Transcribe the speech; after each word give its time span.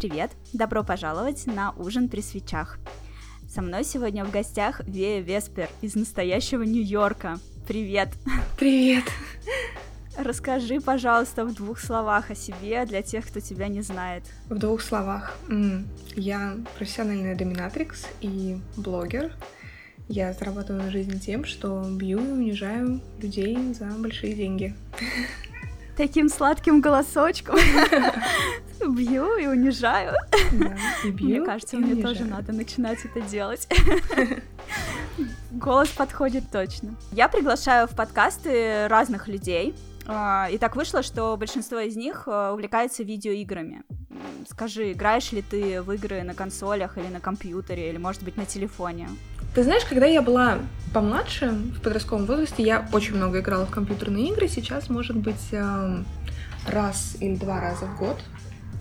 Привет! 0.00 0.30
Добро 0.54 0.82
пожаловать 0.82 1.46
на 1.46 1.72
ужин 1.72 2.08
при 2.08 2.22
свечах. 2.22 2.78
Со 3.46 3.60
мной 3.60 3.84
сегодня 3.84 4.24
в 4.24 4.30
гостях 4.30 4.80
Вея 4.86 5.20
Веспер 5.20 5.68
из 5.82 5.94
настоящего 5.94 6.62
Нью-Йорка. 6.62 7.38
Привет! 7.68 8.08
Привет! 8.58 9.04
Расскажи, 10.16 10.80
пожалуйста, 10.80 11.44
в 11.44 11.52
двух 11.52 11.78
словах 11.78 12.30
о 12.30 12.34
себе 12.34 12.86
для 12.86 13.02
тех, 13.02 13.26
кто 13.26 13.40
тебя 13.40 13.68
не 13.68 13.82
знает. 13.82 14.24
В 14.48 14.56
двух 14.56 14.80
словах. 14.80 15.36
Я 16.16 16.56
профессиональная 16.78 17.36
доминатрикс 17.36 18.06
и 18.22 18.56
блогер. 18.78 19.34
Я 20.08 20.32
зарабатываю 20.32 20.82
на 20.82 20.90
жизнь 20.90 21.20
тем, 21.20 21.44
что 21.44 21.84
бью 21.90 22.20
и 22.20 22.32
унижаю 22.32 23.02
людей 23.20 23.74
за 23.74 23.84
большие 23.98 24.32
деньги. 24.32 24.74
Таким 25.96 26.28
сладким 26.28 26.80
голосочком 26.80 27.56
бью 28.80 29.36
и 29.36 29.46
унижаю. 29.46 30.14
Да, 30.52 30.76
и 31.04 31.10
бью, 31.10 31.28
Мне 31.28 31.40
кажется, 31.44 31.76
и 31.76 31.80
мне 31.80 31.92
унижаю. 31.94 32.14
тоже 32.16 32.28
надо 32.28 32.52
начинать 32.52 32.98
это 33.04 33.20
делать. 33.20 33.68
Голос 35.50 35.88
подходит 35.88 36.44
точно. 36.50 36.94
Я 37.12 37.28
приглашаю 37.28 37.86
в 37.86 37.90
подкасты 37.94 38.86
разных 38.88 39.28
людей. 39.28 39.74
А, 40.10 40.48
И 40.50 40.58
так 40.58 40.76
вышло, 40.76 41.02
что 41.02 41.36
большинство 41.36 41.78
из 41.78 41.96
них 41.96 42.24
а, 42.26 42.52
увлекается 42.52 43.02
видеоиграми. 43.02 43.82
Скажи, 44.48 44.92
играешь 44.92 45.32
ли 45.32 45.42
ты 45.42 45.82
в 45.82 45.92
игры 45.92 46.22
на 46.22 46.34
консолях 46.34 46.98
или 46.98 47.06
на 47.06 47.20
компьютере, 47.20 47.90
или, 47.90 47.98
может 47.98 48.22
быть, 48.22 48.36
на 48.36 48.44
телефоне? 48.44 49.08
Ты 49.54 49.62
знаешь, 49.62 49.84
когда 49.84 50.06
я 50.06 50.22
была 50.22 50.58
помладше, 50.92 51.50
в 51.50 51.80
подростковом 51.80 52.26
возрасте, 52.26 52.62
я 52.62 52.88
очень 52.92 53.16
много 53.16 53.40
играла 53.40 53.66
в 53.66 53.70
компьютерные 53.70 54.28
игры. 54.30 54.48
Сейчас, 54.48 54.88
может 54.88 55.16
быть, 55.16 55.52
эм, 55.52 56.06
раз 56.66 57.16
или 57.20 57.36
два 57.36 57.60
раза 57.60 57.86
в 57.86 57.98
год. 57.98 58.18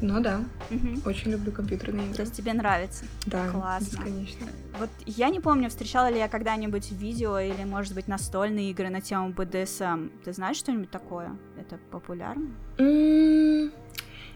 Но 0.02 0.22
да, 0.22 0.40
Мгм. 0.70 1.02
очень 1.06 1.32
люблю 1.32 1.52
компьютерные 1.52 2.06
То 2.08 2.12
игры. 2.14 2.24
есть 2.24 2.36
тебе 2.36 2.54
нравится? 2.54 3.04
Да, 3.26 3.50
классно. 3.50 4.02
конечно. 4.04 4.48
Вот 4.80 4.90
я 5.06 5.30
не 5.30 5.40
помню, 5.42 5.68
встречала 5.70 6.10
ли 6.10 6.18
я 6.18 6.28
когда-нибудь 6.30 6.92
видео 6.92 7.38
или, 7.40 7.64
может 7.66 7.94
быть, 7.94 8.08
настольные 8.08 8.72
игры 8.72 8.90
на 8.90 9.02
тему 9.02 9.30
BDSM. 9.32 10.12
Ты 10.24 10.32
знаешь 10.32 10.58
что-нибудь 10.58 10.90
такое? 10.90 11.36
Это 11.60 11.78
популярно? 11.92 12.48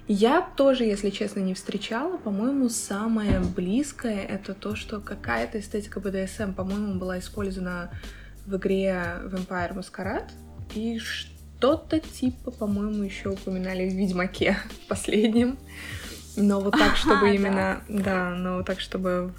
Я 0.08 0.42
тоже, 0.42 0.84
если 0.84 1.10
честно, 1.12 1.40
не 1.40 1.54
встречала. 1.54 2.18
По-моему, 2.18 2.68
самое 2.68 3.40
близкое 3.40 4.20
это 4.26 4.54
то, 4.54 4.76
что 4.76 5.00
какая-то 5.00 5.60
эстетика 5.62 6.02
BDSM, 6.02 6.54
по-моему, 6.54 7.00
была 7.00 7.20
использована 7.20 7.90
в 8.46 8.58
игре 8.58 9.22
Vampire 9.24 9.74
Masquerade. 9.74 10.30
И 10.76 11.00
что-то 11.64 12.02
типа, 12.02 12.52
по-моему, 12.52 13.04
еще 13.04 13.30
упоминали 13.30 13.90
в 13.90 13.94
Ведьмаке 13.94 14.58
в 14.70 14.88
последнем. 14.90 15.58
Но 16.36 16.60
вот 16.60 16.78
так, 16.78 16.98
чтобы 16.98 17.28
Ага, 17.28 17.30
именно... 17.30 17.82
Да, 17.88 18.32
но 18.32 18.58
вот 18.58 18.66
так, 18.66 18.82
чтобы 18.82 19.34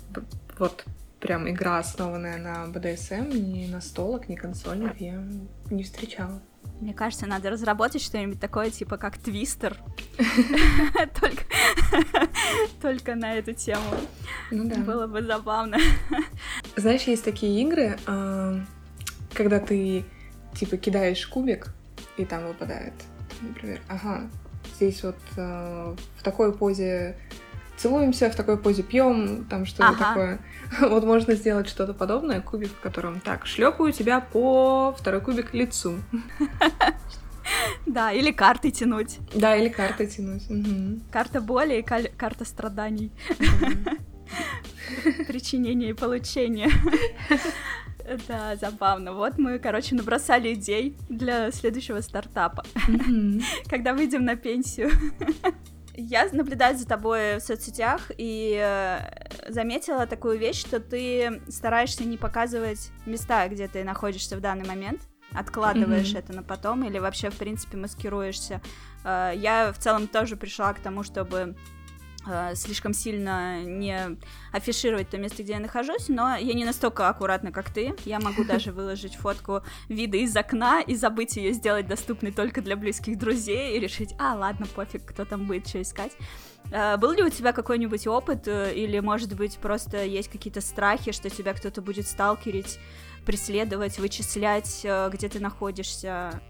вот 0.59 0.87
прям 1.21 1.51
игра, 1.51 1.79
основанная 1.79 2.39
на 2.39 2.65
BDSM, 2.73 3.37
ни 3.37 3.67
настолок, 3.67 4.31
ни 4.31 4.37
консольных, 4.37 4.99
я 5.03 5.23
не 5.71 5.83
встречала. 5.83 6.41
Мне 6.81 6.95
кажется, 6.95 7.27
надо 7.27 7.51
разработать 7.51 8.01
что-нибудь 8.01 8.41
такое, 8.41 8.71
типа 8.71 8.97
как 8.97 9.19
твистер. 9.19 9.77
Только 12.81 13.17
на 13.17 13.35
эту 13.35 13.53
тему. 13.53 13.83
Ну 14.51 14.65
да. 14.67 14.77
Было 14.77 15.07
бы 15.07 15.21
забавно. 15.21 15.77
Знаешь, 16.75 17.03
есть 17.03 17.25
такие 17.25 17.61
игры, 17.61 17.99
а, 18.07 18.61
когда 19.35 19.61
ты 19.61 20.07
типа 20.55 20.79
кидаешь 20.79 21.27
кубик, 21.27 21.75
и 22.17 22.25
там 22.25 22.47
выпадает, 22.47 22.93
например, 23.41 23.81
ага, 23.89 24.23
здесь 24.77 25.03
вот 25.03 25.17
а, 25.37 25.95
в 26.19 26.23
такой 26.23 26.53
позе 26.53 27.17
целуемся, 27.77 28.31
в 28.31 28.37
такой 28.37 28.57
позе 28.57 28.83
пьем, 28.83 29.45
там 29.47 29.67
что-то 29.67 29.89
Ага. 29.89 29.99
такое. 29.99 30.39
Вот 30.91 31.05
можно 31.05 31.35
сделать 31.35 31.69
что-то 31.69 31.93
подобное, 31.93 32.41
кубик, 32.41 32.71
в 32.71 32.81
котором 32.81 33.21
так, 33.21 33.47
шлепаю 33.47 33.93
тебя 33.93 34.21
по 34.21 34.95
второй 34.99 35.21
кубик 35.21 35.55
лицу. 35.55 35.99
Да, 37.87 38.11
или 38.13 38.31
карты 38.31 38.71
тянуть. 38.71 39.19
Да, 39.35 39.55
или 39.57 39.69
карты 39.69 40.07
тянуть. 40.07 40.45
Карта 41.13 41.41
боли 41.41 41.81
и 41.81 41.83
карта 41.83 42.45
страданий. 42.45 43.13
Причинения 45.27 45.91
и 45.91 45.93
получения. 45.93 46.71
Да, 48.29 48.57
забавно. 48.57 49.13
Вот 49.13 49.39
мы, 49.39 49.59
короче, 49.59 49.95
набросали 49.95 50.55
идей 50.55 50.97
для 51.09 51.51
следующего 51.51 52.01
стартапа. 52.01 52.65
Когда 53.69 53.95
выйдем 53.95 54.25
на 54.25 54.37
пенсию. 54.37 54.91
Я 55.97 56.29
наблюдаю 56.33 56.77
за 56.77 56.87
тобой 56.89 57.37
в 57.37 57.41
соцсетях 57.41 58.11
и 58.19 58.59
э, 58.61 59.51
заметила 59.53 60.07
такую 60.07 60.39
вещь, 60.41 60.61
что 60.61 60.81
ты 60.81 61.41
стараешься 61.49 62.05
не 62.05 62.17
показывать 62.17 62.91
места, 63.07 63.47
где 63.47 63.69
ты 63.69 63.85
находишься 63.85 64.37
в 64.37 64.41
данный 64.41 64.67
момент, 64.67 65.03
откладываешь 65.33 66.11
Мгм. 66.11 66.19
это 66.19 66.33
на 66.33 66.43
потом 66.43 66.85
или 66.85 66.99
вообще, 66.99 67.31
в 67.31 67.37
принципе, 67.37 67.77
маскируешься. 67.77 68.61
Э, 69.05 69.33
Я 69.37 69.73
в 69.73 69.79
целом 69.79 70.09
тоже 70.09 70.37
пришла 70.37 70.73
к 70.75 70.81
тому, 70.81 71.05
чтобы 71.05 71.55
слишком 72.55 72.95
сильно 72.95 73.63
не 73.63 74.17
афишировать 74.53 75.11
то 75.11 75.19
место, 75.19 75.43
где 75.43 75.55
я 75.55 75.61
нахожусь, 75.61 76.09
но 76.09 76.37
я 76.37 76.55
не 76.55 76.65
настолько 76.65 77.09
аккуратна, 77.09 77.53
как 77.53 77.73
ты. 77.73 77.95
Я 78.05 78.21
могу 78.21 78.45
даже 78.49 78.73
выложить 78.73 79.17
фотку 79.17 79.63
вида 79.89 80.17
из 80.17 80.37
окна 80.37 80.81
и 80.81 80.95
забыть 80.95 81.37
ее 81.37 81.53
сделать 81.53 81.87
доступной 81.87 82.33
только 82.33 82.63
для 82.63 82.77
близких 82.77 83.19
друзей 83.19 83.77
и 83.77 83.81
решить, 83.81 84.15
а, 84.19 84.35
ладно, 84.35 84.67
пофиг, 84.75 85.05
кто 85.05 85.25
там 85.25 85.47
будет 85.47 85.69
что 85.69 85.83
искать. 85.83 86.13
Э, 86.71 86.97
Был 86.97 87.13
ли 87.13 87.23
у 87.23 87.29
тебя 87.29 87.53
какой-нибудь 87.53 88.07
опыт, 88.07 88.47
э, 88.49 88.73
или, 88.75 88.99
может 89.01 89.35
быть, 89.35 89.59
просто 89.59 90.05
есть 90.05 90.29
какие-то 90.31 90.61
страхи, 90.61 91.13
что 91.13 91.31
тебя 91.31 91.55
кто-то 91.55 91.83
будет 91.83 92.07
сталкерить, 92.07 92.79
преследовать, 93.27 93.99
вычислять, 93.99 94.81
э, 94.85 95.11
где 95.13 95.29
ты 95.29 95.41
находишься? 95.41 96.41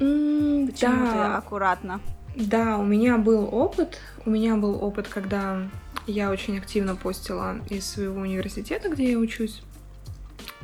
М, 0.00 0.68
Почему 0.68 1.06
ты 1.06 1.14
да. 1.14 1.36
аккуратно? 1.38 2.00
Да, 2.36 2.78
у 2.78 2.84
меня 2.84 3.18
был 3.18 3.48
опыт. 3.52 3.98
У 4.24 4.30
меня 4.30 4.56
был 4.56 4.82
опыт, 4.82 5.08
когда 5.08 5.68
я 6.06 6.30
очень 6.30 6.58
активно 6.58 6.96
постила 6.96 7.58
из 7.68 7.86
своего 7.86 8.20
университета, 8.20 8.88
где 8.88 9.12
я 9.12 9.18
учусь, 9.18 9.62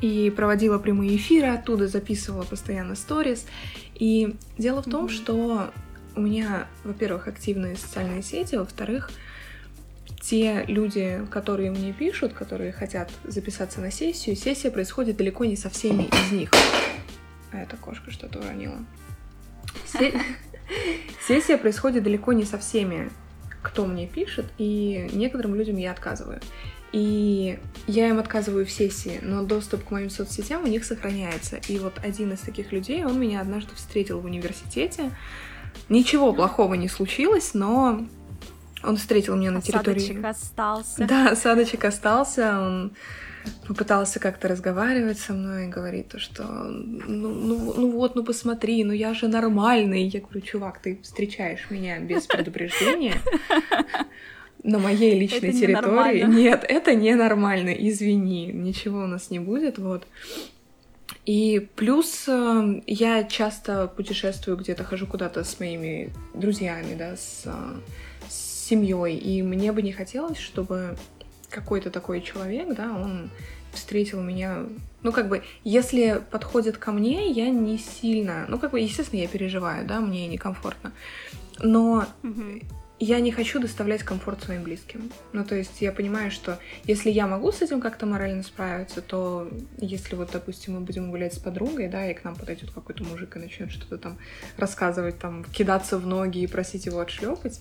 и 0.00 0.32
проводила 0.34 0.78
прямые 0.78 1.16
эфиры 1.16 1.48
оттуда, 1.48 1.86
записывала 1.88 2.44
постоянно 2.44 2.94
сторис. 2.96 3.46
И 3.94 4.36
дело 4.56 4.82
в 4.82 4.86
том, 4.86 5.04
Мгм. 5.04 5.10
что 5.10 5.70
у 6.16 6.20
меня, 6.20 6.66
во-первых, 6.84 7.28
активные 7.28 7.76
социальные 7.76 8.22
сети, 8.22 8.54
во-вторых, 8.56 9.10
те 10.20 10.64
люди, 10.66 11.20
которые 11.30 11.70
мне 11.70 11.92
пишут, 11.92 12.32
которые 12.32 12.72
хотят 12.72 13.10
записаться 13.24 13.80
на 13.80 13.90
сессию, 13.90 14.36
сессия 14.36 14.70
происходит 14.70 15.16
далеко 15.16 15.44
не 15.44 15.56
со 15.56 15.68
всеми 15.70 16.04
из 16.04 16.32
них. 16.32 16.50
А 17.52 17.58
эта 17.60 17.76
кошка 17.76 18.10
что-то 18.10 18.38
уронила. 18.40 18.78
Се- 19.86 20.14
Сессия 21.26 21.58
происходит 21.58 22.02
далеко 22.02 22.32
не 22.32 22.44
со 22.44 22.58
всеми, 22.58 23.10
кто 23.62 23.86
мне 23.86 24.06
пишет, 24.06 24.46
и 24.58 25.08
некоторым 25.12 25.54
людям 25.54 25.76
я 25.76 25.90
отказываю. 25.90 26.40
И 26.92 27.58
я 27.86 28.08
им 28.08 28.18
отказываю 28.18 28.64
в 28.64 28.70
сессии, 28.70 29.20
но 29.22 29.42
доступ 29.42 29.84
к 29.84 29.90
моим 29.90 30.08
соцсетям 30.08 30.64
у 30.64 30.66
них 30.66 30.84
сохраняется. 30.84 31.60
И 31.68 31.78
вот 31.78 31.94
один 32.02 32.32
из 32.32 32.40
таких 32.40 32.72
людей, 32.72 33.04
он 33.04 33.20
меня 33.20 33.40
однажды 33.40 33.74
встретил 33.74 34.20
в 34.20 34.24
университете. 34.24 35.10
Ничего 35.90 36.32
плохого 36.32 36.74
не 36.74 36.88
случилось, 36.88 37.52
но 37.52 38.06
он 38.82 38.96
встретил 38.96 39.36
меня 39.36 39.50
на 39.50 39.60
территории... 39.60 39.98
Осадочек 39.98 40.24
остался. 40.24 41.06
Да, 41.06 41.30
осадочек 41.30 41.84
остался, 41.84 42.58
он 42.58 42.92
попытался 43.66 44.20
как-то 44.20 44.48
разговаривать 44.48 45.18
со 45.18 45.32
мной 45.32 45.66
и 45.66 45.68
говорит 45.68 46.08
то, 46.08 46.18
что 46.18 46.44
ну, 46.44 47.28
ну, 47.28 47.74
ну 47.76 47.90
вот, 47.92 48.14
ну 48.14 48.24
посмотри, 48.24 48.84
ну 48.84 48.92
я 48.92 49.14
же 49.14 49.28
нормальный. 49.28 50.04
Я 50.04 50.20
говорю, 50.20 50.40
чувак, 50.40 50.80
ты 50.80 50.98
встречаешь 51.02 51.66
меня 51.70 51.98
без 52.00 52.26
предупреждения 52.26 53.14
на 54.62 54.78
моей 54.78 55.18
личной 55.18 55.50
Это 55.50 55.58
территории. 55.60 56.20
ненормально. 56.20 56.34
Нет, 56.34 56.64
это 56.68 56.94
ненормально, 56.94 57.70
извини, 57.70 58.46
ничего 58.46 59.04
у 59.04 59.06
нас 59.06 59.30
не 59.30 59.38
будет, 59.38 59.78
вот. 59.78 60.06
И 61.24 61.68
плюс 61.76 62.24
э, 62.26 62.82
я 62.86 63.24
часто 63.24 63.86
путешествую 63.86 64.56
где-то, 64.56 64.84
хожу 64.84 65.06
куда-то 65.06 65.44
с 65.44 65.60
моими 65.60 66.10
друзьями, 66.34 66.94
да, 66.98 67.16
с, 67.16 67.42
э, 67.44 67.50
с 68.30 68.66
семьей, 68.68 69.16
и 69.16 69.42
мне 69.42 69.72
бы 69.72 69.82
не 69.82 69.92
хотелось, 69.92 70.38
чтобы 70.38 70.96
какой-то 71.50 71.90
такой 71.90 72.20
человек, 72.20 72.74
да, 72.74 72.92
он 72.92 73.30
встретил 73.72 74.22
меня, 74.22 74.64
ну, 75.02 75.12
как 75.12 75.28
бы, 75.28 75.42
если 75.64 76.22
подходит 76.30 76.78
ко 76.78 76.90
мне, 76.90 77.30
я 77.30 77.50
не 77.50 77.78
сильно, 77.78 78.46
ну, 78.48 78.58
как 78.58 78.72
бы, 78.72 78.80
естественно, 78.80 79.20
я 79.20 79.28
переживаю, 79.28 79.86
да, 79.86 80.00
мне 80.00 80.26
некомфортно, 80.26 80.92
но 81.60 82.06
я 83.00 83.20
не 83.20 83.30
хочу 83.30 83.60
доставлять 83.60 84.02
комфорт 84.02 84.42
своим 84.42 84.64
близким. 84.64 85.12
Ну, 85.32 85.44
то 85.44 85.54
есть 85.54 85.80
я 85.80 85.92
понимаю, 85.92 86.32
что 86.32 86.58
если 86.84 87.10
я 87.10 87.28
могу 87.28 87.52
с 87.52 87.62
этим 87.62 87.80
как-то 87.80 88.06
морально 88.06 88.42
справиться, 88.42 89.02
то 89.02 89.48
если 89.78 90.16
вот, 90.16 90.30
допустим, 90.32 90.74
мы 90.74 90.80
будем 90.80 91.10
гулять 91.10 91.34
с 91.34 91.38
подругой, 91.38 91.88
да, 91.88 92.10
и 92.10 92.14
к 92.14 92.24
нам 92.24 92.34
подойдет 92.34 92.70
какой-то 92.72 93.04
мужик 93.04 93.36
и 93.36 93.38
начнет 93.38 93.70
что-то 93.70 93.98
там 93.98 94.18
рассказывать, 94.56 95.18
там, 95.18 95.44
кидаться 95.44 95.98
в 95.98 96.06
ноги 96.06 96.40
и 96.40 96.48
просить 96.48 96.86
его 96.86 96.98
отшлепать, 96.98 97.60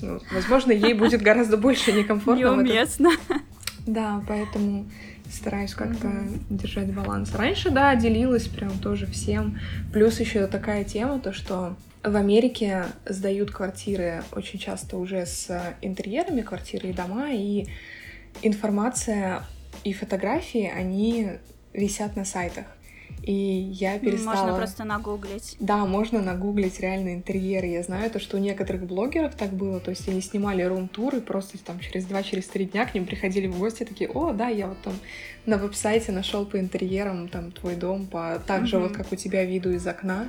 ну, 0.00 0.20
возможно, 0.32 0.72
ей 0.72 0.94
будет 0.94 1.22
гораздо 1.22 1.56
больше 1.56 1.92
некомфортно. 1.92 2.42
Неуместно. 2.42 3.10
Да, 3.86 4.22
поэтому 4.26 4.86
стараюсь 5.30 5.74
как-то 5.74 6.06
mm-hmm. 6.06 6.44
держать 6.50 6.92
баланс. 6.92 7.34
Раньше, 7.34 7.70
да, 7.70 7.94
делилась 7.96 8.46
прям 8.48 8.78
тоже 8.78 9.06
всем. 9.06 9.58
Плюс 9.92 10.20
еще 10.20 10.46
такая 10.46 10.84
тема, 10.84 11.18
то 11.18 11.32
что 11.32 11.76
в 12.02 12.16
Америке 12.16 12.86
сдают 13.06 13.50
квартиры 13.50 14.22
очень 14.32 14.58
часто 14.58 14.96
уже 14.96 15.26
с 15.26 15.74
интерьерами 15.80 16.42
квартиры 16.42 16.90
и 16.90 16.92
дома, 16.92 17.30
и 17.32 17.66
информация 18.42 19.44
и 19.84 19.92
фотографии, 19.92 20.70
они 20.74 21.32
висят 21.72 22.16
на 22.16 22.24
сайтах. 22.24 22.66
И 23.24 23.32
я 23.32 23.98
перестала... 23.98 24.36
Можно 24.36 24.56
просто 24.56 24.84
нагуглить. 24.84 25.56
Да, 25.58 25.86
можно 25.86 26.20
нагуглить 26.20 26.78
реально 26.80 27.14
интерьеры. 27.14 27.66
Я 27.66 27.82
знаю 27.82 28.10
то, 28.10 28.20
что 28.20 28.36
у 28.36 28.40
некоторых 28.40 28.84
блогеров 28.84 29.34
так 29.34 29.52
было. 29.52 29.80
То 29.80 29.90
есть 29.90 30.06
они 30.08 30.20
снимали 30.20 30.62
рум-тур, 30.62 31.16
и 31.16 31.20
просто 31.20 31.56
там 31.58 31.80
через 31.80 32.04
два, 32.04 32.22
через 32.22 32.46
три 32.46 32.66
дня 32.66 32.84
к 32.84 32.94
ним 32.94 33.06
приходили 33.06 33.46
в 33.46 33.58
гости 33.58 33.84
такие, 33.84 34.10
о, 34.10 34.32
да, 34.32 34.48
я 34.48 34.66
вот 34.66 34.78
там 34.82 34.94
на 35.46 35.56
веб-сайте 35.56 36.12
нашел 36.12 36.44
по 36.44 36.58
интерьерам 36.60 37.28
там 37.28 37.50
твой 37.50 37.76
дом, 37.76 38.06
по 38.06 38.42
так 38.46 38.66
же 38.66 38.76
mm-hmm. 38.76 38.82
вот, 38.82 38.92
как 38.92 39.12
у 39.12 39.16
тебя 39.16 39.44
виду 39.44 39.72
из 39.72 39.86
окна 39.86 40.28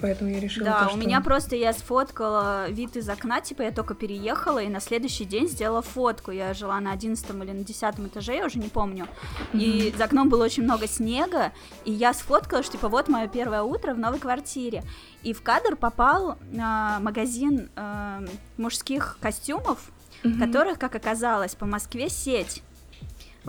поэтому 0.00 0.30
я 0.30 0.40
решила. 0.40 0.66
Да, 0.66 0.80
то, 0.80 0.86
у 0.86 0.90
что... 0.90 0.98
меня 0.98 1.20
просто 1.20 1.56
я 1.56 1.72
сфоткала 1.72 2.68
вид 2.70 2.96
из 2.96 3.08
окна, 3.08 3.40
типа 3.40 3.62
я 3.62 3.72
только 3.72 3.94
переехала, 3.94 4.58
и 4.58 4.68
на 4.68 4.80
следующий 4.80 5.24
день 5.24 5.48
сделала 5.48 5.82
фотку. 5.82 6.30
Я 6.30 6.54
жила 6.54 6.78
на 6.80 6.92
одиннадцатом 6.92 7.42
или 7.42 7.52
на 7.52 7.64
десятом 7.64 8.06
этаже, 8.06 8.36
я 8.36 8.46
уже 8.46 8.58
не 8.58 8.68
помню. 8.68 9.06
Mm-hmm. 9.52 9.60
И 9.60 9.94
за 9.96 10.04
окном 10.04 10.28
было 10.28 10.44
очень 10.44 10.62
много 10.62 10.86
снега, 10.86 11.52
и 11.84 11.92
я 11.92 12.12
сфоткала, 12.14 12.62
что 12.62 12.72
типа 12.72 12.88
вот 12.88 13.08
мое 13.08 13.28
первое 13.28 13.62
утро 13.62 13.94
в 13.94 13.98
новой 13.98 14.18
квартире. 14.18 14.82
И 15.22 15.32
в 15.32 15.42
кадр 15.42 15.76
попал 15.76 16.32
э, 16.32 16.98
магазин 17.00 17.70
э, 17.74 18.26
мужских 18.56 19.18
костюмов, 19.20 19.78
mm-hmm. 20.22 20.38
которых, 20.38 20.78
как 20.78 20.94
оказалось, 20.94 21.54
по 21.54 21.66
Москве 21.66 22.08
сеть. 22.08 22.62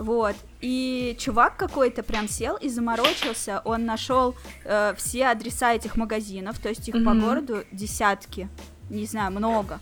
Вот. 0.00 0.34
И 0.62 1.14
чувак 1.18 1.58
какой-то 1.58 2.02
прям 2.02 2.26
сел 2.26 2.56
и 2.56 2.70
заморочился. 2.70 3.60
Он 3.66 3.84
нашел 3.84 4.34
э, 4.64 4.94
все 4.96 5.26
адреса 5.26 5.74
этих 5.74 5.96
магазинов, 5.96 6.58
то 6.58 6.70
есть 6.70 6.88
их 6.88 6.94
mm-hmm. 6.94 7.04
по 7.04 7.14
городу 7.14 7.64
десятки, 7.70 8.48
не 8.88 9.04
знаю, 9.04 9.30
много. 9.30 9.78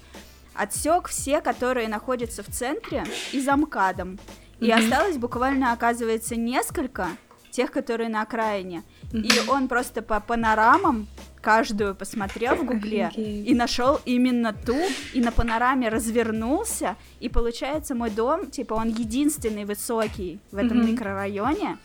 Отсек 0.54 1.06
все, 1.06 1.40
которые 1.40 1.86
находятся 1.86 2.42
в 2.42 2.48
центре, 2.48 3.04
и 3.30 3.40
замкадом. 3.40 4.18
Mm-hmm. 4.58 4.66
И 4.66 4.72
осталось 4.72 5.18
буквально, 5.18 5.72
оказывается, 5.72 6.34
несколько 6.34 7.10
тех, 7.52 7.70
которые 7.70 8.08
на 8.08 8.22
окраине. 8.22 8.82
Mm-hmm. 9.12 9.20
И 9.20 9.48
он 9.48 9.68
просто 9.68 10.02
по 10.02 10.18
панорамам 10.18 11.06
каждую 11.40 11.94
посмотрел 11.94 12.56
в 12.56 12.64
гугле 12.64 13.10
и 13.16 13.54
нашел 13.54 14.00
именно 14.04 14.52
ту, 14.52 14.76
и 15.14 15.20
на 15.20 15.32
панораме 15.32 15.88
развернулся, 15.88 16.96
и 17.20 17.28
получается 17.28 17.94
мой 17.94 18.10
дом, 18.10 18.50
типа, 18.50 18.74
он 18.74 18.88
единственный 18.88 19.64
высокий 19.64 20.38
в 20.50 20.56
этом 20.56 20.80
mm-hmm. 20.80 20.92
микрорайоне, 20.92 21.78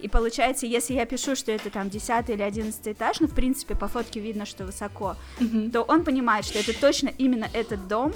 и 0.00 0.08
получается, 0.08 0.66
если 0.66 0.94
я 0.94 1.06
пишу, 1.06 1.36
что 1.36 1.52
это 1.52 1.70
там 1.70 1.88
10 1.88 2.30
или 2.30 2.42
11 2.42 2.88
этаж, 2.88 3.20
ну, 3.20 3.28
в 3.28 3.34
принципе, 3.34 3.76
по 3.76 3.86
фотке 3.86 4.18
видно, 4.18 4.46
что 4.46 4.64
высоко, 4.64 5.16
mm-hmm. 5.38 5.70
то 5.70 5.82
он 5.82 6.04
понимает, 6.04 6.44
что 6.44 6.58
это 6.58 6.78
точно 6.78 7.08
именно 7.08 7.46
этот 7.52 7.86
дом, 7.86 8.12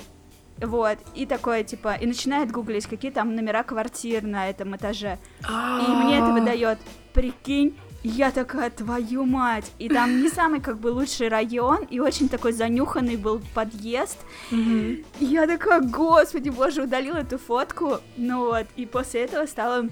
вот, 0.59 0.99
и 1.15 1.27
такое, 1.27 1.65
типа, 1.65 1.97
и 2.01 2.07
начинает 2.07 2.51
гуглить, 2.51 2.87
какие 2.87 3.11
там 3.11 3.35
номера 3.35 3.63
квартир 3.63 4.23
на 4.23 4.49
этом 4.49 4.75
этаже. 4.75 5.19
И 5.43 5.91
мне 5.91 6.17
это 6.19 6.33
выдает, 6.33 6.79
прикинь, 7.13 7.77
я 8.03 8.31
такая, 8.31 8.71
твою 8.71 9.25
мать! 9.25 9.73
И 9.79 9.89
там 9.89 10.23
не 10.23 10.29
самый 10.29 10.61
как 10.61 10.79
бы 10.79 10.89
лучший 10.89 11.29
район, 11.29 11.85
и 11.91 11.99
очень 12.01 12.29
такой 12.29 12.53
занюханный 12.53 13.17
был 13.17 13.41
подъезд. 13.55 14.19
Mm-hmm. 14.51 15.05
И 15.21 15.25
я 15.25 15.47
такая, 15.47 15.81
господи, 15.81 16.51
боже, 16.51 16.83
удалила 16.83 17.19
эту 17.19 17.39
фотку. 17.39 17.99
Ну 18.17 18.47
вот, 18.47 18.67
и 18.77 18.87
после 18.87 19.23
этого 19.23 19.47
стала 19.47 19.89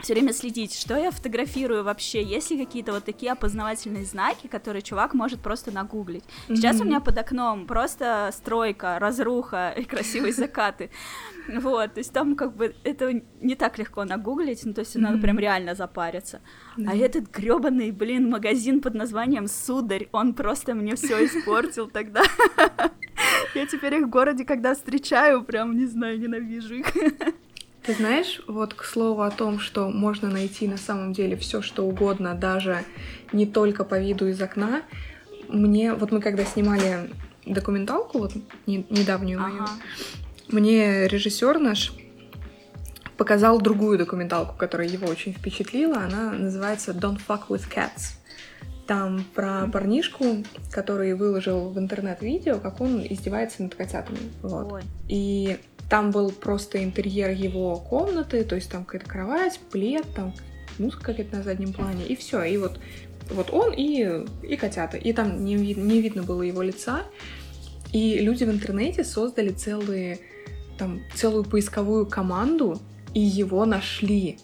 все 0.00 0.12
время 0.12 0.32
следить, 0.32 0.78
что 0.78 0.96
я 0.96 1.10
фотографирую 1.10 1.82
вообще, 1.82 2.22
есть 2.22 2.50
ли 2.50 2.64
какие-то 2.64 2.92
вот 2.92 3.04
такие 3.04 3.32
опознавательные 3.32 4.04
знаки, 4.04 4.46
которые 4.46 4.82
чувак 4.82 5.14
может 5.14 5.40
просто 5.40 5.70
нагуглить. 5.70 6.24
Сейчас 6.48 6.76
mm-hmm. 6.76 6.82
у 6.82 6.84
меня 6.84 7.00
под 7.00 7.18
окном 7.18 7.66
просто 7.66 8.30
стройка, 8.32 8.98
разруха 8.98 9.74
и 9.76 9.84
красивые 9.84 10.32
закаты. 10.32 10.90
Вот, 11.60 11.94
то 11.94 12.00
есть 12.00 12.12
там 12.12 12.36
как 12.36 12.56
бы 12.56 12.74
это 12.84 13.22
не 13.40 13.54
так 13.54 13.78
легко 13.78 14.04
нагуглить, 14.04 14.64
ну 14.64 14.74
то 14.74 14.80
есть 14.80 14.96
mm-hmm. 14.96 15.00
надо 15.00 15.18
прям 15.18 15.38
реально 15.38 15.74
запариться. 15.74 16.40
Mm-hmm. 16.76 16.88
А 16.90 16.96
этот 16.96 17.30
грёбаный, 17.30 17.90
блин, 17.90 18.30
магазин 18.30 18.80
под 18.80 18.94
названием 18.94 19.46
Сударь, 19.46 20.08
он 20.12 20.34
просто 20.34 20.74
мне 20.74 20.96
все 20.96 21.24
испортил 21.24 21.88
тогда. 21.88 22.22
Я 23.54 23.66
теперь 23.66 23.94
их 23.94 24.06
в 24.06 24.10
городе, 24.10 24.44
когда 24.44 24.74
встречаю, 24.74 25.42
прям, 25.42 25.76
не 25.76 25.86
знаю, 25.86 26.18
ненавижу 26.20 26.74
их. 26.74 26.86
Ты 27.82 27.94
знаешь, 27.94 28.42
вот 28.48 28.74
к 28.74 28.84
слову 28.84 29.22
о 29.22 29.30
том, 29.30 29.60
что 29.60 29.88
можно 29.88 30.28
найти 30.28 30.66
на 30.66 30.76
самом 30.76 31.12
деле 31.12 31.36
все, 31.36 31.62
что 31.62 31.86
угодно, 31.86 32.34
даже 32.34 32.84
не 33.32 33.46
только 33.46 33.84
по 33.84 33.98
виду 34.00 34.26
из 34.26 34.42
окна, 34.42 34.82
мне, 35.48 35.94
вот 35.94 36.10
мы 36.10 36.20
когда 36.20 36.44
снимали 36.44 37.08
документалку, 37.46 38.18
вот 38.18 38.32
не, 38.66 38.84
недавнюю 38.90 39.40
мою, 39.40 39.62
ага. 39.62 39.70
Мне 40.48 41.08
режиссер 41.08 41.58
наш 41.58 41.92
показал 43.16 43.60
другую 43.60 43.98
документалку, 43.98 44.56
которая 44.56 44.88
его 44.88 45.06
очень 45.06 45.32
впечатлила. 45.32 45.98
Она 45.98 46.32
называется 46.32 46.92
Don't 46.92 47.20
Fuck 47.26 47.48
with 47.48 47.64
Cats. 47.72 48.16
Там 48.86 49.24
про 49.34 49.66
парнишку, 49.66 50.44
который 50.70 51.14
выложил 51.14 51.70
в 51.70 51.78
интернет 51.78 52.22
видео, 52.22 52.58
как 52.58 52.80
он 52.80 53.04
издевается 53.08 53.62
над 53.62 53.74
котятами. 53.74 54.18
Вот. 54.42 54.72
Ой. 54.72 54.82
И 55.08 55.58
там 55.88 56.10
был 56.10 56.30
просто 56.30 56.82
интерьер 56.84 57.30
его 57.30 57.76
комнаты, 57.76 58.44
то 58.44 58.54
есть 58.54 58.70
там 58.70 58.84
какая-то 58.84 59.08
кровать, 59.08 59.58
плед, 59.72 60.04
там 60.14 60.34
музыка 60.78 61.06
какая-то 61.06 61.36
на 61.36 61.42
заднем 61.42 61.72
плане, 61.72 62.04
и 62.04 62.14
все. 62.14 62.42
И 62.44 62.56
вот, 62.58 62.78
вот 63.30 63.52
он 63.52 63.72
и, 63.72 64.24
и 64.42 64.56
котята. 64.56 64.96
И 64.96 65.12
там 65.12 65.44
не, 65.44 65.54
не 65.54 66.00
видно 66.00 66.22
было 66.22 66.42
его 66.42 66.62
лица. 66.62 67.04
И 67.92 68.18
люди 68.18 68.44
в 68.44 68.50
интернете 68.50 69.04
создали 69.04 69.50
целые, 69.50 70.18
там, 70.78 71.00
целую 71.14 71.44
поисковую 71.44 72.06
команду, 72.06 72.80
и 73.14 73.20
его 73.20 73.64
нашли. 73.64 74.38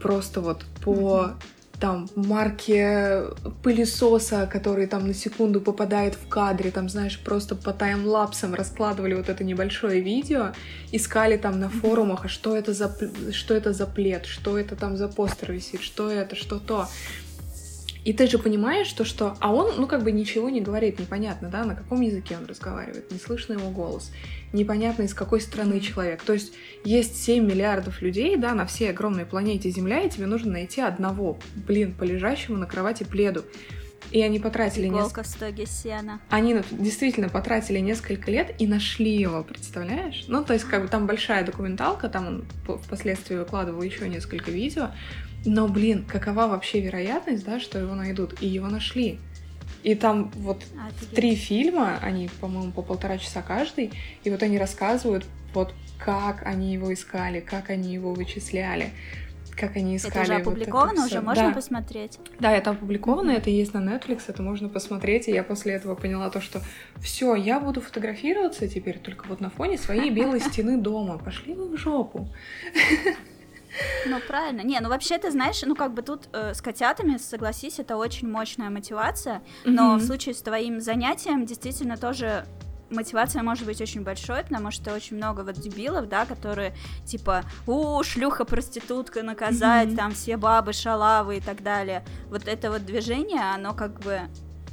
Просто 0.00 0.40
вот 0.40 0.64
по 0.82 1.34
там 1.80 2.08
марки 2.14 3.24
пылесоса, 3.62 4.48
который 4.50 4.86
там 4.86 5.06
на 5.06 5.14
секунду 5.14 5.60
попадает 5.60 6.14
в 6.14 6.28
кадре, 6.28 6.70
там, 6.70 6.88
знаешь, 6.88 7.20
просто 7.22 7.56
по 7.56 7.72
таймлапсам 7.72 8.54
раскладывали 8.54 9.14
вот 9.14 9.28
это 9.28 9.44
небольшое 9.44 10.00
видео, 10.00 10.52
искали 10.92 11.36
там 11.36 11.58
на 11.60 11.68
форумах, 11.68 12.24
а 12.24 12.28
что 12.28 12.56
это 12.56 12.72
за, 12.72 12.94
что 13.32 13.54
это 13.54 13.72
за 13.72 13.86
плед, 13.86 14.24
что 14.24 14.58
это 14.58 14.76
там 14.76 14.96
за 14.96 15.08
постер 15.08 15.52
висит, 15.52 15.82
что 15.82 16.10
это, 16.10 16.36
что 16.36 16.58
то. 16.58 16.86
И 18.04 18.12
ты 18.12 18.26
же 18.26 18.38
понимаешь, 18.38 18.86
что 18.86 19.04
что... 19.04 19.36
А 19.40 19.52
он, 19.52 19.80
ну, 19.80 19.86
как 19.86 20.04
бы 20.04 20.12
ничего 20.12 20.50
не 20.50 20.60
говорит, 20.60 20.98
непонятно, 20.98 21.48
да, 21.48 21.64
на 21.64 21.74
каком 21.74 22.02
языке 22.02 22.36
он 22.36 22.44
разговаривает, 22.44 23.10
не 23.10 23.18
слышно 23.18 23.54
его 23.54 23.70
голос, 23.70 24.12
непонятно, 24.52 25.04
из 25.04 25.14
какой 25.14 25.40
страны 25.40 25.80
человек. 25.80 26.22
То 26.22 26.34
есть 26.34 26.52
есть 26.84 27.22
7 27.24 27.44
миллиардов 27.44 28.02
людей, 28.02 28.36
да, 28.36 28.52
на 28.54 28.66
всей 28.66 28.90
огромной 28.90 29.24
планете 29.24 29.70
Земля, 29.70 30.00
и 30.00 30.10
тебе 30.10 30.26
нужно 30.26 30.52
найти 30.52 30.82
одного, 30.82 31.38
блин, 31.54 31.94
полежащего 31.94 32.56
на 32.56 32.66
кровати 32.66 33.04
пледу. 33.04 33.44
И 34.10 34.20
они 34.20 34.38
потратили... 34.38 34.88
Иголка 34.88 35.22
неск... 35.22 35.30
в 35.30 35.36
стоге 35.36 35.66
сена. 35.66 36.20
Они 36.28 36.60
действительно 36.70 37.30
потратили 37.30 37.78
несколько 37.78 38.30
лет 38.30 38.54
и 38.58 38.66
нашли 38.66 39.16
его, 39.16 39.42
представляешь? 39.42 40.26
Ну, 40.28 40.44
то 40.44 40.52
есть, 40.52 40.66
как 40.66 40.82
бы 40.82 40.88
там 40.88 41.06
большая 41.06 41.44
документалка, 41.44 42.08
там 42.08 42.26
он 42.26 42.44
впоследствии 42.84 43.34
выкладывал 43.34 43.82
еще 43.82 44.08
несколько 44.08 44.50
видео, 44.50 44.90
но, 45.44 45.68
блин, 45.68 46.04
какова 46.04 46.46
вообще 46.46 46.80
вероятность, 46.80 47.44
да, 47.44 47.60
что 47.60 47.78
его 47.78 47.94
найдут? 47.94 48.40
И 48.40 48.46
его 48.46 48.68
нашли. 48.68 49.18
И 49.82 49.94
там 49.94 50.30
вот 50.36 50.64
Офигеть. 50.88 51.14
три 51.14 51.34
фильма, 51.34 51.98
они, 52.00 52.30
по-моему, 52.40 52.72
по 52.72 52.82
полтора 52.82 53.18
часа 53.18 53.42
каждый, 53.42 53.92
и 54.22 54.30
вот 54.30 54.42
они 54.42 54.58
рассказывают, 54.58 55.26
вот 55.52 55.74
как 55.98 56.46
они 56.46 56.72
его 56.72 56.92
искали, 56.92 57.40
как 57.40 57.68
они 57.68 57.92
его 57.92 58.14
вычисляли, 58.14 58.92
как 59.54 59.76
они 59.76 59.96
искали. 59.96 60.24
Это 60.24 60.32
уже 60.32 60.40
опубликовано, 60.40 61.02
вот 61.02 61.06
это 61.06 61.18
уже 61.18 61.20
можно 61.20 61.48
да. 61.48 61.54
посмотреть. 61.54 62.18
Да, 62.40 62.52
это 62.52 62.70
опубликовано, 62.70 63.32
mm-hmm. 63.32 63.36
это 63.36 63.50
есть 63.50 63.74
на 63.74 63.78
Netflix, 63.78 64.22
это 64.28 64.42
можно 64.42 64.70
посмотреть, 64.70 65.28
и 65.28 65.32
я 65.32 65.44
после 65.44 65.74
этого 65.74 65.94
поняла 65.94 66.30
то, 66.30 66.40
что 66.40 66.62
все, 66.98 67.34
я 67.34 67.60
буду 67.60 67.82
фотографироваться 67.82 68.66
теперь 68.68 68.98
только 68.98 69.26
вот 69.28 69.40
на 69.40 69.50
фоне 69.50 69.76
своей 69.76 70.10
белой 70.14 70.40
стены 70.40 70.78
дома. 70.78 71.18
Пошли 71.18 71.52
вы 71.52 71.68
в 71.68 71.76
жопу. 71.76 72.28
Ну, 74.06 74.20
правильно. 74.20 74.62
Не, 74.62 74.80
ну 74.80 74.88
вообще, 74.88 75.18
ты 75.18 75.30
знаешь, 75.30 75.62
ну 75.62 75.74
как 75.74 75.94
бы 75.94 76.02
тут 76.02 76.28
э, 76.32 76.54
с 76.54 76.60
котятами, 76.60 77.16
согласись, 77.16 77.78
это 77.78 77.96
очень 77.96 78.30
мощная 78.30 78.70
мотивация, 78.70 79.42
но 79.64 79.94
mm-hmm. 79.94 79.98
в 79.98 80.04
случае 80.04 80.34
с 80.34 80.42
твоим 80.42 80.80
занятием 80.80 81.46
действительно 81.46 81.96
тоже 81.96 82.46
мотивация 82.90 83.42
может 83.42 83.66
быть 83.66 83.80
очень 83.80 84.02
большой, 84.02 84.42
потому 84.42 84.70
что 84.70 84.94
очень 84.94 85.16
много 85.16 85.40
вот 85.40 85.54
дебилов, 85.54 86.08
да, 86.08 86.26
которые 86.26 86.74
типа, 87.04 87.44
у, 87.66 88.02
шлюха, 88.02 88.44
проститутка, 88.44 89.22
наказать, 89.22 89.88
mm-hmm. 89.88 89.96
там 89.96 90.12
все 90.12 90.36
бабы, 90.36 90.72
шалавы 90.72 91.38
и 91.38 91.40
так 91.40 91.62
далее. 91.62 92.04
Вот 92.28 92.46
это 92.46 92.70
вот 92.70 92.84
движение, 92.84 93.42
оно 93.54 93.74
как 93.74 94.00
бы 94.00 94.20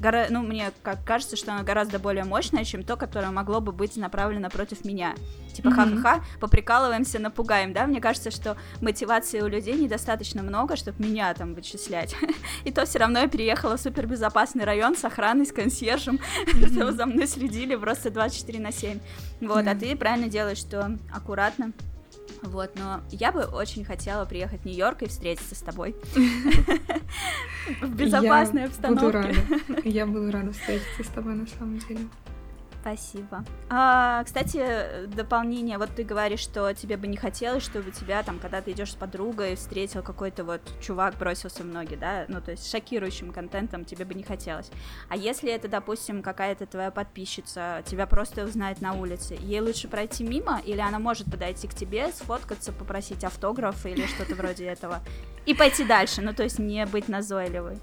гора... 0.02 0.28
ну, 0.30 0.42
мне 0.42 0.72
как 0.82 1.04
кажется, 1.06 1.36
что 1.36 1.54
оно 1.54 1.64
гораздо 1.64 2.00
более 2.00 2.24
мощное, 2.24 2.66
чем 2.66 2.84
то, 2.84 2.98
которое 2.98 3.32
могло 3.32 3.62
бы 3.62 3.72
быть 3.72 3.96
направлено 3.96 4.50
против 4.50 4.84
меня. 4.84 5.16
Типа, 5.54 5.68
mm-hmm. 5.68 6.02
ха-ха-ха, 6.02 6.24
поприкалываемся, 6.40 7.20
напугаем, 7.20 7.74
да? 7.74 7.86
Мне 7.86 8.02
кажется, 8.02 8.32
что 8.32 8.58
мотивации 8.82 9.42
у 9.42 9.48
людей 9.48 9.76
недостаточно 9.76 10.42
много, 10.44 10.76
чтобы 10.76 11.04
меня 11.04 11.34
там 11.34 11.54
вычислять. 11.54 12.16
И 12.66 12.72
то 12.72 12.86
все 12.86 13.00
равно 13.00 13.20
я 13.20 13.28
переехала 13.28 13.78
в 13.78 13.82
супербезопасный 13.82 14.66
район 14.66 14.96
с 14.98 15.06
охраной, 15.06 15.46
с 15.46 15.52
консьержем, 15.52 16.20
mm-hmm. 16.48 16.92
за 16.92 17.06
мной 17.06 17.28
следили 17.28 17.76
просто 17.76 18.10
24 18.10 18.60
на 18.60 18.72
7. 18.72 19.00
Вот, 19.42 19.66
mm-hmm. 19.66 19.70
а 19.70 19.76
ты 19.76 19.96
правильно 19.96 20.28
делаешь, 20.28 20.58
что 20.58 20.98
аккуратно 21.14 21.72
вот, 22.42 22.72
но 22.76 23.02
я 23.12 23.32
бы 23.32 23.44
очень 23.44 23.86
хотела 23.86 24.26
приехать 24.26 24.62
в 24.62 24.66
Нью-Йорк 24.66 25.04
и 25.04 25.08
встретиться 25.08 25.56
с 25.56 25.60
тобой. 25.60 25.96
В 27.82 27.96
безопасной 27.96 28.66
обстановке. 28.66 29.06
Буду 29.06 29.12
рада. 29.12 29.82
Я 29.88 30.08
буду 30.08 30.32
рада 30.32 30.52
встретиться 30.52 31.04
с 31.04 31.08
тобой 31.08 31.36
на 31.36 31.46
самом 31.48 31.78
деле. 31.80 32.02
Спасибо. 32.82 33.46
А, 33.70 34.24
кстати, 34.24 35.06
дополнение, 35.08 35.78
вот 35.78 35.92
ты 35.96 36.04
говоришь, 36.04 36.40
что 36.40 36.74
тебе 36.74 36.98
бы 36.98 37.06
не 37.06 37.16
хотелось, 37.16 37.64
чтобы 37.64 37.92
тебя 37.92 38.24
там, 38.24 38.40
когда 38.40 38.60
ты 38.62 38.72
идешь 38.72 38.94
с 38.94 38.96
подругой, 38.96 39.56
встретил 39.56 40.02
какой-то 40.02 40.44
вот 40.44 40.62
чувак, 40.82 41.16
бросился 41.20 41.62
в 41.62 41.68
ноги, 41.68 41.96
да, 41.96 42.26
ну, 42.28 42.42
то 42.42 42.52
есть 42.52 42.70
шокирующим 42.72 43.32
контентом 43.32 43.86
тебе 43.86 44.04
бы 44.04 44.16
не 44.16 44.24
хотелось. 44.24 44.72
А 45.10 45.16
если 45.16 45.52
это, 45.52 45.68
допустим, 45.68 46.24
какая-то 46.24 46.66
твоя 46.66 46.90
подписчица, 46.90 47.84
тебя 47.86 48.08
просто 48.08 48.46
узнает 48.46 48.82
на 48.82 48.94
улице, 48.94 49.38
ей 49.40 49.60
лучше 49.60 49.88
пройти 49.88 50.24
мимо, 50.24 50.60
или 50.66 50.80
она 50.80 50.98
может 50.98 51.30
подойти 51.30 51.68
к 51.68 51.76
тебе, 51.76 52.12
сфоткаться, 52.12 52.72
попросить 52.72 53.24
автограф 53.24 53.86
или 53.86 54.08
что-то 54.08 54.34
вроде 54.34 54.66
этого? 54.66 55.02
и 55.46 55.54
пойти 55.54 55.84
дальше, 55.84 56.22
ну 56.22 56.34
то 56.34 56.44
есть 56.44 56.60
не 56.60 56.86
быть 56.86 57.08
назойливой. 57.08 57.80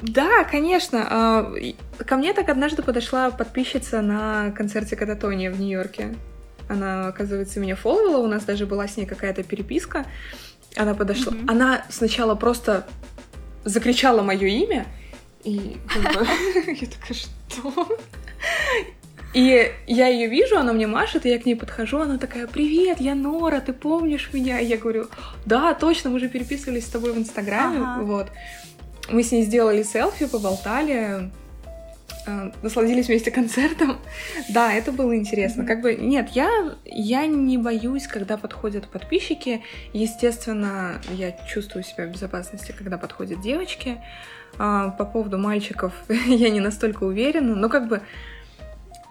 Да, 0.00 0.44
конечно. 0.44 1.06
А, 1.10 1.52
ко 1.98 2.16
мне 2.16 2.32
так 2.32 2.48
однажды 2.48 2.82
подошла 2.82 3.30
подписчица 3.30 4.00
на 4.00 4.17
концерте 4.56 4.96
Кататония 4.96 5.50
в 5.50 5.60
Нью-Йорке. 5.60 6.14
Она, 6.68 7.08
оказывается, 7.08 7.60
меня 7.60 7.76
фолловила, 7.76 8.18
у 8.18 8.26
нас 8.26 8.44
даже 8.44 8.66
была 8.66 8.86
с 8.86 8.96
ней 8.96 9.06
какая-то 9.06 9.42
переписка. 9.42 10.06
Она 10.76 10.94
подошла. 10.94 11.32
Mm-hmm. 11.32 11.50
Она 11.50 11.84
сначала 11.88 12.34
просто 12.34 12.86
закричала 13.64 14.22
мое 14.22 14.46
имя, 14.46 14.86
и 15.44 15.76
я 16.66 16.86
такая, 16.86 17.14
что? 17.14 17.98
И 19.34 19.72
я 19.86 20.08
ее 20.08 20.28
вижу, 20.28 20.58
она 20.58 20.72
мне 20.72 20.86
машет, 20.86 21.26
и 21.26 21.28
я 21.28 21.38
к 21.38 21.44
ней 21.44 21.54
подхожу, 21.54 21.98
она 21.98 22.18
такая, 22.18 22.46
привет, 22.46 23.00
я 23.00 23.14
Нора, 23.14 23.60
ты 23.60 23.72
помнишь 23.72 24.30
меня? 24.32 24.58
И 24.58 24.66
я 24.66 24.78
говорю, 24.78 25.08
да, 25.44 25.74
точно, 25.74 26.10
мы 26.10 26.18
же 26.18 26.28
переписывались 26.28 26.86
с 26.86 26.90
тобой 26.90 27.12
в 27.12 27.18
Инстаграме, 27.18 27.80
ага. 27.82 28.02
вот. 28.02 28.28
Мы 29.10 29.22
с 29.22 29.30
ней 29.30 29.42
сделали 29.44 29.82
селфи, 29.82 30.26
поболтали, 30.26 31.30
э, 32.28 32.52
насладились 32.62 33.08
вместе 33.08 33.30
концертом. 33.30 33.98
Да, 34.48 34.72
это 34.72 34.92
было 34.92 35.16
интересно. 35.16 35.62
Mm-hmm. 35.62 35.66
Как 35.66 35.80
бы, 35.82 35.94
нет, 35.94 36.30
я, 36.30 36.74
я 36.84 37.26
не 37.26 37.58
боюсь, 37.58 38.06
когда 38.06 38.36
подходят 38.36 38.88
подписчики. 38.88 39.62
Естественно, 39.92 41.00
я 41.10 41.32
чувствую 41.46 41.82
себя 41.82 42.06
в 42.06 42.10
безопасности, 42.10 42.74
когда 42.76 42.98
подходят 42.98 43.40
девочки. 43.40 43.98
А, 44.58 44.90
по 44.90 45.04
поводу 45.04 45.38
мальчиков 45.38 45.92
я 46.26 46.50
не 46.50 46.60
настолько 46.60 47.04
уверена, 47.04 47.54
но 47.54 47.68
как 47.68 47.88
бы 47.88 48.02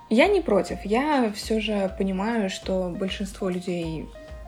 я 0.09 0.27
не 0.27 0.41
против. 0.41 0.79
Я 0.85 1.31
все 1.35 1.59
же 1.59 1.93
понимаю, 1.97 2.49
что 2.49 2.89
большинство 2.89 3.49
людей, 3.49 4.07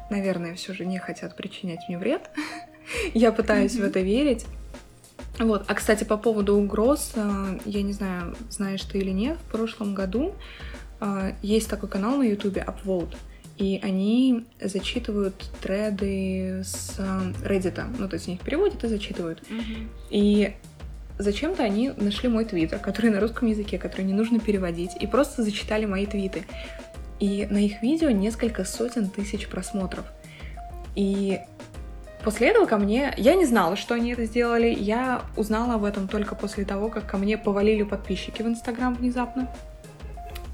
наверное, 0.09 0.55
все 0.55 0.73
же 0.73 0.85
не 0.85 0.97
хотят 0.97 1.35
причинять 1.35 1.87
мне 1.87 1.97
вред. 1.97 2.29
Я 3.13 3.31
пытаюсь 3.31 3.75
в 3.75 3.83
это 3.83 3.99
верить. 3.99 4.45
Вот. 5.39 5.65
А, 5.67 5.73
кстати, 5.73 6.03
по 6.03 6.17
поводу 6.17 6.55
угроз, 6.55 7.13
э, 7.15 7.59
я 7.65 7.81
не 7.81 7.93
знаю, 7.93 8.35
знаешь 8.49 8.83
ты 8.83 8.99
или 8.99 9.11
нет, 9.11 9.37
в 9.37 9.51
прошлом 9.51 9.95
году 9.95 10.35
э, 10.99 11.33
есть 11.41 11.69
такой 11.69 11.87
канал 11.87 12.17
на 12.17 12.23
ютубе 12.23 12.65
Upvote, 12.67 13.15
и 13.57 13.79
они 13.81 14.45
зачитывают 14.61 15.49
треды 15.61 16.61
с 16.63 16.95
э, 16.97 17.47
Reddit, 17.47 17.81
ну, 17.97 18.09
то 18.09 18.15
есть 18.15 18.27
они 18.27 18.35
их 18.35 18.41
переводят 18.41 18.83
и 18.83 18.87
зачитывают. 18.87 19.41
Mm-hmm. 19.49 19.87
И 20.09 20.53
зачем-то 21.17 21.63
они 21.63 21.91
нашли 21.95 22.27
мой 22.27 22.43
твиттер, 22.43 22.79
который 22.79 23.09
на 23.09 23.21
русском 23.21 23.47
языке, 23.47 23.77
который 23.77 24.05
не 24.05 24.13
нужно 24.13 24.39
переводить, 24.39 24.91
и 24.99 25.07
просто 25.07 25.43
зачитали 25.43 25.85
мои 25.85 26.05
твиты. 26.05 26.45
И 27.19 27.47
на 27.49 27.57
их 27.57 27.81
видео 27.81 28.09
несколько 28.09 28.65
сотен 28.65 29.09
тысяч 29.09 29.47
просмотров. 29.47 30.05
И 30.95 31.39
после 32.23 32.49
этого 32.49 32.65
ко 32.65 32.77
мне... 32.77 33.13
Я 33.17 33.35
не 33.35 33.45
знала, 33.45 33.75
что 33.75 33.95
они 33.95 34.11
это 34.11 34.25
сделали. 34.25 34.67
Я 34.67 35.23
узнала 35.35 35.75
об 35.75 35.83
этом 35.83 36.07
только 36.07 36.35
после 36.35 36.65
того, 36.65 36.89
как 36.89 37.05
ко 37.05 37.17
мне 37.17 37.37
повалили 37.37 37.83
подписчики 37.83 38.41
в 38.41 38.47
Инстаграм 38.47 38.93
внезапно. 38.93 39.47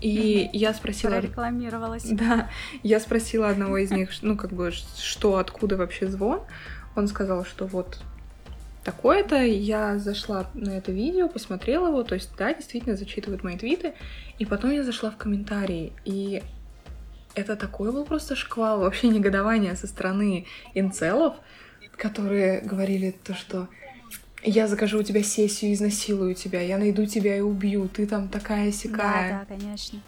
И 0.01 0.49
я 0.53 0.73
спросила... 0.73 1.19
Рекламировалась. 1.19 2.03
Да, 2.03 2.49
я 2.83 2.99
спросила 2.99 3.49
одного 3.49 3.77
из 3.77 3.91
них, 3.91 4.11
ну, 4.21 4.37
как 4.37 4.51
бы, 4.53 4.71
что, 4.71 5.37
откуда 5.37 5.77
вообще 5.77 6.07
звон. 6.07 6.41
Он 6.95 7.07
сказал, 7.07 7.45
что 7.45 7.65
вот 7.65 7.99
такое-то. 8.83 9.43
Я 9.43 9.97
зашла 9.97 10.45
на 10.53 10.71
это 10.71 10.91
видео, 10.91 11.27
посмотрела 11.27 11.87
его, 11.87 12.03
то 12.03 12.15
есть, 12.15 12.29
да, 12.37 12.53
действительно 12.53 12.95
зачитывают 12.95 13.43
мои 13.43 13.57
твиты. 13.57 13.93
И 14.37 14.45
потом 14.45 14.71
я 14.71 14.83
зашла 14.83 15.09
в 15.09 15.17
комментарии, 15.17 15.93
и 16.03 16.43
это 17.35 17.55
такой 17.55 17.91
был 17.91 18.05
просто 18.05 18.35
шквал, 18.35 18.79
вообще 18.79 19.07
негодования 19.07 19.75
со 19.75 19.87
стороны 19.87 20.45
инцелов, 20.73 21.35
которые 21.97 22.61
говорили 22.61 23.11
то, 23.23 23.33
что 23.33 23.67
я 24.43 24.67
закажу 24.67 24.99
у 24.99 25.03
тебя 25.03 25.23
сессию, 25.23 25.73
изнасилую 25.73 26.35
тебя, 26.35 26.61
я 26.61 26.77
найду 26.77 27.05
тебя 27.05 27.37
и 27.37 27.41
убью, 27.41 27.87
ты 27.87 28.05
там 28.05 28.29
такая 28.29 28.71
сякая. 28.71 29.29
Да, 29.29 29.45
да, 29.49 29.55
конечно. 29.55 29.99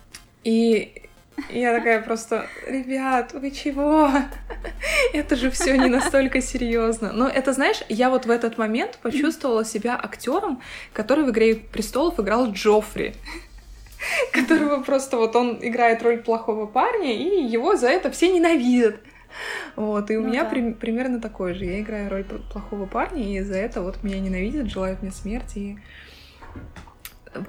И 0.44 1.04
я 1.52 1.76
такая 1.78 2.02
просто, 2.02 2.48
ребят, 2.68 3.34
вы 3.34 3.52
чего? 3.52 4.12
Это 5.14 5.36
же 5.36 5.52
все 5.52 5.78
не 5.78 5.90
настолько 5.90 6.42
серьезно. 6.42 7.12
Но 7.14 7.28
это, 7.28 7.54
знаешь, 7.54 7.82
я 7.90 8.10
вот 8.10 8.26
в 8.26 8.32
этот 8.32 8.58
момент 8.58 8.98
почувствовала 9.02 9.64
себя 9.66 10.00
актером, 10.02 10.62
который 10.94 11.26
в 11.26 11.30
игре 11.30 11.56
престолов 11.56 12.20
играл 12.20 12.52
Джоффри 12.52 13.14
которого 14.34 14.82
просто 14.84 15.18
вот 15.18 15.36
он 15.36 15.58
играет 15.62 16.02
роль 16.04 16.20
плохого 16.20 16.66
парня, 16.66 17.14
и 17.14 17.44
его 17.46 17.76
за 17.76 17.88
это 17.88 18.12
все 18.12 18.32
ненавидят. 18.32 19.00
Вот, 19.76 20.10
и 20.10 20.18
у 20.18 20.22
ну, 20.22 20.30
меня 20.30 20.44
да. 20.44 20.50
при, 20.50 20.74
примерно 20.74 21.22
такое 21.22 21.54
же. 21.54 21.66
Я 21.66 21.82
играю 21.82 22.10
роль 22.10 22.24
плохого 22.24 22.86
парня, 22.86 23.24
и 23.24 23.42
за 23.42 23.56
это 23.56 23.82
вот 23.82 24.04
меня 24.04 24.20
ненавидят, 24.20 24.70
желают 24.70 25.02
мне 25.02 25.12
смерти. 25.12 25.60
И 25.60 25.80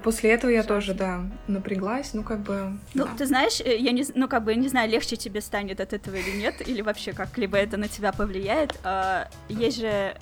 После 0.02 0.30
этого 0.30 0.50
я 0.50 0.62
тоже, 0.62 0.94
да, 0.94 1.22
напряглась, 1.46 2.12
ну 2.12 2.22
как 2.22 2.40
бы. 2.40 2.78
Ну, 2.94 3.04
да. 3.04 3.10
ты 3.16 3.26
знаешь, 3.26 3.60
э, 3.60 3.76
я 3.78 3.92
не, 3.92 4.04
ну 4.14 4.28
как 4.28 4.44
бы 4.44 4.54
не 4.54 4.68
знаю, 4.68 4.90
легче 4.90 5.16
тебе 5.16 5.40
станет 5.40 5.80
от 5.80 5.92
этого 5.92 6.16
или 6.16 6.36
нет, 6.36 6.66
или 6.66 6.82
вообще 6.82 7.12
как-либо 7.12 7.56
это 7.56 7.76
на 7.76 7.88
тебя 7.88 8.12
повлияет. 8.12 8.78
А, 8.84 9.28
есть 9.48 9.78
же 9.78 10.16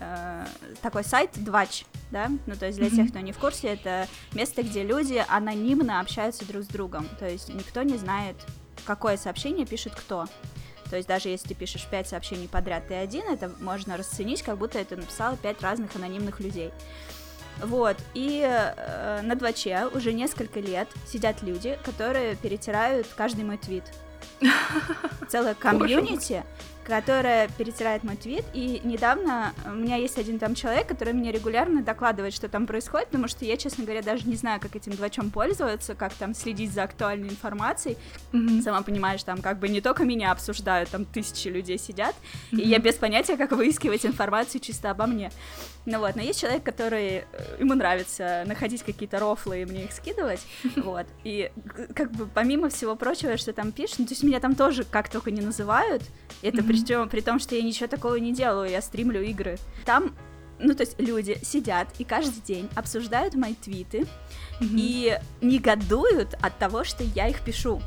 э, 0.00 0.46
такой 0.82 1.04
сайт 1.04 1.30
Двач, 1.34 1.84
да, 2.10 2.30
ну 2.46 2.56
то 2.56 2.66
есть 2.66 2.78
для 2.78 2.90
тех, 2.90 3.10
кто 3.10 3.20
не 3.20 3.32
в 3.32 3.38
курсе, 3.38 3.68
это 3.68 4.08
место, 4.32 4.62
где 4.62 4.82
люди 4.82 5.24
анонимно 5.28 6.00
общаются 6.00 6.46
друг 6.46 6.64
с 6.64 6.66
другом, 6.66 7.08
то 7.18 7.28
есть 7.28 7.48
никто 7.52 7.82
не 7.82 7.96
знает, 7.96 8.36
какое 8.84 9.16
сообщение 9.16 9.66
пишет 9.66 9.94
кто. 9.94 10.26
То 10.90 10.96
есть 10.96 11.08
даже 11.08 11.28
если 11.28 11.48
ты 11.48 11.54
пишешь 11.54 11.86
пять 11.90 12.08
сообщений 12.08 12.46
подряд, 12.46 12.88
ты 12.88 12.94
один, 12.94 13.24
это 13.28 13.50
можно 13.60 13.96
расценить, 13.96 14.42
как 14.42 14.58
будто 14.58 14.78
это 14.78 14.96
написало 14.96 15.36
пять 15.36 15.60
разных 15.62 15.96
анонимных 15.96 16.40
людей. 16.40 16.70
Вот, 17.62 17.96
и 18.14 18.42
э, 18.44 19.22
на 19.22 19.36
дваче 19.36 19.86
уже 19.94 20.12
несколько 20.12 20.60
лет 20.60 20.88
сидят 21.06 21.42
люди, 21.42 21.78
которые 21.84 22.36
перетирают 22.36 23.06
каждый 23.16 23.44
мой 23.44 23.58
твит. 23.58 23.84
Целая 25.28 25.54
комьюнити, 25.54 26.44
которая 26.84 27.48
перетирает 27.48 28.04
мой 28.04 28.16
твит, 28.16 28.44
и 28.52 28.80
недавно 28.84 29.52
у 29.66 29.74
меня 29.74 29.96
есть 29.96 30.18
один 30.18 30.38
там 30.38 30.54
человек, 30.54 30.86
который 30.86 31.14
мне 31.14 31.32
регулярно 31.32 31.82
докладывает, 31.82 32.34
что 32.34 32.48
там 32.48 32.66
происходит, 32.66 33.08
потому 33.08 33.28
что 33.28 33.44
я, 33.44 33.56
честно 33.56 33.84
говоря, 33.84 34.02
даже 34.02 34.28
не 34.28 34.36
знаю, 34.36 34.60
как 34.60 34.76
этим 34.76 34.92
двачом 34.92 35.30
пользоваться, 35.30 35.94
как 35.94 36.12
там 36.14 36.34
следить 36.34 36.72
за 36.72 36.84
актуальной 36.84 37.28
информацией. 37.28 37.96
Mm-hmm. 38.32 38.62
Сама 38.62 38.82
понимаешь, 38.82 39.22
там 39.22 39.40
как 39.40 39.58
бы 39.58 39.68
не 39.68 39.80
только 39.80 40.04
меня 40.04 40.30
обсуждают, 40.30 40.90
там 40.90 41.04
тысячи 41.04 41.48
людей 41.48 41.78
сидят, 41.78 42.14
mm-hmm. 42.52 42.60
и 42.60 42.68
я 42.68 42.78
без 42.78 42.94
понятия, 42.94 43.36
как 43.36 43.52
выискивать 43.52 44.04
информацию 44.04 44.60
чисто 44.60 44.90
обо 44.90 45.06
мне. 45.06 45.30
Ну 45.86 45.98
вот, 45.98 46.16
но 46.16 46.22
есть 46.22 46.40
человек, 46.40 46.62
который, 46.62 47.24
э, 47.30 47.56
ему 47.58 47.74
нравится 47.74 48.44
находить 48.46 48.82
какие-то 48.82 49.18
рофлы 49.18 49.62
и 49.62 49.64
мне 49.66 49.84
их 49.84 49.92
скидывать, 49.92 50.40
вот, 50.76 51.06
и 51.24 51.50
как 51.94 52.10
бы 52.12 52.26
помимо 52.26 52.70
всего 52.70 52.96
прочего, 52.96 53.36
что 53.36 53.52
там 53.52 53.70
пишут, 53.70 54.00
ну, 54.00 54.06
то 54.06 54.12
есть 54.12 54.22
меня 54.22 54.40
там 54.40 54.54
тоже 54.54 54.84
как 54.84 55.10
только 55.10 55.30
не 55.30 55.42
называют, 55.42 56.02
это 56.42 56.58
mm-hmm. 56.58 57.06
при, 57.06 57.08
при 57.10 57.20
том, 57.20 57.38
что 57.38 57.54
я 57.54 57.62
ничего 57.62 57.86
такого 57.86 58.16
не 58.16 58.32
делаю, 58.32 58.70
я 58.70 58.80
стримлю 58.80 59.22
игры. 59.22 59.58
Там 59.84 60.14
ну, 60.58 60.74
то 60.74 60.82
есть 60.82 60.98
люди 61.00 61.38
сидят 61.42 61.88
и 61.98 62.04
каждый 62.04 62.40
день 62.40 62.68
обсуждают 62.74 63.34
мои 63.34 63.54
твиты 63.54 64.06
и 64.60 65.18
негодуют 65.40 66.34
от 66.40 66.58
того, 66.58 66.84
что 66.84 67.02
я 67.02 67.28
их 67.28 67.40
пишу. 67.40 67.82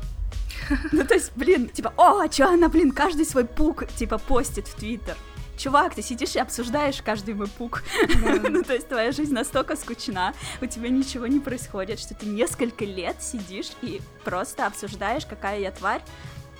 Ну, 0.92 1.04
то 1.04 1.14
есть, 1.14 1.32
блин, 1.34 1.68
типа, 1.68 1.92
о, 1.96 2.20
а 2.20 2.28
чё 2.28 2.48
она, 2.48 2.68
блин, 2.68 2.92
каждый 2.92 3.24
свой 3.24 3.44
пук, 3.44 3.86
типа, 3.96 4.18
постит 4.18 4.66
в 4.68 4.74
Твиттер. 4.74 5.16
Чувак, 5.58 5.96
ты 5.96 6.02
сидишь 6.02 6.36
и 6.36 6.38
обсуждаешь 6.38 7.02
каждый 7.02 7.34
мой 7.34 7.48
пук. 7.48 7.82
ну, 8.48 8.62
то 8.62 8.74
есть 8.74 8.88
твоя 8.88 9.10
жизнь 9.10 9.34
настолько 9.34 9.74
скучна, 9.74 10.32
у 10.62 10.66
тебя 10.66 10.88
ничего 10.88 11.26
не 11.26 11.40
происходит, 11.40 11.98
что 11.98 12.14
ты 12.14 12.26
несколько 12.26 12.84
лет 12.84 13.20
сидишь 13.20 13.72
и 13.82 14.00
просто 14.24 14.66
обсуждаешь, 14.66 15.26
какая 15.26 15.58
я 15.58 15.72
тварь. 15.72 16.02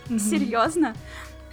Серьезно. 0.09 0.95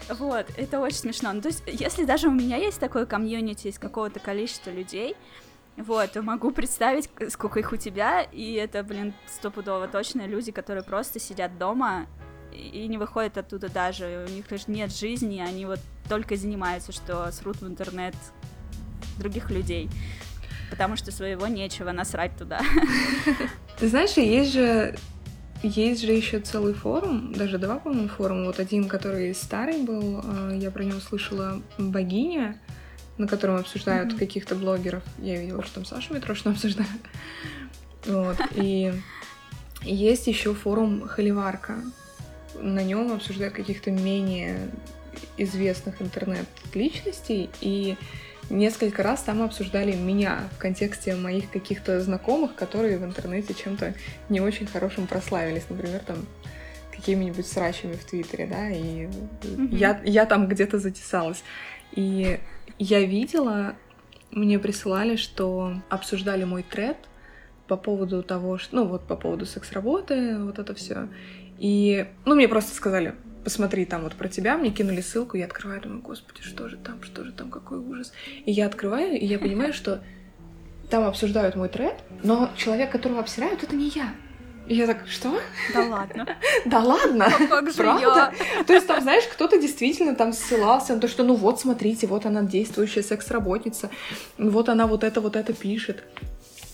Вот, 0.10 0.48
это 0.58 0.80
очень 0.80 0.98
смешно. 0.98 1.34
Ну, 1.34 1.42
то 1.42 1.50
есть, 1.50 1.64
если 1.68 2.06
даже 2.06 2.30
у 2.30 2.32
меня 2.32 2.58
есть 2.58 2.80
такое 2.80 3.06
комьюнити 3.06 3.68
из 3.68 3.78
какого-то 3.78 4.20
количества 4.20 4.72
людей, 4.72 5.16
вот, 5.78 6.14
то 6.14 6.22
могу 6.24 6.52
представить, 6.52 7.10
сколько 7.30 7.60
их 7.60 7.72
у 7.74 7.76
тебя, 7.76 8.22
и 8.22 8.54
это, 8.54 8.82
блин, 8.84 9.14
стопудово 9.28 9.88
точно 9.88 10.26
люди, 10.26 10.52
которые 10.52 10.84
просто 10.84 11.20
сидят 11.20 11.58
дома 11.58 12.08
и 12.56 12.88
не 12.88 12.98
выходят 12.98 13.38
оттуда 13.38 13.70
даже, 13.70 14.26
у 14.28 14.32
них 14.32 14.50
лишь 14.52 14.68
нет 14.68 14.94
жизни, 14.94 15.40
они 15.40 15.66
вот 15.66 15.80
только 16.10 16.36
занимаются, 16.36 16.92
что 16.92 17.32
срут 17.32 17.62
в 17.62 17.68
интернет 17.68 18.16
других 19.18 19.50
людей, 19.50 19.90
потому 20.70 20.96
что 20.96 21.12
своего 21.12 21.48
нечего 21.48 21.92
насрать 21.92 22.36
туда. 22.38 22.62
Ты 23.80 23.90
знаешь, 23.90 24.12
есть 24.18 24.54
же 24.54 24.96
есть 25.64 26.02
же 26.02 26.12
еще 26.12 26.40
целый 26.40 26.74
форум, 26.74 27.34
даже 27.34 27.58
два, 27.58 27.80
по-моему, 27.80 28.08
форума. 28.08 28.46
Вот 28.46 28.60
один, 28.60 28.88
который 28.88 29.34
старый 29.34 29.82
был, 29.82 30.22
э, 30.24 30.58
я 30.62 30.70
про 30.70 30.84
него 30.84 31.00
слышала 31.00 31.62
«Богиня», 31.78 32.60
на 33.18 33.28
котором 33.28 33.56
обсуждают 33.56 34.14
mm-hmm. 34.14 34.20
каких-то 34.20 34.56
блогеров. 34.56 35.04
Я 35.18 35.42
видела, 35.42 35.64
что 35.64 35.76
там 35.76 35.86
Саша 35.86 36.14
Митрошина 36.14 36.54
обсуждает. 36.54 36.90
Вот. 38.06 38.38
И 38.54 38.94
есть 39.82 40.28
еще 40.28 40.54
форум 40.54 41.08
Холиварка. 41.08 41.78
На 42.60 42.84
нем 42.84 43.12
обсуждают 43.12 43.54
каких-то 43.54 43.92
менее 43.92 44.70
известных 45.38 46.02
интернет-личностей, 46.02 47.50
и 47.62 47.96
несколько 48.50 49.04
раз 49.04 49.24
там 49.24 49.42
обсуждали 49.42 49.94
меня 49.96 50.50
в 50.56 50.58
контексте 50.58 51.16
моих 51.16 51.50
каких-то 51.50 52.02
знакомых, 52.02 52.56
которые 52.56 52.98
в 52.98 53.04
интернете 53.04 53.54
чем-то 53.54 53.94
не 54.30 54.42
очень 54.42 54.68
хорошим 54.68 55.08
прославились, 55.08 55.64
например, 55.70 56.00
там 56.00 56.26
какими-нибудь 56.92 57.48
срачами 57.48 57.94
в 57.94 58.06
Твиттере, 58.06 58.48
да, 58.48 58.70
и 58.70 59.08
mm-hmm. 59.08 59.76
я, 59.76 60.02
я 60.06 60.26
там 60.26 60.48
где-то 60.48 60.80
затесалась. 60.80 61.44
И 61.92 62.40
я 62.80 63.02
видела, 63.02 63.76
мне 64.32 64.60
присылали, 64.60 65.16
что 65.16 65.74
обсуждали 65.90 66.44
мой 66.44 66.64
тред 66.64 66.98
по 67.68 67.78
поводу 67.78 68.24
того, 68.24 68.58
что, 68.58 68.76
ну 68.78 68.86
вот 68.86 69.08
по 69.08 69.16
поводу 69.16 69.46
секс-работы, 69.46 70.38
вот 70.40 70.60
это 70.60 70.74
все. 70.76 71.08
И, 71.58 72.06
ну, 72.26 72.36
мне 72.36 72.48
просто 72.48 72.76
сказали, 72.76 73.16
посмотри 73.44 73.86
там 73.86 74.04
вот 74.04 74.14
про 74.16 74.28
тебя, 74.28 74.58
мне 74.58 74.72
кинули 74.72 75.02
ссылку, 75.02 75.38
я 75.38 75.46
открываю, 75.46 75.82
думаю, 75.82 76.02
господи, 76.02 76.42
что 76.42 76.68
же 76.68 76.78
там, 76.78 77.02
что 77.04 77.24
же 77.24 77.32
там, 77.32 77.50
какой 77.50 77.78
ужас. 77.78 78.12
И 78.46 78.52
я 78.52 78.66
открываю, 78.66 79.18
и 79.18 79.26
я 79.26 79.40
понимаю, 79.40 79.74
что 79.74 80.02
там 80.90 81.06
обсуждают 81.06 81.56
мой 81.56 81.70
тред, 81.70 81.96
но 82.24 82.50
человек, 82.58 82.92
которого 82.92 83.20
обсирают, 83.20 83.64
это 83.64 83.76
не 83.76 83.90
я. 83.90 84.14
И 84.68 84.76
я 84.76 84.88
так, 84.88 85.08
что? 85.08 85.40
Да 85.74 85.86
ладно. 85.86 86.26
Да 86.66 86.80
ладно? 86.80 87.26
А 87.28 87.48
как 87.48 87.70
же 87.70 87.78
Правда? 87.78 88.34
Я? 88.58 88.64
То 88.64 88.74
есть 88.74 88.88
там, 88.88 89.02
знаешь, 89.02 89.26
кто-то 89.26 89.60
действительно 89.60 90.16
там 90.16 90.34
ссылался 90.34 90.96
на 90.96 91.02
то, 91.02 91.08
что 91.08 91.24
ну 91.24 91.36
вот, 91.36 91.60
смотрите, 91.60 92.08
вот 92.08 92.26
она 92.26 92.42
действующая 92.42 93.04
секс-работница, 93.04 93.92
вот 94.40 94.70
она 94.70 94.88
вот 94.88 95.04
это, 95.04 95.22
вот 95.22 95.36
это 95.36 95.54
пишет. 95.54 96.04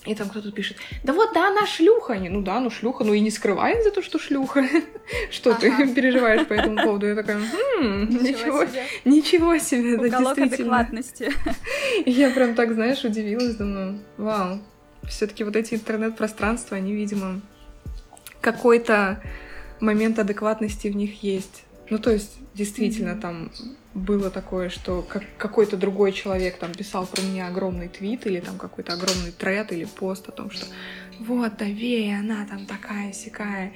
И 0.05 0.15
там 0.15 0.29
кто-то 0.29 0.51
пишет, 0.51 0.77
да 1.03 1.13
вот, 1.13 1.31
да, 1.33 1.49
она 1.49 1.67
шлюха. 1.67 2.17
Не, 2.17 2.29
ну 2.29 2.41
да, 2.41 2.59
ну 2.59 2.71
шлюха, 2.71 3.03
ну 3.03 3.13
и 3.13 3.19
не 3.19 3.29
скрывает 3.29 3.83
за 3.83 3.91
то, 3.91 4.01
что 4.01 4.17
шлюха. 4.17 4.67
Что 5.29 5.53
ты 5.53 5.69
переживаешь 5.93 6.47
по 6.47 6.53
этому 6.53 6.81
поводу? 6.81 7.05
Я 7.07 7.15
такая, 7.15 7.37
«Хм, 7.37 8.09
ничего 8.09 8.65
себе. 8.65 8.83
Ничего 9.05 9.57
себе, 9.59 9.97
да, 9.97 10.19
действительно. 10.19 10.45
адекватности. 10.45 11.31
Я 12.07 12.31
прям 12.31 12.55
так, 12.55 12.73
знаешь, 12.73 13.03
удивилась, 13.03 13.55
думаю, 13.57 13.99
вау. 14.17 14.59
все 15.07 15.27
таки 15.27 15.43
вот 15.43 15.55
эти 15.55 15.75
интернет-пространства, 15.75 16.77
они, 16.77 16.93
видимо, 16.93 17.41
какой-то 18.41 19.21
момент 19.79 20.17
адекватности 20.17 20.87
в 20.87 20.95
них 20.95 21.21
есть. 21.21 21.63
Ну, 21.91 21.99
то 21.99 22.09
есть, 22.09 22.37
действительно, 22.55 23.15
там 23.15 23.51
было 23.93 24.30
такое, 24.30 24.69
что 24.69 25.01
как 25.01 25.23
какой-то 25.38 25.77
другой 25.77 26.13
человек 26.13 26.58
там 26.58 26.71
писал 26.73 27.06
про 27.06 27.21
меня 27.21 27.47
огромный 27.47 27.89
твит 27.89 28.25
или 28.25 28.39
там 28.39 28.58
какой-то 28.58 28.93
огромный 28.93 29.32
тред 29.32 29.71
или 29.73 29.86
пост 29.86 30.27
о 30.30 30.32
том, 30.32 30.49
что 30.49 30.65
вот, 31.19 31.58
да, 31.58 31.65
Вея, 31.65 32.19
она 32.19 32.45
там 32.45 32.65
такая 32.65 33.13
сякая. 33.13 33.73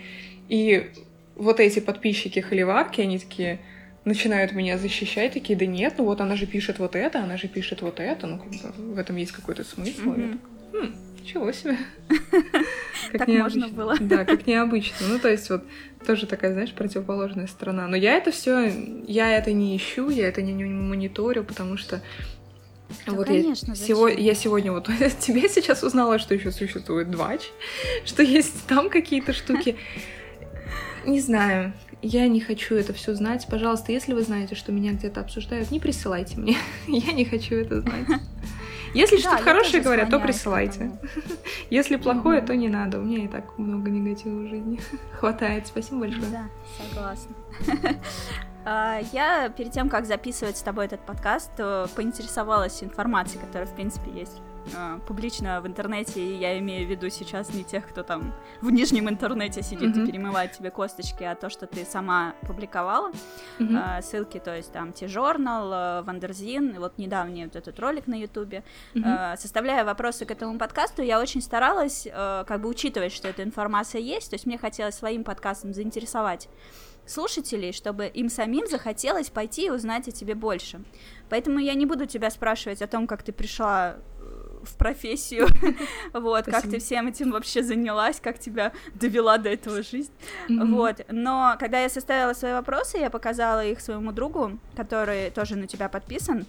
И 0.48 0.92
вот 1.36 1.60
эти 1.60 1.80
подписчики 1.80 2.40
холиварки, 2.40 3.02
они 3.02 3.20
такие 3.20 3.60
начинают 4.06 4.54
меня 4.54 4.78
защищать, 4.78 5.34
такие, 5.34 5.58
да 5.58 5.66
нет, 5.66 5.96
ну 5.98 6.06
вот 6.06 6.22
она 6.22 6.36
же 6.36 6.46
пишет 6.46 6.80
вот 6.80 6.96
это, 6.96 7.24
она 7.24 7.38
же 7.38 7.48
пишет 7.48 7.82
вот 7.82 8.00
это, 8.00 8.28
ну 8.28 8.40
как 8.40 8.50
бы 8.50 8.94
в 8.94 9.00
этом 9.00 9.16
есть 9.16 9.32
какой-то 9.32 9.64
смысл. 9.64 10.12
Mm-hmm. 10.12 10.40
хм, 10.74 10.96
чего 11.26 11.52
себе. 11.52 11.78
так 13.12 13.28
можно 13.28 13.68
было. 13.68 13.96
Да, 14.00 14.26
как 14.26 14.48
необычно. 14.48 15.08
Ну, 15.08 15.20
то 15.20 15.30
есть 15.30 15.50
вот 15.50 15.64
тоже 16.06 16.28
такая, 16.28 16.54
знаешь, 16.54 16.74
противоположная 16.74 17.48
сторона. 17.48 17.88
Но 17.88 17.96
я 17.96 18.16
это 18.16 18.32
все, 18.32 18.72
я 19.08 19.36
это 19.36 19.52
не 19.52 19.76
ищу, 19.76 20.10
я 20.10 20.28
это 20.28 20.42
не, 20.42 20.54
не 20.54 20.64
мониторю, 20.64 21.44
потому 21.44 21.78
что 21.78 22.02
да, 23.06 23.14
вот 23.14 23.28
конечно, 23.28 23.72
я, 23.72 23.76
сего, 23.76 24.08
я 24.08 24.36
сегодня 24.36 24.72
вот 24.72 24.90
тебе 25.20 25.50
сейчас 25.50 25.84
узнала, 25.84 26.20
что 26.20 26.36
еще 26.36 26.52
существует 26.52 27.10
двач, 27.10 27.42
что 28.06 28.24
есть 28.24 28.66
там 28.68 28.90
какие-то 28.90 29.34
штуки. 29.34 29.76
Не 31.06 31.20
знаю, 31.20 31.74
я 32.02 32.28
не 32.28 32.40
хочу 32.40 32.76
это 32.76 32.94
все 32.94 33.14
знать. 33.16 33.48
Пожалуйста, 33.50 33.92
если 33.92 34.14
вы 34.14 34.22
знаете, 34.22 34.56
что 34.56 34.72
меня 34.72 34.92
где-то 34.92 35.22
обсуждают, 35.22 35.72
не 35.72 35.80
присылайте 35.80 36.38
мне. 36.38 36.58
я 36.88 37.12
не 37.14 37.26
хочу 37.26 37.56
это 37.56 37.82
знать. 37.82 38.08
Если 38.96 39.18
что-то 39.18 39.44
хорошее 39.44 39.84
говорят, 39.84 40.10
то 40.10 40.20
присылайте. 40.20 40.92
Если 41.70 41.98
плохое, 41.98 42.42
то 42.42 42.56
не 42.56 42.70
надо. 42.70 43.00
У 43.00 43.04
меня 43.04 43.26
и 43.26 43.28
так 43.28 43.58
много 43.58 43.90
негатива 43.90 44.40
в 44.40 44.48
жизни. 44.48 44.80
Хватает. 45.20 45.68
Спасибо 45.68 46.02
большое. 46.02 46.28
Да, 46.32 46.50
согласна. 46.82 47.36
А, 48.68 49.00
я 49.14 49.50
перед 49.50 49.74
тем, 49.74 49.90
как 49.90 50.08
записывать 50.08 50.58
с 50.58 50.64
тобой 50.64 50.86
этот 50.86 51.00
подкаст, 51.02 51.52
э, 51.60 51.86
поинтересовалась 51.96 52.82
информацией, 52.82 53.40
которая, 53.40 53.68
в 53.68 53.76
принципе, 53.76 54.10
есть 54.10 54.42
э, 54.74 55.00
публично 55.08 55.62
в 55.62 55.68
интернете, 55.68 56.22
и 56.22 56.38
я 56.38 56.58
имею 56.60 56.88
в 56.88 56.90
виду 56.90 57.10
сейчас 57.10 57.54
не 57.54 57.64
тех, 57.64 57.88
кто 57.88 58.04
там 58.04 58.34
в 58.62 58.72
нижнем 58.72 59.10
интернете 59.10 59.62
сидит 59.62 59.96
mm-hmm. 59.96 60.04
и 60.04 60.12
перемывает 60.12 60.52
тебе 60.54 60.72
косточки, 60.72 61.24
а 61.24 61.36
то, 61.36 61.50
что 61.50 61.68
ты 61.68 61.86
сама 61.86 62.36
публиковала. 62.42 63.12
Mm-hmm. 63.60 64.00
Э, 64.00 64.02
ссылки, 64.02 64.40
то 64.40 64.56
есть 64.56 64.72
там 64.72 64.94
TJournal, 64.94 66.04
Wonderzine, 66.04 66.76
и 66.76 66.78
вот 66.78 66.98
недавний 66.98 67.46
вот 67.46 67.56
этот 67.56 67.80
ролик 67.80 68.08
на 68.08 68.16
Ютубе. 68.16 68.64
Mm-hmm. 68.94 69.34
Э, 69.34 69.38
составляя 69.38 69.86
вопросы 69.86 70.26
к 70.26 70.32
этому 70.32 70.58
подкасту, 70.58 71.02
я 71.02 71.20
очень 71.20 71.42
старалась 71.42 72.08
э, 72.12 72.44
как 72.48 72.62
бы 72.62 72.70
учитывать, 72.70 73.14
что 73.14 73.28
эта 73.28 73.44
информация 73.44 74.02
есть, 74.02 74.30
то 74.30 74.36
есть 74.36 74.46
мне 74.46 74.58
хотелось 74.58 74.96
своим 74.96 75.24
подкастом 75.24 75.74
заинтересовать 75.74 76.50
слушателей, 77.06 77.72
чтобы 77.72 78.08
им 78.08 78.30
самим 78.30 78.68
захотелось 78.68 79.30
пойти 79.30 79.68
и 79.68 79.70
узнать 79.70 80.08
о 80.08 80.12
тебе 80.12 80.36
больше. 80.36 80.82
Поэтому 81.30 81.60
я 81.60 81.74
не 81.74 81.86
буду 81.86 82.06
тебя 82.06 82.30
спрашивать 82.30 82.82
о 82.82 82.88
том, 82.88 83.08
как 83.08 83.24
ты 83.24 83.32
пришла 83.32 83.98
в 84.66 84.76
профессию, 84.76 85.48
вот, 86.14 86.46
как 86.46 86.64
ты 86.64 86.80
всем 86.80 87.08
этим 87.08 87.32
вообще 87.32 87.64
занялась, 87.64 88.20
как 88.20 88.40
тебя 88.40 88.72
довела 88.94 89.38
до 89.38 89.50
этого 89.50 89.84
жизнь, 89.84 90.12
вот, 90.50 91.06
но 91.10 91.56
когда 91.60 91.80
я 91.80 91.90
составила 91.90 92.34
свои 92.34 92.54
вопросы, 92.54 92.98
я 92.98 93.10
показала 93.10 93.66
их 93.66 93.80
своему 93.80 94.12
другу, 94.12 94.58
который 94.76 95.30
тоже 95.32 95.56
на 95.56 95.68
тебя 95.68 95.90
подписан, 95.90 96.46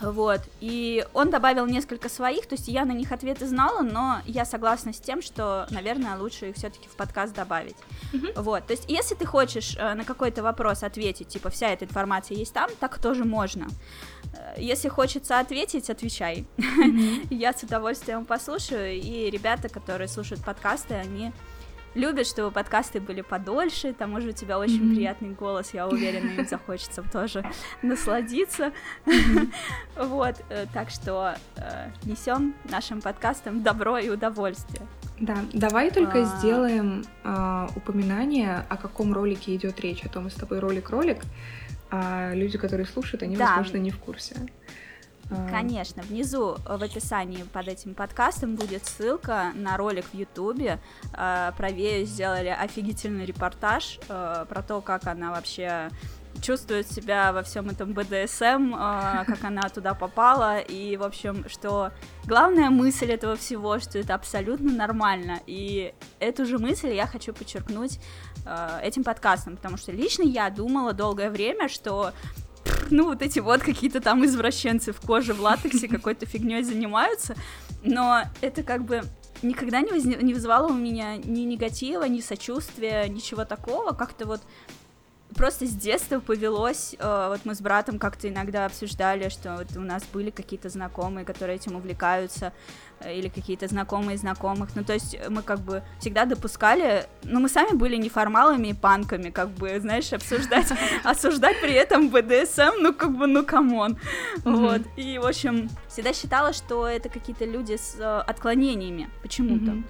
вот, 0.00 0.40
и 0.60 1.04
он 1.14 1.30
добавил 1.30 1.66
несколько 1.66 2.08
своих, 2.08 2.46
то 2.46 2.54
есть 2.54 2.68
я 2.68 2.84
на 2.84 2.92
них 2.92 3.12
ответы 3.12 3.46
знала, 3.46 3.82
но 3.82 4.18
я 4.26 4.44
согласна 4.44 4.92
с 4.92 5.00
тем, 5.00 5.22
что, 5.22 5.66
наверное, 5.70 6.16
лучше 6.18 6.50
их 6.50 6.56
все-таки 6.56 6.88
в 6.88 6.96
подкаст 6.96 7.34
добавить, 7.34 7.76
вот, 8.36 8.66
то 8.66 8.72
есть 8.72 8.84
если 8.88 9.14
ты 9.14 9.26
хочешь 9.26 9.76
э, 9.78 9.94
на 9.94 10.04
какой-то 10.04 10.42
вопрос 10.42 10.82
ответить, 10.82 11.28
типа, 11.28 11.50
вся 11.50 11.68
эта 11.68 11.84
информация 11.84 12.36
есть 12.36 12.52
там, 12.52 12.70
так 12.80 12.98
тоже 12.98 13.24
можно, 13.24 13.68
если 14.56 14.88
хочется 14.88 15.38
ответить, 15.38 15.90
отвечай. 15.90 16.46
Mm-hmm. 16.56 17.28
Я 17.34 17.52
с 17.52 17.62
удовольствием 17.62 18.24
послушаю. 18.24 18.94
И 18.94 19.30
ребята, 19.30 19.68
которые 19.68 20.08
слушают 20.08 20.44
подкасты, 20.44 20.94
они 20.94 21.32
любят, 21.94 22.26
чтобы 22.26 22.50
подкасты 22.50 23.00
были 23.00 23.22
подольше. 23.22 23.92
Там 23.92 24.14
уже 24.14 24.28
у 24.28 24.32
тебя 24.32 24.58
очень 24.58 24.90
mm-hmm. 24.90 24.94
приятный 24.94 25.30
голос, 25.30 25.74
я 25.74 25.86
уверена, 25.88 26.30
им 26.30 26.46
захочется 26.46 27.02
тоже 27.02 27.44
насладиться. 27.82 28.72
Mm-hmm. 29.06 29.52
вот, 30.06 30.36
э, 30.48 30.66
так 30.72 30.90
что 30.90 31.34
э, 31.56 31.90
несем 32.04 32.54
нашим 32.64 33.00
подкастам 33.00 33.62
добро 33.62 33.98
и 33.98 34.08
удовольствие. 34.08 34.86
Да, 35.20 35.36
давай 35.52 35.90
только 35.90 36.22
а... 36.22 36.24
сделаем 36.24 37.04
э, 37.24 37.68
упоминание, 37.74 38.64
о 38.68 38.76
каком 38.76 39.12
ролике 39.12 39.56
идет 39.56 39.80
речь. 39.80 40.04
О 40.04 40.08
том, 40.08 40.24
мы 40.24 40.30
с 40.30 40.34
тобой 40.34 40.60
ролик-ролик 40.60 41.22
а 41.90 42.32
люди, 42.34 42.58
которые 42.58 42.86
слушают, 42.86 43.22
они, 43.22 43.36
да. 43.36 43.48
возможно, 43.48 43.78
не 43.78 43.90
в 43.90 43.98
курсе. 43.98 44.36
А. 45.30 45.48
Конечно, 45.50 46.02
внизу 46.02 46.56
в 46.64 46.82
описании 46.82 47.42
под 47.42 47.68
этим 47.68 47.94
подкастом 47.94 48.56
будет 48.56 48.86
ссылка 48.86 49.52
на 49.54 49.76
ролик 49.76 50.06
в 50.06 50.14
Ютубе. 50.14 50.78
А, 51.12 51.52
про 51.52 51.70
Вею 51.70 52.06
сделали 52.06 52.48
офигительный 52.48 53.26
репортаж 53.26 53.98
а, 54.08 54.46
про 54.46 54.62
то, 54.62 54.80
как 54.80 55.06
она 55.06 55.30
вообще 55.30 55.90
чувствует 56.40 56.90
себя 56.90 57.32
во 57.32 57.42
всем 57.42 57.68
этом 57.68 57.92
БДСМ, 57.92 58.72
как 58.72 59.44
она 59.44 59.62
туда 59.68 59.94
попала, 59.94 60.58
и, 60.58 60.96
в 60.96 61.02
общем, 61.02 61.44
что 61.48 61.92
главная 62.24 62.70
мысль 62.70 63.10
этого 63.10 63.36
всего, 63.36 63.78
что 63.78 63.98
это 63.98 64.14
абсолютно 64.14 64.72
нормально, 64.72 65.40
и 65.46 65.94
эту 66.20 66.46
же 66.46 66.58
мысль 66.58 66.92
я 66.92 67.06
хочу 67.06 67.32
подчеркнуть 67.32 68.00
этим 68.82 69.04
подкастом, 69.04 69.56
потому 69.56 69.76
что 69.76 69.92
лично 69.92 70.22
я 70.22 70.50
думала 70.50 70.92
долгое 70.92 71.30
время, 71.30 71.68
что 71.68 72.12
ну, 72.90 73.04
вот 73.04 73.22
эти 73.22 73.38
вот 73.38 73.62
какие-то 73.62 74.00
там 74.00 74.24
извращенцы 74.24 74.92
в 74.92 75.00
коже, 75.00 75.34
в 75.34 75.40
латексе 75.40 75.88
какой-то 75.88 76.26
фигней 76.26 76.62
занимаются, 76.62 77.34
но 77.82 78.22
это 78.40 78.62
как 78.62 78.84
бы 78.84 79.02
никогда 79.42 79.80
не, 79.80 79.90
возне... 79.90 80.16
не 80.20 80.34
вызывало 80.34 80.68
у 80.68 80.74
меня 80.74 81.16
ни 81.16 81.42
негатива, 81.42 82.04
ни 82.04 82.20
сочувствия, 82.20 83.08
ничего 83.08 83.44
такого, 83.44 83.92
как-то 83.92 84.26
вот 84.26 84.40
просто 85.38 85.66
с 85.66 85.70
детства 85.70 86.18
повелось, 86.18 86.96
э, 86.98 87.28
вот 87.28 87.40
мы 87.44 87.54
с 87.54 87.60
братом 87.60 87.98
как-то 87.98 88.28
иногда 88.28 88.66
обсуждали, 88.66 89.28
что 89.28 89.56
вот 89.56 89.76
у 89.76 89.80
нас 89.80 90.02
были 90.12 90.30
какие-то 90.30 90.68
знакомые, 90.68 91.24
которые 91.24 91.56
этим 91.56 91.76
увлекаются, 91.76 92.52
э, 93.00 93.16
или 93.16 93.28
какие-то 93.28 93.68
знакомые 93.68 94.18
знакомых, 94.18 94.70
ну 94.74 94.82
то 94.82 94.92
есть 94.92 95.16
мы 95.28 95.42
как 95.42 95.60
бы 95.60 95.82
всегда 96.00 96.24
допускали, 96.24 97.06
ну 97.22 97.38
мы 97.38 97.48
сами 97.48 97.76
были 97.76 97.96
неформалами 97.96 98.68
и 98.68 98.74
панками, 98.74 99.30
как 99.30 99.50
бы, 99.50 99.78
знаешь, 99.78 100.12
обсуждать, 100.12 100.66
осуждать 101.04 101.60
при 101.60 101.72
этом 101.72 102.10
БДСМ, 102.10 102.80
ну 102.80 102.92
как 102.92 103.16
бы, 103.16 103.28
ну 103.28 103.44
come 103.44 103.74
on, 103.74 103.96
вот, 104.44 104.82
и 104.96 105.18
в 105.18 105.26
общем 105.26 105.70
всегда 105.88 106.12
считала, 106.12 106.52
что 106.52 106.86
это 106.86 107.08
какие-то 107.08 107.44
люди 107.44 107.76
с 107.76 107.94
э, 107.98 108.22
отклонениями 108.26 109.08
почему-то, 109.22 109.84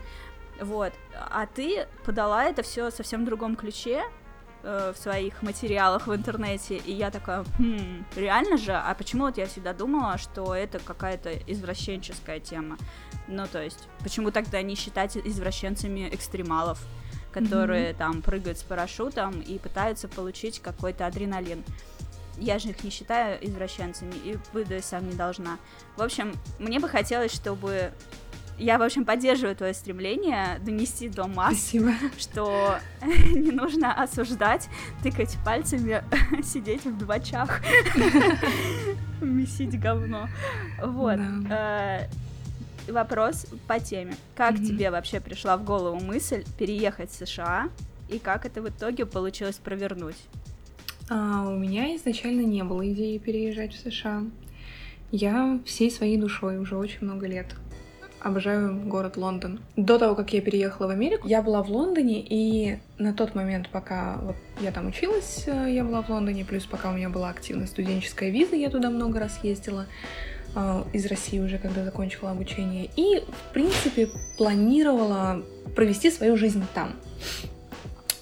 вот, 0.61 0.93
а 1.31 1.47
ты 1.47 1.87
подала 2.05 2.45
это 2.45 2.63
все 2.63 2.91
совсем 2.91 3.23
в 3.23 3.25
другом 3.25 3.57
ключе, 3.57 4.05
э, 4.63 4.93
в 4.95 4.99
своих 4.99 5.43
материалах 5.43 6.07
в 6.07 6.15
интернете, 6.15 6.77
и 6.77 6.93
я 6.93 7.11
такая, 7.11 7.45
хм, 7.59 8.05
реально 8.17 8.57
же? 8.57 8.73
А 8.73 8.95
почему 8.95 9.25
вот 9.25 9.39
я 9.39 9.47
всегда 9.47 9.73
думала, 9.73 10.19
что 10.19 10.55
это 10.55 10.79
какая-то 10.79 11.33
извращенческая 11.47 12.41
тема? 12.41 12.77
Ну, 13.27 13.47
то 13.51 13.63
есть, 13.63 13.89
почему 14.01 14.31
тогда 14.31 14.63
не 14.63 14.75
считать 14.75 15.17
извращенцами 15.17 16.09
экстремалов, 16.13 16.81
которые 17.33 17.91
mm-hmm. 17.91 17.99
там 17.99 18.23
прыгают 18.23 18.59
с 18.59 18.63
парашютом 18.63 19.41
и 19.41 19.59
пытаются 19.59 20.09
получить 20.09 20.61
какой-то 20.61 21.07
адреналин? 21.07 21.63
Я 22.39 22.59
же 22.59 22.69
их 22.69 22.85
не 22.85 22.91
считаю 22.91 23.45
извращенцами, 23.45 24.15
и 24.25 24.39
выдать 24.53 24.85
сам 24.85 25.09
не 25.09 25.15
должна. 25.15 25.59
В 25.97 26.03
общем, 26.03 26.33
мне 26.59 26.79
бы 26.79 26.89
хотелось, 26.89 27.35
чтобы 27.35 27.93
я, 28.59 28.79
в 28.79 28.83
общем, 28.83 29.05
поддерживаю 29.05 29.55
твое 29.55 29.73
стремление 29.73 30.59
донести 30.65 31.09
до 31.09 31.27
масс, 31.27 31.59
Спасибо. 31.59 31.93
что 32.19 32.79
не 33.03 33.53
нужно 33.53 33.95
осуждать, 33.95 34.69
тыкать 35.03 35.37
пальцами, 35.45 36.03
сидеть 36.43 36.85
в 36.85 36.99
двачах, 36.99 37.61
месить 39.21 39.79
говно. 39.79 40.29
Вот. 40.83 41.19
Э, 41.51 42.09
вопрос 42.89 43.47
по 43.67 43.79
теме. 43.79 44.15
Как 44.35 44.57
тебе 44.57 44.91
вообще 44.91 45.21
пришла 45.21 45.57
в 45.57 45.65
голову 45.65 46.01
мысль 46.01 46.45
переехать 46.59 47.11
в 47.11 47.15
США, 47.15 47.69
и 48.09 48.19
как 48.19 48.45
это 48.45 48.61
в 48.61 48.69
итоге 48.69 49.07
получилось 49.07 49.57
провернуть? 49.57 50.17
А, 51.11 51.47
у 51.49 51.57
меня 51.57 51.95
изначально 51.97 52.43
не 52.43 52.65
было 52.65 52.91
идеи 52.93 53.19
переезжать 53.19 53.73
в 53.75 53.79
США. 53.79 54.25
Я 55.11 55.59
всей 55.65 55.91
своей 55.91 56.19
душой 56.19 56.59
уже 56.59 56.77
очень 56.77 56.99
много 57.03 57.27
лет 57.27 57.55
Обожаю 58.21 58.75
город 58.75 59.17
Лондон. 59.17 59.61
До 59.77 59.97
того, 59.97 60.17
как 60.17 60.33
я 60.33 60.41
переехала 60.41 60.89
в 60.89 60.91
Америку, 60.91 61.29
я 61.29 61.41
была 61.41 61.63
в 61.63 61.71
Лондоне, 61.71 62.21
и 62.21 62.79
на 62.99 63.15
тот 63.15 63.37
момент, 63.37 63.69
пока 63.69 64.19
вот 64.23 64.35
я 64.61 64.73
там 64.73 64.89
училась, 64.89 65.45
э, 65.47 65.71
я 65.71 65.85
была 65.85 66.03
в 66.03 66.09
Лондоне, 66.09 66.45
плюс 66.45 66.65
пока 66.67 66.91
у 66.91 66.95
меня 66.95 67.11
была 67.11 67.31
активная 67.31 67.69
студенческая 67.69 68.31
виза, 68.31 68.57
я 68.57 68.71
туда 68.71 68.91
много 68.91 69.21
раз 69.21 69.39
ездила 69.45 69.87
э, 70.57 70.83
из 70.93 71.07
России 71.07 71.39
уже, 71.39 71.59
когда 71.59 71.85
закончила 71.85 72.33
обучение, 72.33 72.91
и, 72.97 73.21
в 73.21 73.53
принципе, 73.53 74.09
планировала 74.37 75.45
провести 75.77 76.11
свою 76.11 76.37
жизнь 76.37 76.65
там. 76.75 76.97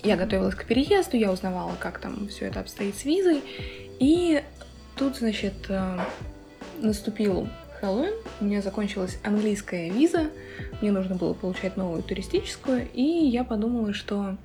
Я 0.02 0.16
готовилась 0.16 0.54
к 0.54 0.66
переезду, 0.66 1.16
я 1.16 1.32
узнавала, 1.32 1.72
как 1.80 2.00
там 2.00 2.28
все 2.28 2.46
это 2.46 2.60
обстоит 2.60 2.96
с 2.96 3.06
визой, 3.06 3.42
и 3.98 4.42
тут, 4.94 5.16
значит, 5.16 5.54
э, 5.70 5.98
наступил 6.82 7.48
Хэллоуин, 7.80 8.14
у 8.40 8.44
меня 8.44 8.62
закончилась 8.62 9.18
английская 9.22 9.90
виза, 9.90 10.30
мне 10.80 10.90
нужно 10.90 11.14
было 11.14 11.34
получать 11.34 11.76
новую 11.76 12.02
туристическую, 12.02 12.88
и 12.92 13.02
я 13.02 13.44
подумала, 13.44 13.92
что... 13.92 14.36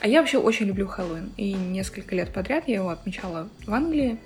А 0.00 0.08
я 0.08 0.20
вообще 0.20 0.38
очень 0.38 0.66
люблю 0.66 0.86
Хэллоуин, 0.86 1.32
и 1.36 1.52
несколько 1.52 2.16
лет 2.16 2.32
подряд 2.32 2.64
я 2.66 2.76
его 2.76 2.88
отмечала 2.88 3.48
в 3.66 3.72
Англии. 3.72 4.18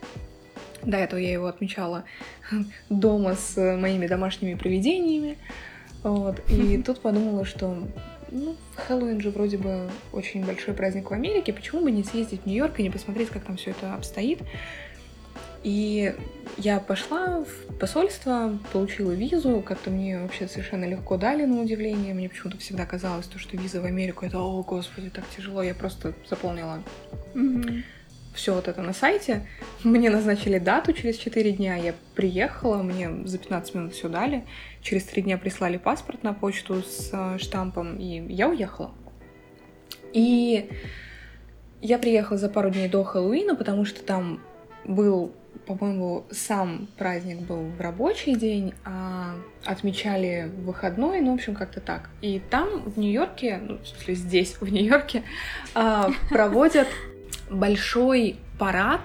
До 0.83 0.97
этого 0.97 1.19
я 1.19 1.33
его 1.33 1.47
отмечала 1.47 2.05
дома 2.89 3.35
с 3.35 3.57
моими 3.57 4.07
домашними 4.07 4.55
привидениями. 4.55 5.37
Вот. 6.03 6.41
И 6.51 6.81
тут 6.83 7.01
подумала, 7.01 7.45
что 7.45 7.77
ну, 8.31 8.57
Хэллоуин 8.77 9.21
же 9.21 9.31
вроде 9.31 9.59
бы 9.59 9.91
очень 10.13 10.45
большой 10.45 10.75
праздник 10.75 11.11
в 11.11 11.15
Америке, 11.15 11.53
почему 11.53 11.83
бы 11.83 11.91
не 11.91 12.05
съездить 12.05 12.43
в 12.43 12.47
Нью-Йорк 12.47 12.79
и 12.79 12.83
не 12.85 12.91
посмотреть, 12.91 13.31
как 13.31 13.45
там 13.45 13.57
все 13.57 13.71
это 13.73 13.95
обстоит. 13.95 14.41
И 15.67 16.15
я 16.59 16.79
пошла 16.79 17.43
в 17.43 17.77
посольство, 17.79 18.57
получила 18.73 19.11
визу, 19.11 19.61
как-то 19.67 19.91
мне 19.91 20.21
вообще 20.21 20.47
совершенно 20.47 20.85
легко 20.85 21.17
дали, 21.17 21.45
на 21.45 21.61
удивление. 21.61 22.15
Мне 22.15 22.29
почему-то 22.29 22.57
всегда 22.59 22.87
казалось, 22.87 23.27
то, 23.27 23.41
что 23.41 23.57
виза 23.57 23.81
в 23.81 23.85
Америку, 23.85 24.25
это, 24.25 24.39
о, 24.39 24.63
господи, 24.63 25.11
так 25.11 25.25
тяжело. 25.37 25.65
Я 25.65 25.75
просто 25.75 26.15
заполнила 26.31 26.85
mm-hmm. 27.35 27.83
все 28.33 28.55
вот 28.55 28.69
это 28.69 28.81
на 28.81 28.93
сайте. 28.93 29.45
Мне 29.83 30.09
назначили 30.09 30.61
дату 30.61 30.93
через 30.93 31.17
4 31.17 31.51
дня, 31.51 31.75
я 31.75 31.95
приехала, 32.15 32.81
мне 32.85 33.27
за 33.27 33.39
15 33.39 33.75
минут 33.75 33.93
все 33.93 34.09
дали. 34.09 34.45
Через 34.83 35.03
3 35.03 35.23
дня 35.23 35.37
прислали 35.37 35.79
паспорт 35.79 36.23
на 36.23 36.33
почту 36.33 36.81
с 36.85 37.11
э, 37.13 37.39
штампом, 37.39 37.99
и 37.99 38.33
я 38.33 38.49
уехала. 38.49 38.93
И 40.13 40.71
я 41.83 41.99
приехала 41.99 42.39
за 42.39 42.49
пару 42.49 42.71
дней 42.71 42.89
до 42.89 43.03
Хэллоуина, 43.03 43.57
потому 43.57 43.85
что 43.85 44.05
там 44.05 44.41
был 44.85 45.35
по-моему, 45.67 46.25
сам 46.31 46.89
праздник 46.97 47.41
был 47.41 47.65
в 47.65 47.81
рабочий 47.81 48.35
день, 48.35 48.73
а 48.85 49.35
отмечали 49.65 50.51
выходной, 50.65 51.21
ну, 51.21 51.33
в 51.33 51.35
общем, 51.35 51.55
как-то 51.55 51.81
так. 51.81 52.09
И 52.23 52.41
там, 52.51 52.83
в 52.83 52.99
Нью-Йорке, 52.99 53.59
ну, 53.63 53.79
в 53.79 53.87
смысле, 53.87 54.15
здесь, 54.15 54.57
в 54.61 54.73
Нью-Йорке, 54.73 55.25
а, 55.75 56.11
проводят 56.31 56.89
большой 57.51 58.37
парад 58.59 59.03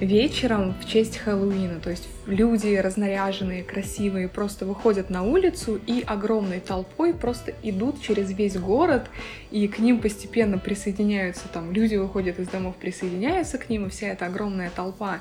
вечером 0.00 0.74
в 0.80 0.86
честь 0.86 1.18
Хэллоуина. 1.18 1.80
То 1.80 1.90
есть 1.90 2.08
люди 2.26 2.74
разнаряженные, 2.76 3.62
красивые, 3.62 4.28
просто 4.28 4.66
выходят 4.66 5.10
на 5.10 5.22
улицу 5.22 5.80
и 5.86 6.02
огромной 6.06 6.60
толпой 6.60 7.14
просто 7.14 7.54
идут 7.62 8.00
через 8.02 8.30
весь 8.30 8.56
город, 8.56 9.08
и 9.50 9.66
к 9.68 9.78
ним 9.78 10.00
постепенно 10.00 10.58
присоединяются 10.58 11.48
там 11.52 11.72
люди 11.72 11.96
выходят 11.96 12.38
из 12.38 12.48
домов, 12.48 12.76
присоединяются 12.76 13.58
к 13.58 13.68
ним, 13.68 13.86
и 13.86 13.90
вся 13.90 14.08
эта 14.08 14.26
огромная 14.26 14.70
толпа 14.70 15.20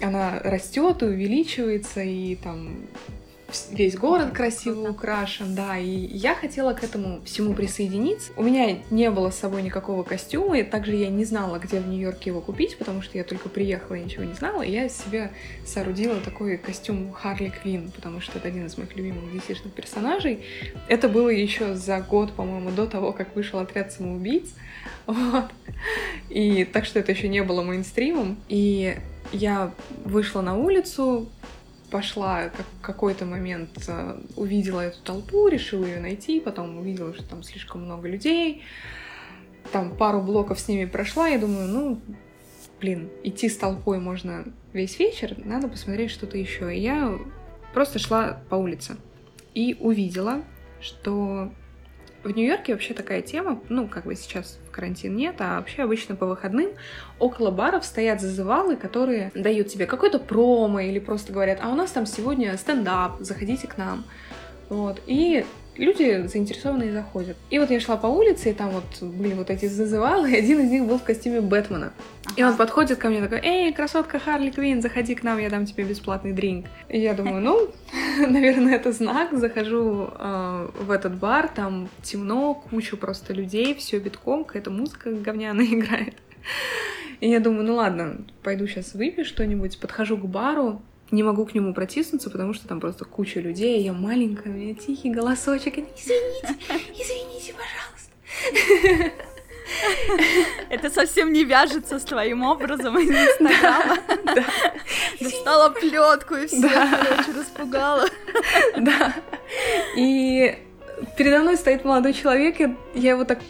она 0.00 0.38
растет 0.40 1.02
и 1.02 1.06
увеличивается, 1.06 2.02
и 2.02 2.36
там 2.36 2.76
весь 3.70 3.96
город 3.96 4.32
красиво 4.32 4.90
украшен, 4.90 5.54
да, 5.54 5.78
и 5.78 5.88
я 5.88 6.34
хотела 6.34 6.74
к 6.74 6.84
этому 6.84 7.22
всему 7.24 7.54
присоединиться. 7.54 8.32
У 8.36 8.42
меня 8.42 8.78
не 8.90 9.10
было 9.10 9.30
с 9.30 9.38
собой 9.38 9.62
никакого 9.62 10.02
костюма, 10.02 10.58
и 10.58 10.62
также 10.62 10.96
я 10.96 11.08
не 11.08 11.24
знала, 11.24 11.58
где 11.58 11.80
в 11.80 11.88
Нью-Йорке 11.88 12.30
его 12.30 12.40
купить, 12.40 12.76
потому 12.76 13.00
что 13.00 13.16
я 13.16 13.24
только 13.24 13.48
приехала 13.48 13.96
и 13.96 14.04
ничего 14.04 14.24
не 14.24 14.34
знала, 14.34 14.62
и 14.62 14.70
я 14.70 14.88
себе 14.88 15.30
соорудила 15.66 16.20
такой 16.20 16.58
костюм 16.58 17.12
Харли 17.12 17.48
Квин, 17.62 17.90
потому 17.90 18.20
что 18.20 18.38
это 18.38 18.48
один 18.48 18.66
из 18.66 18.76
моих 18.76 18.94
любимых 18.96 19.32
dc 19.32 19.68
персонажей. 19.70 20.44
Это 20.88 21.08
было 21.08 21.30
еще 21.30 21.74
за 21.74 22.00
год, 22.00 22.32
по-моему, 22.32 22.70
до 22.70 22.86
того, 22.86 23.12
как 23.12 23.34
вышел 23.34 23.58
отряд 23.58 23.92
самоубийц, 23.92 24.48
вот. 25.06 25.46
И 26.28 26.64
так 26.64 26.84
что 26.84 26.98
это 26.98 27.12
еще 27.12 27.28
не 27.28 27.42
было 27.42 27.62
мейнстримом, 27.62 28.38
и 28.48 28.96
я 29.32 29.72
вышла 30.04 30.40
на 30.42 30.56
улицу, 30.56 31.28
пошла 31.90 32.48
как 32.48 32.66
какой-то 32.82 33.24
момент, 33.24 33.70
э, 33.88 34.18
увидела 34.36 34.82
эту 34.82 35.00
толпу, 35.02 35.48
решила 35.48 35.84
ее 35.84 36.00
найти, 36.00 36.40
потом 36.40 36.78
увидела, 36.78 37.14
что 37.14 37.24
там 37.24 37.42
слишком 37.42 37.84
много 37.84 38.08
людей, 38.08 38.62
там 39.72 39.96
пару 39.96 40.20
блоков 40.20 40.60
с 40.60 40.68
ними 40.68 40.84
прошла, 40.84 41.30
и 41.30 41.38
думаю, 41.38 41.68
ну, 41.68 42.00
блин, 42.80 43.10
идти 43.22 43.48
с 43.48 43.56
толпой 43.56 43.98
можно 43.98 44.44
весь 44.72 44.98
вечер, 44.98 45.36
надо 45.44 45.68
посмотреть 45.68 46.10
что-то 46.10 46.38
еще. 46.38 46.74
И 46.74 46.80
я 46.80 47.18
просто 47.72 47.98
шла 47.98 48.40
по 48.48 48.54
улице 48.54 48.96
и 49.54 49.76
увидела, 49.80 50.42
что 50.80 51.52
В 52.24 52.30
Нью-Йорке 52.30 52.72
вообще 52.72 52.94
такая 52.94 53.22
тема, 53.22 53.60
ну, 53.68 53.86
как 53.86 54.04
бы 54.04 54.16
сейчас 54.16 54.58
в 54.66 54.70
карантин 54.70 55.16
нет, 55.16 55.36
а 55.38 55.58
вообще 55.58 55.82
обычно 55.82 56.16
по 56.16 56.26
выходным 56.26 56.70
около 57.18 57.50
баров 57.50 57.84
стоят 57.84 58.20
зазывалы, 58.20 58.76
которые 58.76 59.30
дают 59.34 59.68
тебе 59.68 59.86
какой-то 59.86 60.18
промо 60.18 60.80
или 60.80 60.98
просто 60.98 61.32
говорят, 61.32 61.60
а 61.62 61.68
у 61.68 61.74
нас 61.74 61.92
там 61.92 62.06
сегодня 62.06 62.56
стендап, 62.56 63.20
заходите 63.20 63.68
к 63.68 63.78
нам. 63.78 64.04
Вот. 64.68 65.00
И 65.06 65.46
люди 65.78 66.26
заинтересованные 66.26 66.92
заходят. 66.92 67.36
И 67.50 67.58
вот 67.58 67.70
я 67.70 67.80
шла 67.80 67.96
по 67.96 68.06
улице, 68.06 68.50
и 68.50 68.52
там 68.52 68.70
вот 68.70 69.00
были 69.00 69.34
вот 69.34 69.50
эти 69.50 69.66
зазывалы, 69.66 70.32
и 70.32 70.36
один 70.38 70.60
из 70.60 70.70
них 70.70 70.86
был 70.86 70.98
в 70.98 71.04
костюме 71.04 71.40
Бэтмена. 71.40 71.92
Ага. 72.26 72.34
И 72.36 72.42
он 72.42 72.56
подходит 72.56 72.98
ко 72.98 73.08
мне 73.08 73.20
такой, 73.20 73.40
эй, 73.42 73.72
красотка 73.72 74.18
Харли 74.18 74.50
Квин, 74.50 74.82
заходи 74.82 75.14
к 75.14 75.22
нам, 75.22 75.38
я 75.38 75.48
дам 75.48 75.66
тебе 75.66 75.84
бесплатный 75.84 76.32
дринк. 76.32 76.66
И 76.88 76.98
я 76.98 77.14
думаю, 77.14 77.40
ну, 77.40 77.70
наверное, 78.28 78.74
это 78.74 78.92
знак. 78.92 79.30
Захожу 79.32 80.10
э, 80.18 80.70
в 80.80 80.90
этот 80.90 81.16
бар, 81.16 81.48
там 81.48 81.88
темно, 82.02 82.54
куча 82.54 82.96
просто 82.96 83.32
людей, 83.32 83.74
все 83.74 83.98
битком, 83.98 84.44
какая-то 84.44 84.70
музыка 84.70 85.12
говняная 85.12 85.66
играет. 85.74 86.14
И 87.20 87.28
я 87.28 87.40
думаю, 87.40 87.64
ну 87.64 87.76
ладно, 87.76 88.24
пойду 88.42 88.66
сейчас 88.66 88.94
выпью 88.94 89.24
что-нибудь, 89.24 89.78
подхожу 89.78 90.16
к 90.16 90.26
бару, 90.26 90.80
не 91.10 91.22
могу 91.22 91.46
к 91.46 91.54
нему 91.54 91.74
протиснуться, 91.74 92.30
потому 92.30 92.54
что 92.54 92.68
там 92.68 92.80
просто 92.80 93.04
куча 93.04 93.40
людей, 93.40 93.82
я 93.82 93.92
маленькая, 93.92 94.50
у 94.50 94.52
меня 94.52 94.74
тихий 94.74 95.10
голосочек, 95.10 95.78
извините, 95.78 96.54
извините, 96.92 97.54
пожалуйста. 97.54 99.12
Это 100.70 100.90
совсем 100.90 101.32
не 101.32 101.44
вяжется 101.44 101.98
с 101.98 102.04
твоим 102.04 102.42
образом 102.44 102.98
из 102.98 103.10
Инстаграма. 103.10 103.98
Да. 104.24 104.44
Достала 105.20 105.70
плетку 105.70 106.34
и 106.36 106.46
все, 106.46 106.68
короче, 106.68 107.32
распугала. 107.36 108.08
Да. 108.76 109.14
И 109.96 110.58
передо 111.16 111.40
мной 111.40 111.56
стоит 111.56 111.84
молодой 111.84 112.12
человек, 112.12 112.58
я 112.94 113.10
его 113.10 113.24
так 113.24 113.40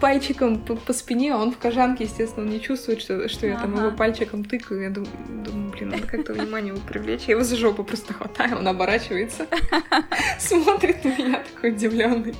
пальчиком 0.00 0.58
по, 0.58 0.76
по 0.76 0.92
спине, 0.92 1.34
а 1.34 1.38
он 1.38 1.52
в 1.52 1.58
кожанке, 1.58 2.04
естественно, 2.04 2.46
он 2.46 2.52
не 2.52 2.60
чувствует, 2.60 3.00
что, 3.00 3.28
что 3.28 3.46
я 3.46 3.58
там 3.58 3.76
его 3.76 3.90
пальчиком 3.90 4.44
тыкаю. 4.44 4.82
Я 4.82 4.90
думаю, 4.90 5.12
думаю 5.44 5.66
блин, 5.70 5.90
надо 5.90 6.06
как-то 6.06 6.32
внимание 6.32 6.74
его 6.74 6.82
привлечь. 6.86 7.22
Я 7.22 7.32
его 7.32 7.44
за 7.44 7.56
жопу 7.56 7.84
просто 7.84 8.14
хватаю, 8.14 8.58
он 8.58 8.68
оборачивается, 8.68 9.46
смотрит 10.38 11.04
на 11.04 11.08
меня 11.08 11.42
такой 11.54 11.70
удивленный. 11.70 12.34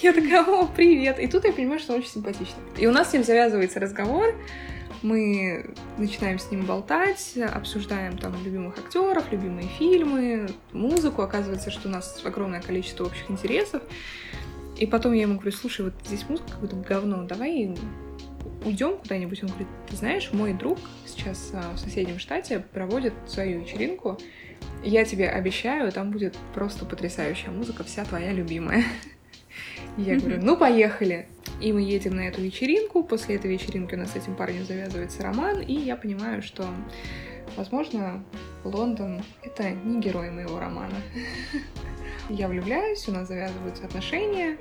Я 0.00 0.12
такая, 0.12 0.44
о, 0.44 0.66
привет. 0.66 1.18
И 1.18 1.26
тут 1.26 1.44
я 1.44 1.52
понимаю, 1.52 1.80
что 1.80 1.92
он 1.92 2.00
очень 2.00 2.10
симпатичный. 2.10 2.62
И 2.76 2.86
у 2.86 2.92
нас 2.92 3.10
с 3.10 3.12
ним 3.12 3.24
завязывается 3.24 3.80
разговор, 3.80 4.34
мы 5.02 5.74
начинаем 5.98 6.38
с 6.38 6.50
ним 6.50 6.64
болтать, 6.64 7.36
обсуждаем 7.36 8.18
там 8.18 8.34
любимых 8.44 8.78
актеров, 8.78 9.30
любимые 9.30 9.68
фильмы, 9.68 10.48
музыку. 10.72 11.22
Оказывается, 11.22 11.70
что 11.70 11.88
у 11.88 11.90
нас 11.90 12.20
огромное 12.24 12.60
количество 12.60 13.04
общих 13.04 13.30
интересов. 13.30 13.82
И 14.76 14.86
потом 14.86 15.12
я 15.14 15.22
ему 15.22 15.34
говорю, 15.34 15.52
слушай, 15.52 15.84
вот 15.84 15.94
здесь 16.04 16.28
музыка 16.28 16.52
какое-то 16.52 16.76
говно, 16.76 17.24
давай 17.24 17.74
уйдем 18.64 18.98
куда-нибудь. 18.98 19.42
Он 19.42 19.48
говорит, 19.48 19.68
ты 19.88 19.96
знаешь, 19.96 20.30
мой 20.32 20.52
друг 20.52 20.78
сейчас 21.06 21.50
а, 21.54 21.72
в 21.74 21.78
соседнем 21.78 22.18
штате 22.18 22.60
проводит 22.72 23.14
свою 23.26 23.60
вечеринку. 23.60 24.18
Я 24.84 25.04
тебе 25.04 25.28
обещаю, 25.28 25.90
там 25.92 26.10
будет 26.10 26.36
просто 26.54 26.84
потрясающая 26.84 27.50
музыка, 27.50 27.84
вся 27.84 28.04
твоя 28.04 28.32
любимая. 28.32 28.84
Я 29.96 30.18
говорю, 30.18 30.40
ну 30.42 30.56
поехали. 30.56 31.26
И 31.60 31.72
мы 31.72 31.82
едем 31.82 32.16
на 32.16 32.28
эту 32.28 32.42
вечеринку. 32.42 33.02
После 33.02 33.36
этой 33.36 33.50
вечеринки 33.50 33.94
у 33.94 33.98
нас 33.98 34.12
с 34.12 34.16
этим 34.16 34.36
парнем 34.36 34.64
завязывается 34.64 35.22
роман, 35.22 35.60
и 35.60 35.72
я 35.72 35.96
понимаю, 35.96 36.42
что, 36.42 36.66
возможно, 37.56 38.22
Лондон— 38.64 39.22
это 39.42 39.70
не 39.70 40.00
герой 40.00 40.30
моего 40.30 40.58
романа. 40.58 40.96
Я 42.28 42.48
влюбляюсь, 42.48 43.06
у 43.08 43.12
нас 43.12 43.28
завязываются 43.28 43.84
отношения, 43.84 44.58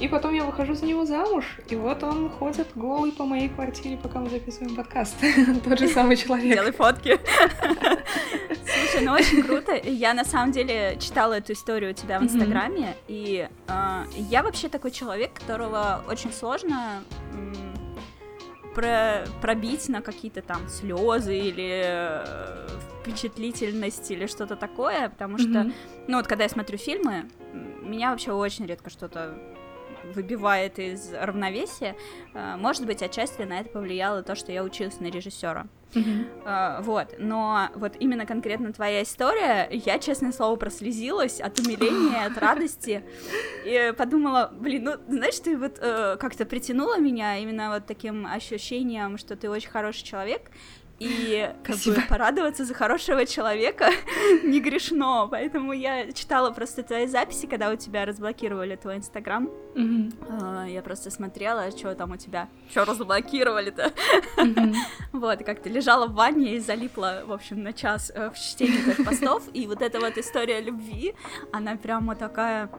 и 0.00 0.08
потом 0.08 0.34
я 0.34 0.44
выхожу 0.44 0.74
за 0.74 0.86
него 0.86 1.04
замуж, 1.04 1.44
и 1.68 1.76
вот 1.76 2.02
он 2.02 2.28
ходит 2.28 2.68
голый 2.74 3.12
по 3.12 3.24
моей 3.24 3.48
квартире, 3.48 3.96
пока 3.96 4.18
мы 4.18 4.28
записываем 4.28 4.74
подкаст. 4.74 5.16
Тот 5.64 5.78
же 5.78 5.88
самый 5.88 6.16
человек. 6.16 6.54
Делай 6.54 6.72
фотки. 6.72 7.18
Слушай, 8.64 9.06
ну 9.06 9.12
очень 9.12 9.42
круто. 9.42 9.74
Я 9.76 10.14
на 10.14 10.24
самом 10.24 10.52
деле 10.52 10.96
читала 11.00 11.34
эту 11.34 11.52
историю 11.52 11.92
у 11.92 11.94
тебя 11.94 12.18
в 12.18 12.24
Инстаграме, 12.24 12.96
и 13.06 13.48
э, 13.68 14.04
я 14.16 14.42
вообще 14.42 14.68
такой 14.68 14.90
человек, 14.90 15.32
которого 15.34 16.02
очень 16.08 16.32
сложно 16.32 17.02
про 18.74 19.24
пробить 19.40 19.88
на 19.88 20.02
какие-то 20.02 20.42
там 20.42 20.68
слезы 20.68 21.38
или 21.38 21.82
э, 21.86 22.66
впечатлительность 23.00 24.10
или 24.10 24.26
что-то 24.26 24.56
такое, 24.56 25.08
потому 25.08 25.38
что, 25.38 25.70
ну 26.08 26.16
вот 26.16 26.26
когда 26.26 26.44
я 26.44 26.50
смотрю 26.50 26.78
фильмы, 26.78 27.28
меня 27.82 28.10
вообще 28.10 28.32
очень 28.32 28.66
редко 28.66 28.90
что-то 28.90 29.38
выбивает 30.14 30.78
из 30.78 31.12
равновесия. 31.12 31.96
Э, 32.34 32.56
может 32.56 32.86
быть, 32.86 33.02
отчасти 33.02 33.42
на 33.42 33.60
это 33.60 33.70
повлияло 33.70 34.22
то, 34.22 34.34
что 34.34 34.52
я 34.52 34.62
училась 34.62 35.00
на 35.00 35.06
режиссера. 35.06 35.66
Uh-huh. 35.94 36.82
Вот, 36.82 37.14
но 37.18 37.68
вот 37.76 37.92
именно 38.00 38.26
конкретно 38.26 38.72
твоя 38.72 39.04
история, 39.04 39.68
я, 39.70 40.00
честное 40.00 40.32
слово, 40.32 40.56
прослезилась 40.56 41.40
от 41.40 41.60
умиления, 41.60 42.26
от 42.26 42.36
радости, 42.36 43.04
и 43.64 43.94
подумала, 43.96 44.50
блин, 44.52 44.84
ну, 44.84 44.92
знаешь, 45.06 45.38
ты 45.38 45.56
вот 45.56 45.78
э, 45.80 46.16
как-то 46.18 46.46
притянула 46.46 46.98
меня 46.98 47.38
именно 47.38 47.70
вот 47.70 47.86
таким 47.86 48.26
ощущением, 48.26 49.18
что 49.18 49.36
ты 49.36 49.48
очень 49.48 49.70
хороший 49.70 50.02
человек, 50.02 50.50
и 50.98 51.52
как 51.64 51.76
бы 51.76 51.96
порадоваться 52.08 52.64
за 52.64 52.74
хорошего 52.74 53.26
человека 53.26 53.90
не 54.44 54.60
грешно. 54.60 55.28
Поэтому 55.30 55.72
я 55.72 56.12
читала 56.12 56.50
просто 56.50 56.82
твои 56.82 57.06
записи, 57.06 57.46
когда 57.46 57.70
у 57.70 57.76
тебя 57.76 58.04
разблокировали 58.04 58.76
твой 58.76 58.96
инстаграм. 58.96 59.50
Mm-hmm. 59.74 60.70
Я 60.70 60.82
просто 60.82 61.10
смотрела, 61.10 61.70
что 61.70 61.94
там 61.94 62.12
у 62.12 62.16
тебя. 62.16 62.48
Что 62.70 62.84
разблокировали-то? 62.84 63.92
Mm-hmm. 64.36 64.74
вот, 65.12 65.44
как-то 65.44 65.68
лежала 65.68 66.06
в 66.06 66.14
ванне 66.14 66.56
и 66.56 66.60
залипла, 66.60 67.22
в 67.26 67.32
общем, 67.32 67.62
на 67.62 67.72
час 67.72 68.12
э, 68.14 68.30
в 68.30 68.38
чтении 68.38 68.78
твоих 68.78 69.04
постов. 69.04 69.42
И 69.52 69.66
вот 69.66 69.82
эта 69.82 69.98
вот 69.98 70.16
история 70.16 70.60
любви, 70.60 71.14
она 71.52 71.76
прямо 71.76 72.14
такая 72.14 72.70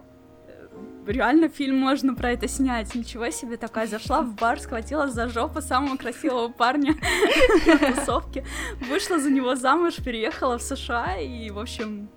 реально 1.05 1.49
фильм 1.49 1.77
можно 1.77 2.13
про 2.13 2.31
это 2.31 2.47
снять. 2.47 2.95
Ничего 2.95 3.29
себе, 3.29 3.57
такая 3.57 3.87
зашла 3.87 4.21
в 4.21 4.35
бар, 4.35 4.59
схватила 4.59 5.07
за 5.07 5.29
жопу 5.29 5.61
самого 5.61 5.97
красивого 5.97 6.49
парня 6.49 6.95
на 7.67 7.93
тусовке, 7.93 8.45
вышла 8.89 9.19
за 9.19 9.29
него 9.29 9.55
замуж, 9.55 9.95
переехала 10.03 10.57
в 10.57 10.61
США 10.61 11.17
и, 11.17 11.49
в 11.49 11.59
общем, 11.59 12.09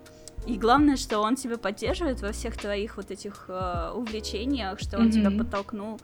и 0.47 0.57
главное, 0.57 0.97
что 0.97 1.21
он 1.21 1.37
тебя 1.37 1.59
поддерживает 1.59 2.23
во 2.23 2.33
всех 2.33 2.57
твоих 2.57 2.97
вот 2.97 3.11
этих 3.11 3.47
э, 3.49 3.93
увлечениях, 3.95 4.81
что 4.81 4.97
он 4.97 5.09
mm-hmm. 5.09 5.13
тебя 5.13 5.31
подтолкнул 5.31 6.01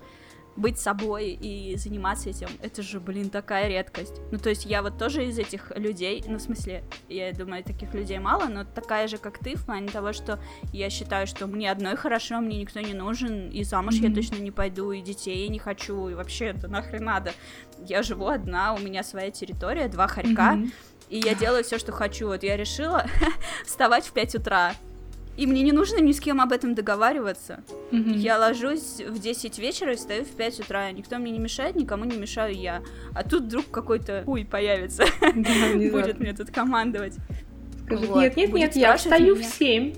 быть 0.56 0.78
собой 0.78 1.30
и 1.30 1.76
заниматься 1.76 2.30
этим, 2.30 2.48
это 2.62 2.82
же, 2.82 3.00
блин, 3.00 3.30
такая 3.30 3.68
редкость. 3.68 4.20
Ну, 4.30 4.38
то 4.38 4.50
есть 4.50 4.66
я 4.66 4.82
вот 4.82 4.98
тоже 4.98 5.26
из 5.26 5.38
этих 5.38 5.72
людей, 5.76 6.22
ну, 6.26 6.38
в 6.38 6.40
смысле, 6.40 6.84
я 7.08 7.32
думаю, 7.32 7.64
таких 7.64 7.92
людей 7.94 8.18
мало, 8.18 8.46
но 8.46 8.64
такая 8.64 9.08
же, 9.08 9.18
как 9.18 9.38
ты, 9.38 9.56
в 9.56 9.66
плане 9.66 9.88
того, 9.88 10.12
что 10.12 10.38
я 10.72 10.90
считаю, 10.90 11.26
что 11.26 11.46
мне 11.46 11.70
одной 11.70 11.96
хорошо, 11.96 12.40
мне 12.40 12.58
никто 12.58 12.80
не 12.80 12.94
нужен, 12.94 13.50
и 13.50 13.64
замуж 13.64 13.96
mm-hmm. 13.96 14.08
я 14.08 14.14
точно 14.14 14.36
не 14.36 14.50
пойду, 14.50 14.92
и 14.92 15.00
детей 15.00 15.44
я 15.44 15.48
не 15.48 15.58
хочу, 15.58 16.08
и 16.08 16.14
вообще 16.14 16.46
это 16.46 16.68
нахрен 16.68 17.04
надо. 17.04 17.32
Я 17.86 18.02
живу 18.02 18.28
одна, 18.28 18.74
у 18.74 18.78
меня 18.78 19.02
своя 19.02 19.30
территория, 19.30 19.88
два 19.88 20.06
хорька, 20.06 20.54
mm-hmm. 20.54 20.72
и 21.10 21.18
я 21.18 21.34
делаю 21.34 21.64
все, 21.64 21.78
что 21.78 21.92
хочу. 21.92 22.28
Вот 22.28 22.42
я 22.42 22.56
решила 22.56 23.06
вставать 23.66 24.06
в 24.06 24.12
5 24.12 24.36
утра, 24.36 24.74
и 25.36 25.46
мне 25.46 25.62
не 25.62 25.72
нужно 25.72 26.00
ни 26.00 26.12
с 26.12 26.20
кем 26.20 26.40
об 26.40 26.52
этом 26.52 26.74
договариваться. 26.74 27.62
Mm-hmm. 27.90 28.16
Я 28.16 28.38
ложусь 28.38 29.00
в 29.00 29.18
10 29.18 29.58
вечера 29.58 29.92
и 29.92 29.96
встаю 29.96 30.24
в 30.24 30.30
5 30.30 30.60
утра. 30.60 30.90
Никто 30.92 31.18
мне 31.18 31.32
не 31.32 31.38
мешает, 31.38 31.76
никому 31.76 32.04
не 32.04 32.16
мешаю 32.16 32.54
я. 32.54 32.82
А 33.14 33.22
тут 33.24 33.44
вдруг 33.44 33.70
какой-то 33.70 34.22
хуй 34.24 34.44
появится. 34.44 35.04
Будет 35.20 36.20
мне 36.20 36.32
тут 36.34 36.50
командовать. 36.50 37.14
Скажет, 37.84 38.14
нет, 38.16 38.36
нет, 38.36 38.52
нет, 38.52 38.76
я 38.76 38.96
встаю 38.96 39.34
в 39.34 39.42
7. 39.42 39.94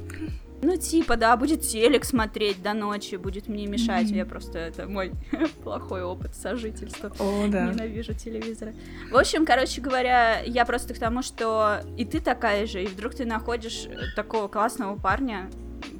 Ну, 0.62 0.76
типа, 0.76 1.16
да, 1.16 1.36
будет 1.36 1.62
телек 1.62 2.04
смотреть 2.04 2.62
до 2.62 2.72
ночи, 2.72 3.16
будет 3.16 3.48
мне 3.48 3.66
мешать. 3.66 4.08
Mm-hmm. 4.08 4.16
Я 4.16 4.26
просто, 4.26 4.58
это 4.58 4.88
мой 4.88 5.12
плохой 5.62 6.02
опыт 6.02 6.34
сожительства. 6.34 7.12
О, 7.18 7.46
да. 7.48 7.66
Ненавижу 7.66 8.14
телевизоры. 8.14 8.74
В 9.10 9.16
общем, 9.16 9.44
короче 9.44 9.80
говоря, 9.80 10.40
я 10.40 10.64
просто 10.64 10.94
к 10.94 10.98
тому, 10.98 11.22
что 11.22 11.80
и 11.96 12.04
ты 12.04 12.20
такая 12.20 12.66
же, 12.66 12.82
и 12.82 12.86
вдруг 12.86 13.14
ты 13.14 13.24
находишь 13.24 13.86
такого 14.14 14.48
классного 14.48 14.96
парня. 14.96 15.50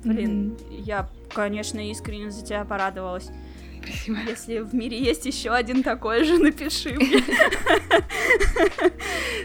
Блин, 0.04 0.56
mm-hmm. 0.56 0.82
я, 0.82 1.08
конечно, 1.32 1.90
искренне 1.90 2.30
за 2.30 2.44
тебя 2.44 2.64
порадовалась. 2.64 3.30
Спасибо. 3.86 4.18
Если 4.26 4.58
в 4.58 4.74
мире 4.74 4.98
есть 4.98 5.26
еще 5.26 5.50
один 5.50 5.82
такой 5.82 6.24
же, 6.24 6.38
напиши 6.38 6.94
мне. 6.94 7.22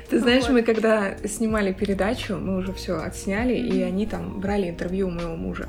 Ты 0.10 0.20
знаешь, 0.20 0.48
мы 0.50 0.64
когда 0.64 1.16
снимали 1.28 1.72
передачу, 1.74 2.38
мы 2.38 2.58
уже 2.58 2.74
все 2.74 2.98
отсняли, 2.98 3.54
и 3.54 3.82
они 3.82 4.06
там 4.06 4.40
брали 4.40 4.70
интервью 4.70 5.08
у 5.08 5.12
моего 5.12 5.36
мужа. 5.36 5.68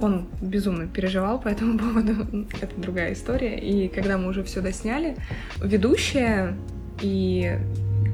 Он 0.00 0.28
безумно 0.40 0.86
переживал 0.86 1.40
по 1.40 1.48
этому 1.48 1.78
поводу. 1.78 2.46
Это 2.60 2.74
другая 2.76 3.12
история. 3.12 3.58
И 3.58 3.88
когда 3.88 4.18
мы 4.18 4.28
уже 4.28 4.42
все 4.44 4.60
досняли, 4.60 5.16
ведущая 5.62 6.56
и 7.00 7.58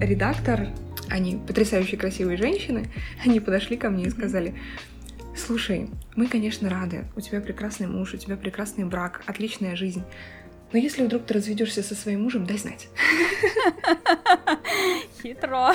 редактор, 0.00 0.68
они 1.09 1.40
потрясающие 1.46 1.98
красивые 1.98 2.37
женщины, 2.37 2.87
они 3.24 3.40
подошли 3.40 3.76
ко 3.76 3.90
мне 3.90 4.04
и 4.04 4.11
сказали, 4.11 4.54
Слушай, 5.38 5.88
мы, 6.16 6.27
конечно, 6.27 6.68
рады. 6.68 7.05
У 7.16 7.20
тебя 7.20 7.40
прекрасный 7.40 7.87
муж, 7.87 8.12
у 8.12 8.16
тебя 8.16 8.37
прекрасный 8.37 8.85
брак, 8.85 9.22
отличная 9.27 9.77
жизнь. 9.77 10.03
Но 10.72 10.79
если 10.79 11.05
вдруг 11.05 11.24
ты 11.24 11.35
разведешься 11.35 11.83
со 11.83 11.94
своим 11.94 12.24
мужем, 12.24 12.44
дай 12.44 12.59
знать. 12.59 12.88
Хитро. 15.22 15.72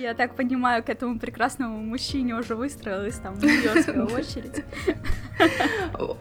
Я 0.00 0.14
так 0.14 0.34
понимаю, 0.34 0.82
к 0.82 0.88
этому 0.88 1.18
прекрасному 1.18 1.78
мужчине 1.78 2.34
уже 2.34 2.54
выстроилась 2.56 3.16
там 3.16 3.36
идиотская 3.38 4.04
очередь. 4.04 4.64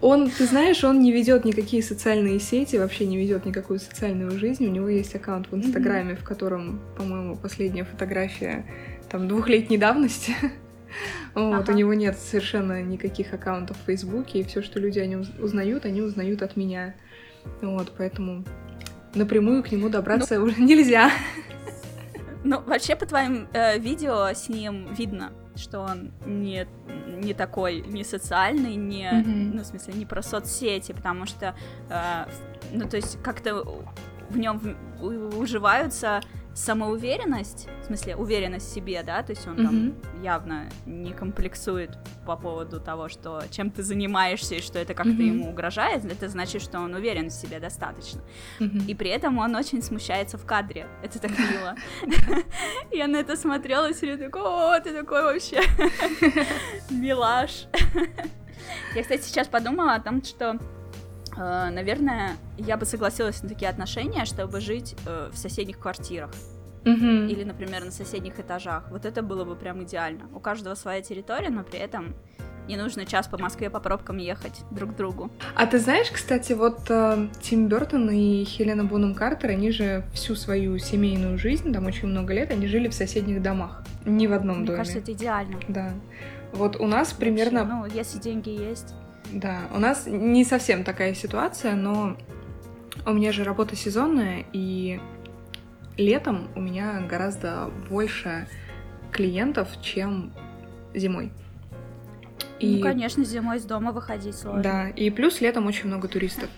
Он, 0.02 0.30
ты 0.30 0.46
знаешь, 0.46 0.84
он 0.84 1.00
не 1.00 1.12
ведет 1.12 1.46
никакие 1.46 1.82
социальные 1.82 2.40
сети, 2.40 2.76
вообще 2.76 3.06
не 3.06 3.18
ведет 3.18 3.46
никакую 3.46 3.80
социальную 3.80 4.32
жизнь. 4.38 4.66
У 4.66 4.70
него 4.70 4.90
есть 4.90 5.16
аккаунт 5.16 5.50
в 5.50 5.56
Инстаграме, 5.56 6.16
в 6.16 6.24
котором, 6.24 6.82
по-моему, 6.98 7.38
последняя 7.38 7.86
фотография 7.86 8.66
там 9.10 9.28
двухлетней 9.28 9.78
давности. 9.78 10.36
Вот, 11.34 11.64
ага. 11.64 11.72
у 11.72 11.76
него 11.76 11.94
нет 11.94 12.18
совершенно 12.18 12.84
никаких 12.84 13.34
аккаунтов 13.34 13.78
в 13.78 13.86
Фейсбуке, 13.86 14.40
и 14.40 14.44
все, 14.44 14.62
что 14.62 14.80
люди 14.80 15.00
о 15.00 15.08
нем 15.08 15.26
узнают, 15.40 15.86
они 15.86 16.02
узнают 16.02 16.42
от 16.42 16.56
меня. 16.56 16.94
Вот, 17.62 17.92
поэтому 17.98 18.44
напрямую 19.16 19.64
к 19.64 19.72
нему 19.72 19.90
добраться 19.90 20.38
ну, 20.38 20.46
уже 20.46 20.56
нельзя. 20.62 21.12
Ну, 22.44 22.62
вообще, 22.62 22.96
по 22.96 23.06
твоим 23.06 23.48
э, 23.54 23.80
видео 23.80 24.28
с 24.34 24.50
ним 24.50 24.94
видно, 24.94 25.32
что 25.56 25.80
он 25.80 26.12
не, 26.26 26.68
не 27.08 27.34
такой, 27.34 27.82
не 27.82 28.04
социальный, 28.04 28.76
не, 28.76 29.06
mm-hmm. 29.06 29.52
ну, 29.54 29.62
в 29.62 29.66
смысле, 29.66 29.94
не 29.94 30.06
про 30.06 30.22
соцсети, 30.22 30.92
потому 30.92 31.26
что, 31.26 31.56
э, 31.90 32.26
ну, 32.74 32.88
то 32.88 32.98
есть, 32.98 33.18
как-то 33.24 33.64
в 34.30 34.38
нем 34.38 34.62
уживаются 35.02 36.22
самоуверенность, 36.54 37.68
в 37.82 37.86
смысле, 37.86 38.16
уверенность 38.16 38.70
в 38.70 38.74
себе, 38.74 39.02
да, 39.04 39.24
то 39.24 39.32
есть 39.32 39.48
он 39.48 39.56
mm-hmm. 39.56 39.64
там 39.64 40.24
явно 40.24 40.70
не 40.86 41.12
комплексует 41.12 41.98
по 42.26 42.36
поводу 42.36 42.80
того, 42.80 43.10
что 43.10 43.42
чем 43.50 43.72
ты 43.72 43.82
занимаешься 43.82 44.56
и 44.56 44.62
что 44.62 44.80
это 44.80 44.94
как-то 44.94 45.12
mm-hmm. 45.12 45.40
ему 45.40 45.50
угрожает, 45.50 46.06
это 46.06 46.30
значит, 46.30 46.62
что 46.62 46.80
он 46.80 46.94
уверен 46.94 47.30
в 47.30 47.34
себе 47.34 47.60
достаточно. 47.60 48.22
Mm-hmm. 48.60 48.86
И 48.86 48.96
при 48.96 49.10
этом 49.10 49.38
он 49.40 49.56
очень 49.56 49.82
смущается 49.82 50.38
в 50.38 50.46
кадре. 50.46 50.88
Это 51.02 51.20
так 51.20 51.32
мило. 51.38 51.76
Я 52.92 53.08
на 53.08 53.18
это 53.18 53.36
смотрела 53.36 53.90
и 53.90 53.94
все 53.94 54.16
такой, 54.18 54.42
о, 54.44 54.80
ты 54.80 54.94
такой 54.94 55.24
вообще 55.24 55.62
милаш. 56.90 57.68
Я, 58.96 59.02
кстати, 59.02 59.24
сейчас 59.24 59.48
подумала 59.48 59.96
о 59.96 60.00
том, 60.00 60.24
что 60.24 60.60
наверное, 61.38 62.38
я 62.58 62.78
бы 62.78 62.86
согласилась 62.86 63.42
на 63.44 63.50
такие 63.50 63.70
отношения, 63.70 64.26
чтобы 64.26 64.62
жить 64.62 64.96
э, 65.06 65.30
в 65.32 65.38
соседних 65.38 65.80
квартирах. 65.80 66.32
Mm-hmm. 66.84 67.30
Или, 67.30 67.44
например, 67.44 67.86
на 67.86 67.92
соседних 67.92 68.40
этажах. 68.40 68.90
Вот 68.92 69.06
это 69.06 69.22
было 69.22 69.46
бы 69.46 69.56
прям 69.56 69.84
идеально. 69.84 70.26
У 70.34 70.40
каждого 70.40 70.76
своя 70.76 71.02
территория, 71.02 71.50
но 71.50 71.64
при 71.64 71.80
этом 71.80 72.14
не 72.68 72.78
нужно 72.78 73.06
час 73.06 73.28
по 73.28 73.38
Москве 73.38 73.70
по 73.70 73.80
пробкам 73.80 74.18
ехать 74.18 74.62
друг 74.72 74.94
к 74.94 74.96
другу. 74.96 75.32
А 75.56 75.66
ты 75.66 75.80
знаешь, 75.80 76.10
кстати, 76.12 76.54
вот 76.54 76.80
э, 76.90 77.28
Тим 77.42 77.68
Бертон 77.68 78.10
и 78.10 78.44
Хелена 78.46 78.86
Бонум 78.86 79.16
Картер, 79.16 79.52
они 79.52 79.72
же 79.72 80.06
всю 80.14 80.36
свою 80.36 80.78
семейную 80.78 81.38
жизнь, 81.38 81.74
там 81.74 81.86
очень 81.86 82.08
много 82.08 82.34
лет, 82.34 82.52
они 82.52 82.68
жили 82.68 82.88
в 82.88 82.94
соседних 82.94 83.42
домах, 83.42 83.84
не 84.06 84.28
в 84.28 84.34
одном 84.34 84.58
Мне 84.58 84.68
доме. 84.68 84.78
Мне 84.78 84.86
кажется, 84.86 85.00
это 85.00 85.12
идеально. 85.12 85.60
Да. 85.68 85.94
Вот 86.54 86.80
у 86.80 86.86
нас 86.86 87.12
примерно... 87.14 87.66
Ну, 87.66 87.86
если 87.86 88.20
деньги 88.20 88.50
есть. 88.50 88.94
Да, 89.34 89.68
у 89.74 89.80
нас 89.80 90.06
не 90.06 90.46
совсем 90.46 90.84
такая 90.84 91.14
ситуация, 91.14 91.76
но 91.76 92.16
у 93.06 93.14
меня 93.14 93.32
же 93.32 93.44
работа 93.44 93.76
сезонная, 93.76 94.46
и 94.54 95.00
летом 95.98 96.48
у 96.56 96.62
меня 96.62 97.02
гораздо 97.10 97.72
больше 97.90 98.48
клиентов, 99.12 99.70
чем 99.82 100.32
зимой. 100.94 101.32
И... 102.60 102.78
Ну, 102.78 102.82
конечно, 102.82 103.24
зимой 103.24 103.58
из 103.58 103.66
дома 103.66 103.92
выходить 103.92 104.36
сложно. 104.36 104.62
Да, 104.62 104.90
и 104.90 105.10
плюс 105.10 105.42
летом 105.42 105.66
очень 105.66 105.88
много 105.88 106.08
туристов. 106.08 106.50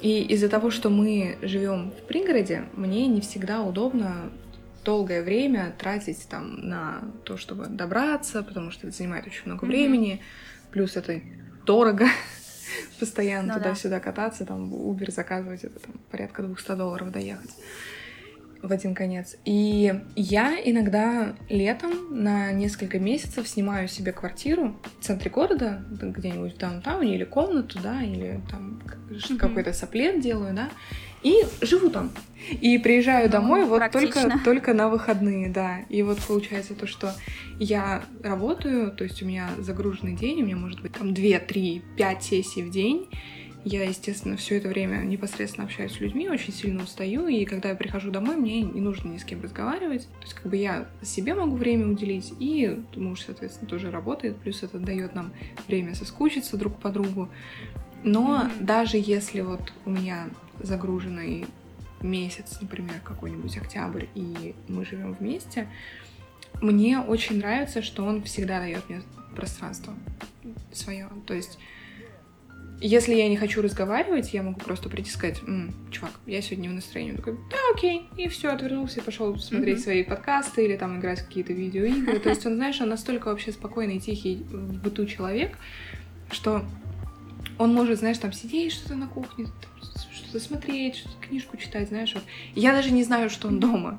И 0.00 0.22
из-за 0.22 0.48
того, 0.48 0.70
что 0.70 0.90
мы 0.90 1.38
живем 1.42 1.90
в 1.90 2.06
пригороде, 2.06 2.66
мне 2.74 3.06
не 3.06 3.20
всегда 3.20 3.62
удобно 3.62 4.30
долгое 4.84 5.22
время 5.22 5.74
тратить 5.78 6.28
там 6.28 6.60
на 6.68 7.00
то, 7.24 7.36
чтобы 7.36 7.66
добраться, 7.66 8.42
потому 8.42 8.70
что 8.70 8.86
это 8.86 8.96
занимает 8.96 9.26
очень 9.26 9.42
много 9.46 9.66
mm-hmm. 9.66 9.70
времени. 9.70 10.22
Плюс 10.70 10.96
это 10.96 11.20
дорого 11.66 12.06
постоянно 13.00 13.54
ну, 13.54 13.60
туда-сюда 13.60 13.96
да. 13.96 14.00
кататься, 14.00 14.46
там 14.46 14.72
Uber 14.72 15.10
заказывать, 15.10 15.64
это 15.64 15.78
там 15.78 15.94
порядка 16.10 16.42
200 16.42 16.72
долларов 16.76 17.12
доехать 17.12 17.50
в 18.62 18.72
один 18.72 18.94
конец. 18.94 19.36
И 19.44 19.94
я 20.14 20.58
иногда 20.64 21.36
летом 21.48 22.22
на 22.22 22.52
несколько 22.52 22.98
месяцев 22.98 23.46
снимаю 23.48 23.88
себе 23.88 24.12
квартиру 24.12 24.76
в 25.00 25.04
центре 25.04 25.30
города, 25.30 25.84
где-нибудь 25.90 26.54
в 26.54 26.58
даунтауне, 26.58 27.14
или 27.14 27.24
комнату, 27.24 27.78
да, 27.82 28.02
или 28.02 28.40
там 28.50 28.80
mm-hmm. 29.08 29.36
какой-то 29.36 29.72
соплет 29.72 30.20
делаю, 30.20 30.54
да, 30.54 30.70
и 31.26 31.44
живу 31.60 31.90
там. 31.90 32.10
И 32.60 32.78
приезжаю 32.78 33.28
домой 33.28 33.62
ну, 33.62 33.70
вот 33.70 33.90
только, 33.90 34.40
только 34.44 34.74
на 34.74 34.88
выходные, 34.88 35.48
да. 35.48 35.80
И 35.88 36.02
вот 36.02 36.18
получается 36.20 36.74
то, 36.74 36.86
что 36.86 37.12
я 37.58 38.04
работаю, 38.22 38.92
то 38.92 39.02
есть 39.02 39.20
у 39.22 39.26
меня 39.26 39.50
загруженный 39.58 40.14
день, 40.14 40.42
у 40.42 40.46
меня 40.46 40.56
может 40.56 40.80
быть 40.80 40.92
там 40.92 41.12
2, 41.12 41.38
3, 41.40 41.82
5 41.96 42.22
сессий 42.22 42.62
в 42.62 42.70
день. 42.70 43.08
Я, 43.64 43.82
естественно, 43.82 44.36
все 44.36 44.58
это 44.58 44.68
время 44.68 44.98
непосредственно 44.98 45.66
общаюсь 45.66 45.94
с 45.94 46.00
людьми, 46.00 46.28
очень 46.28 46.52
сильно 46.52 46.84
устаю, 46.84 47.26
и 47.26 47.44
когда 47.44 47.70
я 47.70 47.74
прихожу 47.74 48.12
домой, 48.12 48.36
мне 48.36 48.62
не 48.62 48.80
нужно 48.80 49.08
ни 49.08 49.18
с 49.18 49.24
кем 49.24 49.42
разговаривать. 49.42 50.02
То 50.02 50.22
есть, 50.22 50.34
как 50.34 50.46
бы 50.46 50.56
я 50.56 50.86
себе 51.02 51.34
могу 51.34 51.56
время 51.56 51.88
уделить, 51.88 52.32
и 52.38 52.78
муж, 52.94 53.22
соответственно, 53.26 53.68
тоже 53.68 53.90
работает, 53.90 54.36
плюс 54.36 54.62
это 54.62 54.78
дает 54.78 55.16
нам 55.16 55.32
время 55.66 55.96
соскучиться 55.96 56.56
друг 56.56 56.78
по 56.78 56.90
другу. 56.90 57.28
Но 58.04 58.42
mm-hmm. 58.42 58.64
даже 58.64 58.98
если 58.98 59.40
вот 59.40 59.72
у 59.84 59.90
меня 59.90 60.28
загруженный 60.60 61.46
месяц, 62.00 62.58
например, 62.60 63.00
какой-нибудь 63.02 63.56
октябрь, 63.56 64.06
и 64.14 64.54
мы 64.68 64.84
живем 64.84 65.14
вместе, 65.14 65.68
мне 66.60 67.00
очень 67.00 67.38
нравится, 67.38 67.82
что 67.82 68.04
он 68.04 68.22
всегда 68.22 68.60
дает 68.60 68.88
мне 68.88 69.02
пространство 69.34 69.94
свое. 70.72 71.08
То 71.26 71.34
есть, 71.34 71.58
если 72.80 73.14
я 73.14 73.28
не 73.28 73.36
хочу 73.36 73.62
разговаривать, 73.62 74.32
я 74.32 74.42
могу 74.42 74.60
просто 74.60 74.88
прийти 74.88 75.10
и 75.10 75.12
сказать, 75.12 75.42
М, 75.46 75.74
чувак, 75.90 76.12
я 76.26 76.40
сегодня 76.42 76.70
в 76.70 76.74
настроении. 76.74 77.12
Он 77.12 77.16
такой, 77.18 77.34
да, 77.50 77.56
окей. 77.74 78.08
И 78.16 78.28
все, 78.28 78.48
отвернулся 78.48 79.00
и 79.00 79.02
пошел 79.02 79.36
смотреть 79.38 79.78
mm-hmm. 79.78 79.82
свои 79.82 80.04
подкасты 80.04 80.64
или 80.64 80.76
там 80.76 80.98
играть 80.98 81.20
в 81.20 81.26
какие-то 81.26 81.52
видеоигры. 81.52 82.18
То 82.20 82.30
есть 82.30 82.44
он, 82.46 82.56
знаешь, 82.56 82.80
он 82.80 82.88
настолько 82.88 83.28
вообще 83.28 83.52
спокойный, 83.52 83.98
тихий 83.98 84.36
в 84.36 84.82
быту 84.82 85.06
человек, 85.06 85.58
что 86.30 86.64
он 87.58 87.72
может, 87.72 87.98
знаешь, 87.98 88.18
там 88.18 88.32
сидеть 88.32 88.72
что-то 88.72 88.96
на 88.96 89.08
кухне, 89.08 89.46
что-то 90.36 90.40
смотреть, 90.40 90.96
что-то 90.96 91.16
книжку 91.20 91.56
читать, 91.56 91.88
знаешь. 91.88 92.14
Вот. 92.14 92.24
Я 92.54 92.72
даже 92.72 92.90
не 92.90 93.02
знаю, 93.02 93.30
что 93.30 93.48
он 93.48 93.60
дома. 93.60 93.98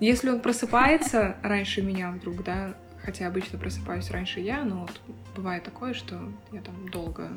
Если 0.00 0.28
он 0.30 0.40
просыпается 0.40 1.36
раньше 1.42 1.82
меня 1.82 2.10
вдруг, 2.10 2.42
да, 2.44 2.74
хотя 3.02 3.26
обычно 3.26 3.58
просыпаюсь 3.58 4.10
раньше 4.10 4.40
я, 4.40 4.64
но 4.64 4.80
вот 4.80 5.00
бывает 5.36 5.64
такое, 5.64 5.94
что 5.94 6.32
я 6.52 6.60
там 6.60 6.88
долго, 6.88 7.30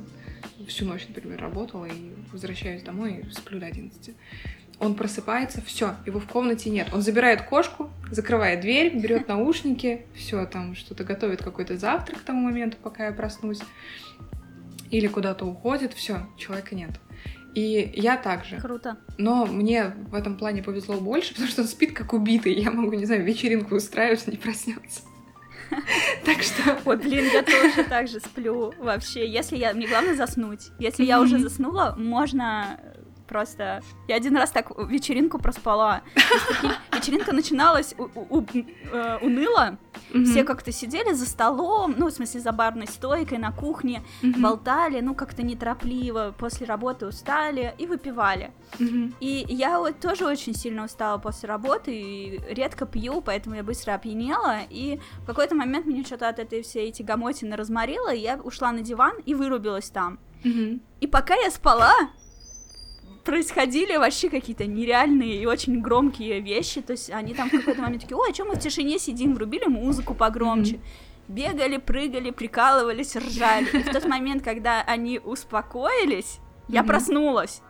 всю 0.67 0.85
ночь, 0.85 1.05
например, 1.07 1.41
работала 1.41 1.85
и 1.85 2.13
возвращаюсь 2.31 2.81
домой 2.81 3.25
и 3.25 3.31
сплю 3.31 3.59
до 3.59 3.67
11. 3.67 4.15
Он 4.79 4.95
просыпается, 4.95 5.61
все, 5.61 5.95
его 6.05 6.21
в 6.21 6.27
комнате 6.27 6.69
нет. 6.69 6.87
Он 6.93 7.01
забирает 7.01 7.41
кошку, 7.41 7.91
закрывает 8.09 8.61
дверь, 8.61 8.97
берет 8.97 9.27
наушники, 9.27 10.05
все 10.15 10.45
там 10.45 10.75
что-то 10.75 11.03
готовит 11.03 11.43
какой-то 11.43 11.77
завтрак 11.77 12.19
к 12.19 12.23
тому 12.23 12.41
моменту, 12.41 12.77
пока 12.81 13.07
я 13.07 13.11
проснусь 13.11 13.59
или 14.89 15.07
куда-то 15.07 15.45
уходит, 15.45 15.93
все, 15.93 16.27
человека 16.37 16.73
нет. 16.73 16.91
И 17.55 17.91
я 17.95 18.17
также. 18.17 18.57
Круто. 18.57 18.97
Но 19.17 19.45
мне 19.45 19.95
в 20.09 20.15
этом 20.15 20.37
плане 20.37 20.61
повезло 20.63 20.95
больше, 20.95 21.33
потому 21.33 21.49
что 21.49 21.61
он 21.63 21.67
спит 21.67 21.93
как 21.93 22.13
убитый. 22.13 22.53
Я 22.53 22.71
могу, 22.71 22.93
не 22.93 23.05
знаю, 23.05 23.23
вечеринку 23.23 23.75
устраивать, 23.75 24.27
не 24.27 24.37
проснется. 24.37 25.01
Так 26.25 26.41
что... 26.41 26.79
Ой, 26.85 26.97
блин, 26.97 27.25
я 27.31 27.43
тоже 27.43 27.83
так 27.87 28.07
же 28.07 28.19
сплю 28.19 28.73
вообще. 28.79 29.27
Если 29.27 29.57
я... 29.57 29.73
Мне 29.73 29.87
главное 29.87 30.15
заснуть. 30.15 30.69
Если 30.79 31.05
я 31.05 31.21
уже 31.21 31.39
заснула, 31.39 31.95
можно 31.97 32.79
просто... 33.29 33.81
Я 34.07 34.15
один 34.15 34.35
раз 34.35 34.51
так 34.51 34.71
вечеринку 34.77 35.39
проспала. 35.39 36.01
вечеринка 36.91 37.31
начиналась 37.33 37.93
э, 37.97 39.17
уныло. 39.21 39.77
Все 40.25 40.43
как-то 40.43 40.71
сидели 40.71 41.13
за 41.13 41.25
столом, 41.25 41.93
ну, 41.97 42.07
в 42.07 42.11
смысле, 42.11 42.41
за 42.41 42.51
барной 42.51 42.87
стойкой 42.87 43.37
на 43.37 43.51
кухне, 43.51 44.01
болтали, 44.23 44.99
ну, 45.01 45.13
как-то 45.13 45.43
неторопливо, 45.43 46.33
после 46.37 46.65
работы 46.65 47.05
устали 47.05 47.75
и 47.77 47.85
выпивали. 47.85 48.51
И 49.19 49.45
я 49.47 49.79
вот 49.79 49.99
тоже 49.99 50.25
очень 50.25 50.55
сильно 50.55 50.85
устала 50.85 51.17
после 51.19 51.47
работы 51.47 51.95
и 51.95 52.41
редко 52.53 52.85
пью, 52.85 53.21
поэтому 53.21 53.55
я 53.55 53.63
быстро 53.63 53.93
опьянела, 53.93 54.57
и 54.69 54.99
в 55.21 55.25
какой-то 55.25 55.55
момент 55.55 55.85
меня 55.85 56.03
что-то 56.03 56.27
от 56.27 56.39
этой 56.39 56.63
всей 56.63 56.89
эти 56.89 57.03
гомотины 57.03 57.55
разморило, 57.55 58.13
и 58.13 58.19
я 58.19 58.37
ушла 58.37 58.71
на 58.71 58.81
диван 58.81 59.13
и 59.25 59.35
вырубилась 59.35 59.89
там. 59.89 60.19
И 61.01 61.07
пока 61.07 61.35
я 61.35 61.51
спала, 61.51 61.93
происходили 63.29 63.95
вообще 63.95 64.29
какие-то 64.29 64.65
нереальные 64.65 65.41
и 65.41 65.45
очень 65.45 65.81
громкие 65.81 66.39
вещи. 66.39 66.81
То 66.81 66.93
есть 66.93 67.11
они 67.11 67.35
там 67.35 67.47
в 67.47 67.51
какой-то 67.51 67.81
момент 67.81 68.01
такие, 68.01 68.17
ой, 68.17 68.31
а 68.31 68.33
что 68.33 68.45
мы 68.45 68.55
в 68.55 68.59
тишине 68.59 68.97
сидим, 68.97 69.35
врубили 69.35 69.65
музыку 69.65 70.15
погромче. 70.15 70.75
Mm-hmm. 70.75 71.33
бегали, 71.33 71.77
прыгали, 71.77 72.31
прикалывались, 72.31 73.15
ржали. 73.15 73.67
И 73.71 73.83
в 73.83 73.91
тот 73.91 74.05
момент, 74.05 74.43
когда 74.43 74.81
они 74.81 75.19
успокоились, 75.19 76.39
я 76.67 76.83
проснулась. 76.83 77.61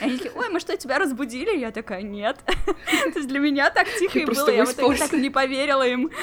Они 0.00 0.16
такие, 0.16 0.32
ой, 0.34 0.48
мы 0.48 0.60
что, 0.60 0.76
тебя 0.76 0.98
разбудили? 0.98 1.56
Я 1.56 1.70
такая, 1.70 2.02
нет. 2.02 2.38
То 2.46 3.18
есть 3.18 3.28
для 3.28 3.38
меня 3.38 3.70
так 3.70 3.88
тихо 3.98 4.18
и 4.18 4.24
было, 4.24 4.50
я 4.50 4.64
в 4.64 4.72
итоге 4.72 4.98
так 4.98 5.12
не 5.12 5.30
поверила 5.30 5.86
им. 5.86 6.10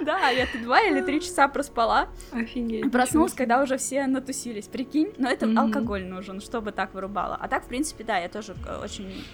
Да, 0.00 0.30
я 0.30 0.46
тут 0.46 0.62
два 0.62 0.80
или 0.80 1.00
три 1.00 1.20
часа 1.20 1.46
проспала. 1.46 2.08
Офигеть. 2.32 2.90
Проснулась, 2.90 3.34
когда 3.34 3.62
уже 3.62 3.76
все 3.76 4.06
натусились, 4.06 4.66
прикинь. 4.66 5.12
Но 5.16 5.30
это 5.30 5.46
алкоголь 5.56 6.04
нужен, 6.04 6.40
чтобы 6.40 6.72
так 6.72 6.92
вырубало. 6.94 7.38
А 7.40 7.46
так, 7.46 7.64
в 7.64 7.68
принципе, 7.68 8.02
да, 8.02 8.18
я 8.18 8.28
тоже 8.28 8.56
э, 8.66 8.82
очень 8.82 9.24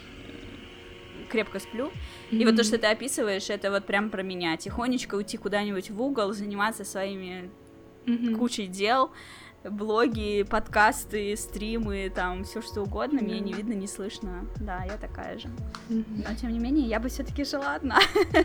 крепко 1.31 1.59
сплю. 1.59 1.91
И 2.31 2.45
вот 2.45 2.57
то, 2.57 2.65
что 2.65 2.77
ты 2.79 2.87
описываешь, 2.87 3.49
это 3.49 3.71
вот 3.71 3.87
прям 3.87 4.11
про 4.11 4.23
меня. 4.23 4.57
Тихонечко 4.57 5.15
уйти 5.15 5.37
куда-нибудь 5.39 5.91
в 5.91 6.03
угол, 6.03 6.33
заниматься 6.33 6.85
своими 6.85 7.51
кучей 8.39 8.67
дел, 8.67 9.11
блоги, 9.71 10.45
подкасты, 10.49 11.37
стримы, 11.37 12.11
там 12.15 12.45
все 12.45 12.63
что 12.63 12.83
угодно, 12.83 13.21
меня 13.21 13.41
не 13.41 13.53
видно, 13.53 13.73
не 13.73 13.87
слышно. 13.87 14.47
Да, 14.57 14.85
я 14.85 14.97
такая 14.97 15.39
же. 15.39 15.49
Но 15.89 16.35
тем 16.41 16.53
не 16.53 16.59
менее, 16.59 16.87
я 16.87 17.01
бы 17.01 17.09
все-таки 17.09 17.45
жила 17.45 17.75
одна. 17.75 17.99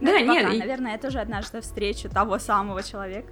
Да, 0.00 0.20
нет. 0.20 0.58
Наверное, 0.58 0.92
я 0.92 0.98
тоже 0.98 1.20
однажды 1.20 1.60
встречу 1.60 2.08
того 2.08 2.38
самого 2.38 2.82
человека. 2.82 3.28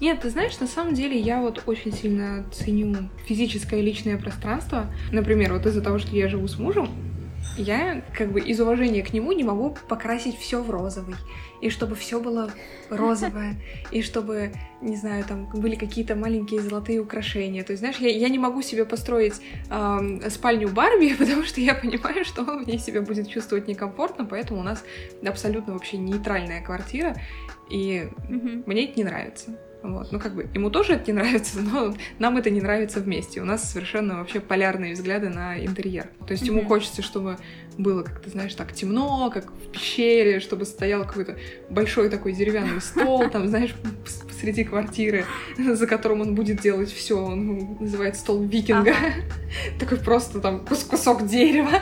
Нет, 0.00 0.20
ты 0.20 0.30
знаешь, 0.30 0.58
на 0.60 0.66
самом 0.66 0.94
деле 0.94 1.18
я 1.18 1.40
вот 1.40 1.62
очень 1.66 1.92
сильно 1.92 2.44
ценю 2.52 3.08
физическое 3.26 3.80
личное 3.80 4.18
пространство. 4.18 4.86
Например, 5.12 5.52
вот 5.52 5.66
из-за 5.66 5.80
того, 5.80 5.98
что 5.98 6.14
я 6.14 6.28
живу 6.28 6.48
с 6.48 6.58
мужем, 6.58 6.88
я 7.56 8.02
как 8.16 8.32
бы 8.32 8.40
из 8.40 8.60
уважения 8.60 9.02
к 9.02 9.12
нему 9.12 9.32
не 9.32 9.44
могу 9.44 9.76
покрасить 9.88 10.38
все 10.38 10.62
в 10.62 10.70
розовый. 10.70 11.16
И 11.60 11.70
чтобы 11.70 11.94
все 11.94 12.18
было 12.20 12.50
розовое, 12.90 13.56
и 13.92 14.02
чтобы, 14.02 14.52
не 14.80 14.96
знаю, 14.96 15.24
там 15.24 15.46
были 15.54 15.76
какие-то 15.76 16.16
маленькие 16.16 16.60
золотые 16.60 17.00
украшения. 17.00 17.62
То 17.62 17.72
есть, 17.72 17.80
знаешь, 17.80 17.98
я, 17.98 18.08
я 18.08 18.28
не 18.28 18.38
могу 18.38 18.62
себе 18.62 18.84
построить 18.84 19.34
э, 19.70 20.30
спальню 20.30 20.68
Барби, 20.68 21.14
потому 21.18 21.44
что 21.44 21.60
я 21.60 21.74
понимаю, 21.74 22.24
что 22.24 22.42
он 22.42 22.64
в 22.64 22.66
ней 22.66 22.78
себя 22.78 23.00
будет 23.00 23.28
чувствовать 23.28 23.68
некомфортно, 23.68 24.24
поэтому 24.24 24.60
у 24.60 24.64
нас 24.64 24.82
абсолютно 25.24 25.74
вообще 25.74 25.98
нейтральная 25.98 26.62
квартира, 26.62 27.14
и 27.70 28.08
mm-hmm. 28.28 28.64
мне 28.66 28.84
это 28.84 28.94
не 28.96 29.04
нравится. 29.04 29.56
Вот. 29.82 30.12
Ну, 30.12 30.20
как 30.20 30.34
бы, 30.34 30.48
ему 30.54 30.70
тоже 30.70 30.94
это 30.94 31.10
не 31.10 31.12
нравится, 31.18 31.60
но 31.60 31.94
нам 32.18 32.36
это 32.36 32.50
не 32.50 32.60
нравится 32.60 33.00
вместе. 33.00 33.40
У 33.40 33.44
нас 33.44 33.70
совершенно 33.70 34.18
вообще 34.18 34.40
полярные 34.40 34.94
взгляды 34.94 35.28
на 35.28 35.58
интерьер. 35.58 36.08
То 36.26 36.32
есть 36.32 36.44
mm-hmm. 36.44 36.58
ему 36.58 36.64
хочется, 36.64 37.02
чтобы 37.02 37.38
было, 37.78 38.02
как 38.02 38.20
ты 38.20 38.30
знаешь, 38.30 38.54
так 38.54 38.72
темно, 38.72 39.30
как 39.32 39.50
в 39.50 39.72
пещере, 39.72 40.40
чтобы 40.40 40.64
стоял 40.64 41.04
какой-то 41.04 41.36
большой 41.70 42.10
такой 42.10 42.32
деревянный 42.32 42.80
стол, 42.80 43.28
там, 43.30 43.48
знаешь, 43.48 43.74
посреди 44.28 44.64
квартиры, 44.64 45.24
за 45.58 45.86
которым 45.86 46.20
он 46.20 46.34
будет 46.34 46.60
делать 46.60 46.92
все. 46.92 47.18
Он 47.18 47.76
называет 47.80 48.16
стол 48.16 48.42
викинга. 48.42 48.90
Ага. 48.90 49.12
Такой 49.78 49.98
просто 49.98 50.40
там 50.40 50.64
кусок 50.64 51.26
дерева. 51.26 51.80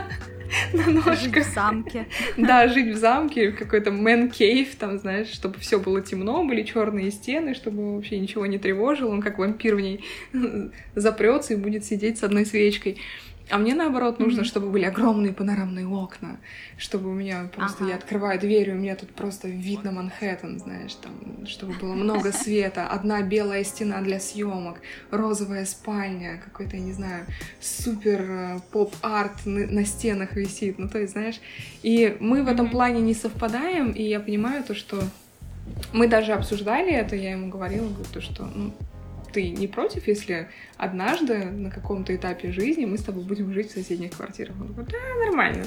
на 0.73 0.87
ножках. 0.87 1.19
Жить 1.19 1.47
в 1.47 1.55
замке. 1.55 2.07
Да, 2.37 2.69
жить 2.69 2.95
в 2.95 2.99
замке, 2.99 3.53
какой-то 3.53 3.91
man 3.91 4.31
cave, 4.31 4.69
там, 4.79 4.99
знаешь, 4.99 5.29
чтобы 5.29 5.59
все 5.59 5.79
было 5.79 6.01
темно, 6.01 6.45
были 6.45 6.63
черные 6.63 7.11
стены, 7.11 7.55
чтобы 7.55 7.95
вообще 7.95 8.19
ничего 8.19 8.47
не 8.47 8.59
тревожило. 8.59 9.11
Он 9.11 9.23
как 9.23 9.39
вампир 9.39 9.77
в 9.77 9.81
ней 9.81 10.05
запрется 10.95 11.55
и 11.55 11.57
будет 11.57 11.85
сидеть 11.85 12.19
с 12.19 12.23
одной 12.23 12.47
свечкой. 12.47 12.99
А 13.51 13.59
мне 13.59 13.75
наоборот 13.75 14.19
нужно, 14.19 14.43
mm-hmm. 14.43 14.45
чтобы 14.45 14.71
были 14.71 14.85
огромные 14.85 15.33
панорамные 15.33 15.87
окна, 15.87 16.39
чтобы 16.79 17.11
у 17.11 17.15
меня 17.15 17.49
просто 17.55 17.85
ага. 17.85 17.91
я 17.91 17.97
открываю 17.97 18.39
дверь, 18.39 18.71
и 18.71 18.73
у 18.73 18.77
меня 18.77 18.95
тут 18.95 19.11
просто 19.11 19.49
вид 19.49 19.83
на 19.85 19.93
Манхэттен, 19.93 20.59
знаешь, 20.59 20.95
там, 20.95 21.47
чтобы 21.47 21.75
было 21.75 21.95
много 21.95 22.33
света, 22.33 22.87
одна 22.87 23.23
белая 23.23 23.65
стена 23.65 24.01
для 24.03 24.21
съемок, 24.21 24.81
розовая 25.11 25.65
спальня, 25.65 26.41
какой-то, 26.45 26.77
не 26.77 26.93
знаю, 26.93 27.27
супер 27.61 28.21
э, 28.21 28.61
поп-арт 28.71 29.45
на 29.45 29.85
стенах 29.85 30.37
висит, 30.37 30.79
ну 30.79 30.89
то 30.89 30.99
есть, 30.99 31.13
знаешь, 31.13 31.41
и 31.83 32.17
мы 32.21 32.43
в 32.43 32.49
этом 32.49 32.71
плане 32.71 33.01
не 33.01 33.15
совпадаем, 33.15 33.91
и 33.91 34.03
я 34.03 34.21
понимаю 34.21 34.63
то, 34.63 34.75
что 34.75 35.03
мы 35.93 36.09
даже 36.09 36.33
обсуждали 36.33 36.93
это, 36.93 37.17
я 37.17 37.33
ему 37.33 37.49
говорила, 37.49 37.89
говорю, 37.89 38.05
то, 38.13 38.21
что 38.21 38.45
ну, 38.55 38.73
ты 39.33 39.51
не 39.51 39.69
против, 39.69 40.07
если 40.07 40.49
однажды 40.77 41.45
на 41.45 41.71
каком-то 41.71 42.15
этапе 42.15 42.53
жизни 42.53 42.85
мы 42.85 42.99
с 42.99 43.03
тобой 43.03 43.25
будем 43.25 43.53
жить 43.53 43.71
в 43.71 43.75
соседних 43.75 44.13
квартирах? 44.13 44.55
Он 44.61 44.69
говорит, 44.69 44.93
да, 44.93 45.25
нормально. 45.27 45.65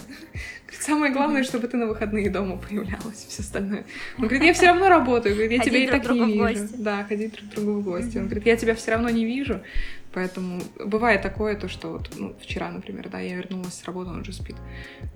Самое 0.71 1.13
главное, 1.13 1.43
чтобы 1.43 1.67
ты 1.67 1.77
на 1.77 1.87
выходные 1.87 2.29
дома 2.29 2.57
появлялась, 2.57 3.25
все 3.27 3.41
остальное. 3.41 3.85
Он 4.17 4.25
говорит, 4.25 4.43
я 4.43 4.53
все 4.53 4.67
равно 4.67 4.89
работаю, 4.89 5.35
говорит, 5.35 5.51
я 5.51 5.59
тебя 5.59 5.79
и 5.79 5.87
так 5.87 6.09
не 6.09 6.33
вижу. 6.33 6.67
Да, 6.77 7.03
ходить 7.03 7.33
друг 7.33 7.49
к 7.49 7.53
другу 7.53 7.79
в 7.79 7.83
гости. 7.83 8.17
Он 8.17 8.25
говорит, 8.25 8.45
я 8.45 8.57
тебя 8.57 8.75
все 8.75 8.91
равно 8.91 9.09
не 9.09 9.25
вижу, 9.25 9.61
Поэтому 10.13 10.61
бывает 10.85 11.23
такое, 11.23 11.55
то, 11.55 11.67
что 11.67 11.89
вот, 11.93 12.11
ну, 12.17 12.35
вчера, 12.39 12.69
например, 12.69 13.09
да, 13.09 13.19
я 13.19 13.35
вернулась 13.35 13.73
с 13.73 13.83
работы, 13.83 14.11
он 14.11 14.21
уже 14.21 14.31
спит. 14.31 14.55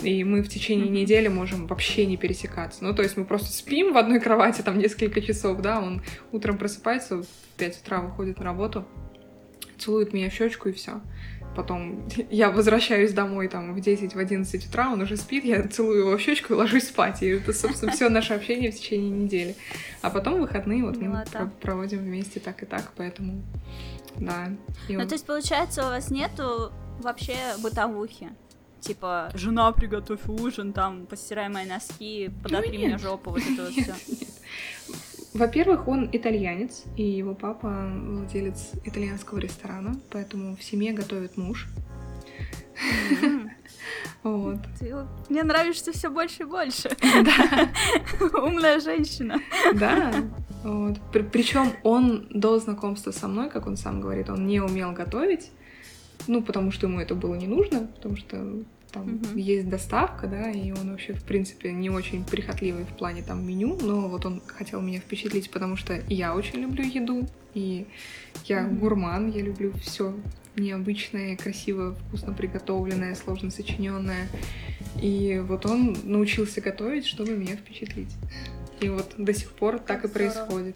И 0.01 0.23
мы 0.23 0.41
в 0.41 0.49
течение 0.49 0.89
недели 0.89 1.27
можем 1.27 1.67
вообще 1.67 2.05
не 2.07 2.17
пересекаться. 2.17 2.83
Ну, 2.83 2.95
то 2.95 3.03
есть 3.03 3.15
мы 3.15 3.25
просто 3.25 3.51
спим 3.51 3.93
в 3.93 3.97
одной 3.97 4.19
кровати 4.19 4.61
там 4.63 4.79
несколько 4.79 5.21
часов, 5.21 5.61
да, 5.61 5.79
он 5.79 6.01
утром 6.31 6.57
просыпается, 6.57 7.21
в 7.21 7.27
5 7.57 7.81
утра 7.83 8.01
выходит 8.01 8.39
на 8.39 8.45
работу, 8.45 8.85
целует 9.77 10.13
меня 10.13 10.29
в 10.29 10.33
щечку 10.33 10.69
и 10.69 10.73
все. 10.73 11.01
Потом 11.57 12.03
я 12.29 12.51
возвращаюсь 12.51 13.13
домой 13.13 13.47
там 13.47 13.73
в 13.73 13.81
10, 13.81 14.13
в 14.13 14.19
11 14.19 14.67
утра, 14.67 14.91
он 14.91 15.01
уже 15.01 15.17
спит, 15.17 15.43
я 15.43 15.67
целую 15.67 16.01
его 16.01 16.15
в 16.15 16.21
щечку 16.21 16.53
и 16.53 16.55
ложусь 16.55 16.89
спать. 16.89 17.23
И 17.23 17.29
это, 17.29 17.51
собственно, 17.51 17.91
все 17.91 18.09
наше 18.09 18.35
общение 18.35 18.71
в 18.71 18.75
течение 18.75 19.09
недели. 19.09 19.55
А 20.03 20.11
потом 20.11 20.39
выходные 20.39 20.83
вот 20.83 20.97
мы 20.97 21.25
проводим 21.59 21.97
вместе 21.97 22.39
так 22.39 22.61
и 22.61 22.67
так, 22.67 22.91
поэтому 22.95 23.41
да. 24.17 24.51
Ну, 24.87 25.07
то 25.07 25.15
есть, 25.15 25.25
получается, 25.25 25.81
у 25.81 25.89
вас 25.89 26.11
нету 26.11 26.71
вообще 26.99 27.35
бытовухи? 27.63 28.29
Типа, 28.79 29.31
жена, 29.33 29.71
приготовь 29.71 30.27
ужин, 30.27 30.73
там, 30.73 31.07
постирай 31.07 31.49
мои 31.49 31.65
носки, 31.65 32.29
подотри 32.43 32.77
ну, 32.77 32.85
мне 32.85 32.97
жопу, 32.99 33.31
вот 33.31 33.41
это 33.41 33.63
вот 33.63 33.71
все. 33.71 33.95
Во-первых, 35.37 35.87
он 35.87 36.09
итальянец, 36.11 36.85
и 36.95 37.03
его 37.03 37.35
папа 37.35 37.91
владелец 37.93 38.71
итальянского 38.83 39.37
ресторана, 39.37 39.99
поэтому 40.09 40.55
в 40.55 40.63
семье 40.63 40.93
готовит 40.93 41.37
муж. 41.37 41.67
Вот. 44.23 44.57
Ты 44.79 44.95
мне 45.29 45.43
нравишься 45.43 45.91
все 45.91 46.09
больше 46.09 46.41
и 46.41 46.45
больше. 46.45 46.89
Да. 47.01 47.69
Умная 48.41 48.79
женщина. 48.79 49.39
Да. 49.75 50.11
Вот. 50.63 50.97
Причем 51.31 51.71
он 51.83 52.27
до 52.31 52.59
знакомства 52.59 53.11
со 53.11 53.27
мной, 53.27 53.49
как 53.49 53.67
он 53.67 53.77
сам 53.77 54.01
говорит, 54.01 54.29
он 54.29 54.47
не 54.47 54.59
умел 54.59 54.91
готовить. 54.91 55.51
Ну, 56.25 56.41
потому 56.41 56.71
что 56.71 56.87
ему 56.87 56.99
это 56.99 57.15
было 57.15 57.35
не 57.35 57.47
нужно, 57.47 57.87
потому 57.95 58.17
что 58.17 58.63
там 58.97 59.15
угу. 59.15 59.37
есть 59.37 59.69
доставка, 59.69 60.27
да, 60.27 60.51
и 60.51 60.71
он 60.71 60.91
вообще, 60.91 61.13
в 61.13 61.23
принципе, 61.23 61.71
не 61.71 61.89
очень 61.89 62.23
прихотливый 62.23 62.85
в 62.85 62.97
плане 62.97 63.23
там 63.23 63.45
меню, 63.45 63.77
но 63.81 64.07
вот 64.07 64.25
он 64.25 64.41
хотел 64.45 64.81
меня 64.81 64.99
впечатлить, 64.99 65.49
потому 65.51 65.77
что 65.77 66.01
я 66.09 66.35
очень 66.35 66.59
люблю 66.59 66.83
еду, 66.83 67.27
и 67.53 67.85
я 68.45 68.65
угу. 68.65 68.75
гурман, 68.75 69.31
я 69.31 69.41
люблю 69.41 69.73
все 69.81 70.15
необычное, 70.55 71.37
красиво, 71.37 71.95
вкусно 71.95 72.33
приготовленное, 72.33 73.15
сложно 73.15 73.51
сочиненное. 73.51 74.27
И 75.01 75.41
вот 75.45 75.65
он 75.65 75.95
научился 76.03 76.61
готовить, 76.61 77.05
чтобы 77.05 77.31
меня 77.31 77.55
впечатлить. 77.55 78.13
И 78.79 78.89
вот 78.89 79.13
до 79.17 79.33
сих 79.33 79.51
пор 79.51 79.79
так 79.79 80.05
и 80.05 80.07
происходит. 80.07 80.75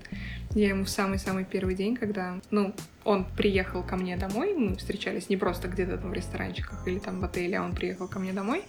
Я 0.54 0.70
ему 0.70 0.84
в 0.84 0.90
самый-самый 0.90 1.46
первый 1.46 1.76
день, 1.76 1.96
когда, 1.96 2.40
ну, 2.50 2.74
он 3.06 3.26
приехал 3.26 3.84
ко 3.84 3.96
мне 3.96 4.18
домой, 4.18 4.54
мы 4.54 4.76
встречались 4.76 5.30
не 5.30 5.38
просто 5.38 5.70
где-то 5.70 5.98
там 5.98 6.12
в 6.12 6.14
ресторанчиках 6.14 6.86
или 6.88 7.00
там 7.00 7.22
в 7.22 7.24
отеле, 7.24 7.58
а 7.58 7.64
он 7.64 7.74
приехал 7.74 8.08
ко 8.08 8.20
мне 8.20 8.34
домой. 8.34 8.64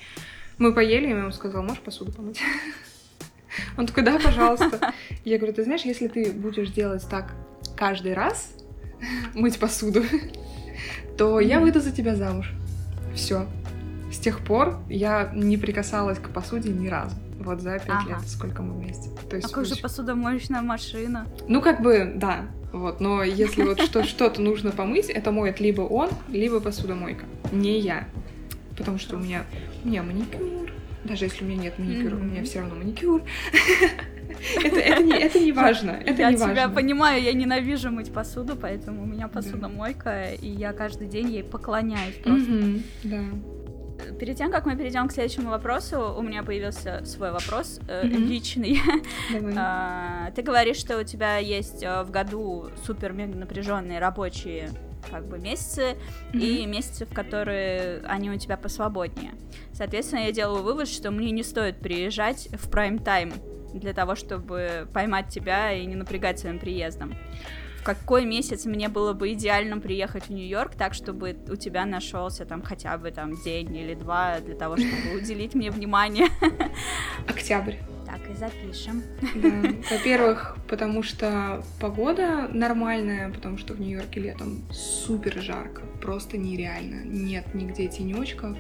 Мы 0.59 0.73
поели, 0.73 1.07
и 1.07 1.11
я 1.11 1.19
ему 1.19 1.33
сказала, 1.33 1.63
можешь 1.63 1.83
посуду 1.83 2.13
помыть? 2.13 2.41
Он 3.77 3.87
такой, 3.87 4.05
да, 4.05 4.19
пожалуйста. 4.19 4.93
Я 5.25 5.39
говорю, 5.39 5.55
ты 5.55 5.65
знаешь, 5.65 5.83
если 5.83 6.09
ты 6.09 6.31
будешь 6.31 6.71
делать 6.71 7.07
так 7.09 7.35
каждый 7.77 8.15
раз, 8.15 8.55
мыть 9.35 9.59
посуду, 9.59 10.05
то 11.19 11.41
я 11.41 11.59
выйду 11.59 11.81
за 11.81 11.91
тебя 11.91 12.15
замуж. 12.15 12.53
Все. 13.15 13.47
С 14.13 14.19
тех 14.19 14.41
пор 14.41 14.79
я 14.89 15.33
не 15.35 15.57
прикасалась 15.57 16.19
к 16.19 16.31
посуде 16.31 16.71
ни 16.71 16.89
разу. 16.89 17.17
Вот 17.43 17.61
за 17.61 17.79
пять 17.79 17.89
ага. 17.89 18.09
лет, 18.11 18.29
сколько 18.29 18.63
мы 18.63 18.75
вместе. 18.75 19.11
То 19.29 19.37
есть 19.37 19.51
а 19.51 19.55
как 19.55 19.65
же 19.65 19.77
посудомоечная 19.77 20.63
машина? 20.63 21.27
Ну, 21.49 21.61
как 21.61 21.83
бы, 21.83 22.13
да. 22.15 22.47
Вот, 22.73 23.01
но 23.01 23.23
если 23.23 23.63
вот 23.63 23.81
что-то 23.81 24.41
нужно 24.41 24.71
помыть, 24.71 25.11
это 25.11 25.31
моет 25.31 25.61
либо 25.61 25.83
он, 25.83 26.09
либо 26.29 26.61
посудомойка. 26.61 27.25
Не 27.51 27.79
я. 27.79 28.09
Потому 28.77 28.99
что 28.99 29.17
у 29.17 29.19
меня, 29.19 29.45
у 29.85 29.89
меня 29.89 30.03
маникюр. 30.03 30.71
Даже 31.05 31.25
если 31.25 31.45
у 31.45 31.49
меня 31.49 31.63
нет 31.65 31.79
маникюра, 31.79 32.15
у 32.15 32.21
меня 32.21 32.45
все 32.45 32.61
равно 32.61 32.77
маникюр. 32.77 33.23
Это, 34.57 34.81
это, 34.81 35.03
не, 35.03 35.13
это 35.13 35.39
не 35.39 35.53
важно. 35.53 35.91
Это 35.91 36.23
я 36.23 36.31
не 36.31 36.37
тебя 36.37 36.47
важно. 36.49 36.75
понимаю, 36.75 37.23
я 37.23 37.33
ненавижу 37.33 37.91
мыть 37.91 38.13
посуду, 38.13 38.57
поэтому 38.57 39.03
у 39.03 39.07
меня 39.07 39.29
посудомойка, 39.29 40.33
и 40.33 40.49
я 40.49 40.73
каждый 40.73 41.07
день 41.07 41.31
ей 41.31 41.45
поклоняюсь 41.45 42.17
просто. 42.17 42.81
да. 43.05 43.21
Перед 44.19 44.37
тем, 44.37 44.51
как 44.51 44.67
мы 44.67 44.77
перейдем 44.77 45.09
к 45.09 45.13
следующему 45.13 45.51
вопросу, 45.51 46.15
у 46.17 46.23
меня 46.23 46.43
появился 46.43 47.05
свой 47.05 47.33
вопрос 47.33 47.81
э, 47.89 48.05
mm-hmm. 48.05 48.17
личный. 48.17 48.81
а, 49.57 50.31
ты 50.35 50.43
говоришь, 50.43 50.77
что 50.77 50.99
у 50.99 51.05
тебя 51.05 51.39
есть 51.39 51.83
э, 51.83 52.03
в 52.03 52.11
году 52.11 52.71
супер 52.85 53.13
мега 53.13 53.37
напряженные 53.37 53.99
рабочие 53.99 54.71
как 55.11 55.27
бы 55.27 55.39
месяцы 55.39 55.97
mm-hmm. 56.33 56.41
и 56.41 56.67
месяцы, 56.67 57.07
в 57.07 57.13
которые 57.13 58.01
они 58.07 58.31
у 58.31 58.37
тебя 58.37 58.57
посвободнее. 58.57 59.33
Соответственно, 59.73 60.21
я 60.21 60.33
делаю 60.33 60.63
вывод, 60.63 60.89
что 60.89 61.11
мне 61.11 61.31
не 61.31 61.43
стоит 61.43 61.79
приезжать 61.79 62.49
в 62.53 62.71
прайм-тайм 62.71 63.33
для 63.75 63.95
того, 63.95 64.15
чтобы 64.15 64.87
поймать 64.93 65.29
тебя 65.29 65.73
и 65.73 65.85
не 65.87 65.97
напрягать 65.97 66.39
своим 66.39 66.59
приездом 66.59 67.15
в 67.83 67.85
какой 67.85 68.25
месяц 68.25 68.65
мне 68.65 68.89
было 68.89 69.13
бы 69.13 69.33
идеально 69.33 69.81
приехать 69.81 70.27
в 70.27 70.31
Нью-Йорк, 70.31 70.77
так, 70.77 70.95
чтобы 70.95 71.37
у 71.49 71.57
тебя 71.57 71.85
нашелся 71.85 72.45
там 72.45 72.63
хотя 72.63 72.97
бы 72.97 73.11
там 73.11 73.35
день 73.43 73.77
или 73.77 73.95
два 73.95 74.39
для 74.39 74.55
того, 74.55 74.77
чтобы 74.77 75.17
уделить 75.19 75.57
мне 75.57 75.73
внимание. 75.73 76.29
Октябрь. 77.29 77.75
Так 78.07 78.21
и 78.31 78.35
запишем. 78.35 79.03
Да. 79.35 79.51
Во-первых, 79.91 80.57
потому 80.69 81.03
что 81.03 81.65
погода 81.81 82.49
нормальная, 82.53 83.31
потому 83.31 83.59
что 83.59 83.75
в 83.75 83.81
Нью-Йорке 83.81 84.21
летом 84.21 84.63
супер 84.71 85.43
жарко, 85.43 85.83
просто 86.01 86.39
нереально. 86.39 87.03
Нет 87.05 87.53
нигде 87.53 87.89
тенечков. 87.89 88.57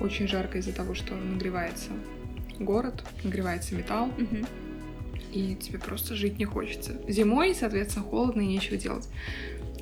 Очень 0.00 0.28
жарко 0.28 0.58
из-за 0.58 0.74
того, 0.74 0.94
что 0.94 1.14
нагревается 1.14 1.92
город, 2.58 3.04
нагревается 3.24 3.74
металл. 3.74 4.08
Угу 4.08 4.46
и 5.32 5.54
тебе 5.54 5.78
просто 5.78 6.14
жить 6.14 6.38
не 6.38 6.44
хочется. 6.44 7.00
Зимой, 7.08 7.54
соответственно, 7.54 8.04
холодно 8.04 8.40
и 8.40 8.46
нечего 8.46 8.76
делать. 8.76 9.08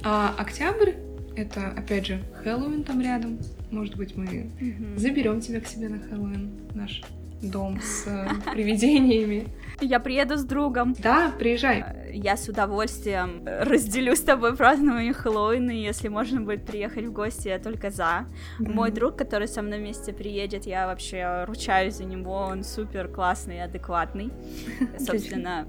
А 0.03 0.35
октябрь 0.39 0.93
это, 1.39 1.69
опять 1.69 2.07
же, 2.07 2.21
Хэллоуин 2.43 2.83
там 2.83 3.01
рядом. 3.01 3.39
Может 3.71 3.97
быть, 3.97 4.17
мы 4.17 4.51
заберем 4.97 5.41
тебя 5.41 5.61
к 5.61 5.67
себе 5.67 5.89
на 5.89 6.01
Хэллоуин, 6.01 6.51
наш 6.75 7.03
дом 7.41 7.81
с 7.81 8.07
э, 8.07 8.29
привидениями. 8.53 9.47
Я 9.81 10.01
приеду 10.01 10.37
с 10.37 10.45
другом. 10.45 10.95
Да, 10.99 11.33
приезжай. 11.39 11.81
Э, 11.81 12.11
я 12.13 12.37
с 12.37 12.49
удовольствием 12.49 13.43
разделю 13.45 14.17
с 14.17 14.21
тобой 14.21 14.57
празднование 14.57 15.13
Хэллоуина, 15.13 15.71
если 15.71 16.09
можно 16.09 16.41
будет 16.41 16.65
приехать 16.65 17.07
в 17.07 17.13
гости, 17.13 17.49
я 17.49 17.59
только 17.59 17.91
за. 17.91 18.27
Да. 18.59 18.71
Мой 18.71 18.91
друг, 18.91 19.17
который 19.17 19.47
со 19.47 19.63
мной 19.63 19.79
вместе 19.79 20.13
приедет, 20.13 20.67
я 20.67 20.87
вообще 20.87 21.45
ручаюсь 21.45 21.97
за 21.97 22.05
него, 22.05 22.35
он 22.35 22.65
супер 22.65 23.09
классный 23.09 23.57
и 23.57 23.61
адекватный. 23.61 24.33
Собственно, 24.99 25.69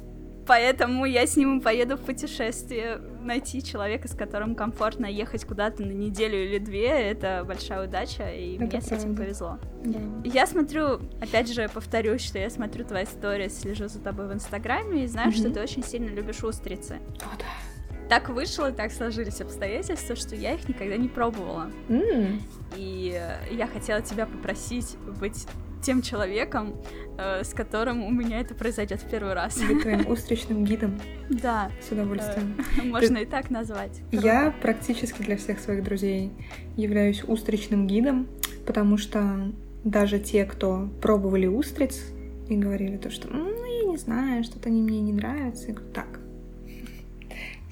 поэтому 0.50 1.06
я 1.06 1.28
с 1.28 1.38
ним 1.38 1.62
поеду 1.62 1.96
в 1.96 2.02
путешествие. 2.02 3.00
Найти 3.22 3.64
человека, 3.64 4.08
с 4.08 4.16
которым 4.16 4.56
комфортно 4.56 5.06
ехать 5.06 5.46
куда-то 5.46 5.84
на 5.84 5.92
неделю 5.92 6.44
или 6.44 6.58
две, 6.58 6.88
это 6.88 7.44
большая 7.46 7.88
удача, 7.88 8.32
и 8.32 8.56
это 8.56 8.64
мне 8.64 8.72
правда. 8.72 8.88
с 8.88 8.92
этим 8.92 9.16
повезло. 9.16 9.60
Да. 9.84 10.00
Я 10.24 10.48
смотрю, 10.48 11.02
опять 11.22 11.54
же, 11.54 11.70
повторюсь, 11.72 12.22
что 12.22 12.40
я 12.40 12.50
смотрю 12.50 12.84
твои 12.84 13.04
истории, 13.04 13.48
слежу 13.48 13.88
за 13.88 14.00
тобой 14.00 14.28
в 14.28 14.34
Инстаграме 14.34 15.04
и 15.04 15.08
знаю, 15.08 15.30
mm-hmm. 15.30 15.36
что 15.36 15.52
ты 15.52 15.62
очень 15.62 15.84
сильно 15.84 16.10
любишь 16.10 16.44
устрицы. 16.44 16.96
О, 17.18 17.38
да. 17.38 18.08
Так 18.10 18.30
вышло, 18.30 18.72
так 18.72 18.92
сложились 18.92 19.42
обстоятельства, 19.42 20.16
что 20.16 20.36
я 20.36 20.56
их 20.56 20.68
никогда 20.68 20.98
не 20.98 21.10
пробовала. 21.10 21.70
Mm. 21.90 22.42
И 22.76 23.22
я 23.52 23.68
хотела 23.68 24.02
тебя 24.02 24.26
попросить 24.26 24.98
быть 25.20 25.46
тем 25.82 26.02
человеком, 26.02 26.76
э, 27.18 27.44
с 27.44 27.54
которым 27.54 28.04
у 28.04 28.12
меня 28.12 28.40
это 28.40 28.54
произойдет 28.54 29.02
в 29.02 29.10
первый 29.10 29.34
раз. 29.34 29.60
Быть 29.62 29.82
твоим 29.82 30.08
устричным 30.12 30.64
гидом. 30.64 31.00
Да. 31.30 31.72
С 31.82 31.92
удовольствием. 31.92 32.56
Э, 32.78 32.82
можно 32.84 33.18
и 33.18 33.26
так 33.26 33.50
назвать. 33.50 34.02
Я 34.12 34.54
практически 34.62 35.22
для 35.22 35.38
всех 35.38 35.60
своих 35.60 35.84
друзей 35.84 36.32
являюсь 36.76 37.24
устричным 37.24 37.88
гидом, 37.88 38.28
потому 38.66 38.98
что 38.98 39.52
даже 39.84 40.20
те, 40.20 40.46
кто 40.46 40.90
пробовали 41.02 41.48
устриц 41.48 42.02
и 42.50 42.56
говорили 42.56 42.98
то, 42.98 43.10
что 43.10 43.28
ну, 43.28 43.66
я 43.66 43.84
не 43.86 43.98
знаю, 43.98 44.44
что-то 44.44 44.70
они 44.70 44.82
мне 44.82 45.02
не 45.02 45.14
нравятся, 45.14 45.68
я 45.68 45.74
говорю, 45.74 45.92
так, 45.94 46.19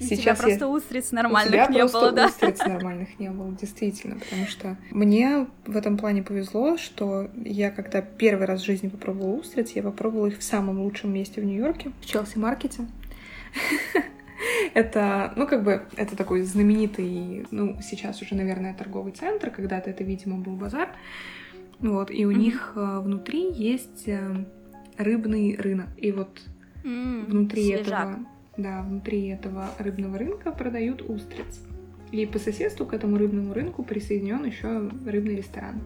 Сейчас 0.00 0.18
у 0.18 0.22
тебя 0.22 0.34
просто 0.36 0.64
я... 0.64 0.68
устриц 0.68 1.12
нормальных 1.12 1.70
не 1.70 1.84
было, 1.84 2.12
да? 2.12 2.26
устриц 2.26 2.58
нормальных 2.60 3.18
не 3.18 3.30
было, 3.30 3.50
действительно, 3.52 4.16
потому 4.16 4.46
что 4.46 4.76
мне 4.90 5.46
в 5.66 5.76
этом 5.76 5.96
плане 5.96 6.22
повезло, 6.22 6.76
что 6.76 7.28
я 7.44 7.70
когда 7.70 8.00
первый 8.00 8.46
раз 8.46 8.62
в 8.62 8.64
жизни 8.64 8.88
попробовала 8.88 9.34
устриц, 9.34 9.72
я 9.72 9.82
попробовала 9.82 10.28
их 10.28 10.38
в 10.38 10.42
самом 10.42 10.80
лучшем 10.80 11.12
месте 11.12 11.40
в 11.40 11.44
Нью-Йорке, 11.44 11.90
в 12.00 12.06
Челси-маркете. 12.06 12.86
Это, 14.74 15.32
ну, 15.34 15.48
как 15.48 15.64
бы, 15.64 15.82
это 15.96 16.14
такой 16.14 16.42
знаменитый, 16.42 17.44
ну, 17.50 17.76
сейчас 17.82 18.22
уже, 18.22 18.36
наверное, 18.36 18.72
торговый 18.72 19.10
центр, 19.10 19.50
когда-то 19.50 19.90
это, 19.90 20.04
видимо, 20.04 20.38
был 20.38 20.54
базар. 20.54 20.90
Вот, 21.80 22.12
и 22.12 22.24
у 22.24 22.30
них 22.30 22.74
э, 22.76 23.00
внутри 23.00 23.50
есть 23.50 24.06
э, 24.06 24.44
рыбный 24.96 25.56
рынок. 25.56 25.88
И 25.96 26.12
вот 26.12 26.40
внутри 26.84 27.68
этого 27.70 28.18
да, 28.58 28.82
внутри 28.82 29.28
этого 29.28 29.70
рыбного 29.78 30.18
рынка 30.18 30.52
продают 30.52 31.02
устриц. 31.02 31.60
И 32.10 32.26
по 32.26 32.38
соседству 32.38 32.84
к 32.84 32.92
этому 32.92 33.16
рыбному 33.16 33.54
рынку 33.54 33.82
присоединен 33.82 34.44
еще 34.44 34.90
рыбный 35.06 35.36
ресторан. 35.36 35.80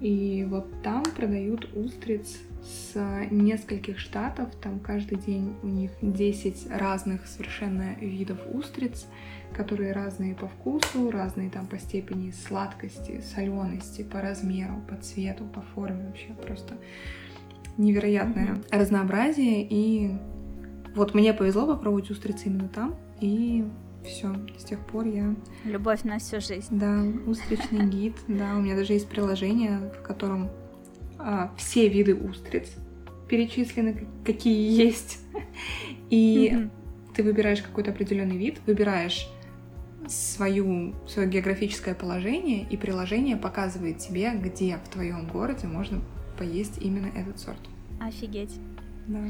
И 0.00 0.46
вот 0.48 0.82
там 0.82 1.02
продают 1.16 1.68
устриц 1.74 2.38
с 2.62 2.94
нескольких 3.30 3.98
штатов. 3.98 4.54
Там 4.62 4.80
каждый 4.80 5.18
день 5.18 5.54
у 5.62 5.66
них 5.66 5.90
10 6.00 6.70
разных 6.70 7.26
совершенно 7.26 7.94
видов 8.00 8.38
устриц, 8.52 9.06
которые 9.54 9.92
разные 9.92 10.34
по 10.34 10.48
вкусу, 10.48 11.10
разные 11.10 11.50
там 11.50 11.66
по 11.66 11.78
степени 11.78 12.30
сладкости, 12.30 13.22
солености, 13.34 14.02
по 14.02 14.20
размеру, 14.20 14.82
по 14.88 14.96
цвету, 14.96 15.44
по 15.44 15.60
форме 15.60 16.06
вообще 16.06 16.32
просто 16.44 16.74
невероятное 17.76 18.46
mm-hmm. 18.46 18.78
разнообразие 18.78 19.66
и 19.68 20.16
вот 20.94 21.14
мне 21.14 21.32
повезло 21.34 21.66
попробовать 21.66 22.10
устрицы 22.10 22.46
именно 22.46 22.68
там, 22.68 22.96
и 23.20 23.64
все, 24.04 24.34
с 24.58 24.64
тех 24.64 24.78
пор 24.86 25.06
я... 25.06 25.34
Любовь 25.64 26.04
на 26.04 26.18
всю 26.18 26.40
жизнь. 26.40 26.78
Да, 26.78 27.02
устричный 27.26 27.86
гид, 27.90 28.16
да, 28.28 28.56
у 28.56 28.60
меня 28.60 28.76
даже 28.76 28.92
есть 28.92 29.08
приложение, 29.08 29.92
в 29.98 30.02
котором 30.02 30.50
а, 31.18 31.52
все 31.56 31.88
виды 31.88 32.14
устриц 32.14 32.68
перечислены, 33.28 34.06
какие 34.24 34.86
есть. 34.86 35.20
И 36.10 36.50
mm-hmm. 36.52 36.70
ты 37.14 37.22
выбираешь 37.22 37.62
какой-то 37.62 37.90
определенный 37.90 38.36
вид, 38.36 38.60
выбираешь 38.66 39.28
свою, 40.06 40.94
свое 41.08 41.28
географическое 41.28 41.94
положение, 41.94 42.66
и 42.68 42.76
приложение 42.76 43.36
показывает 43.36 43.98
тебе, 43.98 44.32
где 44.34 44.76
в 44.76 44.88
твоем 44.90 45.26
городе 45.26 45.66
можно 45.66 46.02
поесть 46.38 46.78
именно 46.80 47.06
этот 47.06 47.40
сорт. 47.40 47.58
Офигеть. 48.00 48.60
Да. 49.06 49.20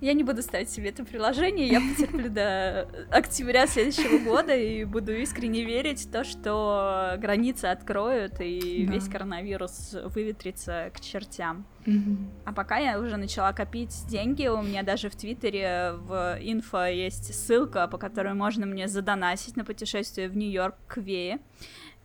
Я 0.00 0.14
не 0.14 0.24
буду 0.24 0.42
ставить 0.42 0.70
себе 0.70 0.88
это 0.88 1.04
приложение, 1.04 1.68
я 1.68 1.80
потерплю 1.80 2.30
до 2.30 2.88
октября 3.10 3.66
следующего 3.66 4.18
года 4.24 4.54
и 4.54 4.84
буду 4.84 5.12
искренне 5.12 5.64
верить 5.64 6.06
в 6.06 6.10
то, 6.10 6.24
что 6.24 7.16
границы 7.18 7.66
откроют 7.66 8.40
и 8.40 8.86
да. 8.86 8.94
весь 8.94 9.08
коронавирус 9.08 9.96
выветрится 10.06 10.90
к 10.94 11.00
чертям. 11.00 11.66
Угу. 11.86 12.16
А 12.46 12.52
пока 12.52 12.78
я 12.78 12.98
уже 12.98 13.16
начала 13.16 13.52
копить 13.52 13.94
деньги, 14.08 14.46
у 14.46 14.62
меня 14.62 14.82
даже 14.82 15.10
в 15.10 15.16
Твиттере 15.16 15.92
в 15.98 16.38
инфо 16.40 16.86
есть 16.86 17.34
ссылка, 17.34 17.86
по 17.86 17.98
которой 17.98 18.34
можно 18.34 18.66
мне 18.66 18.88
задонатить 18.88 19.56
на 19.56 19.64
путешествие 19.64 20.28
в 20.28 20.36
Нью-Йорк 20.36 20.76
к 20.86 20.96
Вее. 20.98 21.40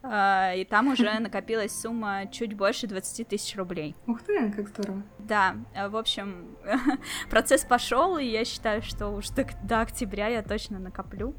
А, 0.08 0.54
и 0.54 0.64
там 0.66 0.90
уже 0.90 1.20
накопилась 1.20 1.80
сумма 1.80 2.28
чуть 2.32 2.56
больше 2.56 2.88
20 2.88 3.28
тысяч 3.28 3.56
рублей. 3.56 3.96
Ух 4.08 4.22
ты, 4.22 4.52
как 4.52 4.70
здорово. 4.70 5.04
Да, 5.20 5.56
э, 5.74 5.88
в 5.88 5.98
общем, 5.98 6.56
процесс 7.30 7.66
пошел, 7.66 8.18
и 8.18 8.26
я 8.26 8.46
считаю, 8.46 8.82
что 8.82 9.10
уж 9.10 9.30
до, 9.30 9.48
до 9.64 9.82
октября 9.82 10.28
я 10.28 10.44
точно 10.44 10.80
накоплю 10.80 11.34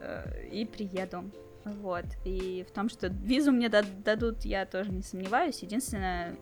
э, 0.00 0.48
и 0.50 0.64
приеду. 0.64 1.30
Вот. 1.64 2.06
И 2.24 2.64
в 2.68 2.72
том, 2.72 2.88
что 2.88 3.08
визу 3.08 3.52
мне 3.52 3.68
дадут, 3.68 4.44
я 4.44 4.66
тоже 4.66 4.90
не 4.90 5.02
сомневаюсь. 5.02 5.62
Единственное, 5.62 6.36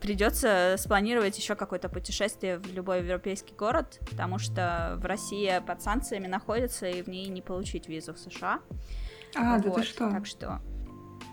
придется 0.00 0.76
спланировать 0.78 1.36
еще 1.36 1.56
какое-то 1.56 1.88
путешествие 1.88 2.58
в 2.58 2.72
любой 2.72 3.00
европейский 3.00 3.54
город, 3.54 3.98
потому 4.08 4.38
что 4.38 4.94
в 4.98 5.04
России 5.04 5.52
под 5.66 5.82
санкциями 5.82 6.28
находится, 6.28 6.88
и 6.88 7.02
в 7.02 7.08
ней 7.08 7.26
не 7.28 7.42
получить 7.42 7.88
визу 7.88 8.14
в 8.14 8.18
США. 8.18 8.60
А, 9.36 9.56
вот. 9.56 9.64
да 9.64 9.70
ты 9.72 9.82
что? 9.82 10.10
Так 10.10 10.26
что 10.26 10.60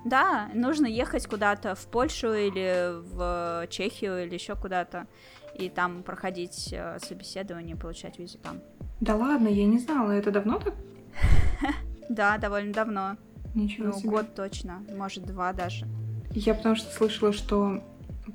да, 0.08 0.49
нужно 0.53 0.86
ехать 0.86 1.28
куда-то 1.28 1.76
в 1.76 1.88
Польшу 1.88 2.34
или 2.34 3.01
в 3.14 3.68
Чехию 3.70 4.26
или 4.26 4.34
еще 4.34 4.55
куда-то 4.55 5.08
и 5.55 5.70
там 5.70 6.03
проходить 6.03 6.70
э, 6.72 6.99
собеседование, 6.99 7.76
получать 7.76 8.20
визу 8.20 8.38
там. 8.38 8.62
Да 9.01 9.16
ладно, 9.16 9.47
я 9.47 9.66
не 9.66 9.80
знала, 9.80 10.12
это 10.12 10.32
давно 10.32 10.60
так? 10.60 10.74
Да, 12.10 12.38
довольно 12.38 12.72
давно. 12.72 13.18
Ничего 13.53 13.88
ну, 13.88 13.93
себе. 13.93 14.10
год 14.10 14.36
точно, 14.36 14.84
может 14.95 15.26
два 15.26 15.51
даже. 15.51 15.86
Я 16.32 16.53
потому 16.53 16.76
что 16.76 16.93
слышала, 16.93 17.34
что 17.34 17.84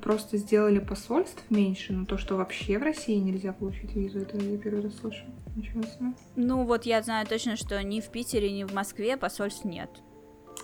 просто 0.01 0.37
сделали 0.37 0.79
посольств 0.79 1.43
меньше, 1.49 1.93
но 1.93 2.05
то, 2.05 2.17
что 2.17 2.35
вообще 2.35 2.77
в 2.77 2.83
России 2.83 3.15
нельзя 3.15 3.53
получить 3.53 3.95
визу, 3.95 4.19
это 4.19 4.37
я 4.37 4.57
первый 4.57 4.83
раз 4.83 4.95
слышу. 4.97 5.23
Ничего 5.55 5.83
себе. 5.83 6.13
Ну 6.35 6.65
вот 6.65 6.85
я 6.85 7.01
знаю 7.01 7.25
точно, 7.25 7.55
что 7.55 7.81
ни 7.81 8.01
в 8.01 8.09
Питере, 8.09 8.51
ни 8.51 8.63
в 8.63 8.73
Москве 8.73 9.17
посольств 9.17 9.65
нет. 9.65 9.89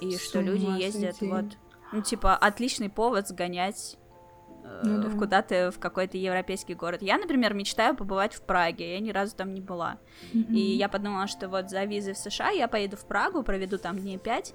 И 0.01 0.11
С 0.11 0.23
что 0.23 0.41
люди 0.41 0.65
ездят 0.81 1.17
сойти. 1.17 1.31
вот 1.31 1.45
Ну, 1.91 2.01
типа, 2.01 2.35
отличный 2.35 2.89
повод 2.89 3.27
сгонять 3.27 3.97
э, 4.63 4.81
ну, 4.83 5.01
да. 5.01 5.17
куда-то 5.17 5.71
в 5.71 5.79
какой-то 5.79 6.17
европейский 6.17 6.73
город. 6.73 7.01
Я, 7.01 7.17
например, 7.17 7.53
мечтаю 7.53 7.95
побывать 7.95 8.33
в 8.33 8.41
Праге, 8.41 8.93
я 8.93 8.99
ни 8.99 9.11
разу 9.11 9.35
там 9.35 9.53
не 9.53 9.61
была. 9.61 9.97
Mm-hmm. 10.33 10.53
И 10.53 10.75
я 10.77 10.89
подумала, 10.89 11.27
что 11.27 11.49
вот 11.49 11.69
за 11.69 11.83
визы 11.85 12.13
в 12.13 12.17
США 12.17 12.49
я 12.49 12.67
поеду 12.67 12.97
в 12.97 13.05
Прагу, 13.05 13.43
проведу 13.43 13.77
там 13.77 13.97
дней 13.97 14.17
пять, 14.17 14.53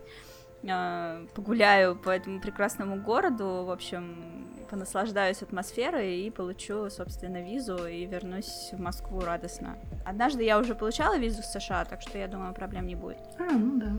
э, 0.63 1.27
погуляю 1.35 1.97
по 1.97 2.11
этому 2.11 2.41
прекрасному 2.41 3.03
городу, 3.03 3.65
в 3.65 3.71
общем, 3.71 4.47
понаслаждаюсь 4.71 5.43
атмосферой 5.43 6.21
и 6.21 6.31
получу, 6.31 6.89
собственно, 6.91 7.43
визу 7.43 7.87
и 7.87 8.07
вернусь 8.07 8.71
в 8.73 8.81
Москву 8.81 9.21
радостно. 9.21 9.79
Однажды 10.05 10.43
я 10.43 10.59
уже 10.59 10.75
получала 10.75 11.19
визу 11.19 11.43
в 11.43 11.47
США, 11.47 11.85
так 11.85 12.01
что 12.01 12.19
я 12.19 12.29
думаю, 12.29 12.55
проблем 12.55 12.87
не 12.87 12.95
будет. 12.95 13.19
А, 13.39 13.53
ну 13.53 13.79
да. 13.79 13.93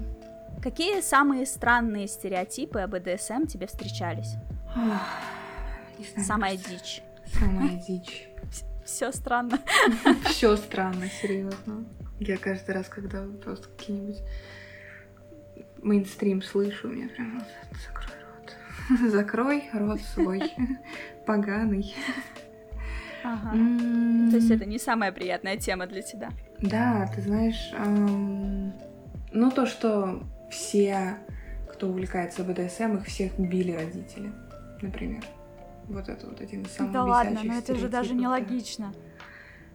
Какие 0.62 1.02
самые 1.02 1.46
странные 1.46 2.08
стереотипы 2.08 2.80
об 2.80 2.92
БДСМ 2.92 3.46
тебе 3.46 3.68
встречались? 3.68 4.36
Самая 6.18 6.58
дичь. 6.58 7.02
Самая 7.40 7.82
дичь. 7.88 8.28
Все 8.86 9.12
странно. 9.12 9.60
Все 10.26 10.56
странно, 10.58 11.08
серьезно. 11.08 11.86
Я 12.20 12.38
каждый 12.38 12.76
раз, 12.76 12.88
когда 12.88 13.24
просто 13.44 13.68
какие-нибудь 13.70 14.22
мейнстрим 15.82 16.42
слышу, 16.42 16.88
у 16.88 16.92
меня 16.92 17.10
прям 17.10 17.42
закрой 17.86 18.18
рот. 18.30 19.12
Закрой 19.12 19.70
рот 19.74 20.02
свой, 20.02 20.42
поганый. 21.26 21.96
Ага. 23.24 23.52
То 24.30 24.36
есть 24.36 24.52
это 24.52 24.66
не 24.66 24.78
самая 24.78 25.12
приятная 25.12 25.58
тема 25.58 25.88
для 25.88 26.04
тебя? 26.04 26.30
Да, 26.60 27.10
ты 27.14 27.22
знаешь, 27.22 27.74
ну 29.32 29.52
то, 29.52 29.66
что 29.66 30.22
все, 30.56 31.18
кто 31.72 31.90
увлекается 31.90 32.44
БДСМ, 32.44 32.98
их 32.98 33.06
всех 33.06 33.38
били 33.38 33.74
родители, 33.74 34.32
например. 34.82 35.24
Вот 35.88 36.10
это 36.10 36.26
вот 36.28 36.42
один 36.42 36.64
из 36.64 36.72
самых 36.72 36.94
Да 36.94 37.04
ладно, 37.04 37.42
но 37.44 37.56
это 37.56 37.76
же 37.76 37.90
даже 37.90 38.16
нелогично. 38.16 38.94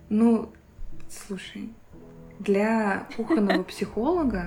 Ну, 0.08 0.50
слушай, 1.08 1.72
для 2.38 3.06
кухонного 3.16 3.62
психолога, 3.70 4.46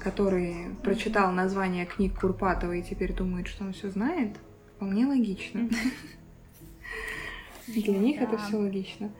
который 0.00 0.74
прочитал 0.82 1.30
название 1.30 1.86
книг 1.86 2.18
Курпатова 2.18 2.72
и 2.72 2.82
теперь 2.82 3.12
думает, 3.12 3.46
что 3.46 3.64
он 3.64 3.72
все 3.72 3.90
знает, 3.90 4.36
вполне 4.76 5.06
логично. 5.06 5.68
Для 7.68 7.98
них 7.98 8.20
это 8.20 8.36
все 8.36 8.56
логично 8.56 9.12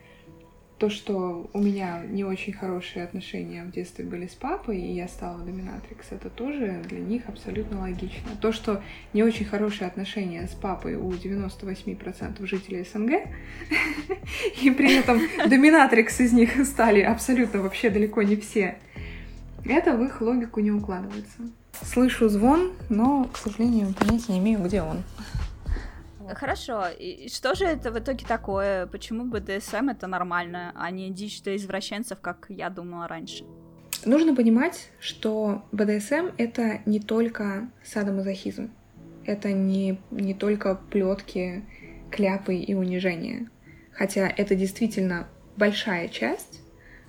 то, 0.81 0.89
что 0.89 1.51
у 1.53 1.61
меня 1.61 2.03
не 2.09 2.25
очень 2.25 2.55
хорошие 2.55 3.05
отношения 3.05 3.65
в 3.65 3.71
детстве 3.71 4.03
были 4.03 4.27
с 4.27 4.35
папой, 4.35 4.81
и 4.81 4.95
я 4.95 5.09
стала 5.09 5.39
доминатрикс, 5.39 6.07
это 6.11 6.31
тоже 6.31 6.83
для 6.89 7.01
них 7.01 7.29
абсолютно 7.29 7.81
логично. 7.81 8.31
То, 8.41 8.51
что 8.51 8.83
не 9.13 9.23
очень 9.23 9.45
хорошие 9.45 9.87
отношения 9.87 10.49
с 10.49 10.55
папой 10.55 10.95
у 10.95 11.11
98% 11.11 12.47
жителей 12.47 12.87
СНГ, 12.91 13.13
и 14.63 14.71
при 14.71 14.95
этом 14.95 15.21
доминатрикс 15.47 16.19
из 16.21 16.33
них 16.33 16.65
стали 16.65 17.03
абсолютно 17.03 17.61
вообще 17.61 17.91
далеко 17.91 18.23
не 18.23 18.37
все, 18.37 18.79
это 19.67 19.95
в 19.95 20.03
их 20.03 20.23
логику 20.23 20.61
не 20.61 20.71
укладывается. 20.71 21.43
Слышу 21.83 22.31
звон, 22.31 22.73
но, 22.89 23.25
к 23.25 23.37
сожалению, 23.37 23.93
понятия 23.93 24.33
не 24.33 24.39
имею, 24.39 24.61
где 24.61 24.81
он. 24.81 25.03
Хорошо, 26.35 26.87
и 26.89 27.29
что 27.29 27.55
же 27.55 27.65
это 27.65 27.91
в 27.91 27.99
итоге 27.99 28.25
такое? 28.27 28.87
Почему 28.87 29.25
БДСМ 29.25 29.89
это 29.91 30.07
нормально, 30.07 30.73
а 30.75 30.91
не 30.91 31.11
дичь 31.11 31.43
для 31.43 31.57
извращенцев, 31.57 32.21
как 32.21 32.47
я 32.49 32.71
думала 32.71 33.09
раньше? 33.09 33.45
Нужно 34.05 34.35
понимать, 34.35 34.91
что 34.99 35.65
БДСМ 35.73 36.31
это 36.39 36.81
не 36.87 37.01
только 37.01 37.71
садомазохизм, 37.85 38.71
это 39.25 39.53
не, 39.53 40.01
не 40.11 40.35
только 40.35 40.75
плетки, 40.75 41.65
кляпы 42.11 42.57
и 42.57 42.75
унижения. 42.75 43.51
Хотя 43.93 44.29
это 44.29 44.55
действительно 44.55 45.29
большая 45.57 46.09
часть, 46.09 46.61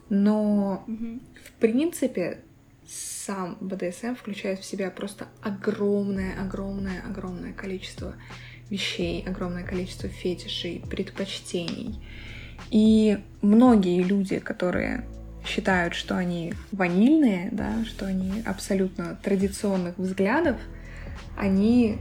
но 0.10 0.84
угу. 0.88 1.20
в 1.46 1.52
принципе 1.60 2.42
сам 2.88 3.58
БДСМ 3.62 4.16
включает 4.16 4.60
в 4.60 4.66
себя 4.66 4.92
просто 4.92 5.28
огромное, 5.42 6.34
огромное, 6.42 7.02
огромное 7.08 7.54
количество 7.54 8.16
вещей, 8.72 9.24
огромное 9.28 9.64
количество 9.64 10.10
фетишей, 10.10 10.82
предпочтений. 10.90 12.00
И 12.72 13.20
многие 13.42 14.02
люди, 14.02 14.40
которые 14.40 15.04
считают, 15.46 15.94
что 15.94 16.16
они 16.18 16.54
ванильные, 16.72 17.50
да, 17.52 17.84
что 17.86 18.06
они 18.06 18.42
абсолютно 18.46 19.18
традиционных 19.22 19.98
взглядов, 19.98 20.58
они 21.38 21.98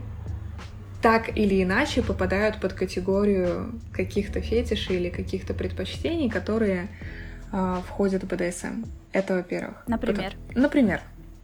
так 1.01 1.35
или 1.35 1.63
иначе 1.63 2.01
попадают 2.03 2.61
под 2.61 2.73
категорию 2.73 3.79
каких-то 3.91 4.39
фетишей 4.39 4.97
или 4.97 5.09
каких-то 5.09 5.53
предпочтений, 5.53 6.29
которые 6.29 6.89
э, 7.51 7.77
входят 7.87 8.23
в 8.23 8.27
БДСМ. 8.27 8.83
Это 9.11 9.35
во-первых. 9.35 9.83
Например. 9.87 10.33
Потом, 10.47 10.61
например, 10.61 11.01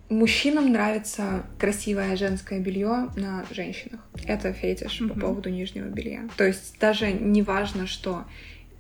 Мужчинам 0.10 0.72
нравится 0.72 1.44
красивое 1.60 2.16
женское 2.16 2.60
белье 2.60 3.10
на 3.18 3.46
женщинах. 3.52 4.00
Это 4.26 4.54
фетиш 4.54 5.02
mm-hmm. 5.02 5.08
по 5.10 5.20
поводу 5.20 5.50
нижнего 5.50 5.86
белья. 5.86 6.22
То 6.38 6.46
есть 6.46 6.80
даже 6.80 7.12
не 7.12 7.42
важно, 7.42 7.88
что 7.88 8.24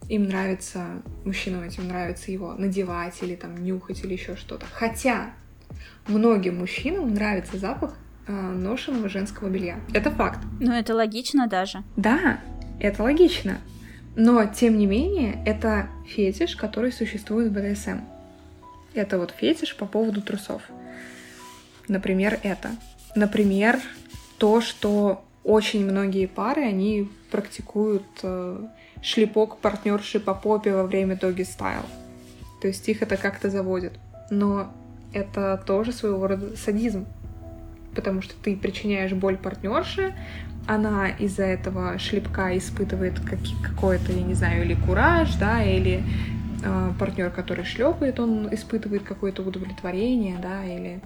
им 0.08 0.28
нравится, 0.28 1.02
мужчинам 1.26 1.64
этим 1.64 1.88
нравится 1.88 2.32
его 2.32 2.54
надевать 2.54 3.16
или 3.22 3.36
там 3.36 3.62
нюхать 3.62 4.04
или 4.04 4.14
еще 4.14 4.38
что-то. 4.38 4.66
Хотя 4.72 5.32
многим 6.08 6.60
мужчинам 6.60 7.14
нравится 7.14 7.58
запах 7.58 7.96
э, 8.28 8.32
ношенного 8.32 9.10
женского 9.10 9.50
белья. 9.50 9.80
Это 9.94 10.12
факт. 10.12 10.40
Ну, 10.62 10.72
это 10.72 10.96
логично 10.96 11.48
даже. 11.48 11.84
Да, 11.98 12.40
это 12.80 13.04
логично. 13.04 13.60
Но, 14.16 14.46
тем 14.46 14.78
не 14.78 14.86
менее, 14.86 15.44
это 15.46 15.90
фетиш, 16.08 16.56
который 16.56 16.92
существует 16.92 17.52
в 17.52 17.54
БДСМ. 17.54 18.00
Это 18.94 19.20
вот 19.20 19.32
фетиш 19.32 19.76
по 19.76 19.86
поводу 19.86 20.22
трусов. 20.22 20.62
Например, 21.88 22.40
это. 22.44 22.72
Например, 23.16 23.80
то, 24.38 24.62
что 24.62 25.24
очень 25.44 25.90
многие 25.90 26.28
пары, 26.28 26.64
они 26.64 27.10
практикуют 27.32 28.04
э, 28.24 28.60
шлепок 29.02 29.58
партнерши 29.58 30.20
по 30.20 30.34
попе 30.34 30.74
во 30.74 30.84
время 30.84 31.16
доги 31.16 31.44
стайл. 31.44 31.84
То 32.62 32.68
есть 32.68 32.88
их 32.90 33.02
это 33.02 33.18
как-то 33.18 33.50
заводит. 33.50 33.94
Но 34.30 34.72
это 35.14 35.62
тоже 35.66 35.94
своего 35.94 36.28
рода 36.28 36.56
садизм. 36.58 37.06
Потому 37.96 38.22
что 38.22 38.36
ты 38.44 38.56
причиняешь 38.56 39.14
боль 39.14 39.38
партнерше, 39.38 40.14
она 40.68 41.08
из-за 41.10 41.44
этого 41.44 41.98
шлепка 41.98 42.56
испытывает 42.58 43.20
какой-то, 43.64 44.12
я 44.12 44.22
не 44.22 44.34
знаю, 44.34 44.66
или 44.66 44.76
кураж, 44.76 45.34
да, 45.36 45.64
или 45.64 46.04
э, 46.64 46.92
партнер, 47.00 47.32
который 47.32 47.64
шлепает, 47.64 48.20
он 48.20 48.54
испытывает 48.54 49.04
какое-то 49.04 49.42
удовлетворение, 49.42 50.38
да, 50.42 50.66
или 50.66 51.02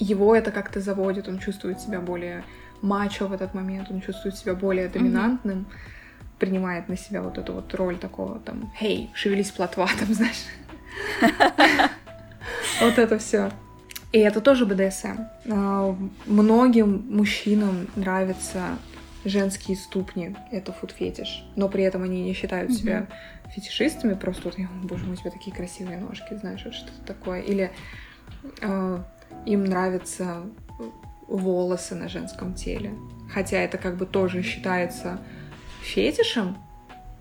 его 0.00 0.34
это 0.34 0.50
как-то 0.50 0.80
заводит, 0.80 1.28
он 1.28 1.38
чувствует 1.38 1.80
себя 1.80 2.00
более 2.00 2.42
мачо 2.82 3.26
в 3.26 3.32
этот 3.32 3.54
момент, 3.54 3.90
он 3.90 4.00
чувствует 4.00 4.36
себя 4.36 4.54
более 4.54 4.88
доминантным, 4.88 5.58
mm-hmm. 5.58 6.38
принимает 6.38 6.88
на 6.88 6.96
себя 6.96 7.22
вот 7.22 7.38
эту 7.38 7.52
вот 7.52 7.72
роль 7.74 7.98
такого 7.98 8.40
там, 8.40 8.72
«Хей, 8.78 9.10
шевелись 9.14 9.50
плотва», 9.50 9.88
там, 9.98 10.12
знаешь. 10.14 10.44
Вот 12.80 12.98
это 12.98 13.18
все. 13.18 13.50
И 14.10 14.18
это 14.18 14.40
тоже 14.40 14.64
БДСМ. 14.64 15.18
А, 15.50 15.96
многим 16.24 17.04
мужчинам 17.10 17.88
нравятся 17.94 18.78
женские 19.24 19.76
ступни, 19.76 20.34
это 20.50 20.72
фуд-фетиш, 20.72 21.44
но 21.56 21.68
при 21.68 21.84
этом 21.84 22.02
они 22.02 22.22
не 22.22 22.32
считают 22.32 22.72
себя 22.72 23.06
фетишистами, 23.54 24.14
просто 24.14 24.44
вот, 24.44 24.56
боже 24.82 25.04
мой, 25.04 25.14
у 25.14 25.16
тебя 25.16 25.30
такие 25.30 25.54
красивые 25.54 25.98
ножки, 25.98 26.34
знаешь, 26.34 26.62
вот 26.64 26.74
что-то 26.74 27.04
такое. 27.06 27.40
Или 27.42 27.70
а, 28.62 29.04
им 29.46 29.64
нравятся 29.64 30.42
волосы 31.28 31.94
на 31.94 32.08
женском 32.08 32.54
теле. 32.54 32.94
Хотя 33.32 33.58
это 33.58 33.78
как 33.78 33.96
бы 33.96 34.06
тоже 34.06 34.42
считается 34.42 35.20
фетишем, 35.82 36.58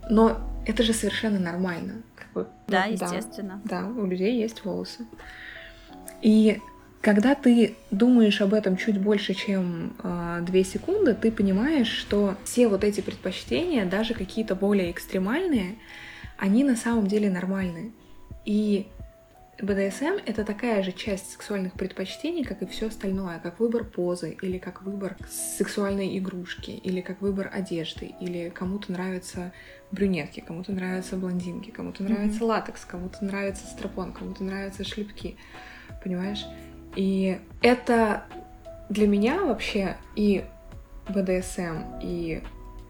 но 0.09 0.39
это 0.65 0.83
же 0.83 0.93
совершенно 0.93 1.39
нормально. 1.39 2.01
Как 2.15 2.31
бы, 2.33 2.47
да, 2.67 2.85
ну, 2.87 2.93
естественно. 2.93 3.61
Да, 3.63 3.85
у 3.85 4.05
людей 4.05 4.39
есть 4.39 4.65
волосы. 4.65 5.05
И 6.21 6.59
когда 7.01 7.35
ты 7.35 7.75
думаешь 7.91 8.41
об 8.41 8.53
этом 8.53 8.75
чуть 8.75 8.99
больше, 8.99 9.33
чем 9.33 9.93
э, 10.03 10.39
2 10.41 10.63
секунды, 10.63 11.13
ты 11.13 11.31
понимаешь, 11.31 11.87
что 11.87 12.35
все 12.43 12.67
вот 12.67 12.83
эти 12.83 13.01
предпочтения, 13.01 13.85
даже 13.85 14.13
какие-то 14.13 14.55
более 14.55 14.91
экстремальные, 14.91 15.75
они 16.37 16.63
на 16.63 16.75
самом 16.75 17.07
деле 17.07 17.29
нормальные. 17.29 17.91
И 18.45 18.87
БДСМ— 19.61 20.19
это 20.25 20.45
такая 20.45 20.83
же 20.83 20.91
часть 20.91 21.31
сексуальных 21.31 21.73
предпочтений, 21.73 22.43
как 22.45 22.61
и 22.61 22.65
все 22.65 22.87
остальное, 22.87 23.39
как 23.39 23.59
выбор 23.59 23.83
позы, 23.83 24.37
или 24.41 24.57
как 24.57 24.83
выбор 24.83 25.17
сексуальной 25.29 26.17
игрушки, 26.17 26.71
или 26.71 27.01
как 27.01 27.21
выбор 27.21 27.49
одежды, 27.51 28.13
или 28.21 28.49
кому-то 28.49 28.91
нравятся 28.91 29.51
брюнетки, 29.91 30.39
кому-то 30.39 30.71
нравятся 30.71 31.17
блондинки, 31.17 31.71
кому-то 31.71 32.03
нравится 32.03 32.39
mm-hmm. 32.39 32.45
латекс, 32.45 32.85
кому-то 32.85 33.25
нравится 33.25 33.65
стропон, 33.65 34.13
кому-то 34.13 34.43
нравятся 34.43 34.83
шлепки, 34.83 35.35
понимаешь? 36.03 36.45
И 36.95 37.39
это 37.61 38.25
для 38.89 39.07
меня 39.07 39.43
вообще 39.43 39.97
и 40.15 40.45
БДСМ, 41.09 41.99
и 42.01 42.41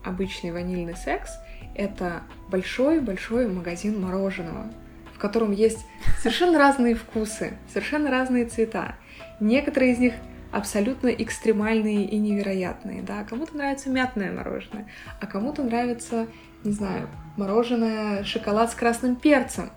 обычный 0.03 0.51
ванильный 0.51 0.95
секс— 0.95 1.31
это 1.75 2.21
большой-большой 2.49 3.47
магазин 3.47 3.99
мороженого, 3.99 4.71
в 5.19 5.21
котором 5.21 5.51
есть 5.51 5.85
совершенно 6.19 6.57
разные 6.57 6.95
вкусы, 6.95 7.57
совершенно 7.67 8.09
разные 8.09 8.45
цвета. 8.45 8.95
Некоторые 9.41 9.91
из 9.91 9.99
них 9.99 10.13
абсолютно 10.49 11.09
экстремальные 11.09 12.05
и 12.05 12.17
невероятные, 12.17 13.01
да, 13.01 13.25
кому-то 13.25 13.57
нравится 13.57 13.89
мятное 13.89 14.31
мороженое, 14.31 14.87
а 15.19 15.27
кому-то 15.27 15.61
нравится, 15.61 16.27
не 16.63 16.71
знаю, 16.71 17.09
мороженое 17.35 18.23
шоколад 18.23 18.71
с 18.71 18.75
красным 18.75 19.17
перцем, 19.17 19.71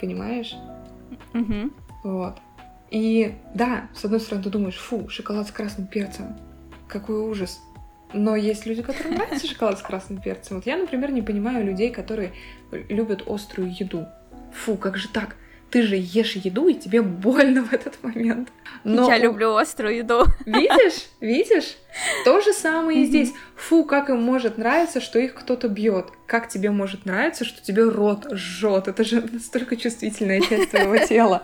понимаешь? 0.00 0.54
Мгм. 1.32 1.74
Вот. 2.04 2.38
И 2.92 3.34
да, 3.54 3.88
с 3.96 4.04
одной 4.04 4.20
стороны, 4.20 4.44
ты 4.44 4.50
думаешь, 4.50 4.76
фу, 4.76 5.08
шоколад 5.08 5.48
с 5.48 5.50
красным 5.50 5.88
перцем, 5.88 6.36
какой 6.86 7.16
ужас. 7.16 7.60
Но 8.12 8.36
есть 8.36 8.64
люди, 8.64 8.82
которым 8.82 9.14
нравится 9.14 9.44
шоколад 9.44 9.76
с 9.80 9.82
красным 9.82 10.22
перцем. 10.22 10.58
Вот 10.58 10.66
я, 10.66 10.76
например, 10.76 11.10
не 11.10 11.20
понимаю 11.20 11.66
людей, 11.66 11.90
которые 11.90 12.32
любят 12.70 13.24
острую 13.26 13.70
еду. 13.70 14.06
Фу, 14.64 14.76
как 14.76 14.96
же 14.96 15.08
так? 15.08 15.36
Ты 15.70 15.82
же 15.82 15.96
ешь 15.96 16.36
еду, 16.36 16.68
и 16.68 16.74
тебе 16.74 17.02
больно 17.02 17.62
в 17.62 17.72
этот 17.74 18.02
момент. 18.02 18.48
Но 18.84 19.06
Я 19.06 19.18
люблю 19.18 19.54
острую 19.54 19.96
еду. 19.96 20.24
Видишь? 20.46 21.08
Видишь? 21.20 21.76
То 22.24 22.40
же 22.40 22.52
самое 22.54 23.02
и 23.02 23.04
здесь. 23.04 23.34
Фу, 23.54 23.84
как 23.84 24.08
им 24.08 24.22
может 24.22 24.56
нравиться, 24.56 25.00
что 25.02 25.18
их 25.18 25.34
кто-то 25.34 25.68
бьет. 25.68 26.06
Как 26.26 26.48
тебе 26.48 26.70
может 26.70 27.04
нравиться, 27.04 27.44
что 27.44 27.62
тебе 27.62 27.82
рот 27.84 28.28
жжет? 28.32 28.88
Это 28.88 29.04
же 29.04 29.20
настолько 29.30 29.76
чувствительная 29.76 30.40
часть 30.40 30.70
твоего 30.70 30.96
тела. 31.06 31.42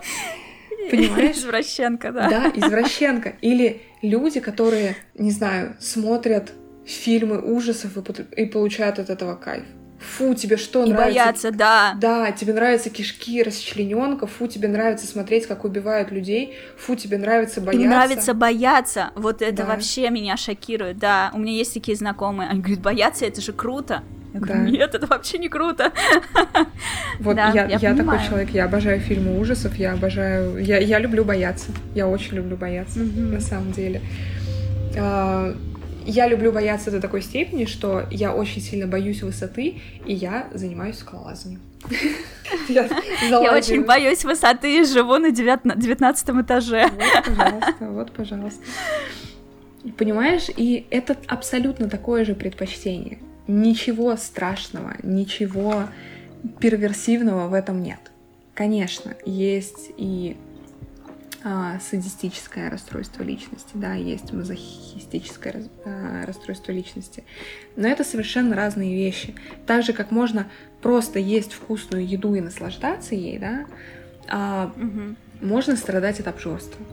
Понимаешь? 0.89 1.37
Извращенка, 1.37 2.11
да. 2.11 2.29
Да, 2.29 2.51
извращенка. 2.55 3.35
Или 3.41 3.83
люди, 4.01 4.39
которые, 4.39 4.95
не 5.13 5.31
знаю, 5.31 5.75
смотрят 5.79 6.51
фильмы 6.85 7.41
ужасов 7.41 7.97
и, 7.97 8.41
и 8.41 8.45
получают 8.45 8.97
от 8.97 9.09
этого 9.11 9.35
кайф. 9.35 9.65
Фу, 10.05 10.33
тебе 10.35 10.57
что 10.57 10.83
И 10.85 10.89
нравится? 10.89 11.19
боятся, 11.23 11.51
да. 11.51 11.93
Да, 11.99 12.31
тебе 12.31 12.53
нравятся 12.53 12.89
кишки, 12.89 13.41
расчлененка, 13.43 14.27
фу, 14.27 14.47
тебе 14.47 14.67
нравится 14.67 15.07
смотреть, 15.07 15.47
как 15.47 15.65
убивают 15.65 16.11
людей, 16.11 16.55
фу, 16.77 16.95
тебе 16.95 17.17
нравится 17.17 17.59
бояться. 17.61 17.83
Им 17.83 17.89
нравится 17.89 18.33
бояться. 18.33 19.11
Вот 19.15 19.41
это 19.41 19.63
Да. 19.63 19.65
вообще 19.65 20.09
меня 20.09 20.37
шокирует. 20.37 20.97
Да, 20.97 21.31
у 21.33 21.39
меня 21.39 21.53
есть 21.53 21.73
такие 21.73 21.97
знакомые. 21.97 22.49
Они 22.49 22.59
говорят, 22.61 22.79
бояться 22.81 23.25
это 23.25 23.41
же 23.41 23.51
круто. 23.53 24.03
Я 24.33 24.39
говорю, 24.41 24.63
Да. 24.65 24.69
нет, 24.69 24.95
это 24.95 25.07
вообще 25.07 25.37
не 25.37 25.49
круто. 25.49 25.91
Вот 27.19 27.35
Да, 27.37 27.51
я, 27.53 27.65
я 27.65 27.77
я, 27.77 27.95
такой 27.95 28.19
человек, 28.27 28.49
я 28.49 28.65
обожаю 28.65 28.99
фильмы 28.99 29.39
ужасов, 29.39 29.75
я 29.77 29.93
обожаю... 29.93 30.57
Я, 30.57 30.77
я 30.79 30.99
люблю 30.99 31.23
бояться, 31.23 31.67
я 31.95 32.07
очень 32.07 32.35
люблю 32.35 32.57
бояться, 32.57 32.99
Мгм. 32.99 33.33
на 33.33 33.39
самом 33.39 33.71
деле. 33.71 34.01
Я 36.05 36.27
люблю 36.27 36.51
бояться 36.51 36.91
до 36.91 37.01
такой 37.01 37.21
степени, 37.21 37.65
что 37.65 38.03
я 38.11 38.33
очень 38.33 38.61
сильно 38.61 38.85
боюсь 38.85 39.23
высоты, 39.23 39.81
и 40.05 40.13
я 40.13 40.47
занимаюсь 40.53 40.99
скалолазанием. 40.99 41.61
Я 43.29 43.53
очень 43.53 43.85
боюсь 43.85 44.25
высоты 44.25 44.81
и 44.81 44.83
живу 44.85 45.17
на 45.17 45.29
девятнадцатом 45.31 46.41
этаже. 46.41 46.87
Вот, 46.87 47.25
пожалуйста, 47.25 47.75
вот, 47.79 48.11
пожалуйста. 48.11 48.61
Понимаешь, 49.97 50.47
и 50.55 50.87
это 50.89 51.15
абсолютно 51.27 51.89
такое 51.89 52.25
же 52.25 52.33
предпочтение. 52.33 53.19
Ничего 53.47 54.15
страшного, 54.17 54.95
ничего 55.03 55.83
перверсивного 56.59 57.47
в 57.47 57.53
этом 57.53 57.83
нет. 57.83 57.99
Конечно, 58.55 59.15
есть 59.25 59.91
и 59.97 60.37
а, 61.47 61.79
садистическое 61.79 62.71
расстройство 62.71 63.21
личности, 63.21 63.69
да, 63.75 63.93
есть 63.93 64.33
мазохистическое 64.33 65.53
раз- 65.53 65.69
а, 65.85 66.25
расстройство 66.25 66.71
личности. 66.71 67.23
Но 67.75 67.87
это 67.87 68.03
совершенно 68.03 68.55
разные 68.55 68.95
вещи. 68.95 69.35
Так 69.67 69.83
же, 69.83 69.93
как 69.93 70.09
можно 70.09 70.47
просто 70.81 71.19
есть 71.19 71.53
вкусную 71.53 72.07
еду 72.07 72.33
и 72.33 72.41
наслаждаться 72.41 73.13
ей, 73.13 73.37
да, 73.37 73.65
а, 74.27 74.71
Мгм. 74.75 75.17
можно 75.39 75.75
страдать 75.75 76.19
от 76.19 76.27
обжорства. 76.27 76.83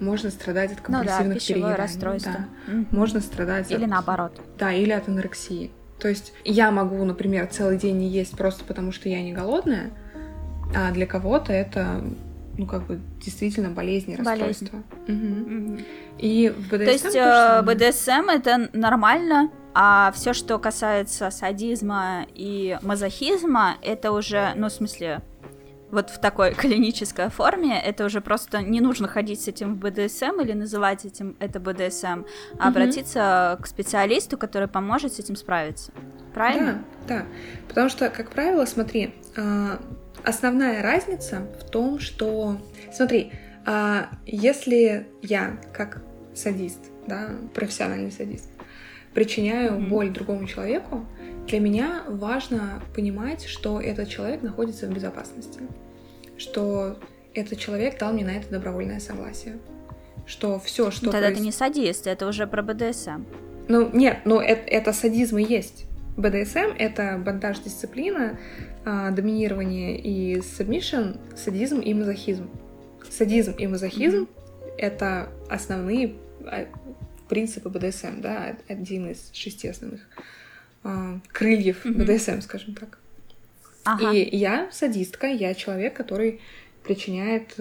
Можно 0.00 0.30
страдать 0.30 0.72
от 0.72 0.88
Ну 0.88 1.04
да, 1.04 1.18
компульсивных 1.18 1.46
перееданий, 1.46 2.20
да. 2.24 2.46
Мгм. 2.66 2.86
Можно 2.90 3.20
страдать 3.20 3.70
Или 3.70 3.84
от... 3.84 3.90
наоборот. 3.90 4.40
Да, 4.58 4.72
или 4.72 4.90
от 4.90 5.06
анорексии. 5.06 5.70
То 6.00 6.08
есть 6.08 6.32
я 6.44 6.72
могу, 6.72 7.04
например, 7.04 7.46
целый 7.46 7.78
день 7.78 7.98
не 7.98 8.08
есть 8.08 8.36
просто 8.36 8.64
потому, 8.64 8.90
что 8.90 9.08
я 9.08 9.22
не 9.22 9.32
голодная, 9.32 9.90
а 10.74 10.90
для 10.90 11.06
кого-то 11.06 11.52
это, 11.52 12.02
ну, 12.58 12.66
как 12.66 12.86
бы, 12.86 13.00
действительно 13.22 13.70
болезнь 13.70 14.12
и 14.12 14.16
Болезнь. 14.16 14.66
расстройство. 14.70 14.82
Мгм. 15.06 15.38
Мгм. 15.40 15.78
И 16.18 16.48
в 16.50 16.68
БДСМ 16.68 16.84
То 16.84 16.90
есть 16.90 17.04
то 17.04 17.10
же 17.12 17.18
э. 17.18 17.62
БДСМ 17.62 18.28
это 18.30 18.68
нормально, 18.72 19.50
а 19.74 20.12
все, 20.14 20.32
что 20.32 20.58
касается 20.58 21.30
садизма 21.30 22.26
и 22.34 22.78
мазохизма, 22.82 23.76
это 23.82 24.12
уже, 24.12 24.52
ну, 24.56 24.68
в 24.68 24.72
смысле, 24.72 25.22
вот 25.90 26.10
в 26.10 26.20
такой 26.20 26.54
клинической 26.54 27.30
форме, 27.30 27.80
это 27.80 28.04
уже 28.04 28.20
просто 28.20 28.62
не 28.62 28.80
нужно 28.80 29.08
ходить 29.08 29.40
с 29.40 29.48
этим 29.48 29.74
в 29.74 29.78
БДСМ 29.78 30.40
или 30.40 30.52
называть 30.52 31.04
этим 31.04 31.36
это 31.40 31.58
БДСМ, 31.60 32.06
а 32.06 32.12
Мгм. 32.16 32.24
обратиться 32.68 33.58
к 33.62 33.66
специалисту, 33.66 34.36
который 34.38 34.68
поможет 34.68 35.12
с 35.14 35.18
этим 35.18 35.36
справиться. 35.36 35.92
Правильно? 36.34 36.84
Да, 37.08 37.18
да. 37.20 37.24
Потому 37.68 37.88
что, 37.88 38.08
как 38.08 38.30
правило, 38.30 38.64
смотри, 38.66 39.14
а, 39.36 39.80
основная 40.24 40.82
разница 40.82 41.46
в 41.60 41.68
том, 41.70 41.98
что... 41.98 42.56
Смотри, 42.92 43.32
а, 43.66 44.08
если 44.26 45.06
я, 45.22 45.58
как 45.72 46.02
садист, 46.34 46.78
да, 47.06 47.30
профессиональный 47.54 48.10
садист, 48.12 48.48
причиняю 49.14 49.72
Мгм. 49.74 49.88
боль 49.88 50.10
другому 50.10 50.46
человеку, 50.46 51.04
для 51.46 51.60
меня 51.60 52.04
важно 52.06 52.82
понимать, 52.94 53.44
что 53.46 53.80
этот 53.80 54.08
человек 54.08 54.42
находится 54.42 54.86
в 54.86 54.90
безопасности, 54.94 55.60
что 56.38 56.98
этот 57.34 57.58
человек 57.58 57.98
дал 57.98 58.12
мне 58.12 58.24
на 58.24 58.30
это 58.30 58.48
добровольное 58.50 59.00
согласие, 59.00 59.58
что 60.26 60.58
все, 60.60 60.90
что... 60.90 61.10
Тогда 61.10 61.28
проис- 61.30 61.36
ты 61.36 61.40
не 61.40 61.52
садист, 61.52 62.06
это 62.06 62.26
уже 62.26 62.46
про 62.46 62.62
БДСМ. 62.62 63.24
ну, 63.68 63.90
нет, 63.92 64.18
ну 64.24 64.40
это, 64.40 64.62
это 64.70 64.92
садизм 64.92 65.38
и 65.38 65.42
есть. 65.44 65.86
БДСМ— 66.16 66.74
это 66.78 67.20
бандаж 67.24 67.58
дисциплина, 67.60 68.32
а, 68.32 68.38
доминирование 68.84 69.98
и 69.98 70.38
submission, 70.38 71.18
садизм 71.36 71.80
и 71.80 71.92
мазохизм. 71.94 72.48
Садизм 73.08 73.52
и 73.52 73.66
мазохизм— 73.66 74.28
это 74.78 75.28
основные 75.48 76.14
а, 76.44 76.66
принципы 77.28 77.68
БДСМ, 77.68 78.20
да, 78.20 78.56
один 78.68 79.10
из 79.10 79.30
шести 79.32 79.68
основных 79.68 80.00
а, 80.82 81.20
крыльев. 81.28 81.84
БДСМ, 81.84 82.40
скажем 82.40 82.74
так. 82.74 82.98
Ага. 83.84 84.12
И 84.12 84.36
я 84.36 84.68
садистка, 84.72 85.26
я 85.26 85.54
человек, 85.54 85.94
который 85.94 86.40
причиняет 86.84 87.56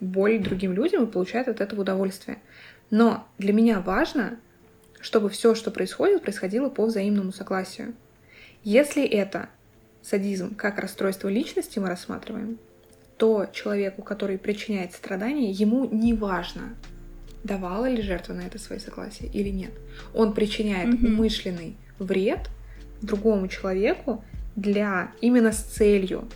боль 0.00 0.38
другим 0.38 0.72
людям 0.72 1.04
и 1.04 1.10
получает 1.10 1.48
от 1.48 1.60
этого 1.60 1.80
удовольствие. 1.80 2.38
Но 2.90 3.26
для 3.38 3.52
меня 3.52 3.80
важно, 3.80 4.38
чтобы 5.00 5.28
все, 5.28 5.54
что 5.54 5.70
происходит, 5.70 6.22
происходило 6.22 6.68
по 6.68 6.86
взаимному 6.86 7.32
согласию. 7.32 7.94
Если 8.64 9.04
это 9.04 9.48
садизм 10.08 10.54
как 10.54 10.78
расстройство 10.78 11.28
личности 11.28 11.78
мы 11.78 11.88
рассматриваем, 11.88 12.58
то 13.16 13.46
человеку, 13.52 14.02
который 14.02 14.38
причиняет 14.38 14.92
страдания, 14.92 15.50
ему 15.50 15.84
не 15.90 16.14
важно, 16.14 16.74
давала 17.44 17.88
ли 17.88 18.02
жертва 18.02 18.34
на 18.34 18.42
это 18.42 18.58
свои 18.58 18.78
согласия 18.78 19.26
или 19.26 19.48
нет. 19.50 19.72
Он 20.14 20.32
причиняет 20.34 20.88
Мгм. 20.88 21.14
умышленный 21.14 21.76
вред 21.98 22.48
другому 23.02 23.48
человеку 23.48 24.24
для 24.56 25.12
именно 25.20 25.52
с 25.52 25.58
целью 25.62 26.28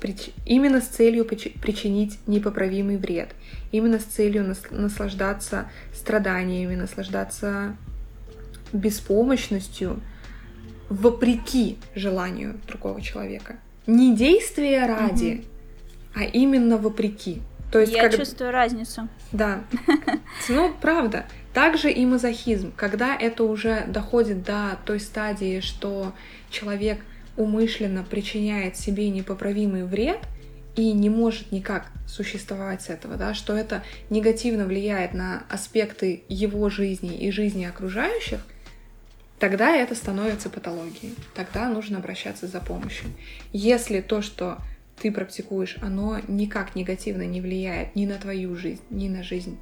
прич- 0.00 0.32
именно 0.44 0.80
с 0.80 0.86
целью 0.86 1.24
причи- 1.24 1.58
причинить 1.60 2.18
непоправимый 2.26 2.96
вред, 2.96 3.28
именно 3.72 3.98
с 3.98 4.04
целью 4.04 4.44
нас- 4.44 4.70
наслаждаться 4.70 5.70
страданиями, 5.94 6.74
наслаждаться 6.74 7.76
беспомощностью 8.72 10.00
вопреки 10.88 11.78
желанию 11.94 12.60
другого 12.66 13.00
человека. 13.00 13.56
Не 13.86 14.14
действие 14.16 14.86
ради, 14.86 15.44
а 16.14 16.22
именно 16.24 16.76
вопреки. 16.76 17.40
То 17.72 17.80
есть, 17.80 17.92
Я 17.92 18.02
когда- 18.02 18.16
чувствую 18.18 18.50
разницу. 18.52 19.08
да. 19.32 19.64
Ну, 20.48 20.72
правда. 20.80 21.26
Также 21.52 21.90
и 21.90 22.04
мазохизм. 22.06 22.72
Когда 22.76 23.16
это 23.16 23.42
уже 23.44 23.84
доходит 23.88 24.42
до 24.44 24.78
той 24.84 25.00
стадии, 25.00 25.60
что 25.60 26.12
человек 26.50 26.98
умышленно 27.36 28.04
причиняет 28.04 28.76
себе 28.76 29.08
непоправимый 29.10 29.84
вред 29.84 30.18
и 30.76 30.92
не 30.92 31.08
может 31.10 31.52
никак 31.52 31.86
существовать 32.06 32.82
с 32.82 32.88
этого, 32.90 33.16
да, 33.16 33.34
что 33.34 33.54
это 33.56 33.82
негативно 34.10 34.66
влияет 34.66 35.14
на 35.14 35.44
аспекты 35.50 36.22
его 36.28 36.68
жизни 36.70 37.16
и 37.16 37.30
жизни 37.30 37.64
окружающих, 37.64 38.40
тогда 39.38 39.74
это 39.74 39.94
становится 39.94 40.50
патологией. 40.50 41.14
Тогда 41.34 41.68
нужно 41.68 41.98
обращаться 41.98 42.46
за 42.46 42.60
помощью. 42.60 43.10
Если 43.52 44.00
то, 44.00 44.22
что 44.22 44.58
ты 45.00 45.12
практикуешь, 45.12 45.76
оно 45.82 46.20
никак 46.26 46.74
негативно 46.74 47.22
не 47.22 47.40
влияет 47.40 47.94
ни 47.94 48.06
на 48.06 48.16
твою 48.16 48.56
жизнь, 48.56 48.82
ни 48.90 49.08
на 49.08 49.22
жизнь 49.22 49.58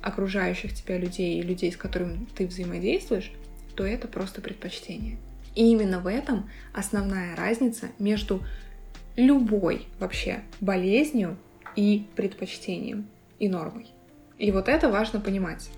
окружающих 0.00 0.74
тебя 0.74 0.98
людей 0.98 1.38
и 1.38 1.42
людей, 1.42 1.70
с 1.72 1.76
которыми 1.76 2.26
ты 2.34 2.46
взаимодействуешь, 2.46 3.32
то 3.76 3.84
это 3.84 4.08
просто 4.08 4.40
предпочтение. 4.40 5.18
И 5.54 5.70
именно 5.70 6.00
в 6.00 6.06
этом 6.06 6.50
основная 6.72 7.36
разница 7.36 7.88
между 7.98 8.42
любой 9.16 9.86
вообще 9.98 10.40
болезнью 10.60 11.36
и 11.76 12.06
предпочтением 12.16 13.06
и 13.38 13.48
нормой. 13.48 13.86
И 14.38 14.50
вот 14.50 14.68
это 14.68 14.88
важно 14.88 15.20
понимать. 15.20 15.70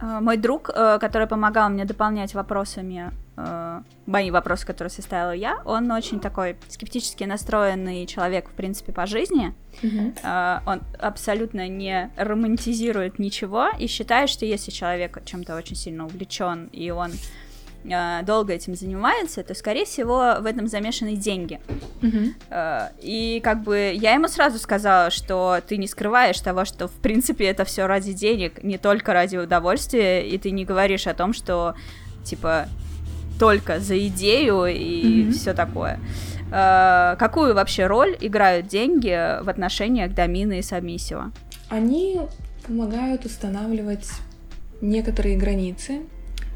Э, 0.00 0.20
мой 0.20 0.36
друг, 0.36 0.70
э, 0.72 0.98
который 1.00 1.26
помогал 1.26 1.68
мне 1.70 1.84
дополнять 1.84 2.34
вопросами 2.34 3.12
э, 3.36 3.82
мои 4.06 4.30
вопросы, 4.30 4.66
которые 4.66 4.90
составила 4.90 5.32
я, 5.32 5.60
он 5.64 5.90
очень 5.90 6.20
такой 6.20 6.56
скептически 6.68 7.24
настроенный 7.24 8.06
человек, 8.06 8.48
в 8.48 8.52
принципе, 8.52 8.92
по 8.92 9.06
жизни. 9.06 9.54
Mm-hmm. 9.82 10.62
Он 10.66 10.80
абсолютно 10.98 11.68
не 11.68 12.10
романтизирует 12.16 13.18
ничего 13.18 13.68
и 13.78 13.86
считает, 13.86 14.28
что 14.28 14.44
если 14.44 14.70
человек 14.70 15.22
чем-то 15.24 15.56
очень 15.56 15.76
сильно 15.76 16.04
увлечен 16.04 16.66
и 16.72 16.90
он 16.90 17.12
э, 17.84 18.22
долго 18.24 18.52
этим 18.52 18.74
занимается, 18.74 19.42
то, 19.42 19.54
скорее 19.54 19.84
всего, 19.84 20.36
в 20.40 20.46
этом 20.46 20.66
замешаны 20.68 21.16
деньги. 21.16 21.60
Э, 22.50 22.88
и 23.00 23.40
как 23.42 23.62
бы 23.62 23.92
я 23.94 24.14
ему 24.14 24.28
сразу 24.28 24.58
сказала, 24.58 25.10
что 25.10 25.60
ты 25.66 25.76
не 25.76 25.86
скрываешь 25.86 26.40
того, 26.40 26.64
что, 26.64 26.88
в 26.88 26.92
принципе, 26.92 27.46
это 27.46 27.64
все 27.64 27.86
ради 27.86 28.12
денег, 28.12 28.62
не 28.62 28.78
только 28.78 29.12
ради 29.12 29.36
удовольствия, 29.36 30.28
и 30.28 30.38
ты 30.38 30.50
не 30.50 30.64
говоришь 30.64 31.06
о 31.06 31.14
том, 31.14 31.32
что, 31.32 31.74
типа, 32.24 32.68
только 33.38 33.78
за 33.80 33.98
идею 34.08 34.66
и 34.66 35.24
mm-hmm. 35.24 35.30
все 35.32 35.54
такое. 35.54 36.00
Э, 36.50 37.16
какую 37.18 37.54
вообще 37.54 37.86
роль 37.86 38.16
играют 38.20 38.66
деньги 38.66 39.42
в 39.42 39.48
отношениях 39.48 40.14
домина 40.14 40.54
и 40.54 40.62
сабмиссива? 40.62 41.32
Они 41.68 42.20
помогают 42.66 43.24
устанавливать 43.24 44.08
некоторые 44.80 45.36
границы, 45.36 46.02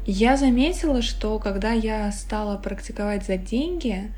я 0.05 0.37
заметила, 0.37 1.01
что 1.01 1.39
когда 1.39 1.71
я 1.71 2.11
стала 2.11 2.57
практиковать 2.57 3.25
за 3.25 3.37
деньги, 3.37 4.11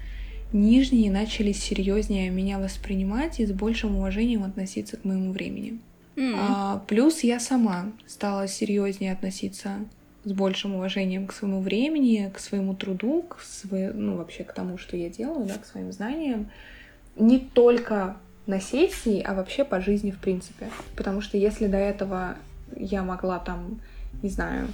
нижние 0.51 1.11
начали 1.11 1.51
серьезнее 1.51 2.29
меня 2.29 2.59
воспринимать 2.59 3.39
и 3.39 3.45
с 3.45 3.51
большим 3.51 3.97
уважением 3.97 4.43
относиться 4.43 4.97
к 4.97 5.05
моему 5.05 5.31
времени. 5.31 5.79
Mm. 6.15 6.35
А, 6.37 6.83
плюс 6.87 7.21
я 7.21 7.39
сама 7.39 7.91
стала 8.07 8.47
серьезнее 8.47 9.11
относиться 9.11 9.79
с 10.23 10.31
большим 10.31 10.75
уважением 10.75 11.27
к 11.27 11.33
своему 11.33 11.61
времени, 11.61 12.31
к 12.33 12.39
своему 12.39 12.73
труду, 12.73 13.23
к 13.23 13.41
своей, 13.41 13.91
ну 13.91 14.15
вообще 14.17 14.43
к 14.43 14.53
тому, 14.53 14.77
что 14.77 14.97
я 14.97 15.09
делаю, 15.09 15.45
да, 15.45 15.55
к 15.55 15.65
своим 15.65 15.91
знаниям, 15.91 16.49
не 17.15 17.39
только 17.39 18.17
на 18.47 18.59
сессии, 18.59 19.21
а 19.21 19.33
вообще 19.33 19.65
по 19.65 19.81
жизни 19.81 20.11
в 20.11 20.19
принципе. 20.19 20.69
Потому 20.95 21.21
что 21.21 21.37
если 21.37 21.67
до 21.67 21.77
этого 21.77 22.37
я 22.75 23.03
могла 23.03 23.39
там, 23.39 23.81
не 24.23 24.29
знаю, 24.29 24.67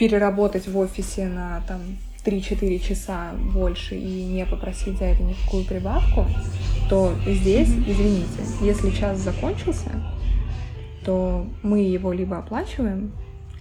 переработать 0.00 0.66
в 0.66 0.78
офисе 0.78 1.28
на 1.28 1.62
там 1.68 1.82
3-4 2.24 2.78
часа 2.78 3.32
больше 3.54 3.96
и 3.96 4.24
не 4.24 4.46
попросить 4.46 4.96
за 4.96 5.04
это 5.04 5.22
никакую 5.22 5.66
прибавку, 5.66 6.24
то 6.88 7.12
здесь, 7.26 7.68
извините, 7.68 8.42
если 8.62 8.90
час 8.92 9.18
закончился, 9.18 9.90
то 11.04 11.46
мы 11.62 11.80
его 11.80 12.14
либо 12.14 12.38
оплачиваем, 12.38 13.12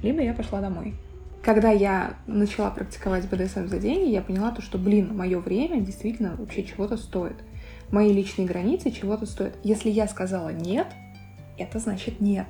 либо 0.02 0.22
я 0.22 0.34
пошла 0.34 0.62
домой. 0.62 0.96
Когда 1.44 1.72
я 1.72 2.14
начала 2.26 2.70
практиковать 2.70 3.28
БДСМ 3.30 3.68
за 3.68 3.78
деньги, 3.78 4.10
я 4.10 4.22
поняла 4.22 4.52
то, 4.52 4.62
что, 4.62 4.78
блин, 4.78 5.16
мое 5.18 5.40
время 5.40 5.82
действительно 5.82 6.38
вообще 6.38 6.64
чего-то 6.64 6.96
стоит. 6.96 7.36
Мои 7.92 8.14
личные 8.14 8.48
границы 8.48 8.92
чего-то 8.92 9.26
стоят. 9.26 9.58
Если 9.64 9.90
я 9.90 10.08
сказала 10.08 10.54
нет, 10.54 10.88
это 11.58 11.80
значит 11.80 12.22
нет. 12.22 12.48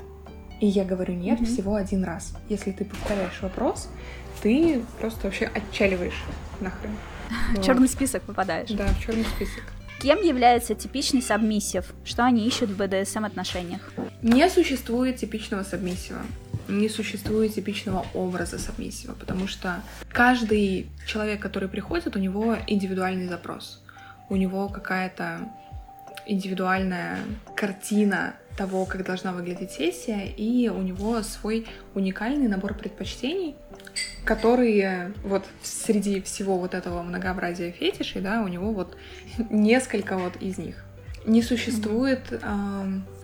И 0.59 0.67
я 0.67 0.83
говорю 0.83 1.13
нет 1.13 1.39
mm-hmm. 1.39 1.45
всего 1.45 1.75
один 1.75 2.03
раз. 2.03 2.33
Если 2.49 2.71
ты 2.71 2.85
повторяешь 2.85 3.39
вопрос, 3.41 3.89
ты 4.41 4.81
просто 4.99 5.27
вообще 5.27 5.45
отчаливаешь 5.45 6.23
нахрен. 6.59 6.91
Вот. 7.55 7.63
Черный 7.63 7.87
список 7.87 8.23
попадаешь. 8.23 8.69
Да, 8.71 8.87
в 8.87 8.99
черный 8.99 9.25
список. 9.25 9.63
Кем 10.01 10.21
является 10.21 10.75
типичный 10.75 11.21
сабмиссив? 11.21 11.93
Что 12.05 12.23
они 12.23 12.47
ищут 12.47 12.69
в 12.69 12.77
БДСМ 12.77 13.25
отношениях? 13.25 13.81
Не 14.21 14.49
существует 14.49 15.17
типичного 15.17 15.63
сабмиссива. 15.63 16.21
Не 16.67 16.87
существует 16.89 17.53
типичного 17.53 18.05
образа 18.13 18.57
сабмиссива, 18.59 19.13
потому 19.13 19.47
что 19.47 19.81
каждый 20.11 20.87
человек, 21.05 21.41
который 21.41 21.67
приходит, 21.67 22.15
у 22.15 22.19
него 22.19 22.55
индивидуальный 22.67 23.27
запрос. 23.27 23.83
У 24.29 24.35
него 24.35 24.69
какая-то 24.69 25.41
индивидуальная 26.25 27.19
картина 27.55 28.35
того, 28.59 28.85
как 28.85 29.05
должна 29.05 29.31
выглядеть 29.31 29.71
сессия, 29.71 30.25
и 30.25 30.67
у 30.67 30.81
него 30.81 31.21
свой 31.23 31.65
уникальный 31.95 32.49
набор 32.49 32.73
предпочтений, 32.73 33.55
которые 34.25 35.13
вот 35.23 35.45
среди 35.63 36.19
всего 36.21 36.57
вот 36.57 36.73
этого 36.73 37.01
многообразия 37.01 37.71
фетишей, 37.71 38.21
да, 38.21 38.41
у 38.41 38.49
него 38.49 38.73
вот 38.73 38.97
несколько 39.49 40.17
вот 40.17 40.35
из 40.41 40.57
них. 40.57 40.83
Не 41.25 41.41
существует 41.41 42.21
э, 42.33 42.37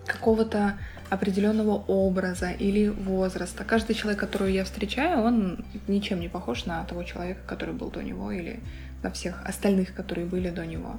какого-то 0.07 0.79
определенного 1.09 1.83
образа 1.87 2.51
или 2.51 2.87
возраста. 2.87 3.65
Каждый 3.65 3.93
человек, 3.93 4.21
которого 4.21 4.47
я 4.47 4.63
встречаю, 4.63 5.21
он 5.21 5.65
ничем 5.89 6.21
не 6.21 6.29
похож 6.29 6.65
на 6.65 6.85
того 6.85 7.03
человека, 7.03 7.41
который 7.45 7.75
был 7.75 7.91
до 7.91 8.01
него, 8.01 8.31
или 8.31 8.61
на 9.03 9.11
всех 9.11 9.45
остальных, 9.45 9.93
которые 9.93 10.25
были 10.25 10.49
до 10.49 10.65
него 10.65 10.95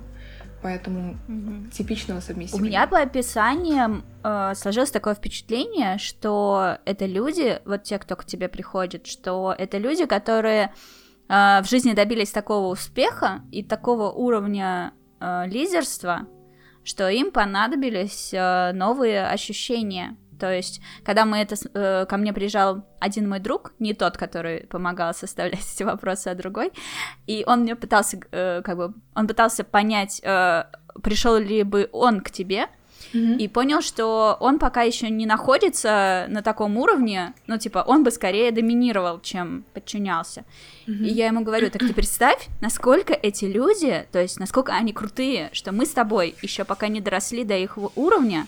поэтому 0.66 1.16
угу. 1.28 1.70
типичного 1.70 2.18
совместимого. 2.18 2.64
У 2.64 2.66
меня 2.66 2.88
по 2.88 2.98
описаниям 2.98 4.04
э, 4.24 4.52
сложилось 4.56 4.90
такое 4.90 5.14
впечатление, 5.14 5.96
что 5.98 6.78
это 6.84 7.06
люди, 7.06 7.60
вот 7.64 7.84
те, 7.84 8.00
кто 8.00 8.16
к 8.16 8.24
тебе 8.24 8.48
приходит, 8.48 9.06
что 9.06 9.54
это 9.56 9.78
люди, 9.78 10.06
которые 10.06 10.74
э, 11.28 11.62
в 11.62 11.66
жизни 11.70 11.92
добились 11.92 12.32
такого 12.32 12.66
успеха 12.66 13.42
и 13.52 13.62
такого 13.62 14.10
уровня 14.10 14.92
э, 15.20 15.46
лидерства, 15.46 16.26
что 16.82 17.08
им 17.08 17.30
понадобились 17.30 18.34
э, 18.34 18.72
новые 18.72 19.24
ощущения 19.24 20.16
то 20.38 20.52
есть, 20.52 20.80
когда 21.04 21.24
мы 21.24 21.38
это 21.38 21.56
э, 21.74 22.06
ко 22.06 22.16
мне 22.16 22.32
приезжал 22.32 22.84
один 23.00 23.28
мой 23.28 23.40
друг, 23.40 23.72
не 23.78 23.94
тот, 23.94 24.16
который 24.16 24.66
помогал 24.66 25.14
составлять 25.14 25.74
эти 25.74 25.82
вопросы, 25.82 26.28
а 26.28 26.34
другой, 26.34 26.72
и 27.26 27.44
он 27.46 27.60
мне 27.60 27.76
пытался, 27.76 28.18
э, 28.30 28.62
как 28.62 28.76
бы, 28.76 28.94
он 29.14 29.26
пытался 29.26 29.64
понять, 29.64 30.20
э, 30.22 30.64
пришел 31.02 31.36
ли 31.36 31.62
бы 31.62 31.88
он 31.92 32.20
к 32.20 32.30
тебе, 32.30 32.68
Mm-hmm. 33.12 33.36
И 33.38 33.48
понял, 33.48 33.82
что 33.82 34.36
он 34.40 34.58
пока 34.58 34.82
еще 34.82 35.10
не 35.10 35.26
находится 35.26 36.26
на 36.28 36.42
таком 36.42 36.76
уровне, 36.76 37.34
ну, 37.46 37.58
типа, 37.58 37.84
он 37.86 38.04
бы 38.04 38.10
скорее 38.10 38.50
доминировал, 38.50 39.20
чем 39.20 39.64
подчинялся. 39.74 40.44
Mm-hmm. 40.86 41.04
И 41.04 41.08
я 41.08 41.26
ему 41.26 41.42
говорю, 41.42 41.70
так 41.70 41.82
ты 41.82 41.94
представь, 41.94 42.48
насколько 42.60 43.12
эти 43.12 43.44
люди, 43.44 44.06
то 44.12 44.20
есть, 44.20 44.38
насколько 44.38 44.72
они 44.72 44.92
крутые, 44.92 45.50
что 45.52 45.72
мы 45.72 45.86
с 45.86 45.90
тобой 45.90 46.34
еще 46.42 46.64
пока 46.64 46.88
не 46.88 47.00
доросли 47.00 47.44
до 47.44 47.56
их 47.56 47.78
уровня, 47.96 48.46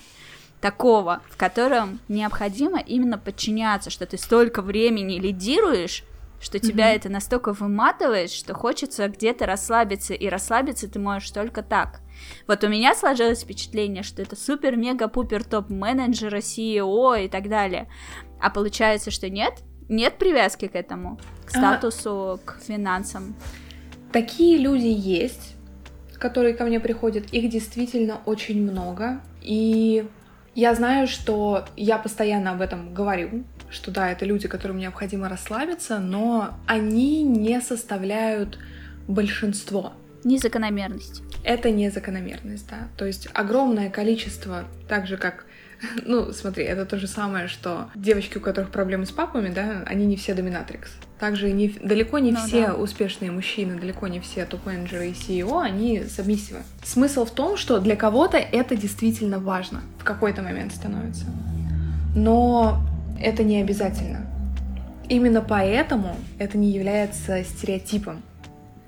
такого, 0.61 1.23
в 1.31 1.37
котором 1.37 2.01
необходимо 2.09 2.81
именно 2.81 3.19
подчиняться, 3.19 3.91
что 3.91 4.07
ты 4.07 4.19
столько 4.19 4.63
времени 4.63 5.19
лидируешь, 5.19 6.05
что 6.41 6.59
тебя 6.59 6.93
mm-hmm. 6.93 6.97
это 6.97 7.09
настолько 7.09 7.53
выматывает, 7.53 8.31
что 8.31 8.55
хочется 8.55 9.09
где-то 9.09 9.47
расслабиться, 9.47 10.15
и 10.15 10.29
расслабиться 10.29 10.89
ты 10.89 10.99
можешь 10.99 11.31
только 11.31 11.63
так. 11.63 12.01
Вот 12.47 12.63
у 12.65 12.69
меня 12.69 12.95
сложилось 12.95 13.43
впечатление, 13.43 14.03
что 14.03 14.23
это 14.23 14.37
супер-мега-пупер 14.37 15.45
топ-менеджера, 15.45 16.39
CEO 16.39 17.25
и 17.25 17.29
так 17.29 17.49
далее. 17.49 17.89
А 18.41 18.51
получается, 18.51 19.11
что 19.11 19.29
нет, 19.29 19.63
нет 19.89 20.19
привязки 20.19 20.69
к 20.69 20.77
этому, 20.77 21.19
к 21.45 21.51
статусу, 21.51 22.11
а... 22.11 22.39
к 22.45 22.61
финансам. 22.61 23.35
Такие 24.13 24.59
люди 24.59 24.87
есть, 24.87 25.57
которые 26.19 26.55
ко 26.55 26.65
мне 26.65 26.81
приходят, 26.81 27.33
их 27.33 27.51
действительно 27.51 28.21
очень 28.27 28.63
много, 28.63 29.21
и 29.43 30.07
я 30.59 30.75
знаю, 30.75 31.07
что 31.07 31.67
я 31.77 31.99
постоянно 31.99 32.51
об 32.51 32.61
этом 32.61 32.93
говорю, 32.93 33.45
что 33.71 33.93
да, 33.93 34.11
это 34.11 34.25
люди, 34.25 34.49
которым 34.49 34.79
необходимо 34.79 35.29
расслабиться, 35.29 36.01
но 36.01 36.59
они 36.67 37.23
не 37.23 37.61
составляют 37.61 38.59
большинство. 39.07 39.93
Незакономерность. 40.25 41.23
Это 41.45 41.71
не 41.71 41.91
закономерность, 41.91 42.69
да. 42.69 42.89
То 42.97 43.07
есть 43.07 43.29
огромное 43.35 43.89
количество, 43.89 44.65
так 44.89 45.07
же 45.07 45.17
как 45.17 45.47
ну, 46.05 46.33
смотри, 46.33 46.65
это 46.65 46.85
то 46.87 46.99
же 46.99 47.07
самое, 47.07 47.49
что 47.49 47.89
девочки, 47.95 48.39
у 48.39 48.41
которых 48.41 48.71
проблемы 48.71 49.07
с 49.07 49.11
папами, 49.11 49.51
да, 49.51 49.83
они 49.87 50.07
не 50.07 50.17
все 50.17 50.35
доминатрикс. 50.35 50.91
Также 51.19 51.51
не, 51.51 51.69
далеко 51.69 52.19
не 52.19 52.33
ну, 52.33 52.39
все 52.39 52.69
да. 52.69 52.75
успешные 52.75 53.31
мужчины, 53.31 53.79
далеко 53.79 54.07
не 54.09 54.21
все 54.21 54.45
топ-менеджеры 54.45 55.09
и 55.09 55.13
CEO, 55.13 55.61
они 55.63 56.05
сабмиссивы. 56.05 56.61
Смысл 56.85 57.25
в 57.25 57.31
том, 57.31 57.57
что 57.57 57.79
для 57.81 57.97
кого-то 57.97 58.39
это 58.39 58.77
действительно 58.77 59.39
важно 59.39 59.83
в 59.99 60.05
какой-то 60.05 60.43
момент 60.43 60.73
становится. 60.73 61.27
Но 62.15 62.81
это 63.21 63.43
не 63.43 63.61
обязательно. 63.61 64.27
Именно 65.09 65.41
поэтому 65.41 66.17
это 66.39 66.59
не 66.59 66.71
является 66.71 67.43
стереотипом. 67.45 68.23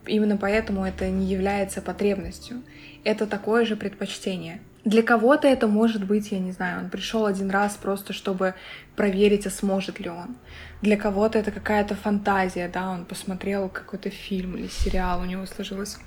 Именно 0.06 0.36
поэтому 0.36 0.84
это 0.84 1.08
не 1.08 1.26
является 1.26 1.80
потребностью. 1.80 2.62
Это 3.04 3.26
такое 3.26 3.64
же 3.64 3.76
предпочтение. 3.76 4.60
Для 4.84 5.02
кого-то 5.02 5.46
это 5.46 5.66
может 5.66 6.04
быть, 6.04 6.32
я 6.32 6.38
не 6.38 6.52
знаю, 6.52 6.80
он 6.80 6.90
пришел 6.90 7.26
один 7.26 7.50
раз 7.50 7.76
просто, 7.76 8.12
чтобы 8.12 8.54
проверить, 8.96 9.46
а 9.46 9.50
сможет 9.50 10.00
ли 10.00 10.08
он. 10.08 10.36
Для 10.80 10.96
кого-то 10.96 11.38
это 11.38 11.50
какая-то 11.50 11.94
фантазия, 11.94 12.68
да, 12.72 12.90
он 12.90 13.04
посмотрел 13.04 13.68
какой-то 13.68 14.08
фильм 14.08 14.56
или 14.56 14.68
сериал, 14.68 15.20
у 15.20 15.24
него 15.24 15.44
сложилась 15.46 15.98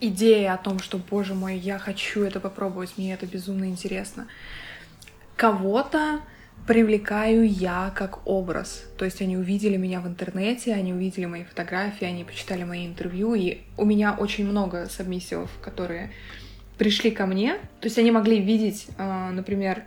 идея 0.00 0.54
о 0.54 0.58
том, 0.58 0.78
что, 0.78 0.98
боже 0.98 1.34
мой, 1.34 1.56
я 1.56 1.78
хочу 1.78 2.22
это 2.22 2.40
попробовать, 2.40 2.94
мне 2.96 3.14
это 3.14 3.26
безумно 3.26 3.66
интересно. 3.66 4.26
Кого-то 5.36 6.20
привлекаю 6.66 7.48
я 7.48 7.92
как 7.94 8.26
образ. 8.26 8.84
То 8.98 9.04
есть 9.04 9.22
они 9.22 9.36
увидели 9.36 9.76
меня 9.76 10.00
в 10.00 10.06
интернете, 10.06 10.74
они 10.74 10.92
увидели 10.92 11.24
мои 11.26 11.44
фотографии, 11.44 12.04
они 12.04 12.24
почитали 12.24 12.64
мои 12.64 12.86
интервью, 12.86 13.34
и 13.34 13.58
у 13.76 13.84
меня 13.84 14.14
очень 14.14 14.46
много 14.46 14.88
сабмиссивов, 14.88 15.50
которые 15.62 16.10
пришли 16.78 17.10
ко 17.10 17.26
мне. 17.26 17.54
То 17.80 17.86
есть 17.86 17.98
они 17.98 18.10
могли 18.10 18.40
видеть, 18.40 18.86
а, 18.96 19.30
например, 19.30 19.82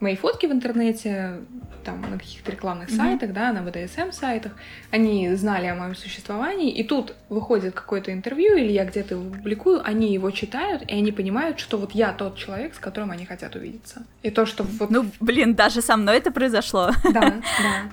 мои 0.00 0.16
фотки 0.16 0.46
в 0.46 0.52
интернете, 0.52 1.40
там, 1.84 2.00
на 2.00 2.18
каких-то 2.18 2.50
рекламных 2.50 2.88
mm-hmm. 2.88 2.96
сайтах, 2.96 3.32
да, 3.32 3.52
на 3.52 3.62
ВДСМ 3.62 4.12
сайтах, 4.12 4.52
они 4.90 5.34
знали 5.34 5.66
о 5.66 5.74
моем 5.74 5.94
существовании, 5.94 6.72
и 6.72 6.82
тут 6.84 7.14
выходит 7.28 7.74
какое-то 7.74 8.12
интервью, 8.12 8.56
или 8.56 8.72
я 8.72 8.84
где-то 8.84 9.14
его 9.14 9.30
публикую, 9.30 9.82
они 9.84 10.12
его 10.12 10.30
читают, 10.30 10.82
и 10.82 10.94
они 10.94 11.12
понимают, 11.12 11.60
что 11.60 11.78
вот 11.78 11.92
я 11.92 12.12
тот 12.12 12.36
человек, 12.36 12.74
с 12.74 12.78
которым 12.78 13.10
они 13.10 13.26
хотят 13.26 13.54
увидеться. 13.54 14.02
И 14.22 14.30
то, 14.30 14.46
что 14.46 14.64
вот... 14.64 14.90
Ну, 14.90 15.06
блин, 15.20 15.54
даже 15.54 15.82
со 15.82 15.96
мной 15.96 16.18
это 16.18 16.30
произошло. 16.30 16.90
Да, 17.04 17.20
да. 17.20 17.90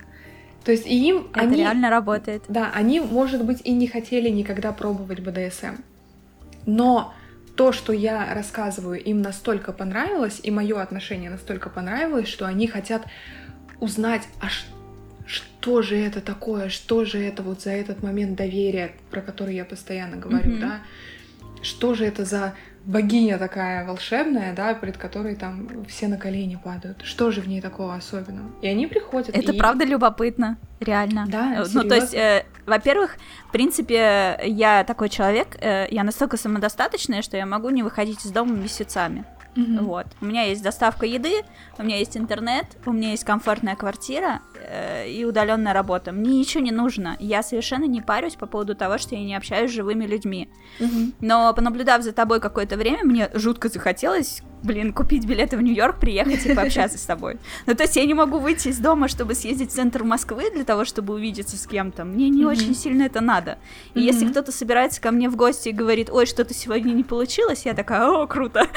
То 0.64 0.72
есть 0.72 0.86
и 0.86 1.08
им... 1.08 1.28
Это 1.34 1.42
они, 1.42 1.58
реально 1.58 1.90
работает. 1.90 2.44
Да, 2.50 2.72
они, 2.74 3.00
может 3.00 3.44
быть, 3.44 3.62
и 3.64 3.72
не 3.72 3.88
хотели 3.88 4.30
никогда 4.30 4.72
пробовать 4.74 5.20
БДСМ. 5.20 5.76
Но 6.66 7.14
то, 7.58 7.72
что 7.72 7.92
я 7.92 8.34
рассказываю, 8.36 9.04
им 9.04 9.22
настолько 9.22 9.74
понравилось, 9.74 10.40
и 10.44 10.52
мое 10.52 10.80
отношение 10.80 11.32
настолько 11.32 11.70
понравилось, 11.70 12.28
что 12.28 12.46
они 12.46 12.68
хотят 12.68 13.06
узнать, 13.80 14.28
а 14.40 14.48
что 15.26 15.82
же 15.82 15.98
это 15.98 16.22
такое, 16.22 16.70
что 16.70 17.04
же 17.04 17.18
это 17.18 17.42
вот 17.42 17.62
за 17.62 17.72
этот 17.72 18.04
момент 18.04 18.38
доверия, 18.38 18.92
про 19.10 19.22
который 19.22 19.56
я 19.56 19.66
постоянно 19.66 20.18
говорю, 20.18 20.52
mm-hmm. 20.52 20.60
да, 20.60 20.82
что 21.64 21.96
же 21.96 22.06
это 22.06 22.26
за 22.26 22.54
богиня 22.88 23.38
такая 23.38 23.86
волшебная, 23.86 24.56
да, 24.56 24.74
перед 24.74 24.98
которой 24.98 25.36
там 25.36 25.86
все 25.88 26.08
на 26.08 26.18
колени 26.18 26.58
падают. 26.62 27.02
Что 27.04 27.32
же 27.32 27.42
в 27.42 27.48
ней 27.48 27.62
такого 27.62 27.94
особенного? 27.94 28.50
И 28.62 28.68
они 28.68 28.88
приходят. 28.88 29.36
Это 29.36 29.52
и... 29.52 29.58
правда 29.58 29.84
любопытно, 29.84 30.58
реально. 30.80 31.26
Да, 31.28 31.66
Ну, 31.74 31.84
то 31.84 31.96
есть, 31.96 32.14
э, 32.14 32.46
во-первых, 32.66 33.18
в 33.50 33.52
принципе, 33.52 34.40
я 34.44 34.84
такой 34.86 35.10
человек, 35.10 35.58
э, 35.60 35.88
я 35.92 36.04
настолько 36.04 36.38
самодостаточная, 36.38 37.22
что 37.22 37.38
я 37.38 37.46
могу 37.46 37.70
не 37.70 37.84
выходить 37.84 38.26
из 38.26 38.32
дома 38.32 38.56
месяцами. 38.56 39.26
Mm-hmm. 39.58 39.82
Вот. 39.82 40.06
У 40.22 40.26
меня 40.26 40.44
есть 40.44 40.62
доставка 40.62 41.06
еды, 41.06 41.42
у 41.80 41.84
меня 41.84 41.98
есть 41.98 42.16
интернет, 42.16 42.66
у 42.86 42.92
меня 42.92 43.12
есть 43.12 43.24
комфортная 43.24 43.76
квартира 43.76 44.42
э, 44.56 45.10
и 45.10 45.26
удаленная 45.26 45.74
работа. 45.74 46.12
Мне 46.12 46.38
ничего 46.38 46.64
не 46.64 46.72
нужно. 46.72 47.18
Я 47.20 47.42
совершенно 47.42 47.86
не 47.86 48.02
парюсь 48.02 48.36
по 48.36 48.46
поводу 48.46 48.76
того, 48.76 49.00
что 49.00 49.16
я 49.16 49.24
не 49.24 49.36
общаюсь 49.36 49.72
с 49.72 49.74
живыми 49.74 50.06
людьми. 50.06 50.50
Mm-hmm. 50.80 51.14
Но 51.22 51.54
понаблюдав 51.54 52.04
за 52.04 52.12
тобой 52.12 52.40
какое-то 52.40 52.78
время, 52.78 53.04
мне 53.04 53.30
жутко 53.34 53.70
захотелось 53.70 54.44
блин, 54.64 54.94
купить 54.94 55.26
билеты 55.26 55.58
в 55.58 55.62
Нью-Йорк, 55.62 56.00
приехать 56.00 56.46
и 56.46 56.54
пообщаться 56.54 56.98
с 56.98 57.04
тобой. 57.04 57.38
Ну, 57.66 57.76
то 57.76 57.84
есть 57.84 57.96
я 57.96 58.06
не 58.06 58.14
могу 58.14 58.40
выйти 58.40 58.70
из 58.70 58.80
дома, 58.80 59.08
чтобы 59.08 59.36
съездить 59.36 59.72
в 59.72 59.74
центр 59.74 60.04
Москвы 60.04 60.50
для 60.52 60.64
того, 60.64 60.86
чтобы 60.86 61.14
увидеться 61.14 61.58
с 61.58 61.68
кем-то. 61.68 62.06
Мне 62.06 62.30
не 62.30 62.44
mm-hmm. 62.44 62.48
очень 62.48 62.76
сильно 62.76 63.04
это 63.04 63.22
надо. 63.22 63.58
И 63.94 64.00
mm-hmm. 64.00 64.02
если 64.02 64.28
кто-то 64.28 64.52
собирается 64.52 65.02
ко 65.02 65.12
мне 65.12 65.30
в 65.30 65.36
гости 65.36 65.70
и 65.70 65.74
говорит, 65.74 66.10
ой, 66.10 66.26
что-то 66.26 66.54
сегодня 66.54 66.92
не 66.92 67.04
получилось, 67.04 67.66
я 67.66 67.74
такая, 67.74 68.08
о, 68.08 68.28
круто. 68.28 68.68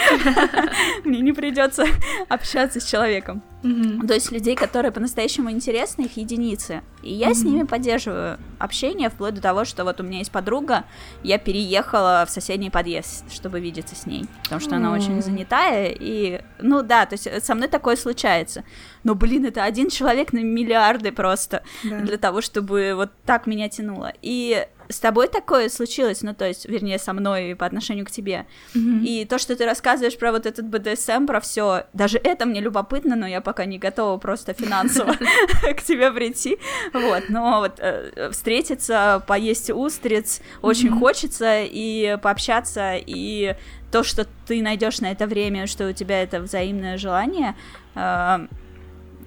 Мне 1.04 1.20
не 1.20 1.32
придется 1.32 1.84
общаться 2.28 2.80
с 2.80 2.84
человеком. 2.84 3.42
Mm-hmm. 3.62 4.06
То 4.06 4.14
есть 4.14 4.32
людей, 4.32 4.56
которые 4.56 4.90
по-настоящему 4.90 5.50
интересны, 5.50 6.02
их 6.02 6.16
единицы. 6.16 6.82
И 7.02 7.12
я 7.12 7.30
mm-hmm. 7.30 7.34
с 7.34 7.44
ними 7.44 7.62
поддерживаю 7.64 8.38
общение, 8.58 9.10
вплоть 9.10 9.34
до 9.34 9.40
того, 9.40 9.64
что 9.64 9.84
вот 9.84 10.00
у 10.00 10.02
меня 10.02 10.18
есть 10.18 10.30
подруга, 10.30 10.84
я 11.22 11.38
переехала 11.38 12.24
в 12.26 12.30
соседний 12.30 12.70
подъезд, 12.70 13.30
чтобы 13.32 13.60
видеться 13.60 13.94
с 13.94 14.06
ней, 14.06 14.26
потому 14.44 14.60
что 14.60 14.70
mm-hmm. 14.70 14.76
она 14.76 14.92
очень 14.92 15.22
занятая, 15.22 15.94
и, 15.98 16.42
ну 16.60 16.82
да, 16.82 17.06
то 17.06 17.14
есть 17.14 17.44
со 17.44 17.54
мной 17.54 17.68
такое 17.68 17.96
случается. 17.96 18.64
Но, 19.04 19.14
блин, 19.14 19.44
это 19.44 19.64
один 19.64 19.90
человек 19.90 20.32
на 20.32 20.42
миллиарды 20.42 21.12
просто 21.12 21.62
да. 21.84 22.00
для 22.00 22.16
того, 22.16 22.40
чтобы 22.40 22.92
вот 22.94 23.10
так 23.24 23.46
меня 23.46 23.68
тянуло. 23.68 24.12
И 24.22 24.66
с 24.90 24.98
тобой 24.98 25.28
такое 25.28 25.68
случилось, 25.68 26.22
ну, 26.22 26.34
то 26.34 26.46
есть, 26.46 26.68
вернее, 26.68 26.98
со 26.98 27.12
мной 27.12 27.54
по 27.56 27.64
отношению 27.64 28.04
к 28.04 28.10
тебе. 28.10 28.46
Mm-hmm. 28.74 29.04
И 29.04 29.24
то, 29.24 29.38
что 29.38 29.56
ты 29.56 29.64
рассказываешь 29.64 30.18
про 30.18 30.32
вот 30.32 30.46
этот 30.46 30.66
БДСМ, 30.66 31.26
про 31.26 31.40
все, 31.40 31.84
даже 31.92 32.18
это 32.18 32.44
мне 32.44 32.60
любопытно, 32.60 33.16
но 33.16 33.26
я 33.26 33.40
пока 33.40 33.64
не 33.64 33.78
готова 33.78 34.18
просто 34.18 34.52
финансово 34.52 35.16
к 35.76 35.82
тебе 35.82 36.10
прийти. 36.10 36.58
Вот, 36.92 37.24
но 37.28 37.60
вот 37.60 37.78
э, 37.78 38.30
встретиться, 38.32 39.22
поесть 39.26 39.70
устриц 39.70 40.40
очень 40.62 40.90
хочется, 40.90 41.62
и 41.62 42.18
пообщаться, 42.20 42.94
и 42.96 43.56
то, 43.92 44.02
что 44.02 44.26
ты 44.46 44.62
найдешь 44.62 45.00
на 45.00 45.10
это 45.10 45.26
время, 45.26 45.66
что 45.66 45.88
у 45.88 45.92
тебя 45.92 46.22
это 46.22 46.40
взаимное 46.40 46.98
желание, 46.98 47.54
э, 47.94 48.46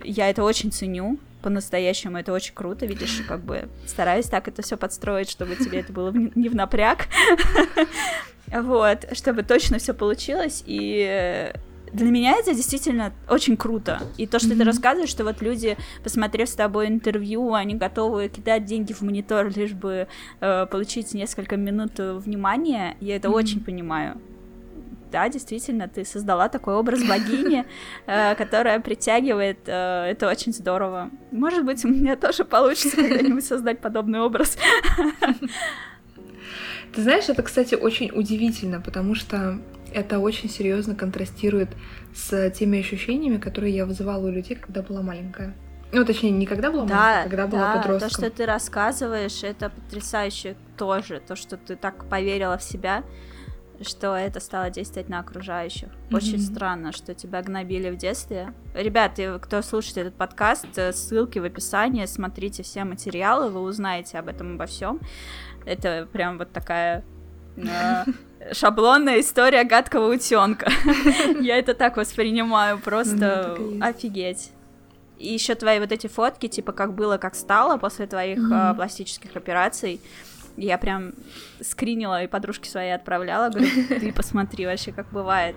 я 0.03 0.29
это 0.29 0.43
очень 0.43 0.71
ценю 0.71 1.19
по-настоящему. 1.43 2.17
Это 2.17 2.33
очень 2.33 2.53
круто, 2.55 2.85
видишь, 2.85 3.21
как 3.27 3.41
бы 3.41 3.69
стараюсь 3.85 4.25
так 4.25 4.47
это 4.47 4.61
все 4.61 4.77
подстроить, 4.77 5.29
чтобы 5.29 5.55
тебе 5.55 5.81
это 5.81 5.93
было 5.93 6.11
не 6.11 6.49
в 6.49 6.55
напряг. 6.55 7.07
Вот, 8.51 9.05
чтобы 9.13 9.41
точно 9.41 9.79
все 9.79 9.95
получилось. 9.95 10.63
И 10.67 11.51
для 11.91 12.11
меня 12.11 12.35
это 12.37 12.53
действительно 12.53 13.13
очень 13.27 13.57
круто. 13.57 14.01
И 14.17 14.27
то, 14.27 14.37
что 14.37 14.49
mm-hmm. 14.49 14.57
ты 14.57 14.63
рассказываешь, 14.63 15.09
что 15.09 15.23
вот 15.23 15.41
люди, 15.41 15.77
посмотрев 16.03 16.49
с 16.49 16.53
тобой 16.53 16.87
интервью, 16.87 17.53
они 17.53 17.73
готовы 17.73 18.29
кидать 18.29 18.65
деньги 18.65 18.93
в 18.93 19.01
монитор, 19.01 19.49
лишь 19.55 19.71
бы 19.71 20.07
э, 20.39 20.67
получить 20.69 21.13
несколько 21.13 21.57
минут 21.57 21.93
внимания, 21.97 22.95
я 22.99 23.15
это 23.15 23.29
mm-hmm. 23.29 23.33
очень 23.33 23.63
понимаю 23.63 24.19
да, 25.13 25.29
действительно, 25.29 25.87
ты 25.87 26.03
создала 26.03 26.49
такой 26.49 26.73
образ 26.73 27.03
богини, 27.03 27.65
э, 28.07 28.35
которая 28.35 28.79
притягивает, 28.79 29.59
э, 29.67 30.11
это 30.11 30.27
очень 30.27 30.51
здорово. 30.51 31.11
Может 31.31 31.63
быть, 31.63 31.85
у 31.85 31.87
меня 31.87 32.15
тоже 32.15 32.43
получится 32.43 32.97
когда-нибудь 32.97 33.45
создать 33.45 33.79
подобный 33.79 34.21
образ. 34.21 34.57
Ты 36.93 37.01
знаешь, 37.01 37.29
это, 37.29 37.43
кстати, 37.43 37.75
очень 37.75 38.11
удивительно, 38.11 38.81
потому 38.81 39.15
что 39.15 39.59
это 39.93 40.17
очень 40.17 40.49
серьезно 40.49 40.95
контрастирует 40.95 41.69
с 42.15 42.49
теми 42.51 42.79
ощущениями, 42.79 43.37
которые 43.37 43.75
я 43.75 43.85
вызывала 43.85 44.27
у 44.27 44.31
людей, 44.31 44.55
когда 44.55 44.81
была 44.81 45.01
маленькая. 45.03 45.53
Ну, 45.91 46.03
точнее, 46.05 46.31
не 46.31 46.47
когда 46.47 46.71
была 46.71 46.85
да, 46.85 46.95
маленькая, 46.95 47.19
а 47.19 47.23
когда 47.23 47.47
была 47.47 47.61
да, 47.61 47.81
подростком. 47.81 48.09
то, 48.09 48.15
что 48.15 48.29
ты 48.31 48.45
рассказываешь, 48.47 49.43
это 49.43 49.69
потрясающе 49.69 50.55
тоже, 50.75 51.21
то, 51.27 51.35
что 51.35 51.55
ты 51.55 51.75
так 51.75 52.09
поверила 52.09 52.57
в 52.57 52.63
себя, 52.63 53.03
что 53.81 54.15
это 54.15 54.39
стало 54.39 54.69
действовать 54.69 55.09
на 55.09 55.19
окружающих. 55.19 55.89
Mm-hmm. 55.89 56.15
Очень 56.15 56.39
странно, 56.39 56.91
что 56.91 57.13
тебя 57.13 57.41
гнобили 57.41 57.89
в 57.89 57.97
детстве. 57.97 58.53
Ребята, 58.73 59.39
кто 59.41 59.61
слушает 59.61 59.97
этот 59.97 60.15
подкаст, 60.15 60.67
э, 60.75 60.93
ссылки 60.93 61.39
в 61.39 61.43
описании, 61.43 62.05
смотрите 62.05 62.63
все 62.63 62.83
материалы, 62.83 63.49
вы 63.49 63.61
узнаете 63.61 64.19
об 64.19 64.27
этом 64.27 64.55
обо 64.55 64.65
всем. 64.65 64.99
Это 65.65 66.07
прям 66.11 66.37
вот 66.37 66.51
такая 66.51 67.03
э, 67.57 67.63
шаблонная 68.53 69.19
история 69.19 69.63
гадкого 69.63 70.13
утенка. 70.13 70.71
Я 71.41 71.57
это 71.57 71.73
так 71.73 71.97
воспринимаю, 71.97 72.79
просто 72.79 73.57
офигеть. 73.81 74.51
И 75.17 75.33
еще 75.33 75.55
твои 75.55 75.79
вот 75.79 75.91
эти 75.91 76.07
фотки, 76.07 76.47
типа 76.47 76.73
как 76.73 76.93
было, 76.95 77.17
как 77.17 77.35
стало 77.35 77.77
после 77.77 78.07
твоих 78.07 78.39
mm-hmm. 78.39 78.75
пластических 78.75 79.35
операций. 79.35 80.01
Я 80.55 80.77
прям 80.77 81.13
скринила 81.61 82.23
и 82.23 82.27
подружке 82.27 82.69
своей 82.69 82.93
отправляла, 82.93 83.49
говорю, 83.49 83.69
ты 83.89 84.13
посмотри 84.13 84.65
вообще, 84.65 84.91
как 84.91 85.11
бывает. 85.11 85.55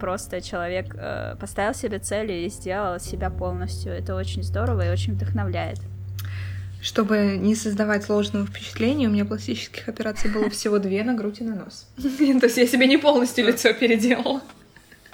Просто 0.00 0.40
человек 0.40 0.94
э, 0.94 1.36
поставил 1.40 1.74
себе 1.74 1.98
цели 1.98 2.32
и 2.32 2.48
сделал 2.48 3.00
себя 3.00 3.30
полностью. 3.30 3.92
Это 3.92 4.14
очень 4.14 4.42
здорово 4.42 4.86
и 4.86 4.90
очень 4.90 5.14
вдохновляет. 5.14 5.80
Чтобы 6.82 7.36
не 7.38 7.54
создавать 7.54 8.08
ложного 8.08 8.46
впечатления, 8.46 9.08
у 9.08 9.10
меня 9.10 9.24
пластических 9.24 9.88
операций 9.88 10.30
было 10.30 10.48
всего 10.50 10.78
две 10.78 11.02
на 11.02 11.14
грудь 11.14 11.40
и 11.40 11.44
на 11.44 11.56
нос. 11.56 11.88
То 11.96 12.46
есть 12.46 12.56
я 12.58 12.66
себе 12.66 12.86
не 12.86 12.96
полностью 12.96 13.46
лицо 13.46 13.72
переделала. 13.72 14.42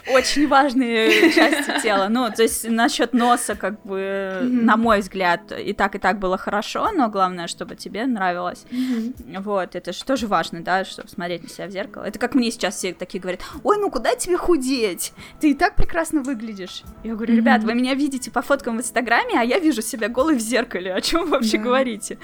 Очень 0.09 0.49
важные 0.49 1.33
части 1.35 1.83
тела. 1.83 2.09
Ну, 2.09 2.31
то 2.31 2.43
есть 2.43 2.69
насчет 2.69 3.13
носа, 3.13 3.55
как 3.55 3.83
бы, 3.83 3.99
mm-hmm. 3.99 4.63
на 4.63 4.77
мой 4.77 5.01
взгляд, 5.01 5.53
и 5.53 5.73
так, 5.73 5.95
и 5.95 5.99
так 5.99 6.19
было 6.19 6.37
хорошо, 6.37 6.91
но 6.93 7.09
главное, 7.09 7.47
чтобы 7.47 7.77
тебе 7.77 8.07
нравилось. 8.07 8.65
Mm-hmm. 8.71 9.41
Вот, 9.43 9.75
это 9.75 9.93
же 9.93 10.05
тоже 10.05 10.27
важно, 10.27 10.63
да, 10.63 10.85
чтобы 10.85 11.09
смотреть 11.09 11.43
на 11.45 11.49
себя 11.49 11.67
в 11.67 11.71
зеркало. 11.71 12.05
Это 12.05 12.19
как 12.19 12.35
мне 12.35 12.51
сейчас 12.51 12.77
все 12.77 12.93
такие 12.93 13.21
говорят, 13.21 13.41
ой, 13.63 13.79
ну 13.79 13.91
куда 13.91 14.15
тебе 14.15 14.37
худеть? 14.37 15.13
Ты 15.41 15.53
и 15.53 15.55
так 15.55 15.77
прекрасно 15.77 16.23
выглядишь. 16.23 16.83
Я 17.05 17.15
говорю, 17.15 17.37
ребят, 17.37 17.63
mm-hmm. 17.63 17.67
вы 17.67 17.75
меня 17.75 17.95
видите 17.95 18.31
по 18.31 18.43
фоткам 18.43 18.77
в 18.77 18.81
Инстаграме, 18.81 19.39
а 19.39 19.43
я 19.43 19.59
вижу 19.59 19.83
себя 19.83 20.09
голой 20.09 20.37
в 20.37 20.41
зеркале. 20.41 20.95
О 20.95 21.01
чем 21.01 21.25
вы 21.25 21.31
вообще 21.31 21.57
yeah. 21.57 21.63
говорите? 21.63 22.19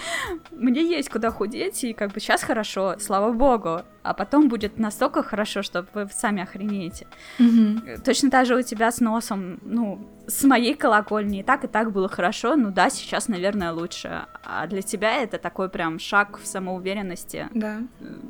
Мне 0.51 0.83
есть 0.83 1.09
куда 1.09 1.31
худеть, 1.31 1.85
и 1.85 1.93
как 1.93 2.12
бы 2.12 2.20
сейчас 2.20 2.43
хорошо, 2.43 2.97
слава 2.99 3.33
богу 3.33 3.83
а 4.09 4.15
потом 4.15 4.49
будет 4.49 4.79
настолько 4.79 5.23
хорошо, 5.23 5.63
что 5.63 5.85
вы 5.93 6.09
сами 6.11 6.43
охренеете. 6.43 7.07
Mm-hmm. 7.39 8.03
Точно 8.03 8.31
так 8.31 8.47
же 8.47 8.57
у 8.57 8.63
тебя 8.63 8.91
с 8.91 9.01
носом, 9.01 9.59
ну, 9.63 10.09
с 10.27 10.45
моей 10.45 10.75
колокольни 10.75 11.41
и 11.41 11.43
так, 11.43 11.65
и 11.65 11.67
так 11.67 11.93
было 11.93 12.09
хорошо, 12.09 12.57
ну 12.57 12.71
да, 12.71 12.89
сейчас, 12.89 13.29
наверное, 13.29 13.73
лучше. 13.73 14.25
А 14.45 14.67
для 14.67 14.81
тебя 14.81 15.23
это 15.23 15.37
такой 15.37 15.69
прям 15.69 15.99
шаг 15.99 16.39
в 16.39 16.47
самоуверенности. 16.47 17.49
Да. 17.53 17.81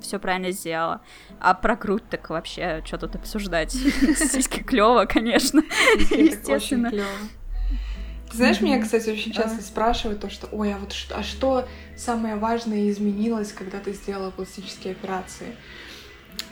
Все 0.02 0.18
правильно 0.18 0.50
сделала. 0.50 1.00
А 1.38 1.54
про 1.54 1.76
грудь 1.76 2.04
так 2.10 2.28
вообще, 2.30 2.82
что 2.84 2.98
тут 2.98 3.14
обсуждать? 3.14 3.70
Сиськи 3.72 4.64
клево, 4.64 5.04
конечно. 5.04 5.62
Естественно. 6.10 6.90
Ты 6.90 8.36
знаешь, 8.36 8.60
меня, 8.60 8.82
кстати, 8.82 9.10
очень 9.10 9.32
часто 9.32 9.62
спрашивают 9.62 10.20
то, 10.20 10.28
что, 10.28 10.48
ой, 10.52 10.74
а 10.74 10.78
вот 10.78 10.94
а 11.14 11.22
что 11.22 11.66
самое 11.98 12.36
важное 12.36 12.88
изменилось, 12.90 13.52
когда 13.52 13.78
ты 13.78 13.92
сделала 13.92 14.30
пластические 14.30 14.92
операции? 14.92 15.56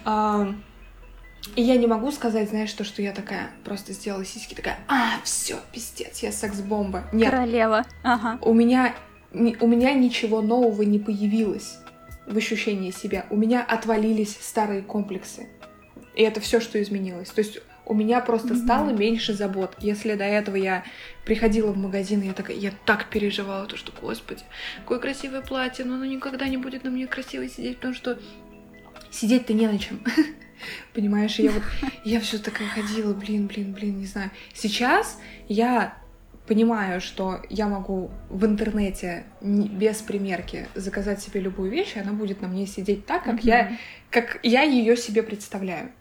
А, 0.05 0.55
и 1.55 1.63
я 1.63 1.77
не 1.77 1.87
могу 1.87 2.11
сказать, 2.11 2.51
знаешь, 2.51 2.73
то, 2.73 2.85
что 2.85 3.03
я 3.03 3.13
такая 3.13 3.51
просто 3.65 3.93
сделала 3.93 4.25
сиськи, 4.25 4.55
такая, 4.55 4.79
а, 4.89 5.21
все, 5.25 5.59
пиздец, 5.73 6.19
я 6.21 6.33
секс-бомба. 6.33 7.05
Нет. 7.13 7.31
Королева. 7.31 7.85
Ага. 8.03 8.39
У 8.43 8.53
меня, 8.53 8.95
у 9.33 9.67
меня 9.67 9.95
ничего 9.95 10.43
нового 10.43 10.83
не 10.83 10.99
появилось 10.99 11.79
в 12.27 12.37
ощущении 12.37 12.91
себя. 12.91 13.27
У 13.31 13.37
меня 13.37 13.65
отвалились 13.65 14.37
старые 14.41 14.83
комплексы. 14.83 15.49
И 16.15 16.23
это 16.23 16.41
все, 16.41 16.61
что 16.61 16.83
изменилось. 16.83 17.29
То 17.29 17.41
есть 17.41 17.61
у 17.87 17.95
меня 17.95 18.21
просто 18.21 18.49
mm-hmm. 18.49 18.65
стало 18.65 18.91
меньше 18.91 19.33
забот. 19.33 19.77
Если 19.79 20.15
до 20.15 20.25
этого 20.25 20.57
я 20.57 20.85
приходила 21.25 21.71
в 21.73 21.79
магазин, 21.79 22.21
и 22.21 22.27
я 22.27 22.33
такая, 22.33 22.57
я 22.57 22.73
так 22.85 23.09
переживала, 23.09 23.67
то 23.67 23.77
что, 23.77 23.93
господи, 24.01 24.43
какое 24.81 24.99
красивое 24.99 25.41
платье, 25.41 25.85
но 25.85 25.95
оно 25.95 26.05
никогда 26.05 26.49
не 26.49 26.57
будет 26.57 26.85
на 26.85 26.91
мне 26.91 27.07
красиво 27.07 27.49
сидеть, 27.49 27.77
потому 27.77 27.95
что 27.95 28.19
сидеть-то 29.11 29.55
не 29.55 29.69
на 29.69 29.79
чем. 29.79 30.01
Понимаешь, 30.95 31.39
я 31.39 31.53
вот, 31.53 31.63
я 32.05 32.21
все 32.21 32.39
такая 32.39 32.69
ходила, 32.69 33.15
блин, 33.15 33.47
блин, 33.47 33.73
блин, 33.73 33.99
не 33.99 34.07
знаю. 34.07 34.31
Сейчас 34.53 35.19
я 35.49 35.97
понимаю, 36.49 37.01
что 37.01 37.43
я 37.51 37.69
могу 37.69 38.11
в 38.29 38.45
интернете 38.45 39.25
без 39.41 39.97
примерки 39.99 40.67
заказать 40.75 41.21
себе 41.21 41.41
любую 41.41 41.71
вещь, 41.71 41.93
и 41.97 42.01
она 42.01 42.13
будет 42.13 42.41
на 42.41 42.49
мне 42.49 42.67
сидеть 42.67 43.07
так, 43.07 43.25
как 43.25 43.41
mm-hmm. 43.41 43.47
я, 43.47 43.79
как 44.11 44.41
я 44.43 44.63
ее 44.63 44.97
себе 44.97 45.23
представляю. 45.23 45.93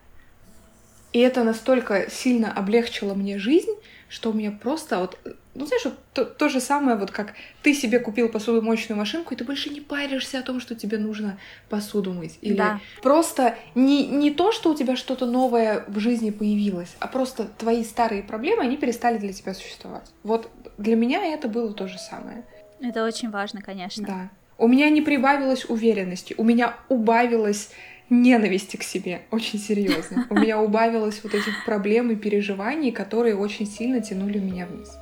И 1.16 1.20
это 1.20 1.46
настолько 1.46 2.12
сильно 2.12 2.52
облегчило 2.52 3.14
мне 3.14 3.40
жизнь, 3.40 3.72
что 4.10 4.32
у 4.32 4.34
меня 4.34 4.52
просто 4.52 5.00
вот, 5.00 5.18
ну 5.54 5.66
знаешь, 5.66 5.86
вот 5.86 5.94
то, 6.12 6.26
то 6.26 6.50
же 6.50 6.60
самое, 6.60 6.98
вот 6.98 7.10
как 7.10 7.36
ты 7.64 7.74
себе 7.74 8.00
купил 8.00 8.28
посудомоечную 8.28 9.00
машинку, 9.00 9.34
и 9.34 9.38
ты 9.38 9.46
больше 9.46 9.70
не 9.70 9.80
паришься 9.80 10.40
о 10.40 10.42
том, 10.42 10.60
что 10.60 10.76
тебе 10.76 10.98
нужно 10.98 11.40
посуду 11.70 12.12
мыть. 12.12 12.38
Или 12.42 12.58
да. 12.58 12.82
просто 13.02 13.56
не, 13.76 14.06
не 14.06 14.30
то, 14.30 14.52
что 14.52 14.72
у 14.72 14.76
тебя 14.76 14.98
что-то 14.98 15.26
новое 15.26 15.86
в 15.88 16.00
жизни 16.00 16.32
появилось, 16.32 16.94
а 17.00 17.08
просто 17.08 17.48
твои 17.58 17.86
старые 17.86 18.22
проблемы, 18.22 18.64
они 18.64 18.76
перестали 18.76 19.18
для 19.18 19.32
тебя 19.32 19.54
существовать. 19.54 20.12
Вот 20.24 20.50
для 20.78 20.98
меня 20.98 21.26
это 21.34 21.48
было 21.48 21.74
то 21.74 21.88
же 21.88 21.98
самое. 21.98 22.44
Это 22.82 23.06
очень 23.06 23.30
важно, 23.30 23.62
конечно. 23.62 24.06
Да. 24.06 24.30
У 24.58 24.68
меня 24.68 24.90
не 24.90 25.02
прибавилось 25.02 25.64
уверенности, 25.70 26.36
у 26.38 26.44
меня 26.44 26.76
убавилось 26.90 27.70
ненависти 28.10 28.78
к 28.78 28.84
себе, 28.84 29.22
очень 29.32 29.60
серьезно. 29.60 30.28
У 30.30 30.36
меня 30.36 30.62
убавилось 30.62 31.22
вот 31.24 31.34
этих 31.34 31.66
проблем 31.66 32.12
и 32.12 32.16
переживаний, 32.16 32.92
которые 32.92 33.36
очень 33.36 33.66
сильно 33.66 34.02
тянули 34.02 34.40
меня 34.40 34.68
вниз. 34.68 34.96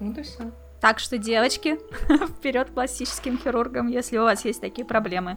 Вот 0.00 0.16
и 0.18 0.22
все. 0.22 0.52
Так 0.80 0.98
что, 0.98 1.18
девочки, 1.18 1.78
вперед 2.38 2.68
пластическим 2.68 3.38
хирургам, 3.38 3.88
если 3.88 4.18
у 4.18 4.22
вас 4.22 4.44
есть 4.44 4.60
такие 4.60 4.86
проблемы. 4.86 5.36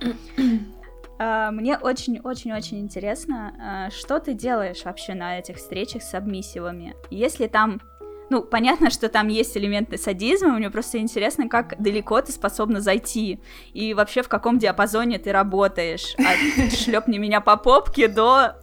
А, 1.21 1.51
мне 1.51 1.77
очень-очень-очень 1.77 2.79
интересно, 2.79 3.53
а, 3.59 3.91
что 3.91 4.19
ты 4.19 4.33
делаешь 4.33 4.85
вообще 4.85 5.15
на 5.15 5.39
этих 5.39 5.57
встречах 5.57 6.01
с 6.01 6.13
обмиссивами? 6.13 6.95
Если 7.09 7.47
там 7.47 7.81
ну, 8.29 8.41
понятно, 8.41 8.89
что 8.89 9.09
там 9.09 9.27
есть 9.27 9.55
элементы 9.57 9.97
садизма, 9.97 10.49
мне 10.49 10.69
просто 10.69 10.99
интересно, 10.99 11.49
как 11.49 11.81
далеко 11.81 12.21
ты 12.21 12.31
способна 12.31 12.81
зайти, 12.81 13.39
и 13.73 13.93
вообще 13.93 14.21
в 14.21 14.29
каком 14.29 14.59
диапазоне 14.59 15.19
ты 15.19 15.31
работаешь, 15.31 16.15
от 16.17 16.73
шлепни 16.73 17.17
меня 17.17 17.41
по 17.41 17.57
попке 17.57 18.07
до... 18.07 18.55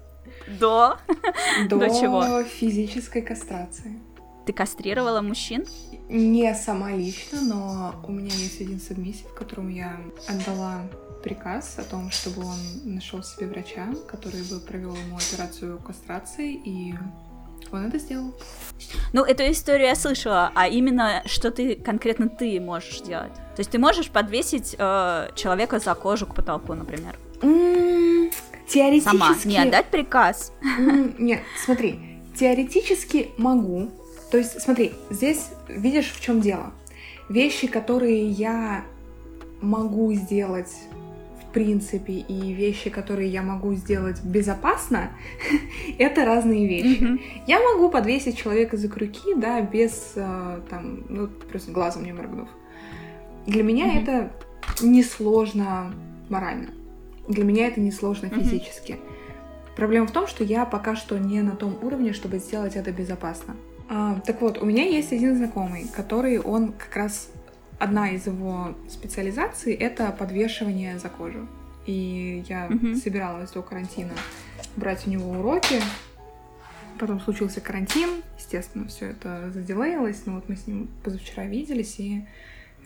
До... 0.61 0.97
До, 1.69 1.77
до 1.77 1.89
чего? 1.89 2.43
физической 2.45 3.23
кастрации. 3.23 4.01
Ты 4.47 4.53
кастрировала 4.53 5.21
мужчин? 5.21 5.67
Не 6.09 6.55
сама 6.55 6.93
лично, 6.93 7.41
но 7.43 7.95
у 8.07 8.13
меня 8.13 8.33
есть 8.33 8.61
один 8.61 8.79
сабмиссив, 8.79 9.35
которому 9.35 9.71
я 9.71 9.97
отдала 10.29 10.83
приказ 11.25 11.79
о 11.79 11.83
том, 11.83 12.13
чтобы 12.13 12.47
он 12.47 12.57
нашел 12.85 13.25
себе 13.25 13.49
врача, 13.49 13.89
который 14.07 14.43
бы 14.43 14.61
провел 14.61 14.95
ему 14.95 15.17
операцию 15.17 15.79
кастрации, 15.81 16.55
и 16.55 16.95
он 17.73 17.87
это 17.87 17.99
сделал. 17.99 18.35
Ну, 19.13 19.25
эту 19.25 19.51
историю 19.51 19.89
я 19.89 19.95
слышала, 19.95 20.53
а 20.55 20.69
именно, 20.69 21.23
что 21.27 21.51
ты 21.51 21.75
конкретно 21.75 22.29
ты 22.29 22.61
можешь 22.61 23.01
делать. 23.01 23.33
То 23.35 23.61
есть 23.61 23.71
ты 23.71 23.79
можешь 23.79 24.11
подвесить 24.11 24.77
э, 24.79 25.29
человека 25.35 25.79
за 25.79 25.95
кожу 25.95 26.27
к 26.27 26.35
потолку, 26.35 26.75
например. 26.75 27.19
Mm, 27.41 28.33
теоретически... 28.69 29.17
Сама, 29.17 29.37
не 29.45 29.59
отдать 29.59 29.87
приказ. 29.87 30.53
Mm, 30.63 31.15
нет, 31.19 31.41
смотри, 31.65 32.21
теоретически 32.39 33.31
могу. 33.39 33.91
То 34.31 34.39
есть, 34.39 34.61
смотри, 34.61 34.93
здесь 35.11 35.49
видишь, 35.69 36.13
в 36.13 36.21
чем 36.21 36.41
дело. 36.41 36.73
Вещи, 37.29 37.67
которые 37.67 38.29
я 38.29 38.85
могу 39.61 40.13
сделать 40.13 40.73
принципе, 41.57 42.13
и 42.13 42.53
вещи, 42.53 42.91
которые 42.91 43.31
я 43.31 43.41
могу 43.41 43.73
сделать 43.73 44.23
безопасно, 44.23 45.09
это 45.99 46.27
разные 46.27 46.69
вещи. 46.69 47.03
Mm-hmm. 47.03 47.21
Я 47.47 47.61
могу 47.61 47.89
подвесить 47.89 48.37
человека 48.37 48.77
за 48.77 48.91
крюки, 48.91 49.35
да, 49.35 49.63
без, 49.63 50.13
э, 50.17 50.61
там, 50.69 51.05
ну, 51.09 51.29
просто 51.29 51.73
глазом 51.73 52.05
не 52.05 52.13
моргнув. 52.13 52.51
Для 53.47 53.63
меня 53.63 53.87
mm-hmm. 53.87 54.03
это 54.03 54.33
несложно 54.83 55.95
морально. 56.29 56.69
Для 57.27 57.43
меня 57.43 57.69
это 57.69 57.81
несложно 57.81 58.27
mm-hmm. 58.27 58.43
физически. 58.43 58.99
Проблема 59.77 60.09
в 60.09 60.13
том, 60.13 60.27
что 60.27 60.45
я 60.45 60.67
пока 60.67 60.95
что 60.95 61.19
не 61.19 61.41
на 61.41 61.57
том 61.57 61.79
уровне, 61.81 62.13
чтобы 62.13 62.37
сделать 62.37 62.77
это 62.77 62.93
безопасно. 62.93 63.57
А, 63.89 64.21
так 64.27 64.43
вот, 64.43 64.59
у 64.59 64.67
меня 64.67 64.85
есть 64.85 65.11
один 65.11 65.35
знакомый, 65.35 65.87
который 65.97 66.39
он 66.39 66.75
как 66.75 66.95
раз 66.95 67.31
одна 67.79 68.11
из 68.11 68.27
его 68.27 68.75
специализаций— 68.89 69.75
это 69.75 70.11
подвешивание 70.13 70.99
за 70.99 71.09
кожу. 71.09 71.47
И 71.87 72.45
я 72.49 72.67
mm-hmm. 72.67 72.97
собиралась 72.97 73.51
до 73.53 73.63
карантина 73.63 74.13
брать 74.77 75.07
у 75.07 75.11
него 75.11 75.31
уроки. 75.31 75.81
Потом 76.99 77.21
случился 77.21 77.61
карантин, 77.61 78.23
естественно, 78.39 78.89
все 78.89 79.11
это 79.11 79.51
заделеилось, 79.53 80.23
но 80.25 80.37
вот 80.37 80.49
мы 80.49 80.57
с 80.57 80.67
ним 80.67 80.89
позавчера 81.05 81.45
виделись 81.45 82.01
и 82.01 82.25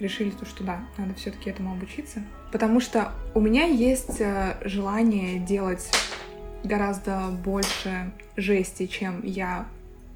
решили 0.01 0.30
то, 0.30 0.45
что 0.45 0.64
да, 0.64 0.80
надо 0.99 1.14
все-таки 1.14 1.51
этому 1.51 1.72
обучиться. 1.72 2.22
Потому 2.51 2.80
что 2.80 3.12
у 3.34 3.41
меня 3.41 3.64
есть 3.66 4.20
э, 4.20 4.57
желание 4.64 5.38
делать 5.38 5.91
гораздо 6.64 7.28
больше 7.44 8.12
жести, 8.36 8.86
чем 8.86 9.24
я 9.24 9.66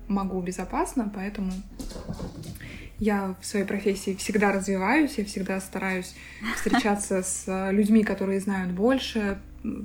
могу 0.08 0.40
безопасно, 0.40 1.10
поэтому 1.14 1.52
я 2.98 3.34
в 3.40 3.46
своей 3.46 3.64
профессии 3.64 4.14
всегда 4.14 4.52
развиваюсь, 4.52 5.14
я 5.18 5.24
всегда 5.24 5.60
стараюсь 5.60 6.14
встречаться 6.56 7.22
с 7.22 7.44
э, 7.46 7.72
людьми, 7.72 8.04
которые 8.04 8.40
знают 8.40 8.72
больше, 8.72 9.38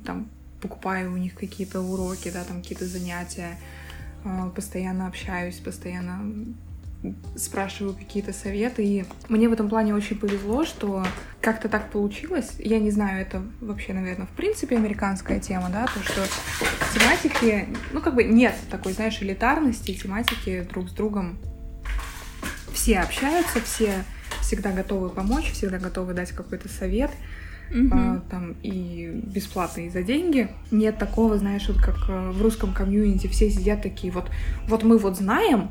там, 0.06 0.30
покупаю 0.61 1.14
у 1.14 1.18
них 1.18 1.36
какие-то 1.36 1.81
уроки, 1.81 2.30
да, 2.30 2.44
там 2.44 2.61
какие-то 2.61 2.86
занятия, 2.86 3.57
э, 4.23 4.49
постоянно 4.53 5.07
общаюсь, 5.07 5.56
постоянно 5.56 6.22
спрашиваю 7.36 7.95
какие-то 7.95 8.34
советы. 8.34 8.84
И 8.84 9.06
мне 9.30 9.48
в 9.48 9.53
этом 9.53 9.69
плане 9.69 9.95
очень 9.95 10.18
повезло, 10.18 10.65
что 10.65 11.06
как-то 11.41 11.69
так 11.69 11.91
получилось. 11.91 12.53
Я 12.60 12.80
не 12.80 12.91
знаю, 12.91 13.22
это 13.22 13.41
вообще, 13.61 13.94
наверное, 13.94 14.27
в 14.27 14.31
принципе 14.31 14.76
американская 14.76 15.40
тема, 15.40 15.69
да, 15.72 15.86
то, 15.86 16.03
что 16.03 16.22
тематики, 16.94 17.68
ну, 17.94 18.02
как 18.02 18.15
бы 18.15 18.23
нет 18.23 18.56
такой, 18.69 18.94
знаешь, 18.94 19.22
элитарности, 19.22 19.94
тематики 19.94 20.68
друг 20.69 20.90
с 20.90 20.91
другом 20.91 21.38
все 22.73 22.99
общаются, 22.99 23.61
все 23.61 24.03
всегда 24.41 24.71
готовы 24.71 25.09
помочь, 25.09 25.51
всегда 25.51 25.79
готовы 25.79 26.13
дать 26.13 26.31
какой-то 26.31 26.69
совет. 26.69 27.11
угу. 27.71 27.89
а, 27.91 28.21
там 28.29 28.55
и 28.63 29.21
бесплатно, 29.23 29.81
и 29.81 29.89
за 29.89 30.03
деньги. 30.03 30.49
Нет 30.71 30.97
такого, 30.97 31.37
знаешь, 31.37 31.67
вот 31.67 31.77
как 31.77 31.97
э, 32.09 32.31
в 32.31 32.41
русском 32.41 32.73
комьюнити 32.73 33.27
все 33.27 33.49
сидят 33.49 33.83
такие 33.83 34.11
вот, 34.11 34.29
вот 34.67 34.83
мы 34.83 34.97
вот 34.97 35.17
знаем, 35.17 35.69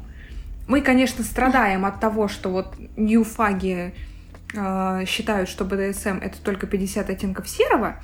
мы, 0.69 0.81
конечно, 0.81 1.25
страдаем 1.25 1.85
от 1.85 1.99
того, 1.99 2.29
что 2.29 2.51
вот 2.51 2.75
ньюфаги 2.97 3.95
э, 4.55 5.05
считают, 5.07 5.49
что 5.49 5.65
БДСМ 5.65 6.19
это 6.21 6.41
только 6.43 6.67
50 6.67 7.11
оттенков 7.11 7.49
серого, 7.49 7.97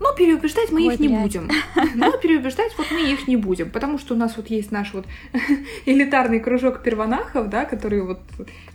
но 0.00 0.12
переубеждать 0.12 0.70
мы 0.70 0.86
Ой, 0.86 0.94
их 0.94 1.00
не 1.00 1.08
блядь. 1.08 1.22
будем. 1.22 1.50
Но 1.94 2.12
переубеждать 2.12 2.72
вот 2.76 2.86
мы 2.90 3.12
их 3.12 3.28
не 3.28 3.36
будем, 3.36 3.70
потому 3.70 3.98
что 3.98 4.14
у 4.14 4.16
нас 4.16 4.36
вот 4.36 4.48
есть 4.48 4.70
наш 4.70 4.92
вот 4.92 5.06
элитарный 5.86 6.40
кружок 6.40 6.82
первонахов, 6.82 7.48
да, 7.48 7.64
которые 7.64 8.02
вот 8.02 8.20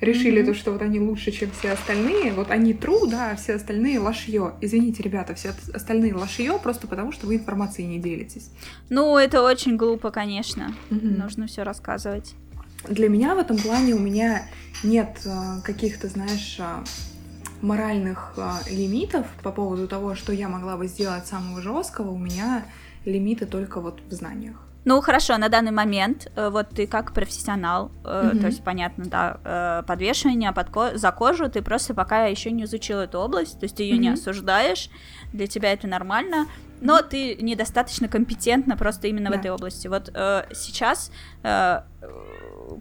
решили 0.02 0.41
mm-hmm. 0.41 0.46
то, 0.46 0.54
что 0.54 0.72
вот 0.72 0.82
они 0.82 1.00
лучше, 1.00 1.32
чем 1.32 1.52
все 1.52 1.72
остальные. 1.72 2.34
Вот 2.34 2.52
они 2.52 2.74
true, 2.74 3.10
да, 3.10 3.32
а 3.32 3.36
все 3.36 3.56
остальные 3.56 4.00
лошье. 4.00 4.54
Извините, 4.62 5.04
ребята, 5.04 5.36
все 5.36 5.54
остальные 5.74 6.16
лошье 6.16 6.58
просто 6.62 6.88
потому, 6.88 7.12
что 7.12 7.28
вы 7.28 7.36
информацией 7.36 7.88
не 7.88 8.00
делитесь. 8.00 8.50
Ну, 8.90 9.18
это 9.18 9.44
очень 9.44 9.76
глупо, 9.76 10.12
конечно. 10.12 10.74
Mm-hmm. 10.90 11.18
Нужно 11.22 11.48
все 11.48 11.64
рассказывать. 11.64 12.34
Для 12.88 13.10
меня 13.10 13.36
в 13.36 13.40
этом 13.40 13.58
плане 13.58 13.94
у 13.94 14.00
меня 14.00 14.48
нет 14.84 15.20
э, 15.26 15.62
каких-то, 15.64 16.08
знаешь, 16.08 16.58
э, 16.60 16.84
моральных 17.61 18.34
э, 18.38 18.72
лимитов 18.72 19.27
по 19.44 19.52
поводу 19.52 19.88
того, 19.88 20.15
что 20.15 20.34
я 20.34 20.49
могла 20.49 20.77
бы 20.77 20.88
сделать 20.88 21.27
самого 21.27 21.61
жесткого, 21.61 22.11
у 22.11 22.18
меня 22.18 22.65
лимиты 23.06 23.45
только 23.45 23.81
вот 23.81 23.99
в 24.10 24.11
знаниях. 24.11 24.56
Ну 24.86 25.02
хорошо, 25.02 25.38
на 25.38 25.49
данный 25.49 25.72
момент 25.72 26.31
вот 26.36 26.69
ты 26.69 26.88
как 26.88 27.14
профессионал, 27.14 27.91
mm-hmm. 28.03 28.40
то 28.40 28.48
есть 28.48 28.64
понятно, 28.64 29.06
да, 29.06 29.84
подвешивание 29.86 30.53
под 30.53 30.69
ко- 30.69 30.98
за 30.98 31.11
кожу, 31.11 31.49
ты 31.49 31.61
просто 31.61 31.94
пока 31.94 32.26
еще 32.26 32.49
не 32.52 32.64
изучил 32.64 32.99
эту 32.99 33.19
область, 33.19 33.60
то 33.60 33.65
есть 33.65 33.76
ты 33.76 33.84
ее 33.84 33.95
mm-hmm. 33.95 33.99
не 33.99 34.10
осуждаешь, 34.10 34.90
для 35.34 35.48
тебя 35.48 35.73
это 35.73 35.86
нормально, 35.88 36.48
но 36.81 37.02
ты 37.02 37.36
недостаточно 37.36 38.07
компетентна 38.07 38.77
просто 38.77 39.07
именно 39.07 39.30
да. 39.30 39.36
в 39.36 39.40
этой 39.40 39.52
области. 39.52 39.88
Вот 39.88 40.11
э, 40.14 40.45
сейчас 40.53 41.11
э, 41.44 41.81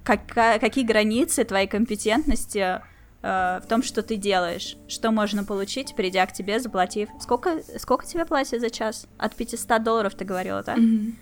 как, 0.05 0.27
какие 0.29 0.85
границы 0.85 1.45
твоей 1.45 1.67
компетентности 1.67 2.81
э, 3.29 3.61
в 3.63 3.67
том, 3.69 3.83
что 3.83 4.03
ты 4.03 4.17
делаешь, 4.17 4.77
что 4.89 5.11
можно 5.11 5.45
получить, 5.45 5.95
придя 5.95 6.27
к 6.27 6.33
тебе, 6.33 6.61
заплатив. 6.61 7.09
Сколько, 7.21 7.61
сколько 7.79 8.07
тебе 8.07 8.25
платят 8.25 8.61
за 8.61 8.71
час? 8.71 9.07
От 9.19 9.35
500 9.35 9.83
долларов 9.83 10.15
ты 10.15 10.25
говорила, 10.25 10.63
да? 10.63 10.77
Mm-hmm. 10.77 11.13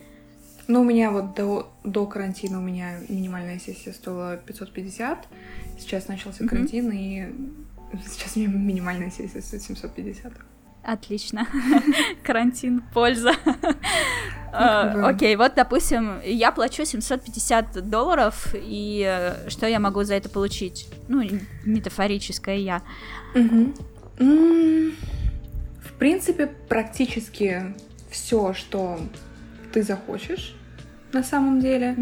Ну, 0.68 0.80
у 0.80 0.84
меня 0.84 1.10
вот 1.10 1.34
до, 1.34 1.72
до 1.84 2.06
карантина 2.06 2.58
у 2.58 2.62
меня 2.62 2.98
минимальная 3.08 3.58
сессия 3.58 3.92
стоила 3.92 4.36
550. 4.36 5.28
Сейчас 5.78 6.08
начался 6.08 6.44
mm-hmm. 6.44 6.48
карантин, 6.48 6.90
и 6.92 7.32
сейчас 8.04 8.36
у 8.36 8.40
меня 8.40 8.48
минимальная 8.50 9.10
сессия 9.10 9.40
стоит 9.40 9.62
750. 9.62 10.32
Отлично. 10.86 11.48
Карантин, 12.22 12.82
польза. 12.94 13.32
А, 14.58 15.08
окей, 15.08 15.36
вот, 15.36 15.52
допустим, 15.54 16.18
я 16.24 16.50
плачу 16.50 16.86
750 16.86 17.90
долларов, 17.90 18.54
и 18.54 19.04
э, 19.06 19.50
что 19.50 19.66
я 19.66 19.78
могу 19.78 20.02
за 20.02 20.14
это 20.14 20.30
получить? 20.30 20.88
Ну, 21.08 21.22
метафорическое 21.66 22.56
я. 22.56 22.80
В 23.34 23.72
принципе, 25.98 26.46
практически 26.46 27.74
все, 28.10 28.54
что 28.54 28.98
ты 29.74 29.82
захочешь 29.82 30.56
на 31.12 31.22
самом 31.22 31.60
деле. 31.60 31.94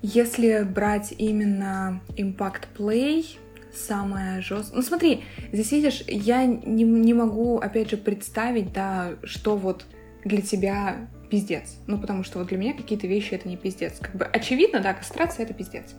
Если 0.00 0.62
брать 0.62 1.12
именно 1.18 2.00
Impact 2.16 2.68
Play, 2.78 3.36
самое 3.76 4.40
жесткое. 4.40 4.76
Ну 4.76 4.82
смотри, 4.82 5.24
здесь 5.52 5.72
видишь, 5.72 6.02
я 6.06 6.44
не, 6.44 6.84
не 6.84 7.14
могу, 7.14 7.58
опять 7.58 7.90
же, 7.90 7.96
представить, 7.96 8.72
да, 8.72 9.10
что 9.22 9.56
вот 9.56 9.86
для 10.24 10.42
тебя 10.42 11.08
пиздец. 11.30 11.76
Ну, 11.86 11.98
потому 11.98 12.24
что 12.24 12.38
вот 12.38 12.48
для 12.48 12.58
меня 12.58 12.74
какие-то 12.74 13.06
вещи 13.06 13.34
это 13.34 13.48
не 13.48 13.56
пиздец. 13.56 13.98
Как 14.00 14.14
бы 14.14 14.24
очевидно, 14.24 14.80
да, 14.80 14.94
кастрация 14.94 15.44
это 15.44 15.54
пиздец. 15.54 15.94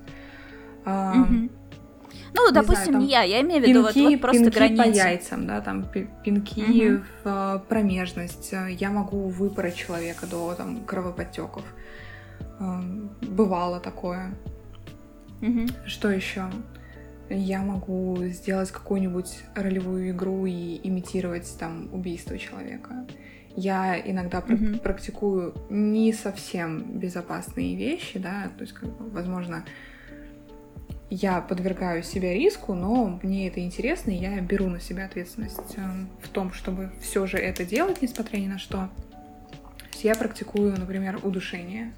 А, 0.86 1.14
Ну, 2.34 2.52
допустим, 2.52 2.94
знаю, 2.94 3.06
не 3.06 3.12
я, 3.12 3.24
я 3.24 3.42
имею 3.42 3.64
в 3.64 3.68
виду 3.68 3.84
пинки, 3.86 4.00
вот, 4.00 4.12
вот 4.12 4.22
просто 4.22 4.44
пинки 4.44 4.58
границы. 4.58 4.84
по 4.84 4.96
яйцам, 4.96 5.48
да, 5.48 5.62
там 5.62 5.86
пинки 6.24 6.92
угу. 6.92 7.04
в 7.24 7.28
uh, 7.28 7.60
промежность. 7.68 8.54
Я 8.70 8.90
могу 8.92 9.28
выпороть 9.30 9.76
человека 9.76 10.28
до 10.28 10.54
там 10.54 10.84
кровоподтеков. 10.86 11.64
Uh, 12.60 13.10
бывало 13.22 13.80
такое. 13.80 14.34
Угу. 15.42 15.68
Что 15.86 16.10
еще? 16.10 16.50
Я 17.30 17.62
могу 17.62 18.18
сделать 18.26 18.72
какую-нибудь 18.72 19.40
ролевую 19.56 20.12
игру 20.12 20.46
и 20.46 20.80
имитировать 20.84 21.54
там 21.60 21.90
убийство 21.94 22.38
человека. 22.38 23.06
Я 23.56 24.00
иногда 24.00 24.40
mm-hmm. 24.40 24.80
практикую 24.80 25.56
не 25.70 26.14
совсем 26.14 27.00
безопасные 27.00 27.76
вещи, 27.76 28.20
да, 28.20 28.52
то 28.56 28.62
есть, 28.62 28.74
как 28.74 28.90
бы, 28.90 29.10
возможно, 29.10 29.66
я 31.10 31.42
подвергаю 31.42 32.04
себя 32.04 32.34
риску, 32.34 32.74
но 32.76 33.20
мне 33.24 33.48
это 33.48 33.60
интересно, 33.62 34.12
и 34.12 34.16
я 34.16 34.40
беру 34.42 34.68
на 34.68 34.80
себя 34.80 35.06
ответственность 35.06 35.76
э, 35.78 35.82
в 36.22 36.30
том, 36.30 36.54
чтобы 36.54 36.92
все 37.02 37.26
же 37.26 37.38
это 37.38 37.66
делать, 37.66 38.02
несмотря 38.02 38.38
ни 38.38 38.48
на 38.48 38.60
что. 38.60 38.90
Я 40.04 40.16
практикую, 40.16 40.78
например, 40.78 41.20
удушение. 41.24 41.94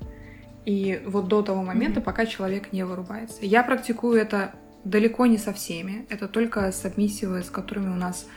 И 0.66 1.02
вот 1.06 1.28
до 1.28 1.42
того 1.42 1.64
момента, 1.64 2.00
mm-hmm. 2.00 2.04
пока 2.04 2.26
человек 2.26 2.72
не 2.72 2.84
вырубается. 2.84 3.44
Я 3.46 3.64
практикую 3.64 4.22
это 4.22 4.54
далеко 4.84 5.26
не 5.26 5.38
со 5.38 5.54
всеми. 5.54 6.06
Это 6.10 6.28
только 6.28 6.72
сабмиссивы, 6.72 7.44
с 7.44 7.50
которыми 7.50 7.90
у 7.90 7.96
нас 7.96 8.28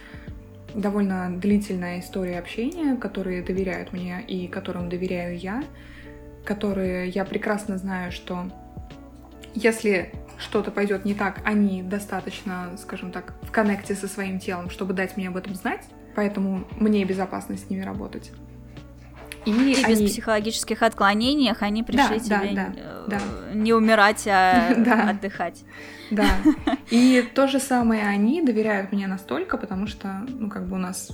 довольно 0.75 1.31
длительная 1.37 2.01
история 2.01 2.39
общения, 2.39 2.97
которые 2.97 3.43
доверяют 3.43 3.93
мне 3.93 4.23
и 4.27 4.49
которым 4.49 4.89
доверяю 4.89 5.39
я, 5.39 5.63
которые 6.45 7.09
я 7.09 7.25
прекрасно 7.25 7.79
знаю, 7.79 8.11
что 8.13 8.51
если 9.55 10.13
что-то 10.39 10.71
пойдет 10.71 11.05
не 11.05 11.15
так, 11.15 11.41
они 11.45 11.83
достаточно, 11.83 12.71
скажем 12.79 13.13
так, 13.13 13.35
в 13.43 13.51
коннекте 13.51 13.95
со 13.95 14.09
своим 14.09 14.39
телом, 14.39 14.71
чтобы 14.71 14.95
дать 14.95 15.17
мне 15.17 15.29
об 15.29 15.37
этом 15.37 15.55
знать, 15.55 15.85
поэтому 16.17 16.65
мне 16.79 17.05
безопасно 17.05 17.57
с 17.57 17.69
ними 17.69 17.83
работать. 17.83 18.33
И, 19.45 19.51
и 19.51 19.85
они... 19.85 20.05
без 20.05 20.13
психологических 20.13 20.83
отклонений 20.83 21.53
они 21.61 21.83
пришли 21.83 22.19
да, 22.21 22.39
тебе 22.39 22.55
да, 22.55 22.73
да, 23.09 23.19
да. 23.19 23.55
не 23.55 23.73
умирать, 23.73 24.27
а 24.27 24.69
отдыхать. 25.11 25.65
Да. 26.13 26.37
И 26.91 27.27
то 27.35 27.49
же 27.49 27.59
самое 27.59 28.05
они 28.07 28.43
доверяют 28.43 28.93
мне 28.93 29.07
настолько, 29.07 29.57
потому 29.57 29.87
что, 29.87 30.25
ну, 30.29 30.51
как 30.51 30.67
бы 30.67 30.77
у 30.77 30.79
нас 30.79 31.11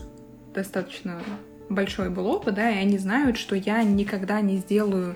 достаточно 0.54 1.20
большой 1.68 2.10
был 2.10 2.26
опыт, 2.26 2.54
да, 2.54 2.70
и 2.70 2.78
они 2.78 2.98
знают, 2.98 3.36
что 3.36 3.54
я 3.54 3.82
никогда 3.82 4.40
не 4.40 4.56
сделаю 4.56 5.14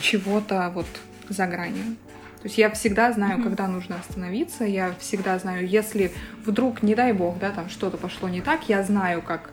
чего-то 0.00 0.70
вот 0.74 0.86
за 1.28 1.46
гранью. 1.46 1.96
То 2.42 2.48
есть 2.48 2.58
я 2.58 2.70
всегда 2.70 3.12
знаю, 3.12 3.38
mm-hmm. 3.38 3.42
когда 3.42 3.66
нужно 3.66 3.96
остановиться, 3.96 4.64
я 4.64 4.94
всегда 5.00 5.38
знаю, 5.38 5.66
если 5.66 6.12
вдруг, 6.44 6.82
не 6.82 6.94
дай 6.94 7.12
бог, 7.12 7.38
да, 7.38 7.50
там 7.50 7.68
что-то 7.68 7.96
пошло 7.96 8.28
не 8.28 8.42
так, 8.42 8.68
я 8.68 8.82
знаю, 8.84 9.22
как 9.22 9.50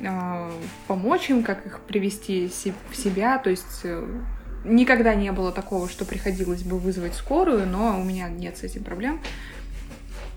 э, 0.00 0.50
помочь 0.86 1.28
им, 1.28 1.42
как 1.42 1.66
их 1.66 1.80
привести 1.80 2.50
в 2.90 2.96
себя, 2.96 3.36
то 3.38 3.50
есть 3.50 3.80
э, 3.82 4.06
Никогда 4.64 5.14
не 5.14 5.32
было 5.32 5.52
такого, 5.52 5.88
что 5.88 6.04
приходилось 6.04 6.62
бы 6.62 6.78
вызвать 6.78 7.14
скорую, 7.14 7.66
но 7.66 8.00
у 8.00 8.04
меня 8.04 8.28
нет 8.28 8.58
с 8.58 8.64
этим 8.64 8.84
проблем. 8.84 9.20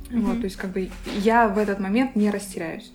Mm-hmm. 0.10 0.22
Вот, 0.22 0.38
то 0.39 0.43
есть, 0.43 0.57
как 0.57 0.72
бы 0.72 0.89
я 1.06 1.48
в 1.48 1.57
этот 1.57 1.80
момент 1.80 2.15
не 2.15 2.30
растеряюсь. 2.30 2.91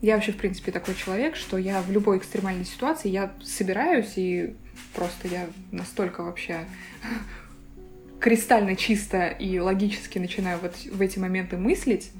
Я 0.00 0.14
вообще, 0.14 0.32
в 0.32 0.36
принципе, 0.36 0.72
такой 0.72 0.94
человек, 0.94 1.36
что 1.36 1.56
я 1.58 1.80
в 1.82 1.90
любой 1.90 2.18
экстремальной 2.18 2.64
ситуации 2.64 3.08
я 3.08 3.32
собираюсь 3.42 4.14
и 4.16 4.56
просто 4.94 5.28
я 5.28 5.46
настолько 5.70 6.24
вообще 6.24 6.64
кристально 8.20 8.74
чисто 8.74 9.28
и 9.28 9.58
логически 9.58 10.18
начинаю 10.18 10.58
вот 10.60 10.74
в 10.76 11.00
эти 11.00 11.18
моменты 11.18 11.56
мыслить, 11.56 12.10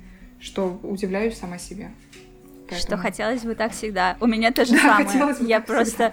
что 0.41 0.79
удивляюсь 0.83 1.37
сама 1.37 1.59
себе. 1.59 1.91
Поэтому... 2.69 2.81
Что 2.81 2.97
хотелось 2.97 3.43
бы 3.43 3.55
так 3.55 3.73
всегда. 3.73 4.17
У 4.21 4.27
меня 4.27 4.53
то 4.53 4.65
же 4.65 4.73
да, 4.83 5.05
самое. 5.07 5.37
Я 5.41 5.61
просто 5.61 6.13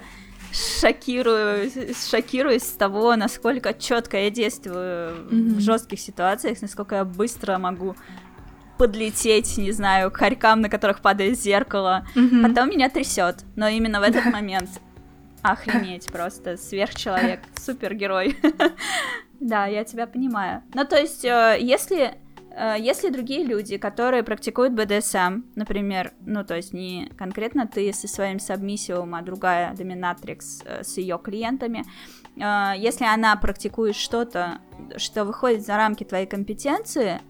шокирую, 0.52 1.70
шокируюсь 2.10 2.64
с 2.64 2.72
того, 2.72 3.16
насколько 3.16 3.74
четко 3.74 4.16
я 4.16 4.30
действую 4.30 4.76
mm-hmm. 4.76 5.54
в 5.54 5.60
жестких 5.60 6.00
ситуациях, 6.00 6.60
насколько 6.62 6.96
я 6.96 7.04
быстро 7.04 7.58
могу 7.58 7.96
подлететь, 8.78 9.58
не 9.58 9.72
знаю, 9.72 10.10
к 10.10 10.16
хорькам, 10.16 10.62
на 10.62 10.68
которых 10.68 11.00
падает 11.00 11.38
зеркало. 11.38 12.06
Mm-hmm. 12.14 12.48
Потом 12.48 12.70
меня 12.70 12.88
трясет, 12.88 13.44
но 13.54 13.68
именно 13.68 14.00
в 14.00 14.02
этот 14.02 14.24
момент 14.26 14.70
охренеть 15.42 16.06
просто 16.12 16.56
сверхчеловек, 16.56 17.40
супергерой. 17.56 18.36
Да, 19.40 19.64
я 19.64 19.84
тебя 19.84 20.06
понимаю. 20.06 20.62
Ну, 20.74 20.84
то 20.84 21.00
есть, 21.00 21.24
э, 21.24 21.56
если 21.58 22.18
если 22.78 23.10
другие 23.10 23.44
люди, 23.44 23.78
которые 23.78 24.22
практикуют 24.22 24.74
БДСМ, 24.74 25.42
например, 25.54 26.12
ну, 26.20 26.44
то 26.44 26.56
есть 26.56 26.72
не 26.72 27.10
конкретно 27.16 27.66
ты 27.66 27.92
со 27.92 28.08
своим 28.08 28.38
сабмиссивом, 28.38 29.14
а 29.14 29.22
другая 29.22 29.74
доминатрикс 29.74 30.62
э, 30.64 30.82
с 30.82 30.96
ее 30.96 31.18
клиентами, 31.22 31.84
э, 32.36 32.72
если 32.76 33.04
она 33.04 33.36
практикует 33.36 33.94
что-то, 33.94 34.58
что 34.96 35.24
выходит 35.24 35.64
за 35.64 35.76
рамки 35.76 36.04
твоей 36.04 36.26
компетенции 36.26 37.20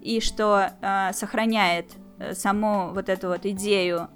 и 0.00 0.20
что 0.20 0.70
сохраняет 1.14 1.86
саму 2.32 2.92
вот 2.92 3.08
эту 3.08 3.28
вот 3.28 3.44
идею 3.44 4.08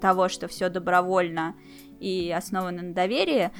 того, 0.00 0.28
что 0.28 0.48
все 0.48 0.68
добровольно 0.68 1.54
и 2.00 2.34
основано 2.36 2.82
на 2.82 2.94
доверии, 2.94 3.50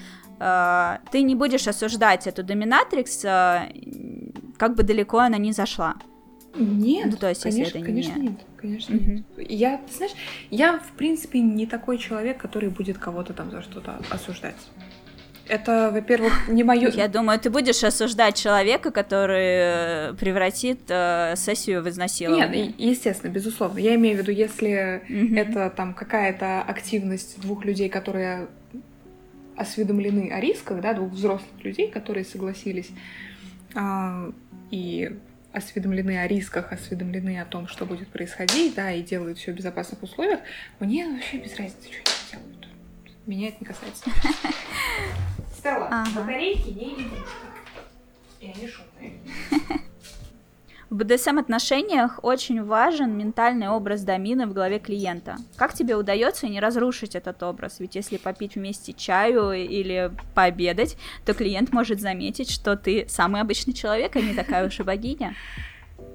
э, 0.41 0.99
ты 1.13 1.23
не 1.23 1.35
будешь 1.35 1.69
осуждать 1.69 2.27
эту 2.27 2.43
доминатрикс, 2.43 3.25
э, 3.25 3.73
как 4.59 4.75
бы 4.75 4.83
далеко 4.83 5.19
она 5.19 5.39
ни 5.39 5.53
зашла. 5.53 5.97
Нет, 6.55 7.09
ну, 7.13 7.17
то 7.17 7.29
есть, 7.29 7.43
конечно, 7.43 7.61
если 7.61 7.81
это 7.81 7.87
конечно 7.87 8.19
не... 8.19 8.29
нет, 8.29 8.41
конечно 8.57 8.93
mm-hmm. 8.93 9.25
нет. 9.37 9.51
Я, 9.51 9.79
ты 9.79 9.95
знаешь, 9.95 10.13
я 10.51 10.79
в 10.79 10.93
принципе 10.93 11.41
не 11.41 11.67
такой 11.67 11.99
человек, 11.99 12.39
который 12.39 12.71
будет 12.71 12.99
кого-то 12.99 13.33
там 13.33 13.51
за 13.51 13.63
что-то 13.63 14.01
осуждать. 14.11 14.57
Это, 15.47 15.91
во-первых, 15.93 16.33
не 16.49 16.65
мое. 16.65 16.91
Я 16.91 17.09
думаю, 17.09 17.39
ты 17.39 17.51
будешь 17.51 17.83
осуждать 17.83 18.37
человека, 18.37 18.91
который 18.91 20.11
э, 20.11 20.15
превратит 20.15 20.81
э, 20.89 21.35
сессию 21.37 21.83
в 21.83 21.89
изнасилование. 21.89 22.67
Нет, 22.67 22.75
естественно, 22.79 23.31
безусловно. 23.31 23.79
Я 23.79 23.95
имею 23.97 24.17
в 24.17 24.21
виду, 24.21 24.33
если 24.33 25.03
mm-hmm. 25.09 25.39
это 25.39 25.71
там 25.71 25.95
какая-то 25.95 26.63
активность 26.63 27.41
двух 27.41 27.65
людей, 27.65 27.89
которые 27.89 28.49
осведомлены 29.57 30.31
о 30.33 30.41
рисках, 30.41 30.81
да, 30.81 30.95
двух 30.95 31.13
взрослых 31.13 31.65
людей, 31.65 31.91
которые 31.91 32.25
согласились 32.25 32.91
а, 33.75 34.33
и 34.71 35.19
осведомлены 35.53 36.19
о 36.19 36.27
рисках, 36.27 36.73
осведомлены 36.73 37.41
о 37.41 37.45
том, 37.45 37.67
что 37.67 37.87
будет 37.87 38.09
происходить, 38.09 38.75
да, 38.75 38.93
и 38.93 39.03
делают 39.03 39.39
все 39.39 39.53
в 39.53 39.57
безопасных 39.57 40.03
условиях, 40.03 40.41
мне 40.79 41.09
вообще 41.09 41.39
без 41.39 41.57
разницы, 41.57 41.89
что 41.89 42.37
они 42.37 42.43
делают. 42.43 42.69
Меня 43.27 43.49
это 43.49 43.57
не 43.61 43.67
касается. 43.67 44.11
Стелла, 45.57 46.05
батарейки 46.15 46.69
не 46.69 46.95
игрушка. 46.95 47.47
И 48.41 48.47
они 48.47 48.69
шумные. 48.69 49.87
В 50.91 50.97
BDSM-отношениях 50.97 52.19
очень 52.25 52.65
важен 52.65 53.17
ментальный 53.17 53.69
образ 53.69 54.03
домины 54.03 54.49
в 54.49 54.53
голове 54.53 54.81
клиента. 54.81 55.37
Как 55.55 55.73
тебе 55.73 55.95
удается 55.95 56.49
не 56.49 56.59
разрушить 56.59 57.15
этот 57.15 57.41
образ? 57.45 57.79
Ведь 57.79 57.95
если 57.95 58.17
попить 58.17 58.57
вместе 58.57 58.93
чаю 58.93 59.53
или 59.53 60.11
пообедать, 60.35 60.97
то 61.25 61.33
клиент 61.33 61.73
может 61.73 62.01
заметить, 62.01 62.51
что 62.51 62.77
ты 62.77 63.07
самый 63.09 63.41
обычный 63.41 63.73
человек, 63.73 64.17
а 64.17 64.21
не 64.21 64.35
такая 64.35 64.67
уж 64.67 64.81
и 64.81 64.83
богиня. 64.83 65.37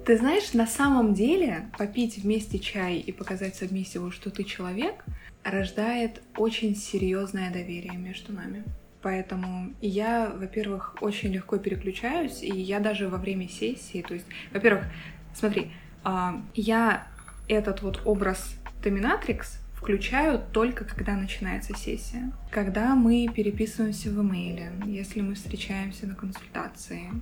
Ты 0.04 0.18
знаешь, 0.18 0.52
на 0.52 0.66
самом 0.66 1.14
деле 1.14 1.70
попить 1.78 2.18
вместе 2.18 2.58
чай 2.58 2.98
и 2.98 3.12
показать 3.12 3.56
Сабмиссиву, 3.56 4.10
что 4.10 4.28
ты 4.30 4.44
человек, 4.44 5.06
рождает 5.42 6.20
очень 6.36 6.76
серьезное 6.76 7.50
доверие 7.50 7.96
между 7.96 8.34
нами. 8.34 8.62
Поэтому 9.06 9.72
я, 9.80 10.32
во-первых, 10.36 10.96
очень 11.00 11.32
легко 11.32 11.58
переключаюсь, 11.58 12.42
и 12.42 12.50
я 12.50 12.80
даже 12.80 13.08
во 13.08 13.18
время 13.18 13.48
сессии, 13.48 14.02
то 14.02 14.14
есть, 14.14 14.26
во-первых, 14.52 14.84
смотри, 15.32 15.70
а, 16.02 16.42
я 16.56 17.06
этот 17.46 17.82
вот 17.82 18.02
образ 18.04 18.56
доминатрикс 18.82 19.60
включаю 19.76 20.42
только 20.52 20.84
когда 20.84 21.14
начинается 21.14 21.72
сессия. 21.76 22.32
Когда 22.50 22.96
мы 22.96 23.28
переписываемся 23.32 24.10
в 24.10 24.20
имейле, 24.20 24.72
если 24.86 25.20
мы 25.20 25.36
встречаемся 25.36 26.08
на 26.08 26.16
консультации, 26.16 27.12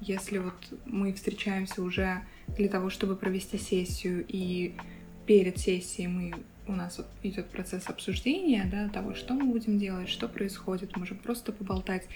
если 0.00 0.38
вот 0.38 0.54
мы 0.86 1.12
встречаемся 1.14 1.82
уже 1.82 2.20
для 2.46 2.68
того, 2.68 2.90
чтобы 2.90 3.16
провести 3.16 3.58
сессию, 3.58 4.24
и 4.28 4.76
перед 5.26 5.58
сессией 5.58 6.06
мы 6.06 6.32
у 6.66 6.72
нас 6.72 6.98
вот 6.98 7.06
идет 7.22 7.48
процесс 7.50 7.88
обсуждения, 7.88 8.68
да, 8.70 8.88
того, 8.88 9.14
что 9.14 9.34
мы 9.34 9.44
будем 9.44 9.78
делать, 9.78 10.08
что 10.08 10.28
происходит, 10.28 10.96
можем 10.96 11.18
просто 11.18 11.52
поболтать. 11.52 12.06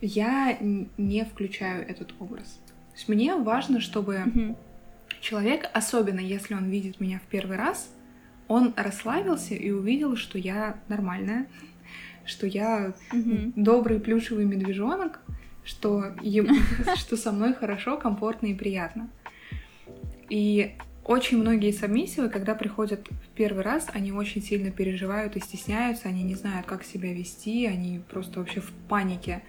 Я 0.00 0.58
не 0.60 1.24
включаю 1.24 1.88
этот 1.88 2.12
образ. 2.18 2.60
То 2.66 2.96
есть 2.96 3.08
мне 3.08 3.36
важно, 3.36 3.80
чтобы 3.80 4.14
mm-hmm. 4.14 4.56
человек, 5.20 5.70
особенно 5.72 6.20
если 6.20 6.54
он 6.54 6.68
видит 6.68 7.00
меня 7.00 7.18
в 7.18 7.28
первый 7.30 7.56
раз, 7.56 7.92
он 8.48 8.74
расслабился 8.76 9.54
и 9.54 9.70
увидел, 9.70 10.16
что 10.16 10.38
я 10.38 10.78
нормальная, 10.88 11.46
что 12.24 12.46
я 12.46 12.94
mm-hmm. 13.12 13.52
добрый 13.56 14.00
плюшевый 14.00 14.44
медвежонок, 14.44 15.20
что, 15.64 16.14
ему, 16.20 16.54
что 16.96 17.16
со 17.16 17.32
мной 17.32 17.54
хорошо, 17.54 17.96
комфортно 17.96 18.48
и 18.48 18.54
приятно. 18.54 19.08
И 20.28 20.76
очень 21.04 21.38
многие 21.38 21.72
сабмиссивы, 21.72 22.28
когда 22.28 22.54
приходят 22.54 23.08
в 23.08 23.28
первый 23.34 23.64
раз, 23.64 23.88
они 23.92 24.12
очень 24.12 24.40
сильно 24.40 24.70
переживают 24.70 25.36
и 25.36 25.40
стесняются, 25.40 26.08
они 26.08 26.22
не 26.22 26.36
знают, 26.36 26.66
как 26.66 26.84
себя 26.84 27.12
вести, 27.12 27.66
они 27.66 28.00
просто 28.10 28.38
вообще 28.38 28.60
в 28.60 28.70
панике. 28.88 29.42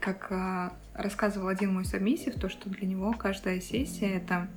Как 0.00 0.28
э, 0.30 0.70
рассказывал 0.94 1.48
один 1.48 1.74
мой 1.74 1.84
сабмиссив, 1.84 2.34
то, 2.34 2.48
что 2.48 2.70
для 2.70 2.86
него 2.88 3.12
каждая 3.12 3.60
сессия— 3.60 4.08
это... 4.16 4.48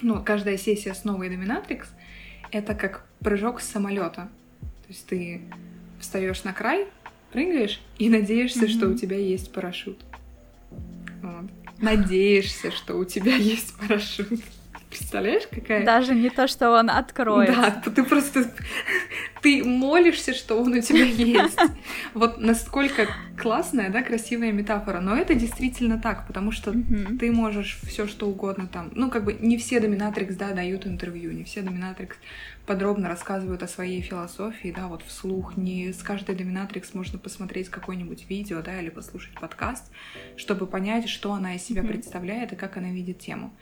Ну, 0.00 0.22
каждая 0.22 0.58
сессия 0.58 0.94
с 0.94 1.04
новой 1.04 1.28
доминатрикс— 1.28 1.88
это 2.52 2.74
как 2.74 3.04
прыжок 3.20 3.60
с 3.60 3.68
самолета. 3.68 4.28
То 4.60 4.88
есть 4.88 5.06
ты 5.06 5.42
встаешь 5.98 6.44
на 6.44 6.52
край, 6.52 6.86
прыгаешь 7.32 7.80
и 7.98 8.08
надеешься, 8.08 8.66
mm-hmm. 8.66 8.68
что 8.68 8.88
у 8.88 8.94
тебя 8.94 9.16
есть 9.16 9.52
парашют. 9.52 10.04
Вот. 11.20 11.50
Надеешься, 11.78 12.70
что 12.70 12.96
у 12.96 13.04
тебя 13.04 13.34
есть 13.36 13.74
парашют. 13.76 14.40
Представляешь, 14.96 15.42
какая... 15.50 15.84
Даже 15.84 16.14
не 16.14 16.30
то, 16.30 16.46
что 16.46 16.70
он 16.70 16.88
откроет. 16.88 17.54
Да, 17.54 17.82
ты 17.90 18.04
просто... 18.04 18.50
Ты 19.42 19.64
молишься, 19.64 20.32
что 20.34 20.60
он 20.60 20.72
у 20.72 20.80
тебя 20.80 21.04
есть. 21.04 21.58
Вот 22.14 22.38
насколько 22.38 23.08
классная, 23.36 23.90
да, 23.90 24.02
красивая 24.02 24.52
метафора. 24.52 25.00
Но 25.00 25.16
это 25.16 25.34
действительно 25.34 26.00
так, 26.00 26.26
потому 26.28 26.52
что 26.52 26.72
ты 27.18 27.32
можешь 27.32 27.78
все 27.82 28.06
что 28.06 28.28
угодно 28.28 28.68
там... 28.68 28.90
Ну, 28.94 29.10
как 29.10 29.24
бы 29.24 29.34
не 29.34 29.58
все 29.58 29.80
доминатрикс, 29.80 30.36
да, 30.36 30.52
дают 30.52 30.86
интервью, 30.86 31.32
не 31.32 31.42
все 31.42 31.62
доминатрикс 31.62 32.16
подробно 32.66 33.08
рассказывают 33.08 33.62
о 33.62 33.68
своей 33.68 34.00
философии, 34.00 34.72
да, 34.74 34.86
вот 34.86 35.02
вслух. 35.02 35.56
Не 35.56 35.92
с 35.92 36.02
каждой 36.02 36.34
доминатрикс 36.34 36.94
можно 36.94 37.18
посмотреть 37.18 37.68
какое-нибудь 37.68 38.28
видео, 38.28 38.62
да, 38.62 38.80
или 38.80 38.90
послушать 38.90 39.34
подкаст, 39.34 39.90
чтобы 40.36 40.66
понять, 40.66 41.08
что 41.08 41.32
она 41.32 41.56
из 41.56 41.62
себя 41.62 41.82
представляет 41.82 42.52
и 42.52 42.56
как 42.56 42.76
она 42.76 42.90
видит 42.90 43.18
тему. 43.18 43.52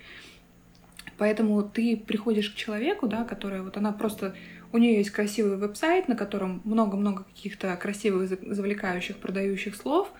Поэтому 1.22 1.62
ты 1.62 1.96
приходишь 1.96 2.50
к 2.50 2.56
человеку, 2.56 3.06
да, 3.06 3.22
которая 3.22 3.62
вот 3.62 3.76
она 3.76 3.92
просто... 3.92 4.34
У 4.72 4.78
нее 4.78 4.96
есть 4.96 5.10
красивый 5.10 5.56
веб-сайт, 5.56 6.08
на 6.08 6.16
котором 6.16 6.60
много-много 6.64 7.22
каких-то 7.22 7.76
красивых, 7.76 8.28
завлекающих, 8.28 9.18
продающих 9.18 9.76
слов, 9.76 10.10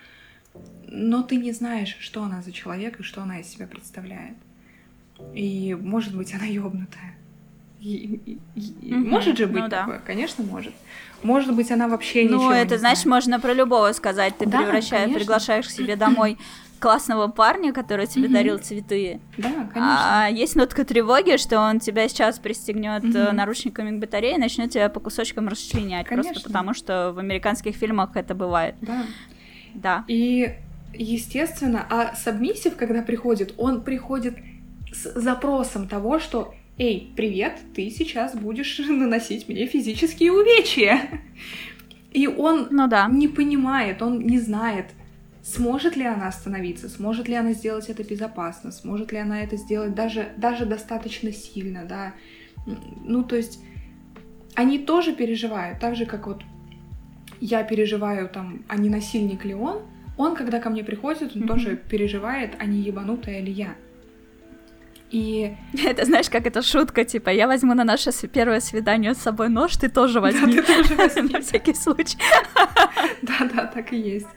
но 0.87 1.25
ты 1.25 1.39
не 1.39 1.51
знаешь, 1.51 1.97
что 1.99 2.23
она 2.23 2.41
за 2.41 2.53
человек 2.53 3.01
и 3.01 3.03
что 3.03 3.21
она 3.21 3.41
из 3.41 3.49
себя 3.49 3.67
представляет. 3.67 4.37
И, 5.35 5.75
может 5.75 6.17
быть, 6.17 6.33
она 6.35 6.45
ёбнутая. 6.45 7.17
И, 7.81 8.39
и, 8.55 8.63
и. 8.81 8.95
Может 8.95 9.39
же 9.39 9.49
быть 9.49 9.65
ну, 9.65 9.69
такое? 9.69 9.99
Да. 9.99 10.05
Конечно, 10.07 10.45
может. 10.45 10.73
Может 11.25 11.53
быть, 11.53 11.73
она 11.73 11.89
вообще 11.89 12.29
ну, 12.29 12.37
ничего 12.37 12.51
Ну, 12.51 12.53
это, 12.53 12.75
не 12.75 12.79
знаешь, 12.79 13.01
знает. 13.01 13.25
можно 13.25 13.41
про 13.41 13.55
любого 13.55 13.91
сказать. 13.91 14.39
Ты 14.39 14.47
да, 14.47 14.59
превращаешь, 14.59 15.13
приглашаешь 15.13 15.67
к 15.67 15.71
себе 15.71 15.97
домой 15.97 16.39
классного 16.83 17.29
парня, 17.29 17.73
который 17.73 18.09
тебе 18.09 18.27
mm-hmm. 18.27 18.33
дарил 18.33 18.59
цветы. 18.59 19.21
Да, 19.39 19.69
конечно. 19.73 20.25
А 20.25 20.29
есть 20.29 20.57
нотка 20.57 20.85
тревоги, 20.85 21.37
что 21.37 21.61
он 21.61 21.79
тебя 21.79 22.09
сейчас 22.09 22.41
пристегнет 22.41 23.05
mm-hmm. 23.05 23.31
наручниками 23.31 23.97
к 23.97 24.01
батарее 24.01 24.35
и 24.35 24.39
начнет 24.39 24.73
тебя 24.73 24.89
по 24.89 24.99
кусочкам 24.99 25.47
расчленять. 25.47 26.07
Конечно. 26.07 26.33
Просто 26.33 26.49
потому, 26.49 26.75
что 26.75 27.13
в 27.13 27.21
американских 27.21 27.77
фильмах 27.77 28.17
это 28.17 28.35
бывает. 28.35 28.75
Да. 28.81 29.05
Да. 29.75 30.05
И 30.09 30.57
естественно, 30.93 31.87
а 31.89 32.17
сабмиссив, 32.17 32.77
когда 32.77 33.03
приходит, 33.03 33.55
он 33.59 33.83
приходит 33.83 34.37
с 34.93 35.15
запросом 35.15 35.87
того, 35.87 36.19
что 36.19 36.53
«Эй, 36.79 37.13
привет, 37.17 37.61
ты 37.77 37.91
сейчас 37.91 38.35
будешь 38.35 38.79
наносить 38.89 39.49
мне 39.49 39.67
физические 39.67 40.33
увечья». 40.33 41.01
И 42.11 42.27
он 42.27 42.67
ну, 42.71 42.89
да. 42.89 43.09
не 43.09 43.29
понимает, 43.29 44.03
он 44.03 44.19
не 44.27 44.39
знает, 44.39 44.87
Сможет 45.43 45.97
ли 45.97 46.05
она 46.05 46.29
остановиться? 46.29 46.89
Сможет 46.89 47.29
ли 47.29 47.35
она 47.35 47.53
сделать 47.53 47.89
это 47.89 48.05
безопасно? 48.05 48.71
Сможет 48.71 49.11
ли 49.13 49.19
она 49.19 49.43
это 49.43 49.57
сделать 49.57 49.95
даже, 49.95 50.29
даже 50.37 50.67
достаточно 50.67 51.33
сильно, 51.33 51.85
да? 51.85 52.15
Ну, 53.05 53.25
то 53.25 53.37
есть 53.37 53.61
они 54.55 54.79
тоже 54.79 55.15
переживают, 55.15 55.81
так 55.81 55.97
же, 55.97 56.07
как 56.07 56.27
вот 56.27 56.43
я 57.41 57.65
переживаю 57.65 58.29
там, 58.29 58.65
а 58.69 58.77
не 58.77 58.89
насильник 58.89 59.45
ли 59.45 59.55
он, 59.55 59.83
он, 60.17 60.37
когда 60.37 60.61
ко 60.61 60.71
мне 60.71 60.85
приходит, 60.85 61.35
он 61.35 61.43
mm-hmm. 61.43 61.49
тоже 61.49 61.77
переживает, 61.77 62.55
а 62.59 62.67
не 62.67 62.81
ебанутая 62.81 63.41
ли 63.41 63.51
я. 63.51 63.75
И... 65.13 65.55
Это 65.85 66.07
знаешь, 66.07 66.31
как 66.31 66.47
это 66.47 66.63
шутка, 66.63 67.05
типа, 67.05 67.29
я 67.29 67.47
возьму 67.47 67.75
на 67.75 67.85
наше 67.85 68.11
первое 68.29 68.61
свидание 68.61 69.15
с 69.15 69.19
собой 69.19 69.51
нож, 69.51 69.77
ты 69.77 69.89
тоже 69.89 70.21
возьми. 70.21 70.57
Да, 70.57 70.63
ты 70.63 70.83
тоже 70.83 70.95
возьми. 70.97 71.29
На 71.33 71.41
всякий 71.41 71.75
случай. 71.75 72.19
Да-да, 73.23 73.67
так 73.67 73.93
и 73.93 73.97
есть. 73.97 74.29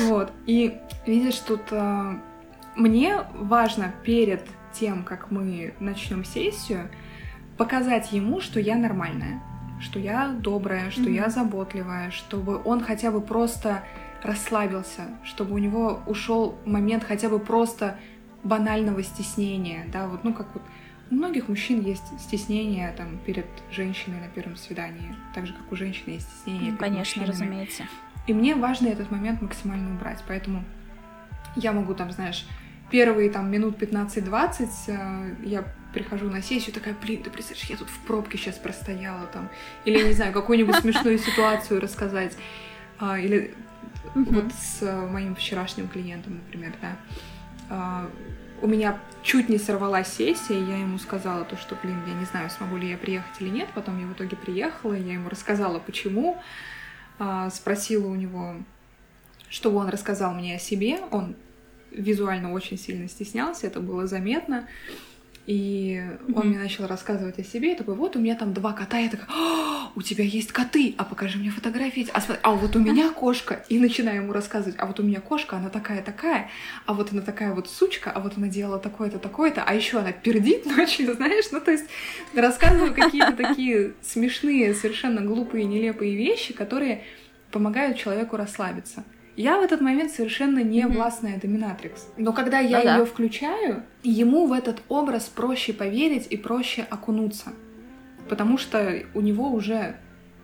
Вот. 0.00 0.32
И 0.46 0.74
видишь, 1.06 1.38
тут 1.38 1.60
э, 1.70 2.14
мне 2.74 3.20
важно 3.34 3.94
перед 4.02 4.42
тем, 4.72 5.04
как 5.04 5.30
мы 5.30 5.74
начнем 5.78 6.24
сессию, 6.24 6.90
показать 7.56 8.12
ему, 8.12 8.40
что 8.40 8.58
я 8.58 8.76
нормальная, 8.76 9.40
что 9.80 10.00
я 10.00 10.28
добрая, 10.28 10.90
что 10.90 11.02
mm-hmm. 11.02 11.14
я 11.14 11.30
заботливая, 11.30 12.10
чтобы 12.10 12.60
он 12.64 12.80
хотя 12.80 13.12
бы 13.12 13.20
просто 13.20 13.84
расслабился, 14.24 15.02
чтобы 15.22 15.54
у 15.54 15.58
него 15.58 16.02
ушел 16.06 16.58
момент 16.64 17.04
хотя 17.04 17.28
бы 17.28 17.38
просто 17.38 17.98
банального 18.44 19.02
стеснения, 19.02 19.86
да, 19.92 20.08
вот, 20.08 20.24
ну, 20.24 20.32
как 20.32 20.52
вот 20.54 20.62
у 21.10 21.14
многих 21.14 21.48
мужчин 21.48 21.80
есть 21.80 22.04
стеснение 22.20 22.92
там 22.92 23.18
перед 23.24 23.46
женщиной 23.70 24.20
на 24.20 24.28
первом 24.28 24.56
свидании, 24.56 25.14
так 25.34 25.46
же 25.46 25.54
как 25.54 25.72
у 25.72 25.76
женщины 25.76 26.14
есть 26.14 26.28
стеснение. 26.28 26.72
Ну, 26.72 26.76
перед 26.76 26.92
конечно, 26.92 27.22
мужчинами. 27.22 27.30
разумеется. 27.30 27.82
И 28.26 28.34
мне 28.34 28.54
важно 28.54 28.88
этот 28.88 29.10
момент 29.10 29.40
максимально 29.40 29.94
убрать, 29.94 30.22
поэтому 30.28 30.64
я 31.56 31.72
могу 31.72 31.94
там, 31.94 32.12
знаешь, 32.12 32.46
первые 32.90 33.30
там 33.30 33.50
минут 33.50 33.80
15-20 33.80 34.68
э, 34.88 35.34
я 35.44 35.64
прихожу 35.94 36.28
на 36.28 36.42
сессию, 36.42 36.74
такая, 36.74 36.94
блин, 36.94 37.22
ты 37.22 37.30
представляешь, 37.30 37.70
я 37.70 37.76
тут 37.76 37.88
в 37.88 37.98
пробке 38.00 38.36
сейчас 38.36 38.56
простояла 38.56 39.26
там, 39.26 39.48
или, 39.86 40.02
не 40.02 40.12
знаю, 40.12 40.32
какую-нибудь 40.32 40.76
смешную 40.80 41.18
ситуацию 41.18 41.80
рассказать, 41.80 42.36
А, 42.98 43.18
или 43.18 43.54
вот 44.14 44.52
с 44.52 44.82
моим 45.08 45.34
вчерашним 45.34 45.88
клиентом, 45.88 46.34
например, 46.34 46.72
да. 46.82 46.96
А, 47.70 48.10
У 48.60 48.66
меня 48.66 48.98
чуть 49.22 49.48
не 49.48 49.58
сорвалась 49.58 50.08
сессия, 50.08 50.58
я 50.58 50.78
ему 50.78 50.98
сказала 50.98 51.44
то, 51.44 51.56
что, 51.56 51.76
блин, 51.80 52.02
я 52.06 52.14
не 52.14 52.24
знаю, 52.24 52.50
смогу 52.50 52.76
ли 52.76 52.90
я 52.90 52.98
приехать 52.98 53.40
или 53.40 53.48
нет. 53.50 53.68
Потом 53.74 54.00
я 54.00 54.06
в 54.06 54.12
итоге 54.12 54.36
приехала, 54.36 54.94
я 54.94 55.12
ему 55.14 55.28
рассказала, 55.28 55.78
почему. 55.78 56.38
А, 57.18 57.50
Спросила 57.50 58.06
у 58.06 58.14
него, 58.14 58.56
чтобы 59.48 59.76
он 59.76 59.88
рассказал 59.88 60.34
мне 60.34 60.56
о 60.56 60.58
себе. 60.58 60.98
Он 61.10 61.36
визуально 61.90 62.52
очень 62.52 62.78
сильно 62.78 63.08
стеснялся, 63.08 63.66
это 63.66 63.80
было 63.80 64.06
заметно. 64.06 64.66
И 65.48 65.98
он 66.34 66.40
Мгм. 66.40 66.48
мне 66.50 66.58
начал 66.58 66.86
рассказывать 66.86 67.38
о 67.38 67.42
себе, 67.42 67.72
и 67.72 67.74
такой, 67.74 67.94
вот 67.94 68.16
у 68.16 68.18
меня 68.18 68.34
там 68.34 68.52
два 68.52 68.74
кота, 68.74 68.98
я 68.98 69.08
такая, 69.08 69.26
«А, 69.30 69.90
у 69.96 70.02
тебя 70.02 70.22
есть 70.22 70.52
коты, 70.52 70.94
а 70.98 71.06
покажи 71.06 71.38
мне 71.38 71.48
фотографии, 71.48 72.06
а, 72.12 72.20
смотри, 72.20 72.42
а 72.42 72.52
вот 72.52 72.76
у 72.76 72.80
меня 72.80 73.08
кошка, 73.16 73.64
и 73.70 73.78
начинаю 73.78 74.24
ему 74.24 74.34
рассказывать, 74.34 74.76
а 74.78 74.84
вот 74.84 75.00
у 75.00 75.02
меня 75.02 75.22
кошка, 75.22 75.56
она 75.56 75.70
такая-такая, 75.70 76.50
а 76.84 76.92
вот 76.92 77.12
она 77.12 77.22
такая 77.22 77.54
вот 77.54 77.70
сучка, 77.70 78.10
а 78.10 78.20
вот 78.20 78.36
она 78.36 78.48
делала 78.48 78.78
такое-то, 78.78 79.18
такое-то, 79.18 79.62
а 79.62 79.74
еще 79.74 80.00
она 80.00 80.12
пердит 80.12 80.66
ночью, 80.76 81.14
знаешь, 81.14 81.46
ну 81.50 81.62
то 81.62 81.70
есть 81.70 81.86
рассказываю 82.34 82.92
какие-то 82.92 83.32
такие 83.32 83.94
смешные, 84.02 84.74
совершенно 84.74 85.22
глупые, 85.22 85.64
нелепые 85.64 86.14
вещи, 86.14 86.52
которые 86.52 87.04
помогают 87.50 87.96
человеку 87.96 88.36
расслабиться. 88.36 89.02
Я 89.38 89.56
в 89.60 89.62
этот 89.62 89.80
момент 89.80 90.10
совершенно 90.10 90.64
не 90.64 90.84
Мгм. 90.84 90.94
властная 90.96 91.38
доминатрикс. 91.38 92.08
Но 92.16 92.32
когда 92.32 92.58
я 92.58 92.78
Ну 92.78 92.84
да. 92.84 92.96
ее 92.98 93.04
включаю, 93.06 93.84
ему 94.02 94.48
в 94.48 94.52
этот 94.52 94.82
образ 94.88 95.28
проще 95.28 95.72
поверить 95.72 96.26
и 96.28 96.36
проще 96.36 96.82
окунуться. 96.90 97.52
Потому 98.28 98.58
что 98.58 99.00
у 99.14 99.20
него 99.20 99.52
уже 99.52 99.94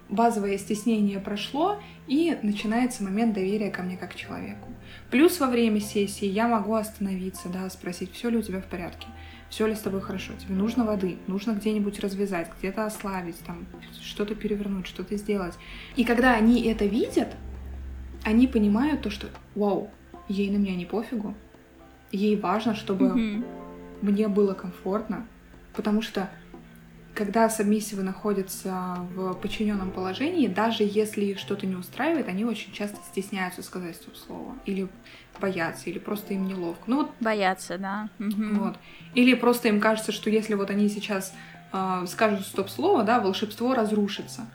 базовое 0.08 0.58
стеснение 0.58 1.18
прошло, 1.18 1.82
и 2.06 2.38
начинается 2.42 3.02
момент 3.02 3.34
доверия 3.34 3.70
ко 3.72 3.82
мне 3.82 3.96
как 3.96 4.14
человеку. 4.14 4.68
Плюс 5.10 5.40
во 5.40 5.48
время 5.48 5.80
сессии 5.80 6.26
я 6.26 6.46
могу 6.46 6.74
остановиться, 6.74 7.48
да, 7.48 7.68
спросить, 7.70 8.12
все 8.12 8.28
ли 8.28 8.36
у 8.36 8.42
тебя 8.42 8.60
в 8.60 8.66
порядке, 8.66 9.08
все 9.50 9.66
ли 9.66 9.74
с 9.74 9.80
тобой 9.80 10.02
хорошо, 10.02 10.34
тебе 10.38 10.54
нужно 10.54 10.84
воды, 10.84 11.16
нужно 11.26 11.52
где-нибудь 11.52 11.98
развязать, 11.98 12.48
где-то 12.60 12.84
ослабить, 12.86 13.38
там, 13.44 13.66
что-то 14.02 14.36
перевернуть, 14.36 14.86
что-то 14.86 15.16
сделать. 15.16 15.54
И 15.96 16.04
когда 16.04 16.34
они 16.34 16.62
это 16.62 16.84
видят, 16.84 17.28
они 18.24 18.46
понимают 18.46 19.02
то, 19.02 19.10
что, 19.10 19.28
вау, 19.54 19.90
ей 20.28 20.50
на 20.50 20.56
меня 20.56 20.74
не 20.74 20.86
пофигу, 20.86 21.34
ей 22.10 22.36
важно, 22.36 22.74
чтобы 22.74 23.08
Мгм. 23.10 23.44
мне 24.02 24.28
было 24.28 24.54
комфортно, 24.54 25.26
потому 25.74 26.02
что 26.02 26.28
когда 27.14 27.48
сабмиссивы 27.48 28.02
находятся 28.02 28.96
в 29.14 29.34
подчиненном 29.34 29.92
положении, 29.92 30.48
даже 30.48 30.82
если 30.82 31.24
их 31.26 31.38
что-то 31.38 31.64
не 31.66 31.76
устраивает, 31.76 32.28
они 32.28 32.44
очень 32.44 32.72
часто 32.72 32.96
стесняются 33.12 33.62
сказать 33.62 33.94
стоп 33.94 34.16
слово, 34.16 34.56
или 34.66 34.88
боятся, 35.40 35.90
или 35.90 35.98
просто 36.00 36.34
им 36.34 36.46
неловко. 36.48 36.82
Ну 36.86 36.96
вот, 37.02 37.10
Боятся, 37.20 37.78
да. 37.78 38.08
Вот. 38.18 38.76
Или 39.14 39.34
просто 39.34 39.68
им 39.68 39.80
кажется, 39.80 40.10
что 40.10 40.28
если 40.28 40.54
вот 40.54 40.70
они 40.70 40.88
сейчас 40.88 41.32
э, 41.72 42.04
скажут 42.08 42.46
стоп 42.46 42.68
слово, 42.68 43.04
да, 43.04 43.20
волшебство 43.20 43.74
разрушится. 43.74 44.46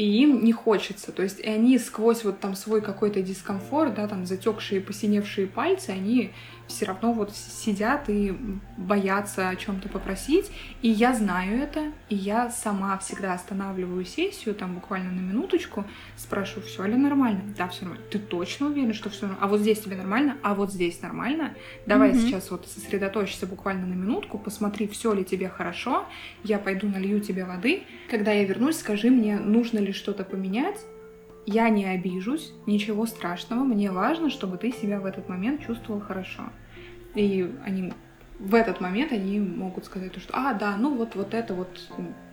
И 0.00 0.22
им 0.22 0.42
не 0.42 0.52
хочется. 0.52 1.12
То 1.12 1.22
есть 1.22 1.40
и 1.40 1.46
они 1.46 1.78
сквозь 1.78 2.24
вот 2.24 2.40
там 2.40 2.56
свой 2.56 2.80
какой-то 2.80 3.20
дискомфорт, 3.20 3.96
да, 3.96 4.08
там 4.08 4.24
затекшие, 4.24 4.80
посиневшие 4.80 5.46
пальцы, 5.46 5.90
они 5.90 6.32
все 6.70 6.86
равно 6.86 7.12
вот 7.12 7.34
сидят 7.34 8.08
и 8.08 8.34
боятся 8.76 9.48
о 9.48 9.56
чем-то 9.56 9.88
попросить. 9.88 10.50
И 10.82 10.88
я 10.88 11.14
знаю 11.14 11.60
это, 11.60 11.92
и 12.08 12.14
я 12.14 12.50
сама 12.50 12.96
всегда 12.98 13.34
останавливаю 13.34 14.04
сессию, 14.04 14.54
там 14.54 14.74
буквально 14.74 15.10
на 15.10 15.20
минуточку, 15.20 15.84
спрашиваю, 16.16 16.66
все 16.66 16.84
ли 16.84 16.96
нормально? 16.96 17.42
Да, 17.58 17.68
все 17.68 17.84
нормально. 17.84 18.06
Ты 18.10 18.18
точно 18.18 18.68
уверен, 18.68 18.94
что 18.94 19.10
все 19.10 19.26
нормально? 19.26 19.44
А 19.44 19.48
вот 19.48 19.60
здесь 19.60 19.80
тебе 19.80 19.96
нормально? 19.96 20.36
А 20.42 20.54
вот 20.54 20.72
здесь 20.72 21.02
нормально? 21.02 21.54
Давай 21.86 22.10
Мгм. 22.10 22.18
сейчас 22.20 22.50
вот 22.50 22.66
сосредоточься 22.66 23.46
буквально 23.46 23.86
на 23.86 23.94
минутку, 23.94 24.38
посмотри, 24.38 24.86
все 24.88 25.12
ли 25.12 25.24
тебе 25.24 25.48
хорошо. 25.48 26.06
Я 26.44 26.58
пойду 26.58 26.88
налью 26.88 27.20
тебе 27.20 27.44
воды. 27.44 27.82
Когда 28.10 28.32
я 28.32 28.44
вернусь, 28.44 28.78
скажи 28.78 29.10
мне, 29.10 29.38
нужно 29.38 29.78
ли 29.78 29.92
что-то 29.92 30.24
поменять. 30.24 30.78
Я 31.46 31.68
не 31.68 31.86
обижусь, 31.86 32.52
ничего 32.66 33.06
страшного. 33.06 33.64
Мне 33.64 33.90
важно, 33.90 34.30
чтобы 34.30 34.58
ты 34.58 34.72
себя 34.72 35.00
в 35.00 35.06
этот 35.06 35.28
момент 35.28 35.64
чувствовал 35.66 36.00
хорошо. 36.00 36.44
И 37.14 37.50
они 37.64 37.92
в 38.38 38.54
этот 38.54 38.80
момент 38.80 39.12
они 39.12 39.38
могут 39.38 39.84
сказать, 39.84 40.12
то, 40.12 40.20
что 40.20 40.32
а, 40.34 40.54
да, 40.54 40.76
ну 40.76 40.96
вот, 40.96 41.14
вот 41.14 41.34
это 41.34 41.54
вот 41.54 41.80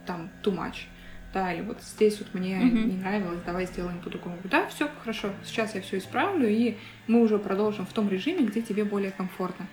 там 0.06 0.30
too 0.44 0.56
much. 0.56 0.86
Да, 1.34 1.52
или 1.54 1.62
вот 1.62 1.82
здесь 1.84 2.20
вот 2.20 2.34
мне 2.34 2.58
Мгм. 2.58 2.90
не 2.90 2.96
нравилось, 2.96 3.42
давай 3.46 3.66
сделаем 3.66 4.00
по-другому. 4.00 4.38
Да, 4.46 4.66
все 4.68 4.90
хорошо, 5.02 5.30
сейчас 5.44 5.76
я 5.76 5.82
все 5.82 5.98
исправлю, 5.98 6.48
и 6.48 6.78
мы 7.08 7.22
уже 7.22 7.38
продолжим 7.38 7.86
в 7.86 7.94
том 7.94 8.10
режиме, 8.10 8.46
где 8.46 8.62
тебе 8.62 8.86
более 8.86 9.12
комфортно. 9.12 9.68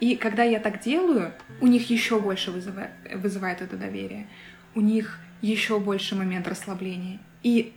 И 0.00 0.16
когда 0.16 0.44
я 0.44 0.60
так 0.60 0.80
делаю, 0.80 1.32
у 1.60 1.66
них 1.66 1.90
еще 1.90 2.20
больше 2.20 2.50
вызывает, 2.50 2.90
вызывает 3.14 3.62
это 3.62 3.76
доверие. 3.76 4.28
У 4.74 4.80
них 4.80 5.18
еще 5.40 5.80
больше 5.80 6.14
момент 6.14 6.46
расслабления. 6.46 7.18
И 7.42 7.72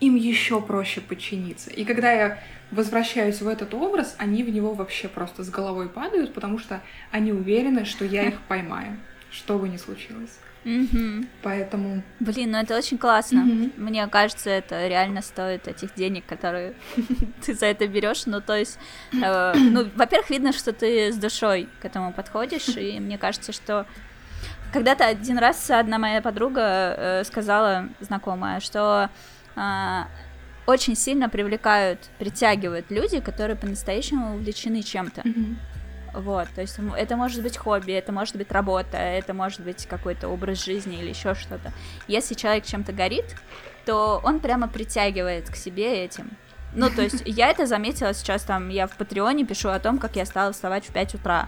им 0.00 0.14
еще 0.14 0.60
проще 0.60 1.00
подчиниться. 1.00 1.70
И 1.70 1.84
когда 1.84 2.12
я 2.12 2.38
возвращаюсь 2.70 3.40
в 3.40 3.48
этот 3.48 3.74
образ, 3.74 4.16
они 4.18 4.42
в 4.42 4.50
него 4.50 4.74
вообще 4.74 5.08
просто 5.08 5.44
с 5.44 5.50
головой 5.50 5.88
падают, 5.88 6.34
потому 6.34 6.58
что 6.58 6.80
они 7.10 7.32
уверены, 7.32 7.84
что 7.84 8.04
я 8.04 8.24
их 8.24 8.40
поймаю, 8.48 8.98
что 9.30 9.58
бы 9.58 9.68
ни 9.68 9.76
случилось. 9.76 10.38
Поэтому... 11.42 12.02
Блин, 12.18 12.50
ну 12.50 12.58
это 12.58 12.76
очень 12.76 12.98
классно. 12.98 13.70
Мне 13.76 14.06
кажется, 14.08 14.50
это 14.50 14.88
реально 14.88 15.22
стоит 15.22 15.68
этих 15.68 15.94
денег, 15.94 16.26
которые 16.26 16.74
ты 17.44 17.54
за 17.54 17.66
это 17.66 17.86
берешь. 17.86 18.26
Ну, 18.26 18.40
то 18.40 18.56
есть, 18.56 18.78
э, 19.12 19.54
ну, 19.56 19.88
во-первых, 19.94 20.30
видно, 20.30 20.52
что 20.52 20.72
ты 20.72 21.12
с 21.12 21.16
душой 21.16 21.68
к 21.80 21.84
этому 21.84 22.12
подходишь, 22.12 22.68
и 22.76 22.98
мне 22.98 23.16
кажется, 23.16 23.52
что 23.52 23.86
когда-то 24.72 25.06
один 25.06 25.38
раз 25.38 25.70
одна 25.70 25.98
моя 25.98 26.20
подруга 26.20 26.60
э, 26.60 27.24
сказала, 27.24 27.88
знакомая, 28.00 28.58
что 28.58 29.08
очень 30.66 30.96
сильно 30.96 31.28
привлекают, 31.28 32.00
притягивают 32.18 32.90
люди, 32.90 33.20
которые 33.20 33.56
по-настоящему 33.56 34.34
увлечены 34.34 34.82
чем-то. 34.82 35.22
Вот, 36.14 36.48
то 36.54 36.62
есть 36.62 36.78
это 36.96 37.16
может 37.16 37.42
быть 37.42 37.58
хобби, 37.58 37.92
это 37.92 38.10
может 38.10 38.36
быть 38.36 38.50
работа, 38.50 38.96
это 38.96 39.34
может 39.34 39.60
быть 39.60 39.86
какой-то 39.86 40.28
образ 40.28 40.64
жизни 40.64 40.98
или 40.98 41.10
еще 41.10 41.34
что-то. 41.34 41.72
Если 42.08 42.34
человек 42.34 42.64
чем-то 42.64 42.92
горит, 42.92 43.36
то 43.84 44.20
он 44.24 44.40
прямо 44.40 44.66
притягивает 44.66 45.50
к 45.50 45.56
себе 45.56 46.04
этим. 46.04 46.30
Ну, 46.74 46.90
то 46.90 47.02
есть 47.02 47.22
я 47.26 47.50
это 47.50 47.66
заметила 47.66 48.14
сейчас, 48.14 48.42
там, 48.42 48.70
я 48.70 48.86
в 48.86 48.96
Патреоне 48.96 49.44
пишу 49.44 49.68
о 49.68 49.78
том, 49.78 49.98
как 49.98 50.16
я 50.16 50.24
стала 50.26 50.52
вставать 50.52 50.86
в 50.86 50.92
5 50.92 51.14
утра. 51.16 51.46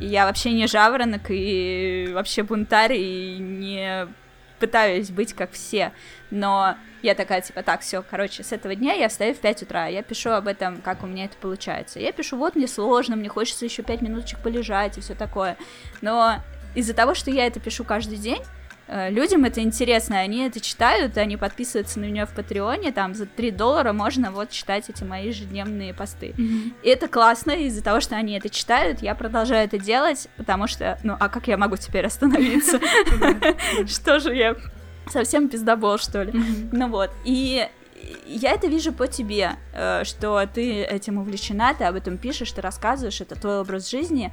И 0.00 0.06
я 0.06 0.26
вообще 0.26 0.52
не 0.52 0.66
жаворонок 0.66 1.30
и 1.30 2.10
вообще 2.12 2.42
бунтарь, 2.42 2.94
и 2.94 3.38
не 3.38 4.06
пытаюсь 4.58 5.10
быть 5.10 5.32
как 5.32 5.52
все. 5.52 5.92
Но 6.30 6.76
я 7.02 7.14
такая, 7.14 7.40
типа, 7.40 7.62
так, 7.62 7.82
все, 7.82 8.02
короче, 8.02 8.42
с 8.42 8.52
этого 8.52 8.74
дня 8.74 8.94
я 8.94 9.08
встаю 9.08 9.34
в 9.34 9.38
5 9.38 9.62
утра, 9.62 9.86
я 9.86 10.02
пишу 10.02 10.30
об 10.30 10.48
этом, 10.48 10.80
как 10.80 11.02
у 11.02 11.06
меня 11.06 11.26
это 11.26 11.36
получается. 11.36 12.00
Я 12.00 12.12
пишу, 12.12 12.36
вот 12.36 12.56
мне 12.56 12.66
сложно, 12.66 13.16
мне 13.16 13.28
хочется 13.28 13.64
еще 13.64 13.82
5 13.82 14.02
минуточек 14.02 14.40
полежать 14.40 14.98
и 14.98 15.00
все 15.00 15.14
такое. 15.14 15.56
Но 16.00 16.36
из-за 16.74 16.94
того, 16.94 17.14
что 17.14 17.30
я 17.30 17.46
это 17.46 17.60
пишу 17.60 17.84
каждый 17.84 18.18
день, 18.18 18.42
людям 18.88 19.44
это 19.44 19.60
интересно, 19.60 20.18
они 20.18 20.46
это 20.46 20.60
читают, 20.60 21.16
они 21.18 21.36
подписываются 21.36 21.98
на 21.98 22.04
меня 22.04 22.26
в 22.26 22.30
Патреоне, 22.30 22.92
там 22.92 23.14
за 23.14 23.26
3 23.26 23.50
доллара 23.50 23.92
можно 23.92 24.30
вот 24.30 24.50
читать 24.50 24.88
эти 24.88 25.04
мои 25.04 25.28
ежедневные 25.28 25.92
посты. 25.92 26.34
Мгм. 26.36 26.74
И 26.82 26.88
это 26.88 27.08
классно, 27.08 27.50
из-за 27.52 27.82
того, 27.82 28.00
что 28.00 28.16
они 28.16 28.34
это 28.34 28.48
читают, 28.48 29.02
я 29.02 29.14
продолжаю 29.14 29.64
это 29.64 29.78
делать, 29.78 30.28
потому 30.36 30.66
что, 30.66 30.98
ну, 31.02 31.16
а 31.18 31.28
как 31.28 31.48
я 31.48 31.56
могу 31.56 31.76
теперь 31.76 32.06
остановиться? 32.06 32.80
Что 33.86 34.20
же 34.20 34.34
я, 34.34 34.56
совсем 35.10 35.48
пиздобол, 35.48 35.98
что 35.98 36.22
ли? 36.22 36.32
Ну 36.72 36.88
вот, 36.88 37.10
и 37.24 37.68
я 38.26 38.52
это 38.52 38.66
вижу 38.66 38.92
по 38.92 39.06
тебе, 39.06 39.52
э, 39.72 40.04
что 40.04 40.44
ты 40.46 40.82
этим 40.82 41.18
увлечена, 41.18 41.74
ты 41.74 41.84
об 41.84 41.96
этом 41.96 42.18
пишешь, 42.18 42.52
ты 42.52 42.60
рассказываешь, 42.60 43.20
это 43.20 43.34
твой 43.34 43.60
образ 43.60 43.90
жизни, 43.90 44.32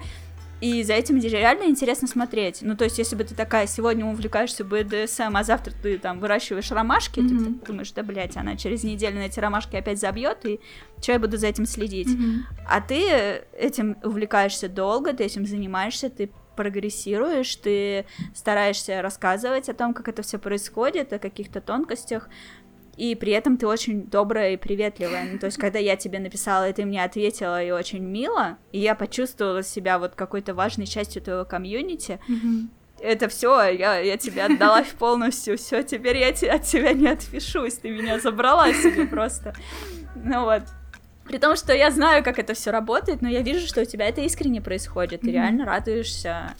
и 0.64 0.81
за 0.84 0.94
этим 0.94 1.19
реально 1.19 1.65
интересно 1.65 2.07
смотреть. 2.07 2.60
Ну, 2.61 2.77
то 2.77 2.85
есть, 2.85 2.98
если 2.98 3.18
бы 3.18 3.26
ты 3.26 3.35
такая, 3.35 3.68
сегодня 3.68 4.06
увлекаешься 4.06 4.64
БДСМ, 4.64 5.35
а 5.35 5.44
завтра 5.44 5.73
ты 5.73 5.98
там 5.98 6.22
выращиваешь 6.22 6.72
ромашки, 6.72 7.19
Мгм. 7.19 7.60
ты 7.60 7.65
думаешь, 7.68 7.91
да, 7.91 8.02
блядь, 8.02 8.38
она 8.38 8.56
через 8.56 8.85
неделю 8.85 9.18
на 9.18 9.23
эти 9.26 9.41
ромашки 9.41 9.76
опять 9.76 9.99
забьет, 9.99 10.45
и 10.45 10.61
что 11.02 11.11
я 11.11 11.19
буду 11.19 11.35
за 11.35 11.48
этим 11.48 11.65
следить? 11.65 12.07
Мгм. 12.07 12.45
А 12.65 12.80
ты 12.80 13.41
этим 13.57 13.98
увлекаешься 14.03 14.69
долго, 14.69 15.11
ты 15.11 15.26
этим 15.26 15.45
занимаешься, 15.45 16.10
ты 16.10 16.31
прогрессируешь, 16.56 17.56
ты 17.57 18.06
стараешься 18.34 19.02
рассказывать 19.02 19.68
о 19.68 19.73
том, 19.73 19.94
как 19.94 20.07
это 20.07 20.22
все 20.22 20.40
происходит, 20.40 21.11
о 21.11 21.19
каких-то 21.19 21.60
тонкостях, 21.60 22.30
и 22.95 23.15
при 23.15 23.32
этом 23.32 23.57
ты 23.57 23.65
очень 23.68 24.03
добрая 24.03 24.53
и 24.53 24.57
приветливая. 24.57 25.28
Ну, 25.32 25.40
то 25.40 25.48
есть, 25.48 25.57
когда 25.57 25.80
я 25.80 25.95
тебе 25.95 26.20
написала, 26.20 26.70
и 26.70 26.74
ты 26.74 26.86
мне 26.86 27.03
ответила, 27.03 27.61
и 27.64 27.72
очень 27.72 28.03
мило, 28.03 28.57
и 28.72 28.80
я 28.80 28.94
почувствовала 28.95 29.64
себя 29.64 29.98
вот 29.98 30.15
какой-то 30.15 30.53
важной 30.53 30.86
частью 30.86 31.22
твоего 31.22 31.44
комьюнити, 31.45 32.20
mm-hmm. 32.28 32.68
это 32.99 33.28
все, 33.30 33.70
я, 33.70 33.98
я 33.98 34.18
тебе 34.18 34.44
отдала 34.44 34.84
полностью, 34.99 35.57
все, 35.57 35.82
теперь 35.82 36.18
я 36.18 36.30
от 36.30 36.64
тебя 36.64 36.94
не 36.94 37.07
отпишусь, 37.07 37.76
ты 37.76 37.90
меня 37.90 38.20
забрала 38.20 38.72
себе 38.74 39.07
просто. 39.07 39.56
Ну 40.15 40.45
вот. 40.45 40.64
При 41.26 41.38
том, 41.38 41.56
что 41.56 41.74
я 41.74 41.90
знаю, 41.90 42.22
как 42.24 42.38
это 42.38 42.53
все 42.53 42.72
работает, 42.72 43.22
но 43.22 43.30
я 43.30 43.41
вижу, 43.41 43.65
что 43.65 43.82
у 43.82 43.86
тебя 43.86 44.10
это 44.10 44.20
искренне 44.22 44.61
происходит. 44.61 45.22
Ты 45.22 45.28
mm-hmm. 45.28 45.32
реально 45.32 45.65
радуешься 45.65 46.53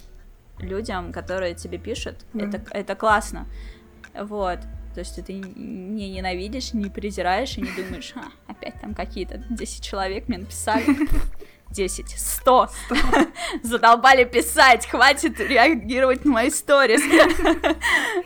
людям, 0.58 1.12
которые 1.12 1.54
тебе 1.54 1.78
пишут. 1.78 2.16
Mm-hmm. 2.34 2.48
Это, 2.48 2.64
это 2.72 2.96
классно. 2.96 3.46
Вот. 4.16 4.60
То 4.94 5.00
есть 5.00 5.24
ты 5.26 5.34
не 5.34 6.10
ненавидишь, 6.10 6.74
не 6.74 6.90
презираешь 6.90 7.58
и 7.58 7.62
не 7.62 7.72
думаешь, 7.72 8.14
а, 8.16 8.26
опять 8.48 8.80
там 8.80 8.94
какие-то 8.94 9.44
10 9.50 9.84
человек 9.84 10.28
мне 10.28 10.40
написали. 10.40 10.86
10, 11.74 12.10
100. 12.18 12.70
100. 12.86 12.96
Задолбали 13.64 14.26
писать, 14.26 14.86
хватит 14.86 15.40
реагировать 15.40 16.24
на 16.24 16.32
мои 16.32 16.50
сторис. 16.50 17.02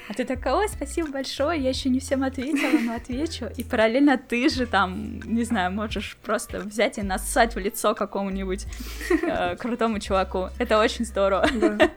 А 0.09 0.13
ты 0.13 0.25
такая, 0.25 0.55
ой, 0.55 0.69
спасибо 0.69 1.09
большое, 1.09 1.61
я 1.61 1.69
еще 1.69 1.89
не 1.89 1.99
всем 1.99 2.23
ответила, 2.23 2.79
но 2.79 2.95
отвечу. 2.95 3.45
И 3.55 3.63
параллельно 3.63 4.17
ты 4.17 4.49
же 4.49 4.65
там, 4.65 5.19
не 5.25 5.43
знаю, 5.43 5.71
можешь 5.71 6.17
просто 6.23 6.59
взять 6.59 6.97
и 6.97 7.01
нассать 7.01 7.55
в 7.55 7.59
лицо 7.59 7.95
какому-нибудь 7.95 8.65
э, 9.09 9.55
крутому 9.55 9.99
чуваку. 9.99 10.49
Это 10.59 10.79
очень 10.79 11.05
здорово. 11.05 11.47
Да. 11.53 11.89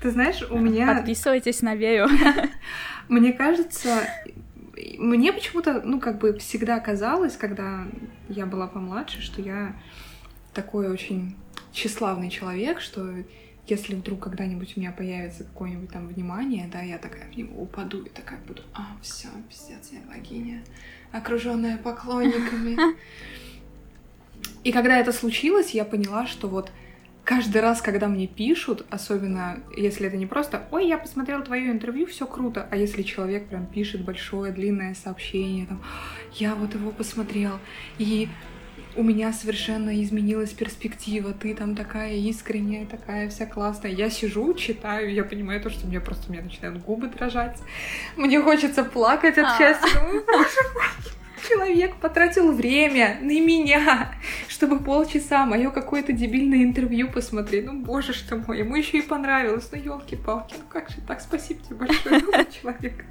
Ты 0.00 0.10
знаешь, 0.10 0.42
у 0.50 0.58
меня... 0.58 0.94
Подписывайтесь 0.94 1.62
на 1.62 1.74
Вею. 1.74 2.08
Мне 3.08 3.32
кажется, 3.32 4.02
мне 4.98 5.32
почему-то, 5.32 5.82
ну, 5.82 6.00
как 6.00 6.18
бы 6.18 6.38
всегда 6.38 6.78
казалось, 6.80 7.36
когда 7.36 7.86
я 8.28 8.46
была 8.46 8.66
помладше, 8.66 9.20
что 9.20 9.42
я 9.42 9.74
такой 10.54 10.88
очень 10.88 11.36
тщеславный 11.72 12.30
человек, 12.30 12.80
что 12.80 13.12
если 13.66 13.94
вдруг 13.94 14.20
когда-нибудь 14.20 14.76
у 14.76 14.80
меня 14.80 14.90
появится 14.90 15.44
какое-нибудь 15.44 15.90
там 15.90 16.08
внимание, 16.08 16.68
да, 16.72 16.80
я 16.80 16.98
такая 16.98 17.30
в 17.30 17.36
него 17.36 17.62
упаду 17.62 18.02
и 18.02 18.08
такая 18.08 18.38
буду, 18.46 18.62
а, 18.74 18.86
все, 19.02 19.28
пиздец, 19.48 19.90
я 19.92 20.00
богиня, 20.12 20.62
окруженная 21.12 21.76
поклонниками. 21.78 22.76
И 24.64 24.72
когда 24.72 24.98
это 24.98 25.12
случилось, 25.12 25.70
я 25.70 25.84
поняла, 25.84 26.26
что 26.26 26.48
вот 26.48 26.70
каждый 27.30 27.60
раз, 27.60 27.80
когда 27.80 28.08
мне 28.08 28.26
пишут, 28.26 28.84
особенно 28.90 29.60
если 29.76 30.08
это 30.08 30.16
не 30.16 30.26
просто 30.26 30.64
«Ой, 30.72 30.88
я 30.88 30.98
посмотрел 30.98 31.44
твое 31.44 31.70
интервью, 31.70 32.06
все 32.06 32.26
круто», 32.26 32.66
а 32.68 32.76
если 32.76 33.02
человек 33.02 33.46
прям 33.46 33.66
пишет 33.66 34.04
большое, 34.04 34.52
длинное 34.52 34.94
сообщение, 34.94 35.66
там 35.66 35.80
«Я 36.32 36.56
вот 36.56 36.74
его 36.74 36.90
посмотрел, 36.90 37.60
и 37.98 38.28
у 38.96 39.04
меня 39.04 39.32
совершенно 39.32 40.02
изменилась 40.02 40.50
перспектива, 40.50 41.32
ты 41.32 41.54
там 41.54 41.76
такая 41.76 42.16
искренняя, 42.16 42.84
такая 42.84 43.30
вся 43.30 43.46
классная. 43.46 43.92
Я 43.92 44.10
сижу, 44.10 44.52
читаю, 44.54 45.14
я 45.14 45.22
понимаю 45.22 45.60
то, 45.60 45.70
что 45.70 45.86
мне 45.86 46.00
просто 46.00 46.28
у 46.28 46.32
меня 46.32 46.42
начинают 46.42 46.82
губы 46.84 47.06
дрожать. 47.06 47.58
Мне 48.16 48.42
хочется 48.42 48.82
плакать 48.82 49.38
от 49.38 49.46
а. 49.46 49.56
счастья. 49.56 50.00
Человек 51.48 51.96
потратил 51.96 52.52
время 52.52 53.18
на 53.20 53.40
меня, 53.40 54.14
чтобы 54.48 54.78
полчаса 54.78 55.46
мое 55.46 55.70
какое-то 55.70 56.12
дебильное 56.12 56.62
интервью 56.62 57.10
посмотреть. 57.10 57.66
Ну, 57.66 57.80
боже 57.80 58.12
что 58.12 58.36
мой, 58.36 58.58
ему 58.58 58.76
еще 58.76 58.98
и 58.98 59.02
понравилось. 59.02 59.68
Ну, 59.72 59.78
елки-палки, 59.78 60.54
ну 60.58 60.64
как 60.68 60.90
же 60.90 60.96
так, 61.06 61.20
спасибо 61.20 61.60
тебе 61.62 61.76
большое, 61.76 62.20
человек. 62.62 63.04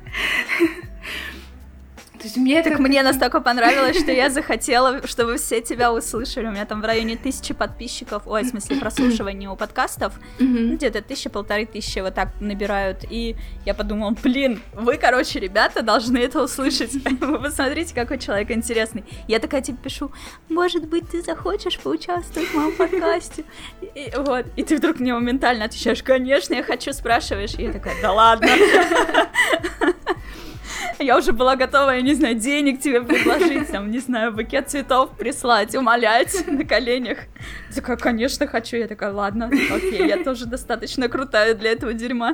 То 2.19 2.25
есть 2.25 2.35
мне 2.35 2.61
так 2.61 2.73
это... 2.73 2.81
мне 2.81 3.01
настолько 3.01 3.39
понравилось, 3.39 3.97
что 3.97 4.11
я 4.11 4.29
захотела, 4.29 5.07
чтобы 5.07 5.37
все 5.37 5.61
тебя 5.61 5.93
услышали. 5.93 6.47
У 6.47 6.51
меня 6.51 6.65
там 6.65 6.81
в 6.81 6.85
районе 6.85 7.15
тысячи 7.15 7.53
подписчиков, 7.53 8.23
ой, 8.25 8.43
в 8.43 8.47
смысле 8.47 8.75
прослушивания 8.75 9.49
у 9.49 9.55
подкастов, 9.55 10.19
mm-hmm. 10.37 10.75
где-то 10.75 11.01
тысяча-полторы 11.01 11.65
тысячи 11.65 11.99
вот 11.99 12.15
так 12.15 12.29
набирают. 12.41 13.05
И 13.09 13.37
я 13.65 13.73
подумала, 13.73 14.13
блин, 14.21 14.61
вы, 14.73 14.97
короче, 14.97 15.39
ребята, 15.39 15.81
должны 15.81 16.17
это 16.17 16.43
услышать. 16.43 16.91
Вы 17.21 17.39
посмотрите, 17.39 17.95
какой 17.95 18.17
человек 18.17 18.51
интересный. 18.51 19.05
Я 19.27 19.39
такая 19.39 19.61
типа 19.61 19.77
пишу, 19.83 20.11
может 20.49 20.87
быть, 20.87 21.09
ты 21.09 21.21
захочешь 21.21 21.79
поучаствовать 21.79 22.49
в 22.49 22.53
моем 22.53 22.75
подкасте? 22.75 23.45
И, 23.95 24.11
вот. 24.17 24.45
И 24.57 24.63
ты 24.63 24.75
вдруг 24.75 24.99
мне 24.99 25.13
моментально 25.13 25.65
отвечаешь, 25.65 26.03
конечно, 26.03 26.53
я 26.53 26.63
хочу, 26.63 26.91
спрашиваешь. 26.91 27.55
И 27.57 27.63
я 27.63 27.71
такая, 27.71 27.95
да 28.01 28.11
ладно. 28.11 28.49
Я 31.03 31.17
уже 31.17 31.31
была 31.31 31.55
готова, 31.55 31.91
я 31.91 32.01
не 32.01 32.13
знаю, 32.13 32.35
денег 32.35 32.81
тебе 32.81 33.01
предложить, 33.01 33.71
там, 33.71 33.89
не 33.89 33.99
знаю, 33.99 34.33
букет 34.33 34.69
цветов 34.69 35.11
прислать, 35.17 35.75
умолять 35.75 36.45
на 36.47 36.65
коленях. 36.65 37.19
Я 37.69 37.75
такая, 37.75 37.97
конечно, 37.97 38.47
хочу. 38.47 38.77
Я 38.77 38.87
такая, 38.87 39.11
ладно, 39.13 39.47
окей, 39.47 40.07
я 40.07 40.23
тоже 40.23 40.45
достаточно 40.45 41.07
крутая 41.07 41.53
для 41.53 41.71
этого 41.71 41.93
дерьма. 41.93 42.33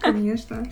Конечно, 0.00 0.64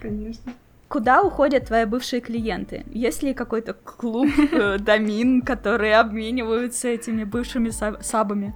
конечно. 0.00 0.52
Куда 0.88 1.22
уходят 1.22 1.68
твои 1.68 1.86
бывшие 1.86 2.20
клиенты? 2.20 2.84
Есть 2.92 3.22
ли 3.22 3.32
какой-то 3.32 3.72
клуб, 3.72 4.28
э, 4.52 4.76
домин, 4.80 5.40
которые 5.40 5.96
обмениваются 5.98 6.88
этими 6.88 7.24
бывшими 7.24 7.70
сабами? 7.70 8.52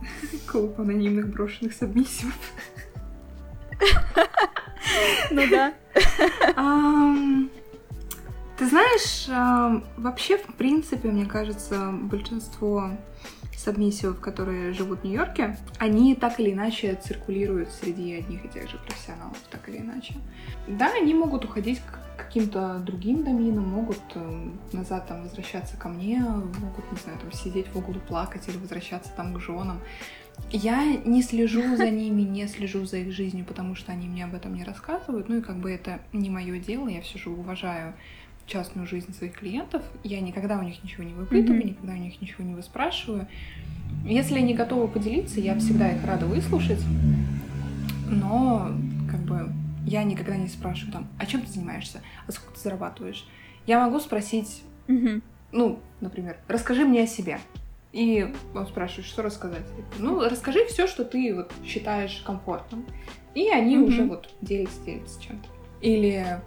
Клуб 0.46 0.78
анонимных 0.78 1.28
брошенных 1.28 1.72
сабмиссивов. 1.72 2.34
Ну 5.30 5.42
да. 5.50 5.72
Ты 8.58 8.66
знаешь, 8.66 9.28
вообще, 9.98 10.38
в 10.38 10.54
принципе, 10.54 11.08
мне 11.08 11.26
кажется, 11.26 11.90
большинство 11.92 12.90
сабмиссивов, 13.54 14.20
которые 14.20 14.72
живут 14.72 15.00
в 15.00 15.04
Нью-Йорке, 15.04 15.58
они 15.78 16.14
так 16.14 16.38
или 16.40 16.52
иначе 16.52 16.94
циркулируют 16.94 17.70
среди 17.70 18.14
одних 18.14 18.44
и 18.44 18.48
тех 18.48 18.70
же 18.70 18.78
профессионалов, 18.78 19.36
так 19.50 19.68
или 19.68 19.78
иначе. 19.78 20.14
Да, 20.68 20.92
они 20.94 21.14
могут 21.14 21.44
уходить 21.44 21.80
к 21.80 22.16
каким-то 22.16 22.78
другим 22.78 23.24
доминам, 23.24 23.68
могут 23.68 24.00
э, 24.14 24.48
назад 24.72 25.06
там 25.06 25.22
возвращаться 25.22 25.76
ко 25.76 25.88
мне, 25.88 26.20
могут, 26.20 26.90
не 26.92 26.98
знаю, 26.98 27.18
там 27.18 27.32
сидеть 27.32 27.68
в 27.68 27.76
углу 27.76 28.00
плакать 28.08 28.48
или 28.48 28.56
возвращаться 28.56 29.10
там 29.16 29.34
к 29.34 29.40
женам. 29.40 29.80
Я 30.50 30.84
не 31.04 31.22
слежу 31.22 31.62
за 31.76 31.90
ними, 31.90 32.22
не 32.22 32.46
слежу 32.48 32.84
за 32.86 32.98
их 32.98 33.12
жизнью, 33.12 33.44
потому 33.44 33.74
что 33.74 33.92
они 33.92 34.08
мне 34.08 34.24
об 34.24 34.34
этом 34.34 34.54
не 34.54 34.64
рассказывают. 34.64 35.28
Ну 35.28 35.38
и 35.38 35.42
как 35.42 35.56
бы 35.56 35.70
это 35.70 36.00
не 36.12 36.30
мое 36.30 36.58
дело, 36.58 36.88
я 36.88 37.02
все 37.02 37.18
же 37.18 37.30
уважаю 37.30 37.94
частную 38.46 38.86
жизнь 38.86 39.12
своих 39.14 39.34
клиентов. 39.34 39.82
Я 40.04 40.20
никогда 40.20 40.58
у 40.58 40.62
них 40.62 40.82
ничего 40.82 41.04
не 41.04 41.14
выпытываю, 41.14 41.60
mm-hmm. 41.60 41.68
никогда 41.68 41.92
у 41.92 41.96
них 41.96 42.20
ничего 42.20 42.44
не 42.44 42.54
выспрашиваю. 42.54 43.26
Если 44.04 44.38
они 44.38 44.54
готовы 44.54 44.88
поделиться, 44.88 45.40
я 45.40 45.58
всегда 45.58 45.90
их 45.90 46.04
рада 46.04 46.26
выслушать. 46.26 46.80
Но, 48.08 48.72
как 49.10 49.20
бы, 49.20 49.52
я 49.84 50.04
никогда 50.04 50.36
не 50.36 50.48
спрашиваю 50.48 50.92
там, 50.92 51.08
а 51.18 51.26
чем 51.26 51.42
ты 51.42 51.50
занимаешься, 51.50 52.02
а 52.26 52.32
сколько 52.32 52.54
ты 52.54 52.60
зарабатываешь. 52.60 53.26
Я 53.66 53.84
могу 53.84 53.98
спросить, 53.98 54.62
mm-hmm. 54.86 55.22
ну, 55.52 55.80
например, 56.00 56.36
расскажи 56.46 56.84
мне 56.84 57.02
о 57.02 57.06
себе. 57.06 57.40
И 57.92 58.32
он 58.54 58.66
спрашивает, 58.66 59.06
что 59.06 59.22
рассказать. 59.22 59.64
Ну, 59.98 60.20
расскажи 60.20 60.66
все, 60.66 60.86
что 60.86 61.04
ты 61.04 61.34
вот 61.34 61.52
считаешь 61.64 62.22
комфортным. 62.26 62.84
И 63.34 63.48
они 63.48 63.76
mm-hmm. 63.76 63.84
уже 63.84 64.04
вот 64.04 64.34
делятся, 64.40 64.84
делятся 64.84 65.22
чем-то. 65.22 65.48
Или 65.80 66.40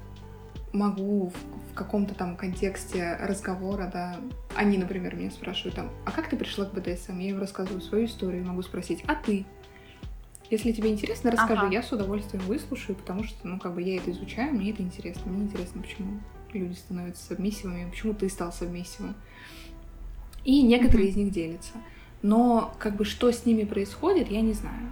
могу 0.71 1.27
в, 1.29 1.71
в 1.71 1.73
каком-то 1.73 2.13
там 2.13 2.35
контексте 2.35 3.17
разговора, 3.21 3.89
да, 3.91 4.17
они, 4.55 4.77
например, 4.77 5.15
меня 5.15 5.31
спрашивают 5.31 5.75
там, 5.75 5.89
а 6.05 6.11
как 6.11 6.29
ты 6.29 6.37
пришла 6.37 6.65
к 6.65 6.73
БДСМ? 6.73 7.17
Я 7.19 7.29
им 7.31 7.39
рассказываю 7.39 7.81
свою 7.81 8.05
историю, 8.05 8.45
могу 8.45 8.61
спросить, 8.61 9.03
а 9.07 9.15
ты? 9.15 9.45
Если 10.49 10.71
тебе 10.71 10.91
интересно, 10.91 11.31
расскажи, 11.31 11.61
ага. 11.61 11.73
я 11.73 11.83
с 11.83 11.91
удовольствием 11.91 12.43
выслушаю, 12.45 12.95
потому 12.95 13.23
что, 13.23 13.47
ну, 13.47 13.59
как 13.59 13.75
бы 13.75 13.81
я 13.83 13.97
это 13.97 14.09
изучаю, 14.11 14.53
мне 14.53 14.71
это 14.71 14.81
интересно. 14.81 15.31
Мне 15.31 15.43
интересно, 15.43 15.81
почему 15.81 16.19
люди 16.53 16.73
становятся 16.73 17.23
сабмиссивами, 17.23 17.89
почему 17.89 18.13
ты 18.15 18.29
стал 18.29 18.51
сабмиссивом. 18.51 19.15
И 20.43 20.63
некоторые 20.63 21.07
mm-hmm. 21.07 21.11
из 21.11 21.15
них 21.17 21.31
делятся. 21.31 21.73
Но, 22.23 22.73
как 22.79 22.95
бы, 22.95 23.05
что 23.05 23.31
с 23.31 23.45
ними 23.45 23.63
происходит, 23.63 24.29
я 24.29 24.41
не 24.41 24.53
знаю. 24.53 24.91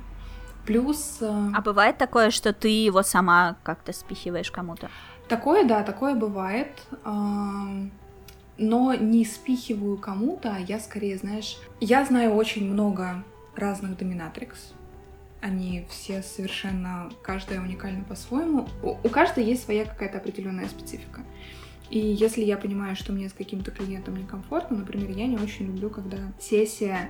Плюс... 0.67 1.17
Э, 1.21 1.51
а 1.55 1.61
бывает 1.61 1.97
такое, 1.97 2.29
что 2.29 2.53
ты 2.53 2.67
его 2.67 3.01
сама 3.01 3.55
как-то 3.63 3.93
спихиваешь 3.93 4.51
кому-то? 4.51 4.89
Такое, 5.27 5.65
да, 5.65 5.83
такое 5.83 6.15
бывает. 6.15 6.81
Но 7.03 8.93
не 8.95 9.25
спихиваю 9.25 9.97
кому-то, 9.97 10.55
а 10.55 10.59
я 10.59 10.79
скорее, 10.79 11.17
знаешь... 11.17 11.57
Я 11.79 12.05
знаю 12.05 12.33
очень 12.33 12.71
много 12.71 13.23
разных 13.55 13.97
доминатрикс. 13.97 14.73
Они 15.41 15.85
все 15.89 16.23
совершенно, 16.23 17.11
каждая 17.21 17.61
уникальна 17.61 18.03
по-своему. 18.03 18.67
У 18.81 19.09
каждой 19.09 19.43
есть 19.43 19.63
своя 19.63 19.85
какая-то 19.85 20.17
определенная 20.17 20.67
специфика. 20.67 21.21
И 21.89 21.99
если 21.99 22.41
я 22.41 22.57
понимаю, 22.57 22.95
что 22.95 23.13
мне 23.13 23.29
с 23.29 23.33
каким-то 23.33 23.71
клиентом 23.71 24.17
некомфортно, 24.17 24.77
например, 24.77 25.11
я 25.11 25.27
не 25.27 25.37
очень 25.37 25.67
люблю, 25.67 25.89
когда 25.89 26.17
сессия 26.39 27.09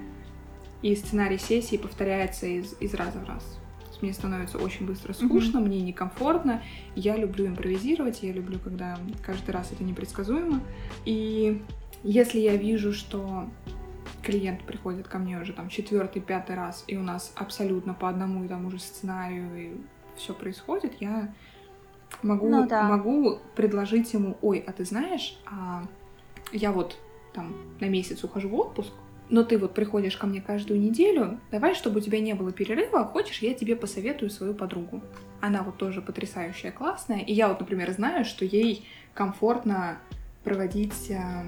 и 0.82 0.96
сценарий 0.96 1.38
сессии 1.38 1.78
повторяется 1.78 2.46
из, 2.46 2.76
из 2.80 2.94
раза 2.94 3.20
в 3.20 3.28
раз. 3.28 3.57
Мне 4.02 4.14
становится 4.14 4.58
очень 4.58 4.86
быстро 4.86 5.14
скучно, 5.14 5.58
mm-hmm. 5.58 5.66
мне 5.66 5.82
некомфортно. 5.82 6.62
Я 6.96 7.16
люблю 7.16 7.48
импровизировать, 7.48 8.24
я 8.24 8.32
люблю, 8.32 8.60
когда 8.60 8.98
каждый 9.26 9.52
раз 9.52 9.72
это 9.72 9.84
непредсказуемо. 9.84 10.62
И 11.06 11.64
если 12.04 12.40
я 12.40 12.56
вижу, 12.56 12.94
что 12.94 13.50
клиент 14.22 14.64
приходит 14.64 15.08
ко 15.08 15.18
мне 15.18 15.40
уже 15.40 15.54
там 15.54 15.70
четвертый, 15.70 16.22
пятый 16.22 16.56
раз, 16.56 16.84
и 16.88 16.98
у 16.98 17.04
нас 17.04 17.32
абсолютно 17.36 17.94
по 17.94 18.10
одному 18.10 18.44
и 18.44 18.48
тому 18.48 18.70
же 18.70 18.80
сценарию 18.80 19.56
и 19.56 19.78
все 20.16 20.34
происходит, 20.34 20.94
я 21.00 21.34
могу, 22.22 22.50
ну, 22.50 22.68
да. 22.68 22.84
могу 22.84 23.40
предложить 23.56 24.14
ему, 24.14 24.38
ой, 24.42 24.64
а 24.66 24.72
ты 24.74 24.86
знаешь, 24.86 25.40
а 25.46 25.84
я 26.52 26.72
вот 26.72 26.98
там 27.34 27.56
на 27.80 27.86
месяц 27.86 28.24
ухожу 28.24 28.50
в 28.50 28.56
отпуск, 28.56 28.92
но 29.30 29.44
ты 29.44 29.58
вот 29.58 29.74
приходишь 29.74 30.18
ко 30.18 30.28
мне 30.28 30.42
каждую 30.42 30.80
неделю, 30.80 31.40
давай, 31.52 31.76
чтобы 31.76 32.00
у 32.00 32.02
тебя 32.02 32.20
не 32.20 32.34
было 32.34 32.52
перерыва, 32.52 33.06
хочешь, 33.06 33.40
я 33.40 33.54
тебе 33.54 33.76
посоветую 33.76 34.30
свою 34.30 34.54
подругу. 34.54 35.02
Она 35.42 35.64
вот 35.64 35.78
тоже 35.78 36.02
потрясающая, 36.02 36.72
классная, 36.72 37.20
и 37.20 37.34
я 37.34 37.48
вот, 37.50 37.60
например, 37.60 37.92
знаю, 37.92 38.26
что 38.26 38.46
ей 38.46 38.88
комфортно 39.14 40.00
проводить 40.44 41.10
э, 41.10 41.44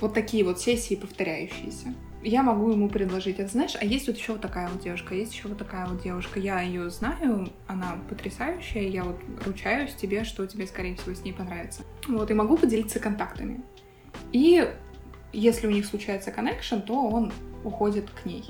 вот 0.00 0.14
такие 0.14 0.44
вот 0.44 0.60
сессии 0.60 0.94
повторяющиеся. 0.94 1.94
Я 2.24 2.44
могу 2.44 2.70
ему 2.70 2.88
предложить, 2.88 3.40
а 3.40 3.48
знаешь, 3.48 3.76
а 3.80 3.84
есть 3.84 4.06
вот 4.06 4.16
еще 4.16 4.32
вот 4.32 4.40
такая 4.40 4.68
вот 4.68 4.80
девушка, 4.80 5.14
есть 5.14 5.34
еще 5.34 5.48
вот 5.48 5.58
такая 5.58 5.86
вот 5.86 6.02
девушка, 6.02 6.38
я 6.38 6.60
ее 6.60 6.88
знаю, 6.88 7.48
она 7.66 7.98
потрясающая, 8.08 8.82
я 8.82 9.02
вот 9.02 9.18
ручаюсь 9.44 9.94
тебе, 9.94 10.22
что 10.22 10.46
тебе, 10.46 10.68
скорее 10.68 10.94
всего, 10.94 11.14
с 11.14 11.24
ней 11.24 11.32
понравится. 11.32 11.82
Вот, 12.06 12.30
и 12.30 12.34
могу 12.34 12.56
поделиться 12.56 13.00
контактами. 13.00 13.62
И 14.30 14.68
если 15.32 15.66
у 15.66 15.70
них 15.70 15.86
случается 15.86 16.30
коннекшн, 16.30 16.80
то 16.80 17.08
он 17.08 17.32
уходит 17.64 18.10
к 18.10 18.24
ней. 18.26 18.44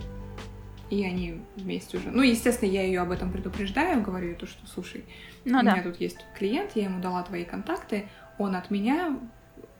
И 0.91 1.05
они 1.07 1.41
вместе 1.57 1.97
уже. 1.97 2.11
Ну, 2.11 2.23
естественно, 2.23 2.69
я 2.69 2.83
ее 2.83 3.01
об 3.01 3.11
этом 3.13 3.33
предупреждаю, 3.33 4.03
говорю 4.03 4.37
то, 4.37 4.47
что 4.47 4.67
слушай, 4.67 5.05
ну, 5.45 5.61
у 5.61 5.63
да. 5.63 5.73
меня 5.73 5.83
тут 5.83 6.01
есть 6.01 6.19
клиент, 6.37 6.73
я 6.75 6.85
ему 6.85 7.01
дала 7.01 7.23
твои 7.23 7.45
контакты, 7.45 8.09
он 8.39 8.55
от 8.57 8.71
меня, 8.71 9.19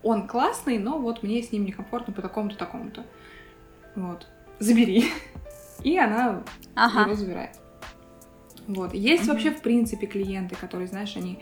он 0.03 0.27
классный, 0.27 0.79
но 0.79 0.99
вот 0.99 1.23
мне 1.23 1.43
с 1.43 1.53
ним 1.53 1.67
некомфортно 1.67 2.15
по 2.15 2.23
такому-то, 2.23 2.57
такому-то. 2.57 3.05
Вот. 3.95 4.27
Забери. 4.59 5.05
И 5.83 5.99
она 5.99 6.43
ага. 6.75 7.03
его 7.03 7.15
забирает. 7.15 7.59
Вот. 8.67 8.95
Есть 8.95 9.25
угу. 9.25 9.33
вообще, 9.33 9.51
в 9.51 9.61
принципе, 9.61 10.07
клиенты, 10.07 10.55
которые, 10.57 10.87
знаешь, 10.87 11.17
они 11.17 11.41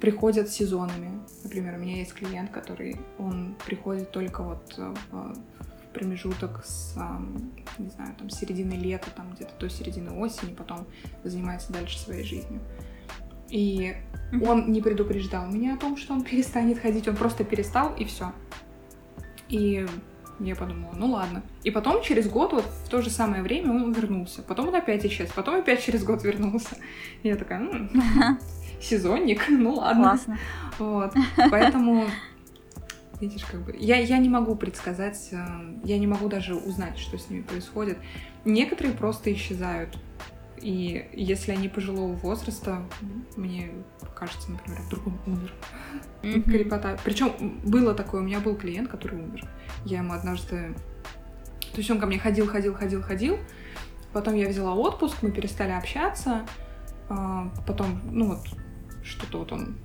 приходят 0.00 0.50
сезонами. 0.50 1.20
Например, 1.56 1.78
у 1.78 1.82
меня 1.82 1.96
есть 1.96 2.12
клиент, 2.12 2.50
который, 2.50 2.96
он 3.18 3.56
приходит 3.64 4.10
только 4.10 4.42
вот 4.42 4.74
э, 4.76 4.94
в 5.10 5.34
промежуток 5.94 6.62
с, 6.66 6.94
не 7.78 7.88
знаю, 7.88 8.14
там, 8.18 8.28
середины 8.28 8.74
лета, 8.74 9.08
там, 9.16 9.32
где-то 9.32 9.54
до 9.58 9.70
середины 9.70 10.10
осени, 10.10 10.52
потом 10.52 10.86
занимается 11.24 11.72
дальше 11.72 11.98
своей 11.98 12.24
жизнью. 12.24 12.60
И 13.48 13.96
он 14.46 14.70
не 14.70 14.82
предупреждал 14.82 15.46
меня 15.46 15.76
о 15.76 15.78
том, 15.78 15.96
что 15.96 16.12
он 16.12 16.24
перестанет 16.30 16.78
ходить, 16.78 17.08
он 17.08 17.16
просто 17.16 17.42
перестал, 17.42 17.94
и 17.96 18.04
все. 18.04 18.34
И 19.48 19.86
я 20.38 20.56
подумала, 20.56 20.92
ну 20.94 21.06
ладно. 21.06 21.42
И 21.64 21.70
потом 21.70 22.02
через 22.02 22.28
год, 22.28 22.52
вот 22.52 22.66
в 22.84 22.90
то 22.90 23.00
же 23.00 23.08
самое 23.08 23.42
время 23.42 23.70
он 23.70 23.92
вернулся. 23.92 24.42
Потом 24.42 24.68
он 24.68 24.74
опять 24.74 25.06
исчез, 25.06 25.30
потом 25.34 25.54
опять 25.54 25.82
через 25.82 26.04
год 26.04 26.22
вернулся. 26.22 26.76
И 27.22 27.28
я 27.28 27.36
такая, 27.36 27.60
ну, 27.60 27.88
сезонник, 28.80 29.44
ну 29.48 29.74
ладно. 29.74 30.02
Классно. 30.02 30.38
Вот, 30.78 31.14
поэтому 31.50 32.06
видишь, 33.20 33.44
как 33.44 33.60
бы 33.62 33.74
я, 33.78 33.96
я 33.96 34.18
не 34.18 34.28
могу 34.28 34.54
предсказать, 34.56 35.28
э, 35.32 35.44
я 35.84 35.98
не 35.98 36.06
могу 36.06 36.28
даже 36.28 36.54
узнать, 36.54 36.98
что 36.98 37.18
с 37.18 37.30
ними 37.30 37.42
происходит. 37.42 37.98
Некоторые 38.44 38.94
просто 38.94 39.32
исчезают. 39.32 39.96
И 40.58 41.08
если 41.12 41.52
они 41.52 41.68
пожилого 41.68 42.12
возраста, 42.14 42.82
мне 43.36 43.70
кажется, 44.14 44.50
например, 44.50 44.80
вдруг 44.82 45.06
он 45.06 45.18
умер. 45.26 45.52
Mm-hmm. 46.22 46.42
Крепота. 46.42 46.96
Причем 47.04 47.60
было 47.64 47.94
такое, 47.94 48.22
у 48.22 48.24
меня 48.24 48.40
был 48.40 48.56
клиент, 48.56 48.88
который 48.88 49.18
умер. 49.18 49.46
Я 49.84 49.98
ему 49.98 50.14
однажды... 50.14 50.74
То 51.72 51.78
есть 51.78 51.90
он 51.90 52.00
ко 52.00 52.06
мне 52.06 52.18
ходил, 52.18 52.46
ходил, 52.46 52.74
ходил, 52.74 53.02
ходил. 53.02 53.38
Потом 54.12 54.34
я 54.34 54.48
взяла 54.48 54.74
отпуск, 54.74 55.18
мы 55.20 55.30
перестали 55.30 55.72
общаться. 55.72 56.46
А, 57.08 57.52
потом, 57.66 58.00
ну 58.10 58.28
вот, 58.28 58.40
что-то 59.06 59.38
вот 59.38 59.52
он 59.52 59.76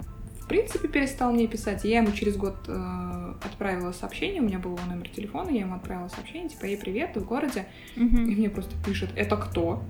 в 0.41 0.47
принципе 0.47 0.87
перестал 0.87 1.31
мне 1.31 1.47
писать. 1.47 1.85
Я 1.85 1.99
ему 1.99 2.11
через 2.11 2.35
год 2.35 2.55
э, 2.67 3.33
отправила 3.43 3.91
сообщение, 3.93 4.41
у 4.41 4.45
меня 4.45 4.59
был 4.59 4.75
его 4.75 4.85
номер 4.85 5.07
телефона, 5.09 5.49
я 5.49 5.61
ему 5.61 5.75
отправила 5.75 6.09
сообщение, 6.09 6.49
типа, 6.49 6.65
ей 6.65 6.77
привет, 6.77 7.13
ты 7.13 7.21
в 7.21 7.25
городе? 7.25 7.67
Угу. 7.95 8.17
И 8.17 8.35
мне 8.35 8.49
просто 8.49 8.73
пишет, 8.85 9.11
это 9.15 9.37
кто? 9.37 9.83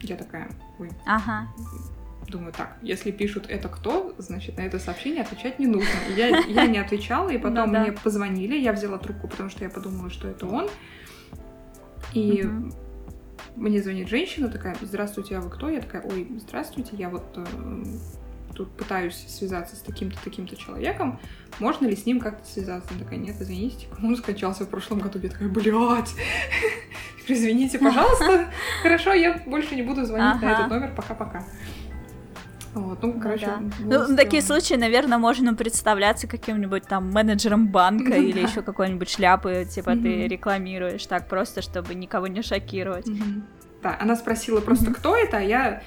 Я 0.00 0.16
такая, 0.16 0.50
ой. 0.78 0.90
Ага. 1.04 1.48
Думаю, 2.28 2.52
так, 2.52 2.78
если 2.80 3.10
пишут 3.10 3.46
это 3.48 3.68
кто, 3.68 4.14
значит, 4.18 4.56
на 4.56 4.62
это 4.62 4.78
сообщение 4.78 5.22
отвечать 5.22 5.58
не 5.58 5.66
нужно. 5.66 5.90
Я, 6.16 6.38
я 6.38 6.66
не 6.66 6.78
отвечала, 6.78 7.30
и 7.30 7.38
потом 7.38 7.66
ну, 7.66 7.72
да. 7.72 7.82
мне 7.82 7.92
позвонили, 7.92 8.56
я 8.56 8.72
взяла 8.72 8.98
трубку, 8.98 9.28
потому 9.28 9.50
что 9.50 9.64
я 9.64 9.70
подумала, 9.70 10.10
что 10.10 10.28
это 10.28 10.46
он. 10.46 10.68
И 12.12 12.44
угу. 12.46 12.72
мне 13.56 13.82
звонит 13.82 14.08
женщина 14.08 14.48
такая, 14.48 14.76
здравствуйте, 14.80 15.36
а 15.36 15.40
вы 15.40 15.50
кто? 15.50 15.68
Я 15.68 15.80
такая, 15.80 16.02
ой, 16.02 16.28
здравствуйте, 16.38 16.96
я 16.96 17.08
вот 17.10 17.24
э, 17.36 17.44
тут 18.54 18.70
пытаюсь 18.76 19.16
связаться 19.28 19.76
с 19.76 19.80
таким-то, 19.80 20.18
таким-то 20.22 20.56
человеком, 20.56 21.20
можно 21.58 21.86
ли 21.86 21.96
с 21.96 22.06
ним 22.06 22.20
как-то 22.20 22.46
связаться? 22.48 22.90
Она 22.90 23.00
такая, 23.00 23.18
нет, 23.18 23.36
извините, 23.40 23.80
типа, 23.80 23.96
он 24.02 24.16
скончался 24.16 24.64
в 24.64 24.68
прошлом 24.68 25.00
году. 25.00 25.18
Я 25.22 25.28
такая, 25.28 25.48
блядь, 25.48 26.14
извините, 27.28 27.78
пожалуйста, 27.78 28.46
хорошо, 28.82 29.12
я 29.12 29.42
больше 29.46 29.74
не 29.74 29.82
буду 29.82 30.04
звонить 30.04 30.40
на 30.42 30.52
этот 30.52 30.68
номер, 30.68 30.92
пока-пока. 30.94 31.44
Вот, 32.74 33.00
ну, 33.02 33.12
ну 33.12 33.20
короче, 33.20 33.46
да. 33.46 34.08
ну, 34.08 34.16
такие 34.16 34.42
случаи, 34.42 34.74
наверное, 34.74 35.16
можно 35.16 35.54
представляться 35.54 36.26
каким-нибудь 36.26 36.82
там 36.82 37.08
менеджером 37.12 37.68
банка 37.68 38.16
или 38.16 38.40
еще 38.40 38.62
какой-нибудь 38.62 39.08
шляпы, 39.08 39.64
типа 39.70 39.92
ты 39.92 40.26
рекламируешь 40.26 41.06
так 41.06 41.28
просто, 41.28 41.62
чтобы 41.62 41.94
никого 41.94 42.26
не 42.26 42.42
шокировать. 42.42 43.06
Да, 43.80 43.96
она 44.00 44.16
спросила 44.16 44.60
просто, 44.60 44.92
кто 44.92 45.16
это, 45.16 45.36
а 45.36 45.40
я 45.40 45.82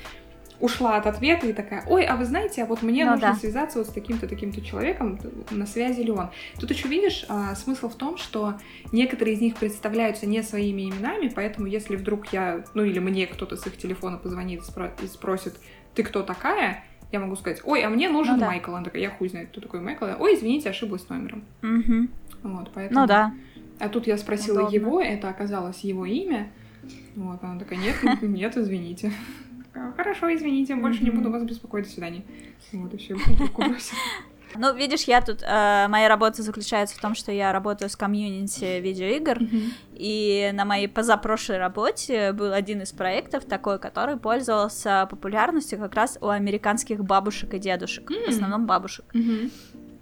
ушла 0.60 0.98
от 0.98 1.06
ответа 1.06 1.48
и 1.48 1.54
такая, 1.54 1.84
ой, 1.88 2.04
а 2.06 2.16
вы 2.16 2.26
знаете, 2.26 2.64
а 2.64 2.66
вот 2.66 2.82
мне 2.82 3.06
ну, 3.06 3.12
нужно 3.12 3.34
да. 3.34 3.36
связаться 3.36 3.78
вот 3.78 3.88
с 3.88 3.92
таким-то, 3.92 4.28
таким-то 4.28 4.62
человеком, 4.62 5.20
на 5.52 5.66
связи 5.66 6.02
ли 6.02 6.12
он. 6.12 6.30
Тут 6.60 6.72
еще 6.72 6.88
видишь, 6.88 7.26
а, 7.30 7.54
смысл 7.56 7.90
в 7.90 7.96
том, 7.96 8.18
что 8.18 8.56
некоторые 8.92 9.36
из 9.36 9.42
них 9.42 9.58
представляются 9.58 10.26
не 10.26 10.42
своими 10.42 10.90
именами, 10.90 11.32
поэтому 11.34 11.68
если 11.68 11.96
вдруг 11.96 12.34
я, 12.34 12.64
ну 12.74 12.84
или 12.84 13.00
мне 13.00 13.28
кто-то 13.28 13.56
с 13.56 13.68
их 13.68 13.78
телефона 13.78 14.18
позвонит 14.18 14.64
и 15.04 15.08
спросит, 15.08 15.56
ты 15.94 16.04
кто 16.04 16.24
такая, 16.24 16.84
я 17.12 17.20
могу 17.20 17.36
сказать, 17.36 17.62
ой, 17.64 17.84
а 17.84 17.90
мне 17.90 18.10
нужен 18.10 18.36
ну, 18.36 18.42
да. 18.42 18.48
Майкл. 18.48 18.74
Она 18.74 18.84
такая, 18.84 19.02
я 19.02 19.10
хуй 19.10 19.30
знает, 19.30 19.50
кто 19.50 19.62
такой 19.62 19.80
Майкл. 19.80 20.06
Ой, 20.20 20.36
извините, 20.36 20.70
ошиблась 20.70 21.08
номером. 21.10 21.44
Угу. 21.62 22.08
Вот, 22.44 22.72
поэтому... 22.74 23.02
Ну 23.02 23.08
да. 23.08 23.34
А 23.80 23.90
тут 23.90 24.08
я 24.08 24.18
спросила 24.18 24.62
Удобно. 24.62 24.76
его, 24.76 25.02
это 25.02 25.30
оказалось 25.30 25.82
его 25.82 26.06
имя. 26.06 26.50
Вот, 27.16 27.44
она 27.44 27.60
такая, 27.60 27.80
нет, 27.80 27.96
нет, 28.22 28.58
извините. 28.58 29.12
Хорошо, 29.96 30.34
извините, 30.34 30.76
больше 30.76 31.04
не 31.04 31.12
буду 31.12 31.32
вас 31.32 31.44
беспокоить, 31.44 31.86
до 31.86 31.92
свидания. 31.92 32.24
Вот, 32.74 32.94
и 32.94 32.98
все, 32.98 33.16
трубку 33.16 33.64
Ну, 34.56 34.74
видишь, 34.74 35.04
я 35.04 35.22
тут, 35.22 35.44
э, 35.44 35.88
моя 35.88 36.08
работа 36.08 36.42
заключается 36.42 36.96
в 36.96 37.02
том, 37.02 37.16
что 37.16 37.32
я 37.32 37.52
работаю 37.52 37.90
с 37.90 37.96
комьюнити 37.96 38.80
видеоигр, 38.80 39.38
mm-hmm. 39.38 39.72
и 39.94 40.52
на 40.54 40.66
моей 40.66 40.88
позапрошлой 40.88 41.58
работе 41.58 42.32
был 42.32 42.54
один 42.54 42.82
из 42.82 42.92
проектов 42.92 43.46
такой, 43.46 43.78
который 43.78 44.18
пользовался 44.18 45.06
популярностью 45.10 45.78
как 45.80 45.94
раз 45.96 46.18
у 46.22 46.30
американских 46.30 47.04
бабушек 47.04 47.54
и 47.54 47.60
дедушек, 47.60 48.10
mm-hmm. 48.10 48.26
в 48.26 48.30
основном 48.30 48.66
бабушек. 48.66 49.06
Mm-hmm. 49.14 49.52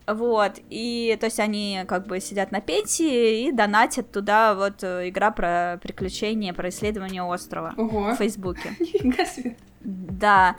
Вот, 0.08 0.60
и 0.70 1.18
то 1.20 1.26
есть 1.26 1.40
они 1.40 1.82
как 1.88 2.06
бы 2.06 2.20
сидят 2.20 2.52
на 2.52 2.62
пенсии 2.62 3.48
и 3.48 3.52
донатят 3.52 4.12
туда 4.12 4.54
вот 4.54 4.84
э, 4.84 5.10
игра 5.10 5.32
про 5.32 5.80
приключения, 5.82 6.54
про 6.54 6.70
исследование 6.70 7.24
острова 7.24 7.74
Ого. 7.78 8.12
в 8.12 8.16
Фейсбуке. 8.18 8.76
Да. 9.88 10.56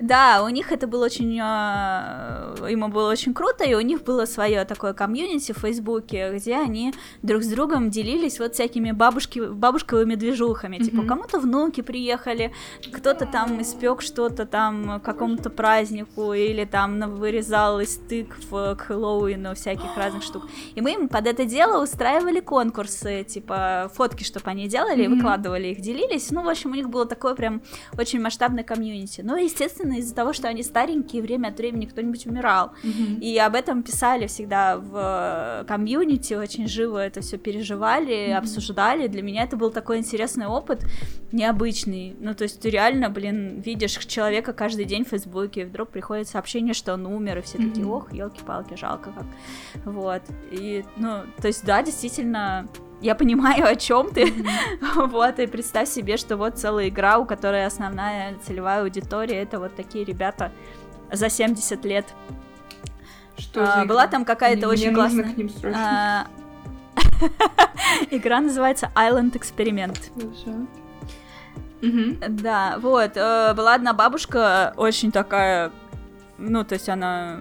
Да, 0.00 0.44
у 0.44 0.48
них 0.48 0.70
это 0.70 0.86
было 0.86 1.06
очень, 1.06 1.38
э, 1.40 2.70
ему 2.70 2.88
было 2.88 3.10
очень 3.10 3.34
круто, 3.34 3.64
и 3.64 3.74
у 3.74 3.80
них 3.80 4.04
было 4.04 4.26
свое 4.26 4.64
такое 4.64 4.92
комьюнити 4.92 5.52
в 5.52 5.58
Фейсбуке, 5.58 6.32
где 6.34 6.56
они 6.56 6.94
друг 7.22 7.42
с 7.42 7.48
другом 7.48 7.90
делились 7.90 8.38
вот 8.38 8.54
всякими 8.54 8.92
бабушки, 8.92 9.40
бабушковыми 9.40 10.14
движухами, 10.14 10.76
mm-hmm. 10.76 10.84
типа 10.84 11.02
кому-то 11.02 11.40
внуки 11.40 11.80
приехали, 11.80 12.52
кто-то 12.92 13.26
там 13.26 13.60
испек 13.60 14.00
что-то 14.00 14.46
там 14.46 15.00
какому-то 15.00 15.50
празднику, 15.50 16.32
или 16.32 16.64
там 16.64 17.16
вырезал 17.16 17.80
из 17.80 17.96
тыкв 17.96 18.48
к 18.50 18.76
Хэллоуину 18.76 19.54
всяких 19.54 19.96
разных 19.96 20.22
штук. 20.22 20.48
И 20.76 20.80
мы 20.80 20.92
им 20.92 21.08
под 21.08 21.26
это 21.26 21.44
дело 21.44 21.82
устраивали 21.82 22.40
конкурсы, 22.40 23.24
типа 23.24 23.90
фотки, 23.94 24.22
чтобы 24.22 24.48
они 24.50 24.68
делали, 24.68 25.04
mm-hmm. 25.04 25.14
выкладывали 25.16 25.68
их, 25.68 25.80
делились. 25.80 26.30
Ну, 26.30 26.44
в 26.44 26.48
общем, 26.48 26.70
у 26.70 26.74
них 26.74 26.88
было 26.88 27.04
такое 27.04 27.34
прям 27.34 27.62
очень 27.98 28.20
масштабное 28.20 28.62
комьюнити. 28.62 29.22
Ну, 29.22 29.36
естественно, 29.36 29.87
созданы 29.88 29.98
из-за 29.98 30.14
того, 30.14 30.32
что 30.32 30.48
они 30.48 30.62
старенькие, 30.62 31.22
время 31.22 31.48
от 31.48 31.58
времени 31.58 31.86
кто-нибудь 31.86 32.26
умирал. 32.26 32.72
Мгм. 32.82 33.18
И 33.20 33.36
об 33.38 33.54
этом 33.54 33.82
писали 33.82 34.26
всегда 34.26 34.76
в 34.76 35.62
э, 35.62 35.64
комьюнити, 35.66 36.34
очень 36.34 36.68
живо 36.68 36.98
это 36.98 37.20
все 37.20 37.38
переживали, 37.38 38.28
Мгм. 38.30 38.38
обсуждали. 38.38 39.08
Для 39.08 39.22
меня 39.22 39.44
это 39.44 39.56
был 39.56 39.70
такой 39.70 39.98
интересный 39.98 40.46
опыт, 40.46 40.84
необычный. 41.32 42.16
Ну, 42.20 42.34
то 42.34 42.44
есть 42.44 42.60
ты 42.60 42.70
реально, 42.70 43.10
блин, 43.10 43.60
видишь 43.60 43.96
человека 44.06 44.52
каждый 44.52 44.84
день 44.84 45.04
в 45.04 45.08
Фейсбуке, 45.08 45.62
и 45.62 45.64
вдруг 45.64 45.88
приходит 45.90 46.28
сообщение, 46.28 46.74
что 46.74 46.94
он 46.94 47.06
умер, 47.06 47.38
и 47.38 47.40
все 47.42 47.58
такие, 47.58 47.84
Мгм. 47.84 47.90
ох, 47.90 48.12
елки-палки, 48.12 48.74
жалко 48.76 49.12
как. 49.12 49.26
Вот. 49.84 50.22
И, 50.50 50.84
ну, 50.96 51.22
то 51.40 51.48
есть, 51.48 51.64
да, 51.64 51.82
действительно, 51.82 52.68
я 53.00 53.14
понимаю, 53.14 53.66
о 53.66 53.76
чем 53.76 54.10
ты. 54.12 54.32
Вот, 54.96 55.38
и 55.38 55.46
представь 55.46 55.88
себе, 55.88 56.16
что 56.16 56.36
вот 56.36 56.58
целая 56.58 56.88
игра, 56.88 57.18
у 57.18 57.24
которой 57.26 57.64
основная 57.66 58.36
целевая 58.46 58.82
аудитория 58.82 59.42
это 59.42 59.58
вот 59.58 59.74
такие 59.76 60.04
ребята 60.04 60.50
за 61.12 61.28
70 61.30 61.84
лет. 61.84 62.06
Что 63.36 63.62
А, 63.62 63.84
была 63.84 64.02
игра? 64.04 64.06
там 64.10 64.24
какая-то 64.24 64.66
Мне- 64.66 64.66
очень 64.68 64.94
классная. 64.94 65.34
А, 65.74 66.26
Игра 68.10 68.40
называется 68.40 68.90
Island 68.94 69.32
Experiment. 69.32 69.98
Да, 72.28 72.78
вот, 72.80 73.12
э, 73.16 73.54
была 73.54 73.74
одна 73.74 73.92
бабушка, 73.92 74.72
очень 74.76 75.12
такая, 75.12 75.70
ну, 76.36 76.64
то 76.64 76.74
есть 76.74 76.88
она 76.88 77.38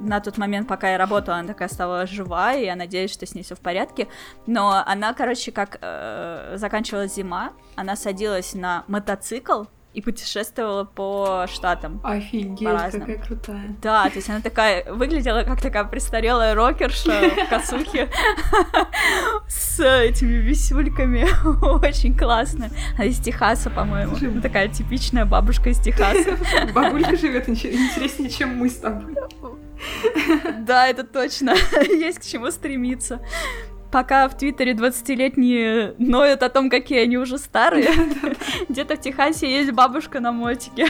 на 0.00 0.20
тот 0.20 0.38
момент, 0.38 0.68
пока 0.68 0.92
я 0.92 0.98
работала, 0.98 1.38
она 1.38 1.48
такая 1.48 1.68
стала 1.68 2.06
жива, 2.06 2.54
и 2.54 2.64
я 2.64 2.76
надеюсь, 2.76 3.12
что 3.12 3.26
с 3.26 3.34
ней 3.34 3.42
все 3.42 3.54
в 3.54 3.60
порядке. 3.60 4.08
Но 4.46 4.82
она, 4.84 5.12
короче, 5.14 5.52
как 5.52 5.78
э, 5.80 6.54
заканчивалась 6.56 7.14
зима, 7.14 7.52
она 7.76 7.96
садилась 7.96 8.54
на 8.54 8.84
мотоцикл 8.88 9.64
и 9.92 10.00
путешествовала 10.00 10.84
по 10.84 11.46
штатам. 11.48 12.00
Офигеть, 12.04 12.64
По-разному. 12.64 13.06
какая 13.06 13.22
крутая. 13.24 13.76
Да, 13.82 14.04
то 14.08 14.16
есть 14.16 14.30
она 14.30 14.40
такая 14.40 14.92
выглядела 14.92 15.42
как 15.42 15.60
такая 15.60 15.84
престарелая 15.84 16.54
рокерша 16.54 17.30
в 17.30 17.48
косухе 17.50 18.08
с 19.48 19.80
этими 19.80 20.34
висюльками. 20.34 21.26
Очень 21.84 22.16
классно. 22.16 22.70
Она 22.94 23.06
из 23.06 23.18
Техаса, 23.18 23.68
по-моему. 23.68 24.40
Такая 24.40 24.68
типичная 24.68 25.24
бабушка 25.24 25.70
из 25.70 25.80
Техаса. 25.80 26.38
Бабулька 26.72 27.16
живет 27.16 27.48
интереснее, 27.48 28.30
чем 28.30 28.56
мы 28.56 28.70
с 28.70 28.76
тобой. 28.76 29.16
Да, 30.58 30.86
это 30.88 31.04
точно. 31.04 31.54
Есть 31.80 32.20
к 32.20 32.24
чему 32.24 32.50
стремиться. 32.50 33.20
Пока 33.90 34.28
в 34.28 34.36
Твиттере 34.36 34.72
20-летние 34.72 35.94
ноют 35.98 36.42
о 36.42 36.48
том, 36.48 36.70
какие 36.70 37.00
они 37.00 37.18
уже 37.18 37.38
старые, 37.38 37.90
где-то 38.68 38.96
в 38.96 39.00
Техасе 39.00 39.50
есть 39.50 39.72
бабушка 39.72 40.20
на 40.20 40.30
мотике. 40.30 40.86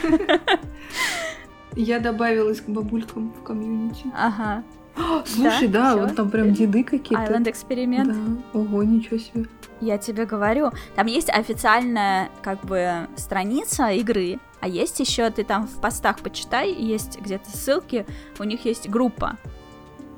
Я 1.76 1.98
добавилась 1.98 2.60
к 2.60 2.68
бабулькам 2.68 3.32
в 3.32 3.42
комьюнити. 3.42 4.04
Ага. 4.14 4.62
Слушай, 5.24 5.68
да, 5.68 5.92
всё. 5.92 6.00
вот 6.00 6.16
там 6.16 6.30
прям 6.30 6.52
деды 6.52 6.84
какие-то. 6.84 7.24
Island 7.24 7.50
эксперимент. 7.50 8.12
Да. 8.52 8.58
Ого, 8.58 8.82
ничего 8.82 9.18
себе. 9.18 9.46
Я 9.81 9.97
тебе 9.98 10.27
говорю, 10.27 10.73
там 10.94 11.07
есть 11.07 11.31
официальная 11.31 12.28
как 12.43 12.61
бы 12.65 13.09
страница 13.16 13.90
игры, 13.90 14.39
а 14.61 14.69
есть 14.69 15.01
еще 15.01 15.31
ты 15.31 15.43
там 15.43 15.66
в 15.66 15.81
постах 15.81 16.20
почитай, 16.20 16.73
есть 16.73 17.19
где-то 17.19 17.51
ссылки, 17.51 18.07
у 18.39 18.44
них 18.44 18.65
есть 18.66 18.89
группа. 18.89 19.36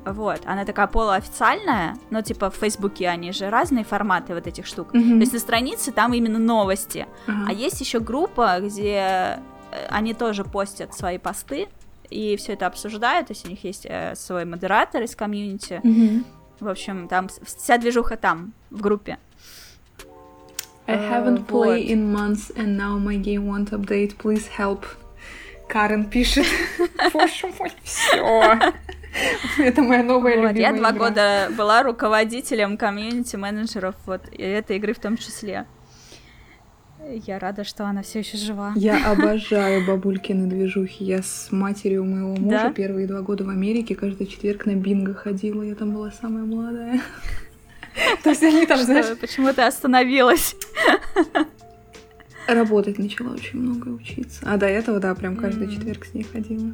Вот, 0.04 0.40
она 0.46 0.64
такая 0.64 0.88
полуофициальная, 0.88 1.96
но 2.10 2.22
типа 2.22 2.50
в 2.50 2.56
Фейсбуке 2.56 3.08
они 3.08 3.30
же 3.30 3.50
разные 3.50 3.84
форматы 3.84 4.34
вот 4.34 4.48
этих 4.48 4.66
штук. 4.66 4.92
Мгм. 4.92 5.12
То 5.12 5.20
есть 5.20 5.32
на 5.32 5.38
странице 5.38 5.92
там 5.92 6.12
именно 6.12 6.40
новости, 6.40 7.06
Ага. 7.28 7.46
а 7.48 7.52
есть 7.52 7.80
еще 7.80 8.00
группа, 8.00 8.58
где 8.60 9.38
э, 9.70 9.86
они 9.90 10.12
тоже 10.12 10.42
постят 10.42 10.92
свои 10.92 11.18
посты 11.18 11.68
и 12.10 12.36
все 12.36 12.54
это 12.54 12.66
обсуждают, 12.66 13.28
то 13.28 13.32
есть 13.32 13.46
у 13.46 13.48
них 13.48 13.62
есть 13.62 13.86
э, 13.88 14.14
свой 14.16 14.44
модератор 14.44 15.02
из 15.02 15.14
комьюнити. 15.14 15.80
Мгм. 15.84 16.24
В 16.58 16.68
общем, 16.68 17.06
там 17.06 17.28
вся 17.44 17.78
движуха 17.78 18.16
там, 18.16 18.52
в 18.70 18.80
группе. 18.80 19.18
I 20.92 20.96
Э, 20.96 21.10
haven't 21.10 21.46
played 21.46 21.84
вот. 21.84 21.90
in 21.90 22.12
months 22.12 22.50
and 22.56 22.76
now 22.76 22.98
my 22.98 23.16
game 23.16 23.46
won't 23.46 23.70
update. 23.70 24.16
Please 24.16 24.48
help. 24.58 24.84
Карен 25.68 26.04
пишет. 26.04 26.46
Боже 27.12 27.46
мой, 27.58 27.70
все. 27.82 28.58
Это 29.58 29.82
моя 29.82 30.02
новая 30.02 30.36
Вот, 30.36 30.48
любимая 30.48 30.72
я 30.72 30.72
два 30.72 30.90
игра. 30.90 30.98
года 31.08 31.48
была 31.56 31.82
руководителем 31.82 32.76
комьюнити 32.76 33.36
менеджеров 33.36 33.94
вот 34.06 34.22
и 34.32 34.42
этой 34.42 34.76
игры 34.76 34.92
в 34.94 34.98
том 34.98 35.16
числе. 35.16 35.66
Я 37.26 37.38
рада, 37.38 37.64
что 37.64 37.84
она 37.84 38.02
все 38.02 38.20
еще 38.20 38.36
жива. 38.36 38.72
Я 38.76 39.10
обожаю 39.10 39.86
бабулькины 39.86 40.46
движухи. 40.46 41.04
Я 41.04 41.22
с 41.22 41.48
матерью 41.50 42.04
моего 42.04 42.36
мужа 42.36 42.58
Да? 42.68 42.72
первые 42.72 43.06
два 43.06 43.20
года 43.22 43.44
в 43.44 43.48
Америке 43.48 43.94
каждый 43.96 44.26
четверг 44.26 44.66
на 44.66 44.76
бинго 44.76 45.12
ходила. 45.14 45.62
Я 45.62 45.74
там 45.74 45.92
была 45.92 46.10
самая 46.10 46.44
молодая. 46.44 47.00
То 48.22 48.30
есть 48.30 48.42
они 48.42 48.66
там, 48.66 48.78
знаешь, 48.82 49.18
почему 49.18 49.52
ты 49.52 49.62
остановилась? 49.62 50.56
работать 52.46 52.98
начала 52.98 53.34
очень 53.34 53.60
много 53.60 53.88
учиться. 53.88 54.40
А 54.42 54.56
до 54.56 54.66
этого, 54.66 54.98
да, 54.98 55.14
прям 55.14 55.36
каждый 55.36 55.70
четверг 55.70 56.04
с 56.04 56.14
ней 56.14 56.24
ходила. 56.24 56.72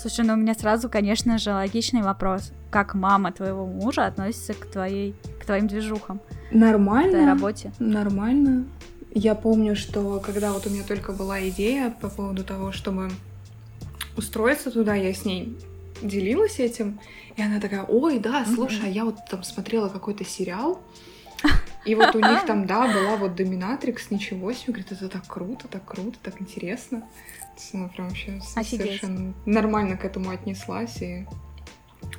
Слушай, 0.00 0.24
ну 0.24 0.34
у 0.34 0.36
меня 0.36 0.54
сразу, 0.54 0.88
конечно 0.88 1.38
же, 1.38 1.52
логичный 1.52 2.02
вопрос. 2.02 2.52
Как 2.70 2.94
мама 2.94 3.32
твоего 3.32 3.66
мужа 3.66 4.06
относится 4.06 4.54
к 4.54 4.66
твоей, 4.66 5.14
к 5.40 5.44
твоим 5.44 5.66
движухам, 5.66 6.20
к 6.50 6.54
Нормально. 6.54 7.26
работе? 7.26 7.72
Нормально. 7.78 8.64
Я 9.12 9.34
помню, 9.34 9.76
что 9.76 10.20
когда 10.20 10.52
вот 10.52 10.66
у 10.66 10.70
меня 10.70 10.84
только 10.84 11.12
была 11.12 11.46
идея 11.48 11.94
по 12.00 12.08
поводу 12.08 12.44
того, 12.44 12.72
чтобы 12.72 13.10
устроиться 14.16 14.70
туда, 14.70 14.94
я 14.94 15.12
с 15.12 15.24
ней 15.24 15.58
делилась 16.02 16.58
этим, 16.58 16.98
и 17.36 17.42
она 17.42 17.60
такая, 17.60 17.84
ой, 17.84 18.18
да, 18.18 18.44
слушай, 18.44 18.80
а 18.84 18.88
я 18.88 19.04
вот 19.04 19.16
там 19.30 19.42
смотрела 19.42 19.88
какой-то 19.88 20.24
сериал, 20.24 20.80
и 21.84 21.94
вот 21.94 22.14
у 22.14 22.20
них 22.20 22.44
там, 22.46 22.66
да, 22.66 22.86
была 22.86 23.16
вот 23.16 23.34
доминатрикс, 23.34 24.10
ничего 24.10 24.52
себе, 24.52 24.74
говорит, 24.74 24.92
это 24.92 25.08
так 25.08 25.26
круто, 25.26 25.68
так 25.68 25.84
круто, 25.84 26.18
так 26.22 26.40
интересно. 26.40 27.00
То 27.00 27.62
есть 27.62 27.74
Она 27.74 27.88
прям 27.88 28.08
вообще 28.08 28.40
Офигеть. 28.56 28.86
совершенно 28.86 29.34
нормально 29.46 29.96
к 29.96 30.04
этому 30.04 30.30
отнеслась, 30.30 31.00
и 31.02 31.26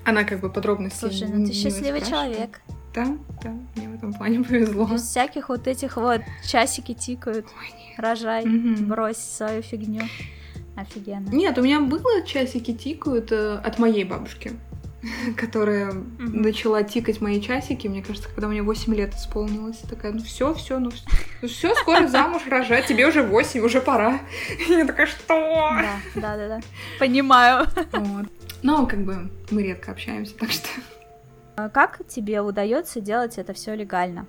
она 0.06 0.24
как 0.24 0.40
бы 0.40 0.50
подробности 0.50 1.00
Слушай, 1.00 1.28
ну 1.30 1.46
ты 1.46 1.54
счастливый 1.54 2.02
человек. 2.02 2.62
Да, 2.94 3.08
да, 3.42 3.56
мне 3.76 3.88
в 3.90 3.96
этом 3.96 4.14
плане 4.14 4.44
повезло. 4.44 4.86
Без 4.86 5.04
всяких 5.04 5.50
вот 5.50 5.68
этих 5.68 5.96
вот 5.98 6.22
часики 6.46 6.94
тикают. 6.94 7.48
Рожай, 7.98 8.46
Мгм. 8.46 8.88
брось 8.88 9.18
свою 9.18 9.62
фигню. 9.62 10.02
Офигенно. 10.76 11.30
Нет, 11.30 11.58
у 11.58 11.62
меня 11.62 11.80
было 11.82 12.26
часики 12.26 12.74
тикают 12.74 13.32
э, 13.32 13.56
от 13.64 13.78
моей 13.78 14.04
бабушки, 14.04 14.54
которая 15.38 15.92
Мгм. 15.92 16.42
начала 16.42 16.82
тикать 16.84 17.20
мои 17.22 17.42
часики, 17.42 17.88
мне 17.88 18.02
кажется, 18.02 18.30
когда 18.30 18.48
мне 18.48 18.62
8 18.64 18.94
лет 18.96 19.14
исполнилось. 19.16 19.78
Такая, 19.90 20.14
ну 20.14 20.24
все, 20.24 20.54
все, 20.54 20.80
ну 20.80 20.92
все, 21.46 21.76
скоро 21.76 22.08
замуж 22.08 22.44
рожать, 22.48 22.88
тебе 22.88 23.06
уже 23.08 23.22
8, 23.22 23.62
уже 23.64 23.82
пора. 23.82 24.20
Я 24.70 24.86
такая, 24.86 25.08
что? 25.08 25.28
Да, 25.28 25.96
да, 26.16 26.38
да, 26.38 26.48
да. 26.48 26.60
Понимаю. 27.00 27.68
Вот. 27.92 28.26
Но 28.64 28.86
как 28.86 29.04
бы 29.04 29.30
мы 29.50 29.64
редко 29.64 29.92
общаемся, 29.92 30.36
так 30.38 30.52
что... 30.52 30.68
А 31.58 31.68
Как 31.70 32.02
тебе 32.08 32.42
удается 32.42 33.02
делать 33.02 33.38
это 33.38 33.54
все 33.54 33.76
легально? 33.76 34.26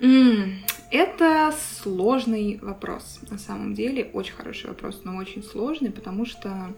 М, 0.00 0.58
Это 0.90 1.52
сложный 1.82 2.58
вопрос, 2.62 3.20
на 3.30 3.38
самом 3.38 3.74
деле. 3.74 4.04
Очень 4.12 4.34
хороший 4.34 4.68
вопрос, 4.68 5.02
но 5.04 5.16
очень 5.16 5.42
сложный, 5.42 5.90
потому 5.90 6.24
что 6.24 6.72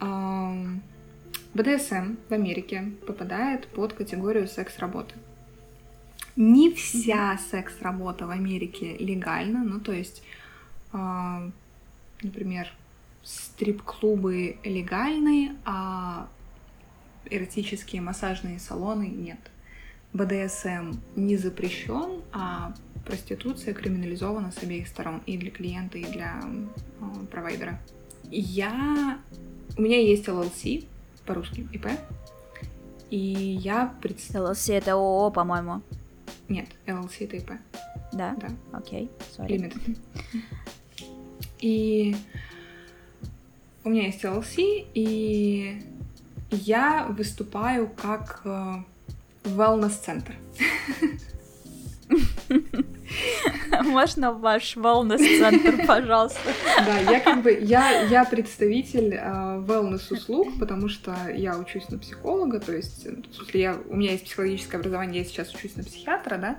ам, 0.00 0.82
БДСМ 1.54 2.16
в 2.28 2.32
Америке 2.32 2.92
попадает 3.06 3.68
под 3.68 3.92
категорию 3.92 4.48
секс-работы. 4.48 5.14
Не 6.36 6.72
вся 6.72 7.38
секс-работа 7.50 8.26
в 8.26 8.30
Америке 8.30 8.96
легальна, 8.96 9.64
ну 9.64 9.80
то 9.80 9.92
есть, 9.92 10.22
например, 12.22 12.72
стрип-клубы 13.22 14.56
легальны, 14.64 15.56
а 15.64 16.28
эротические 17.28 18.00
массажные 18.00 18.58
салоны 18.58 19.08
нет. 19.08 19.49
БДСМ 20.12 20.92
не 21.16 21.36
запрещен, 21.36 22.22
а 22.32 22.74
проституция 23.04 23.74
криминализована 23.74 24.50
с 24.52 24.62
обеих 24.62 24.88
сторон, 24.88 25.22
и 25.26 25.36
для 25.36 25.50
клиента, 25.50 25.98
и 25.98 26.04
для 26.04 26.40
э, 26.42 27.26
провайдера. 27.30 27.80
Я... 28.30 29.18
У 29.78 29.82
меня 29.82 30.00
есть 30.00 30.26
LLC, 30.26 30.84
по-русски 31.26 31.66
ИП, 31.72 31.86
и 33.10 33.18
я 33.18 33.94
представляю... 34.00 34.54
LLC 34.54 34.74
это 34.74 34.92
ООО, 34.92 35.30
по-моему. 35.30 35.82
Нет, 36.48 36.66
LLC 36.86 37.24
это 37.24 37.36
ИП, 37.36 37.52
Да? 38.12 38.36
да, 38.40 38.48
Окей, 38.72 39.10
сори. 39.36 39.54
Limited. 39.54 39.98
И 41.60 42.16
у 43.84 43.90
меня 43.90 44.06
есть 44.06 44.24
LLC, 44.24 44.86
и 44.94 45.82
я 46.50 47.06
выступаю 47.10 47.88
как 47.88 48.40
э, 48.44 48.76
wellness-центр. 49.44 50.34
Можно 53.84 54.32
ваш 54.32 54.76
wellness-центр, 54.76 55.86
пожалуйста? 55.86 56.52
Да, 56.84 56.98
я 56.98 57.20
как 57.20 57.42
бы, 57.42 57.52
я, 57.60 58.02
я 58.02 58.24
представитель 58.24 59.14
э, 59.14 59.64
wellness-услуг, 59.66 60.58
потому 60.58 60.88
что 60.88 61.14
я 61.32 61.56
учусь 61.58 61.88
на 61.88 61.98
психолога, 61.98 62.60
то 62.60 62.72
есть, 62.72 63.06
в 63.06 63.34
смысле, 63.34 63.60
я, 63.60 63.76
у 63.88 63.96
меня 63.96 64.12
есть 64.12 64.24
психологическое 64.24 64.78
образование, 64.78 65.22
я 65.22 65.28
сейчас 65.28 65.54
учусь 65.54 65.76
на 65.76 65.84
психиатра, 65.84 66.36
да, 66.36 66.58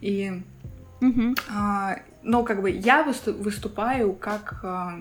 и... 0.00 0.42
А, 1.50 1.96
но 2.22 2.42
как 2.42 2.60
бы 2.60 2.70
я 2.70 3.02
высту- 3.02 3.32
выступаю 3.32 4.12
как 4.12 4.60
а, 4.62 4.98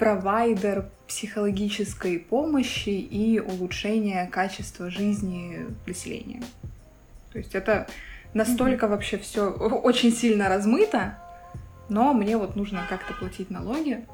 провайдер 0.00 0.90
психологической 1.08 2.18
помощи 2.18 2.88
и 2.88 3.38
улучшения 3.40 4.26
качества 4.26 4.90
жизни 4.90 5.66
населения. 5.86 6.42
То 7.32 7.38
есть 7.38 7.54
это 7.54 7.86
настолько 8.32 8.88
вообще 8.88 9.18
все 9.18 9.50
очень 9.50 10.12
сильно 10.12 10.48
размыто, 10.48 11.18
но 11.88 12.12
мне 12.14 12.36
вот 12.36 12.56
нужно 12.56 12.86
как-то 12.88 13.12
платить 13.14 13.50
налоги, 13.50 14.04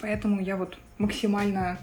поэтому 0.00 0.40
я 0.40 0.56
вот 0.56 0.78
максимально 0.98 1.78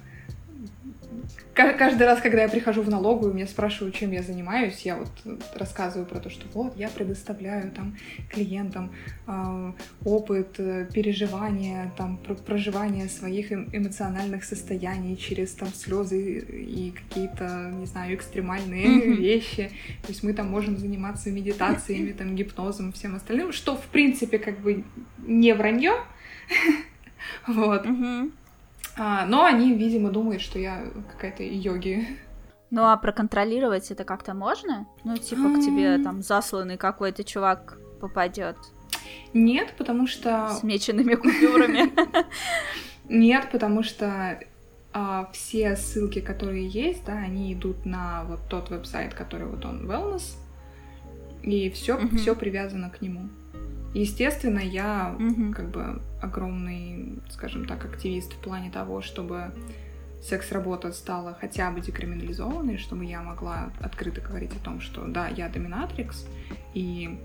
Каждый 1.54 2.08
раз, 2.08 2.20
когда 2.20 2.42
я 2.42 2.50
прихожу 2.50 2.82
в 2.82 2.90
налоговую, 2.90 3.34
меня 3.36 3.46
спрашивают, 3.46 3.94
чем 3.96 4.12
я 4.12 4.24
занимаюсь, 4.24 4.82
я 4.82 4.96
вот 4.96 5.12
рассказываю 5.56 6.08
про 6.08 6.20
то, 6.20 6.32
что 6.32 6.48
вот 6.54 6.76
я 6.78 6.90
предоставляю 6.90 7.72
там 7.72 7.96
клиентам 8.30 8.92
э, 9.28 9.72
опыт 10.04 10.56
э, 10.58 10.88
переживания, 10.92 11.92
там 11.96 12.18
пр- 12.18 12.36
проживания 12.38 13.08
своих 13.08 13.52
эм- 13.52 13.70
эмоциональных 13.72 14.44
состояний 14.46 15.16
через 15.16 15.52
там 15.52 15.68
слезы 15.70 16.40
и 16.40 16.92
какие-то, 16.92 17.72
не 17.76 17.86
знаю, 17.86 18.16
экстремальные 18.16 18.88
вещи. 19.16 19.70
То 20.02 20.10
есть 20.10 20.24
мы 20.24 20.34
там 20.34 20.50
можем 20.50 20.78
заниматься 20.78 21.30
медитациями, 21.30 22.14
там 22.14 22.36
гипнозом, 22.36 22.92
всем 22.94 23.16
остальным, 23.16 23.52
что 23.52 23.76
в 23.78 23.86
принципе 23.88 24.40
как 24.40 24.60
бы 24.60 24.84
не 25.20 25.54
вранье. 25.54 25.94
Вот. 27.48 27.86
Мгм. 27.86 28.32
А, 28.98 29.26
но 29.26 29.45
они, 29.45 29.74
видимо, 29.74 30.10
думают, 30.10 30.41
что 30.41 30.60
я 30.60 30.84
какая-то 31.11 31.44
йоги. 31.44 32.07
Ну 32.70 32.84
а 32.84 32.98
проконтролировать 32.98 33.91
это 33.91 34.03
как-то 34.03 34.34
можно? 34.34 34.88
Ну, 35.03 35.18
типа, 35.18 35.56
к 35.56 35.60
тебе 35.60 35.98
там 35.99 36.22
засланный 36.22 36.78
какой-то 36.78 37.24
чувак 37.24 37.78
попадет 38.02 38.57
Нет, 39.34 39.76
потому 39.78 40.07
что... 40.07 40.49
с 40.49 40.64
меченными 40.64 41.15
купюрами. 41.15 41.91
Нет, 43.10 43.49
потому 43.52 43.84
что 43.84 44.40
а, 44.91 45.30
все 45.34 45.76
ссылки, 45.76 46.20
которые 46.20 46.68
есть, 46.68 47.06
да, 47.06 47.14
они 47.14 47.53
идут 47.53 47.86
на 47.86 48.24
вот 48.26 48.41
тот 48.49 48.70
веб-сайт, 48.70 49.14
который 49.14 49.48
вот 49.48 49.65
он 49.65 49.90
wellness, 49.90 50.38
и 51.41 51.70
все, 51.72 51.99
все 52.18 52.36
привязано 52.36 52.90
к 52.90 53.02
нему. 53.02 53.30
Естественно, 53.94 54.60
я 54.60 55.15
Мгм. 55.20 55.53
как 55.53 55.70
бы 55.70 56.02
огромный, 56.22 57.20
скажем 57.30 57.65
так, 57.65 57.86
активист 57.86 58.34
в 58.34 58.38
плане 58.38 58.72
того, 58.72 59.02
чтобы 59.02 59.52
секс-работа 60.22 60.91
стала 60.94 61.38
хотя 61.40 61.70
бы 61.70 61.82
декриминализованной, 61.82 62.78
чтобы 62.78 63.06
я 63.06 63.22
могла 63.22 63.72
открыто 63.82 64.22
говорить 64.22 64.52
о 64.56 64.64
том, 64.64 64.80
что 64.82 65.06
да, 65.06 65.28
я 65.28 65.49
доминатрикс, 65.49 66.26
и 66.74 67.20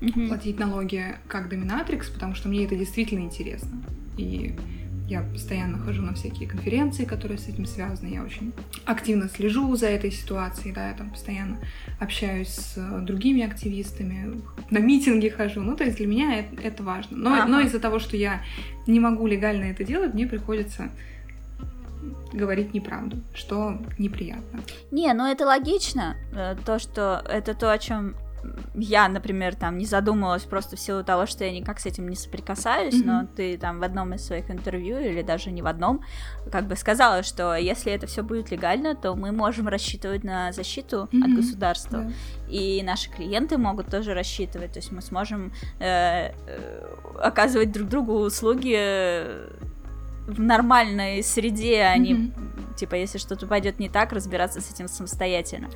Мгм. 0.00 0.28
платить 0.28 0.58
налоги 0.58 1.16
как 1.28 1.48
доминатрикс, 1.50 2.08
потому 2.08 2.34
что 2.34 2.48
мне 2.48 2.64
это 2.64 2.76
действительно 2.76 3.24
интересно. 3.24 3.82
И 4.16 4.54
я 5.10 5.22
постоянно 5.22 5.76
хожу 5.78 6.02
на 6.02 6.14
всякие 6.14 6.48
конференции, 6.48 7.04
которые 7.04 7.36
с 7.38 7.48
этим 7.48 7.66
связаны. 7.66 8.08
Я 8.14 8.22
очень 8.22 8.52
активно 8.84 9.28
слежу 9.28 9.74
за 9.76 9.86
этой 9.88 10.12
ситуацией, 10.12 10.72
да, 10.72 10.88
я 10.88 10.94
там 10.94 11.10
постоянно 11.10 11.58
общаюсь 11.98 12.48
с 12.48 12.74
э, 12.76 13.00
другими 13.00 13.42
активистами, 13.42 14.40
на 14.70 14.78
митинги 14.78 15.28
хожу. 15.28 15.62
Ну, 15.62 15.76
то 15.76 15.84
есть 15.84 15.96
для 15.96 16.06
меня 16.06 16.38
это, 16.38 16.62
это 16.62 16.82
важно. 16.84 17.16
Но, 17.16 17.34
Ага. 17.34 17.46
но 17.46 17.60
из-за 17.60 17.80
того, 17.80 17.98
что 17.98 18.16
я 18.16 18.40
не 18.86 19.00
могу 19.00 19.26
легально 19.26 19.64
это 19.64 19.82
делать, 19.84 20.14
мне 20.14 20.26
приходится 20.26 20.88
говорить 22.32 22.72
неправду, 22.72 23.18
что 23.34 23.78
неприятно. 23.98 24.60
Не, 24.90 25.12
ну 25.12 25.26
это 25.26 25.44
логично. 25.44 26.16
Э, 26.32 26.54
То, 26.64 26.78
что 26.78 27.22
это 27.28 27.54
то, 27.54 27.72
о 27.72 27.78
чем 27.78 28.14
я, 28.74 29.08
например, 29.08 29.54
там 29.54 29.78
не 29.78 29.84
задумывалась 29.84 30.44
просто 30.44 30.76
в 30.76 30.80
силу 30.80 31.04
того, 31.04 31.26
что 31.26 31.44
я 31.44 31.52
никак 31.52 31.80
с 31.80 31.86
этим 31.86 32.08
не 32.08 32.16
соприкасаюсь, 32.16 32.98
Мгм. 33.00 33.06
но 33.06 33.26
ты 33.36 33.58
там 33.58 33.80
в 33.80 33.82
одном 33.82 34.14
из 34.14 34.24
своих 34.24 34.50
интервью 34.50 34.98
или 34.98 35.22
даже 35.22 35.50
не 35.50 35.62
в 35.62 35.66
одном, 35.66 36.02
как 36.50 36.64
бы 36.66 36.76
сказала, 36.76 37.22
что 37.22 37.54
если 37.54 37.92
это 37.92 38.06
все 38.06 38.22
будет 38.22 38.50
легально, 38.50 38.94
то 38.94 39.14
мы 39.14 39.32
можем 39.32 39.68
рассчитывать 39.68 40.24
на 40.24 40.52
защиту 40.52 41.02
от 41.02 41.12
Мгм. 41.12 41.36
государства. 41.36 42.04
Да. 42.04 42.12
И 42.48 42.82
наши 42.82 43.10
клиенты 43.10 43.58
могут 43.58 43.88
тоже 43.88 44.14
рассчитывать, 44.14 44.72
то 44.72 44.78
есть 44.78 44.92
мы 44.92 45.02
сможем 45.02 45.52
э, 45.78 46.32
э, 46.46 46.96
оказывать 47.22 47.72
друг 47.72 47.88
другу 47.88 48.14
услуги 48.20 48.74
э, 48.76 49.48
в 50.26 50.40
нормальной 50.40 51.22
среде, 51.22 51.82
а 51.82 51.96
не 51.96 52.14
Мгм. 52.14 52.74
типа 52.76 52.94
если 52.94 53.18
что-то 53.18 53.46
пойдет 53.46 53.78
не 53.78 53.88
так, 53.88 54.12
разбираться 54.12 54.60
с 54.60 54.72
этим 54.72 54.88
самостоятельно. 54.88 55.68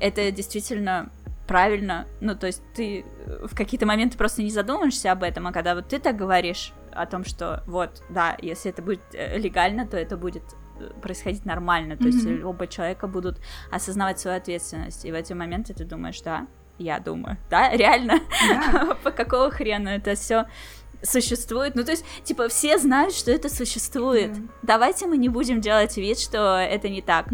Это 0.00 0.30
действительно 0.32 1.10
правильно. 1.46 2.06
Ну, 2.20 2.34
то 2.34 2.46
есть 2.46 2.62
ты 2.74 3.04
э, 3.04 3.46
в 3.46 3.54
какие-то 3.54 3.86
моменты 3.86 4.16
просто 4.16 4.42
не 4.42 4.50
задумываешься 4.50 5.12
об 5.12 5.22
этом, 5.22 5.46
а 5.46 5.52
когда 5.52 5.74
вот 5.74 5.88
ты 5.88 5.98
так 5.98 6.16
говоришь 6.16 6.72
о 6.92 7.06
том, 7.06 7.24
что 7.24 7.62
вот, 7.66 8.02
да, 8.08 8.36
если 8.40 8.70
это 8.70 8.82
будет 8.82 9.00
э, 9.12 9.38
легально, 9.38 9.86
то 9.86 9.96
это 9.96 10.16
будет 10.16 10.42
э, 10.78 10.90
происходить 11.02 11.44
нормально, 11.44 11.96
то 11.96 12.04
есть 12.06 12.24
Мгм. 12.24 12.46
оба 12.46 12.66
человека 12.66 13.06
будут 13.06 13.38
осознавать 13.70 14.20
свою 14.20 14.36
ответственность, 14.36 15.04
и 15.04 15.10
в 15.10 15.14
эти 15.14 15.32
моменты 15.32 15.74
ты 15.74 15.84
думаешь, 15.84 16.20
да, 16.22 16.46
я 16.78 16.98
думаю, 16.98 17.36
да, 17.50 17.70
реально, 17.76 18.20
по 19.02 19.10
какого 19.10 19.50
хрена 19.50 19.90
это 19.90 20.14
все 20.14 20.46
существует. 21.02 21.74
Ну, 21.74 21.84
то 21.84 21.90
есть, 21.90 22.04
типа, 22.24 22.48
все 22.48 22.78
знают, 22.78 23.14
что 23.14 23.30
это 23.30 23.50
существует. 23.50 24.32
Да. 24.32 24.40
Давайте 24.62 25.06
мы 25.06 25.18
не 25.18 25.28
будем 25.28 25.60
делать 25.60 25.98
вид, 25.98 26.18
что 26.18 26.56
это 26.56 26.88
не 26.88 27.02
так. 27.02 27.26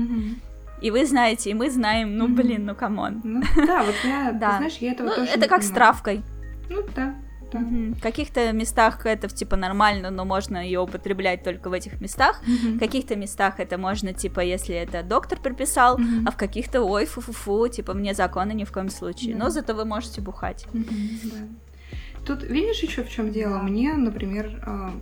И 0.80 0.90
вы 0.90 1.04
знаете, 1.06 1.50
и 1.50 1.54
мы 1.54 1.70
знаем, 1.70 2.16
ну, 2.16 2.28
блин, 2.28 2.64
ну, 2.66 2.74
come 2.74 3.01
on. 3.01 3.20
Ну, 3.24 3.42
да, 3.66 3.82
вот 3.82 3.94
я, 4.04 4.30
ты 4.32 4.38
Да. 4.38 4.56
знаешь, 4.58 4.76
я 4.80 4.92
этого 4.92 5.08
Ну, 5.08 5.14
тоже 5.14 5.30
это 5.32 5.48
как 5.48 5.62
с 5.62 5.66
понимаю. 5.66 5.74
травкой. 5.74 6.22
Ну, 6.70 6.82
да, 6.96 7.14
да. 7.52 7.58
Мгм. 7.58 7.94
В 7.94 8.00
каких-то 8.00 8.52
местах 8.52 9.04
это, 9.04 9.28
типа, 9.28 9.56
нормально, 9.56 10.10
но 10.10 10.24
можно 10.24 10.56
ее 10.64 10.80
употреблять 10.80 11.42
только 11.42 11.68
в 11.68 11.72
этих 11.72 12.00
местах. 12.00 12.40
Мгм. 12.46 12.76
В 12.76 12.78
каких-то 12.78 13.16
местах 13.16 13.58
это 13.58 13.76
можно, 13.76 14.12
типа, 14.12 14.40
если 14.40 14.74
это 14.74 15.02
доктор 15.02 15.38
прописал, 15.40 15.98
Мгм. 15.98 16.28
а 16.28 16.30
в 16.30 16.36
каких-то, 16.36 16.80
ой, 16.82 17.06
фу-фу-фу, 17.06 17.68
типа, 17.68 17.92
незаконно 17.94 18.52
ни 18.52 18.64
в 18.64 18.72
коем 18.72 18.88
случае. 18.88 19.34
Да. 19.34 19.44
Но 19.44 19.50
зато 19.50 19.74
вы 19.74 19.84
можете 19.84 20.20
бухать. 20.20 20.66
Мгм, 20.72 20.86
да. 21.24 22.24
Тут 22.26 22.42
видишь 22.44 22.80
еще 22.82 23.02
в 23.02 23.08
чем 23.10 23.32
дело? 23.32 23.58
Мне, 23.58 23.94
например, 23.94 24.62
а, 24.64 24.92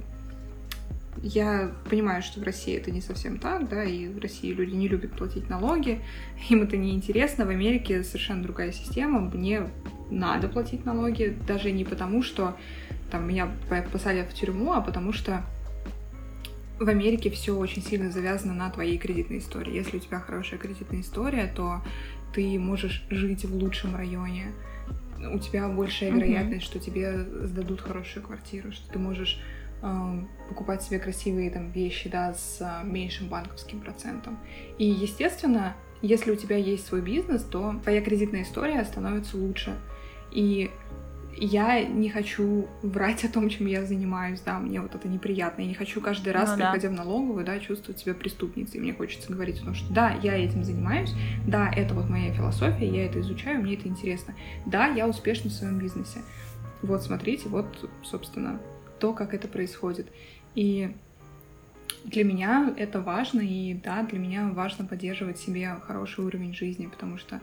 я 1.23 1.73
понимаю, 1.91 2.23
что 2.23 2.41
в 2.41 2.43
России 2.43 2.77
это 2.77 2.91
не 2.91 3.01
совсем 3.01 3.39
так, 3.39 3.69
да, 3.69 3.85
и 3.85 4.09
в 4.09 4.19
России 4.19 4.53
люди 4.53 4.75
не 4.75 4.89
любят 4.89 5.13
платить 5.13 5.49
налоги, 5.49 6.01
им 6.49 6.63
это 6.63 6.77
не 6.77 6.93
интересно. 6.95 7.45
В 7.47 7.51
Америке 7.51 8.03
совершенно 8.03 8.43
другая 8.43 8.73
система. 8.73 9.21
Мне 9.21 9.69
надо 10.11 10.49
платить 10.49 10.85
налоги, 10.85 11.37
даже 11.47 11.71
не 11.71 11.85
потому, 11.85 12.23
что 12.23 12.57
там 13.11 13.29
меня 13.29 13.51
по- 13.69 13.83
посадят 13.83 14.31
в 14.31 14.35
тюрьму, 14.35 14.73
а 14.73 14.81
потому 14.81 15.13
что 15.13 15.43
в 16.79 16.89
Америке 16.89 17.31
все 17.31 17.57
очень 17.57 17.83
сильно 17.83 18.11
завязано 18.11 18.55
на 18.55 18.71
твоей 18.71 18.99
кредитной 18.99 19.39
истории. 19.39 19.75
Если 19.75 19.97
у 19.97 20.01
тебя 20.01 20.21
хорошая 20.21 20.61
кредитная 20.61 21.01
история, 21.01 21.53
то 21.55 21.83
ты 22.33 22.59
можешь 22.59 23.05
жить 23.11 23.45
в 23.45 23.55
лучшем 23.55 23.97
районе, 23.97 24.53
у 25.33 25.39
тебя 25.39 25.69
большая 25.69 26.11
Мгм. 26.11 26.21
вероятность, 26.21 26.65
что 26.67 26.79
тебе 26.79 27.25
сдадут 27.43 27.81
хорошую 27.81 28.25
квартиру, 28.25 28.71
что 28.71 28.89
ты 28.93 28.99
можешь 28.99 29.41
покупать 30.49 30.83
себе 30.83 30.99
красивые 30.99 31.51
там 31.51 31.71
вещи, 31.71 32.09
да, 32.09 32.35
с 32.35 32.61
э, 32.61 32.87
меньшим 32.87 33.29
банковским 33.29 33.81
процентом. 33.81 34.39
И, 34.79 34.85
естественно, 34.85 35.75
если 36.03 36.31
у 36.31 36.37
тебя 36.37 36.57
есть 36.57 36.87
свой 36.87 37.01
бизнес, 37.01 37.43
то 37.43 37.75
твоя 37.83 38.01
кредитная 38.01 38.43
история 38.43 38.85
становится 38.85 39.37
лучше. 39.37 39.77
И 40.33 40.71
я 41.41 41.85
не 41.85 42.11
хочу 42.11 42.69
врать 42.83 43.25
о 43.25 43.29
том, 43.29 43.49
чем 43.49 43.67
я 43.67 43.85
занимаюсь, 43.85 44.41
да, 44.41 44.59
мне 44.59 44.81
вот 44.81 44.95
это 44.95 45.09
неприятно. 45.09 45.63
Я 45.63 45.69
не 45.69 45.75
хочу 45.75 46.01
каждый 46.01 46.33
раз, 46.33 46.51
Ну 46.51 46.59
да. 46.59 46.73
приходя 46.73 46.89
в 46.89 46.93
налоговую, 46.93 47.45
да, 47.45 47.59
чувствовать 47.61 48.01
себя 48.01 48.15
преступницей. 48.15 48.81
Мне 48.81 48.93
хочется 48.93 49.33
говорить 49.33 49.61
о 49.61 49.67
том, 49.67 49.75
что 49.75 49.93
да, 49.93 50.15
я 50.23 50.37
этим 50.37 50.65
занимаюсь, 50.65 51.15
да, 51.47 51.71
это 51.71 51.95
вот 51.95 52.09
моя 52.09 52.33
философия, 52.33 52.89
я 52.89 53.07
это 53.07 53.21
изучаю, 53.21 53.63
мне 53.63 53.75
это 53.75 53.89
интересно. 53.89 54.35
Да, 54.67 54.89
я 54.89 55.07
успешна 55.07 55.51
в 55.51 55.53
своем 55.53 55.79
бизнесе. 55.79 56.21
Вот, 56.83 57.03
смотрите, 57.03 57.49
вот, 57.49 57.89
собственно, 58.05 58.61
то, 58.99 59.13
как 59.13 59.35
это 59.35 59.49
происходит. 59.49 60.07
И 60.55 60.91
для 62.05 62.25
меня 62.25 62.75
это 62.77 63.01
важно, 63.01 63.41
и 63.41 63.75
да, 63.75 64.03
для 64.03 64.19
меня 64.19 64.49
важно 64.51 64.85
поддерживать 64.85 65.39
себе 65.39 65.77
хороший 65.87 66.25
уровень 66.25 66.55
жизни, 66.55 66.87
потому 66.87 67.19
что 67.19 67.41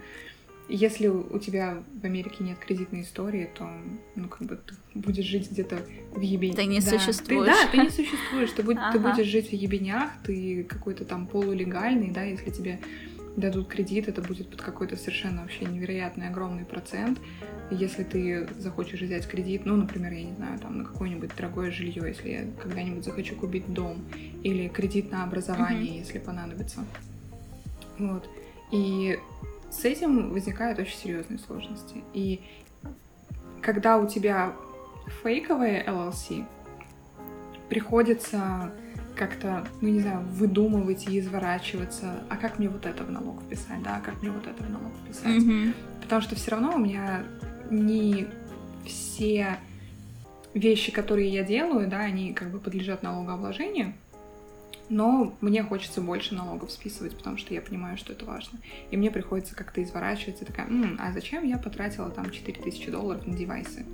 если 0.68 1.08
у 1.08 1.38
тебя 1.38 1.84
в 2.02 2.04
Америке 2.06 2.38
нет 2.40 2.58
кредитной 2.58 3.02
истории, 3.02 3.48
то, 3.56 3.70
ну, 4.16 4.28
как 4.28 4.48
бы 4.48 4.56
ты 4.66 4.74
будешь 4.96 5.26
жить 5.26 5.52
где-то 5.52 5.78
в 6.16 6.22
ебенях. 6.22 6.56
Ты 6.56 6.66
не 6.66 6.80
да, 6.80 6.90
существуешь. 6.98 7.46
Ты, 7.46 7.66
да, 7.66 7.72
ты 7.72 7.78
не 7.78 7.90
существуешь. 7.90 8.52
Ты, 8.52 8.64
будь- 8.64 8.78
ты 8.78 8.98
Ага. 8.98 9.12
будешь 9.12 9.28
жить 9.28 9.50
в 9.50 9.54
ебенях, 9.54 10.10
ты 10.24 10.64
какой-то 10.64 11.06
там 11.06 11.28
полулегальный, 11.28 12.10
да, 12.10 12.24
если 12.24 12.50
тебе 12.50 12.80
дадут 13.36 13.68
кредит, 13.68 14.08
это 14.08 14.22
будет 14.22 14.50
под 14.50 14.62
какой-то 14.62 14.96
совершенно 14.96 15.42
вообще 15.42 15.66
невероятный 15.66 16.30
огромный 16.30 16.66
процент. 16.66 17.20
Если 17.70 18.04
ты 18.04 18.48
захочешь 18.58 19.02
взять 19.02 19.28
кредит, 19.28 19.66
ну, 19.66 19.76
например, 19.76 20.14
я 20.14 20.24
не 20.24 20.34
знаю, 20.34 20.60
там 20.60 20.78
на 20.78 20.86
какое-нибудь 20.86 21.36
дорогое 21.36 21.72
жилье, 21.72 22.04
если 22.08 22.30
я 22.30 22.46
когда-нибудь 22.62 23.04
захочу 23.04 23.36
купить 23.36 23.72
дом, 23.74 24.04
или 24.44 24.68
кредит 24.68 25.12
на 25.12 25.24
образование, 25.24 25.94
mm-hmm. 25.94 26.00
если 26.00 26.20
понадобится. 26.20 26.86
Вот. 27.98 28.28
И 28.72 29.20
с 29.72 29.84
этим 29.84 30.32
возникают 30.32 30.80
очень 30.80 30.98
серьезные 30.98 31.40
сложности. 31.40 32.04
И 32.14 32.42
когда 33.62 33.98
у 33.98 34.08
тебя 34.08 34.54
фейковые 35.24 35.84
LLC, 35.86 36.46
приходится 37.70 38.72
как-то, 39.16 39.68
ну 39.82 39.90
не 39.90 40.02
знаю, 40.02 40.26
выдумывать 40.32 41.08
и 41.08 41.20
изворачиваться, 41.20 42.24
а 42.30 42.38
как 42.38 42.60
мне 42.60 42.70
вот 42.70 42.86
это 42.86 43.04
в 43.04 43.12
налог 43.12 43.42
вписать, 43.42 43.82
да, 43.84 43.98
а 43.98 44.02
как 44.02 44.22
мне 44.22 44.32
вот 44.32 44.46
это 44.46 44.64
в 44.64 44.70
налог 44.70 44.92
вписать. 45.04 45.28
Mm-hmm. 45.28 45.74
Потому 46.02 46.22
что 46.22 46.36
все 46.36 46.52
равно 46.52 46.76
у 46.76 46.80
меня 46.80 47.24
не 47.70 48.28
все 48.86 49.58
вещи, 50.54 50.92
которые 50.92 51.30
я 51.30 51.44
делаю, 51.44 51.88
да, 51.88 52.00
они 52.00 52.34
как 52.34 52.52
бы 52.52 52.60
подлежат 52.60 53.04
налогообложению, 53.04 53.94
но 54.90 55.36
мне 55.42 55.64
хочется 55.64 56.02
больше 56.02 56.36
налогов 56.36 56.72
списывать, 56.72 57.18
потому 57.18 57.38
что 57.38 57.54
я 57.54 57.62
понимаю, 57.62 57.98
что 57.98 58.14
это 58.14 58.26
важно. 58.26 58.60
И 58.92 58.98
мне 58.98 59.10
приходится 59.10 59.56
как-то 59.56 59.82
изворачиваться, 59.82 60.46
такая, 60.46 60.68
М, 60.68 60.98
а 61.00 61.12
зачем 61.12 61.44
я 61.44 61.58
потратила 61.58 62.10
там 62.10 62.30
4000 62.30 62.92
долларов 62.92 63.26
на 63.26 63.36
девайсы? 63.36 63.86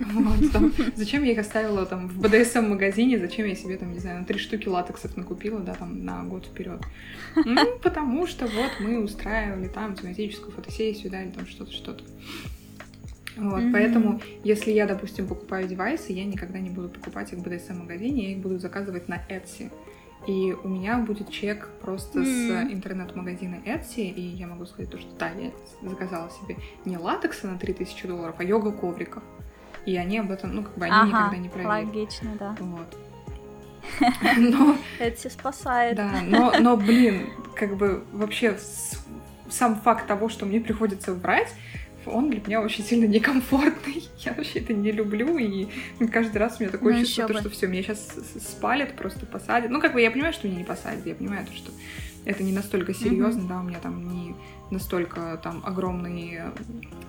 Вот, 0.00 0.52
там, 0.52 0.72
зачем 0.96 1.24
я 1.24 1.32
их 1.32 1.38
оставила 1.38 1.86
там 1.86 2.08
в 2.08 2.20
БДСМ-магазине, 2.20 3.18
зачем 3.18 3.46
я 3.46 3.54
себе 3.54 3.76
там, 3.76 3.92
не 3.92 3.98
знаю, 3.98 4.24
три 4.24 4.38
штуки 4.38 4.68
латексов 4.68 5.16
накупила, 5.16 5.60
да, 5.60 5.74
там 5.74 6.04
на 6.04 6.22
год 6.24 6.46
вперед. 6.46 6.80
Ну, 7.34 7.78
потому 7.82 8.26
что 8.26 8.46
вот 8.46 8.72
мы 8.80 9.02
устраивали 9.02 9.68
там 9.68 9.94
тематическую 9.94 10.52
фотосессию, 10.52 11.10
да, 11.10 11.22
или 11.22 11.30
там 11.30 11.46
что-то, 11.46 11.72
что-то. 11.72 12.04
Вот, 13.36 13.60
mm-hmm. 13.60 13.72
поэтому, 13.72 14.20
если 14.42 14.72
я, 14.72 14.86
допустим, 14.86 15.28
покупаю 15.28 15.68
девайсы, 15.68 16.12
я 16.12 16.24
никогда 16.24 16.58
не 16.58 16.70
буду 16.70 16.88
покупать 16.88 17.32
их 17.32 17.38
в 17.38 17.42
BDSM-магазине, 17.46 18.24
я 18.24 18.32
их 18.32 18.38
буду 18.38 18.58
заказывать 18.58 19.08
на 19.08 19.22
Etsy. 19.28 19.70
И 20.26 20.52
у 20.64 20.68
меня 20.68 20.98
будет 20.98 21.30
чек 21.30 21.68
просто 21.80 22.18
mm-hmm. 22.18 22.68
с 22.68 22.72
интернет-магазина 22.72 23.62
Etsy, 23.64 24.10
и 24.10 24.20
я 24.20 24.48
могу 24.48 24.66
сказать 24.66 24.90
то, 24.90 24.98
что 24.98 25.08
да, 25.18 25.30
я 25.30 25.52
заказала 25.88 26.28
себе 26.30 26.56
не 26.84 26.98
латекса 26.98 27.46
на 27.46 27.58
3000 27.58 28.08
долларов, 28.08 28.34
а 28.38 28.44
йога-ковриков. 28.44 29.22
И 29.88 29.96
они 29.96 30.18
об 30.18 30.30
этом, 30.30 30.54
ну, 30.54 30.62
как 30.64 30.76
бы 30.76 30.84
они 30.84 30.94
ага, 30.94 31.06
никогда 31.06 31.36
не 31.38 31.48
проверят. 31.48 31.70
логично, 31.70 32.30
да. 32.38 32.54
Вот. 32.60 32.94
Но... 34.36 34.76
Это 34.98 35.30
спасает. 35.30 35.96
Да, 35.96 36.20
но, 36.26 36.52
но, 36.60 36.76
блин, 36.76 37.30
как 37.54 37.74
бы 37.78 38.04
вообще 38.12 38.58
сам 39.48 39.80
факт 39.80 40.06
того, 40.06 40.28
что 40.28 40.44
мне 40.44 40.60
приходится 40.60 41.14
врать, 41.14 41.54
он 42.04 42.28
для 42.28 42.42
меня 42.42 42.60
очень 42.60 42.84
сильно 42.84 43.06
некомфортный. 43.06 44.06
Я 44.18 44.34
вообще 44.34 44.58
это 44.58 44.74
не 44.74 44.92
люблю, 44.92 45.38
и 45.38 45.68
каждый 46.12 46.36
раз 46.36 46.56
у 46.58 46.62
меня 46.62 46.70
такое 46.70 46.92
ну, 46.92 47.00
чувство, 47.00 47.40
что 47.40 47.48
все, 47.48 47.66
меня 47.66 47.82
сейчас 47.82 48.14
спалят, 48.46 48.94
просто 48.94 49.24
посадят. 49.24 49.70
Ну, 49.70 49.80
как 49.80 49.94
бы 49.94 50.02
я 50.02 50.10
понимаю, 50.10 50.34
что 50.34 50.48
меня 50.48 50.58
не 50.58 50.64
посадят, 50.64 51.06
я 51.06 51.14
понимаю, 51.14 51.46
что 51.54 51.72
это 52.26 52.42
не 52.42 52.52
настолько 52.52 52.92
серьезно, 52.92 53.40
mm-hmm. 53.40 53.48
да, 53.48 53.60
у 53.60 53.62
меня 53.62 53.78
там 53.78 54.06
не 54.06 54.34
настолько 54.70 55.40
там 55.42 55.62
огромный 55.64 56.40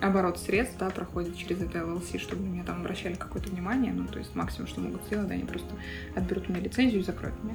оборот 0.00 0.38
средств, 0.38 0.76
да, 0.78 0.90
проходит 0.90 1.36
через 1.36 1.60
это 1.60 1.78
LLC, 1.78 2.18
чтобы 2.18 2.42
на 2.42 2.48
меня 2.48 2.64
там 2.64 2.80
обращали 2.80 3.14
какое-то 3.14 3.50
внимание, 3.50 3.92
ну, 3.92 4.06
то 4.06 4.18
есть 4.18 4.34
максимум, 4.34 4.68
что 4.68 4.80
могут 4.80 5.04
сделать, 5.04 5.28
да, 5.28 5.34
они 5.34 5.44
просто 5.44 5.68
отберут 6.14 6.48
у 6.48 6.52
меня 6.52 6.62
лицензию 6.62 7.00
и 7.00 7.04
закроют 7.04 7.42
меня, 7.44 7.54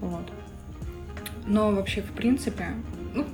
вот. 0.00 0.30
Но 1.46 1.72
вообще, 1.72 2.02
в 2.02 2.12
принципе, 2.12 2.66
ну, 3.14 3.26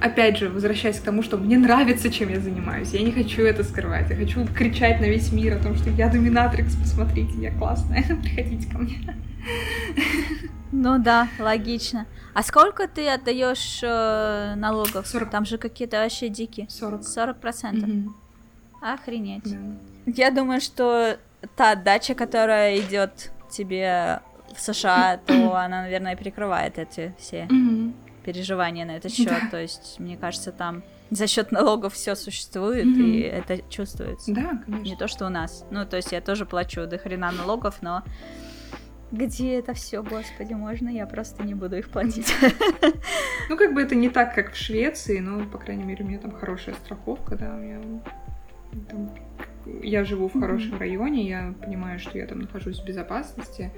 опять 0.00 0.38
же, 0.38 0.48
возвращаясь 0.48 0.98
к 0.98 1.02
тому, 1.02 1.22
что 1.22 1.36
мне 1.36 1.58
нравится, 1.58 2.10
чем 2.10 2.28
я 2.30 2.40
занимаюсь. 2.40 2.90
Я 2.92 3.02
не 3.02 3.12
хочу 3.12 3.42
это 3.42 3.64
скрывать. 3.64 4.10
Я 4.10 4.16
хочу 4.16 4.46
кричать 4.46 5.00
на 5.00 5.06
весь 5.06 5.32
мир 5.32 5.54
о 5.56 5.58
том, 5.58 5.74
что 5.76 5.90
я 5.90 6.08
доминатрикс, 6.08 6.76
посмотрите, 6.76 7.32
я 7.38 7.52
классная, 7.52 8.04
приходите 8.22 8.70
ко 8.70 8.78
мне. 8.78 9.16
Ну 10.76 10.98
да, 10.98 11.28
логично. 11.38 12.06
А 12.34 12.42
сколько 12.42 12.88
ты 12.88 13.08
отдаешь 13.08 13.78
э, 13.82 14.54
налогов? 14.56 15.06
40. 15.06 15.30
Там 15.30 15.44
же 15.44 15.56
какие-то 15.56 16.02
вообще 16.02 16.28
дикие. 16.28 16.68
40. 16.68 17.04
40 17.04 17.40
процентов. 17.40 17.88
Угу. 17.88 18.12
Охренеть. 18.82 19.44
Да. 19.44 19.58
Я 20.06 20.30
думаю, 20.32 20.60
что 20.60 21.16
та 21.54 21.72
отдача, 21.72 22.14
которая 22.14 22.76
идет 22.80 23.30
тебе 23.50 24.20
в 24.52 24.60
США, 24.60 25.20
то 25.24 25.56
она, 25.56 25.82
наверное, 25.82 26.16
перекрывает 26.16 26.78
эти 26.78 27.14
все 27.18 27.48
переживания 28.24 28.84
на 28.84 28.96
этот 28.96 29.12
счет. 29.12 29.28
Да. 29.28 29.48
То 29.50 29.60
есть, 29.60 30.00
мне 30.00 30.16
кажется, 30.16 30.50
там 30.50 30.82
за 31.10 31.28
счет 31.28 31.52
налогов 31.52 31.94
все 31.94 32.16
существует, 32.16 32.86
mm-hmm. 32.86 33.02
и 33.02 33.20
это 33.20 33.58
чувствуется. 33.70 34.32
Да, 34.32 34.60
конечно. 34.64 34.82
Не 34.82 34.96
то, 34.96 35.06
что 35.06 35.26
у 35.26 35.28
нас. 35.28 35.64
Ну, 35.70 35.86
то 35.86 35.96
есть 35.96 36.10
я 36.10 36.20
тоже 36.20 36.46
плачу 36.46 36.86
до 36.86 36.98
хрена 36.98 37.30
налогов, 37.30 37.76
но 37.82 38.02
где 39.14 39.58
это 39.58 39.74
все, 39.74 40.02
господи, 40.02 40.54
можно, 40.54 40.88
я 40.88 41.06
просто 41.06 41.42
не 41.42 41.54
буду 41.54 41.76
их 41.76 41.90
платить. 41.90 42.34
Ну, 43.50 43.58
как 43.58 43.74
бы 43.74 43.82
это 43.82 43.94
не 43.94 44.08
так, 44.08 44.34
как 44.34 44.52
в 44.52 44.56
Швеции, 44.56 45.18
но, 45.18 45.44
по 45.44 45.58
крайней 45.58 45.84
мере, 45.84 46.02
у 46.02 46.08
меня 46.08 46.18
там 46.18 46.30
хорошая 46.30 46.74
страховка, 46.76 47.36
да, 47.36 47.54
у 47.54 47.58
меня 47.58 47.78
там, 48.88 49.10
я 49.82 50.02
живу 50.04 50.28
в 50.28 50.40
хорошем 50.40 50.78
районе, 50.78 51.28
я 51.28 51.54
понимаю, 51.60 51.98
что 51.98 52.16
я 52.16 52.26
там 52.26 52.38
нахожусь 52.38 52.80
в 52.80 52.86
безопасности, 52.86 53.70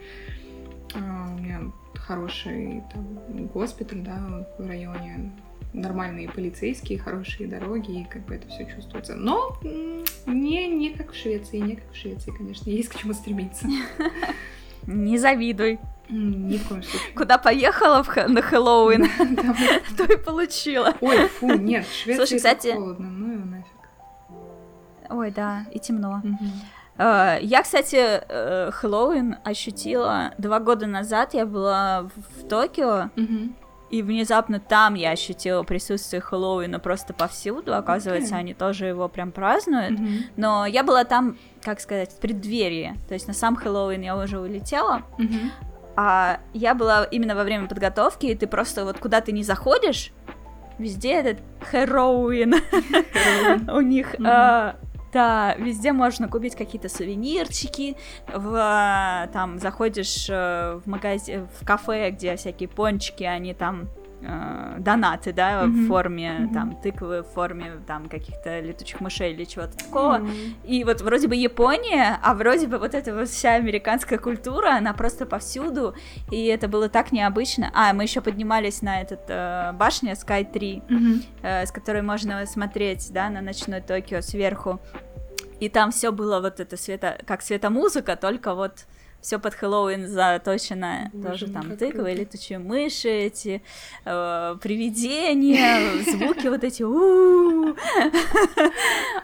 а, 0.95 1.35
у 1.35 1.41
меня 1.41 1.73
хороший 1.95 2.85
там, 2.93 3.47
госпиталь, 3.49 4.03
да, 4.03 4.47
в 4.57 4.67
районе, 4.67 5.33
нормальные 5.73 6.29
полицейские, 6.29 6.99
хорошие 6.99 7.49
дороги, 7.49 8.03
и 8.03 8.05
как 8.05 8.25
бы 8.27 8.35
это 8.35 8.49
все 8.49 8.67
чувствуется. 8.67 9.15
Но 9.15 9.59
не, 10.27 10.69
не 10.69 10.91
как 10.91 11.13
в 11.13 11.17
Швеции, 11.17 11.59
не 11.59 11.77
как 11.77 11.91
в 11.93 11.97
Швеции, 11.97 12.33
конечно, 12.37 12.71
есть 12.71 12.89
к 12.89 12.97
чему 12.97 13.13
стремиться. 13.13 13.67
Не 14.87 15.19
завидуй. 15.19 15.79
Ни 16.09 16.57
в 16.59 16.69
коем 16.69 16.83
случае. 16.83 17.13
Куда 17.15 17.39
поехала 17.39 18.03
в, 18.03 18.17
на 18.29 18.41
Хэллоуин, 18.41 19.07
то 19.97 20.05
и 20.05 20.17
получила. 20.17 20.95
Ой, 21.01 21.27
фу, 21.29 21.53
нет, 21.55 21.85
в 21.87 21.93
Швеции 21.93 22.37
кстати... 22.37 22.73
холодно, 22.73 23.09
ну 23.09 23.33
и 23.33 23.37
нафиг. 23.37 23.67
Ой, 25.11 25.31
да, 25.31 25.67
и 25.73 25.79
темно. 25.81 26.23
Э, 26.99 27.39
я, 27.41 27.63
кстати, 27.63 27.97
э, 27.99 28.71
Хэллоуин 28.71 29.37
ощутила 29.45 30.33
два 30.39 30.61
года 30.61 30.87
назад. 30.87 31.35
Я 31.35 31.45
была 31.45 32.03
в 32.03 32.49
Токио, 32.49 33.11
и 33.91 34.03
внезапно 34.03 34.59
там 34.59 34.95
я 34.95 35.11
ощутила 35.11 35.63
присутствие 35.63 36.21
Хэллоуина 36.21 36.81
просто 36.81 37.15
повсюду. 37.15 37.75
Оказывается, 37.75 38.35
okay. 38.35 38.39
они 38.39 38.55
тоже 38.55 38.87
его 38.87 39.09
прям 39.09 39.31
празднуют. 39.31 39.99
Mm-hmm. 39.99 40.23
Но 40.37 40.67
я 40.67 40.83
была 40.83 41.05
там, 41.05 41.39
как 41.63 41.81
сказать, 41.81 42.11
в 42.11 42.19
преддверии. 42.19 42.95
То 43.09 43.15
есть 43.15 43.29
на 43.29 43.35
сам 43.35 43.55
Хэллоуин 43.55 44.03
я 44.03 44.17
уже 44.17 44.41
улетела. 44.41 45.03
Mm-hmm. 45.19 45.51
А 45.97 46.41
я 46.53 46.75
была 46.75 47.05
именно 47.05 47.35
во 47.37 47.45
время 47.45 47.69
подготовки, 47.69 48.27
и 48.27 48.35
ты 48.35 48.47
просто 48.47 48.85
вот 48.85 48.99
куда 48.99 49.21
ты 49.21 49.33
не 49.33 49.45
заходишь, 49.45 50.13
везде 50.79 51.15
этот 51.15 51.39
Хэллоуин 51.71 52.57
у 53.73 53.81
них. 53.81 54.15
А, 54.25 54.77
да, 55.17 55.55
везде 55.55 55.93
можно 55.93 56.29
купить 56.29 56.55
какие-то 56.55 56.91
сувенирчики. 56.91 57.97
В, 58.29 58.55
а, 58.55 59.29
там 59.29 59.59
заходишь 59.59 60.27
э, 60.29 60.79
в 60.85 60.87
магазин, 60.87 61.49
в 61.59 61.65
кафе, 61.65 62.11
где 62.11 62.37
всякие 62.37 62.69
пончики, 62.69 63.25
они 63.25 63.55
там 63.55 63.89
э, 64.21 64.75
донаты, 64.79 65.33
да, 65.33 65.63
mm-hmm. 65.63 65.71
в 65.71 65.89
форме 65.89 66.29
mm-hmm. 66.29 66.53
там 66.53 66.77
тыквы, 66.77 67.23
в 67.23 67.29
форме 67.29 67.73
там 67.87 68.11
каких-то 68.11 68.61
летучих 68.61 69.01
мышей 69.01 69.33
или 69.33 69.45
чего-то 69.45 69.79
такого. 69.79 70.19
Mm-hmm. 70.19 70.67
И 70.67 70.85
вот 70.85 71.01
вроде 71.01 71.29
бы 71.29 71.35
Япония, 71.35 72.19
а 72.23 72.35
вроде 72.35 72.67
бы 72.67 72.77
вот 72.77 72.95
эта 72.95 73.15
вот 73.15 73.31
вся 73.31 73.55
американская 73.55 74.19
культура, 74.19 74.77
она 74.77 74.93
просто 74.93 75.25
повсюду, 75.25 75.95
и 76.31 76.45
это 76.45 76.69
было 76.69 76.91
так 76.91 77.11
необычно. 77.11 77.71
А, 77.75 77.95
мы 77.95 78.03
еще 78.03 78.21
поднимались 78.21 78.83
на 78.83 79.01
этот 79.01 79.23
э, 79.29 79.73
башня 79.73 80.13
Sky 80.13 80.45
Tree, 80.45 80.83
мгм. 80.87 81.25
э, 81.41 81.65
с 81.65 81.73
которой 81.73 82.03
можно 82.03 82.45
смотреть, 82.45 83.11
да, 83.15 83.31
на 83.31 83.41
ночной 83.41 83.81
Токио 83.81 84.21
сверху. 84.21 84.79
И 85.61 85.69
там 85.69 85.91
все 85.91 86.13
было 86.13 86.41
вот 86.41 86.61
это 86.61 86.77
света, 86.77 87.19
как 87.27 87.43
светомузыка, 87.43 88.17
только 88.17 88.55
вот 88.55 88.87
все 89.27 89.39
под 89.41 89.55
Хэллоуин 89.55 90.07
заточено. 90.07 91.11
Боже, 91.13 91.47
Тоже 91.47 91.53
там 91.53 91.77
тыквы, 91.77 92.13
летучие 92.13 92.59
мыши, 92.61 93.09
эти 93.09 93.61
э, 94.05 94.57
привидения, 94.63 96.03
звуки 96.13 96.47
вот 96.47 96.63
эти. 96.63 96.85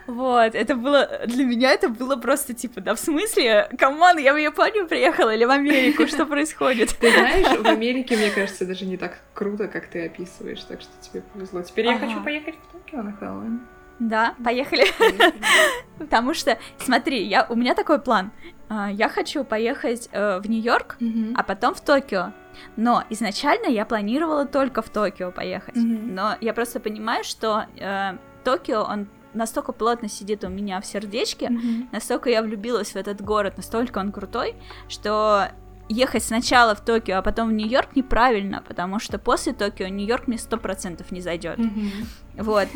Вот, 0.08 0.54
это 0.54 0.74
было 0.74 1.20
для 1.26 1.44
меня 1.44 1.70
это 1.72 1.88
было 1.88 2.16
просто 2.16 2.54
типа, 2.54 2.80
да 2.80 2.94
в 2.94 2.98
смысле, 2.98 3.68
come 3.78 4.01
on, 4.01 4.18
я 4.18 4.34
в 4.34 4.38
Японию 4.38 4.88
приехала 4.88 5.32
или 5.34 5.44
в 5.44 5.50
Америку, 5.50 6.08
что 6.08 6.26
происходит? 6.26 6.96
Ты 6.98 7.12
знаешь, 7.12 7.60
в 7.60 7.66
Америке, 7.66 8.16
мне 8.16 8.30
кажется, 8.30 8.66
даже 8.66 8.84
не 8.84 8.96
так 8.96 9.20
круто, 9.34 9.68
как 9.68 9.86
ты 9.86 10.06
описываешь, 10.06 10.64
так 10.64 10.80
что 10.80 10.90
тебе 11.00 11.22
повезло. 11.32 11.62
Теперь 11.62 11.86
я 11.86 11.98
хочу 11.98 12.20
поехать 12.24 12.56
в 12.56 12.72
Токио 12.72 13.02
на 13.02 13.12
Хэллоуин. 13.12 13.60
Да, 14.08 14.34
поехали. 14.44 14.84
Потому 15.98 16.34
что, 16.34 16.58
смотри, 16.78 17.22
я, 17.24 17.46
у 17.48 17.54
меня 17.54 17.74
такой 17.74 18.00
план. 18.00 18.32
А, 18.68 18.90
я 18.90 19.08
хочу 19.08 19.44
поехать 19.44 20.08
э, 20.12 20.40
в 20.40 20.48
Нью-Йорк, 20.48 20.96
а 21.36 21.42
потом 21.42 21.74
в 21.74 21.80
Токио. 21.80 22.32
Но 22.76 23.04
изначально 23.10 23.68
я 23.68 23.84
планировала 23.84 24.44
только 24.44 24.82
в 24.82 24.88
Токио 24.88 25.30
поехать. 25.30 25.76
Но 25.76 26.34
я 26.40 26.52
просто 26.52 26.80
понимаю, 26.80 27.22
что 27.24 27.66
э, 27.78 28.16
Токио, 28.44 28.82
он 28.82 29.06
настолько 29.34 29.72
плотно 29.72 30.08
сидит 30.08 30.44
у 30.44 30.48
меня 30.48 30.80
в 30.80 30.86
сердечке, 30.86 31.48
Мгм. 31.48 31.88
настолько 31.92 32.28
я 32.28 32.42
влюбилась 32.42 32.92
в 32.92 32.96
этот 32.96 33.22
город, 33.22 33.54
настолько 33.56 33.98
он 33.98 34.12
крутой, 34.12 34.56
что 34.88 35.48
ехать 35.88 36.22
сначала 36.24 36.74
в 36.74 36.84
Токио, 36.84 37.18
а 37.18 37.22
потом 37.22 37.48
в 37.48 37.52
Нью-Йорк 37.52 37.94
неправильно, 37.94 38.62
потому 38.66 38.98
что 38.98 39.18
после 39.18 39.52
Токио 39.52 39.88
Нью-Йорк 39.88 40.26
мне 40.26 40.38
сто 40.38 40.56
процентов 40.58 41.12
не 41.12 41.20
зайдет. 41.20 41.58
Мгм. 41.58 41.90
Вот. 42.38 42.68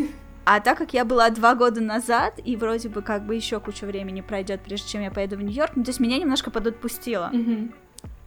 А 0.46 0.60
так 0.60 0.78
как 0.78 0.94
я 0.94 1.04
была 1.04 1.28
два 1.30 1.56
года 1.56 1.80
назад, 1.80 2.34
и 2.42 2.54
вроде 2.54 2.88
бы 2.88 3.02
как 3.02 3.26
бы 3.26 3.34
еще 3.34 3.58
куча 3.58 3.84
времени 3.84 4.20
пройдет, 4.20 4.60
прежде 4.60 4.88
чем 4.88 5.02
я 5.02 5.10
поеду 5.10 5.36
в 5.36 5.42
Нью-Йорк, 5.42 5.72
ну, 5.74 5.82
то 5.82 5.90
есть 5.90 5.98
меня 5.98 6.18
немножко 6.18 6.52
подотпустило. 6.52 7.30
Мгм. 7.32 7.74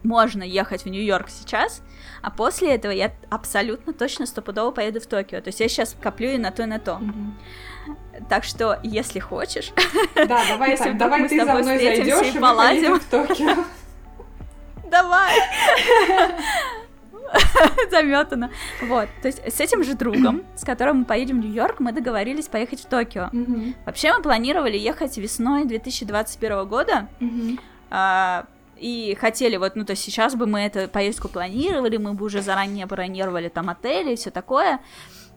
Можно 0.04 0.44
ехать 0.44 0.84
в 0.84 0.90
Нью-Йорк 0.90 1.30
сейчас, 1.30 1.82
а 2.22 2.30
после 2.30 2.76
этого 2.76 2.92
я 2.92 3.14
абсолютно 3.30 3.94
точно 3.94 4.26
стопудово 4.26 4.72
поеду 4.72 5.00
в 5.00 5.08
Токио. 5.08 5.40
То 5.40 5.48
есть 5.48 5.62
я 5.62 5.70
сейчас 5.70 5.96
коплю 6.02 6.32
и 6.32 6.38
на 6.38 6.52
то, 6.52 6.64
и 6.64 6.66
на 6.66 6.80
то. 6.80 6.96
Мгм. 6.98 7.38
Так 8.28 8.44
что, 8.44 8.78
если 8.84 9.20
хочешь, 9.20 9.72
Да, 10.16 10.42
давай 10.50 10.78
так, 10.78 10.98
давай 10.98 11.22
мы 11.22 11.28
с 11.28 11.30
ты 11.30 11.46
за 11.46 11.54
мной 11.54 11.78
зайдешь 11.78 12.36
и 12.36 12.38
и 12.38 12.90
мы 12.90 13.00
в 13.00 13.06
Токио. 13.06 13.64
давай! 14.92 15.36
Заметано. 17.92 18.50
Вот. 18.82 19.08
То 19.22 19.28
есть 19.28 19.40
с 19.46 19.60
этим 19.60 19.84
же 19.84 19.96
другом, 19.96 20.44
с 20.56 20.64
которым 20.64 21.00
мы 21.00 21.06
поедем 21.06 21.42
в 21.42 21.46
Нью-Йорк, 21.46 21.80
мы 21.80 21.92
договорились 21.92 22.48
поехать 22.48 22.82
в 22.82 22.86
Токио. 22.86 23.30
Мгм. 23.32 23.76
Вообще 23.86 24.14
мы 24.14 24.22
планировали 24.22 24.78
ехать 24.78 25.18
весной 25.18 25.66
2021 25.66 26.66
года, 26.66 27.08
Мгм. 27.20 27.60
а, 27.90 28.46
и 28.78 29.18
хотели 29.20 29.58
вот, 29.58 29.76
ну 29.76 29.84
то 29.86 29.92
есть 29.92 30.04
сейчас 30.04 30.36
бы 30.36 30.46
мы 30.46 30.62
эту 30.62 30.88
поездку 30.88 31.28
планировали, 31.28 31.98
мы 31.98 32.14
бы 32.14 32.26
уже 32.26 32.42
заранее 32.42 32.86
бронировали 32.86 33.50
там 33.50 33.70
отели 33.70 34.14
и 34.14 34.16
все 34.16 34.32
такое, 34.32 34.80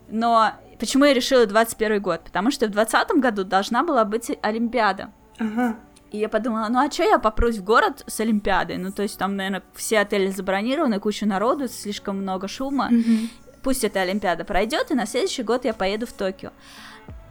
но 0.09 0.52
почему 0.78 1.05
я 1.06 1.12
решила 1.14 1.47
21 1.47 2.01
год? 2.01 2.20
Потому 2.24 2.51
что 2.51 2.66
в 2.66 2.70
2020 2.70 3.20
году 3.20 3.44
должна 3.44 3.82
была 3.82 4.05
быть 4.05 4.31
Олимпиада. 4.43 5.10
Ага. 5.39 5.77
И 6.12 6.18
я 6.18 6.28
подумала, 6.28 6.68
ну 6.68 6.78
а 6.78 6.90
что 6.90 7.05
я 7.05 7.18
попрусь 7.18 7.56
в 7.56 7.64
город 7.64 8.05
с 8.06 8.20
Олимпиадой? 8.20 8.76
Ну, 8.76 8.93
то 8.93 9.02
есть 9.02 9.18
там, 9.18 9.34
наверное, 9.34 9.62
все 9.74 10.01
отели 10.01 10.30
забронированы, 10.30 11.01
куча 11.01 11.24
народу, 11.24 11.68
слишком 11.68 12.18
много 12.18 12.48
шума. 12.48 12.89
Мгм. 12.90 13.30
Пусть 13.62 13.82
эта 13.82 14.02
Олимпиада 14.02 14.44
пройдет, 14.44 14.90
и 14.90 14.94
на 14.94 15.06
следующий 15.06 15.43
год 15.43 15.64
я 15.64 15.72
поеду 15.72 16.06
в 16.06 16.12
Токио. 16.12 16.51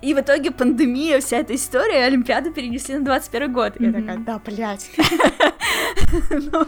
И 0.02 0.16
в 0.16 0.20
итоге 0.20 0.50
пандемия, 0.50 1.20
вся 1.20 1.38
эта 1.38 1.54
история, 1.54 2.06
Олимпиаду 2.06 2.52
перенесли 2.52 2.98
на 2.98 3.06
21 3.06 3.54
год. 3.54 3.74
И 3.80 3.86
Я 3.86 3.94
такая, 3.94 4.18
да, 4.18 4.42
блядь. 4.44 4.90
Ну 6.30 6.68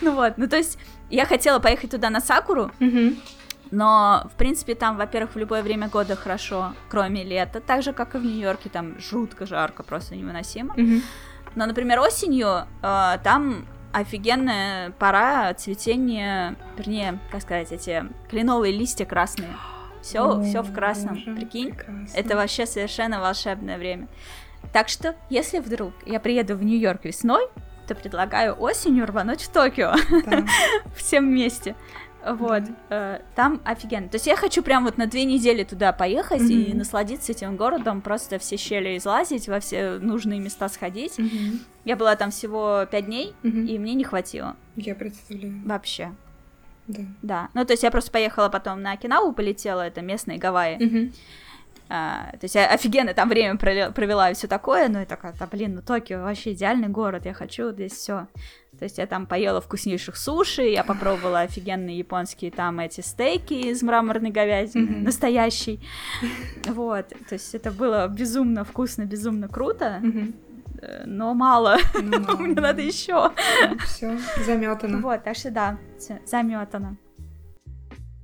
ну 0.00 0.14
вот, 0.14 0.34
ну 0.36 0.48
то 0.48 0.56
есть 0.56 0.78
я 1.10 1.24
хотела 1.24 1.58
поехать 1.58 1.90
туда 1.90 2.10
на 2.10 2.20
Сакуру, 2.20 2.70
но, 3.70 4.28
в 4.32 4.36
принципе, 4.36 4.74
там, 4.74 4.96
во-первых, 4.96 5.34
в 5.34 5.38
любое 5.38 5.62
время 5.62 5.88
года 5.88 6.16
хорошо, 6.16 6.74
кроме 6.88 7.22
лета, 7.22 7.60
так 7.60 7.82
же, 7.82 7.92
как 7.92 8.14
и 8.14 8.18
в 8.18 8.24
Нью-Йорке, 8.24 8.70
там 8.70 8.98
жутко 8.98 9.46
жарко, 9.46 9.82
просто 9.82 10.16
невыносимо. 10.16 10.74
Мгм. 10.76 11.02
Но, 11.54 11.66
например, 11.66 12.00
осенью 12.00 12.66
э, 12.82 13.18
там 13.22 13.66
офигенная 13.92 14.90
пора 14.92 15.54
цветения, 15.54 16.56
вернее, 16.76 17.18
как 17.30 17.42
сказать, 17.42 17.72
эти 17.72 18.04
кленовые 18.28 18.72
листья 18.76 19.04
красные. 19.04 19.50
Все, 20.02 20.40
все 20.42 20.62
в 20.62 20.72
красном, 20.72 21.14
боже, 21.14 21.34
прикинь. 21.34 21.74
прекрасно. 21.74 22.16
Это 22.16 22.36
вообще 22.36 22.66
совершенно 22.66 23.20
волшебное 23.20 23.78
время. 23.78 24.08
Так 24.72 24.88
что, 24.88 25.16
если 25.30 25.58
вдруг 25.58 25.92
я 26.06 26.20
приеду 26.20 26.56
в 26.56 26.62
Нью-Йорк 26.62 27.04
весной, 27.04 27.48
то 27.86 27.94
предлагаю 27.94 28.54
осенью 28.54 29.06
рвануть 29.06 29.42
в 29.42 29.48
Токио 29.50 29.94
Да. 30.26 30.44
всем 30.96 31.26
вместе. 31.28 31.74
Вот, 32.26 32.62
э, 32.90 33.20
там 33.36 33.60
офигенно. 33.64 34.08
То 34.08 34.16
есть 34.16 34.26
я 34.26 34.36
хочу 34.36 34.62
прям 34.62 34.84
вот 34.84 34.98
на 34.98 35.06
две 35.06 35.24
недели 35.24 35.62
туда 35.64 35.92
поехать 35.92 36.42
и 36.50 36.68
Мгм. 36.70 36.78
насладиться 36.78 37.32
этим 37.32 37.56
городом, 37.56 38.00
просто 38.02 38.38
все 38.38 38.56
щели 38.56 38.96
излазить, 38.98 39.48
во 39.48 39.60
все 39.60 39.98
нужные 40.00 40.40
места 40.40 40.68
сходить. 40.68 41.18
Мгм. 41.18 41.60
Я 41.84 41.96
была 41.96 42.16
там 42.16 42.30
всего 42.30 42.84
пять 42.90 43.06
дней, 43.06 43.34
Мгм. 43.42 43.64
и 43.66 43.78
мне 43.78 43.94
не 43.94 44.04
хватило 44.04 44.56
Я 44.76 44.94
представляю. 44.94 45.62
вообще. 45.64 46.12
Да. 46.88 47.02
Да. 47.22 47.48
Ну, 47.54 47.64
то 47.64 47.72
есть 47.74 47.82
я 47.82 47.90
просто 47.90 48.10
поехала 48.10 48.48
потом 48.48 48.82
на 48.82 48.92
Окинаву, 48.92 49.32
полетела, 49.32 49.86
это 49.86 50.00
местные 50.00 50.38
Гавайи. 50.38 50.76
Мгм. 50.82 51.12
А, 51.90 52.32
то 52.32 52.40
есть 52.42 52.54
я 52.54 52.66
офигенно 52.70 53.14
там 53.14 53.28
время 53.30 53.54
прове- 53.54 53.90
провела 53.92 54.30
и 54.30 54.34
все 54.34 54.46
такое, 54.46 54.88
ну 54.88 55.00
и 55.00 55.06
такая, 55.06 55.32
да 55.38 55.46
блин, 55.46 55.74
ну 55.76 55.80
Токио 55.82 56.22
вообще 56.22 56.52
идеальный 56.52 56.88
город, 56.88 57.24
я 57.24 57.32
хочу 57.32 57.70
здесь 57.72 57.92
все. 57.92 58.26
То 58.78 58.84
есть 58.84 58.98
я 58.98 59.06
там 59.06 59.26
поела 59.26 59.60
вкуснейших 59.62 60.16
суши, 60.16 60.62
я 60.64 60.84
попробовала 60.84 61.40
офигенные 61.40 61.96
японские 61.98 62.50
там 62.50 62.78
эти 62.80 63.00
стейки 63.00 63.54
из 63.54 63.82
мраморной 63.82 64.30
говядины, 64.30 64.82
Мгм. 64.90 65.04
настоящий. 65.04 65.80
Вот, 66.66 67.08
то 67.08 67.32
есть 67.34 67.54
это 67.54 67.70
было 67.72 68.06
безумно 68.06 68.64
вкусно, 68.64 69.04
безумно 69.06 69.48
круто, 69.48 70.02
э, 70.82 71.04
но 71.06 71.32
мало, 71.34 71.78
Ну, 71.94 72.02
мне 72.38 72.48
ладно. 72.48 72.60
надо 72.62 72.82
еще. 72.82 73.32
Все, 73.86 74.18
заметано. 74.44 74.98
Вот, 74.98 75.24
так 75.24 75.36
что 75.36 75.50
да, 75.50 75.78
заметано. 76.26 76.98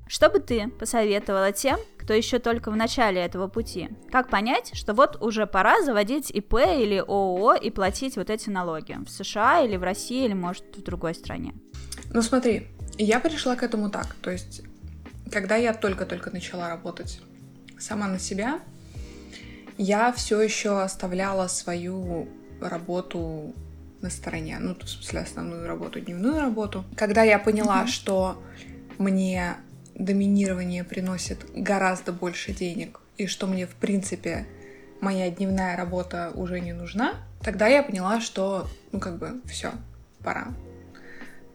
Что 0.07 0.29
бы 0.29 0.39
ты 0.39 0.69
посоветовала 0.69 1.51
тем, 1.51 1.79
кто 2.05 2.13
еще 2.13 2.39
только 2.39 2.71
в 2.71 2.77
начале 2.77 3.23
этого 3.23 3.49
пути? 3.49 3.89
Как 4.13 4.29
понять, 4.29 4.73
что 4.75 4.93
вот 4.93 5.23
уже 5.23 5.47
пора 5.47 5.83
заводить 5.83 6.31
ИП 6.31 6.55
или 6.55 6.99
ООО 6.99 7.55
и 7.55 7.71
платить 7.71 8.17
вот 8.17 8.29
эти 8.29 8.51
налоги? 8.51 8.99
В 9.07 9.09
США 9.09 9.63
или 9.63 9.77
в 9.77 9.83
России, 9.83 10.27
или, 10.27 10.35
может, 10.35 10.65
в 10.77 10.83
другой 10.83 11.15
стране? 11.15 11.55
Ну 12.13 12.21
смотри, 12.21 12.69
я 12.99 13.21
пришла 13.21 13.57
к 13.57 13.63
этому 13.63 13.89
так. 13.89 14.15
То 14.21 14.31
есть, 14.31 14.61
когда 15.33 15.57
я 15.57 15.73
только-только 15.73 16.31
начала 16.31 16.69
работать 16.69 17.23
сама 17.79 18.07
на 18.07 18.19
себя, 18.19 18.61
я 19.79 20.13
все 20.13 20.43
еще 20.43 20.83
оставляла 20.83 21.47
свою 21.49 22.29
работу 22.61 23.55
на 24.03 24.11
стороне. 24.11 24.59
Ну, 24.61 24.75
в 24.79 24.87
смысле, 24.87 25.21
основную 25.21 25.67
работу, 25.67 26.01
дневную 26.01 26.39
работу. 26.43 26.85
Когда 26.97 27.23
я 27.23 27.39
поняла, 27.39 27.79
Мгм. 27.79 27.87
что 27.89 28.43
мне 28.99 29.57
доминирование 29.95 30.85
приносит 30.85 31.47
гораздо 31.55 32.13
больше 32.13 32.53
денег, 32.53 33.01
и 33.17 33.27
что 33.27 33.47
мне, 33.47 33.67
в 33.67 33.75
принципе, 33.75 34.47
моя 35.01 35.31
дневная 35.31 35.77
работа 35.77 36.33
уже 36.35 36.61
не 36.61 36.73
нужна, 36.73 37.15
тогда 37.43 37.67
я 37.67 37.83
поняла, 37.83 38.21
что, 38.21 38.69
ну, 38.93 39.01
как 39.01 39.19
бы, 39.19 39.41
все, 39.47 39.73
пора. 40.23 40.49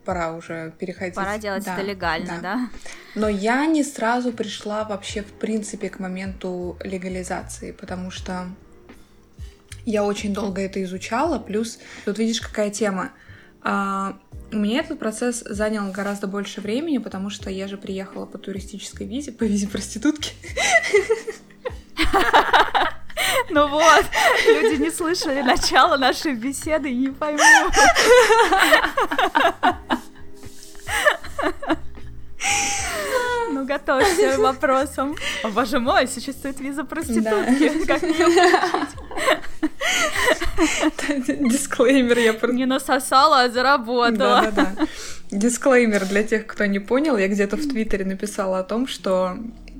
Пора 0.05 0.33
уже 0.33 0.73
переходить. 0.79 1.15
Пора 1.15 1.37
делать 1.37 1.65
Да, 1.65 1.73
это 1.73 1.83
легально, 1.83 2.39
да? 2.41 2.69
Но 3.15 3.27
я 3.27 3.65
не 3.65 3.83
сразу 3.83 4.31
пришла 4.31 4.83
вообще, 4.83 5.21
в 5.21 5.33
принципе, 5.33 5.89
к 5.89 5.99
моменту 5.99 6.77
легализации, 6.83 7.71
потому 7.73 8.09
что 8.09 8.47
я 9.85 10.03
очень 10.03 10.33
долго 10.33 10.61
это 10.61 10.81
изучала, 10.83 11.39
плюс 11.39 11.79
тут 12.05 12.17
видишь, 12.17 12.41
какая 12.41 12.69
тема. 12.69 13.11
У 14.51 14.57
меня 14.57 14.79
этот 14.79 14.97
процесс 14.97 15.43
занял 15.47 15.91
гораздо 15.91 16.25
больше 16.27 16.59
времени, 16.61 16.97
потому 16.97 17.29
что 17.29 17.49
я 17.49 17.67
же 17.67 17.77
приехала 17.77 18.25
по 18.25 18.37
туристической 18.37 19.05
визе, 19.05 19.31
по 19.31 19.43
визе 19.43 19.67
проститутки. 19.67 20.33
Ну 23.51 23.67
вот, 23.67 24.05
люди 24.45 24.81
не 24.81 24.91
слышали 24.91 25.41
начала 25.41 25.97
нашей 25.97 26.35
беседы 26.35 26.89
и 26.89 26.95
не 26.95 27.09
поймут. 27.09 27.73
Ну, 33.51 33.65
готовься 33.65 34.35
к 34.35 34.37
вопросам. 34.37 35.15
О, 35.43 35.49
боже 35.49 35.79
мой, 35.79 36.07
существует 36.07 36.59
виза 36.59 36.83
проститутки. 36.83 37.83
Как 37.85 38.03
мне 38.03 38.13
Дисклеймер 41.49 42.19
я 42.19 42.33
не 42.53 42.67
насосала, 42.67 43.41
а 43.41 43.49
заработала. 43.49 44.43
Да-да-да. 44.43 44.87
Дисклеймер 45.31 46.05
для 46.05 46.23
тех, 46.23 46.45
кто 46.45 46.65
не 46.65 46.79
понял. 46.79 47.17
Я 47.17 47.27
где-то 47.27 47.57
в 47.57 47.67
Твиттере 47.67 48.05
написала 48.05 48.59
о 48.59 48.63
том, 48.63 48.87
что 48.87 49.35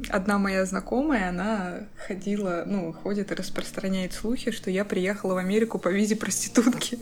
одна 0.07 0.37
моя 0.37 0.65
знакомая, 0.65 1.29
она 1.29 1.87
ходила, 2.07 2.63
ну, 2.65 2.93
ходит 2.93 3.31
и 3.31 3.35
распространяет 3.35 4.13
слухи, 4.13 4.51
что 4.51 4.71
я 4.71 4.85
приехала 4.85 5.33
в 5.33 5.37
Америку 5.37 5.79
по 5.79 5.89
визе 5.89 6.15
проститутки. 6.15 6.99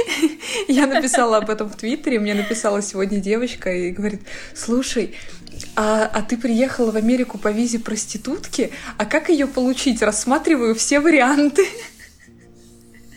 Я 0.68 0.86
написала 0.86 1.38
об 1.38 1.50
этом 1.50 1.68
в 1.68 1.76
Твиттере, 1.76 2.18
мне 2.18 2.34
написала 2.34 2.82
сегодня 2.82 3.20
девочка 3.20 3.72
и 3.72 3.90
говорит, 3.90 4.22
слушай, 4.54 5.14
а, 5.74 6.04
а 6.06 6.22
ты 6.22 6.36
приехала 6.36 6.90
в 6.90 6.96
Америку 6.96 7.38
по 7.38 7.50
визе 7.50 7.78
проститутки? 7.78 8.72
А 8.98 9.06
как 9.06 9.28
ее 9.28 9.46
получить? 9.46 10.02
Рассматриваю 10.02 10.74
все 10.74 11.00
варианты. 11.00 11.66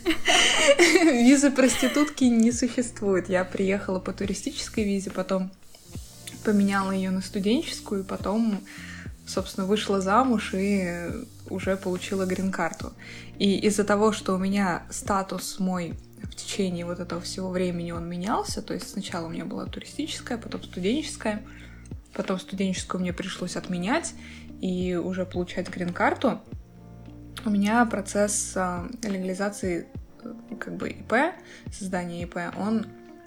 Визы 1.02 1.50
проститутки 1.50 2.24
не 2.24 2.52
существует. 2.52 3.28
Я 3.28 3.44
приехала 3.44 3.98
по 3.98 4.12
туристической 4.12 4.84
визе, 4.84 5.10
потом 5.10 5.50
поменяла 6.44 6.92
ее 6.92 7.10
на 7.10 7.20
студенческую, 7.20 8.04
потом, 8.04 8.60
собственно, 9.30 9.66
вышла 9.66 10.00
замуж 10.00 10.54
и 10.54 11.10
уже 11.48 11.76
получила 11.76 12.26
грин-карту. 12.26 12.92
И 13.38 13.58
из-за 13.58 13.84
того, 13.84 14.12
что 14.12 14.34
у 14.34 14.38
меня 14.38 14.82
статус 14.90 15.58
мой 15.58 15.94
в 16.22 16.34
течение 16.34 16.84
вот 16.84 17.00
этого 17.00 17.20
всего 17.20 17.50
времени 17.50 17.92
он 17.92 18.08
менялся. 18.08 18.62
То 18.62 18.74
есть 18.74 18.90
сначала 18.90 19.26
у 19.26 19.30
меня 19.30 19.44
была 19.44 19.66
туристическая, 19.66 20.38
потом 20.38 20.62
студенческая. 20.62 21.42
Потом 22.12 22.38
студенческую 22.38 23.00
мне 23.00 23.12
пришлось 23.12 23.56
отменять 23.56 24.14
и 24.60 24.94
уже 24.96 25.24
получать 25.24 25.68
грин-карту. 25.68 26.40
У 27.44 27.50
меня 27.50 27.84
процесс 27.86 28.52
а, 28.56 28.86
легализации 29.02 29.86
э, 30.22 30.34
как 30.58 30.76
бы 30.76 30.90
ИП, 30.90 31.14
создания 31.72 32.22
ИП, 32.22 32.36
он 32.58 32.86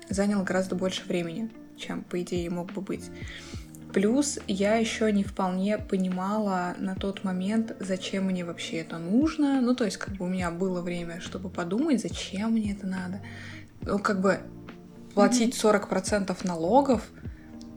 занял 0.09 0.43
гораздо 0.43 0.75
больше 0.75 1.03
времени, 1.05 1.49
чем, 1.77 2.03
по 2.03 2.21
идее, 2.21 2.49
мог 2.51 2.71
бы 2.73 2.81
быть. 2.81 3.09
Плюс 3.93 4.39
я 4.47 4.75
еще 4.75 5.11
не 5.11 5.23
вполне 5.23 5.77
понимала 5.77 6.73
на 6.79 6.95
тот 6.95 7.23
момент, 7.23 7.75
зачем 7.79 8.25
мне 8.25 8.43
вообще 8.43 8.77
это 8.77 8.97
нужно. 8.97 9.61
Ну, 9.61 9.75
то 9.75 9.85
есть, 9.85 9.97
как 9.97 10.15
бы 10.15 10.25
у 10.25 10.27
меня 10.27 10.49
было 10.49 10.81
время, 10.81 11.21
чтобы 11.21 11.49
подумать, 11.49 12.01
зачем 12.01 12.53
мне 12.53 12.71
это 12.71 12.87
надо. 12.87 13.21
Ну, 13.81 13.99
как 13.99 14.19
бы 14.19 14.39
платить 15.13 15.55
40% 15.55 16.35
налогов, 16.43 17.03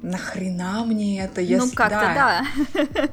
нахрена 0.00 0.86
мне 0.86 1.20
это, 1.20 1.42
если... 1.42 1.66
Ну, 1.66 1.72
как-то 1.74 2.00
да. 2.14 2.46
да. 2.74 3.08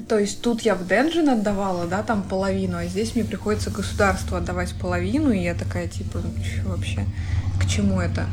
То 0.08 0.18
есть 0.18 0.42
тут 0.42 0.62
я 0.62 0.74
в 0.74 0.86
Денджин 0.86 1.28
отдавала, 1.28 1.86
да, 1.86 2.02
там 2.02 2.22
половину, 2.22 2.78
а 2.78 2.86
здесь 2.86 3.14
мне 3.14 3.24
приходится 3.24 3.70
государству 3.70 4.36
отдавать 4.36 4.74
половину, 4.74 5.30
и 5.30 5.38
я 5.38 5.54
такая, 5.54 5.86
типа, 5.86 6.18
ну, 6.18 6.70
вообще, 6.70 7.04
к 7.60 7.66
чему 7.68 8.00
это? 8.00 8.26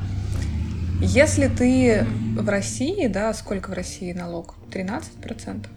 Если 1.00 1.48
ты 1.48 2.06
в 2.36 2.50
России, 2.50 3.08
да, 3.08 3.34
сколько 3.34 3.70
в 3.70 3.74
России 3.74 4.14
налог? 4.14 4.56
13%? 4.72 5.68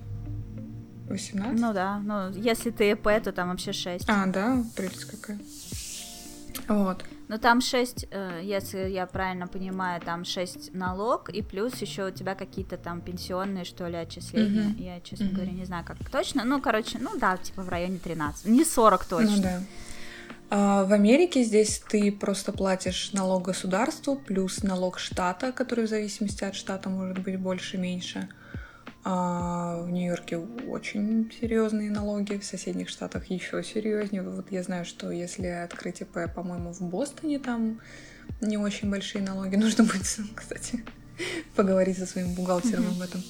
18? 1.09 1.61
Ну 1.61 1.73
да, 1.73 1.99
ну 1.99 2.31
если 2.31 2.71
ты 2.71 2.93
ЭП, 2.93 3.23
то 3.23 3.33
там 3.33 3.51
вообще 3.51 3.73
6. 3.73 4.05
А, 4.09 4.27
да, 4.27 4.65
прелесть 4.77 5.05
какая. 5.05 5.39
Вот. 6.69 7.05
Ну 7.29 7.39
там 7.39 7.61
6, 7.61 8.07
э, 8.11 8.41
если 8.43 8.89
я 8.89 9.07
правильно 9.07 9.47
понимаю, 9.47 10.01
там 10.01 10.25
6 10.25 10.75
налог, 10.75 11.29
и 11.29 11.43
плюс 11.43 11.75
еще 11.77 12.09
у 12.09 12.11
тебя 12.11 12.35
какие-то 12.35 12.77
там 12.77 13.01
пенсионные, 13.01 13.65
что 13.65 13.89
ли, 13.89 13.97
отчисления. 13.97 14.71
Mm-hmm. 14.71 14.83
Я, 14.83 15.01
честно 15.01 15.25
mm-hmm. 15.25 15.35
говоря, 15.35 15.53
не 15.53 15.65
знаю, 15.65 15.85
как 15.85 15.99
точно. 16.11 16.45
Ну, 16.45 16.61
короче, 16.61 16.99
ну 16.99 17.11
да, 17.19 17.37
типа 17.37 17.63
в 17.63 17.69
районе 17.69 17.99
13. 17.99 18.47
Не 18.47 18.65
40 18.65 19.05
точно. 19.05 19.37
Ну 19.37 19.43
да. 19.43 19.61
А 20.53 20.85
в 20.85 20.93
Америке 20.93 21.45
здесь 21.45 21.81
ты 21.89 22.11
просто 22.11 22.53
платишь 22.53 23.13
налог 23.13 23.45
государству 23.45 24.17
плюс 24.17 24.65
налог 24.65 24.99
штата, 24.99 25.53
который 25.53 25.87
в 25.87 25.89
зависимости 25.89 26.43
от 26.43 26.57
штата 26.57 26.89
может 26.91 27.21
быть 27.21 27.39
больше-меньше. 27.39 28.29
А 29.05 29.81
в 29.83 29.91
Нью-Йорке 29.91 30.39
очень 30.69 31.33
серьезные 31.41 31.91
налоги, 31.91 32.37
в 32.37 32.45
соседних 32.45 32.89
штатах 32.89 33.27
еще 33.27 33.63
серьезнее. 33.63 34.23
Вот 34.23 34.51
я 34.51 34.65
знаю, 34.65 34.85
что 34.85 35.13
если 35.13 35.47
открыть 35.47 36.01
ИП, 36.01 36.19
по-моему, 36.35 36.73
в 36.73 36.83
Бостоне 36.83 37.39
там 37.39 37.81
не 38.41 38.59
очень 38.59 38.91
большие 38.91 39.23
налоги. 39.23 39.55
Нужно 39.57 39.85
будет, 39.85 40.03
кстати, 40.35 40.85
поговорить 41.55 41.97
со 41.97 42.07
своим 42.07 42.35
бухгалтером 42.35 42.89
об 42.89 43.01
этом. 43.01 43.23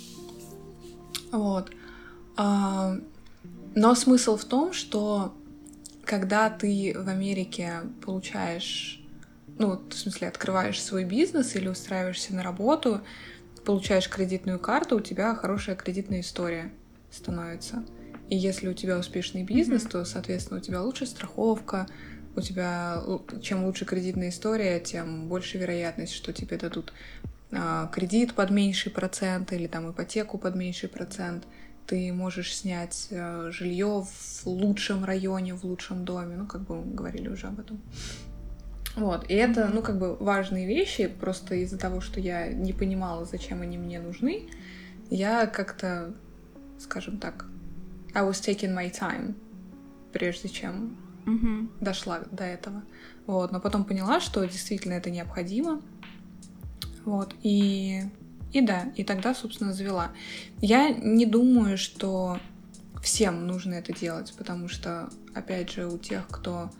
Вот. 1.33 1.71
А, 2.37 2.97
но 3.75 3.95
смысл 3.95 4.39
в 4.39 4.45
том, 4.45 4.73
что 4.73 5.35
когда 6.11 6.51
ты 6.51 6.93
в 6.99 7.09
Америке 7.09 7.83
получаешь, 8.05 9.01
ну, 9.59 9.81
в 9.89 9.95
смысле, 9.95 10.27
открываешь 10.27 10.83
свой 10.83 11.05
бизнес 11.05 11.55
или 11.55 11.69
устраиваешься 11.69 12.35
на 12.35 12.43
работу, 12.43 13.01
получаешь 13.65 14.09
кредитную 14.09 14.59
карту, 14.59 14.97
у 14.97 15.01
тебя 15.01 15.37
хорошая 15.37 15.77
кредитная 15.77 16.23
история 16.23 16.73
становится. 17.13 17.85
И 18.29 18.37
если 18.37 18.67
у 18.67 18.75
тебя 18.75 18.99
успешный 18.99 19.45
бизнес, 19.45 19.85
mm-hmm. 19.85 19.91
то, 19.91 20.05
соответственно, 20.05 20.59
у 20.59 20.63
тебя 20.63 20.83
лучше 20.83 21.07
страховка, 21.07 21.87
у 22.35 22.41
тебя 22.41 23.01
чем 23.41 23.65
лучше 23.65 23.85
кредитная 23.85 24.31
история, 24.31 24.81
тем 24.81 25.29
больше 25.29 25.59
вероятность, 25.59 26.15
что 26.15 26.33
тебе 26.33 26.57
дадут 26.57 26.93
а, 27.53 27.87
кредит 27.87 28.35
под 28.35 28.51
меньший 28.51 28.91
процент 28.91 29.53
или 29.53 29.69
там 29.69 29.93
ипотеку 29.93 30.39
под 30.39 30.57
меньший 30.57 30.89
процент 30.89 31.45
ты 31.91 32.13
можешь 32.13 32.57
снять 32.57 33.09
э, 33.11 33.51
жилье 33.51 34.05
в 34.09 34.47
лучшем 34.47 35.05
районе, 35.05 35.55
в 35.55 35.65
лучшем 35.65 36.05
доме, 36.05 36.37
ну, 36.37 36.47
как 36.47 36.61
бы 36.61 36.85
мы 36.85 36.95
говорили 36.95 37.27
уже 37.27 37.49
об 37.49 37.59
этом. 37.59 37.81
Вот, 38.95 39.29
и 39.29 39.35
это, 39.35 39.69
ну, 39.75 39.83
как 39.83 39.99
бы 39.99 40.15
важные 40.15 40.69
вещи, 40.69 41.09
просто 41.09 41.57
из-за 41.57 41.79
того, 41.79 42.01
что 42.01 42.21
я 42.21 42.53
не 42.53 42.73
понимала, 42.73 43.25
зачем 43.25 43.63
они 43.63 43.77
мне 43.77 43.99
нужны, 43.99 44.49
я 45.11 45.47
как-то, 45.47 46.15
скажем 46.79 47.19
так, 47.19 47.47
I 48.15 48.23
was 48.23 48.41
taking 48.41 48.73
my 48.73 48.89
time, 48.93 49.35
прежде 50.13 50.49
чем 50.49 50.97
mm-hmm. 51.27 51.71
дошла 51.81 52.21
до 52.31 52.45
этого. 52.45 52.85
Вот, 53.27 53.51
но 53.51 53.59
потом 53.59 53.85
поняла, 53.85 54.21
что 54.21 54.45
действительно 54.45 54.93
это 54.93 55.11
необходимо. 55.11 55.83
Вот, 57.05 57.35
и 57.43 58.03
и 58.53 58.61
да, 58.61 58.93
и 58.97 59.05
тогда, 59.05 59.35
собственно, 59.35 59.73
завела. 59.73 60.11
Я 60.61 60.91
не 60.91 61.27
думаю, 61.27 61.79
что 61.79 62.39
всем 63.03 63.47
нужно 63.47 63.75
это 63.75 63.93
делать, 63.93 64.35
потому 64.37 64.69
что, 64.69 65.09
опять 65.35 65.71
же, 65.71 65.87
у 65.87 65.99
тех, 65.99 66.27
кто 66.29 66.71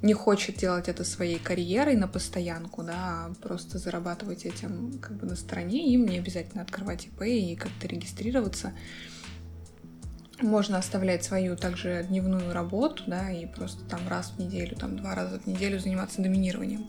не 0.00 0.14
хочет 0.14 0.56
делать 0.56 0.88
это 0.88 1.02
своей 1.02 1.38
карьерой 1.38 1.96
на 1.96 2.06
постоянку, 2.06 2.84
да, 2.84 3.26
а 3.26 3.34
просто 3.42 3.78
зарабатывать 3.78 4.44
этим 4.44 4.98
как 5.00 5.16
бы 5.16 5.26
на 5.26 5.34
стороне, 5.34 5.92
им 5.92 6.06
не 6.06 6.18
обязательно 6.18 6.62
открывать 6.62 7.06
ИП 7.06 7.22
и 7.22 7.56
как-то 7.56 7.88
регистрироваться. 7.88 8.72
Можно 10.40 10.78
оставлять 10.78 11.24
свою 11.24 11.56
также 11.56 12.04
дневную 12.08 12.52
работу, 12.52 13.02
да, 13.08 13.32
и 13.32 13.46
просто 13.46 13.84
там 13.86 14.06
раз 14.06 14.30
в 14.36 14.38
неделю, 14.38 14.76
там 14.76 14.96
два 14.96 15.16
раза 15.16 15.40
в 15.40 15.46
неделю 15.46 15.80
заниматься 15.80 16.22
доминированием. 16.22 16.88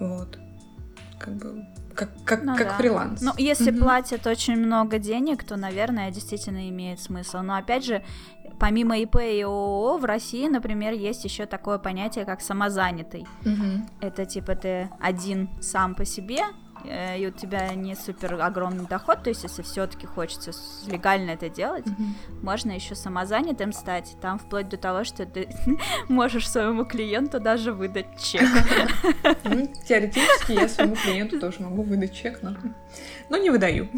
Вот. 0.00 0.38
Как 1.20 1.34
бы 1.36 1.66
как, 1.94 2.10
как, 2.24 2.42
ну, 2.42 2.56
как 2.56 2.68
да. 2.68 2.76
фриланс. 2.76 3.20
Ну, 3.20 3.32
если 3.38 3.70
угу. 3.70 3.80
платят 3.80 4.26
очень 4.26 4.56
много 4.56 4.98
денег, 4.98 5.44
то, 5.44 5.56
наверное, 5.56 6.10
действительно 6.10 6.68
имеет 6.68 7.00
смысл. 7.00 7.38
Но 7.38 7.56
опять 7.56 7.84
же, 7.84 8.02
помимо 8.58 8.98
ИП 8.98 9.16
и 9.16 9.42
ООО 9.42 9.98
в 9.98 10.04
России, 10.04 10.48
например, 10.48 10.92
есть 10.92 11.24
еще 11.24 11.46
такое 11.46 11.78
понятие, 11.78 12.24
как 12.24 12.40
самозанятый. 12.40 13.26
Угу. 13.44 13.88
Это 14.00 14.26
типа 14.26 14.54
ты 14.54 14.90
один 15.00 15.48
сам 15.60 15.94
по 15.94 16.04
себе, 16.04 16.40
Э, 16.84 17.18
и 17.18 17.26
у 17.26 17.30
тебя 17.30 17.74
не 17.74 17.94
супер 17.94 18.34
огромный 18.40 18.86
доход, 18.86 19.22
то 19.22 19.30
есть 19.30 19.42
если 19.42 19.62
все-таки 19.62 20.06
хочется 20.06 20.52
легально 20.86 21.30
это 21.30 21.48
делать, 21.48 21.86
mm-hmm. 21.86 22.42
можно 22.42 22.72
еще 22.72 22.94
самозанятым 22.94 23.72
стать, 23.72 24.16
там 24.20 24.38
вплоть 24.38 24.68
до 24.68 24.76
того, 24.76 25.04
что 25.04 25.26
ты 25.26 25.48
можешь 26.08 26.50
своему 26.50 26.84
клиенту 26.84 27.40
даже 27.40 27.72
выдать 27.72 28.20
чек. 28.20 28.42
Ну, 29.44 29.70
теоретически 29.86 30.52
я 30.52 30.68
своему 30.68 30.96
клиенту 30.96 31.38
тоже 31.38 31.62
могу 31.62 31.82
выдать 31.82 32.14
чек, 32.14 32.40
но 33.28 33.36
не 33.36 33.50
выдаю. 33.50 33.88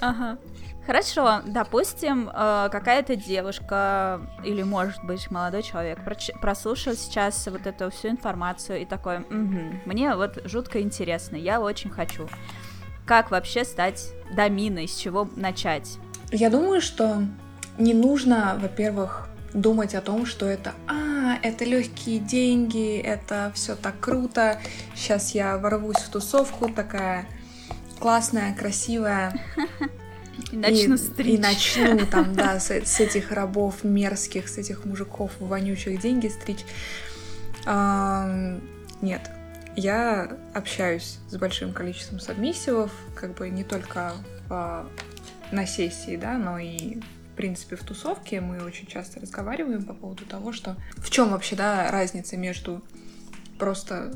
Ага. 0.00 0.38
Хорошо, 0.86 1.40
допустим, 1.44 2.30
э, 2.32 2.68
какая-то 2.70 3.16
девушка 3.16 4.20
или, 4.44 4.62
может 4.62 5.02
быть, 5.02 5.28
молодой 5.32 5.64
человек 5.64 5.98
прослушал 6.40 6.94
сейчас 6.94 7.44
вот 7.48 7.66
эту 7.66 7.90
всю 7.90 8.08
информацию 8.08 8.82
и 8.82 8.84
такой, 8.84 9.18
угу, 9.18 9.80
мне 9.84 10.14
вот 10.14 10.40
жутко 10.44 10.80
интересно, 10.80 11.34
я 11.34 11.60
очень 11.60 11.90
хочу. 11.90 12.28
Как 13.04 13.32
вообще 13.32 13.64
стать 13.64 14.12
доминой, 14.36 14.86
с 14.86 14.96
чего 14.96 15.28
начать? 15.34 15.98
Я 16.30 16.50
думаю, 16.50 16.80
что 16.80 17.22
не 17.78 17.92
нужно, 17.92 18.56
во-первых, 18.60 19.28
думать 19.54 19.96
о 19.96 20.00
том, 20.00 20.24
что 20.24 20.46
это, 20.46 20.72
а, 20.86 21.38
это 21.42 21.64
легкие 21.64 22.20
деньги, 22.20 22.98
это 22.98 23.50
все 23.56 23.74
так 23.74 23.98
круто, 23.98 24.60
сейчас 24.94 25.34
я 25.34 25.58
ворвусь 25.58 25.96
в 25.96 26.10
тусовку, 26.10 26.68
такая 26.68 27.26
классная, 27.98 28.54
красивая, 28.54 29.32
И 30.52 30.56
начну 30.56 30.96
стричь. 30.96 31.34
И 31.34 31.38
начну 31.38 32.06
там, 32.06 32.34
да, 32.34 32.60
с, 32.60 32.70
с 32.70 33.00
этих 33.00 33.32
рабов 33.32 33.84
мерзких, 33.84 34.48
с 34.48 34.58
этих 34.58 34.84
мужиков 34.84 35.32
вонючих 35.40 36.00
деньги 36.00 36.28
стричь. 36.28 36.64
А, 37.64 38.58
нет, 39.02 39.30
я 39.76 40.36
общаюсь 40.54 41.18
с 41.28 41.36
большим 41.36 41.72
количеством 41.72 42.20
сабмиссивов, 42.20 42.92
как 43.14 43.34
бы 43.34 43.50
не 43.50 43.64
только 43.64 44.12
в, 44.48 44.88
на 45.50 45.66
сессии, 45.66 46.16
да, 46.16 46.38
но 46.38 46.58
и 46.58 47.00
в 47.32 47.36
принципе 47.36 47.76
в 47.76 47.82
тусовке 47.82 48.40
мы 48.40 48.64
очень 48.64 48.86
часто 48.86 49.20
разговариваем 49.20 49.84
по 49.84 49.92
поводу 49.92 50.24
того, 50.24 50.52
что 50.52 50.76
в 50.96 51.10
чем 51.10 51.30
вообще, 51.30 51.56
да, 51.56 51.90
разница 51.90 52.36
между 52.36 52.82
просто 53.58 54.14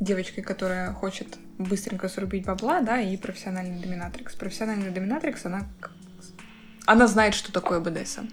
девочкой, 0.00 0.42
которая 0.44 0.92
хочет 0.92 1.38
быстренько 1.64 2.08
срубить 2.08 2.44
бабла, 2.44 2.80
да, 2.80 3.00
и 3.00 3.16
профессиональный 3.16 3.80
доминатрикс. 3.80 4.34
Профессиональный 4.34 4.90
доминатрикс, 4.90 5.46
она, 5.46 5.68
она 6.86 7.06
знает, 7.06 7.34
что 7.34 7.52
такое 7.52 7.80
БДСМ. 7.80 8.28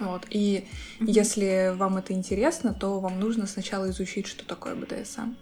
Вот. 0.00 0.26
И 0.30 0.66
если 1.00 1.74
вам 1.76 1.98
это 1.98 2.12
интересно, 2.12 2.72
то 2.72 3.00
вам 3.00 3.20
нужно 3.20 3.46
сначала 3.46 3.90
изучить, 3.90 4.26
что 4.26 4.46
такое 4.46 4.74
БДСМ. 4.74 5.34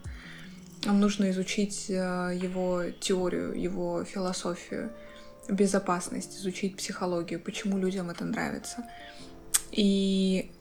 Вам 0.85 0.99
нужно 0.99 1.29
изучить 1.31 1.89
э, 1.89 1.93
его 2.41 2.83
теорию, 2.99 3.53
его 3.53 4.03
философию, 4.03 4.91
безопасность, 5.49 6.37
изучить 6.37 6.77
психологию, 6.77 7.39
почему 7.39 7.77
людям 7.77 8.09
это 8.09 8.25
нравится. 8.25 8.85
И 9.71 10.51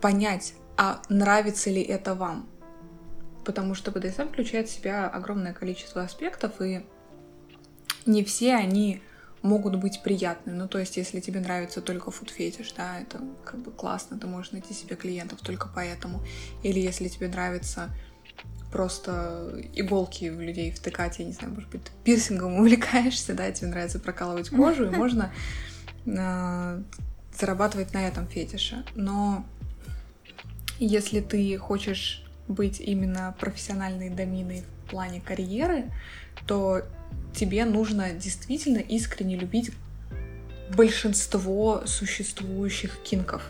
понять, 0.00 0.54
а 0.76 1.02
нравится 1.08 1.70
ли 1.70 1.82
это 1.82 2.14
вам. 2.14 2.48
Потому 3.44 3.74
что 3.74 3.90
БДСМ 3.90 4.28
включает 4.28 4.68
в 4.68 4.72
себя 4.72 5.08
огромное 5.08 5.52
количество 5.52 6.02
аспектов, 6.02 6.60
и 6.60 6.84
не 8.06 8.24
все 8.24 8.54
они 8.54 9.02
могут 9.42 9.76
быть 9.76 10.02
приятны. 10.02 10.52
Ну, 10.52 10.68
то 10.68 10.78
есть, 10.78 10.96
если 10.96 11.20
тебе 11.20 11.40
нравится 11.40 11.82
только 11.82 12.10
фуд-фетиш, 12.10 12.72
да, 12.76 13.00
это 13.00 13.20
как 13.44 13.60
бы 13.60 13.72
классно, 13.72 14.18
ты 14.18 14.26
можешь 14.26 14.52
найти 14.52 14.72
себе 14.72 14.96
клиентов 14.96 15.40
только 15.40 15.68
поэтому. 15.74 16.22
Или 16.62 16.80
если 16.80 17.08
тебе 17.08 17.28
нравится 17.28 17.90
просто 18.70 19.60
иголки 19.74 20.30
в 20.30 20.40
людей 20.40 20.70
втыкать, 20.70 21.18
я 21.18 21.26
не 21.26 21.32
знаю, 21.32 21.54
может 21.54 21.70
быть, 21.70 21.82
пирсингом 22.04 22.54
увлекаешься, 22.60 23.34
да, 23.34 23.50
тебе 23.50 23.68
нравится 23.68 23.98
прокалывать 23.98 24.50
кожу, 24.50 24.86
и 24.86 24.90
можно 24.90 25.32
э, 26.06 26.82
зарабатывать 27.38 27.92
на 27.92 28.06
этом 28.06 28.26
фетише. 28.28 28.84
Но 28.94 29.44
если 30.78 31.20
ты 31.20 31.58
хочешь 31.58 32.24
быть 32.52 32.80
именно 32.80 33.34
профессиональной 33.38 34.10
доминой 34.10 34.62
в 34.62 34.90
плане 34.90 35.20
карьеры, 35.20 35.90
то 36.46 36.82
тебе 37.34 37.64
нужно 37.64 38.12
действительно 38.12 38.78
искренне 38.78 39.36
любить 39.36 39.70
большинство 40.76 41.82
существующих 41.86 43.02
кинков. 43.02 43.42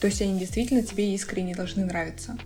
То 0.00 0.06
есть 0.06 0.20
они 0.20 0.38
действительно 0.38 0.82
тебе 0.82 1.14
искренне 1.14 1.54
должны 1.54 1.84
нравиться. 1.84 2.36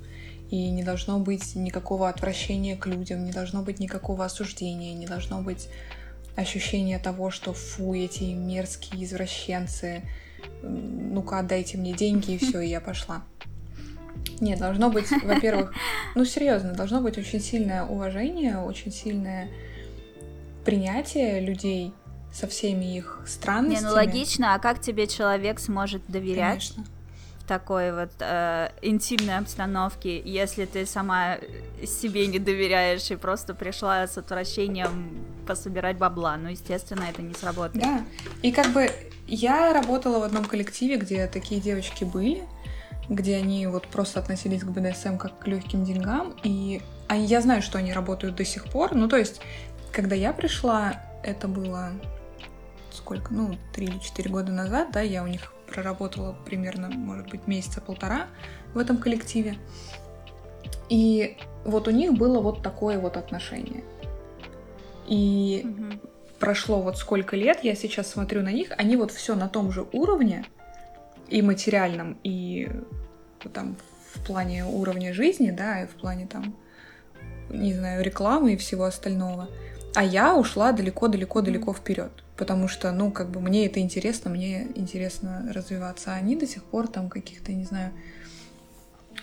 И 0.50 0.70
не 0.70 0.84
должно 0.84 1.18
быть 1.18 1.56
никакого 1.56 2.08
отвращения 2.08 2.76
к 2.76 2.86
людям, 2.86 3.24
не 3.24 3.32
должно 3.32 3.62
быть 3.62 3.80
никакого 3.80 4.24
осуждения, 4.24 4.94
не 4.94 5.06
должно 5.06 5.42
быть 5.42 5.68
ощущения 6.36 6.98
того, 6.98 7.30
что 7.30 7.52
фу, 7.52 7.94
эти 7.94 8.24
мерзкие 8.24 9.04
извращенцы, 9.04 10.02
ну-ка 10.62 11.40
отдайте 11.40 11.78
мне 11.78 11.94
деньги 11.94 12.32
и 12.32 12.38
все, 12.38 12.60
и 12.60 12.68
я 12.68 12.80
пошла. 12.80 13.24
Нет, 14.40 14.58
должно 14.58 14.90
быть, 14.90 15.10
во-первых, 15.22 15.72
ну 16.14 16.24
серьезно, 16.24 16.72
должно 16.72 17.00
быть 17.00 17.18
очень 17.18 17.40
сильное 17.40 17.84
уважение, 17.84 18.58
очень 18.58 18.92
сильное 18.92 19.48
принятие 20.64 21.40
людей 21.40 21.92
со 22.32 22.46
всеми 22.46 22.96
их 22.96 23.20
странностями. 23.26 23.82
Не, 23.82 23.88
ну 23.88 23.94
логично, 23.94 24.54
а 24.54 24.58
как 24.58 24.80
тебе 24.80 25.06
человек 25.06 25.58
сможет 25.58 26.02
доверять? 26.08 26.70
Конечно 26.70 26.84
такой 27.46 27.92
вот 27.92 28.10
э, 28.20 28.70
интимной 28.82 29.38
обстановке, 29.38 30.20
если 30.20 30.66
ты 30.66 30.84
сама 30.84 31.38
себе 31.86 32.26
не 32.26 32.38
доверяешь 32.38 33.10
и 33.10 33.16
просто 33.16 33.54
пришла 33.54 34.06
с 34.06 34.18
отвращением 34.18 35.24
пособирать 35.46 35.96
бабла, 35.96 36.36
ну, 36.36 36.48
естественно, 36.48 37.04
это 37.08 37.22
не 37.22 37.34
сработает. 37.34 37.84
Да, 37.84 38.04
и 38.42 38.52
как 38.52 38.68
бы 38.72 38.90
я 39.26 39.72
работала 39.72 40.18
в 40.18 40.22
одном 40.24 40.44
коллективе, 40.44 40.96
где 40.96 41.26
такие 41.26 41.60
девочки 41.60 42.04
были, 42.04 42.42
где 43.08 43.36
они 43.36 43.66
вот 43.66 43.86
просто 43.86 44.20
относились 44.20 44.62
к 44.62 44.66
БДСМ 44.66 45.16
как 45.16 45.38
к 45.38 45.46
легким 45.46 45.84
деньгам, 45.84 46.34
и 46.42 46.82
а 47.08 47.16
я 47.16 47.40
знаю, 47.40 47.62
что 47.62 47.78
они 47.78 47.92
работают 47.92 48.36
до 48.36 48.44
сих 48.44 48.64
пор, 48.64 48.94
ну, 48.94 49.08
то 49.08 49.16
есть 49.16 49.40
когда 49.92 50.14
я 50.14 50.32
пришла, 50.32 51.02
это 51.22 51.48
было 51.48 51.92
сколько, 52.90 53.32
ну, 53.32 53.56
три 53.72 53.86
или 53.86 53.98
четыре 53.98 54.30
года 54.30 54.52
назад, 54.52 54.90
да, 54.92 55.00
я 55.00 55.22
у 55.22 55.26
них 55.26 55.52
проработала 55.66 56.36
примерно, 56.44 56.88
может 56.90 57.28
быть, 57.30 57.46
месяца 57.46 57.80
полтора 57.80 58.26
в 58.74 58.78
этом 58.78 58.98
коллективе. 58.98 59.56
И 60.88 61.36
вот 61.64 61.88
у 61.88 61.90
них 61.90 62.14
было 62.14 62.40
вот 62.40 62.62
такое 62.62 62.98
вот 62.98 63.16
отношение. 63.16 63.84
И 65.06 65.64
угу. 65.64 66.00
прошло 66.38 66.80
вот 66.80 66.96
сколько 66.96 67.36
лет, 67.36 67.60
я 67.62 67.74
сейчас 67.74 68.10
смотрю 68.10 68.42
на 68.42 68.52
них, 68.52 68.72
они 68.76 68.96
вот 68.96 69.12
все 69.12 69.34
на 69.34 69.48
том 69.48 69.70
же 69.70 69.86
уровне, 69.92 70.44
и 71.28 71.42
материальном, 71.42 72.18
и 72.22 72.68
там 73.52 73.76
в 74.14 74.26
плане 74.26 74.64
уровня 74.64 75.12
жизни, 75.12 75.50
да, 75.50 75.82
и 75.82 75.86
в 75.86 75.90
плане 75.90 76.26
там, 76.26 76.56
не 77.50 77.74
знаю, 77.74 78.02
рекламы 78.04 78.54
и 78.54 78.56
всего 78.56 78.84
остального. 78.84 79.48
А 79.94 80.04
я 80.04 80.36
ушла 80.36 80.72
далеко-далеко-далеко 80.72 81.72
вперед. 81.72 82.10
Потому 82.36 82.68
что, 82.68 82.92
ну, 82.92 83.10
как 83.10 83.30
бы 83.30 83.40
мне 83.40 83.66
это 83.66 83.80
интересно, 83.80 84.30
мне 84.30 84.68
интересно 84.74 85.50
развиваться. 85.54 86.12
А 86.12 86.16
они 86.16 86.36
до 86.36 86.46
сих 86.46 86.62
пор 86.64 86.86
там 86.86 87.08
каких-то, 87.08 87.52
не 87.52 87.64
знаю, 87.64 87.92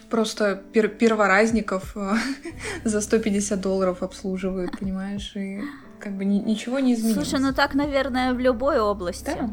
просто 0.09 0.55
пер 0.55 0.87
перворазников 0.87 1.95
э, 1.95 2.15
за 2.83 3.01
150 3.01 3.61
долларов 3.61 4.01
обслуживают, 4.01 4.79
понимаешь? 4.79 5.35
И 5.35 5.61
как 5.99 6.13
бы 6.13 6.25
ни 6.25 6.39
ничего 6.39 6.79
не 6.79 6.95
изменилось. 6.95 7.27
Слушай, 7.27 7.43
ну 7.43 7.53
так, 7.53 7.75
наверное, 7.75 8.33
в 8.33 8.39
любой 8.39 8.79
области. 8.79 9.25
Да 9.25 9.49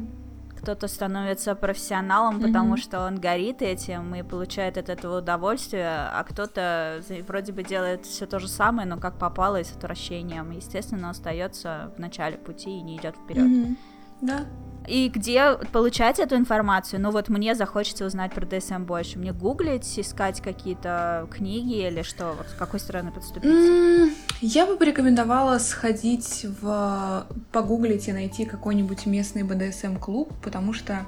кто-то 0.61 0.89
становится 0.89 1.55
профессионалом, 1.55 2.37
mm-hmm. 2.37 2.47
потому 2.47 2.77
что 2.77 3.07
он 3.07 3.17
горит 3.17 3.63
этим 3.63 4.15
и 4.15 4.23
получает 4.23 4.77
от 4.79 4.89
этого 4.89 5.19
удовольствие, 5.19 5.89
а 5.89 6.23
кто-то 6.25 7.03
вроде 7.27 7.53
бы 7.53 7.63
делает 7.63 8.05
все 8.07 8.27
то 8.27 8.39
же 8.39 8.49
самое, 8.49 8.87
но 8.87 8.99
как 8.99 9.19
попало 9.19 9.61
и 9.61 9.65
с 9.65 9.73
отвращением. 9.73 10.51
Естественно, 10.51 11.11
остается 11.11 11.93
в 11.97 11.99
начале 11.99 12.37
пути 12.37 12.71
и 12.71 12.83
не 12.83 12.97
идет 12.97 13.17
вперед. 13.17 13.47
Mm-hmm. 13.47 13.77
Да. 14.21 14.47
И 14.87 15.09
где 15.09 15.57
получать 15.73 16.19
эту 16.19 16.37
информацию? 16.37 17.01
Ну 17.01 17.11
вот 17.11 17.29
мне 17.29 17.55
захочется 17.55 18.07
узнать 18.07 18.33
про 18.33 18.47
ДСМ 18.47 18.85
больше. 18.85 19.19
Мне 19.19 19.33
гуглить, 19.33 19.99
искать 19.99 20.41
какие-то 20.41 21.29
книги 21.31 21.87
или 21.87 22.03
что? 22.03 22.35
Вот 22.37 22.49
с 22.49 22.55
какой 22.55 22.81
стороны 22.81 23.13
подступить? 23.13 23.51
Mm, 23.51 24.13
я 24.41 24.67
бы 24.67 24.77
порекомендовала 24.77 25.59
сходить 25.59 26.47
в... 26.61 27.27
погуглить 27.53 28.09
и 28.09 28.13
найти 28.13 28.45
какой-нибудь 28.45 29.07
местный 29.07 29.43
БДСМ-клуб, 29.43 30.33
потому 30.43 30.73
что 30.73 31.07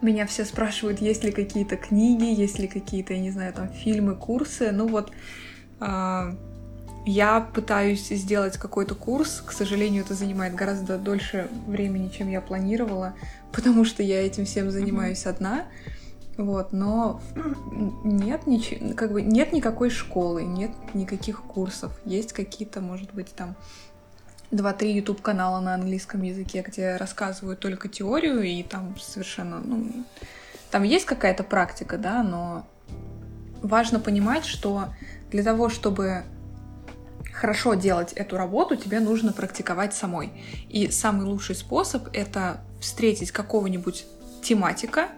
меня 0.00 0.26
все 0.26 0.44
спрашивают, 0.44 1.00
есть 1.00 1.24
ли 1.24 1.32
какие-то 1.32 1.76
книги, 1.76 2.24
есть 2.24 2.58
ли 2.58 2.66
какие-то, 2.66 3.12
я 3.12 3.20
не 3.20 3.30
знаю, 3.30 3.52
там 3.52 3.68
фильмы, 3.68 4.14
курсы. 4.14 4.70
Ну 4.72 4.86
вот... 4.86 5.10
Э 5.80 6.34
я 7.06 7.40
пытаюсь 7.40 8.08
сделать 8.08 8.56
какой-то 8.58 8.94
курс, 8.94 9.42
к 9.44 9.52
сожалению, 9.52 10.04
это 10.04 10.14
занимает 10.14 10.54
гораздо 10.54 10.98
дольше 10.98 11.48
времени, 11.66 12.08
чем 12.08 12.28
я 12.28 12.40
планировала, 12.40 13.14
потому 13.52 13.84
что 13.84 14.02
я 14.02 14.24
этим 14.24 14.44
всем 14.44 14.70
занимаюсь 14.70 15.24
mm-hmm. 15.24 15.30
одна. 15.30 15.64
Вот, 16.36 16.72
но 16.72 17.20
нет 18.02 18.46
ничего, 18.46 18.94
как 18.94 19.12
бы 19.12 19.20
нет 19.20 19.52
никакой 19.52 19.90
школы, 19.90 20.42
нет 20.42 20.70
никаких 20.94 21.42
курсов. 21.42 21.92
Есть 22.04 22.32
какие-то, 22.32 22.80
может 22.80 23.12
быть, 23.12 23.34
там 23.34 23.56
два-три 24.50 24.94
YouTube 24.94 25.20
канала 25.20 25.60
на 25.60 25.74
английском 25.74 26.22
языке, 26.22 26.64
где 26.66 26.96
рассказывают 26.96 27.60
только 27.60 27.88
теорию, 27.88 28.42
и 28.42 28.62
там 28.62 28.96
совершенно, 28.98 29.60
ну, 29.60 29.86
там 30.70 30.82
есть 30.82 31.04
какая-то 31.04 31.44
практика, 31.44 31.98
да, 31.98 32.22
но 32.22 32.66
важно 33.62 34.00
понимать, 34.00 34.44
что 34.44 34.86
для 35.30 35.42
того, 35.42 35.68
чтобы 35.68 36.24
хорошо 37.40 37.72
делать 37.72 38.12
эту 38.12 38.36
работу, 38.36 38.76
тебе 38.76 39.00
нужно 39.00 39.32
практиковать 39.32 39.94
самой. 39.94 40.30
И 40.68 40.90
самый 40.90 41.24
лучший 41.24 41.54
способ— 41.54 42.08
это 42.12 42.60
встретить 42.80 43.30
какого-нибудь 43.30 44.04
тематика, 44.42 45.08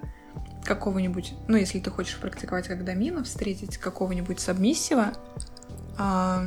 какого-нибудь, 0.65 1.35
ну, 1.49 1.57
если 1.57 1.81
ты 1.81 1.91
хочешь 1.91 2.17
практиковать 2.19 2.69
как 2.69 2.85
домина, 2.85 3.25
встретить 3.25 3.77
какого-нибудь 3.77 4.39
сабмиссива 4.39 5.15
а, 5.99 6.45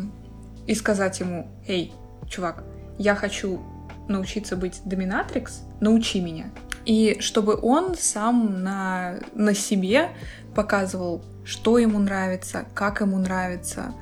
и 0.66 0.74
сказать 0.76 1.20
ему, 1.20 1.50
эй, 1.68 1.94
чувак, 2.30 2.64
я 2.98 3.14
хочу 3.14 3.62
научиться 4.08 4.56
быть 4.56 4.80
доминатрикс, 4.86 5.64
научи 5.82 6.22
меня. 6.22 6.52
И 6.86 7.18
чтобы 7.20 7.60
он 7.62 7.96
сам 7.98 8.64
на, 8.64 9.20
на 9.34 9.54
себе 9.54 10.12
показывал, 10.56 11.22
что 11.44 11.78
ему 11.78 12.00
нравится, 12.00 12.66
как 12.74 13.02
ему 13.02 13.18
нравится. 13.18 13.94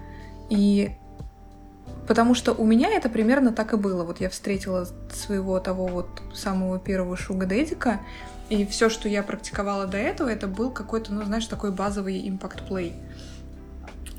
И 0.51 0.91
Потому 2.07 2.35
что 2.35 2.53
у 2.53 2.65
меня 2.65 2.89
это 2.91 3.09
примерно 3.09 3.53
так 3.53 3.73
и 3.73 3.77
было. 3.77 4.03
Вот 4.03 4.19
я 4.19 4.29
встретила 4.29 4.87
своего 5.11 5.59
того 5.59 5.87
вот 5.87 6.21
самого 6.33 6.79
первого 6.79 7.15
шуга-дедика, 7.15 8.01
и 8.49 8.65
все, 8.65 8.89
что 8.89 9.07
я 9.07 9.23
практиковала 9.23 9.87
до 9.87 9.97
этого, 9.97 10.29
это 10.29 10.47
был 10.47 10.69
какой-то, 10.69 11.13
ну, 11.13 11.23
знаешь, 11.23 11.45
такой 11.45 11.71
базовый 11.71 12.27
импакт-плей. 12.27 12.93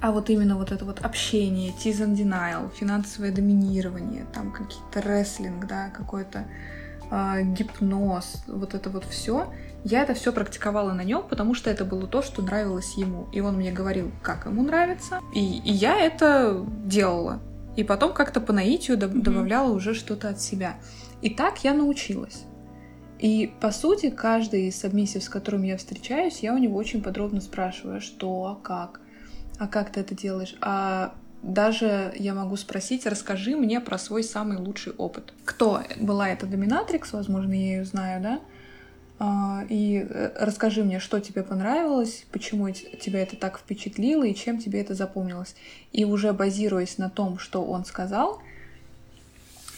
А 0.00 0.12
вот 0.12 0.28
именно 0.28 0.56
вот 0.56 0.72
это 0.72 0.84
вот 0.84 1.00
общение, 1.04 1.72
tease 1.72 2.04
and 2.04 2.16
denial, 2.16 2.70
финансовое 2.74 3.32
доминирование, 3.32 4.26
там 4.34 4.50
какие-то 4.50 5.00
рестлинг, 5.00 5.66
да, 5.66 5.90
какой-то 5.90 6.46
э, 7.10 7.42
гипноз, 7.42 8.44
вот 8.46 8.74
это 8.74 8.90
вот 8.90 9.04
все. 9.04 9.52
Я 9.84 10.02
это 10.02 10.14
все 10.14 10.32
практиковала 10.32 10.92
на 10.92 11.04
нем, 11.04 11.22
потому 11.28 11.54
что 11.54 11.70
это 11.70 11.84
было 11.84 12.06
то, 12.06 12.22
что 12.22 12.42
нравилось 12.42 12.94
ему. 12.96 13.28
И 13.32 13.40
он 13.40 13.56
мне 13.56 13.70
говорил, 13.70 14.10
как 14.22 14.46
ему 14.46 14.62
нравится. 14.62 15.20
И, 15.34 15.58
и 15.58 15.72
я 15.72 15.98
это 16.00 16.64
делала. 16.84 17.40
И 17.76 17.84
потом 17.84 18.12
как-то 18.12 18.40
по 18.40 18.52
наитию 18.52 18.96
mm-hmm. 18.96 19.22
добавляла 19.22 19.72
уже 19.72 19.94
что-то 19.94 20.28
от 20.28 20.40
себя. 20.40 20.76
И 21.22 21.30
так 21.30 21.64
я 21.64 21.74
научилась. 21.74 22.44
И, 23.18 23.52
по 23.60 23.70
сути, 23.70 24.10
каждый 24.10 24.68
из 24.68 24.76
сабмиссив, 24.76 25.22
с 25.22 25.28
которым 25.28 25.62
я 25.62 25.76
встречаюсь, 25.76 26.40
я 26.40 26.52
у 26.52 26.58
него 26.58 26.76
очень 26.76 27.02
подробно 27.02 27.40
спрашиваю, 27.40 28.00
что, 28.00 28.44
а 28.44 28.66
как, 28.66 29.00
а 29.58 29.66
как 29.66 29.92
ты 29.92 30.00
это 30.00 30.14
делаешь, 30.14 30.56
а 30.60 31.14
даже 31.42 32.12
я 32.16 32.34
могу 32.34 32.56
спросить, 32.56 33.06
расскажи 33.06 33.54
мне 33.56 33.80
про 33.80 33.98
свой 33.98 34.24
самый 34.24 34.58
лучший 34.58 34.92
опыт. 34.94 35.32
Кто 35.44 35.82
была 36.00 36.28
эта 36.28 36.46
доминатрикс, 36.46 37.12
возможно, 37.12 37.52
я 37.52 37.76
ее 37.76 37.84
знаю, 37.84 38.22
да? 38.22 38.40
А, 39.18 39.64
и 39.68 40.06
э, 40.08 40.32
расскажи 40.38 40.82
мне, 40.82 40.98
что 40.98 41.20
тебе 41.20 41.42
понравилось, 41.42 42.24
почему 42.32 42.70
тебя 42.70 43.22
это 43.22 43.36
так 43.36 43.58
впечатлило 43.58 44.24
и 44.24 44.34
чем 44.34 44.58
тебе 44.58 44.80
это 44.80 44.94
запомнилось. 44.94 45.54
И 45.92 46.04
уже 46.04 46.32
базируясь 46.32 46.98
на 46.98 47.10
том, 47.10 47.38
что 47.38 47.64
он 47.64 47.84
сказал, 47.84 48.42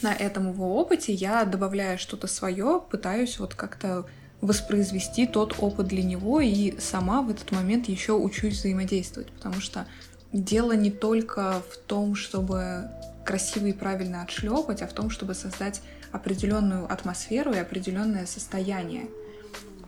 на 0.03 0.15
этом 0.15 0.53
его 0.53 0.77
опыте, 0.77 1.13
я 1.13 1.45
добавляю 1.45 1.99
что-то 1.99 2.27
свое, 2.27 2.83
пытаюсь 2.91 3.39
вот 3.39 3.55
как-то 3.55 4.07
воспроизвести 4.41 5.27
тот 5.27 5.57
опыт 5.59 5.87
для 5.89 6.03
него 6.03 6.41
и 6.41 6.79
сама 6.79 7.23
в 7.23 7.31
этот 7.31 7.53
момент 7.53 7.89
еще 7.89 8.13
учусь 8.13 8.59
взаимодействовать, 8.59 9.31
потому 9.33 9.61
что 9.61 9.87
дело 10.33 10.73
не 10.73 10.91
только 10.91 11.63
в 11.71 11.77
том, 11.79 12.15
чтобы 12.15 12.91
красиво 13.25 13.67
и 13.67 13.73
правильно 13.73 14.23
отшлепать, 14.23 14.83
а 14.83 14.87
в 14.87 14.93
том, 14.93 15.11
чтобы 15.11 15.35
создать 15.35 15.81
определенную 16.13 16.91
атмосферу 16.91 17.53
и 17.53 17.59
определенное 17.59 18.27
состояние. 18.27 19.07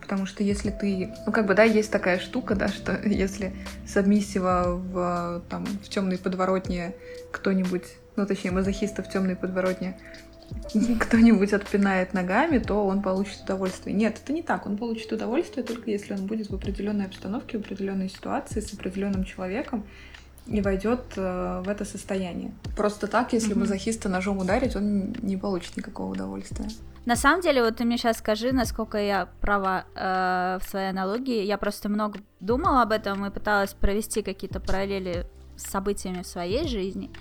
Потому 0.09 0.25
что 0.25 0.41
если 0.41 0.71
ты, 0.71 1.13
ну 1.27 1.31
как 1.31 1.45
бы, 1.45 1.53
да, 1.53 1.63
есть 1.63 1.91
такая 1.91 2.17
штука, 2.17 2.55
да, 2.55 2.67
что 2.67 2.99
если 3.05 3.53
сабмиссива 3.85 4.63
в, 4.75 5.43
там, 5.49 5.67
в 5.67 5.87
темной 5.87 6.17
подворотне 6.17 6.95
кто-нибудь, 7.31 7.83
ну 8.15 8.25
точнее, 8.25 8.49
мазохиста 8.49 9.03
в 9.03 9.09
темной 9.09 9.35
подворотне 9.35 9.99
кто-нибудь 10.99 11.53
отпинает 11.53 12.15
ногами, 12.15 12.57
то 12.57 12.87
он 12.87 13.03
получит 13.03 13.43
удовольствие. 13.43 13.95
Нет, 13.95 14.19
это 14.23 14.33
не 14.33 14.41
так. 14.41 14.65
Он 14.65 14.77
получит 14.77 15.11
удовольствие 15.11 15.63
только 15.63 15.91
если 15.91 16.15
он 16.15 16.25
будет 16.25 16.49
в 16.49 16.55
определенной 16.55 17.05
обстановке, 17.05 17.59
в 17.59 17.61
определенной 17.61 18.09
ситуации, 18.09 18.61
с 18.61 18.73
определенным 18.73 19.25
человеком 19.25 19.85
и 20.47 20.59
войдет 20.61 21.01
э, 21.17 21.61
в 21.63 21.69
это 21.69 21.85
состояние. 21.85 22.51
Просто 22.75 23.05
так, 23.05 23.31
если 23.33 23.53
mm-hmm. 23.53 23.59
мазохиста 23.59 24.09
ножом 24.09 24.39
ударить, 24.39 24.75
он 24.75 25.13
не 25.21 25.37
получит 25.37 25.77
никакого 25.77 26.13
удовольствия. 26.13 26.67
На 27.05 27.15
самом 27.15 27.41
деле, 27.41 27.63
вот 27.63 27.77
ты 27.77 27.85
мне 27.85 27.97
сейчас 27.97 28.17
скажи, 28.17 28.51
насколько 28.51 28.97
я 28.97 29.27
права 29.41 29.85
э, 29.95 30.59
в 30.61 30.69
своей 30.69 30.89
аналогии. 30.89 31.43
Я 31.43 31.57
просто 31.57 31.89
много 31.89 32.19
думала 32.39 32.81
об 32.81 32.91
этом 32.91 33.25
и 33.25 33.31
пыталась 33.31 33.73
провести 33.73 34.21
какие-то 34.21 34.59
параллели 34.59 35.25
с 35.55 35.63
событиями 35.63 36.21
в 36.21 36.27
своей 36.27 36.67
жизни. 36.67 37.11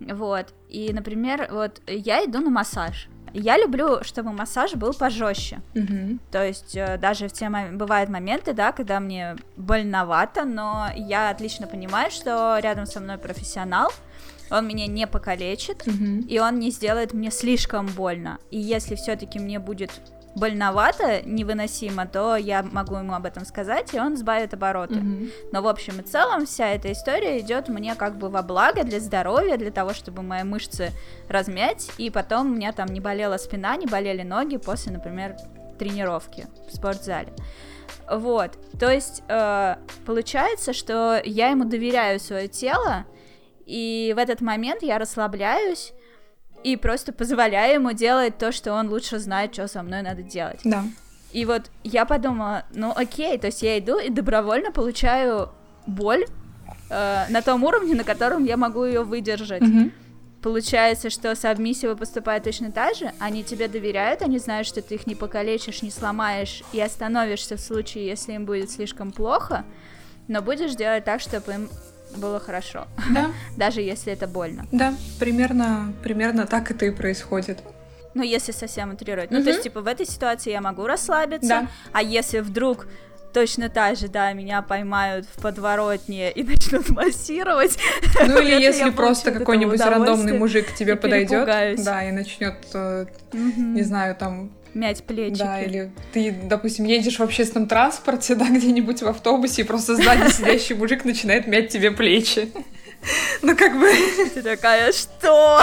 Вот. 0.00 0.52
И, 0.68 0.92
например, 0.92 1.48
вот 1.50 1.80
я 1.86 2.24
иду 2.24 2.40
на 2.40 2.50
массаж. 2.50 3.08
Я 3.34 3.56
люблю, 3.56 4.02
чтобы 4.04 4.32
массаж 4.32 4.74
был 4.74 4.92
пожестче. 4.92 5.62
Угу. 5.74 6.18
То 6.30 6.46
есть 6.46 6.76
э, 6.76 6.98
даже 6.98 7.28
в 7.28 7.32
те 7.32 7.48
мом... 7.48 7.78
бывают 7.78 8.10
моменты, 8.10 8.52
да, 8.52 8.72
когда 8.72 9.00
мне 9.00 9.36
больновато, 9.56 10.44
но 10.44 10.88
я 10.94 11.30
отлично 11.30 11.66
понимаю, 11.66 12.10
что 12.10 12.58
рядом 12.60 12.84
со 12.84 13.00
мной 13.00 13.16
профессионал, 13.16 13.90
он 14.52 14.68
меня 14.68 14.86
не 14.86 15.06
покалечит, 15.06 15.86
угу. 15.86 16.26
и 16.28 16.38
он 16.38 16.58
не 16.58 16.70
сделает 16.70 17.12
мне 17.12 17.30
слишком 17.30 17.86
больно. 17.86 18.38
И 18.50 18.58
если 18.58 18.94
все-таки 18.94 19.38
мне 19.38 19.58
будет 19.58 19.90
больновато, 20.34 21.22
невыносимо, 21.24 22.06
то 22.06 22.36
я 22.36 22.62
могу 22.62 22.96
ему 22.96 23.14
об 23.14 23.26
этом 23.26 23.44
сказать, 23.44 23.92
и 23.92 24.00
он 24.00 24.16
сбавит 24.16 24.54
обороты. 24.54 24.94
Mm-hmm. 24.94 25.30
Но 25.52 25.62
в 25.62 25.68
общем 25.68 26.00
и 26.00 26.02
целом 26.02 26.46
вся 26.46 26.70
эта 26.70 26.90
история 26.92 27.38
идет 27.40 27.68
мне 27.68 27.94
как 27.94 28.16
бы 28.16 28.30
во 28.30 28.42
благо 28.42 28.82
для 28.84 28.98
здоровья, 28.98 29.56
для 29.56 29.70
того, 29.70 29.92
чтобы 29.92 30.22
мои 30.22 30.42
мышцы 30.42 30.90
размять, 31.28 31.90
и 31.98 32.08
потом 32.08 32.46
у 32.46 32.54
меня 32.54 32.72
там 32.72 32.88
не 32.88 33.00
болела 33.00 33.36
спина, 33.36 33.76
не 33.76 33.86
болели 33.86 34.22
ноги 34.22 34.56
после, 34.56 34.92
например, 34.92 35.36
тренировки 35.78 36.46
в 36.68 36.74
спортзале. 36.74 37.32
Вот, 38.10 38.52
то 38.78 38.90
есть 38.90 39.22
э, 39.28 39.76
получается, 40.06 40.72
что 40.72 41.20
я 41.24 41.50
ему 41.50 41.64
доверяю 41.64 42.18
свое 42.18 42.48
тело, 42.48 43.04
и 43.66 44.12
в 44.14 44.18
этот 44.18 44.40
момент 44.40 44.82
я 44.82 44.98
расслабляюсь, 44.98 45.92
и 46.64 46.76
просто 46.76 47.12
позволяю 47.12 47.74
ему 47.74 47.92
делать 47.92 48.38
то, 48.38 48.52
что 48.52 48.72
он 48.74 48.88
лучше 48.88 49.18
знает, 49.18 49.52
что 49.52 49.66
со 49.68 49.82
мной 49.82 50.02
надо 50.02 50.22
делать. 50.22 50.60
Да. 50.64 50.84
И 51.32 51.44
вот 51.44 51.70
я 51.82 52.04
подумала, 52.04 52.64
ну 52.74 52.92
окей, 52.94 53.38
то 53.38 53.46
есть 53.46 53.62
я 53.62 53.78
иду 53.78 53.98
и 53.98 54.10
добровольно 54.10 54.70
получаю 54.70 55.48
боль 55.86 56.26
э, 56.90 57.24
на 57.30 57.42
том 57.42 57.64
уровне, 57.64 57.94
на 57.94 58.04
котором 58.04 58.44
я 58.44 58.56
могу 58.56 58.84
ее 58.84 59.02
выдержать. 59.02 59.62
Угу. 59.62 59.90
Получается, 60.42 61.08
что 61.08 61.34
сабмиссивы 61.34 61.96
поступают 61.96 62.44
точно 62.44 62.72
так 62.72 62.96
же, 62.96 63.12
они 63.20 63.44
тебе 63.44 63.68
доверяют, 63.68 64.22
они 64.22 64.38
знают, 64.38 64.66
что 64.66 64.82
ты 64.82 64.96
их 64.96 65.06
не 65.06 65.14
покалечишь, 65.14 65.82
не 65.82 65.90
сломаешь 65.90 66.62
и 66.72 66.80
остановишься 66.80 67.56
в 67.56 67.60
случае, 67.60 68.06
если 68.06 68.32
им 68.32 68.44
будет 68.44 68.70
слишком 68.70 69.12
плохо, 69.12 69.64
но 70.26 70.42
будешь 70.42 70.74
делать 70.74 71.04
так, 71.04 71.20
чтобы 71.20 71.52
им 71.52 71.70
было 72.16 72.40
хорошо. 72.40 72.86
Да. 73.12 73.30
Даже 73.56 73.80
если 73.80 74.12
это 74.12 74.26
больно. 74.26 74.66
Да, 74.72 74.94
примерно, 75.18 75.92
примерно 76.02 76.46
так 76.46 76.70
это 76.70 76.86
и 76.86 76.90
происходит. 76.90 77.58
Ну, 78.14 78.22
если 78.22 78.52
совсем 78.52 78.92
утрировать. 78.92 79.30
Угу. 79.30 79.38
Ну, 79.38 79.44
то 79.44 79.50
есть, 79.50 79.62
типа, 79.62 79.80
в 79.80 79.86
этой 79.86 80.06
ситуации 80.06 80.50
я 80.50 80.60
могу 80.60 80.86
расслабиться, 80.86 81.48
да. 81.48 81.66
а 81.92 82.02
если 82.02 82.40
вдруг 82.40 82.86
точно 83.32 83.68
так 83.68 83.96
же, 83.96 84.08
да, 84.08 84.32
меня 84.32 84.62
поймают 84.62 85.26
в 85.26 85.40
подворотне 85.40 86.30
и 86.30 86.42
начнут 86.44 86.88
массировать. 86.90 87.78
Ну 88.26 88.38
или 88.42 88.60
если 88.60 88.90
просто 88.90 89.32
какой-нибудь 89.32 89.80
рандомный 89.80 90.38
мужик 90.38 90.72
к 90.72 90.74
тебе 90.74 90.96
подойдет, 90.96 91.46
да, 91.46 92.04
и 92.04 92.12
начнет, 92.12 92.56
э, 92.74 93.06
не 93.32 93.82
знаю, 93.82 94.14
там 94.16 94.52
мять 94.74 95.04
плечи. 95.04 95.38
Да, 95.38 95.60
или 95.60 95.90
ты, 96.12 96.32
допустим, 96.44 96.84
едешь 96.84 97.18
в 97.18 97.22
общественном 97.22 97.68
транспорте, 97.68 98.34
да, 98.36 98.48
где-нибудь 98.48 99.02
в 99.02 99.08
автобусе, 99.08 99.62
и 99.62 99.64
просто 99.64 99.96
сзади 99.96 100.30
сидящий 100.30 100.74
мужик 100.74 101.04
начинает 101.04 101.46
мять 101.46 101.68
тебе 101.68 101.90
плечи. 101.90 102.50
Ну, 103.42 103.56
как 103.56 103.76
бы... 103.80 103.90
Ты 104.32 104.42
такая, 104.42 104.92
что? 104.92 105.60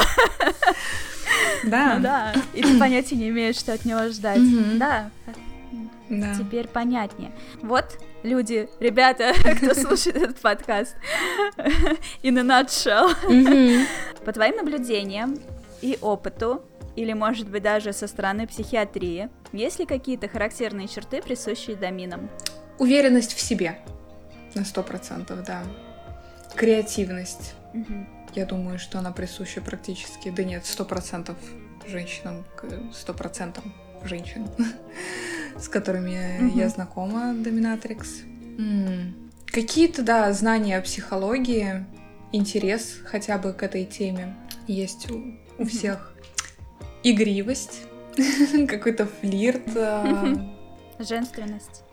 Да. 1.64 1.96
Ну 1.96 2.04
да, 2.04 2.34
и 2.54 2.62
ты 2.62 2.78
понятия 2.78 3.16
не 3.16 3.30
имеешь, 3.30 3.56
что 3.56 3.72
от 3.72 3.86
него 3.86 4.10
ждать. 4.10 4.42
Да. 4.78 5.10
Да. 6.10 6.36
Теперь 6.38 6.68
понятнее. 6.68 7.32
Вот, 7.62 7.86
люди, 8.24 8.68
ребята, 8.80 9.34
кто 9.58 9.74
слушает 9.74 10.18
этот 10.18 10.40
подкаст, 10.40 10.96
in 12.24 12.38
a 12.40 12.44
nutshell. 12.44 13.16
По 14.26 14.34
твоим 14.34 14.58
наблюдениям 14.58 15.38
и 15.82 15.98
опыту, 16.02 16.64
или, 17.00 17.14
может 17.14 17.48
быть, 17.48 17.64
даже 17.64 17.94
со 17.94 18.08
стороны 18.08 18.46
психиатрии, 18.46 19.30
есть 19.54 19.80
ли 19.80 19.86
какие-то 19.86 20.28
характерные 20.28 20.90
черты, 20.90 21.22
присущие 21.22 21.78
доминам? 21.78 22.30
Уверенность 22.78 23.34
в 23.34 23.40
себе. 23.40 23.80
На 24.54 24.66
сто 24.66 24.84
процентов, 24.84 25.46
да. 25.46 25.64
Креативность. 26.56 27.54
Угу. 27.74 28.06
Я 28.36 28.46
думаю, 28.46 28.80
что 28.80 29.00
она 29.00 29.12
присуща 29.14 29.62
практически, 29.62 30.30
да 30.30 30.44
нет, 30.44 30.66
сто 30.66 30.84
процентов 30.84 31.38
женщинам, 31.88 32.46
сто 32.94 33.14
процентов 33.14 33.64
женщин, 34.04 34.50
с 35.58 35.70
которыми 35.70 36.50
угу. 36.50 36.60
я 36.60 36.68
знакома, 36.68 37.34
доминатрикс. 37.34 38.24
Какие-то, 39.46 40.02
да, 40.04 40.34
знания 40.34 40.78
о 40.78 40.82
психологии, 40.82 41.86
интерес 42.34 42.98
хотя 43.06 43.38
бы 43.38 43.54
к 43.54 43.64
этой 43.64 43.86
теме 43.86 44.36
есть 44.68 45.10
у, 45.10 45.40
у 45.58 45.66
всех 45.66 46.14
игривость, 47.04 47.82
какой-то 48.68 49.08
флирт. 49.08 49.76
А. 49.76 50.36
Женственность. 51.00 51.84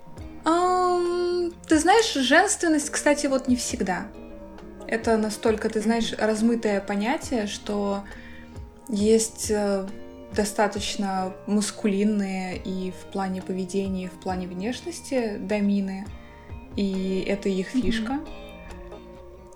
Ты 1.69 1.81
знаешь, 1.81 2.13
женственность, 2.15 2.91
кстати, 2.91 3.27
вот 3.27 3.49
не 3.49 3.57
всегда. 3.57 4.07
Это 4.87 5.17
настолько, 5.17 5.69
ты 5.69 5.81
знаешь, 5.81 6.15
размытое 6.17 6.81
понятие, 6.81 7.49
что 7.49 8.05
есть 8.89 9.51
э, 9.51 9.87
достаточно 10.33 11.35
маскулинные 11.49 12.59
и 12.59 12.93
в 12.93 13.13
плане 13.13 13.43
поведения, 13.43 14.05
и 14.05 14.09
в 14.09 14.13
плане 14.21 14.47
внешности 14.47 15.39
домины, 15.39 16.07
и 16.77 17.25
это 17.27 17.49
их 17.49 17.69
фишка. 17.69 18.13
Mm-hmm. 18.13 18.46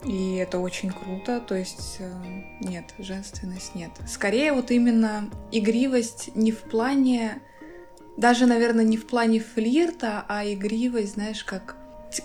И 0.05 0.37
это 0.37 0.59
очень 0.59 0.91
круто, 0.91 1.41
то 1.41 1.55
есть 1.55 1.97
э, 1.99 2.11
нет, 2.61 2.95
женственность 2.99 3.75
нет. 3.75 3.91
Скорее 4.09 4.53
вот 4.55 4.71
именно 4.71 5.29
игривость 5.53 6.35
не 6.35 6.53
в 6.53 6.61
плане, 6.61 7.43
даже, 8.17 8.47
наверное, 8.47 8.85
не 8.85 8.97
в 8.97 9.07
плане 9.07 9.41
флирта, 9.41 10.25
а 10.27 10.45
игривость, 10.45 11.15
знаешь, 11.15 11.45
как 11.45 11.77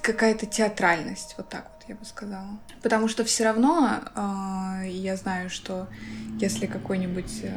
какая-то 0.01 0.45
театральность, 0.45 1.35
вот 1.37 1.49
так 1.49 1.69
вот 1.73 1.89
я 1.89 1.95
бы 1.95 2.05
сказала. 2.05 2.59
Потому 2.81 3.09
что 3.09 3.25
все 3.25 3.43
равно 3.43 3.99
э, 4.15 4.89
я 4.89 5.17
знаю, 5.17 5.49
что 5.49 5.87
если 6.39 6.67
какой-нибудь 6.67 7.41
э, 7.43 7.51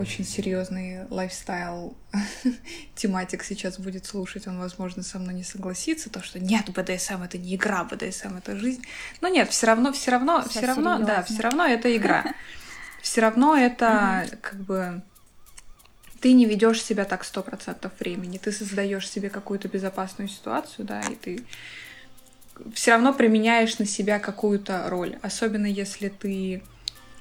очень 0.00 0.24
серьезный 0.24 1.06
лайфстайл 1.10 1.94
тематик 2.94 3.44
сейчас 3.44 3.78
будет 3.78 4.06
слушать, 4.06 4.46
он, 4.46 4.58
возможно, 4.58 5.02
со 5.02 5.18
мной 5.18 5.34
не 5.34 5.44
согласится, 5.44 6.10
то, 6.10 6.22
что 6.22 6.40
нет, 6.40 6.70
БДСМ 6.70 7.22
это 7.22 7.36
не 7.36 7.54
игра, 7.54 7.84
БДСМ 7.84 8.38
это 8.38 8.56
жизнь. 8.56 8.82
Но 9.20 9.28
нет, 9.28 9.50
все 9.50 9.66
равно, 9.66 9.92
все 9.92 10.10
равно, 10.12 10.42
все 10.48 10.66
равно, 10.66 10.94
серьезно. 10.96 11.06
да, 11.06 11.22
все 11.22 11.42
равно 11.42 11.66
это 11.66 11.94
игра. 11.94 12.24
Все 13.02 13.22
равно 13.22 13.56
это 13.56 14.28
как 14.42 14.60
бы 14.60 15.00
ты 16.20 16.34
не 16.34 16.44
ведешь 16.44 16.82
себя 16.82 17.06
так 17.06 17.24
сто 17.24 17.42
процентов 17.42 17.92
времени, 17.98 18.36
ты 18.36 18.52
создаешь 18.52 19.08
себе 19.08 19.30
какую-то 19.30 19.68
безопасную 19.68 20.28
ситуацию, 20.28 20.84
да, 20.84 21.00
и 21.00 21.14
ты 21.14 21.42
все 22.74 22.90
равно 22.90 23.14
применяешь 23.14 23.78
на 23.78 23.86
себя 23.86 24.18
какую-то 24.18 24.90
роль, 24.90 25.18
особенно 25.22 25.64
если 25.64 26.10
ты 26.10 26.62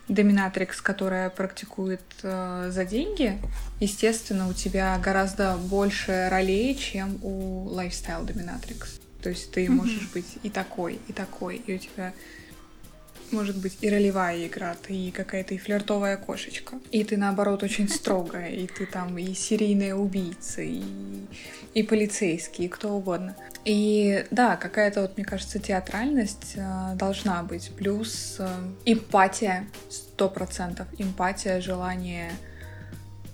доминатрикс, 0.10 0.82
которая 0.82 1.30
практикует 1.30 2.02
э, 2.24 2.70
за 2.72 2.84
деньги, 2.84 3.38
естественно, 3.80 4.50
у 4.50 4.54
тебя 4.54 4.98
гораздо 4.98 5.56
больше 5.56 6.28
ролей, 6.30 6.76
чем 6.76 7.20
у 7.24 7.66
лайфстайл 7.70 8.24
доминатрикс. 8.24 9.00
То 9.22 9.30
есть 9.30 9.52
ты 9.52 9.66
mm-hmm. 9.66 9.70
можешь 9.70 10.10
быть 10.14 10.38
и 10.44 10.50
такой, 10.50 11.00
и 11.08 11.14
такой, 11.14 11.58
и 11.58 11.76
у 11.76 11.78
тебя 11.78 12.14
может 13.32 13.58
быть 13.58 13.78
и 13.82 13.90
ролевая 13.90 14.48
игра, 14.48 14.76
ты 14.76 14.94
и 14.94 15.12
какая-то 15.12 15.54
и 15.54 15.58
флиртовая 15.58 16.18
кошечка. 16.18 16.80
И 16.92 17.04
ты, 17.04 17.18
наоборот, 17.18 17.64
очень 17.64 17.90
строгая, 17.90 18.50
и 18.50 18.68
ты 18.68 18.86
там 18.86 19.18
и 19.18 19.34
серийная 19.34 19.96
убийца, 19.96 20.62
и, 20.62 20.82
и 21.74 21.84
полицейский, 21.84 22.66
и 22.66 22.68
кто 22.70 22.94
угодно. 22.94 23.36
И 23.66 24.26
да, 24.32 24.56
какая-то 24.56 25.02
вот, 25.02 25.18
мне 25.18 25.26
кажется, 25.26 25.60
театральность 25.60 26.54
э, 26.56 26.96
должна 26.96 27.44
быть. 27.44 27.72
Плюс 27.78 28.38
э, 28.40 28.48
эмпатия, 28.86 29.68
сто 29.90 30.30
процентов. 30.30 30.88
Эмпатия, 30.98 31.62
желание 31.62 32.32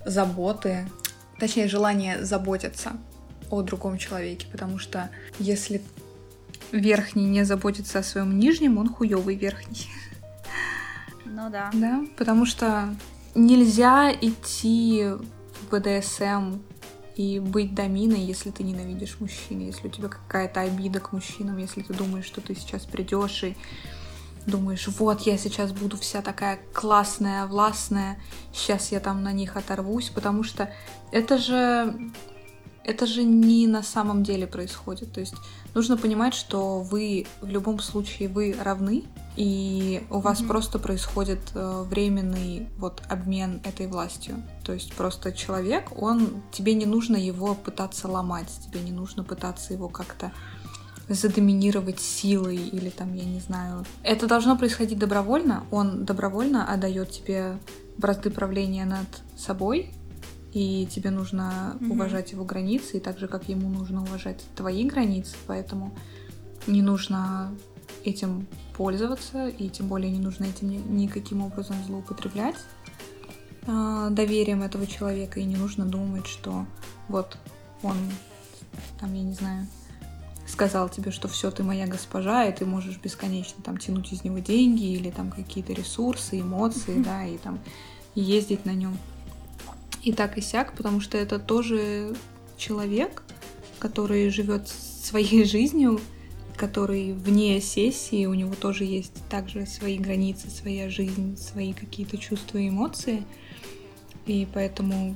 заботы, 0.05 0.85
точнее, 1.39 1.67
желание 1.67 2.23
заботиться 2.23 2.93
о 3.49 3.61
другом 3.61 3.97
человеке, 3.97 4.47
потому 4.51 4.79
что 4.79 5.09
если 5.39 5.81
верхний 6.79 7.25
не 7.25 7.43
заботится 7.43 7.99
о 7.99 8.03
своем 8.03 8.37
нижнем, 8.37 8.77
он 8.77 8.89
хуёвый 8.89 9.35
верхний. 9.35 9.87
Ну 11.25 11.49
да. 11.49 11.69
Да, 11.73 12.03
потому 12.17 12.45
что 12.45 12.95
нельзя 13.33 14.11
идти 14.11 15.05
в 15.09 15.69
БДСМ 15.71 16.59
и 17.15 17.39
быть 17.39 17.73
доминой, 17.73 18.19
если 18.19 18.51
ты 18.51 18.63
ненавидишь 18.63 19.17
мужчин, 19.19 19.59
если 19.59 19.87
у 19.87 19.91
тебя 19.91 20.09
какая-то 20.09 20.61
обида 20.61 20.99
к 20.99 21.11
мужчинам, 21.13 21.57
если 21.57 21.81
ты 21.81 21.93
думаешь, 21.93 22.25
что 22.25 22.41
ты 22.41 22.55
сейчас 22.55 22.85
придешь 22.85 23.43
и 23.43 23.55
думаешь, 24.45 24.87
вот 24.99 25.21
я 25.21 25.37
сейчас 25.37 25.71
буду 25.71 25.97
вся 25.97 26.21
такая 26.21 26.59
классная, 26.73 27.47
властная, 27.47 28.19
сейчас 28.53 28.91
я 28.91 28.99
там 28.99 29.23
на 29.23 29.31
них 29.31 29.57
оторвусь, 29.57 30.09
потому 30.09 30.43
что 30.43 30.71
это 31.11 31.37
же 31.37 32.11
это 32.83 33.07
же 33.07 33.23
не 33.23 33.65
на 33.67 33.81
самом 33.81 34.23
деле 34.23 34.45
происходит. 34.45 35.11
То 35.11 35.19
есть 35.19 35.35
нужно 35.75 35.97
понимать, 35.97 36.33
что 36.33 36.79
вы 36.79 37.27
в 37.41 37.47
любом 37.47 37.79
случае 37.79 38.29
вы 38.29 38.55
равны, 38.59 39.03
и 39.35 40.01
у 40.09 40.19
вас 40.19 40.41
mm-hmm. 40.41 40.47
просто 40.47 40.79
происходит 40.79 41.41
э, 41.53 41.83
временный 41.89 42.69
вот 42.77 43.03
обмен 43.09 43.61
этой 43.65 43.87
властью. 43.87 44.41
То 44.63 44.73
есть 44.73 44.93
просто 44.93 45.33
человек, 45.33 45.91
он 46.01 46.41
тебе 46.51 46.73
не 46.73 46.85
нужно 46.85 47.17
его 47.17 47.53
пытаться 47.53 48.07
ломать, 48.07 48.49
тебе 48.65 48.79
не 48.79 48.91
нужно 48.91 49.23
пытаться 49.23 49.73
его 49.73 49.89
как-то 49.89 50.31
задоминировать 51.09 51.99
силой 51.99 52.55
или 52.55 52.89
там, 52.89 53.13
я 53.13 53.25
не 53.25 53.39
знаю. 53.39 53.85
Это 54.01 54.27
должно 54.27 54.57
происходить 54.57 54.97
добровольно. 54.97 55.65
Он 55.69 56.05
добровольно 56.05 56.71
отдает 56.71 57.11
тебе 57.11 57.59
бразды 57.97 58.31
правления 58.31 58.85
над 58.85 59.07
собой, 59.37 59.91
и 60.55 60.87
тебе 60.89 61.09
нужно 61.09 61.75
mm-hmm. 61.81 61.91
уважать 61.91 62.31
его 62.31 62.45
границы, 62.45 62.95
и 62.95 62.99
так 63.01 63.19
же, 63.19 63.27
как 63.27 63.49
ему 63.49 63.67
нужно 63.67 64.01
уважать 64.01 64.41
твои 64.55 64.85
границы, 64.85 65.35
поэтому 65.47 65.93
не 66.65 66.81
нужно 66.81 67.53
этим 68.05 68.47
пользоваться, 68.77 69.49
и 69.49 69.67
тем 69.67 69.89
более 69.89 70.09
не 70.09 70.19
нужно 70.19 70.45
этим 70.45 70.95
никаким 70.95 71.41
образом 71.41 71.75
злоупотреблять 71.85 72.55
э, 73.67 74.07
доверием 74.11 74.63
этого 74.63 74.87
человека, 74.87 75.41
и 75.41 75.43
не 75.43 75.57
нужно 75.57 75.85
думать, 75.85 76.25
что 76.25 76.65
вот 77.09 77.37
он, 77.83 77.97
там, 78.97 79.13
я 79.13 79.23
не 79.23 79.33
знаю, 79.33 79.67
сказал 80.47 80.87
тебе, 80.87 81.11
что 81.11 81.27
все, 81.27 81.51
ты 81.51 81.63
моя 81.63 81.85
госпожа, 81.85 82.45
и 82.45 82.55
ты 82.55 82.65
можешь 82.65 82.97
бесконечно 82.97 83.61
там 83.61 83.75
тянуть 83.77 84.13
из 84.13 84.23
него 84.23 84.39
деньги 84.39 84.85
или 84.85 85.09
там 85.09 85.31
какие-то 85.31 85.73
ресурсы, 85.73 86.39
эмоции, 86.39 87.03
да, 87.03 87.25
и 87.25 87.37
там 87.37 87.59
ездить 88.15 88.63
на 88.63 88.71
нем 88.71 88.97
и 90.05 90.13
так 90.13 90.37
и 90.37 90.41
сяк, 90.41 90.73
потому 90.77 91.01
что 91.01 91.17
это 91.17 91.39
тоже 91.39 92.15
человек, 92.57 93.23
который 93.79 94.29
живет 94.29 94.67
своей 94.67 95.43
жизнью, 95.45 95.99
который 96.55 97.11
вне 97.11 97.59
сессии, 97.59 98.27
у 98.27 98.33
него 98.33 98.53
тоже 98.55 98.85
есть 98.85 99.13
также 99.29 99.65
свои 99.65 99.97
границы, 99.97 100.49
своя 100.49 100.89
жизнь, 100.89 101.37
свои 101.37 101.73
какие-то 101.73 102.17
чувства 102.17 102.59
и 102.59 102.69
эмоции. 102.69 103.25
И 104.25 104.47
поэтому, 104.53 105.15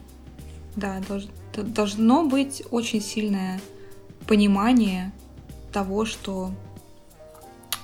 да, 0.75 1.01
долж, 1.07 1.27
должно 1.53 2.25
быть 2.27 2.63
очень 2.71 3.01
сильное 3.01 3.61
понимание 4.27 5.13
того, 5.71 6.05
что 6.05 6.51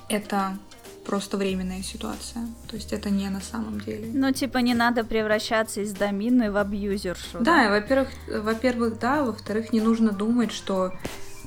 это 0.09 0.57
просто 1.05 1.37
временная 1.37 1.83
ситуация. 1.83 2.47
То 2.67 2.75
есть 2.75 2.93
это 2.93 3.09
не 3.09 3.29
на 3.29 3.41
самом 3.41 3.79
деле. 3.79 4.09
Ну, 4.13 4.31
типа, 4.31 4.57
не 4.59 4.73
надо 4.73 5.03
превращаться 5.03 5.81
из 5.81 5.93
домины 5.93 6.51
в 6.51 6.57
абьюзершу. 6.57 7.39
Да, 7.39 7.65
да? 7.65 7.69
во-первых, 7.69 8.09
во-первых, 8.27 8.99
да, 8.99 9.23
во-вторых, 9.23 9.71
не 9.71 9.81
нужно 9.81 10.11
думать, 10.11 10.51
что 10.51 10.93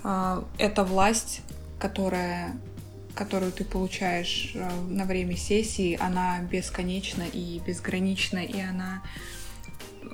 э, 0.05 0.43
эта 0.59 0.85
власть, 0.85 1.43
которая 1.79 2.57
которую 3.15 3.51
ты 3.51 3.65
получаешь 3.65 4.53
э, 4.55 4.71
на 4.89 5.05
время 5.05 5.37
сессии, 5.37 5.99
она 6.01 6.39
бесконечна 6.41 7.25
и 7.25 7.61
безгранична, 7.67 8.39
и 8.39 8.61
она 8.61 9.03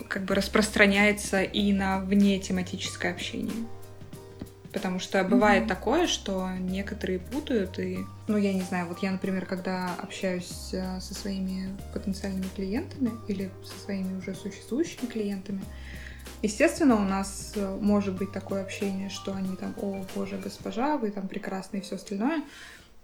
как 0.09 0.25
бы 0.25 0.35
распространяется 0.35 1.43
и 1.43 1.73
на 1.75 2.01
вне 2.01 2.39
тематическое 2.39 3.13
общение. 3.13 3.67
Потому 4.75 4.99
что 4.99 5.23
бывает 5.23 5.65
mm-hmm. 5.65 5.69
такое, 5.69 6.07
что 6.09 6.51
некоторые 6.59 7.21
путают 7.21 7.79
и, 7.79 8.01
ну, 8.27 8.37
я 8.37 8.53
не 8.53 8.63
знаю, 8.63 8.89
вот 8.89 8.99
я, 8.99 9.13
например, 9.13 9.47
когда 9.47 9.95
общаюсь 10.03 10.71
э, 10.73 11.01
со 11.01 11.15
своими 11.15 11.69
потенциальными 11.93 12.49
клиентами 12.57 13.13
или 13.29 13.53
со 13.65 13.85
своими 13.85 14.19
уже 14.19 14.35
существующими 14.35 15.07
клиентами, 15.07 15.63
естественно, 16.43 16.97
у 16.97 17.05
нас 17.05 17.53
э, 17.55 17.79
может 17.81 18.15
быть 18.19 18.33
такое 18.33 18.63
общение, 18.63 19.11
что 19.11 19.33
они 19.33 19.55
там, 19.55 19.75
о, 19.81 20.05
боже, 20.17 20.41
госпожа, 20.43 20.97
вы 20.97 21.13
там 21.13 21.29
прекрасны 21.29 21.77
и 21.77 21.81
все 21.81 21.95
остальное. 21.95 22.43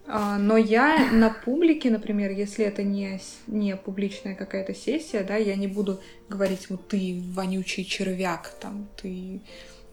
А, 0.07 0.37
но 0.37 0.57
я 0.57 1.09
на 1.13 1.29
публике, 1.29 1.89
например, 1.89 2.31
если 2.31 2.65
это 2.65 2.83
не, 2.83 3.21
не 3.47 3.77
публичная 3.77 4.35
какая-то 4.35 4.73
сессия, 4.73 5.23
да, 5.23 5.37
я 5.37 5.55
не 5.55 5.67
буду 5.67 6.01
говорить, 6.27 6.69
вот 6.69 6.89
ты 6.89 7.23
вонючий 7.33 7.85
червяк, 7.85 8.51
там, 8.59 8.89
ты 9.01 9.41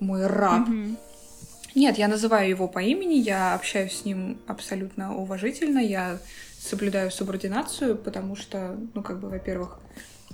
мой 0.00 0.26
раб. 0.26 0.68
Mm-hmm. 0.68 0.96
Нет, 1.78 1.96
я 1.96 2.08
называю 2.08 2.48
его 2.48 2.66
по 2.66 2.80
имени, 2.80 3.14
я 3.14 3.54
общаюсь 3.54 4.00
с 4.00 4.04
ним 4.04 4.38
абсолютно 4.48 5.14
уважительно, 5.14 5.78
я 5.78 6.18
соблюдаю 6.58 7.12
субординацию, 7.12 7.96
потому 7.96 8.34
что, 8.34 8.76
ну, 8.94 9.02
как 9.04 9.20
бы, 9.20 9.30
во-первых, 9.30 9.78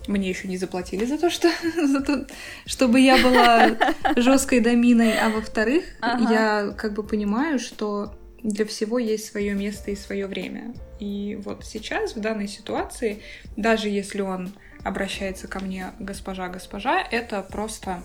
мне 0.08 0.30
еще 0.30 0.48
не 0.48 0.56
заплатили 0.56 1.04
за 1.04 1.18
то, 1.18 1.28
что 1.28 1.50
за 1.76 2.00
то, 2.00 2.26
чтобы 2.64 2.98
я 2.98 3.18
была 3.18 3.76
жесткой 4.16 4.60
доминой, 4.60 5.18
а 5.18 5.28
во-вторых, 5.28 5.84
ага. 6.00 6.32
я 6.32 6.70
как 6.72 6.94
бы 6.94 7.02
понимаю, 7.02 7.58
что 7.58 8.14
для 8.42 8.64
всего 8.64 8.98
есть 8.98 9.26
свое 9.26 9.52
место 9.52 9.90
и 9.90 9.96
свое 9.96 10.26
время. 10.26 10.74
И 10.98 11.38
вот 11.44 11.66
сейчас, 11.66 12.16
в 12.16 12.20
данной 12.20 12.48
ситуации, 12.48 13.20
даже 13.58 13.90
если 13.90 14.22
он 14.22 14.54
обращается 14.82 15.46
ко 15.46 15.60
мне 15.60 15.92
госпожа, 15.98 16.48
госпожа, 16.48 17.02
это 17.02 17.42
просто 17.42 18.02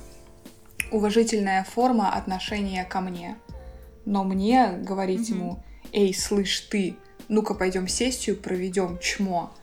уважительная 0.92 1.64
форма 1.64 2.14
отношения 2.14 2.84
ко 2.86 3.02
мне. 3.02 3.38
Но 4.06 4.24
мне 4.24 4.72
говорить 4.82 5.30
mm-hmm. 5.30 5.36
ему, 5.36 5.64
эй, 5.92 6.14
слышь 6.14 6.62
ты, 6.62 6.96
ну-ка 7.28 7.54
пойдем 7.54 7.88
сессию 7.88 8.38
проведем, 8.38 8.98
чмо. 9.00 9.54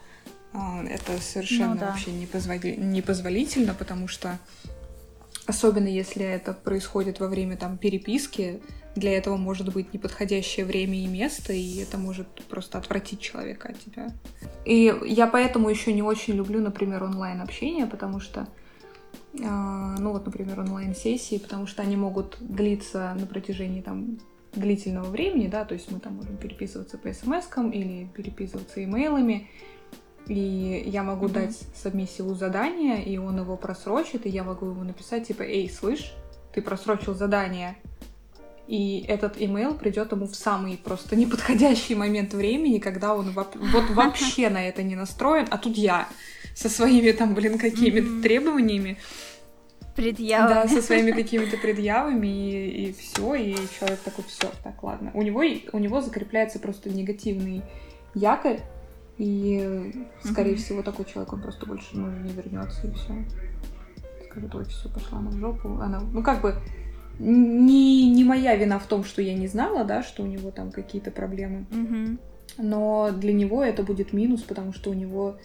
А, 0.52 0.82
это 0.84 1.20
совершенно 1.20 1.74
ну, 1.74 1.80
да. 1.80 1.86
вообще 1.88 2.12
непозволи... 2.12 2.76
непозволительно, 2.76 3.74
потому 3.74 4.08
что 4.08 4.38
особенно 5.46 5.88
если 5.88 6.24
это 6.24 6.52
происходит 6.52 7.20
во 7.20 7.28
время 7.28 7.56
там 7.56 7.78
переписки, 7.78 8.60
для 8.94 9.16
этого 9.16 9.36
может 9.36 9.72
быть 9.72 9.92
неподходящее 9.92 10.64
время 10.64 10.98
и 10.98 11.06
место, 11.06 11.52
и 11.52 11.78
это 11.78 11.98
может 11.98 12.26
просто 12.46 12.78
отвратить 12.78 13.20
человека 13.20 13.68
от 13.68 13.78
тебя. 13.78 14.08
И 14.64 14.92
я 15.04 15.26
поэтому 15.26 15.68
еще 15.68 15.92
не 15.92 16.02
очень 16.02 16.34
люблю, 16.34 16.60
например, 16.60 17.04
онлайн 17.04 17.42
общение, 17.42 17.86
потому 17.86 18.20
что 18.20 18.48
ну 19.38 20.12
вот, 20.12 20.24
например, 20.26 20.60
онлайн-сессии, 20.60 21.38
потому 21.38 21.66
что 21.66 21.82
они 21.82 21.96
могут 21.96 22.36
длиться 22.40 23.16
на 23.18 23.26
протяжении 23.26 23.82
там 23.82 24.18
длительного 24.52 25.10
времени, 25.10 25.48
да, 25.48 25.64
то 25.64 25.74
есть 25.74 25.90
мы 25.90 26.00
там 26.00 26.14
можем 26.14 26.36
переписываться 26.36 26.98
по 26.98 27.12
смс 27.12 27.46
или 27.72 28.08
переписываться 28.14 28.82
имейлами, 28.82 29.48
и 30.26 30.84
я 30.86 31.02
могу 31.02 31.26
mm-hmm. 31.26 31.32
дать 31.32 31.60
сабмиссиву 31.74 32.34
задание, 32.34 33.04
и 33.04 33.18
он 33.18 33.38
его 33.38 33.56
просрочит, 33.56 34.26
и 34.26 34.30
я 34.30 34.44
могу 34.44 34.66
ему 34.66 34.82
написать, 34.82 35.28
типа, 35.28 35.42
эй, 35.42 35.70
слышь, 35.70 36.12
ты 36.52 36.62
просрочил 36.62 37.14
задание, 37.14 37.76
и 38.66 39.04
этот 39.06 39.40
имейл 39.40 39.74
придет 39.74 40.10
ему 40.10 40.26
в 40.26 40.34
самый 40.34 40.76
просто 40.76 41.14
неподходящий 41.14 41.94
момент 41.94 42.34
времени, 42.34 42.78
когда 42.78 43.14
он 43.14 43.30
вот 43.30 43.54
вообще 43.90 44.48
на 44.48 44.66
это 44.66 44.82
не 44.82 44.96
настроен, 44.96 45.46
а 45.50 45.58
тут 45.58 45.76
я 45.76 46.08
со 46.54 46.68
своими 46.68 47.12
там, 47.12 47.34
блин, 47.34 47.58
какими-то 47.58 48.06
mm-hmm. 48.06 48.22
требованиями. 48.22 48.96
Предъявами. 49.96 50.54
Да, 50.54 50.68
со 50.68 50.82
своими 50.82 51.10
какими-то 51.10 51.56
предъявами, 51.56 52.26
и, 52.26 52.88
и 52.88 52.92
все, 52.92 53.34
и 53.34 53.54
человек 53.78 54.00
такой, 54.00 54.24
все, 54.28 54.50
так, 54.62 54.82
ладно. 54.82 55.10
У 55.14 55.22
него, 55.22 55.42
у 55.72 55.78
него 55.78 56.00
закрепляется 56.02 56.58
просто 56.58 56.90
негативный 56.90 57.62
якорь, 58.14 58.60
И, 59.18 59.92
скорее 60.22 60.54
mm-hmm. 60.54 60.56
всего, 60.56 60.82
такой 60.82 61.06
человек, 61.06 61.32
он 61.32 61.40
просто 61.40 61.66
больше 61.66 61.88
ну, 61.92 62.10
не 62.10 62.32
вернется 62.32 62.86
и 62.86 62.92
все. 62.92 63.14
Скажет, 64.28 64.54
ой, 64.54 64.64
все, 64.66 64.88
пошла 64.90 65.18
она 65.18 65.30
в 65.30 65.38
жопу. 65.38 65.68
Она, 65.80 66.00
ну, 66.00 66.22
как 66.22 66.42
бы, 66.42 66.56
не, 67.18 68.10
не 68.10 68.24
моя 68.24 68.54
вина 68.56 68.78
в 68.78 68.86
том, 68.86 69.04
что 69.04 69.22
я 69.22 69.34
не 69.34 69.46
знала, 69.46 69.84
да, 69.84 70.02
что 70.02 70.22
у 70.22 70.26
него 70.26 70.50
там 70.50 70.70
какие-то 70.70 71.10
проблемы. 71.10 71.64
Mm-hmm. 71.70 72.18
Но 72.58 73.10
для 73.12 73.32
него 73.32 73.62
это 73.62 73.82
будет 73.82 74.12
минус, 74.12 74.42
потому 74.42 74.72
что 74.72 74.90
у 74.90 74.94
него 74.94 75.36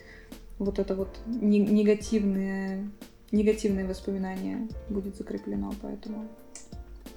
вот 0.60 0.80
это 0.80 0.96
вот 0.96 1.18
негативное, 1.26 2.90
негативное 3.32 3.88
воспоминание 3.88 4.68
будет 4.90 5.16
закреплено, 5.16 5.74
поэтому... 5.82 6.28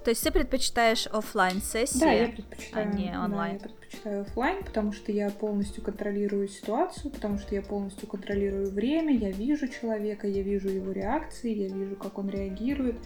То 0.05 0.11
есть 0.11 0.23
ты 0.23 0.31
предпочитаешь 0.31 1.07
офлайн 1.07 1.63
сессии, 1.63 1.99
да, 1.99 2.13
я 2.13 2.29
предпочитаю, 2.29 2.91
а 2.91 2.95
не 2.95 3.19
онлайн? 3.19 3.59
Да, 3.59 3.65
я 3.65 3.71
предпочитаю 3.71 4.21
офлайн, 4.21 4.63
потому 4.63 4.93
что 4.93 5.13
я 5.13 5.31
полностью 5.31 5.83
контролирую 5.83 6.47
ситуацию, 6.49 7.11
потому 7.11 7.39
что 7.39 7.55
я 7.55 7.63
полностью 7.63 8.07
контролирую 8.07 8.71
время, 8.71 9.17
я 9.17 9.31
вижу 9.31 9.67
человека, 9.69 10.29
я 10.29 10.43
вижу 10.43 10.69
его 10.69 10.93
реакции, 10.93 11.55
я 11.55 11.69
вижу, 11.69 11.97
как 11.97 12.19
он 12.19 12.29
реагирует, 12.29 12.97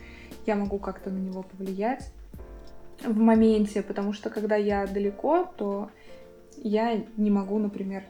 я 0.47 0.56
могу 0.56 0.78
как-то 0.78 1.10
на 1.10 1.18
него 1.18 1.44
повлиять 1.44 2.12
в 3.05 3.16
моменте, 3.16 3.82
потому 3.82 4.12
что 4.12 4.28
когда 4.28 4.56
я 4.56 4.85
далеко, 4.86 5.44
то 5.56 5.90
я 6.56 7.05
не 7.16 7.30
могу, 7.30 7.59
например, 7.59 8.02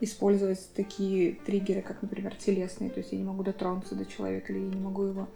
использовать 0.00 0.68
такие 0.74 1.32
триггеры, 1.32 1.82
как, 1.82 2.02
например, 2.02 2.34
телесные, 2.34 2.90
то 2.90 3.00
есть 3.00 3.12
я 3.12 3.18
не 3.18 3.24
могу 3.24 3.42
дотронуться 3.42 3.94
до 3.94 4.04
человека, 4.04 4.52
или 4.52 4.60
я 4.60 4.68
не 4.68 4.80
могу 4.80 5.02
его 5.02 5.28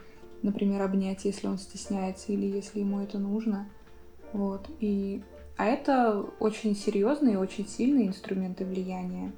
например, 0.43 0.83
обнять, 0.83 1.25
если 1.25 1.47
он 1.47 1.59
стесняется 1.59 2.33
или 2.33 2.47
если 2.47 2.81
ему 2.81 3.01
это 3.01 3.19
нужно. 3.19 3.69
Вот. 4.33 4.69
И... 4.81 5.23
А 5.57 5.67
это 5.67 6.25
очень 6.39 6.75
серьезные 6.75 7.35
и 7.35 7.39
очень 7.39 7.67
сильные 7.67 8.09
инструменты 8.09 8.65
влияния. 8.65 9.33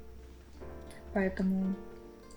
Поэтому, 1.13 1.75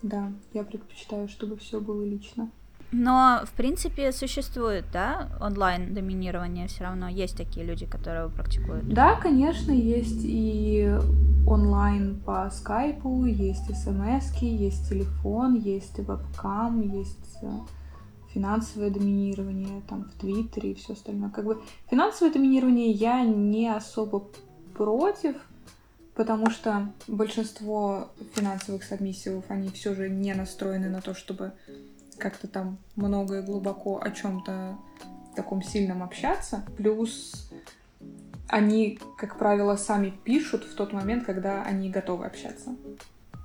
да, 0.01 0.33
я 0.53 0.63
предпочитаю, 0.63 1.29
чтобы 1.29 1.57
все 1.57 1.79
было 1.79 2.03
лично. 2.03 2.51
Но, 2.91 3.41
в 3.45 3.51
принципе, 3.51 4.11
существует, 4.11 4.85
да, 4.93 5.29
онлайн-доминирование 5.41 6.67
все 6.67 6.85
равно. 6.85 7.09
Есть 7.09 7.35
такие 7.35 7.65
люди, 7.65 7.85
которые 7.85 8.29
практикуют. 8.29 8.87
Да, 8.87 9.15
конечно, 9.15 9.71
есть 9.71 10.21
и 10.23 10.97
онлайн 11.45 12.19
по 12.25 12.49
скайпу, 12.49 13.25
есть 13.25 13.65
смс 13.75 14.33
есть 14.41 14.89
телефон, 14.89 15.55
есть 15.55 15.97
вебкам, 15.99 16.81
есть 16.81 17.37
э, 17.41 17.47
финансовое 18.33 18.89
доминирование 18.89 19.81
там 19.87 20.03
в 20.05 20.19
Твиттере 20.19 20.71
и 20.71 20.75
все 20.75 20.93
остальное. 20.93 21.29
Как 21.29 21.45
бы 21.45 21.61
финансовое 21.89 22.33
доминирование 22.33 22.91
я 22.91 23.23
не 23.23 23.67
особо 23.67 24.25
против, 24.75 25.35
потому 26.15 26.49
что 26.49 26.91
большинство 27.07 28.09
финансовых 28.33 28.83
сабмиссивов, 28.83 29.45
они 29.49 29.69
все 29.69 29.95
же 29.95 30.09
не 30.09 30.33
настроены 30.33 30.89
на 30.89 31.01
то, 31.01 31.13
чтобы 31.13 31.53
как-то 32.17 32.47
там 32.47 32.77
много 32.95 33.39
и 33.39 33.41
глубоко 33.41 33.99
о 34.01 34.11
чем-то 34.11 34.77
таком 35.35 35.61
сильном 35.61 36.03
общаться. 36.03 36.63
Плюс 36.77 37.51
они, 38.47 38.99
как 39.17 39.37
правило, 39.37 39.75
сами 39.75 40.09
пишут 40.09 40.63
в 40.63 40.75
тот 40.75 40.93
момент, 40.93 41.25
когда 41.25 41.63
они 41.63 41.89
готовы 41.89 42.25
общаться. 42.25 42.75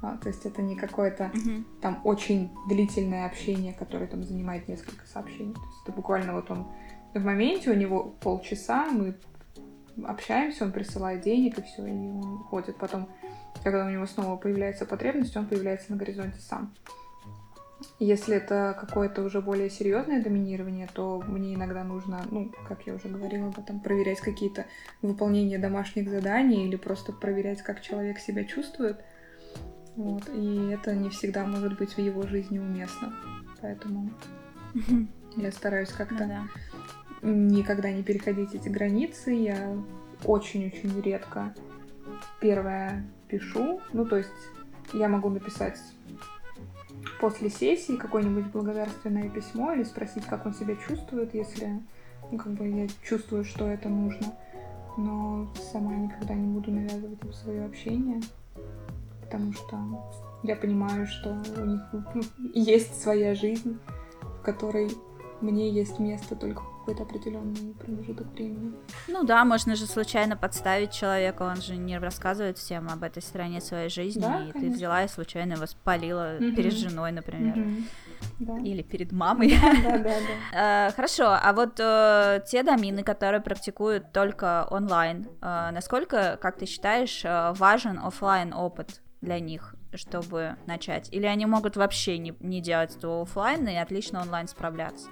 А, 0.03 0.17
то 0.17 0.29
есть 0.29 0.45
это 0.47 0.63
не 0.63 0.75
какое-то 0.75 1.31
mm-hmm. 1.33 1.65
там 1.81 2.01
очень 2.05 2.51
длительное 2.69 3.27
общение, 3.27 3.73
которое 3.73 4.09
там 4.09 4.25
занимает 4.25 4.67
несколько 4.69 5.07
сообщений. 5.07 5.55
То 5.55 5.61
есть 5.61 5.83
это 5.85 5.93
буквально 5.93 6.33
вот 6.33 6.51
он 6.51 6.67
в 7.15 7.25
моменте, 7.25 7.71
у 7.71 7.75
него 7.75 8.15
полчаса, 8.21 8.87
мы 8.87 9.15
общаемся, 10.05 10.65
он 10.65 10.73
присылает 10.73 11.23
денег 11.23 11.59
и 11.59 11.63
все, 11.63 11.87
и 11.87 11.91
он 11.91 12.41
уходит. 12.41 12.77
Потом, 12.79 13.09
когда 13.63 13.87
у 13.87 13.91
него 13.91 14.07
снова 14.07 14.37
появляется 14.37 14.87
потребность, 14.87 15.37
он 15.37 15.47
появляется 15.47 15.93
на 15.93 15.99
горизонте 15.99 16.41
сам. 16.41 16.75
Если 18.05 18.35
это 18.35 18.77
какое-то 18.81 19.23
уже 19.23 19.41
более 19.41 19.71
серьезное 19.71 20.21
доминирование, 20.21 20.89
то 20.93 21.23
мне 21.25 21.55
иногда 21.55 21.85
нужно, 21.85 22.27
ну, 22.33 22.51
как 22.67 22.85
я 22.85 22.95
уже 22.95 23.07
говорила 23.07 23.47
об 23.47 23.61
этом, 23.61 23.79
проверять 23.79 24.21
какие-то 24.21 24.67
выполнения 25.03 25.57
домашних 25.57 26.11
заданий 26.11 26.67
или 26.67 26.75
просто 26.75 27.13
проверять, 27.13 27.63
как 27.63 27.81
человек 27.81 28.19
себя 28.19 28.43
чувствует. 28.43 28.99
Вот, 29.95 30.29
и 30.35 30.71
это 30.71 30.97
не 30.97 31.11
всегда 31.11 31.47
может 31.47 31.79
быть 31.79 31.93
в 31.93 31.99
его 31.99 32.27
жизни 32.27 32.59
уместно. 32.59 33.15
Поэтому 33.61 34.11
я 35.37 35.53
стараюсь 35.53 35.91
как-то 35.91 36.49
ну, 37.21 37.33
никогда 37.33 37.93
не 37.93 38.03
переходить 38.03 38.53
эти 38.53 38.69
границы. 38.69 39.31
Я 39.31 39.77
очень-очень 40.25 41.01
редко 41.03 41.55
первое 42.41 43.05
пишу. 43.29 43.81
Ну, 43.93 44.05
то 44.07 44.17
есть 44.17 44.31
я 44.93 45.07
могу 45.07 45.29
написать 45.29 45.79
после 47.21 47.51
сессии 47.51 47.97
какое-нибудь 47.97 48.47
благодарственное 48.47 49.29
письмо 49.29 49.73
или 49.73 49.85
спросить, 49.85 50.25
как 50.27 50.47
он 50.47 50.55
себя 50.55 50.77
чувствует, 50.77 51.35
если 51.35 51.81
ну, 52.31 52.39
как 52.39 52.53
бы 52.53 52.69
я 52.69 52.87
чувствую, 53.03 53.45
что 53.45 53.67
это 53.67 53.89
нужно. 53.89 54.35
Но 54.97 55.53
сама 55.73 55.95
никогда 55.95 56.35
не 56.35 56.47
буду 56.47 56.71
навязывать 56.71 57.23
им 57.23 57.33
свое 57.33 57.65
общение 57.65 58.21
потому 59.33 59.53
что 59.55 59.79
я 60.43 60.57
понимаю, 60.57 61.07
что 61.07 61.31
у 61.57 61.65
них 61.65 61.81
ну, 61.93 62.23
есть 62.55 63.01
своя 63.01 63.35
жизнь, 63.35 63.79
в 64.21 64.43
которой 64.43 64.91
мне 65.41 65.71
есть 65.71 65.99
место 65.99 66.37
только 66.37 66.63
какой-то 66.83 67.05
определенный 67.05 67.75
промежуток 67.75 68.27
времени. 68.33 68.75
Ну 69.07 69.23
да, 69.23 69.45
можно 69.45 69.77
же 69.77 69.87
случайно 69.87 70.37
подставить 70.37 70.91
человека, 70.91 71.43
он 71.43 71.57
же 71.63 71.77
не 71.77 71.97
рассказывает 71.99 72.59
всем 72.59 72.89
об 72.89 73.05
этой 73.05 73.23
стороне 73.23 73.61
своей 73.61 73.89
жизни, 73.89 74.21
да, 74.21 74.45
и 74.45 74.51
конечно. 74.51 74.61
ты 74.61 74.71
взяла 74.71 75.05
и 75.05 75.09
случайно 75.09 75.53
его 75.53 75.67
спалила 75.67 76.37
угу. 76.37 76.57
перед 76.57 76.73
женой, 76.73 77.13
например. 77.13 77.57
Угу. 77.57 77.71
Да. 78.41 78.59
Или 78.59 78.83
перед 78.83 79.13
мамой. 79.13 79.57
Да, 79.85 79.99
да, 79.99 80.15
да. 80.53 80.89
Э, 80.89 80.93
хорошо, 80.97 81.29
а 81.41 81.53
вот 81.53 81.79
э, 81.79 82.43
те 82.49 82.65
домины, 82.65 83.05
которые 83.05 83.41
практикуют 83.41 84.13
только 84.13 84.67
онлайн, 84.71 85.29
э, 85.41 85.71
насколько, 85.73 86.37
как 86.41 86.59
ты 86.59 86.67
считаешь, 86.67 87.23
важен 87.25 87.99
офлайн 87.99 88.53
опыт 88.53 89.03
для 89.21 89.39
них, 89.39 89.77
чтобы 89.95 90.57
начать? 90.67 91.09
Или 91.13 91.27
они 91.27 91.47
могут 91.47 91.77
вообще 91.77 92.19
не, 92.19 92.35
не 92.41 92.61
делать 92.61 92.97
этого 92.97 93.23
офлайн 93.23 93.69
и 93.69 93.77
отлично 93.77 94.21
онлайн 94.21 94.49
справляться? 94.49 95.09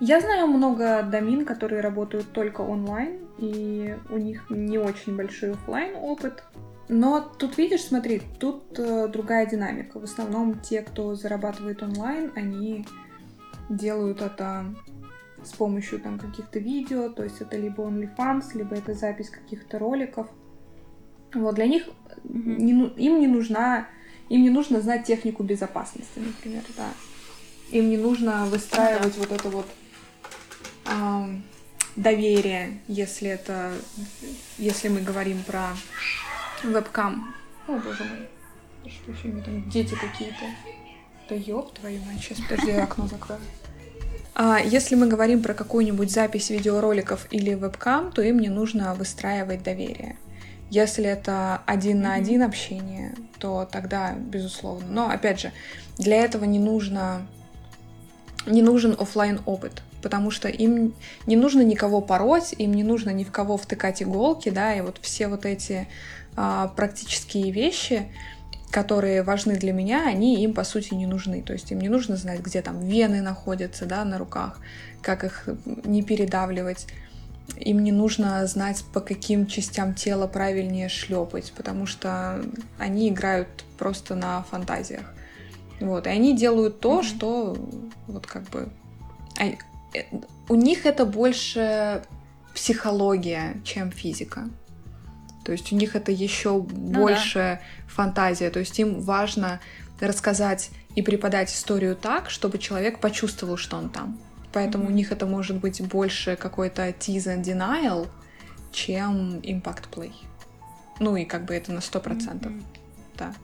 Я 0.00 0.20
знаю 0.20 0.46
много 0.46 1.02
домин, 1.02 1.44
которые 1.44 1.82
работают 1.82 2.32
только 2.32 2.62
онлайн, 2.62 3.18
и 3.36 3.96
у 4.08 4.16
них 4.16 4.48
не 4.48 4.78
очень 4.78 5.14
большой 5.14 5.52
офлайн 5.52 5.94
опыт. 5.94 6.42
Но 6.88 7.20
тут 7.20 7.58
видишь, 7.58 7.84
смотри, 7.84 8.22
тут 8.40 8.78
э, 8.78 9.08
другая 9.08 9.46
динамика. 9.46 10.00
В 10.00 10.04
основном 10.04 10.58
те, 10.58 10.80
кто 10.82 11.14
зарабатывает 11.14 11.82
онлайн, 11.82 12.32
они 12.34 12.86
делают 13.68 14.22
это 14.22 14.74
с 15.44 15.52
помощью 15.52 16.00
там 16.00 16.18
каких-то 16.18 16.58
видео, 16.58 17.10
то 17.10 17.22
есть 17.22 17.40
это 17.40 17.56
либо 17.56 17.82
OnlyFans, 17.82 18.54
либо 18.54 18.74
это 18.74 18.94
запись 18.94 19.30
каких-то 19.30 19.78
роликов. 19.78 20.28
Вот 21.34 21.54
для 21.54 21.66
них 21.66 21.84
mm-hmm. 22.24 22.56
не, 22.56 22.72
им 22.72 23.20
не 23.20 23.26
нужна, 23.26 23.86
им 24.28 24.42
не 24.42 24.50
нужно 24.50 24.80
знать 24.80 25.04
технику 25.06 25.42
безопасности, 25.42 26.18
например, 26.18 26.62
да. 26.76 26.88
Им 27.70 27.88
не 27.88 27.96
нужно 27.96 28.46
выстраивать 28.46 29.14
mm-hmm. 29.14 29.28
вот 29.28 29.32
это 29.32 29.48
вот 29.48 29.66
э, 29.66 29.79
доверие, 31.96 32.80
если 32.88 33.30
это, 33.30 33.72
если 34.58 34.88
мы 34.88 35.00
говорим 35.00 35.42
про 35.42 35.70
вебкам. 36.62 37.34
О, 37.66 37.72
боже 37.72 38.04
мой, 38.04 39.42
там 39.42 39.70
дети 39.70 39.94
какие-то. 39.94 40.44
Да 41.28 41.34
ёб 41.34 41.72
твою 41.74 42.00
мать, 42.04 42.20
сейчас, 42.20 42.40
подожди, 42.40 42.72
я 42.72 42.84
окно 42.84 43.06
закрою. 43.06 43.40
А 44.34 44.58
если 44.58 44.94
мы 44.94 45.06
говорим 45.06 45.42
про 45.42 45.54
какую-нибудь 45.54 46.10
запись 46.10 46.50
видеороликов 46.50 47.26
или 47.30 47.54
вебкам, 47.54 48.10
то 48.10 48.22
им 48.22 48.38
не 48.38 48.48
нужно 48.48 48.94
выстраивать 48.94 49.62
доверие. 49.62 50.16
Если 50.70 51.04
это 51.04 51.62
один 51.66 52.00
на 52.00 52.14
один 52.14 52.42
общение, 52.42 53.14
то 53.38 53.68
тогда 53.70 54.14
безусловно. 54.14 54.86
Но 54.88 55.10
опять 55.10 55.40
же, 55.40 55.52
для 55.98 56.16
этого 56.16 56.44
не 56.44 56.58
нужно 56.58 57.26
не 58.46 58.62
нужен 58.62 58.96
офлайн 58.98 59.40
опыт, 59.44 59.82
потому 60.02 60.30
что 60.30 60.48
им 60.48 60.94
не 61.26 61.36
нужно 61.36 61.62
никого 61.62 62.00
пороть, 62.00 62.54
им 62.56 62.74
не 62.74 62.84
нужно 62.84 63.10
ни 63.10 63.24
в 63.24 63.30
кого 63.30 63.56
втыкать 63.56 64.02
иголки, 64.02 64.48
да, 64.48 64.74
и 64.74 64.80
вот 64.80 64.98
все 65.02 65.28
вот 65.28 65.46
эти 65.46 65.88
а, 66.36 66.68
практические 66.68 67.50
вещи, 67.50 68.08
которые 68.70 69.22
важны 69.22 69.56
для 69.56 69.72
меня, 69.72 70.06
они 70.06 70.42
им 70.42 70.54
по 70.54 70.64
сути 70.64 70.94
не 70.94 71.06
нужны. 71.06 71.42
То 71.42 71.52
есть 71.52 71.70
им 71.72 71.80
не 71.80 71.88
нужно 71.88 72.16
знать, 72.16 72.40
где 72.40 72.62
там 72.62 72.80
вены 72.80 73.20
находятся, 73.20 73.86
да, 73.86 74.04
на 74.04 74.18
руках, 74.18 74.60
как 75.02 75.24
их 75.24 75.48
не 75.84 76.02
передавливать 76.02 76.86
им 77.58 77.82
не 77.82 77.92
нужно 77.92 78.46
знать, 78.46 78.84
по 78.92 79.00
каким 79.00 79.46
частям 79.46 79.94
тела 79.94 80.26
правильнее 80.26 80.88
шлепать, 80.88 81.52
потому 81.56 81.86
что 81.86 82.42
они 82.78 83.08
играют 83.08 83.48
просто 83.78 84.14
на 84.14 84.42
фантазиях. 84.44 85.12
Вот, 85.80 86.06
и 86.06 86.10
они 86.10 86.36
делают 86.36 86.80
то, 86.80 87.00
mm-hmm. 87.00 87.04
что 87.04 87.56
вот 88.06 88.26
как 88.26 88.44
бы... 88.50 88.68
У 90.48 90.54
них 90.54 90.86
это 90.86 91.04
больше 91.04 92.02
психология, 92.54 93.60
чем 93.64 93.90
физика. 93.90 94.48
То 95.44 95.52
есть 95.52 95.72
у 95.72 95.76
них 95.76 95.96
это 95.96 96.12
еще 96.12 96.50
ну, 96.50 96.64
больше 96.92 97.38
да. 97.38 97.60
фантазия. 97.88 98.50
То 98.50 98.60
есть 98.60 98.78
им 98.78 99.00
важно 99.00 99.60
рассказать 100.00 100.70
и 100.94 101.02
преподать 101.02 101.52
историю 101.52 101.96
так, 101.96 102.30
чтобы 102.30 102.58
человек 102.58 103.00
почувствовал, 103.00 103.56
что 103.56 103.76
он 103.76 103.90
там. 103.90 104.18
Поэтому 104.52 104.84
mm-hmm. 104.84 104.88
у 104.88 104.90
них 104.90 105.12
это 105.12 105.26
может 105.26 105.58
быть 105.58 105.80
больше 105.80 106.36
какой-то 106.36 106.88
tease 106.88 107.26
and 107.26 107.42
denial, 107.42 108.08
чем 108.72 109.38
impact 109.40 109.84
play. 109.90 110.12
Ну 110.98 111.16
и 111.16 111.24
как 111.24 111.44
бы 111.44 111.54
это 111.54 111.72
на 111.72 111.80
сто 111.80 112.00
процентов, 112.00 112.52
mm-hmm. 112.52 113.16
да. 113.16 113.34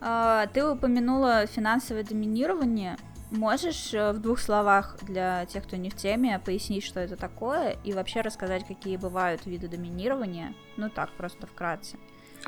А, 0.00 0.46
ты 0.46 0.64
упомянула 0.64 1.46
финансовое 1.46 2.04
доминирование. 2.04 2.96
Можешь 3.30 3.94
э, 3.94 4.12
в 4.12 4.18
двух 4.18 4.40
словах 4.40 4.96
для 5.02 5.46
тех, 5.46 5.64
кто 5.64 5.76
не 5.76 5.88
в 5.88 5.96
теме, 5.96 6.40
пояснить, 6.44 6.84
что 6.84 6.98
это 6.98 7.16
такое, 7.16 7.76
и 7.84 7.92
вообще 7.92 8.22
рассказать, 8.22 8.66
какие 8.66 8.96
бывают 8.96 9.46
виды 9.46 9.68
доминирования? 9.68 10.52
Ну 10.76 10.90
так, 10.90 11.12
просто 11.12 11.46
вкратце. 11.46 11.96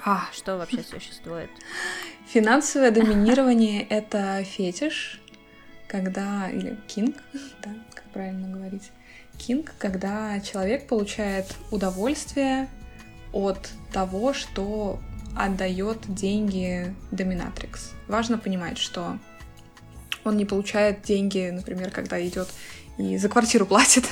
А. 0.05 0.25
Что 0.33 0.57
вообще 0.57 0.83
существует? 0.83 1.51
Финансовое 2.27 2.91
доминирование— 2.91 3.83
это 3.91 4.43
фетиш, 4.43 5.21
когда... 5.87 6.51
Или 6.51 6.77
кинг, 6.89 7.17
да, 7.63 7.71
как 7.95 8.05
правильно 8.13 8.49
говорить. 8.49 8.91
Кинг, 9.39 9.75
когда 9.79 10.41
человек 10.41 10.89
получает 10.89 11.55
удовольствие 11.71 12.69
от 13.33 13.71
того, 13.93 14.33
что 14.33 14.99
отдает 15.37 15.99
деньги 16.13 16.95
доминатрикс. 17.11 17.93
Важно 18.09 18.37
понимать, 18.37 18.79
что 18.79 19.19
он 20.25 20.37
не 20.37 20.45
получает 20.45 21.03
деньги, 21.03 21.51
например, 21.51 21.91
когда 21.91 22.25
идет 22.27 22.49
и 22.99 23.17
за 23.17 23.29
квартиру 23.29 23.67
платит. 23.67 24.05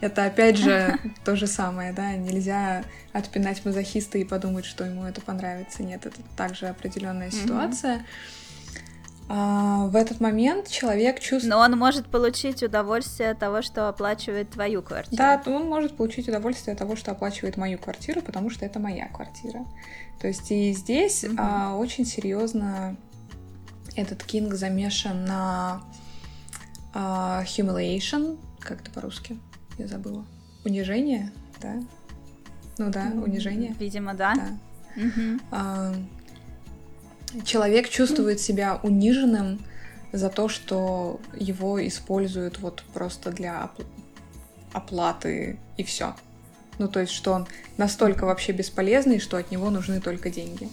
Это 0.00 0.24
опять 0.24 0.56
же 0.56 0.98
то 1.24 1.36
же 1.36 1.46
самое, 1.46 1.92
да, 1.92 2.12
нельзя 2.16 2.84
отпинать 3.12 3.64
мазохиста 3.64 4.18
и 4.18 4.24
подумать, 4.24 4.64
что 4.64 4.84
ему 4.84 5.04
это 5.04 5.20
понравится. 5.20 5.82
Нет, 5.82 6.06
это 6.06 6.18
также 6.36 6.66
определенная 6.66 7.30
ситуация. 7.30 8.04
А, 9.28 9.86
в 9.86 9.96
этот 9.96 10.20
момент 10.20 10.68
человек 10.68 11.18
чувствует... 11.18 11.52
Но 11.52 11.58
он 11.58 11.76
может 11.76 12.06
получить 12.06 12.62
удовольствие 12.62 13.30
от 13.30 13.38
того, 13.40 13.60
что 13.60 13.88
оплачивает 13.88 14.50
твою 14.50 14.82
квартиру. 14.82 15.16
Да, 15.16 15.42
он 15.46 15.66
может 15.66 15.96
получить 15.96 16.28
удовольствие 16.28 16.74
от 16.74 16.78
того, 16.78 16.94
что 16.94 17.10
оплачивает 17.10 17.56
мою 17.56 17.78
квартиру, 17.78 18.20
потому 18.20 18.50
что 18.50 18.64
это 18.64 18.78
моя 18.78 19.08
квартира. 19.08 19.64
То 20.20 20.28
есть 20.28 20.50
и 20.52 20.72
здесь 20.72 21.24
mm-hmm. 21.24 21.36
а, 21.38 21.76
очень 21.76 22.04
серьезно 22.04 22.96
этот 23.96 24.22
кинг 24.22 24.54
замешан 24.54 25.24
на 25.24 25.82
а, 26.94 27.42
humiliation, 27.44 28.38
как 28.60 28.82
это 28.82 28.90
по-русски? 28.90 29.38
Я 29.78 29.86
забыла. 29.86 30.24
Унижение, 30.64 31.32
да? 31.60 31.82
Ну 32.78 32.90
да, 32.90 33.12
унижение. 33.14 33.74
Видимо, 33.78 34.14
да. 34.14 34.34
да. 34.34 35.02
Угу. 35.02 35.40
А, 35.50 35.94
человек 37.44 37.88
чувствует 37.88 38.40
себя 38.40 38.80
униженным 38.82 39.60
за 40.12 40.30
то, 40.30 40.48
что 40.48 41.20
его 41.34 41.84
используют 41.86 42.58
вот 42.58 42.84
просто 42.94 43.30
для 43.30 43.70
оплаты 44.72 45.58
и 45.76 45.84
все. 45.84 46.14
Ну, 46.78 46.88
то 46.88 47.00
есть, 47.00 47.12
что 47.12 47.32
он 47.32 47.46
настолько 47.78 48.26
вообще 48.26 48.52
бесполезный, 48.52 49.18
что 49.18 49.36
от 49.38 49.50
него 49.50 49.70
нужны 49.70 50.00
только 50.00 50.30
деньги. 50.30 50.68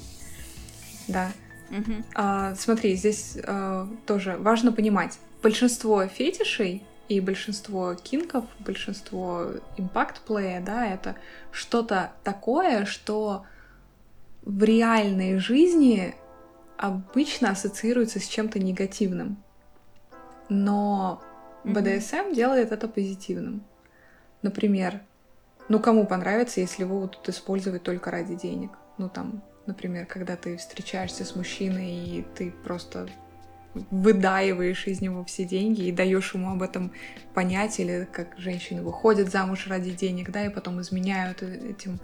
Да. 1.07 1.31
Угу. 1.73 2.03
А, 2.15 2.55
смотри, 2.55 2.95
здесь 2.95 3.37
а, 3.43 3.87
тоже 4.05 4.37
важно 4.37 4.71
понимать, 4.71 5.17
большинство 5.41 6.05
фетишей 6.07 6.83
и 7.09 7.19
большинство 7.19 7.95
кинков, 7.95 8.45
большинство 8.59 9.47
импакт-плея, 9.77 10.61
да, 10.61 10.87
это 10.87 11.15
что-то 11.51 12.13
такое, 12.23 12.85
что 12.85 13.45
в 14.43 14.63
реальной 14.63 15.37
жизни 15.37 16.15
обычно 16.77 17.51
ассоциируется 17.51 18.19
с 18.19 18.27
чем-то 18.27 18.59
негативным. 18.59 19.37
Но 20.49 21.21
BDSM 21.63 22.29
mm-hmm. 22.29 22.35
делает 22.35 22.71
это 22.71 22.87
позитивным. 22.87 23.63
Например, 24.41 25.01
ну 25.69 25.79
кому 25.79 26.05
понравится, 26.05 26.59
если 26.59 26.83
его 26.83 26.99
будут 26.99 27.27
использовать 27.29 27.83
только 27.83 28.11
ради 28.11 28.35
денег? 28.35 28.71
Ну 28.97 29.09
там, 29.09 29.41
например, 29.65 30.05
когда 30.05 30.35
ты 30.35 30.57
встречаешься 30.57 31.25
с 31.25 31.35
мужчиной 31.35 31.91
и 31.91 32.25
ты 32.35 32.51
просто 32.63 33.07
выдаиваешь 33.73 34.85
из 34.87 35.01
него 35.01 35.23
все 35.25 35.45
деньги 35.45 35.83
и 35.83 35.91
даешь 35.91 36.33
ему 36.33 36.51
об 36.51 36.61
этом 36.61 36.91
понять, 37.33 37.79
или 37.79 38.07
как 38.11 38.37
женщины 38.37 38.83
выходят 38.83 39.31
замуж 39.31 39.67
ради 39.67 39.91
денег, 39.91 40.31
да, 40.31 40.45
и 40.45 40.49
потом 40.49 40.79
изменяют 40.81 41.41
этим 41.41 41.99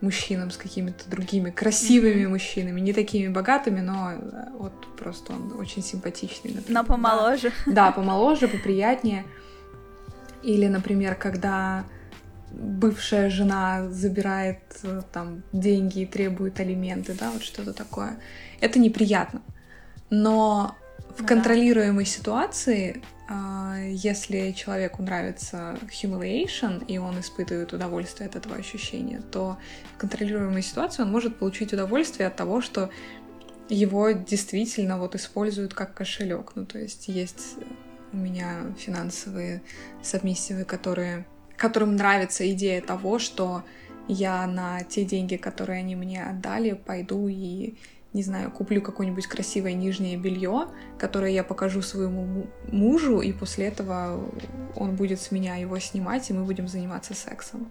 мужчинам 0.00 0.50
с 0.50 0.56
какими-то 0.56 1.08
другими 1.08 1.50
красивыми 1.50 2.24
mm-hmm. 2.24 2.28
мужчинами, 2.28 2.80
не 2.80 2.92
такими 2.92 3.28
богатыми, 3.28 3.80
но 3.80 4.12
э, 4.12 4.18
вот 4.58 4.72
просто 4.96 5.32
он 5.32 5.58
очень 5.58 5.82
симпатичный. 5.82 6.52
Например. 6.52 6.82
Но 6.82 6.84
помоложе. 6.84 7.52
Да, 7.66 7.72
да, 7.72 7.92
помоложе, 7.92 8.48
поприятнее. 8.48 9.24
Или, 10.42 10.66
например, 10.66 11.14
когда 11.14 11.84
бывшая 12.50 13.30
жена 13.30 13.90
забирает 13.90 14.60
э, 14.82 15.02
там 15.12 15.42
деньги 15.52 16.00
и 16.00 16.06
требует 16.06 16.60
алименты, 16.60 17.14
да, 17.18 17.30
вот 17.30 17.42
что-то 17.42 17.72
такое. 17.72 18.18
Это 18.60 18.78
неприятно. 18.78 19.42
Но 20.10 20.76
в 21.16 21.22
ну, 21.22 21.26
контролируемой 21.26 22.04
да. 22.04 22.10
ситуации, 22.10 23.02
а, 23.28 23.76
если 23.80 24.52
человеку 24.52 25.02
нравится 25.02 25.78
humiliation, 25.90 26.84
и 26.86 26.98
он 26.98 27.18
испытывает 27.20 27.72
удовольствие 27.72 28.28
от 28.28 28.36
этого 28.36 28.56
ощущения, 28.56 29.22
то 29.32 29.58
в 29.94 29.98
контролируемой 29.98 30.62
ситуации 30.62 31.02
он 31.02 31.10
может 31.10 31.38
получить 31.38 31.72
удовольствие 31.72 32.28
от 32.28 32.36
того, 32.36 32.60
что 32.60 32.90
его 33.68 34.10
действительно 34.12 34.98
вот 34.98 35.14
используют 35.14 35.74
как 35.74 35.94
кошелек. 35.94 36.52
Ну, 36.54 36.66
то 36.66 36.78
есть 36.78 37.08
есть 37.08 37.56
у 38.12 38.16
меня 38.16 38.62
финансовые 38.78 39.62
сабмиссивы, 40.02 40.64
которые, 40.64 41.26
которым 41.56 41.96
нравится 41.96 42.50
идея 42.52 42.80
того, 42.80 43.18
что 43.18 43.62
я 44.08 44.46
на 44.46 44.82
те 44.84 45.04
деньги, 45.04 45.36
которые 45.36 45.80
они 45.80 45.96
мне 45.96 46.24
отдали, 46.24 46.72
пойду 46.72 47.28
и 47.28 47.74
не 48.12 48.22
знаю, 48.22 48.50
куплю 48.50 48.80
какое-нибудь 48.80 49.26
красивое 49.26 49.74
нижнее 49.74 50.16
белье, 50.16 50.68
которое 50.98 51.32
я 51.32 51.44
покажу 51.44 51.82
своему 51.82 52.46
мужу, 52.72 53.20
и 53.20 53.30
после 53.32 53.66
этого 53.66 54.18
он 54.74 54.96
будет 54.96 55.20
с 55.20 55.30
меня 55.30 55.56
его 55.56 55.78
снимать, 55.78 56.30
и 56.30 56.32
мы 56.32 56.44
будем 56.44 56.66
заниматься 56.66 57.12
сексом. 57.12 57.70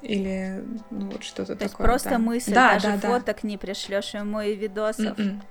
Или 0.00 0.64
ну 0.90 1.10
вот 1.10 1.24
что-то 1.24 1.56
То 1.56 1.68
такое. 1.68 1.68
Есть 1.68 1.76
просто 1.76 2.10
да. 2.10 2.18
мысль, 2.18 2.54
да, 2.54 2.74
даже 2.74 2.98
да, 2.98 3.08
фоток 3.08 3.38
да. 3.42 3.48
не 3.48 3.58
пришлешь 3.58 4.14
ему 4.14 4.40
и 4.40 4.54
видосов. 4.54 5.18
Mm-mm. 5.18 5.40
М-м. 5.40 5.42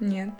Нет. 0.00 0.30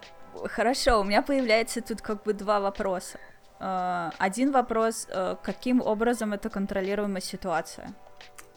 Хорошо, 0.44 1.00
у 1.00 1.04
меня 1.04 1.22
появляется 1.22 1.82
тут 1.82 2.00
как 2.00 2.22
бы 2.22 2.32
два 2.32 2.60
вопроса. 2.60 3.18
Uh, 3.60 4.14
один 4.18 4.52
вопрос, 4.52 5.08
uh, 5.10 5.36
каким 5.42 5.80
образом 5.80 6.32
это 6.32 6.48
контролируемая 6.48 7.20
ситуация? 7.20 7.94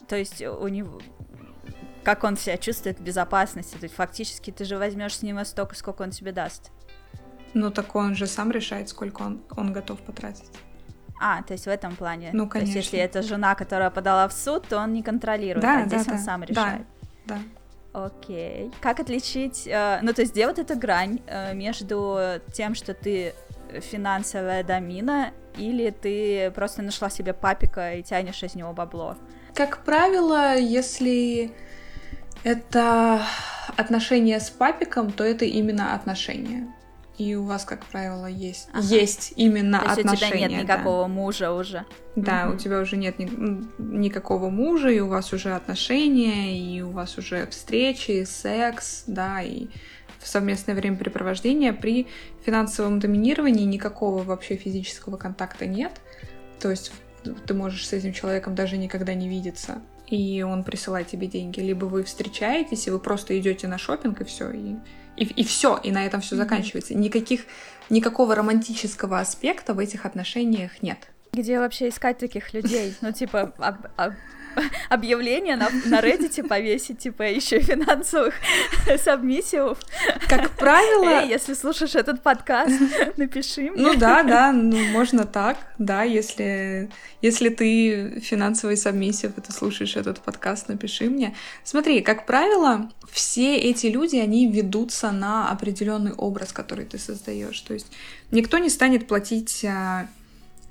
То 0.07 0.15
есть 0.15 0.41
у 0.41 0.67
него 0.67 0.99
как 2.03 2.23
он 2.23 2.37
себя 2.37 2.57
чувствует 2.57 2.99
в 2.99 3.03
безопасности. 3.03 3.75
То 3.75 3.83
есть 3.83 3.95
фактически 3.95 4.51
ты 4.51 4.65
же 4.65 4.77
возьмешь 4.77 5.17
с 5.17 5.21
него 5.21 5.43
столько, 5.43 5.75
сколько 5.75 6.01
он 6.01 6.11
тебе 6.11 6.31
даст. 6.31 6.71
Ну 7.53 7.69
так 7.71 7.95
он 7.95 8.15
же 8.15 8.27
сам 8.27 8.51
решает, 8.51 8.89
сколько 8.89 9.21
он, 9.21 9.41
он 9.55 9.73
готов 9.73 9.99
потратить. 10.01 10.49
А, 11.19 11.43
то 11.43 11.53
есть 11.53 11.65
в 11.65 11.69
этом 11.69 11.95
плане. 11.95 12.31
Ну, 12.33 12.47
конечно. 12.47 12.73
То 12.73 12.77
есть 12.77 12.93
если 12.93 12.99
это 12.99 13.21
жена, 13.21 13.53
которая 13.53 13.91
подала 13.91 14.27
в 14.27 14.33
суд, 14.33 14.67
то 14.67 14.77
он 14.77 14.93
не 14.93 15.03
контролирует, 15.03 15.61
да, 15.61 15.83
а 15.83 15.87
здесь 15.87 16.05
да, 16.05 16.11
он 16.13 16.17
да. 16.17 16.23
сам 16.23 16.43
решает. 16.43 16.85
Да, 17.25 17.37
да. 17.93 18.05
Окей. 18.05 18.71
Как 18.81 18.99
отличить... 18.99 19.67
Э, 19.67 19.99
ну, 20.01 20.13
то 20.13 20.21
есть 20.21 20.31
где 20.31 20.47
вот 20.47 20.57
эта 20.57 20.75
грань 20.75 21.19
э, 21.27 21.53
между 21.53 22.39
тем, 22.53 22.73
что 22.73 22.93
ты 22.93 23.35
финансовая 23.79 24.63
домина, 24.63 25.31
или 25.57 25.89
ты 25.89 26.51
просто 26.51 26.81
нашла 26.81 27.09
себе 27.09 27.33
папика 27.33 27.93
и 27.93 28.03
тянешь 28.03 28.43
из 28.43 28.55
него 28.55 28.73
бабло? 28.73 29.17
Как 29.53 29.83
правило, 29.83 30.55
если 30.57 31.51
это 32.43 33.21
отношения 33.77 34.39
с 34.39 34.49
папиком, 34.49 35.11
то 35.11 35.23
это 35.23 35.45
именно 35.45 35.93
отношения. 35.93 36.73
И 37.17 37.35
у 37.35 37.43
вас, 37.43 37.65
как 37.65 37.85
правило, 37.85 38.25
есть, 38.25 38.69
ага. 38.73 38.83
есть 38.83 39.33
именно 39.35 39.79
то 39.79 39.89
есть 39.89 39.99
отношения. 39.99 40.33
У 40.33 40.37
тебя 40.37 40.47
нет 40.47 40.63
никакого 40.63 41.03
да. 41.03 41.07
мужа 41.07 41.51
уже. 41.51 41.85
Да, 42.15 42.47
угу. 42.47 42.55
у 42.55 42.57
тебя 42.57 42.79
уже 42.79 42.97
нет 42.97 43.19
ни, 43.19 43.29
никакого 43.77 44.49
мужа, 44.49 44.89
и 44.89 44.99
у 45.01 45.07
вас 45.07 45.31
уже 45.31 45.53
отношения, 45.53 46.57
и 46.57 46.81
у 46.81 46.89
вас 46.89 47.17
уже 47.19 47.45
встречи, 47.47 48.23
секс, 48.23 49.03
да, 49.05 49.41
и 49.41 49.67
совместное 50.23 50.75
времяпрепровождение. 50.75 51.73
При 51.73 52.07
финансовом 52.45 52.99
доминировании 52.99 53.65
никакого 53.65 54.23
вообще 54.23 54.55
физического 54.55 55.17
контакта 55.17 55.65
нет. 55.65 56.01
То 56.59 56.69
есть 56.69 56.91
ты 57.45 57.53
можешь 57.53 57.87
с 57.87 57.93
этим 57.93 58.13
человеком 58.13 58.55
даже 58.55 58.77
никогда 58.77 59.13
не 59.13 59.29
видеться 59.29 59.81
и 60.11 60.43
он 60.43 60.63
присылает 60.63 61.07
тебе 61.07 61.25
деньги, 61.27 61.61
либо 61.61 61.85
вы 61.85 62.03
встречаетесь, 62.03 62.85
и 62.85 62.91
вы 62.91 62.99
просто 62.99 63.39
идете 63.39 63.67
на 63.67 63.77
шопинг 63.77 64.19
и 64.21 64.25
все, 64.25 64.51
и, 64.51 64.75
и, 65.15 65.23
и 65.23 65.43
все, 65.43 65.79
и 65.81 65.91
на 65.91 66.05
этом 66.05 66.19
все 66.19 66.35
mm-hmm. 66.35 66.39
заканчивается. 66.39 66.93
Никаких, 66.95 67.45
никакого 67.89 68.35
романтического 68.35 69.19
аспекта 69.19 69.73
в 69.73 69.79
этих 69.79 70.05
отношениях 70.05 70.83
нет. 70.83 70.97
Где 71.31 71.59
вообще 71.59 71.89
искать 71.89 72.17
таких 72.17 72.53
людей? 72.53 72.93
Ну, 73.01 73.13
типа, 73.13 73.53
а, 73.57 73.77
а 73.95 74.11
объявление 74.89 75.55
на, 75.55 75.69
на 75.85 75.99
Reddit 75.99 76.47
повесить, 76.47 76.99
типа, 76.99 77.23
еще 77.23 77.59
финансовых 77.59 78.33
сабмиссивов. 79.03 79.79
Как 80.27 80.51
правило... 80.51 81.23
Эй, 81.23 81.29
если 81.29 81.53
слушаешь 81.53 81.95
этот 81.95 82.21
подкаст, 82.21 82.73
напиши 83.17 83.69
мне. 83.71 83.81
Ну 83.81 83.95
да, 83.95 84.23
да, 84.23 84.51
ну 84.51 84.77
можно 84.87 85.25
так, 85.25 85.57
да, 85.77 86.03
если, 86.03 86.89
если 87.21 87.49
ты 87.49 88.19
финансовый 88.21 88.77
сабмиссив, 88.77 89.37
и 89.37 89.41
ты 89.41 89.51
слушаешь 89.51 89.95
этот 89.95 90.19
подкаст, 90.19 90.67
напиши 90.67 91.09
мне. 91.09 91.35
Смотри, 91.63 92.01
как 92.01 92.25
правило, 92.25 92.89
все 93.11 93.57
эти 93.57 93.87
люди, 93.87 94.15
они 94.15 94.51
ведутся 94.51 95.11
на 95.11 95.49
определенный 95.49 96.13
образ, 96.13 96.53
который 96.53 96.85
ты 96.85 96.97
создаешь. 96.97 97.59
То 97.61 97.73
есть 97.73 97.91
никто 98.31 98.57
не 98.57 98.69
станет 98.69 99.07
платить 99.07 99.65
а, 99.65 100.07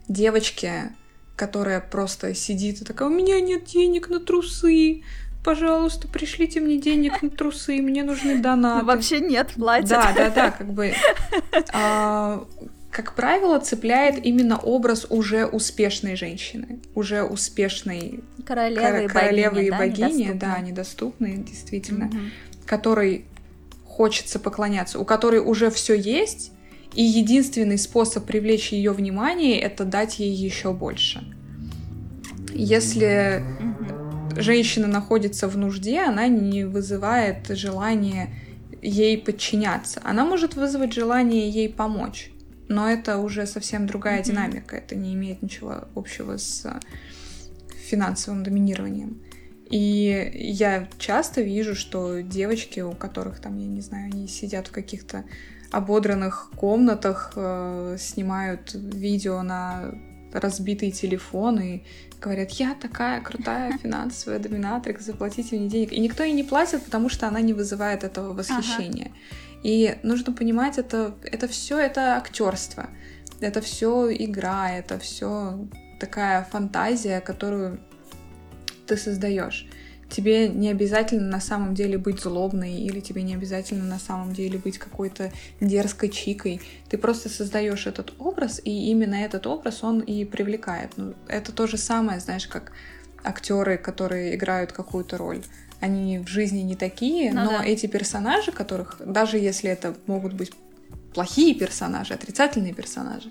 девочке, 0.08 0.92
которая 1.40 1.80
просто 1.80 2.34
сидит 2.34 2.82
и 2.82 2.84
такая, 2.84 3.08
у 3.08 3.10
меня 3.10 3.40
нет 3.40 3.64
денег 3.64 4.10
на 4.10 4.20
трусы, 4.20 5.04
пожалуйста, 5.42 6.06
пришлите 6.06 6.60
мне 6.60 6.76
денег 6.76 7.22
на 7.22 7.30
трусы, 7.30 7.80
мне 7.80 8.02
нужны 8.04 8.42
донаты. 8.42 8.84
Вообще 8.84 9.20
нет, 9.20 9.52
платят. 9.56 9.88
Да, 9.88 10.12
да, 10.14 10.28
да, 10.28 10.50
как 10.50 10.70
бы... 10.74 10.92
А, 11.72 12.44
как 12.90 13.14
правило, 13.14 13.58
цепляет 13.58 14.22
именно 14.22 14.58
образ 14.58 15.06
уже 15.08 15.46
успешной 15.46 16.14
женщины, 16.14 16.80
уже 16.94 17.22
успешной 17.22 18.20
королевы, 18.44 19.08
кор- 19.08 19.12
королевы 19.12 19.64
и 19.64 19.70
богини, 19.70 19.78
богини 19.78 20.22
недоступной. 20.24 20.38
да, 20.38 20.60
недоступной, 20.60 21.36
действительно, 21.38 22.06
угу. 22.08 22.18
которой 22.66 23.24
хочется 23.86 24.38
поклоняться, 24.38 24.98
у 24.98 25.06
которой 25.06 25.40
уже 25.40 25.70
все 25.70 25.94
есть, 25.94 26.52
и 26.94 27.02
единственный 27.02 27.78
способ 27.78 28.26
привлечь 28.26 28.72
ее 28.72 28.92
внимание 28.92 29.58
это 29.58 29.84
дать 29.84 30.18
ей 30.18 30.34
еще 30.34 30.72
больше. 30.72 31.22
Если 32.52 33.44
женщина 34.36 34.86
находится 34.86 35.48
в 35.48 35.56
нужде, 35.56 36.00
она 36.00 36.26
не 36.28 36.64
вызывает 36.64 37.46
желание 37.48 38.30
ей 38.82 39.18
подчиняться. 39.18 40.00
Она 40.04 40.24
может 40.24 40.56
вызвать 40.56 40.92
желание 40.92 41.48
ей 41.48 41.68
помочь 41.68 42.30
но 42.70 42.88
это 42.88 43.18
уже 43.18 43.46
совсем 43.46 43.88
другая 43.88 44.20
mm-hmm. 44.20 44.24
динамика, 44.24 44.76
это 44.76 44.94
не 44.94 45.14
имеет 45.14 45.42
ничего 45.42 45.88
общего 45.96 46.36
с 46.38 46.64
финансовым 47.84 48.44
доминированием. 48.44 49.20
И 49.68 50.30
я 50.34 50.88
часто 50.96 51.42
вижу, 51.42 51.74
что 51.74 52.20
девочки, 52.20 52.78
у 52.78 52.92
которых 52.92 53.40
там, 53.40 53.58
я 53.58 53.66
не 53.66 53.80
знаю, 53.80 54.06
они 54.06 54.28
сидят 54.28 54.68
в 54.68 54.70
каких-то 54.70 55.24
ободранных 55.70 56.50
комнатах, 56.56 57.32
э, 57.36 57.96
снимают 57.98 58.72
видео 58.74 59.42
на 59.42 59.94
разбитый 60.32 60.90
телефон 60.90 61.60
и 61.60 61.82
говорят, 62.20 62.50
я 62.52 62.74
такая 62.74 63.20
крутая 63.20 63.76
финансовая 63.82 64.38
доминатрix, 64.38 65.00
заплатите 65.00 65.56
мне 65.56 65.68
денег. 65.68 65.92
И 65.92 66.00
никто 66.00 66.22
ей 66.22 66.32
не 66.32 66.44
платит, 66.44 66.84
потому 66.84 67.08
что 67.08 67.28
она 67.28 67.40
не 67.40 67.52
вызывает 67.52 68.04
этого 68.04 68.32
восхищения. 68.32 69.06
Ага. 69.06 69.16
И 69.62 69.98
нужно 70.02 70.32
понимать, 70.32 70.78
это, 70.78 71.14
это 71.22 71.46
все 71.48 71.78
это 71.78 72.16
актерство, 72.16 72.88
это 73.40 73.60
все 73.60 74.10
игра, 74.10 74.70
это 74.70 74.98
все 74.98 75.68
такая 75.98 76.44
фантазия, 76.50 77.20
которую 77.20 77.80
ты 78.86 78.96
создаешь. 78.96 79.68
Тебе 80.10 80.48
не 80.48 80.70
обязательно 80.70 81.28
на 81.28 81.40
самом 81.40 81.74
деле 81.74 81.96
быть 81.96 82.20
злобной, 82.20 82.74
или 82.74 83.00
тебе 83.00 83.22
не 83.22 83.34
обязательно 83.34 83.84
на 83.84 83.98
самом 83.98 84.32
деле 84.32 84.58
быть 84.58 84.78
какой-то 84.78 85.32
дерзкой 85.60 86.08
чикой. 86.08 86.60
Ты 86.88 86.98
просто 86.98 87.28
создаешь 87.28 87.86
этот 87.86 88.12
образ, 88.18 88.60
и 88.64 88.90
именно 88.90 89.14
этот 89.14 89.46
образ 89.46 89.84
он 89.84 90.00
и 90.00 90.24
привлекает. 90.24 90.92
Ну, 90.96 91.14
это 91.28 91.52
то 91.52 91.66
же 91.66 91.76
самое, 91.76 92.20
знаешь, 92.20 92.46
как 92.46 92.72
актеры, 93.22 93.78
которые 93.78 94.34
играют 94.34 94.72
какую-то 94.72 95.16
роль 95.16 95.42
они 95.80 96.18
в 96.18 96.28
жизни 96.28 96.60
не 96.60 96.76
такие, 96.76 97.32
ну, 97.32 97.44
но 97.44 97.50
да. 97.52 97.64
эти 97.64 97.86
персонажи, 97.86 98.52
которых, 98.52 99.00
даже 99.04 99.38
если 99.38 99.70
это 99.70 99.96
могут 100.06 100.34
быть 100.34 100.52
плохие 101.14 101.54
персонажи, 101.54 102.14
отрицательные 102.14 102.74
персонажи, 102.74 103.30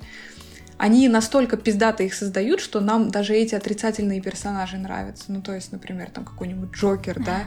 они 0.80 1.09
настолько 1.09 1.58
пиздато 1.58 2.03
их 2.03 2.14
создают, 2.14 2.61
что 2.61 2.80
нам 2.80 3.11
даже 3.11 3.35
эти 3.35 3.53
отрицательные 3.53 4.22
персонажи 4.22 4.77
нравятся. 4.77 5.25
Ну, 5.27 5.41
то 5.41 5.53
есть, 5.53 5.74
например, 5.74 6.09
там 6.09 6.24
какой-нибудь 6.24 6.72
Джокер, 6.72 7.22
да, 7.22 7.43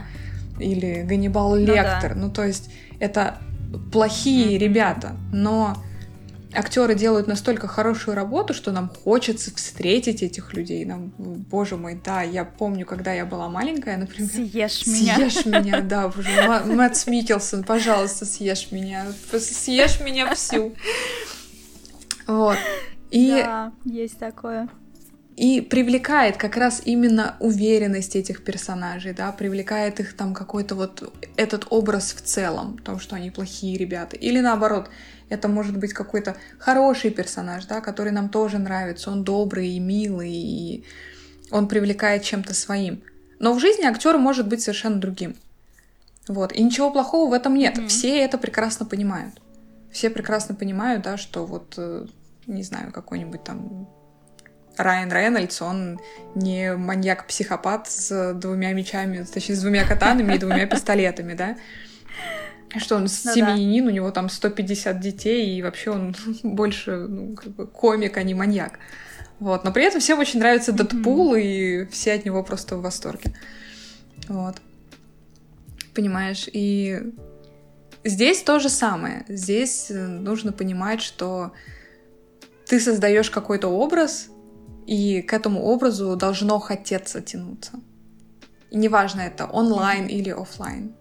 или 0.59 1.01
Ганнибал 1.01 1.55
Лектор. 1.55 2.13
Ну, 2.13 2.21
да. 2.21 2.27
ну, 2.27 2.31
то 2.31 2.45
есть, 2.45 2.69
это 2.99 3.39
плохие 3.91 4.55
mm-hmm. 4.55 4.59
ребята, 4.59 5.15
но 5.33 5.75
актеры 6.53 6.93
делают 6.93 7.25
настолько 7.25 7.67
хорошую 7.67 8.13
работу, 8.13 8.53
что 8.53 8.71
нам 8.71 8.87
хочется 9.03 9.51
встретить 9.55 10.21
этих 10.21 10.53
людей. 10.53 10.85
Нам, 10.85 11.11
боже 11.17 11.75
мой, 11.75 11.99
да, 12.05 12.21
я 12.21 12.45
помню, 12.45 12.85
когда 12.85 13.13
я 13.13 13.25
была 13.25 13.49
маленькая, 13.49 13.97
например. 13.97 14.29
Съешь 14.29 14.85
меня. 14.85 15.15
Съешь 15.15 15.45
меня, 15.45 15.81
да, 15.81 16.07
боже. 16.07 16.29
Мэтт 16.65 17.07
Микелсон, 17.07 17.63
пожалуйста, 17.63 18.27
съешь 18.27 18.71
меня. 18.71 19.07
Съешь 19.31 19.99
меня 20.01 20.35
всю. 20.35 20.75
Вот. 22.27 22.57
И... 23.13 23.29
Да, 23.29 23.71
есть 23.85 24.17
такое. 24.17 24.67
И 25.35 25.61
привлекает 25.61 26.37
как 26.37 26.57
раз 26.57 26.81
именно 26.83 27.37
уверенность 27.39 28.15
этих 28.15 28.43
персонажей, 28.43 29.13
да, 29.13 29.31
привлекает 29.31 29.99
их 29.99 30.15
там 30.15 30.33
какой-то 30.33 30.73
вот 30.73 31.13
этот 31.35 31.67
образ 31.69 32.13
в 32.13 32.21
целом, 32.21 32.79
том, 32.79 32.99
что 32.99 33.15
они 33.15 33.29
плохие 33.29 33.77
ребята. 33.77 34.15
Или 34.15 34.39
наоборот, 34.39 34.89
это 35.29 35.47
может 35.47 35.77
быть 35.77 35.93
какой-то 35.93 36.35
хороший 36.57 37.11
персонаж, 37.11 37.65
да, 37.65 37.81
который 37.81 38.11
нам 38.11 38.29
тоже 38.29 38.57
нравится, 38.57 39.11
он 39.11 39.23
добрый 39.23 39.69
и 39.69 39.79
милый, 39.79 40.31
и 40.31 40.83
он 41.51 41.67
привлекает 41.67 42.23
чем-то 42.23 42.55
своим. 42.55 43.03
Но 43.37 43.53
в 43.53 43.59
жизни 43.59 43.85
актер 43.85 44.17
может 44.17 44.47
быть 44.47 44.61
совершенно 44.61 44.99
другим. 44.99 45.35
Вот. 46.27 46.51
И 46.51 46.63
ничего 46.63 46.89
плохого 46.89 47.29
в 47.29 47.33
этом 47.33 47.53
нет. 47.53 47.77
Mm-hmm. 47.77 47.87
Все 47.87 48.19
это 48.19 48.39
прекрасно 48.39 48.87
понимают. 48.87 49.35
Все 49.91 50.09
прекрасно 50.09 50.55
понимают, 50.55 51.03
да, 51.03 51.17
что 51.17 51.45
вот, 51.45 51.75
э, 51.77 52.07
не 52.47 52.63
знаю, 52.63 52.91
какой-нибудь 52.91 53.43
там 53.43 53.87
Райан 54.77 55.11
Рейнольдс, 55.11 55.61
он 55.61 55.99
не 56.35 56.75
маньяк-психопат 56.75 57.89
с 57.89 58.33
двумя 58.33 58.73
мечами, 58.73 59.25
точнее, 59.31 59.55
с 59.55 59.61
двумя 59.61 59.85
катанами 59.85 60.35
и 60.35 60.39
двумя 60.39 60.65
пистолетами, 60.65 61.33
да. 61.33 61.57
Что 62.75 62.95
он 62.95 63.03
ну, 63.03 63.07
семьянин, 63.07 63.85
у 63.85 63.91
него 63.91 64.09
там 64.09 64.29
150 64.29 64.99
детей, 64.99 65.55
и 65.55 65.61
вообще 65.61 65.91
он 65.91 66.15
больше 66.43 67.07
ну, 67.07 67.35
как 67.35 67.49
бы 67.49 67.67
комик, 67.67 68.17
а 68.17 68.23
не 68.23 68.33
маньяк. 68.33 68.79
Вот. 69.39 69.63
Но 69.63 69.71
при 69.71 69.83
этом 69.83 70.01
всем 70.01 70.19
очень 70.19 70.39
нравится 70.39 70.71
Дэдпул, 70.71 71.35
и 71.35 71.85
все 71.91 72.13
от 72.13 72.25
него 72.25 72.43
просто 72.43 72.77
в 72.77 72.81
восторге. 72.81 73.33
Вот. 74.27 74.55
Понимаешь? 75.93 76.47
И 76.51 77.13
здесь 78.03 78.41
то 78.41 78.59
же 78.59 78.69
самое. 78.69 79.25
Здесь 79.27 79.91
э, 79.91 80.07
нужно 80.07 80.51
понимать, 80.51 81.01
что 81.01 81.51
ты 82.67 82.79
создаешь 82.79 83.29
какой-то 83.29 83.67
образ, 83.67 84.27
и 84.85 85.21
к 85.21 85.33
этому 85.33 85.63
образу 85.63 86.15
должно 86.15 86.59
хотеться 86.59 87.21
тянуться. 87.21 87.73
И 88.69 88.77
неважно, 88.77 89.21
это 89.21 89.45
онлайн 89.45 90.07
или 90.07 90.29
офлайн 90.29 90.95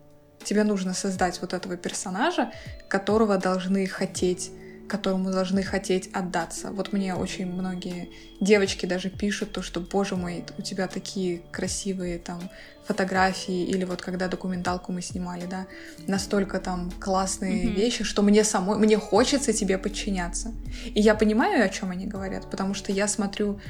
тебе 0.45 0.65
нужно 0.65 0.95
создать 0.95 1.41
вот 1.41 1.53
этого 1.53 1.77
персонажа, 1.77 2.53
которого 2.89 3.39
должны 3.39 3.87
хотеть 3.87 4.51
которому 4.93 5.31
должны 5.31 5.63
хотеть 5.63 6.11
отдаться. 6.13 6.71
Вот 6.71 6.93
мне 6.93 7.15
очень 7.15 7.47
многие 7.47 8.11
девочки 8.41 8.85
даже 8.85 9.09
пишут 9.09 9.53
то, 9.53 9.63
что, 9.63 9.81
боже 9.81 10.17
мой, 10.17 10.45
у 10.59 10.63
тебя 10.63 10.87
такие 10.87 11.41
красивые 11.51 12.19
там 12.19 12.39
фотографии, 12.87 13.65
или 13.65 13.85
вот 13.85 14.03
когда 14.03 14.29
документалку 14.29 14.93
мы 14.93 15.01
снимали, 15.01 15.47
да, 15.47 15.67
настолько 16.07 16.61
там 16.61 16.91
классные 17.01 17.65
mm-hmm. 17.65 17.75
вещи, 17.75 18.05
что 18.05 18.21
мне 18.21 18.45
самой, 18.45 18.77
мне 18.77 18.99
хочется 18.99 19.55
тебе 19.55 19.79
подчиняться. 19.79 20.53
И 20.85 21.01
я 21.01 21.15
понимаю, 21.15 21.65
о 21.65 21.71
чем 21.71 21.91
они 21.91 22.07
говорят, 22.07 22.51
потому 22.51 22.75
что 22.75 22.93
я 22.93 23.09
смотрю 23.09 23.61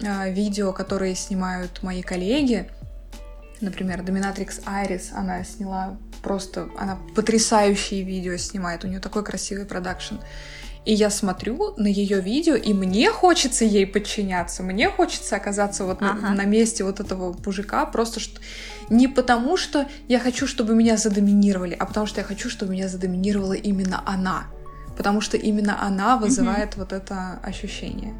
э, 0.00 0.32
видео, 0.32 0.72
которые 0.72 1.14
снимают 1.14 1.82
мои 1.82 2.00
коллеги, 2.00 2.70
например, 3.60 4.00
Dominatrix 4.00 4.62
Айрис, 4.64 5.12
она 5.12 5.44
сняла 5.44 5.98
просто, 6.24 6.68
она 6.76 6.98
потрясающие 7.14 8.02
видео 8.02 8.36
снимает, 8.36 8.84
у 8.84 8.88
нее 8.88 9.00
такой 9.00 9.22
красивый 9.22 9.66
продакшн. 9.66 10.16
И 10.84 10.92
я 10.92 11.08
смотрю 11.10 11.74
на 11.76 11.86
ее 11.86 12.20
видео, 12.20 12.56
и 12.56 12.74
мне 12.74 13.10
хочется 13.10 13.64
ей 13.64 13.86
подчиняться, 13.86 14.62
мне 14.62 14.90
хочется 14.90 15.36
оказаться 15.36 15.84
вот 15.84 16.02
ага. 16.02 16.14
на, 16.14 16.34
на 16.34 16.44
месте 16.44 16.84
вот 16.84 17.00
этого 17.00 17.34
мужика, 17.44 17.86
просто 17.86 18.20
что 18.20 18.40
не 18.90 19.08
потому, 19.08 19.56
что 19.56 19.86
я 20.08 20.18
хочу, 20.18 20.46
чтобы 20.46 20.74
меня 20.74 20.96
задоминировали, 20.96 21.74
а 21.78 21.86
потому 21.86 22.06
что 22.06 22.20
я 22.20 22.26
хочу, 22.26 22.50
чтобы 22.50 22.72
меня 22.72 22.88
задоминировала 22.88 23.54
именно 23.54 24.02
она, 24.04 24.44
потому 24.96 25.22
что 25.22 25.38
именно 25.38 25.82
она 25.82 26.18
вызывает 26.18 26.72
угу. 26.72 26.80
вот 26.80 26.92
это 26.92 27.38
ощущение. 27.42 28.14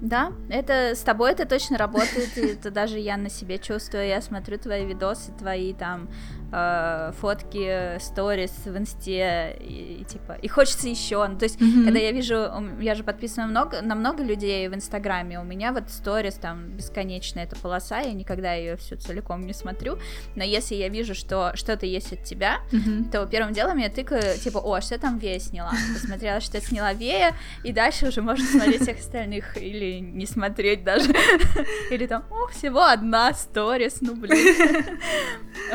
Да, 0.00 0.32
это 0.50 0.94
с 0.94 1.00
тобой 1.00 1.32
это 1.32 1.46
точно 1.46 1.78
работает, 1.78 2.36
это 2.36 2.70
даже 2.70 2.98
я 2.98 3.16
на 3.16 3.30
себе 3.30 3.58
чувствую. 3.58 4.06
Я 4.06 4.20
смотрю 4.20 4.58
твои 4.58 4.84
видосы, 4.84 5.32
твои 5.38 5.72
там 5.72 6.08
э, 6.52 7.12
фотки, 7.20 7.98
сторис 7.98 8.52
в 8.64 8.76
инсте, 8.76 9.56
и, 9.60 9.98
и 10.00 10.04
типа, 10.04 10.32
и 10.40 10.48
хочется 10.48 10.88
еще. 10.88 11.26
Ну, 11.26 11.38
то 11.38 11.44
есть, 11.44 11.60
mm-hmm. 11.60 11.84
когда 11.84 11.98
я 11.98 12.12
вижу, 12.12 12.50
я 12.80 12.94
же 12.94 13.04
подписана 13.04 13.46
много, 13.46 13.82
на 13.82 13.94
много 13.94 14.22
людей 14.22 14.68
в 14.68 14.74
Инстаграме, 14.74 15.40
у 15.40 15.44
меня 15.44 15.72
вот 15.72 15.90
сторис 15.90 16.34
там 16.34 16.70
бесконечная 16.70 17.44
эта 17.44 17.56
полоса, 17.56 18.00
я 18.00 18.12
никогда 18.12 18.54
ее 18.54 18.76
всю 18.76 18.96
целиком 18.96 19.46
не 19.46 19.52
смотрю, 19.52 19.98
но 20.34 20.44
если 20.44 20.74
я 20.74 20.88
вижу, 20.88 21.14
что 21.14 21.52
что-то 21.54 21.86
есть 21.86 22.12
от 22.12 22.24
тебя, 22.24 22.60
mm-hmm. 22.72 23.10
то 23.10 23.26
первым 23.26 23.52
делом 23.52 23.78
я 23.78 23.88
тыкаю, 23.88 24.38
типа, 24.38 24.58
о, 24.58 24.80
что 24.80 24.98
там 24.98 25.18
Вея 25.18 25.38
сняла? 25.38 25.72
Посмотрела, 25.94 26.40
что 26.40 26.60
сняла 26.60 26.92
Вея, 26.92 27.34
и 27.64 27.72
дальше 27.72 28.08
уже 28.08 28.22
можно 28.22 28.44
смотреть 28.44 28.82
всех 28.82 28.98
остальных, 28.98 29.56
или 29.56 30.00
не 30.00 30.26
смотреть 30.26 30.84
даже, 30.84 31.12
или 31.90 32.06
там, 32.06 32.24
о, 32.30 32.48
всего 32.48 32.84
одна 32.84 33.32
сторис, 33.34 33.98
ну 34.00 34.14
блин. 34.14 34.36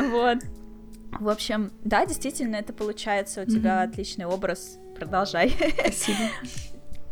Вот. 0.10 0.38
В 1.20 1.28
общем, 1.28 1.72
да, 1.84 2.06
действительно, 2.06 2.56
это 2.56 2.72
получается. 2.72 3.42
У 3.42 3.44
тебя 3.44 3.82
отличный 3.82 4.24
образ. 4.24 4.78
Продолжай. 4.96 5.50
Спасибо. 5.80 6.18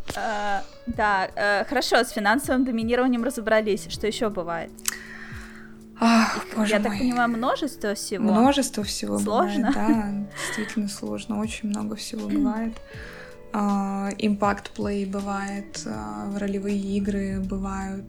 Uh, 0.09 0.63
да, 0.87 1.29
uh, 1.37 1.69
хорошо, 1.69 2.03
с 2.03 2.11
финансовым 2.11 2.65
доминированием 2.65 3.23
разобрались. 3.23 3.87
Что 3.89 4.07
еще 4.07 4.29
бывает? 4.31 4.71
Ах, 6.01 6.47
боже 6.57 6.73
Я 6.73 6.81
мой. 6.81 6.89
так 6.89 6.99
понимаю, 6.99 7.29
множество 7.29 7.95
всего. 7.95 8.25
Множество 8.25 8.83
всего 8.83 9.19
сложно. 9.19 9.69
Бывает, 9.69 9.75
да, 9.75 10.29
действительно 10.37 10.89
сложно. 10.89 11.41
Очень 11.41 11.69
много 11.69 11.95
всего 11.97 12.29
бывает. 12.29 12.75
Импакт 13.53 14.69
uh, 14.69 14.77
плей 14.77 15.05
бывает, 15.05 15.87
ролевые 16.37 16.79
игры 16.79 17.41
бывают, 17.41 18.07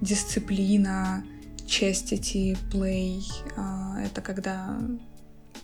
дисциплина, 0.00 1.24
chastity 1.66 2.56
play. 2.72 3.20
Это 4.04 4.20
когда 4.20 4.78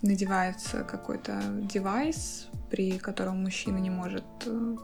надевается 0.02 0.84
какой-то 0.84 1.40
девайс, 1.62 2.48
при 2.70 2.98
котором 2.98 3.42
мужчина 3.42 3.78
не 3.78 3.90
может 3.90 4.24
э, 4.46 4.76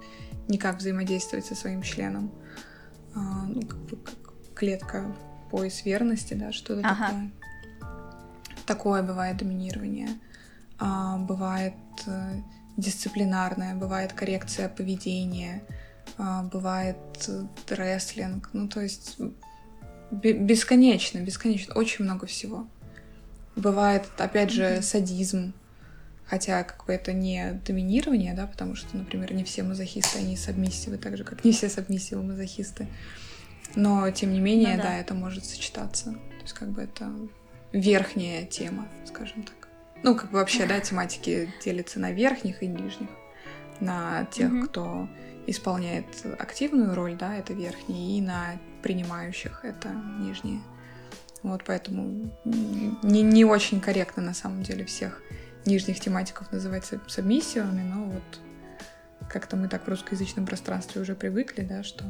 никак 0.48 0.78
взаимодействовать 0.78 1.46
со 1.46 1.54
своим 1.54 1.82
членом. 1.82 2.30
А, 3.14 3.44
ну, 3.46 3.62
как 3.62 3.78
бы 3.78 3.96
как 3.96 4.14
клетка, 4.54 5.14
пояс 5.50 5.84
верности, 5.84 6.34
да, 6.34 6.52
что-то 6.52 6.80
ага. 6.86 7.06
такое. 7.06 7.30
Такое 8.66 9.02
бывает 9.02 9.36
доминирование. 9.38 10.08
А, 10.78 11.16
бывает 11.18 11.74
э, 12.06 12.40
дисциплинарное, 12.76 13.74
бывает 13.74 14.12
коррекция 14.12 14.68
поведения, 14.68 15.62
а, 16.16 16.44
бывает 16.44 16.96
э, 17.26 17.46
рестлинг. 17.70 18.50
Ну, 18.52 18.68
то 18.68 18.80
есть 18.80 19.18
бесконечно, 20.10 21.18
бесконечно, 21.18 21.74
очень 21.74 22.04
много 22.04 22.26
всего. 22.26 22.68
Бывает, 23.58 24.08
опять 24.18 24.50
же, 24.52 24.62
mm-hmm. 24.62 24.82
садизм, 24.82 25.52
хотя 26.24 26.62
как 26.62 26.86
бы 26.86 26.92
это 26.92 27.12
не 27.12 27.60
доминирование, 27.66 28.32
да, 28.32 28.46
потому 28.46 28.76
что, 28.76 28.96
например, 28.96 29.34
не 29.34 29.42
все 29.42 29.64
мазохисты, 29.64 30.20
они 30.20 30.36
сабмиссивы, 30.36 30.96
так 30.96 31.16
же, 31.16 31.24
как 31.24 31.44
не 31.44 31.50
все 31.50 31.68
сабмиссивы 31.68 32.22
мазохисты. 32.22 32.86
Но, 33.74 34.08
тем 34.12 34.32
не 34.32 34.38
менее, 34.38 34.76
ну, 34.76 34.82
да. 34.82 34.88
да, 34.90 34.98
это 34.98 35.14
может 35.14 35.44
сочетаться. 35.44 36.12
То 36.12 36.42
есть, 36.42 36.54
как 36.54 36.70
бы 36.70 36.82
это 36.82 37.12
верхняя 37.72 38.46
тема, 38.46 38.86
скажем 39.04 39.42
так. 39.42 39.68
Ну, 40.04 40.14
как 40.14 40.30
бы 40.30 40.38
вообще, 40.38 40.64
да, 40.64 40.78
тематики 40.78 41.52
делятся 41.64 41.98
на 41.98 42.12
верхних 42.12 42.62
и 42.62 42.68
нижних. 42.68 43.10
На 43.80 44.24
тех, 44.26 44.52
mm-hmm. 44.52 44.66
кто 44.66 45.08
исполняет 45.48 46.06
активную 46.38 46.94
роль, 46.94 47.16
да, 47.16 47.34
это 47.34 47.54
верхние, 47.54 48.18
и 48.18 48.20
на 48.20 48.52
принимающих 48.82 49.64
это 49.64 49.88
нижние. 50.20 50.60
Вот 51.42 51.62
поэтому 51.64 52.30
не, 52.44 53.22
не 53.22 53.44
очень 53.44 53.80
корректно 53.80 54.22
на 54.22 54.34
самом 54.34 54.62
деле 54.62 54.84
всех 54.84 55.22
нижних 55.64 56.00
тематиков 56.00 56.50
называть 56.52 56.90
сабмиссивами, 57.06 57.82
но 57.82 58.04
вот 58.04 58.40
как-то 59.30 59.56
мы 59.56 59.68
так 59.68 59.84
в 59.84 59.88
русскоязычном 59.88 60.46
пространстве 60.46 61.02
уже 61.02 61.14
привыкли, 61.14 61.62
да, 61.62 61.82
что 61.82 62.04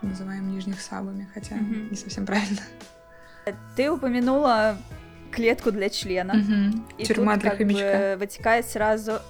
называем 0.00 0.50
нижних 0.50 0.80
сабами, 0.80 1.28
хотя 1.32 1.56
mm-hmm. 1.56 1.90
не 1.90 1.96
совсем 1.96 2.26
правильно. 2.26 2.62
Ты 3.76 3.90
упомянула 3.90 4.76
клетку 5.32 5.72
для 5.72 5.88
члена. 5.88 6.34
Угу. 6.34 6.84
И 6.98 7.04
Тюрьма 7.04 7.34
тут, 7.34 7.42
для 7.42 7.50
хомячка. 7.50 8.16
вытекает 8.18 8.66
сразу 8.66 9.20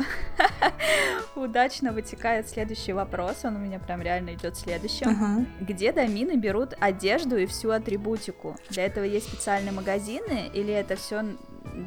удачно 1.37 1.93
вытекает 1.93 2.49
следующий 2.49 2.93
вопрос. 2.93 3.45
Он 3.45 3.57
у 3.57 3.59
меня 3.59 3.79
прям 3.79 4.03
реально 4.03 4.35
идет 4.35 4.57
следующим. 4.57 5.09
Ага. 5.09 5.47
Где 5.61 5.93
домины 5.93 6.37
берут 6.37 6.75
одежду 6.81 7.37
и 7.37 7.47
всю 7.47 7.71
атрибутику? 7.71 8.57
Для 8.71 8.87
этого 8.87 9.05
есть 9.05 9.29
специальные 9.29 9.73
магазины 9.73 10.51
или 10.53 10.73
это 10.73 10.97
все 10.97 11.25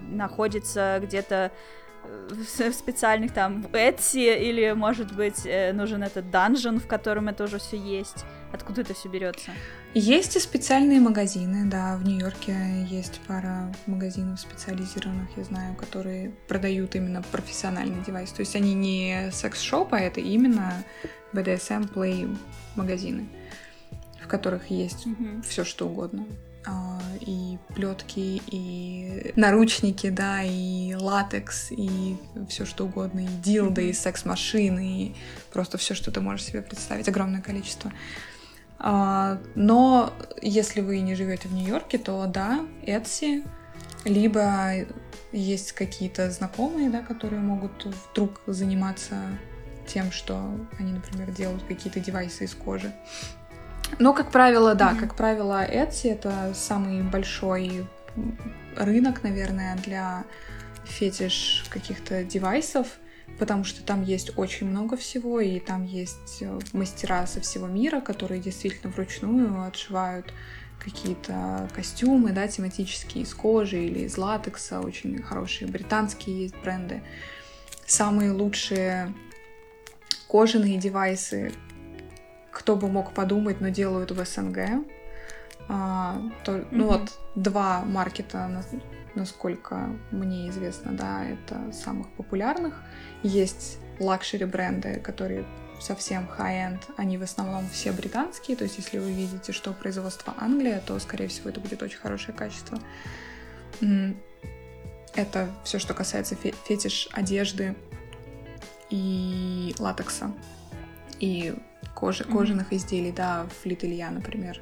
находится 0.09 0.99
где-то 1.01 1.51
в 2.29 2.71
специальных 2.71 3.33
там 3.33 3.61
в 3.61 3.73
Etsy, 3.73 4.37
или, 4.37 4.73
может 4.73 5.15
быть, 5.15 5.45
э, 5.45 5.73
нужен 5.73 6.03
этот 6.03 6.29
данжен, 6.29 6.79
в 6.79 6.87
котором 6.87 7.27
это 7.27 7.45
уже 7.45 7.57
все 7.57 7.77
есть. 7.77 8.25
Откуда 8.51 8.81
это 8.81 8.93
все 8.93 9.09
берется? 9.09 9.51
Есть 9.97 10.35
и 10.35 10.41
специальные 10.41 10.99
магазины, 10.99 11.69
да, 11.69 11.95
в 11.95 12.03
Нью-Йорке 12.03 12.85
есть 12.89 13.21
пара 13.27 13.73
магазинов 13.85 14.41
специализированных, 14.41 15.29
я 15.37 15.45
знаю, 15.45 15.73
которые 15.73 16.31
продают 16.49 16.95
именно 16.95 17.23
профессиональный 17.31 18.03
девайс. 18.03 18.29
То 18.33 18.41
есть 18.41 18.57
они 18.57 18.73
не 18.73 19.29
секс-шоп, 19.31 19.93
а 19.93 19.99
это 20.01 20.19
именно 20.19 20.83
BDSM 21.31 21.93
Play 21.93 22.37
магазины, 22.75 23.29
в 24.21 24.27
которых 24.27 24.69
есть 24.69 25.07
mm-hmm. 25.07 25.43
все 25.43 25.63
что 25.63 25.87
угодно. 25.87 26.25
А, 26.67 26.99
и 27.21 27.57
плетки, 27.73 28.41
и 28.47 29.31
наручники, 29.37 30.09
да, 30.09 30.43
и 30.43 30.93
латекс, 30.93 31.71
и 31.71 32.17
все 32.49 32.65
что 32.65 32.83
угодно, 32.83 33.21
и 33.21 33.27
дилды, 33.27 33.83
mm-hmm. 33.83 33.91
и 33.91 33.93
секс-машины, 33.93 35.01
и 35.03 35.15
просто 35.53 35.77
все, 35.77 35.93
что 35.93 36.11
ты 36.11 36.19
можешь 36.19 36.47
себе 36.47 36.61
представить, 36.61 37.07
огромное 37.07 37.41
количество. 37.41 37.93
Но 38.79 40.13
если 40.41 40.81
вы 40.81 40.99
не 40.99 41.15
живете 41.15 41.47
в 41.47 41.53
Нью-Йорке, 41.53 41.97
то 41.97 42.25
да, 42.27 42.65
Etsy, 42.83 43.47
либо 44.03 44.85
есть 45.31 45.71
какие-то 45.73 46.29
знакомые, 46.31 46.89
да, 46.89 47.01
которые 47.01 47.41
могут 47.41 47.85
вдруг 47.85 48.41
заниматься 48.47 49.15
тем, 49.87 50.11
что 50.11 50.57
они, 50.79 50.93
например, 50.93 51.31
делают 51.31 51.63
какие-то 51.63 51.99
девайсы 51.99 52.45
из 52.45 52.55
кожи. 52.55 52.93
Но, 53.99 54.13
как 54.13 54.31
правило, 54.31 54.75
да, 54.75 54.91
mm-hmm. 54.91 54.99
как 54.99 55.15
правило, 55.15 55.65
Etsy 55.65 56.11
это 56.11 56.53
самый 56.53 57.03
большой 57.03 57.87
рынок, 58.75 59.23
наверное, 59.23 59.77
для 59.77 60.23
фетиш 60.85 61.65
каких-то 61.69 62.23
девайсов, 62.23 62.87
потому 63.39 63.63
что 63.63 63.83
там 63.83 64.03
есть 64.03 64.37
очень 64.37 64.67
много 64.67 64.97
всего, 64.97 65.39
и 65.39 65.59
там 65.59 65.83
есть 65.83 66.41
э, 66.41 66.59
мастера 66.73 67.25
со 67.27 67.41
всего 67.41 67.67
мира, 67.67 67.99
которые 68.01 68.39
действительно 68.39 68.91
вручную 68.91 69.63
отшивают 69.63 70.33
какие-то 70.79 71.69
костюмы, 71.73 72.31
да, 72.31 72.47
тематические 72.47 73.23
из 73.23 73.33
кожи 73.33 73.83
или 73.83 73.99
из 73.99 74.17
латекса, 74.17 74.79
очень 74.81 75.21
хорошие 75.21 75.67
британские 75.67 76.43
есть 76.43 76.55
бренды. 76.57 77.01
Самые 77.87 78.31
лучшие 78.31 79.13
кожаные 80.27 80.77
девайсы, 80.77 81.53
кто 82.51 82.75
бы 82.75 82.87
мог 82.87 83.13
подумать, 83.13 83.61
но 83.61 83.69
делают 83.69 84.11
в 84.11 84.23
СНГ. 84.23 84.85
А, 85.67 86.21
то, 86.43 86.65
ну 86.71 86.85
mm-hmm. 86.85 86.87
вот 86.87 87.19
два 87.35 87.83
маркета, 87.83 88.63
насколько 89.15 89.89
мне 90.11 90.49
известно, 90.49 90.91
да, 90.91 91.25
это 91.25 91.71
самых 91.73 92.09
популярных. 92.11 92.81
Есть 93.23 93.77
luxury 93.99 94.45
бренды, 94.45 94.99
которые 94.99 95.45
совсем 95.79 96.27
high-end, 96.37 96.81
они 96.97 97.17
в 97.17 97.23
основном 97.23 97.67
все 97.69 97.91
британские, 97.91 98.57
то 98.57 98.63
есть 98.63 98.77
если 98.77 98.97
вы 98.97 99.11
видите, 99.11 99.51
что 99.51 99.73
производство 99.73 100.33
Англия, 100.37 100.81
то, 100.85 100.97
скорее 100.99 101.27
всего, 101.27 101.49
это 101.49 101.59
будет 101.59 101.83
очень 101.83 101.97
хорошее 101.97 102.35
качество. 102.35 102.79
Это 105.15 105.49
все, 105.63 105.79
что 105.79 105.93
касается 105.93 106.35
фетиш 106.35 107.07
одежды 107.11 107.75
и 108.89 109.73
латекса. 109.79 110.31
И 111.19 111.55
кожи, 111.93 112.23
mm-hmm. 112.23 112.31
кожаных 112.33 112.73
изделий, 112.73 113.11
да, 113.11 113.47
Флит 113.61 113.85
Илья, 113.85 114.11
например, 114.11 114.59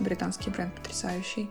британский 0.00 0.50
бренд 0.50 0.74
потрясающий. 0.74 1.48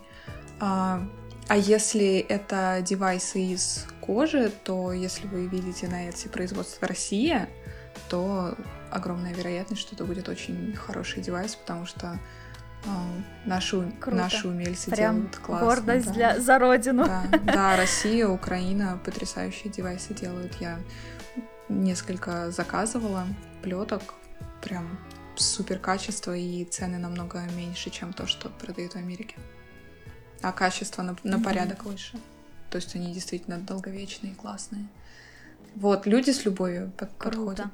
А, 0.60 1.08
а 1.48 1.58
если 1.58 2.18
это 2.18 2.82
девайсы 2.84 3.42
из 3.42 3.86
кожи, 4.06 4.52
то 4.64 4.92
если 4.92 5.28
вы 5.28 5.48
видите 5.48 5.88
на 5.88 6.10
Etsy 6.10 6.30
производство 6.30 6.88
Россия, 6.88 7.50
то 8.10 8.56
огромная 8.92 9.34
вероятность, 9.34 9.82
что 9.82 9.96
это 9.96 10.04
будет 10.04 10.28
очень 10.28 10.76
хороший 10.76 11.22
девайс, 11.22 11.56
потому 11.56 11.86
что 11.86 12.20
э, 12.86 12.90
наши, 13.46 13.94
наши 14.06 14.48
умельцы 14.48 14.92
Прям 14.92 15.16
делают 15.16 15.38
классно. 15.38 15.68
Гордость 15.68 16.08
да. 16.08 16.14
для, 16.14 16.40
за 16.40 16.60
родину. 16.60 17.06
Да, 17.06 17.24
да, 17.44 17.78
Россия, 17.78 18.28
Украина 18.28 19.00
потрясающие 19.06 19.72
девайсы 19.72 20.14
делают. 20.14 20.54
Я 20.60 20.80
несколько 21.70 22.52
заказывала 22.52 23.26
плеток, 23.62 24.16
прям 24.62 25.00
супер 25.36 25.80
качество 25.80 26.36
и 26.36 26.66
цены 26.66 26.98
намного 26.98 27.40
меньше, 27.56 27.90
чем 27.90 28.12
то, 28.12 28.28
что 28.28 28.50
продают 28.50 28.94
в 28.94 28.98
Америке. 28.98 29.36
А 30.42 30.52
качество 30.52 31.02
на, 31.04 31.16
на 31.24 31.36
mm-hmm. 31.36 31.44
порядок 31.44 31.86
выше. 31.86 32.20
То 32.74 32.78
есть 32.78 32.96
они 32.96 33.14
действительно 33.14 33.60
долговечные, 33.60 34.34
классные. 34.34 34.88
Вот, 35.76 36.08
люди 36.08 36.32
с 36.32 36.44
любовью 36.44 36.92
под, 36.98 37.12
подходят. 37.12 37.68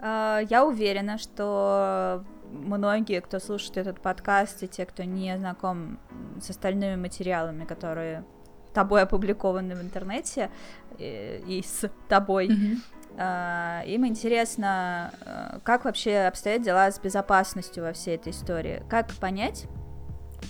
А, 0.00 0.40
я 0.48 0.64
уверена, 0.64 1.18
что 1.18 2.24
многие, 2.50 3.20
кто 3.20 3.38
слушает 3.38 3.76
этот 3.76 4.00
подкаст, 4.00 4.62
и 4.62 4.66
те, 4.66 4.86
кто 4.86 5.02
не 5.02 5.36
знаком 5.36 5.98
с 6.40 6.48
остальными 6.48 6.96
материалами, 6.96 7.66
которые 7.66 8.24
тобой 8.72 9.02
опубликованы 9.02 9.76
в 9.76 9.82
интернете, 9.82 10.50
и, 10.96 11.02
э, 11.04 11.40
и 11.46 11.62
с 11.62 11.90
тобой, 12.08 12.48
mm-hmm. 12.48 13.86
им 13.88 14.06
интересно, 14.06 15.12
э, 15.20 15.58
как 15.64 15.84
вообще 15.84 16.20
обстоят 16.20 16.62
дела 16.62 16.90
с 16.90 16.98
безопасностью 16.98 17.84
во 17.84 17.92
всей 17.92 18.16
этой 18.16 18.32
истории. 18.32 18.82
Как 18.88 19.12
понять, 19.16 19.66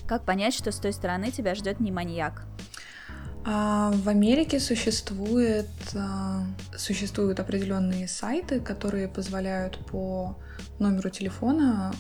как 0.07 0.25
понять, 0.25 0.55
что 0.55 0.71
с 0.71 0.79
той 0.79 0.93
стороны 0.93 1.33
тебя 1.33 1.57
ждет 1.57 1.81
не 1.81 1.91
маньяк? 1.91 2.47
А, 3.47 3.91
в 3.93 4.09
Америке 4.09 4.59
существует, 4.59 5.69
а, 5.95 6.45
существуют 6.77 7.41
определенные 7.41 8.09
сайты, 8.09 8.59
которые 8.59 9.07
позволяют 9.07 9.79
по 9.87 10.39
номеру 10.79 11.11
телефона 11.11 11.93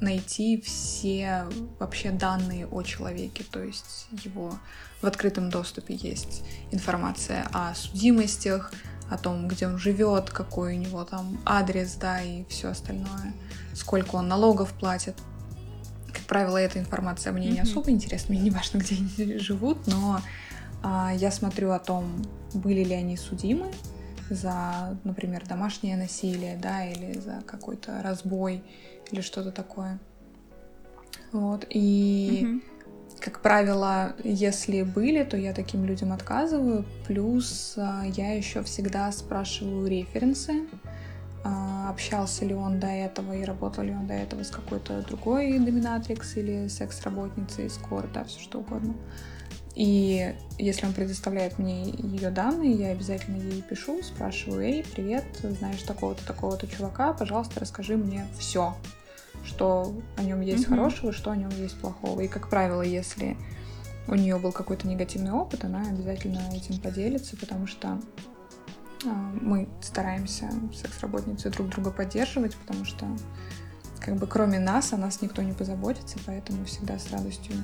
найти 0.00 0.60
все 0.60 1.44
вообще 1.78 2.10
данные 2.10 2.66
о 2.66 2.82
человеке, 2.82 3.44
то 3.50 3.62
есть 3.62 4.08
его 4.10 4.58
в 5.00 5.06
открытом 5.06 5.48
доступе 5.48 5.94
есть 5.94 6.44
информация 6.70 7.48
о 7.52 7.74
судимостях, 7.74 8.72
о 9.08 9.16
том, 9.16 9.48
где 9.48 9.66
он 9.66 9.78
живет, 9.78 10.28
какой 10.30 10.76
у 10.76 10.78
него 10.78 11.04
там 11.04 11.40
адрес, 11.46 11.94
да, 11.94 12.20
и 12.20 12.44
все 12.48 12.68
остальное, 12.68 13.32
сколько 13.72 14.16
он 14.16 14.28
налогов 14.28 14.72
платит 14.72 15.16
правило, 16.22 16.56
эта 16.56 16.78
информация 16.78 17.32
мне 17.32 17.48
mm-hmm. 17.48 17.52
не 17.52 17.60
особо 17.60 17.90
интересна, 17.90 18.34
мне 18.34 18.44
не 18.44 18.50
важно, 18.50 18.78
где 18.80 18.96
они 18.96 19.38
живут, 19.38 19.86
но 19.86 20.20
а, 20.82 21.12
я 21.14 21.30
смотрю 21.30 21.72
о 21.72 21.78
том, 21.78 22.22
были 22.54 22.84
ли 22.84 22.94
они 22.94 23.16
судимы 23.16 23.70
за, 24.30 24.98
например, 25.04 25.46
домашнее 25.46 25.96
насилие, 25.96 26.56
да, 26.56 26.84
или 26.84 27.18
за 27.18 27.42
какой-то 27.46 28.02
разбой 28.02 28.62
или 29.10 29.20
что-то 29.20 29.52
такое. 29.52 29.98
Вот, 31.32 31.66
и, 31.70 32.42
mm-hmm. 32.42 33.20
как 33.20 33.42
правило, 33.42 34.14
если 34.24 34.82
были, 34.82 35.22
то 35.22 35.36
я 35.36 35.52
таким 35.52 35.84
людям 35.84 36.12
отказываю, 36.12 36.84
плюс 37.06 37.74
а, 37.76 38.04
я 38.04 38.32
еще 38.32 38.62
всегда 38.62 39.10
спрашиваю 39.12 39.86
референсы, 39.86 40.66
общался 41.88 42.44
ли 42.44 42.54
он 42.54 42.80
до 42.80 42.86
этого 42.86 43.32
и 43.32 43.44
работал 43.44 43.84
ли 43.84 43.92
он 43.92 44.06
до 44.06 44.14
этого 44.14 44.42
с 44.42 44.50
какой-то 44.50 45.02
другой 45.02 45.58
доминатрикс 45.58 46.36
или 46.36 46.68
секс-работницей, 46.68 47.70
скор, 47.70 48.08
да, 48.12 48.24
все 48.24 48.40
что 48.40 48.60
угодно. 48.60 48.94
И 49.74 50.34
если 50.58 50.86
он 50.86 50.94
предоставляет 50.94 51.58
мне 51.58 51.90
ее 51.90 52.30
данные, 52.30 52.72
я 52.72 52.88
обязательно 52.88 53.36
ей 53.36 53.60
пишу, 53.60 54.02
спрашиваю, 54.02 54.62
эй, 54.62 54.84
привет, 54.84 55.24
знаешь 55.42 55.82
такого-то, 55.82 56.26
такого-то 56.26 56.66
чувака, 56.66 57.12
пожалуйста, 57.12 57.60
расскажи 57.60 57.96
мне 57.98 58.26
все, 58.38 58.74
что 59.44 59.94
о 60.16 60.22
нем 60.22 60.40
есть 60.40 60.64
mm-hmm. 60.64 60.70
хорошего, 60.70 61.12
что 61.12 61.30
о 61.30 61.36
нем 61.36 61.50
есть 61.50 61.78
плохого. 61.78 62.22
И, 62.22 62.28
как 62.28 62.48
правило, 62.48 62.80
если 62.80 63.36
у 64.08 64.14
нее 64.14 64.38
был 64.38 64.52
какой-то 64.52 64.88
негативный 64.88 65.32
опыт, 65.32 65.64
она 65.64 65.82
обязательно 65.82 66.40
этим 66.54 66.80
поделится, 66.80 67.36
потому 67.36 67.66
что 67.66 67.88
а, 67.88 68.00
мы 69.04 69.68
стараемся 69.80 70.50
секс-работницы 70.74 71.50
друг 71.50 71.68
друга 71.68 71.90
поддерживать, 71.90 72.56
потому 72.56 72.84
что 72.84 73.06
как 74.00 74.16
бы 74.16 74.26
кроме 74.26 74.58
нас 74.58 74.92
о 74.92 74.96
нас 74.96 75.20
никто 75.20 75.42
не 75.42 75.52
позаботится, 75.52 76.18
поэтому 76.26 76.64
всегда 76.64 76.98
с 76.98 77.10
радостью 77.10 77.54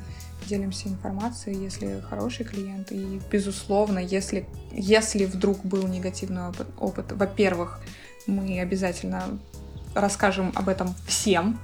делимся 0.49 0.89
информацией, 0.89 1.63
если 1.63 2.01
хороший 2.09 2.45
клиент. 2.45 2.91
И, 2.91 3.21
безусловно, 3.31 4.01
если, 4.01 4.47
если 4.73 5.25
вдруг 5.25 5.65
был 5.65 5.87
негативный 5.87 6.49
опыт, 6.49 6.67
опыт 6.79 7.13
во-первых, 7.13 7.81
мы 8.27 8.61
обязательно 8.61 9.39
расскажем 9.95 10.53
об 10.55 10.69
этом 10.69 10.95
всем. 11.07 11.61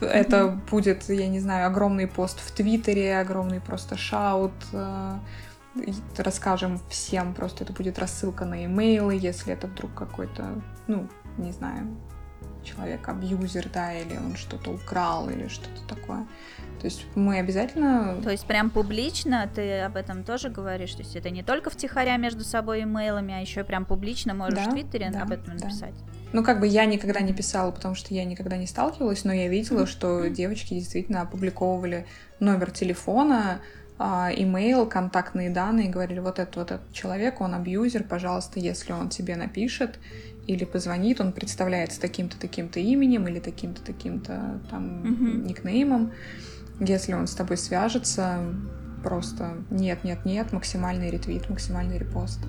Это 0.00 0.48
будет, 0.70 1.08
я 1.08 1.28
не 1.28 1.40
знаю, 1.40 1.66
огромный 1.66 2.06
пост 2.06 2.40
в 2.40 2.50
Твиттере, 2.52 3.18
огромный 3.18 3.60
просто 3.60 3.96
шаут, 3.96 4.52
э, 4.72 5.18
расскажем 6.16 6.80
всем, 6.88 7.34
просто 7.34 7.64
это 7.64 7.72
будет 7.72 7.98
рассылка 7.98 8.44
на 8.44 8.64
имейлы, 8.64 9.14
если 9.14 9.52
это 9.52 9.66
вдруг 9.66 9.94
какой-то, 9.94 10.60
ну, 10.86 11.08
не 11.38 11.52
знаю, 11.52 11.96
человек 12.64 13.08
абьюзер, 13.08 13.68
да, 13.72 13.94
или 13.94 14.16
он 14.16 14.36
что-то 14.36 14.70
украл, 14.72 15.30
или 15.30 15.48
что-то 15.48 15.82
такое. 15.88 16.26
То 16.80 16.86
есть 16.86 17.04
мы 17.14 17.38
обязательно... 17.38 18.20
То 18.22 18.30
есть 18.30 18.46
прям 18.46 18.70
публично 18.70 19.48
ты 19.54 19.80
об 19.80 19.96
этом 19.96 20.24
тоже 20.24 20.48
говоришь? 20.48 20.92
То 20.92 21.02
есть 21.02 21.16
это 21.16 21.30
не 21.30 21.42
только 21.42 21.70
втихаря 21.70 22.16
между 22.16 22.44
собой 22.44 22.82
имейлами, 22.82 23.34
а 23.34 23.40
еще 23.40 23.64
прям 23.64 23.84
публично 23.84 24.34
можешь 24.34 24.58
да, 24.58 24.70
в 24.70 24.72
Твиттере 24.72 25.10
да, 25.10 25.22
об 25.22 25.30
этом 25.30 25.56
да. 25.56 25.64
написать? 25.64 25.94
Ну, 26.32 26.44
как 26.44 26.60
бы 26.60 26.66
я 26.66 26.84
никогда 26.84 27.20
не 27.20 27.32
писала, 27.32 27.70
потому 27.70 27.94
что 27.94 28.14
я 28.14 28.24
никогда 28.24 28.56
не 28.56 28.66
сталкивалась, 28.66 29.24
но 29.24 29.32
я 29.32 29.48
видела, 29.48 29.86
что 29.86 30.28
девочки 30.28 30.74
действительно 30.74 31.22
опубликовывали 31.22 32.06
номер 32.38 32.70
телефона, 32.70 33.60
имейл, 34.00 34.86
контактные 34.86 35.50
данные, 35.50 35.90
говорили, 35.90 36.20
вот 36.20 36.38
этот 36.38 36.56
вот 36.56 36.70
этот 36.70 36.92
человек, 36.92 37.40
он 37.40 37.54
абьюзер, 37.54 38.04
пожалуйста, 38.04 38.58
если 38.58 38.92
он 38.92 39.10
тебе 39.10 39.36
напишет 39.36 39.98
или 40.46 40.64
позвонит, 40.64 41.20
он 41.20 41.32
представляется 41.32 42.00
таким-то, 42.00 42.38
таким-то 42.38 42.80
именем 42.80 43.28
или 43.28 43.40
таким-то, 43.40 43.82
таким-то 43.82 44.60
там 44.70 45.02
mm-hmm. 45.02 45.48
никнеймом, 45.48 46.12
если 46.80 47.12
он 47.12 47.26
с 47.26 47.34
тобой 47.34 47.58
свяжется, 47.58 48.38
просто 49.02 49.58
нет, 49.70 50.02
нет, 50.02 50.24
нет, 50.24 50.52
максимальный 50.52 51.10
ретвит, 51.10 51.50
максимальный 51.50 51.98
репост. 51.98 52.40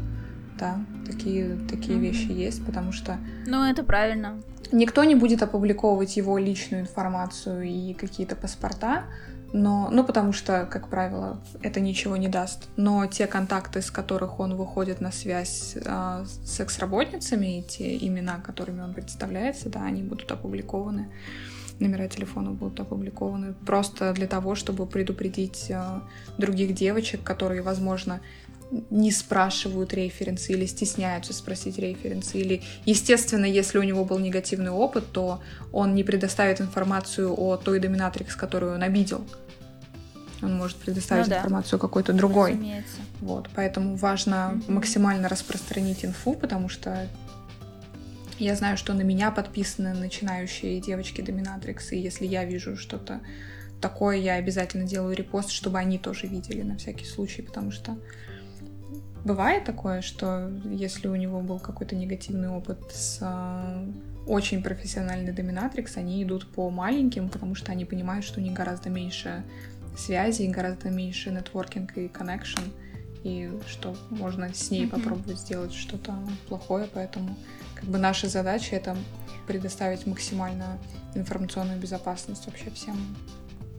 Да, 0.58 0.80
такие, 1.06 1.58
такие 1.70 1.98
mm-hmm. 1.98 2.02
вещи 2.02 2.32
есть, 2.32 2.66
потому 2.66 2.92
что... 2.92 3.18
Ну, 3.46 3.64
это 3.64 3.84
правильно. 3.84 4.42
Никто 4.72 5.04
не 5.04 5.16
будет 5.16 5.42
опубликовывать 5.42 6.16
его 6.16 6.38
личную 6.38 6.84
информацию 6.84 7.64
и 7.64 7.94
какие-то 7.94 8.36
паспорта, 8.36 9.06
но, 9.54 9.90
ну, 9.92 10.04
потому 10.04 10.32
что, 10.32 10.66
как 10.66 10.88
правило, 10.88 11.42
это 11.62 11.82
ничего 11.82 12.16
не 12.16 12.30
даст. 12.30 12.70
Но 12.78 13.06
те 13.08 13.28
контакты, 13.28 13.82
с 13.82 13.92
которых 13.92 14.40
он 14.40 14.56
выходит 14.56 15.02
на 15.02 15.12
связь 15.12 15.76
э, 15.76 16.26
с 16.26 16.50
секс-работницами, 16.50 17.60
и 17.60 17.64
те 17.64 17.98
имена, 17.98 18.40
которыми 18.40 18.82
он 18.82 18.94
представляется, 18.94 19.70
да, 19.70 19.84
они 19.84 20.04
будут 20.04 20.32
опубликованы. 20.32 21.10
Номера 21.80 22.08
телефона 22.08 22.52
будут 22.52 22.80
опубликованы 22.80 23.54
просто 23.66 24.14
для 24.14 24.28
того, 24.28 24.56
чтобы 24.56 24.86
предупредить 24.86 25.66
э, 25.70 26.00
других 26.38 26.74
девочек, 26.74 27.24
которые, 27.24 27.62
возможно, 27.62 28.22
не 28.90 29.12
спрашивают 29.12 29.94
референсы 29.94 30.54
или 30.54 30.66
стесняются 30.66 31.34
спросить 31.34 31.78
референсы. 31.78 32.38
Или, 32.38 32.62
естественно, 32.86 33.46
если 33.46 33.78
у 33.78 33.84
него 33.84 34.06
был 34.06 34.20
негативный 34.20 34.72
опыт, 34.72 35.12
то 35.12 35.42
он 35.72 35.94
не 35.94 36.04
предоставит 36.04 36.62
информацию 36.62 37.34
о 37.38 37.58
той 37.58 37.80
доминатрикс, 37.80 38.36
которую 38.36 38.76
он 38.76 38.84
обидел. 38.84 39.26
Он 40.42 40.56
может 40.56 40.78
предоставить 40.78 41.26
ну, 41.26 41.32
да. 41.32 41.38
информацию 41.40 41.80
какой-то 41.80 42.14
другой. 42.14 42.52
Разумеется. 42.52 42.98
Вот, 43.20 43.50
поэтому 43.54 43.96
важно 43.96 44.54
mm-hmm. 44.54 44.72
максимально 44.72 45.30
распространить 45.30 46.04
инфу, 46.04 46.34
потому 46.34 46.68
что 46.68 47.08
я 48.40 48.56
знаю, 48.56 48.76
что 48.78 48.94
на 48.94 49.04
меня 49.04 49.30
подписаны 49.30 49.94
начинающие 49.94 50.82
девочки-доминатрикс, 50.82 51.92
и 51.92 52.00
если 52.00 52.26
я 52.26 52.44
вижу 52.44 52.76
что-то 52.76 53.22
такое, 53.80 54.18
я 54.18 54.36
обязательно 54.36 54.86
делаю 54.86 55.16
репост, 55.16 55.52
чтобы 55.52 55.78
они 55.78 56.00
тоже 56.00 56.26
видели 56.26 56.64
на 56.64 56.78
всякий 56.78 57.06
случай, 57.06 57.44
потому 57.44 57.70
что 57.72 57.98
Бывает 59.24 59.66
такое, 59.66 60.02
что 60.02 60.52
если 60.66 61.08
у 61.08 61.16
него 61.16 61.42
был 61.42 61.60
какой-то 61.60 61.96
негативный 61.96 62.50
опыт 62.50 62.80
с 62.92 63.20
э, 63.22 63.92
очень 64.26 64.64
профессиональной 64.64 65.32
доминатрикс, 65.32 65.98
они 65.98 66.24
идут 66.24 66.48
по 66.48 66.70
маленьким, 66.72 67.30
потому 67.30 67.54
что 67.54 67.72
они 67.72 67.86
понимают, 67.86 68.26
что 68.26 68.40
у 68.40 68.44
них 68.44 68.54
гораздо 68.54 68.90
меньше 68.90 69.44
связей, 69.96 70.48
гораздо 70.48 70.90
меньше 70.90 71.30
нетворкинг 71.30 71.98
и 71.98 72.08
connection, 72.08 72.64
и 73.24 73.52
что 73.68 73.96
можно 74.10 74.52
с 74.54 74.72
ней 74.72 74.86
mm-hmm. 74.86 74.90
попробовать 74.90 75.38
сделать 75.38 75.74
что-то 75.74 76.16
плохое, 76.48 76.88
поэтому 76.92 77.36
как 77.76 77.86
бы 77.86 78.00
наша 78.00 78.28
задача 78.28 78.76
это 78.76 78.98
предоставить 79.48 80.08
максимально 80.08 80.80
информационную 81.14 81.80
безопасность 81.80 82.46
вообще 82.48 82.72
всем, 82.72 82.96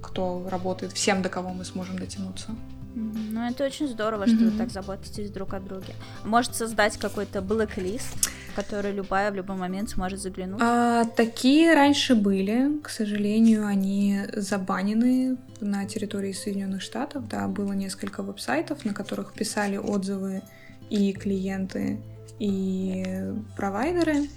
кто 0.00 0.46
работает, 0.48 0.92
всем, 0.92 1.22
до 1.22 1.28
кого 1.28 1.52
мы 1.52 1.64
сможем 1.64 1.98
дотянуться. 1.98 2.50
Ну, 2.94 3.48
это 3.48 3.64
очень 3.64 3.88
здорово, 3.88 4.26
что 4.26 4.36
mm-hmm. 4.36 4.50
вы 4.50 4.58
так 4.58 4.70
заботитесь 4.70 5.30
друг 5.30 5.54
о 5.54 5.60
друге. 5.60 5.94
Может 6.24 6.54
создать 6.54 6.98
какой-то 6.98 7.40
блэк-лист, 7.40 8.30
в 8.52 8.54
который 8.54 8.92
любая 8.92 9.30
в 9.30 9.34
любой 9.34 9.56
момент 9.56 9.90
сможет 9.90 10.20
заглянуть? 10.20 10.60
А, 10.62 11.04
такие 11.04 11.74
раньше 11.74 12.14
были. 12.14 12.78
К 12.82 12.90
сожалению, 12.90 13.66
они 13.66 14.20
забанены 14.34 15.38
на 15.60 15.86
территории 15.86 16.32
Соединенных 16.32 16.82
Штатов. 16.82 17.28
Да, 17.28 17.48
было 17.48 17.72
несколько 17.72 18.22
веб-сайтов, 18.22 18.84
на 18.84 18.92
которых 18.92 19.32
писали 19.32 19.76
отзывы 19.76 20.42
и 20.90 21.12
клиенты, 21.12 22.00
и 22.38 23.32
провайдеры. 23.56 24.28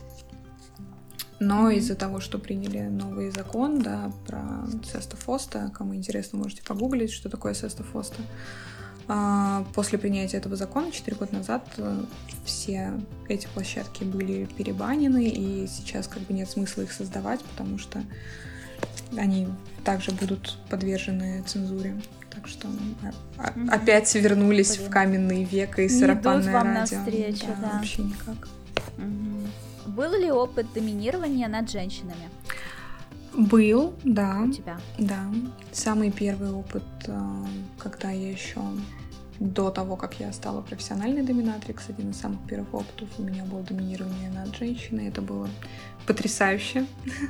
Но 1.39 1.69
из-за 1.69 1.95
того, 1.95 2.19
что 2.21 2.39
приняли 2.39 2.81
новый 2.81 3.29
закон, 3.29 3.81
да, 3.81 4.11
про 4.25 4.41
Сеста 4.91 5.17
Фоста, 5.17 5.71
кому 5.73 5.93
интересно, 5.95 6.39
можете 6.39 6.63
погуглить, 6.63 7.11
что 7.11 7.29
такое 7.29 7.53
Сеста 7.53 7.83
Фоста. 7.83 8.21
А, 9.07 9.65
после 9.75 9.99
принятия 9.99 10.37
этого 10.37 10.55
закона 10.55 10.91
4 10.91 11.15
года 11.17 11.35
назад 11.35 11.67
э, 11.77 12.03
все 12.43 12.93
эти 13.27 13.47
площадки 13.47 14.03
были 14.03 14.45
перебанены, 14.45 15.27
и 15.27 15.67
сейчас 15.67 16.07
как 16.07 16.23
бы 16.23 16.33
нет 16.33 16.49
смысла 16.49 16.81
их 16.83 16.91
создавать, 16.91 17.41
потому 17.41 17.77
что 17.77 18.01
они 19.15 19.47
также 19.83 20.11
будут 20.11 20.57
подвержены 20.69 21.43
цензуре. 21.45 22.01
Так 22.31 22.47
что 22.47 22.67
mm-hmm. 22.67 23.69
опять 23.69 24.13
вернулись 24.15 24.77
Блин. 24.77 24.87
в 24.87 24.91
каменный 24.91 25.43
век 25.43 25.77
и 25.77 25.87
сарафанное 25.87 26.53
вам 26.53 26.67
радио. 26.73 26.97
Навстречу, 26.97 27.45
да, 27.47 27.55
да. 27.61 27.77
Вообще 27.77 28.01
никак. 28.01 28.47
Mm-hmm. 28.97 29.47
Был 29.85 30.11
ли 30.13 30.31
опыт 30.31 30.67
доминирования 30.73 31.47
над 31.47 31.69
женщинами? 31.69 32.29
Был, 33.33 33.93
да. 34.03 34.43
У 34.47 34.51
тебя? 34.51 34.77
Да. 34.97 35.25
Самый 35.71 36.11
первый 36.11 36.51
опыт, 36.51 36.83
а, 37.07 37.45
когда 37.77 38.09
я 38.09 38.31
еще 38.31 38.61
до 39.39 39.69
того, 39.69 39.97
как 39.97 40.19
я 40.19 40.31
стала 40.31 40.61
профессиональной 40.61 41.21
доминатрикс, 41.21 41.89
один 41.89 42.11
из 42.11 42.17
самых 42.17 42.39
первых 42.47 42.73
опытов 42.73 43.09
у 43.17 43.23
меня 43.23 43.43
было 43.43 43.61
доминирование 43.61 44.29
над 44.29 44.55
женщиной. 44.55 45.07
Это 45.09 45.21
было 45.21 45.49
потрясающе. 46.05 46.85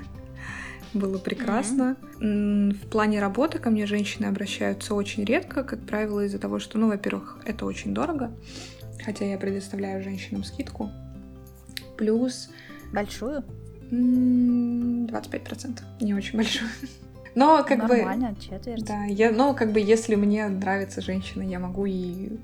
Было 0.94 1.18
прекрасно. 1.18 1.98
В 2.22 2.88
плане 2.90 3.20
работы 3.20 3.60
ко 3.60 3.70
мне 3.70 3.86
женщины 3.86 4.28
обращаются 4.28 4.96
очень 4.96 5.26
редко, 5.26 5.66
как 5.66 5.86
правило, 5.86 6.22
из-за 6.22 6.40
того, 6.40 6.60
что, 6.60 6.78
ну, 6.78 6.88
во-первых, 6.88 7.38
это 7.44 7.66
очень 7.66 7.94
дорого, 7.94 8.32
хотя 9.04 9.26
я 9.26 9.38
предоставляю 9.38 10.02
женщинам 10.02 10.46
скидку. 10.46 10.90
Плюс... 11.98 12.50
Большую? 12.94 13.44
25%. 13.92 15.80
Не 16.02 16.14
очень 16.14 16.38
большую. 16.38 16.70
Но 17.36 17.64
как 17.64 17.80
Нормально, 17.80 17.88
бы... 17.88 17.98
Нормально, 17.98 18.36
четверть. 18.40 18.86
Да, 18.86 19.04
я, 19.04 19.32
но 19.32 19.54
как 19.54 19.74
бы 19.74 19.82
если 19.82 20.16
мне 20.16 20.48
нравится 20.48 21.02
женщина, 21.02 21.44
я 21.44 21.60
могу 21.60 21.86
и 21.86 22.40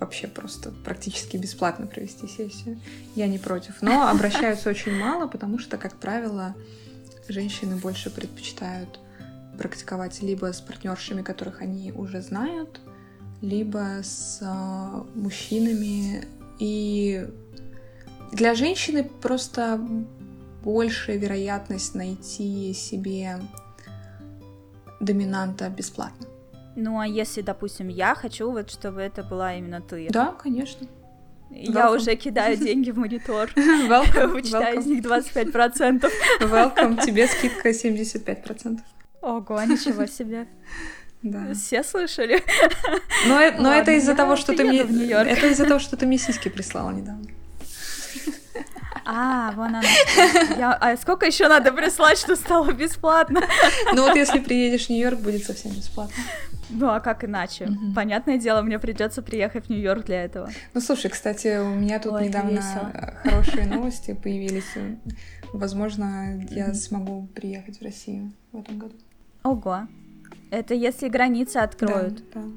вообще 0.00 0.28
просто 0.28 0.70
практически 0.70 1.36
бесплатно 1.36 1.86
провести 1.86 2.26
сессию. 2.26 2.80
Я 3.14 3.26
не 3.26 3.38
против. 3.38 3.82
Но 3.82 4.08
обращаются 4.10 4.70
очень 4.70 4.98
мало, 4.98 5.28
потому 5.28 5.58
что, 5.58 5.76
как 5.76 5.94
правило, 5.96 6.54
женщины 7.28 7.76
больше 7.76 8.08
предпочитают 8.08 8.98
практиковать 9.58 10.22
либо 10.22 10.52
с 10.54 10.60
партнершами, 10.62 11.20
которых 11.20 11.60
они 11.60 11.92
уже 11.92 12.22
знают, 12.22 12.80
либо 13.42 14.00
с 14.02 14.38
э, 14.40 15.18
мужчинами. 15.18 16.24
И 16.58 17.28
для 18.32 18.54
женщины 18.54 19.04
просто 19.04 19.80
большая 20.62 21.16
вероятность 21.16 21.94
найти 21.94 22.72
себе 22.74 23.40
доминанта 25.00 25.68
бесплатно. 25.68 26.26
Ну 26.76 26.98
а 26.98 27.06
если, 27.06 27.40
допустим, 27.42 27.88
я 27.88 28.14
хочу, 28.14 28.50
вот 28.50 28.70
чтобы 28.70 29.00
это 29.00 29.22
была 29.22 29.54
именно 29.54 29.80
ты. 29.80 30.08
Да, 30.10 30.32
конечно. 30.32 30.86
Я 31.50 31.86
welcome. 31.86 31.96
уже 31.96 32.16
кидаю 32.16 32.56
деньги 32.68 32.90
в 32.90 32.98
монитор. 32.98 33.50
Welcome. 33.56 34.26
Вычитаю 34.32 34.78
из 34.78 34.86
них 34.86 35.04
25%. 35.04 36.08
Welcome, 36.40 37.04
тебе 37.04 37.26
скидка 37.26 37.70
75%. 37.70 38.78
Ого, 39.22 39.62
ничего 39.62 40.06
себе. 40.06 40.46
Да. 41.22 41.52
Все 41.52 41.82
слышали? 41.82 42.42
Но, 43.28 43.38
э, 43.38 43.54
но 43.60 43.74
это 43.74 43.90
из-за 43.90 44.14
того, 44.14 44.36
что 44.36 44.56
ты 44.56 44.64
мне... 44.64 44.78
Это 44.80 45.48
из-за 45.48 45.66
того, 45.66 45.78
что 45.78 45.98
ты 45.98 46.06
мне 46.06 46.16
сиськи 46.16 46.48
прислала 46.48 46.92
недавно. 46.92 47.26
А, 49.12 49.52
вон 49.52 49.74
она. 49.74 49.82
Я... 50.56 50.72
А 50.74 50.96
сколько 50.96 51.26
еще 51.26 51.48
надо 51.48 51.72
прислать, 51.72 52.18
что 52.18 52.36
стало 52.36 52.70
бесплатно? 52.72 53.42
Ну 53.92 54.02
вот 54.02 54.14
если 54.14 54.38
приедешь 54.38 54.86
в 54.86 54.90
Нью-Йорк, 54.90 55.18
будет 55.18 55.44
совсем 55.44 55.72
бесплатно. 55.72 56.22
Ну 56.68 56.88
а 56.88 57.00
как 57.00 57.24
иначе? 57.24 57.64
Угу. 57.64 57.94
Понятное 57.94 58.38
дело, 58.38 58.62
мне 58.62 58.78
придется 58.78 59.22
приехать 59.22 59.66
в 59.66 59.70
Нью-Йорк 59.70 60.04
для 60.04 60.22
этого. 60.22 60.50
Ну 60.74 60.80
слушай, 60.80 61.10
кстати, 61.10 61.58
у 61.58 61.74
меня 61.74 61.98
тут 61.98 62.12
Ой, 62.12 62.28
недавно 62.28 62.50
весело. 62.50 62.92
хорошие 63.24 63.66
новости 63.66 64.14
появились. 64.14 64.72
Возможно, 65.52 66.40
я 66.50 66.72
смогу 66.74 67.28
приехать 67.34 67.80
в 67.80 67.82
Россию 67.82 68.32
в 68.52 68.60
этом 68.60 68.78
году. 68.78 68.94
Ого. 69.42 69.88
Это 70.50 70.74
если 70.74 71.08
границы 71.08 71.56
откроют. 71.56 72.22
Да, 72.32 72.42
да. 72.42 72.48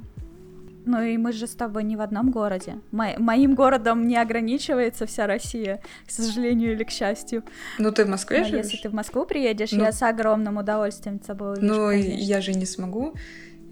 Ну 0.85 1.01
и 1.01 1.17
мы 1.17 1.31
же 1.31 1.47
с 1.47 1.55
тобой 1.55 1.83
не 1.83 1.95
в 1.95 2.01
одном 2.01 2.31
городе. 2.31 2.79
Мо- 2.91 3.17
моим 3.17 3.55
городом 3.55 4.07
не 4.07 4.17
ограничивается 4.17 5.05
вся 5.05 5.27
Россия, 5.27 5.81
к 6.05 6.11
сожалению 6.11 6.73
или 6.73 6.83
к 6.83 6.89
счастью. 6.89 7.43
Ну 7.79 7.91
ты 7.91 8.05
в 8.05 8.09
Москве 8.09 8.39
Но 8.39 8.45
живешь? 8.45 8.65
Если 8.65 8.77
ты 8.77 8.89
в 8.89 8.93
Москву 8.93 9.25
приедешь, 9.25 9.71
ну... 9.71 9.83
я 9.83 9.91
с 9.91 10.01
огромным 10.01 10.57
удовольствием 10.57 11.21
с 11.21 11.25
тобой 11.25 11.53
увижу, 11.57 11.73
Ну 11.73 11.87
конечно. 11.87 12.17
я 12.19 12.41
же 12.41 12.53
не 12.53 12.65
смогу 12.65 13.13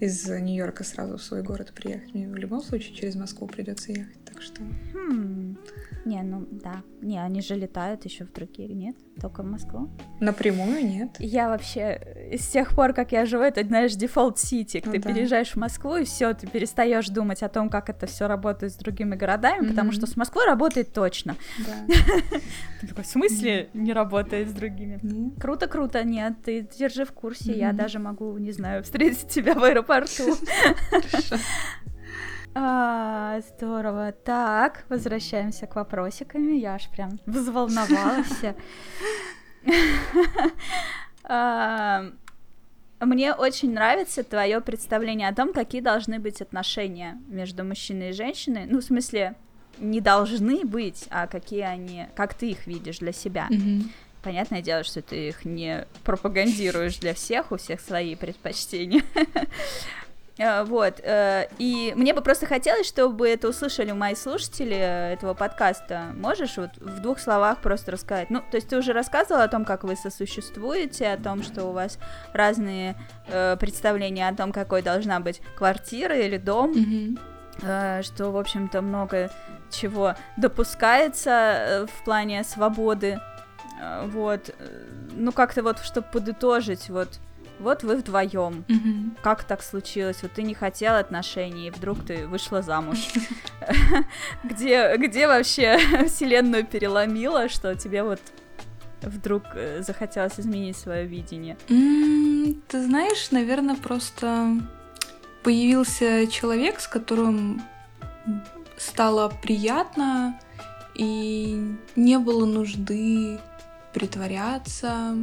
из 0.00 0.28
Нью-Йорка 0.28 0.84
сразу 0.84 1.16
в 1.18 1.22
свой 1.22 1.42
город 1.42 1.72
приехать. 1.74 2.12
Мне 2.14 2.28
в 2.28 2.34
любом 2.34 2.60
случае 2.62 2.94
через 2.94 3.14
Москву 3.14 3.46
придется 3.46 3.92
ехать, 3.92 4.24
так 4.24 4.42
что. 4.42 4.62
Хм. 4.94 5.56
Не, 6.04 6.22
ну 6.22 6.46
да. 6.50 6.82
Не, 7.00 7.22
они 7.22 7.40
же 7.42 7.54
летают 7.54 8.04
еще 8.04 8.24
в 8.24 8.32
другие, 8.32 8.74
нет? 8.74 8.96
Только 9.20 9.42
в 9.42 9.46
Москву. 9.46 9.88
Напрямую 10.20 10.84
нет. 10.86 11.10
Я 11.18 11.48
вообще 11.48 12.00
с 12.32 12.48
тех 12.48 12.74
пор, 12.74 12.92
как 12.92 13.12
я 13.12 13.24
живу, 13.24 13.42
это, 13.42 13.64
знаешь, 13.64 13.94
дефолт 13.94 14.38
сити. 14.38 14.82
Ну, 14.84 14.92
ты 14.92 14.98
да. 15.00 15.08
переезжаешь 15.10 15.50
в 15.50 15.56
Москву, 15.56 15.96
и 15.96 16.04
все, 16.04 16.34
ты 16.34 16.46
перестаешь 16.46 17.08
думать 17.08 17.42
о 17.42 17.48
том, 17.48 17.68
как 17.68 17.88
это 17.88 18.06
все 18.06 18.26
работает 18.26 18.72
с 18.72 18.76
другими 18.76 19.14
городами, 19.14 19.64
mm-hmm. 19.64 19.68
потому 19.70 19.92
что 19.92 20.06
с 20.06 20.16
Москвой 20.16 20.46
работает 20.46 20.92
точно. 20.92 21.36
Ты 22.80 22.88
такой, 22.88 23.04
в 23.04 23.06
смысле 23.06 23.68
не 23.74 23.92
работает 23.92 24.48
с 24.48 24.52
другими? 24.52 24.98
Круто, 25.38 25.68
круто, 25.68 26.02
нет, 26.02 26.34
ты 26.44 26.68
держи 26.76 27.04
в 27.04 27.12
курсе, 27.12 27.56
я 27.56 27.72
даже 27.72 28.00
могу, 28.00 28.36
не 28.38 28.50
знаю, 28.50 28.82
встретить 28.82 29.28
тебя 29.28 29.54
в 29.54 29.62
аэропорту. 29.62 30.34
А, 32.54 33.40
здорово. 33.40 34.12
Так, 34.12 34.84
возвращаемся 34.88 35.66
к 35.66 35.76
вопросикам. 35.76 36.52
Я 36.52 36.74
аж 36.74 36.88
прям 36.88 37.18
взволновалась. 37.26 38.28
Мне 43.00 43.34
очень 43.34 43.72
нравится 43.72 44.22
твое 44.22 44.60
представление 44.60 45.28
о 45.28 45.34
том, 45.34 45.52
какие 45.52 45.80
должны 45.80 46.18
быть 46.18 46.40
отношения 46.40 47.18
между 47.26 47.64
мужчиной 47.64 48.10
и 48.10 48.12
женщиной. 48.12 48.66
Ну, 48.66 48.80
в 48.80 48.84
смысле, 48.84 49.34
не 49.78 50.00
должны 50.00 50.64
быть, 50.64 51.06
а 51.10 51.26
какие 51.26 51.62
они, 51.62 52.06
как 52.14 52.34
ты 52.34 52.50
их 52.50 52.66
видишь 52.66 52.98
для 52.98 53.12
себя. 53.12 53.48
Понятное 54.22 54.62
дело, 54.62 54.84
что 54.84 55.02
ты 55.02 55.28
их 55.28 55.44
не 55.44 55.84
пропагандируешь 56.04 56.98
для 56.98 57.12
всех, 57.12 57.50
у 57.50 57.56
всех 57.56 57.80
свои 57.80 58.14
предпочтения. 58.14 59.02
Э, 60.42 60.64
вот. 60.64 61.00
Э, 61.02 61.46
и 61.58 61.92
мне 61.96 62.14
бы 62.14 62.20
просто 62.20 62.46
хотелось, 62.46 62.86
чтобы 62.86 63.28
это 63.28 63.48
услышали 63.48 63.92
мои 63.92 64.14
слушатели 64.14 64.76
этого 64.76 65.34
подкаста. 65.34 66.12
Можешь 66.14 66.56
вот 66.56 66.70
в 66.78 67.00
двух 67.00 67.20
словах 67.20 67.58
просто 67.58 67.92
рассказать? 67.92 68.30
Ну, 68.30 68.40
то 68.40 68.56
есть 68.56 68.68
ты 68.68 68.76
уже 68.76 68.92
рассказывала 68.92 69.44
о 69.44 69.48
том, 69.48 69.64
как 69.64 69.84
вы 69.84 69.94
сосуществуете, 69.94 71.08
о 71.08 71.16
том, 71.16 71.42
что 71.42 71.64
у 71.64 71.72
вас 71.72 71.98
разные 72.32 72.96
э, 73.28 73.56
представления 73.56 74.28
о 74.28 74.34
том, 74.34 74.52
какой 74.52 74.82
должна 74.82 75.20
быть 75.20 75.40
квартира 75.56 76.16
или 76.18 76.38
дом, 76.38 76.72
mm-hmm. 76.72 77.20
э, 77.62 78.02
что, 78.02 78.30
в 78.30 78.36
общем-то, 78.36 78.82
много 78.82 79.30
чего 79.70 80.14
допускается 80.36 81.30
э, 81.30 81.86
в 81.86 82.04
плане 82.04 82.42
свободы. 82.42 83.20
Э, 83.80 84.06
вот. 84.06 84.54
Ну, 85.12 85.30
как-то 85.30 85.62
вот, 85.62 85.78
чтобы 85.80 86.06
подытожить, 86.12 86.88
вот 86.88 87.20
вот 87.58 87.82
вы 87.82 87.96
вдвоем. 87.96 88.64
Угу. 88.68 89.22
Как 89.22 89.44
так 89.44 89.62
случилось? 89.62 90.18
Вот 90.22 90.32
ты 90.32 90.42
не 90.42 90.54
хотел 90.54 90.96
отношений, 90.96 91.68
и 91.68 91.70
вдруг 91.70 92.04
ты 92.04 92.26
вышла 92.26 92.62
замуж. 92.62 92.98
Где, 94.44 94.96
где 94.96 95.28
вообще 95.28 95.78
вселенную 96.06 96.66
переломила, 96.66 97.48
что 97.48 97.74
тебе 97.76 98.02
вот 98.02 98.20
вдруг 99.02 99.44
э, 99.54 99.82
захотелось 99.82 100.38
изменить 100.38 100.76
свое 100.76 101.06
видение? 101.06 101.56
Ты 101.68 102.84
знаешь, 102.84 103.30
наверное, 103.30 103.76
просто 103.76 104.58
появился 105.42 106.26
человек, 106.26 106.80
с 106.80 106.88
которым 106.88 107.62
стало 108.76 109.32
приятно, 109.42 110.38
и 110.94 111.76
не 111.96 112.18
было 112.18 112.44
нужды 112.44 113.38
притворяться, 113.92 115.16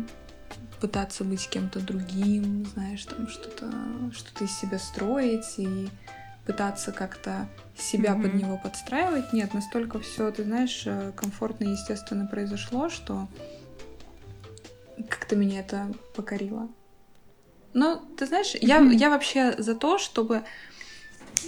пытаться 0.79 1.23
быть 1.23 1.47
кем-то 1.49 1.79
другим, 1.79 2.65
знаешь, 2.73 3.03
там 3.05 3.27
что-то 3.27 3.71
что-то 4.13 4.45
из 4.45 4.57
себя 4.57 4.79
строить 4.79 5.55
и 5.57 5.89
пытаться 6.45 6.91
как-то 6.91 7.47
себя 7.77 8.13
mm-hmm. 8.13 8.21
под 8.23 8.33
него 8.33 8.57
подстраивать. 8.57 9.33
Нет, 9.33 9.53
настолько 9.53 9.99
все, 9.99 10.31
ты 10.31 10.43
знаешь, 10.43 10.83
э, 10.85 11.11
комфортно 11.15 11.65
и 11.65 11.71
естественно 11.71 12.25
произошло, 12.25 12.89
что 12.89 13.27
как-то 15.07 15.35
меня 15.35 15.59
это 15.59 15.93
покорило. 16.15 16.67
Но, 17.73 18.03
ты 18.17 18.25
знаешь, 18.25 18.55
mm-hmm. 18.55 18.65
я, 18.65 18.79
я 18.79 19.09
вообще 19.11 19.53
за 19.59 19.75
то, 19.75 19.99
чтобы 19.99 20.43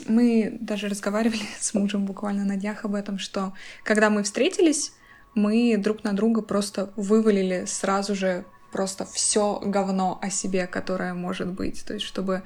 мы 0.07 0.57
даже 0.61 0.87
разговаривали 0.87 1.41
с 1.59 1.73
мужем 1.73 2.05
буквально 2.05 2.45
на 2.45 2.55
днях 2.55 2.85
об 2.85 2.93
этом, 2.93 3.17
что 3.17 3.53
когда 3.83 4.09
мы 4.09 4.23
встретились, 4.23 4.93
мы 5.33 5.77
друг 5.77 6.03
на 6.03 6.13
друга 6.13 6.41
просто 6.41 6.93
вывалили 6.95 7.65
сразу 7.65 8.15
же 8.15 8.45
просто 8.71 9.05
все 9.05 9.59
говно 9.63 10.19
о 10.21 10.29
себе, 10.29 10.67
которое 10.67 11.13
может 11.13 11.47
быть. 11.47 11.83
То 11.85 11.93
есть, 11.93 12.05
чтобы 12.05 12.43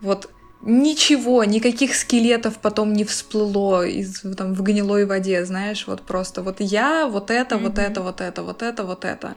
вот 0.00 0.30
ничего, 0.62 1.44
никаких 1.44 1.94
скелетов 1.94 2.58
потом 2.58 2.92
не 2.92 3.04
всплыло 3.04 3.86
из, 3.86 4.20
там, 4.36 4.54
в 4.54 4.62
гнилой 4.62 5.06
воде, 5.06 5.44
знаешь, 5.44 5.86
вот 5.86 6.02
просто 6.02 6.42
вот 6.42 6.60
я, 6.60 7.06
вот 7.06 7.30
это, 7.30 7.54
mm-hmm. 7.54 7.62
вот 7.62 7.78
это, 7.78 8.02
вот 8.02 8.20
это, 8.20 8.42
вот 8.42 8.62
это, 8.62 8.84
вот 8.84 9.04
это, 9.04 9.36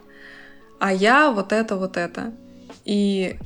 а 0.80 0.92
я 0.92 1.32
вот 1.32 1.52
это, 1.52 1.76
вот 1.76 1.98
это. 1.98 2.34
И 2.84 3.38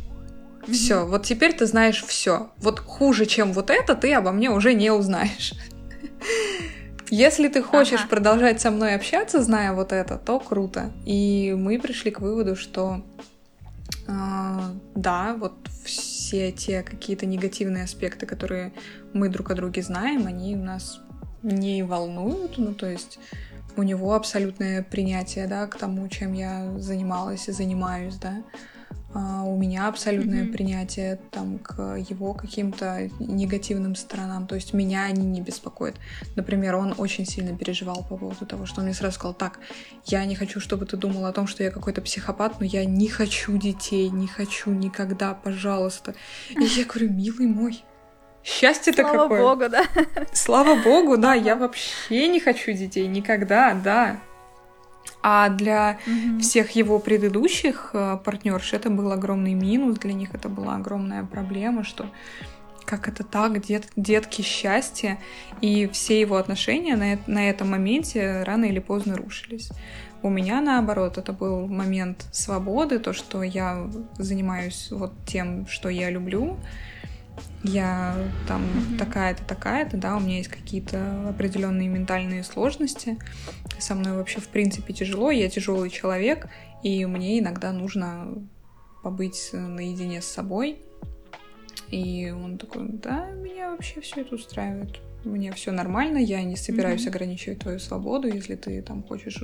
все, 0.67 1.06
вот 1.06 1.23
теперь 1.23 1.53
ты 1.53 1.65
знаешь 1.65 2.03
все. 2.03 2.51
Вот 2.57 2.80
хуже, 2.80 3.25
чем 3.25 3.53
вот 3.53 3.69
это, 3.69 3.95
ты 3.95 4.14
обо 4.14 4.31
мне 4.31 4.49
уже 4.49 4.73
не 4.73 4.91
узнаешь. 4.91 5.53
Если 7.09 7.47
ты 7.47 7.61
хочешь 7.61 8.01
ага. 8.01 8.09
продолжать 8.09 8.59
со 8.61 8.71
мной 8.71 8.95
общаться, 8.95 9.41
зная 9.41 9.73
вот 9.73 9.93
это, 9.93 10.17
то 10.17 10.39
круто. 10.39 10.91
И 11.05 11.55
мы 11.57 11.79
пришли 11.79 12.11
к 12.11 12.19
выводу, 12.19 12.55
что 12.55 13.01
э, 14.07 14.59
да, 14.95 15.35
вот 15.39 15.53
все 15.85 16.51
те 16.51 16.83
какие-то 16.83 17.25
негативные 17.25 17.85
аспекты, 17.85 18.25
которые 18.25 18.73
мы 19.13 19.29
друг 19.29 19.51
о 19.51 19.55
друге 19.55 19.81
знаем, 19.81 20.27
они 20.27 20.55
у 20.55 20.63
нас 20.63 20.99
не 21.43 21.83
волнуют. 21.83 22.57
Ну, 22.57 22.73
то 22.73 22.89
есть 22.89 23.19
у 23.77 23.83
него 23.83 24.13
абсолютное 24.13 24.83
принятие, 24.83 25.47
да, 25.47 25.67
к 25.67 25.77
тому, 25.77 26.07
чем 26.09 26.33
я 26.33 26.77
занималась 26.77 27.47
и 27.47 27.51
занимаюсь, 27.51 28.15
да. 28.15 28.43
А, 29.13 29.43
у 29.43 29.57
меня 29.57 29.87
абсолютное 29.87 30.43
mm-hmm. 30.43 30.51
принятие 30.51 31.19
там 31.31 31.59
к 31.59 31.95
его 31.97 32.33
каким-то 32.33 33.09
негативным 33.19 33.95
сторонам. 33.95 34.47
То 34.47 34.55
есть 34.55 34.73
меня 34.73 35.03
они 35.03 35.25
не 35.25 35.41
беспокоят. 35.41 35.95
Например, 36.35 36.75
он 36.75 36.93
очень 36.97 37.25
сильно 37.25 37.57
переживал 37.57 38.05
по 38.07 38.17
поводу 38.17 38.45
того, 38.45 38.65
что 38.65 38.81
он 38.81 38.85
мне 38.85 38.93
сразу 38.93 39.15
сказал, 39.15 39.33
так, 39.33 39.59
я 40.05 40.25
не 40.25 40.35
хочу, 40.35 40.59
чтобы 40.59 40.85
ты 40.85 40.97
думал 40.97 41.25
о 41.25 41.33
том, 41.33 41.47
что 41.47 41.63
я 41.63 41.71
какой-то 41.71 42.01
психопат, 42.01 42.59
но 42.59 42.65
я 42.65 42.85
не 42.85 43.07
хочу 43.07 43.57
детей, 43.57 44.09
не 44.09 44.27
хочу 44.27 44.71
никогда, 44.71 45.33
пожалуйста. 45.33 46.13
И 46.49 46.63
я 46.63 46.85
говорю, 46.87 47.11
милый 47.11 47.47
мой, 47.47 47.83
Счастье-то 48.43 49.01
Слава 49.01 49.23
какое. 49.23 49.41
Слава 49.41 49.55
богу, 49.55 49.69
да. 49.69 49.85
Слава 50.31 50.75
богу, 50.75 51.17
да, 51.17 51.33
я 51.33 51.55
вообще 51.57 52.29
не 52.29 52.39
хочу 52.39 52.71
детей, 52.71 53.05
никогда, 53.07 53.73
да. 53.73 54.21
А 55.30 55.49
для 55.49 55.99
mm-hmm. 56.06 56.39
всех 56.39 56.72
его 56.72 56.99
предыдущих 56.99 57.89
э, 57.91 58.17
партнерш 58.23 58.72
это 58.72 58.89
был 58.89 59.11
огромный 59.11 59.56
минус, 59.56 59.97
для 59.97 60.14
них 60.14 60.33
это 60.33 60.47
была 60.47 60.75
огромная 60.77 61.25
проблема, 61.25 61.83
что 61.83 62.06
как 62.85 63.09
это 63.09 63.25
так, 63.25 63.61
дет, 63.61 63.89
детки 63.97 64.41
счастья, 64.41 65.19
и 65.59 65.89
все 65.91 66.22
его 66.22 66.38
отношения 66.38 66.95
на, 66.95 67.19
на 67.27 67.49
этом 67.49 67.72
моменте 67.72 68.43
рано 68.43 68.64
или 68.64 68.80
поздно 68.80 69.17
рушились. 69.17 69.69
У 70.22 70.30
меня, 70.30 70.61
наоборот, 70.61 71.17
это 71.17 71.33
был 71.33 71.67
момент 71.67 72.25
свободы, 72.31 72.97
то, 72.97 73.11
что 73.11 73.43
я 73.43 73.85
занимаюсь 74.17 74.88
вот 74.91 75.11
тем, 75.25 75.67
что 75.67 75.89
я 75.89 76.09
люблю, 76.09 76.57
я 77.67 78.15
там 78.47 78.63
mm-hmm. 78.63 78.97
такая-то, 78.97 79.43
такая-то, 79.43 79.97
да, 79.97 80.15
у 80.15 80.19
меня 80.19 80.37
есть 80.37 80.49
какие-то 80.49 81.29
определенные 81.29 81.87
ментальные 81.87 82.43
сложности. 82.43 83.17
Со 83.79 83.95
мной 83.95 84.13
вообще, 84.17 84.39
в 84.39 84.47
принципе, 84.47 84.93
тяжело, 84.93 85.31
я 85.31 85.49
тяжелый 85.49 85.89
человек, 85.89 86.47
и 86.83 87.05
мне 87.05 87.39
иногда 87.39 87.71
нужно 87.71 88.27
побыть 89.03 89.49
наедине 89.53 90.21
с 90.21 90.25
собой. 90.25 90.79
И 91.89 92.31
он 92.31 92.57
такой, 92.57 92.87
да, 92.89 93.27
меня 93.31 93.71
вообще 93.71 94.01
все 94.01 94.21
это 94.21 94.35
устраивает. 94.35 94.99
Мне 95.23 95.51
все 95.51 95.71
нормально, 95.71 96.17
я 96.17 96.43
не 96.43 96.55
собираюсь 96.55 97.05
mm-hmm. 97.05 97.09
ограничивать 97.09 97.59
твою 97.59 97.79
свободу, 97.79 98.27
если 98.27 98.55
ты 98.55 98.81
там 98.81 99.03
хочешь 99.03 99.41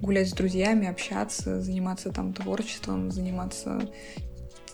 гулять 0.00 0.28
с 0.28 0.32
друзьями, 0.32 0.86
общаться, 0.86 1.60
заниматься 1.60 2.12
там 2.12 2.32
творчеством, 2.32 3.10
заниматься 3.10 3.90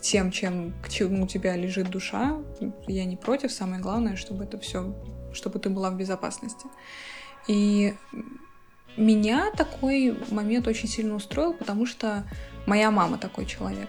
тем, 0.04 0.30
чем 0.30 0.74
к 0.82 0.90
чему 0.90 1.24
у 1.24 1.26
тебя 1.26 1.56
лежит 1.56 1.88
душа. 1.88 2.36
Я 2.86 3.04
не 3.06 3.16
против. 3.16 3.50
Самое 3.50 3.80
главное, 3.80 4.16
чтобы 4.16 4.44
это 4.44 4.58
все, 4.58 4.94
чтобы 5.32 5.58
ты 5.58 5.70
была 5.70 5.90
в 5.90 5.96
безопасности. 5.96 6.66
И 7.48 7.94
меня 8.96 9.50
такой 9.56 10.16
момент 10.30 10.68
очень 10.68 10.88
сильно 10.88 11.14
устроил, 11.14 11.54
потому 11.54 11.86
что 11.86 12.24
моя 12.66 12.90
мама 12.90 13.16
такой 13.16 13.46
человек. 13.46 13.88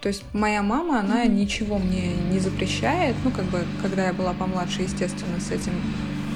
То 0.00 0.08
есть 0.08 0.24
моя 0.32 0.62
мама, 0.62 1.00
она 1.00 1.24
mm-hmm. 1.24 1.34
ничего 1.34 1.78
мне 1.78 2.14
не 2.14 2.38
запрещает. 2.38 3.14
Ну, 3.24 3.30
как 3.30 3.44
бы, 3.46 3.64
когда 3.82 4.06
я 4.06 4.12
была 4.14 4.32
помладше, 4.32 4.82
естественно, 4.82 5.40
с 5.40 5.50
этим 5.50 5.72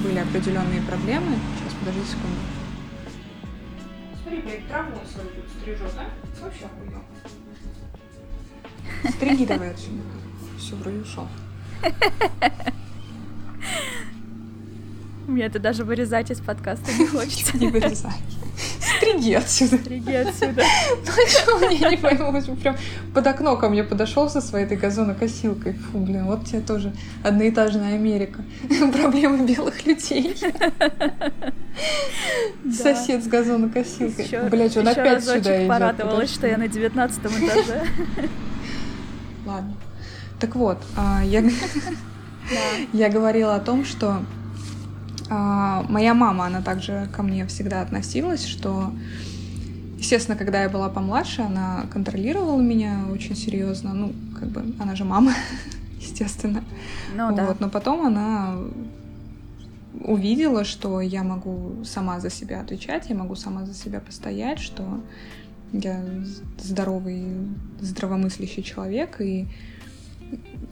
были 0.03 0.19
определенные 0.19 0.81
проблемы. 0.81 1.37
Сейчас, 1.57 1.73
подожди 1.79 2.01
секунду. 2.01 2.37
Смотри, 4.21 4.41
блядь, 4.41 4.67
траву 4.67 4.91
свою 5.11 5.29
тут 5.29 5.49
стрижет, 5.49 5.93
а? 5.97 6.43
Вообще 6.43 6.65
охуенно. 6.65 7.12
Стриги 9.09 9.45
давай 9.45 9.71
отсюда. 9.71 10.01
Все, 10.57 10.75
вроде 10.75 10.97
ушел. 10.99 11.27
Мне 15.27 15.45
это 15.45 15.59
даже 15.59 15.85
вырезать 15.85 16.31
из 16.31 16.39
подкаста 16.39 16.91
не 16.93 17.07
хочется. 17.07 17.57
Не 17.57 17.67
вырезай. 17.69 18.11
Стриги 18.97 19.33
отсюда. 19.33 19.77
Стриги 19.77 20.11
отсюда. 20.11 20.63
Ну 21.05 21.27
что, 21.27 21.57
мне 21.57 21.79
не 21.89 21.97
пойму, 21.97 22.55
прям 22.55 22.75
под 23.13 23.27
окно 23.27 23.55
ко 23.57 23.69
мне 23.69 23.83
подошел 23.83 24.29
со 24.29 24.41
своей 24.41 24.65
этой 24.65 24.77
газонокосилкой. 24.77 25.73
Фу, 25.73 25.99
блин, 25.99 26.25
вот 26.25 26.45
тебе 26.45 26.61
тоже 26.61 26.93
одноэтажная 27.23 27.95
Америка. 27.95 28.43
Проблемы 28.93 29.45
белых 29.45 29.85
людей. 29.85 30.35
Сосед 32.71 33.23
с 33.23 33.27
газонокосилкой. 33.27 34.49
Блять, 34.49 34.77
он 34.77 34.87
опять 34.87 35.23
сюда 35.23 35.57
идет. 35.57 35.69
порадовалась, 35.69 36.33
что 36.33 36.47
я 36.47 36.57
на 36.57 36.67
девятнадцатом 36.67 37.31
этаже. 37.31 37.87
Ладно. 39.45 39.73
Так 40.39 40.55
вот, 40.55 40.77
а, 40.95 41.23
я, 41.23 41.43
я 42.93 43.09
говорила 43.09 43.55
о 43.55 43.59
том, 43.59 43.85
что 43.85 44.21
а, 45.29 45.85
моя 45.89 46.13
мама, 46.13 46.45
она 46.45 46.61
также 46.61 47.09
ко 47.15 47.23
мне 47.23 47.45
всегда 47.47 47.81
относилась, 47.81 48.45
что, 48.45 48.91
естественно, 49.97 50.37
когда 50.37 50.63
я 50.63 50.69
была 50.69 50.89
помладше, 50.89 51.41
она 51.41 51.85
контролировала 51.91 52.61
меня 52.61 53.05
очень 53.11 53.35
серьезно. 53.35 53.93
Ну, 53.93 54.13
как 54.39 54.49
бы, 54.49 54.65
она 54.79 54.95
же 54.95 55.05
мама, 55.05 55.33
естественно. 55.99 56.63
Ну, 57.15 57.27
вот, 57.27 57.35
да. 57.35 57.55
Но 57.59 57.69
потом 57.69 58.05
она 58.05 58.57
увидела, 60.01 60.65
что 60.65 61.01
я 61.01 61.23
могу 61.23 61.83
сама 61.85 62.19
за 62.19 62.29
себя 62.29 62.61
отвечать, 62.61 63.09
я 63.09 63.15
могу 63.15 63.35
сама 63.35 63.65
за 63.65 63.73
себя 63.73 63.99
постоять, 63.99 64.59
что 64.59 64.99
я 65.73 66.01
здоровый, 66.57 67.25
здравомыслящий 67.81 68.63
человек, 68.63 69.19
и 69.19 69.47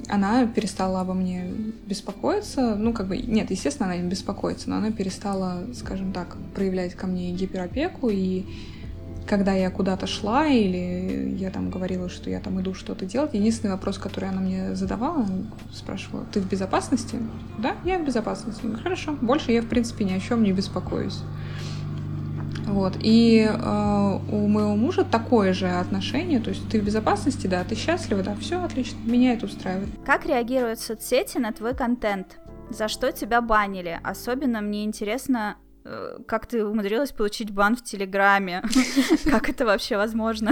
она 0.08 0.46
перестала 0.48 1.02
обо 1.02 1.14
мне 1.14 1.52
беспокоиться. 1.86 2.76
Ну, 2.76 2.94
как 2.94 3.08
бы, 3.08 3.18
нет, 3.18 3.52
естественно, 3.52 3.90
она 3.90 3.98
не 3.98 4.10
беспокоится, 4.10 4.70
но 4.70 4.78
она 4.78 4.92
перестала, 4.92 5.64
скажем 5.74 6.14
так, 6.14 6.38
проявлять 6.56 6.96
ко 6.96 7.08
мне 7.08 7.32
гиперопеку, 7.32 8.10
и 8.10 8.46
когда 9.28 9.54
я 9.54 9.70
куда-то 9.70 10.08
шла 10.08 10.48
или 10.48 11.36
я 11.38 11.52
там 11.52 11.70
говорила, 11.70 12.10
что 12.10 12.30
я 12.30 12.40
там 12.40 12.60
иду 12.60 12.74
что-то 12.74 13.06
делать, 13.06 13.34
единственный 13.34 13.72
вопрос, 13.72 13.98
который 13.98 14.30
она 14.30 14.42
мне 14.42 14.76
задавала, 14.76 15.26
спрашивала, 15.72 16.26
ты 16.32 16.42
в 16.42 16.50
безопасности? 16.50 17.18
Да, 17.60 17.76
я 17.86 18.00
в 18.00 18.06
безопасности. 18.06 18.62
Хорошо, 18.84 19.16
больше 19.22 19.52
я, 19.52 19.62
в 19.62 19.68
принципе, 19.68 20.06
ни 20.06 20.14
о 20.14 20.20
чем 20.20 20.44
не 20.44 20.52
беспокоюсь. 20.52 21.20
Вот. 22.66 22.98
И 23.02 23.48
э, 23.50 24.20
у 24.32 24.48
моего 24.48 24.76
мужа 24.76 25.04
такое 25.04 25.54
же 25.54 25.68
отношение, 25.68 26.40
то 26.40 26.50
есть 26.50 26.68
ты 26.70 26.80
в 26.80 26.86
безопасности, 26.86 27.48
да, 27.48 27.64
ты 27.64 27.76
счастлива, 27.76 28.24
да, 28.24 28.36
все 28.36 28.62
отлично, 28.62 28.98
меня 29.04 29.34
это 29.34 29.46
устраивает. 29.46 29.90
Как 30.06 30.26
реагируют 30.26 30.80
соцсети 30.80 31.38
на 31.38 31.52
твой 31.52 31.76
контент? 31.76 32.40
За 32.70 32.88
что 32.88 33.12
тебя 33.12 33.42
банили? 33.42 34.00
Особенно 34.04 34.62
мне 34.62 34.86
интересно, 34.86 35.58
э, 35.84 36.20
как 36.28 36.46
ты 36.46 36.66
умудрилась 36.66 37.12
получить 37.12 37.52
бан 37.52 37.76
в 37.76 37.84
Телеграме? 37.84 38.64
Как 39.26 39.50
это 39.50 39.66
вообще 39.66 39.98
возможно? 39.98 40.52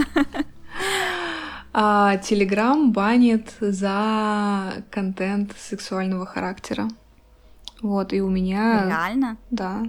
А, 1.71 2.17
Телеграм 2.17 2.91
банит 2.91 3.53
за 3.59 4.83
контент 4.89 5.55
сексуального 5.57 6.25
характера. 6.25 6.87
Вот, 7.81 8.11
и 8.11 8.21
у 8.21 8.29
меня... 8.29 8.85
Реально? 8.87 9.37
Да, 9.51 9.83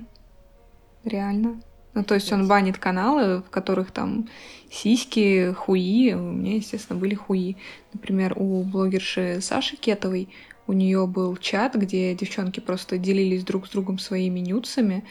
реально. 1.04 1.60
Ну, 1.94 2.04
то 2.04 2.14
есть 2.14 2.32
он 2.32 2.46
банит 2.46 2.78
каналы, 2.78 3.42
в 3.42 3.50
которых 3.50 3.90
там 3.90 4.28
сиськи, 4.70 5.52
хуи. 5.52 6.12
У 6.14 6.32
меня, 6.32 6.56
естественно, 6.56 6.98
были 6.98 7.14
хуи. 7.14 7.56
Например, 7.92 8.34
у 8.36 8.62
блогерши 8.62 9.40
Саши 9.40 9.76
Кетовой 9.76 10.28
у 10.70 10.72
нее 10.72 11.06
был 11.08 11.36
чат, 11.36 11.74
где 11.74 12.14
девчонки 12.14 12.60
просто 12.60 12.96
делились 12.96 13.42
друг 13.42 13.66
с 13.66 13.70
другом 13.70 13.98
своими 13.98 14.38
нюцами, 14.38 15.04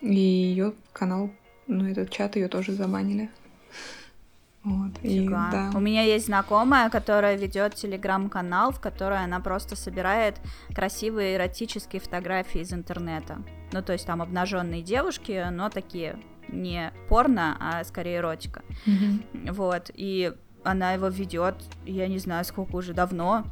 и 0.00 0.14
ее 0.14 0.72
канал, 0.92 1.30
ну, 1.66 1.84
этот 1.84 2.10
чат 2.10 2.36
ее 2.36 2.46
тоже 2.46 2.72
забанили. 2.72 3.28
Вот, 4.62 4.92
и, 5.02 5.26
да. 5.26 5.72
У 5.74 5.80
меня 5.80 6.02
есть 6.02 6.26
знакомая, 6.26 6.90
которая 6.90 7.36
ведет 7.36 7.74
телеграм-канал, 7.74 8.70
в 8.70 8.80
которой 8.80 9.24
она 9.24 9.40
просто 9.40 9.74
собирает 9.74 10.36
красивые 10.74 11.34
эротические 11.34 12.00
фотографии 12.00 12.60
из 12.60 12.72
интернета. 12.72 13.42
Ну, 13.72 13.82
то 13.82 13.92
есть 13.92 14.06
там 14.06 14.20
обнаженные 14.22 14.82
девушки, 14.82 15.46
но 15.50 15.68
такие 15.70 16.18
не 16.48 16.92
порно, 17.08 17.56
а 17.60 17.84
скорее 17.84 18.16
эротика. 18.18 18.62
Мгм. 18.86 19.22
Вот, 19.52 19.90
и 19.94 20.32
она 20.64 20.92
его 20.94 21.08
ведет, 21.08 21.54
я 21.86 22.08
не 22.08 22.18
знаю, 22.18 22.44
сколько 22.44 22.76
уже 22.76 22.92
давно, 22.92 23.44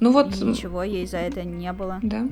Ну 0.00 0.12
вот, 0.12 0.34
и 0.36 0.44
ничего 0.44 0.82
ей 0.82 1.06
за 1.06 1.18
это 1.18 1.44
не 1.44 1.72
было. 1.72 2.00
да. 2.02 2.26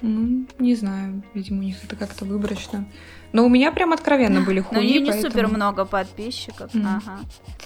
Ну, 0.00 0.46
не 0.60 0.76
знаю, 0.76 1.24
видимо, 1.34 1.58
у 1.58 1.62
них 1.64 1.82
это 1.82 1.96
как-то 1.96 2.24
выборочно. 2.24 2.84
Но 3.32 3.44
у 3.44 3.48
меня 3.48 3.72
прям 3.72 3.92
откровенно 3.92 4.42
были 4.42 4.60
хуи, 4.60 4.78
нее 4.78 5.00
не 5.00 5.10
поэтому- 5.10 5.32
супер 5.32 5.48
много 5.48 5.84
подписчиков. 5.84 6.72
Мгм. 6.72 6.86
Ага. 6.86 7.18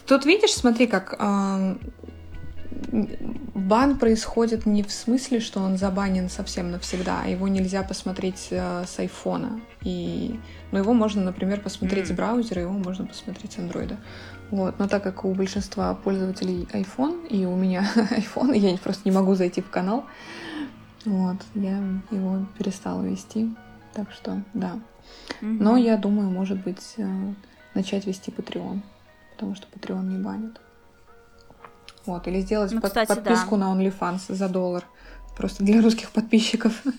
Тут 0.07 0.25
видишь, 0.25 0.55
смотри, 0.55 0.87
как 0.87 1.15
ам, 1.19 1.79
бан 3.55 3.99
происходит 3.99 4.67
не 4.67 4.83
в 4.83 4.91
смысле, 4.91 5.41
что 5.41 5.61
он 5.61 5.77
забанен 5.77 6.29
совсем 6.29 6.71
навсегда, 6.71 7.23
а 7.25 7.29
его 7.29 7.49
нельзя 7.49 7.83
посмотреть 7.83 8.49
э, 8.51 8.85
с 8.87 8.99
айфона. 8.99 9.61
И, 9.83 10.39
ну, 10.71 10.79
его 10.79 10.93
можно, 10.93 11.23
например, 11.23 11.61
посмотреть 11.61 12.09
с 12.09 12.11
М. 12.11 12.17
браузера, 12.17 12.63
его 12.63 12.73
можно 12.73 13.07
посмотреть 13.07 13.53
с 13.53 13.59
андроида. 13.59 13.97
Вот. 14.51 14.79
Но 14.79 14.89
так 14.89 15.03
как 15.03 15.25
у 15.25 15.33
большинства 15.33 15.95
пользователей 15.95 16.69
iPhone, 16.73 17.27
и 17.29 17.47
у 17.47 17.57
меня 17.57 17.91
iPhone, 17.95 18.57
я 18.57 18.77
просто 18.77 19.09
не 19.09 19.15
могу 19.15 19.35
зайти 19.35 19.63
в 19.63 19.71
канал, 19.71 20.05
вот, 21.05 21.37
я 21.55 21.79
его 22.11 22.47
перестала 22.59 23.03
вести. 23.03 23.55
Так 23.95 24.11
что, 24.13 24.43
да. 24.55 24.79
Но 25.41 25.77
я 25.77 25.97
думаю, 25.97 26.31
может 26.31 26.63
быть, 26.63 26.95
э, 26.97 27.33
начать 27.75 28.07
вести 28.07 28.31
Patreon, 28.31 28.81
потому 29.33 29.55
что 29.55 29.67
Patreon 29.69 30.05
не 30.05 30.23
банит. 30.23 30.61
Вот, 32.07 32.27
или 32.29 32.41
сделать 32.41 32.73
Ну, 32.73 32.81
под- 32.81 32.91
кстати, 32.91 33.09
да. 33.09 33.15
подписку 33.17 33.57
на 33.57 33.73
OnlyFans 33.75 34.35
за 34.35 34.49
доллар. 34.49 34.85
Просто 35.37 35.65
для 35.65 35.81
русских 35.83 36.11
подписчиков. 36.11 36.83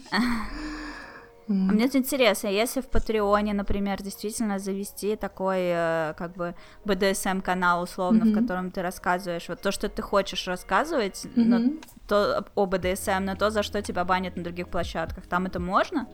А 1.50 1.52
Мне 1.52 1.90
интересно, 1.94 2.48
если 2.48 2.80
в 2.80 2.86
Патреоне, 2.86 3.54
например, 3.54 4.02
действительно 4.02 4.60
завести 4.60 5.18
такой, 5.18 5.58
э, 5.60 6.14
как 6.18 6.34
бы, 6.38 6.56
BDSM-канал, 6.86 7.84
условно, 7.84 8.24
в 8.26 8.34
котором 8.34 8.72
ты 8.72 8.82
рассказываешь 8.82 9.50
вот 9.50 9.60
то, 9.62 9.72
что 9.74 9.90
ты 9.90 10.02
хочешь 10.02 10.48
рассказывать, 10.48 11.28
но 11.36 11.60
Мгм. 11.60 11.80
то, 12.08 12.46
о 12.56 12.66
BDSM, 12.66 13.20
но 13.26 13.36
то, 13.36 13.50
за 13.50 13.62
что 13.62 13.82
тебя 13.82 14.06
банят 14.06 14.38
на 14.38 14.44
других 14.44 14.70
площадках, 14.70 15.26
там 15.28 15.46
это 15.46 15.60
можно? 15.60 16.08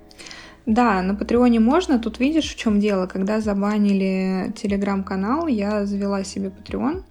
Да, 0.65 1.01
на 1.03 1.13
Патреоне 1.13 1.59
можно. 1.59 1.99
Тут 1.99 2.19
видишь, 2.19 2.51
в 2.51 2.57
чем 2.57 2.79
дело. 2.79 3.05
Когда 3.05 3.39
забанили 3.39 4.51
телеграм-канал, 4.53 5.45
я 5.47 5.85
завела 5.85 6.23
себе 6.23 6.47
Patreon, 6.49 7.03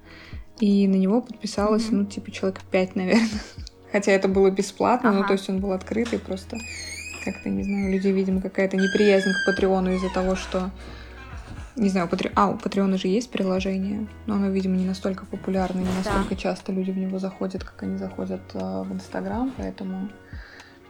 и 0.60 0.86
на 0.88 0.96
него 0.96 1.20
подписалось, 1.20 1.86
Мгм. 1.88 1.98
ну, 1.98 2.04
типа, 2.06 2.30
человек 2.30 2.60
пять, 2.70 2.96
наверное. 2.96 3.28
Хотя 3.92 4.12
это 4.12 4.28
было 4.28 4.50
бесплатно, 4.50 5.12
ну, 5.12 5.18
Ага. 5.20 5.28
то 5.28 5.32
есть 5.34 5.48
он 5.48 5.60
был 5.60 5.72
открытый, 5.72 6.18
просто 6.18 6.58
как-то, 7.24 7.48
не 7.48 7.62
знаю, 7.62 7.88
у 7.88 7.92
людей, 7.92 8.12
видимо, 8.12 8.40
какая-то 8.40 8.76
неприязнь 8.76 9.30
к 9.30 9.46
Патреону 9.46 9.92
из-за 9.94 10.08
того, 10.10 10.36
что... 10.36 10.70
Не 11.76 11.90
знаю, 11.90 12.06
у 12.06 12.08
Патре... 12.08 12.32
а, 12.34 12.48
у 12.50 12.58
Патреона 12.58 12.98
же 12.98 13.06
есть 13.06 13.30
приложение, 13.30 14.08
но 14.26 14.34
оно, 14.34 14.48
видимо, 14.48 14.74
не 14.76 14.84
настолько 14.84 15.24
популярно, 15.26 15.78
не 15.78 15.84
Да. 15.84 15.92
настолько 16.12 16.34
часто 16.36 16.72
люди 16.72 16.90
в 16.90 16.98
него 16.98 17.18
заходят, 17.20 17.62
как 17.62 17.82
они 17.84 17.96
заходят 17.98 18.40
а, 18.54 18.82
в 18.82 18.92
Инстаграм, 18.92 19.52
поэтому, 19.56 20.08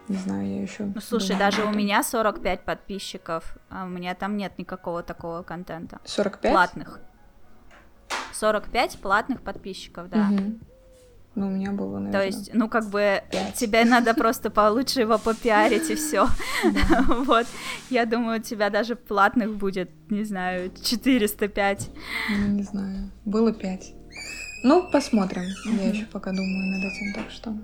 не 0.08 0.16
знаю, 0.16 0.48
я 0.48 0.62
еще... 0.62 0.84
Ну, 0.94 1.00
слушай, 1.02 1.36
даже 1.36 1.64
у 1.64 1.70
меня 1.72 2.02
45 2.02 2.60
подписчиков, 2.62 3.56
а 3.68 3.84
у 3.84 3.88
меня 3.88 4.14
там 4.14 4.38
нет 4.38 4.52
никакого 4.58 5.02
такого 5.02 5.42
контента. 5.42 5.98
45? 6.04 6.52
Платных. 6.52 7.00
45 8.32 8.98
платных 8.98 9.42
подписчиков, 9.42 10.08
да. 10.10 10.24
Мгм. 10.24 10.60
Ну, 11.34 11.46
у 11.46 11.50
меня 11.50 11.70
было, 11.70 11.98
наверное. 11.98 12.12
То 12.12 12.26
есть, 12.26 12.50
ну, 12.52 12.68
как 12.68 12.90
бы, 12.90 13.22
Пять. 13.30 13.54
тебе 13.54 13.84
надо 13.84 14.12
просто 14.12 14.50
получше 14.50 15.02
его 15.02 15.18
попиарить 15.18 15.88
и 15.88 15.94
все. 15.94 16.26
Вот. 17.08 17.46
Я 17.90 18.06
думаю, 18.06 18.40
у 18.40 18.42
тебя 18.42 18.70
даже 18.70 18.96
платных 18.96 19.54
будет, 19.54 19.90
не 20.10 20.24
знаю, 20.24 20.72
405. 20.82 21.90
Ну, 22.30 22.48
не 22.48 22.62
знаю. 22.64 23.10
Было 23.24 23.52
пять. 23.52 23.92
Ну, 24.64 24.90
посмотрим. 24.90 25.44
Я 25.64 25.90
еще 25.90 26.06
пока 26.06 26.32
думаю 26.32 26.66
над 26.66 26.84
этим, 26.84 27.14
так 27.14 27.30
что 27.30 27.54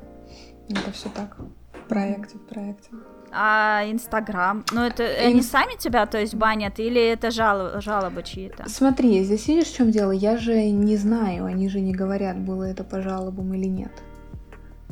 это 0.69 0.93
все 0.93 1.09
так. 1.09 1.37
В 1.73 1.89
проекте, 1.89 2.39
в 2.39 2.47
проекте. 2.47 2.91
А 3.37 3.83
Инстаграм? 3.87 4.65
Ну, 4.73 4.81
это 4.83 5.03
они 5.05 5.39
Ин- 5.41 5.43
сами 5.43 5.77
тебя, 5.79 6.07
то 6.07 6.19
есть, 6.19 6.35
банят, 6.35 6.79
или 6.79 7.01
это 7.03 7.31
жал- 7.31 7.81
жалобы 7.81 8.23
чьи-то? 8.23 8.69
Смотри, 8.69 9.23
здесь 9.25 9.49
видишь, 9.49 9.67
в 9.73 9.77
чем 9.77 9.91
дело? 9.91 10.13
Я 10.13 10.37
же 10.37 10.71
не 10.71 10.97
знаю, 10.97 11.45
они 11.47 11.69
же 11.69 11.81
не 11.81 11.93
говорят, 11.93 12.39
было 12.39 12.63
это 12.65 12.85
по 12.85 13.01
жалобам 13.03 13.53
или 13.55 13.67
нет. 13.67 13.93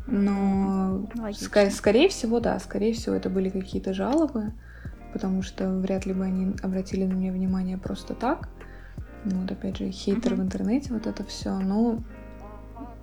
Но 0.07 1.07
Логично. 1.17 1.47
ска- 1.47 1.71
скорее 1.71 2.09
всего, 2.09 2.41
да, 2.41 2.59
скорее 2.59 2.93
всего, 2.93 3.15
это 3.15 3.31
были 3.31 3.49
какие-то 3.51 3.95
жалобы, 3.95 4.53
потому 5.13 5.43
что 5.43 5.71
вряд 5.71 6.07
ли 6.07 6.13
бы 6.13 6.25
они 6.25 6.55
обратили 6.63 7.05
на 7.05 7.13
меня 7.13 7.33
внимание 7.33 7.79
просто 7.79 8.15
так. 8.15 8.49
Ну, 9.25 9.41
вот 9.43 9.51
опять 9.53 9.77
же, 9.79 9.91
хейтер 9.91 10.33
Мгм. 10.33 10.41
в 10.43 10.45
интернете, 10.47 10.93
вот 10.93 11.07
это 11.07 11.23
все. 11.25 11.57
Ну, 11.61 12.03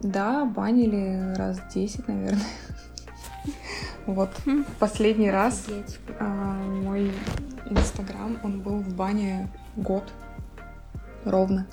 да, 0.01 0.43
банили 0.45 1.34
раз 1.38 1.61
10, 1.74 2.08
наверное. 2.08 2.42
Вот 4.06 4.30
последний 4.80 5.30
раз 5.32 5.66
а, 6.19 6.24
мой 6.84 7.11
инстаграм, 7.69 8.38
он 8.44 8.61
был 8.61 8.80
в 8.80 8.94
бане 8.95 9.48
год 9.76 10.03
ровно. 11.26 11.68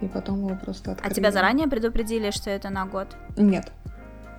И 0.00 0.06
потом 0.08 0.38
его 0.46 0.56
просто 0.56 0.90
А 0.90 0.94
открыли. 0.94 1.14
тебя 1.14 1.30
заранее 1.32 1.68
предупредили, 1.68 2.30
что 2.30 2.50
это 2.50 2.70
на 2.70 2.86
год? 2.86 3.08
Нет. 3.36 3.70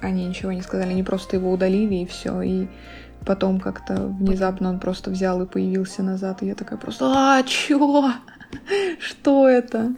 Они 0.01 0.25
ничего 0.25 0.51
не 0.51 0.61
сказали, 0.61 0.91
они 0.91 1.03
просто 1.03 1.35
его 1.35 1.51
удалили 1.51 1.95
и 1.95 2.05
все. 2.05 2.41
И 2.41 2.67
потом 3.25 3.59
как-то 3.59 4.07
внезапно 4.07 4.69
он 4.69 4.79
просто 4.79 5.11
взял 5.11 5.41
и 5.41 5.45
появился 5.45 6.01
назад. 6.03 6.41
И 6.41 6.47
я 6.47 6.55
такая 6.55 6.79
просто, 6.79 7.05
а, 7.05 7.43
чё? 7.43 8.11
Что 8.99 9.47
это? 9.47 9.95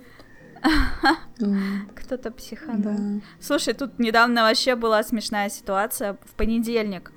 Кто-то 1.96 2.32
психанул. 2.32 3.22
Слушай, 3.40 3.74
тут 3.74 4.00
недавно 4.00 4.44
вообще 4.44 4.76
была 4.76 5.04
смешная 5.04 5.50
ситуация. 5.50 6.18
В 6.26 6.34
понедельник. 6.36 7.12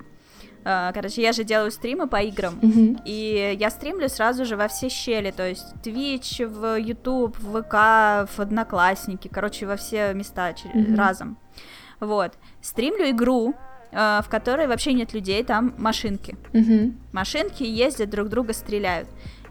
э, 0.65 0.91
Короче, 0.95 1.23
я 1.23 1.33
же 1.33 1.45
делаю 1.45 1.71
стримы 1.71 2.09
по 2.09 2.21
играм. 2.23 2.59
Мгм. 2.63 3.01
И 3.05 3.57
я 3.61 3.71
стримлю 3.71 4.09
сразу 4.09 4.45
же 4.45 4.57
во 4.57 4.67
все 4.69 4.89
щели, 4.89 5.31
то 5.31 5.49
есть 5.49 5.67
Twitch, 5.85 6.45
в 6.47 6.77
YouTube, 6.79 7.39
в 7.39 7.63
ВК, 7.63 8.29
в 8.37 8.41
Одноклассники, 8.41 9.29
короче, 9.29 9.67
во 9.67 9.77
все 9.77 10.13
места 10.15 10.55
Мгм. 10.75 10.97
разом. 10.97 11.37
Вот. 12.01 12.33
Стримлю 12.63 13.11
игру, 13.11 13.55
э, 13.93 14.21
в 14.25 14.29
которой 14.29 14.67
вообще 14.67 14.93
нет 14.93 15.15
людей, 15.15 15.45
там 15.45 15.73
машинки. 15.79 16.37
Мгм. 16.53 16.97
Машинки 17.13 17.63
ездят, 17.63 18.11
друг 18.11 18.29
друга 18.29 18.53
стреляют. 18.53 19.09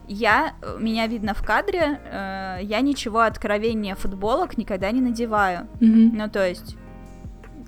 Я, 0.08 0.56
э, 0.61 0.77
меня 0.80 1.08
видно 1.08 1.34
в 1.34 1.43
кадре, 1.43 2.00
э, 2.11 2.59
я 2.61 2.82
ничего 2.82 3.22
откровения 3.22 3.95
футболок 3.95 4.58
никогда 4.58 4.92
не 4.92 5.01
надеваю. 5.01 5.67
Мгм. 5.80 6.16
Ну, 6.16 6.30
то 6.30 6.48
есть, 6.48 6.77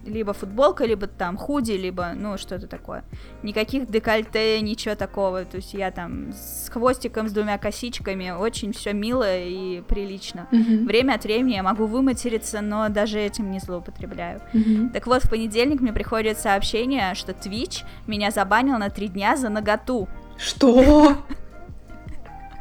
либо 0.07 0.33
футболка, 0.33 0.85
либо 0.85 1.07
там 1.07 1.37
худи, 1.37 1.73
либо, 1.73 2.13
ну, 2.15 2.37
что-то 2.37 2.67
такое. 2.67 3.03
Никаких 3.43 3.89
декольте, 3.89 4.59
ничего 4.61 4.95
такого. 4.95 5.45
То 5.45 5.57
есть 5.57 5.73
я 5.73 5.91
там 5.91 6.31
с 6.31 6.69
хвостиком, 6.69 7.27
с 7.27 7.31
двумя 7.31 7.57
косичками, 7.57 8.31
очень 8.31 8.71
все 8.71 8.93
мило 8.93 9.37
и 9.37 9.81
прилично. 9.81 10.47
Мгм. 10.51 10.85
Время 10.85 11.13
от 11.13 11.23
времени 11.23 11.55
я 11.55 11.63
могу 11.63 11.85
выматериться, 11.85 12.61
но 12.61 12.89
даже 12.89 13.19
этим 13.19 13.51
не 13.51 13.59
злоупотребляю. 13.59 14.41
Мгм. 14.53 14.89
Так 14.89 15.07
вот, 15.07 15.23
в 15.23 15.29
понедельник 15.29 15.81
мне 15.81 15.93
приходит 15.93 16.37
сообщение, 16.37 17.13
что 17.15 17.33
Twitch 17.33 17.83
меня 18.07 18.31
забанил 18.31 18.77
на 18.77 18.89
три 18.89 19.07
дня 19.07 19.35
за 19.35 19.49
наготу. 19.49 20.07
Что? 20.37 21.17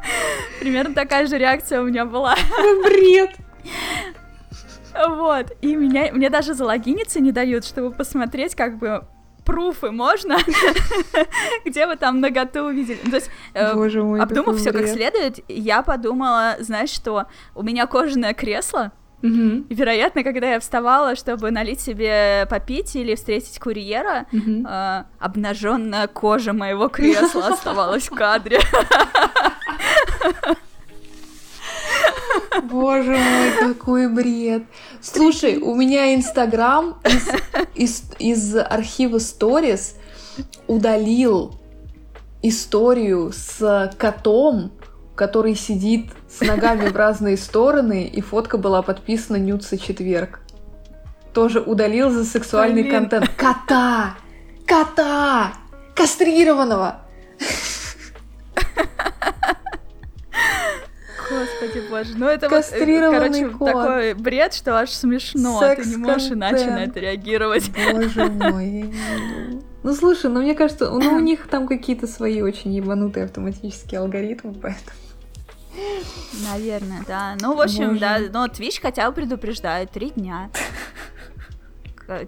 Примерно 0.60 0.94
такая 0.94 1.26
же 1.26 1.38
реакция 1.38 1.80
у 1.80 1.84
меня 1.84 2.04
была. 2.04 2.34
Бред! 2.84 3.30
Вот. 5.08 5.52
И 5.60 5.76
меня, 5.76 6.12
мне 6.12 6.30
даже 6.30 6.54
залогиниться 6.54 7.20
не 7.20 7.32
дают, 7.32 7.64
чтобы 7.64 7.90
посмотреть, 7.90 8.54
как 8.54 8.78
бы, 8.78 9.04
пруфы 9.44 9.90
можно, 9.90 10.38
где 11.64 11.86
вы 11.86 11.96
там 11.96 12.20
наготу 12.20 12.64
увидели. 12.64 12.98
Ну, 13.04 13.10
То 13.10 13.16
есть, 13.16 13.30
э, 13.54 13.74
Боже 13.74 14.02
мой, 14.02 14.20
обдумав 14.20 14.56
все 14.56 14.72
как 14.72 14.88
следует, 14.88 15.38
я 15.48 15.82
подумала, 15.82 16.56
знаешь 16.58 16.90
что, 16.90 17.26
у 17.54 17.62
меня 17.62 17.86
кожаное 17.86 18.34
кресло, 18.34 18.92
и, 19.22 19.74
вероятно, 19.74 20.22
когда 20.22 20.50
я 20.52 20.60
вставала, 20.60 21.16
чтобы 21.16 21.50
налить 21.50 21.80
себе 21.80 22.46
попить 22.48 22.94
или 22.94 23.16
встретить 23.16 23.58
курьера, 23.58 24.26
Мгм. 24.30 24.66
обнаженная 25.18 26.06
кожа 26.06 26.52
моего 26.52 26.88
кресла 26.88 27.48
оставалась 27.48 28.08
в 28.08 28.14
кадре. 28.14 28.60
Боже 32.62 33.16
мой, 33.16 33.52
какой 33.58 34.08
бред. 34.08 34.62
Слушай, 35.00 35.58
у 35.58 35.74
меня 35.74 36.14
Инстаграм 36.14 36.98
из, 37.04 37.28
из, 37.74 38.02
из 38.18 38.56
архива 38.56 39.16
Stories 39.16 39.94
удалил 40.66 41.54
историю 42.42 43.32
с 43.32 43.92
котом, 43.98 44.72
который 45.14 45.54
сидит 45.54 46.10
с 46.28 46.40
ногами 46.40 46.88
в 46.88 46.96
разные 46.96 47.36
стороны, 47.36 48.06
и 48.06 48.20
фотка 48.20 48.58
была 48.58 48.82
подписана 48.82 49.36
Нюца 49.36 49.78
четверг. 49.78 50.40
Тоже 51.32 51.60
удалил 51.60 52.10
за 52.10 52.24
сексуальный 52.24 52.82
Блин. 52.82 52.94
контент. 52.94 53.30
Кота! 53.36 54.16
Кота! 54.66 55.52
Кастрированного! 55.94 57.00
Боже, 61.90 62.12
ну 62.16 62.26
это 62.26 62.48
вот, 62.48 62.64
э, 62.72 63.10
короче, 63.10 63.48
кот. 63.48 63.72
такой 63.72 64.14
бред, 64.14 64.54
что 64.54 64.78
аж 64.78 64.90
смешно, 64.90 65.60
ты 65.74 65.84
не 65.84 65.96
можешь 65.96 66.30
иначе 66.30 66.66
на 66.66 66.84
это 66.84 67.00
реагировать. 67.00 67.70
Боже 67.92 68.26
мой. 68.26 68.92
Ну 69.82 69.94
слушай, 69.94 70.30
ну 70.30 70.42
мне 70.42 70.54
кажется, 70.54 70.90
ну 70.90 71.14
у 71.14 71.20
них 71.20 71.46
там 71.46 71.68
какие-то 71.68 72.06
свои 72.06 72.42
очень 72.42 72.72
ебанутые 72.72 73.26
автоматические 73.26 74.00
алгоритмы, 74.00 74.54
поэтому... 74.54 74.96
Наверное, 76.50 77.02
да. 77.06 77.36
Ну, 77.40 77.54
в 77.54 77.60
общем, 77.60 77.90
Боже. 77.90 78.00
да, 78.00 78.18
но 78.32 78.46
Twitch 78.46 78.80
хотя 78.80 79.08
бы 79.08 79.14
предупреждает 79.14 79.90
три 79.90 80.10
дня. 80.10 80.50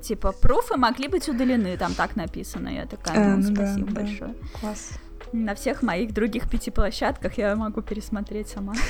Типа, 0.02 0.32
пруфы 0.32 0.76
могли 0.76 1.08
быть 1.08 1.28
удалены, 1.28 1.76
там 1.76 1.94
так 1.94 2.16
написано. 2.16 2.68
Я 2.68 2.86
такая, 2.86 3.16
Э, 3.16 3.36
ну, 3.36 3.48
ну 3.48 3.54
спасибо 3.54 3.92
большое. 3.92 4.34
Класс. 4.60 4.90
На 5.32 5.54
всех 5.54 5.82
моих 5.82 6.12
других 6.12 6.48
пяти 6.48 6.70
площадках 6.70 7.38
я 7.38 7.54
могу 7.56 7.82
пересмотреть 7.82 8.48
сама. 8.48 8.74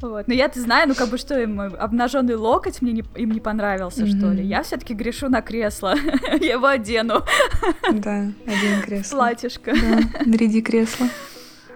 Вот. 0.00 0.28
Но 0.28 0.34
я-то 0.34 0.60
знаю, 0.60 0.86
ну 0.86 0.94
как 0.94 1.08
бы 1.08 1.18
что 1.18 1.36
им 1.36 1.60
обнаженный 1.60 2.36
локоть 2.36 2.80
мне 2.82 2.92
не, 2.92 3.04
им 3.16 3.32
не 3.32 3.40
понравился, 3.40 4.06
что 4.06 4.30
ли. 4.30 4.44
Я 4.44 4.62
все-таки 4.62 4.94
грешу 4.94 5.28
на 5.28 5.42
кресло. 5.42 5.96
Я 6.40 6.52
его 6.52 6.66
одену. 6.68 7.24
Да, 7.92 8.30
один 8.46 8.82
кресло. 8.82 9.16
Платьишко. 9.16 9.72
Да, 9.72 10.22
наряди 10.24 10.60
кресло. 10.60 11.08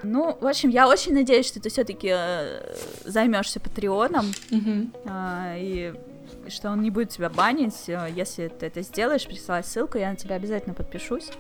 Ну, 0.05 0.39
в 0.41 0.47
общем, 0.47 0.69
я 0.69 0.89
очень 0.89 1.15
надеюсь, 1.15 1.47
что 1.47 1.61
ты 1.61 1.69
все-таки 1.69 2.15
займешься 3.05 3.59
Патреоном, 3.59 4.27
а, 5.05 5.55
и 5.57 5.93
что 6.49 6.71
он 6.71 6.83
не 6.83 6.91
будет 6.91 7.11
тебя 7.11 7.29
банить. 7.29 7.89
Э, 7.89 8.09
Если 8.15 8.49
ты 8.49 8.67
это 8.67 8.83
сделаешь, 8.83 9.27
присылай 9.27 9.63
ссылку, 9.65 9.99
я 9.99 10.11
на 10.11 10.17
тебя 10.17 10.37
обязательно 10.37 10.75
подпишусь. 10.75 11.31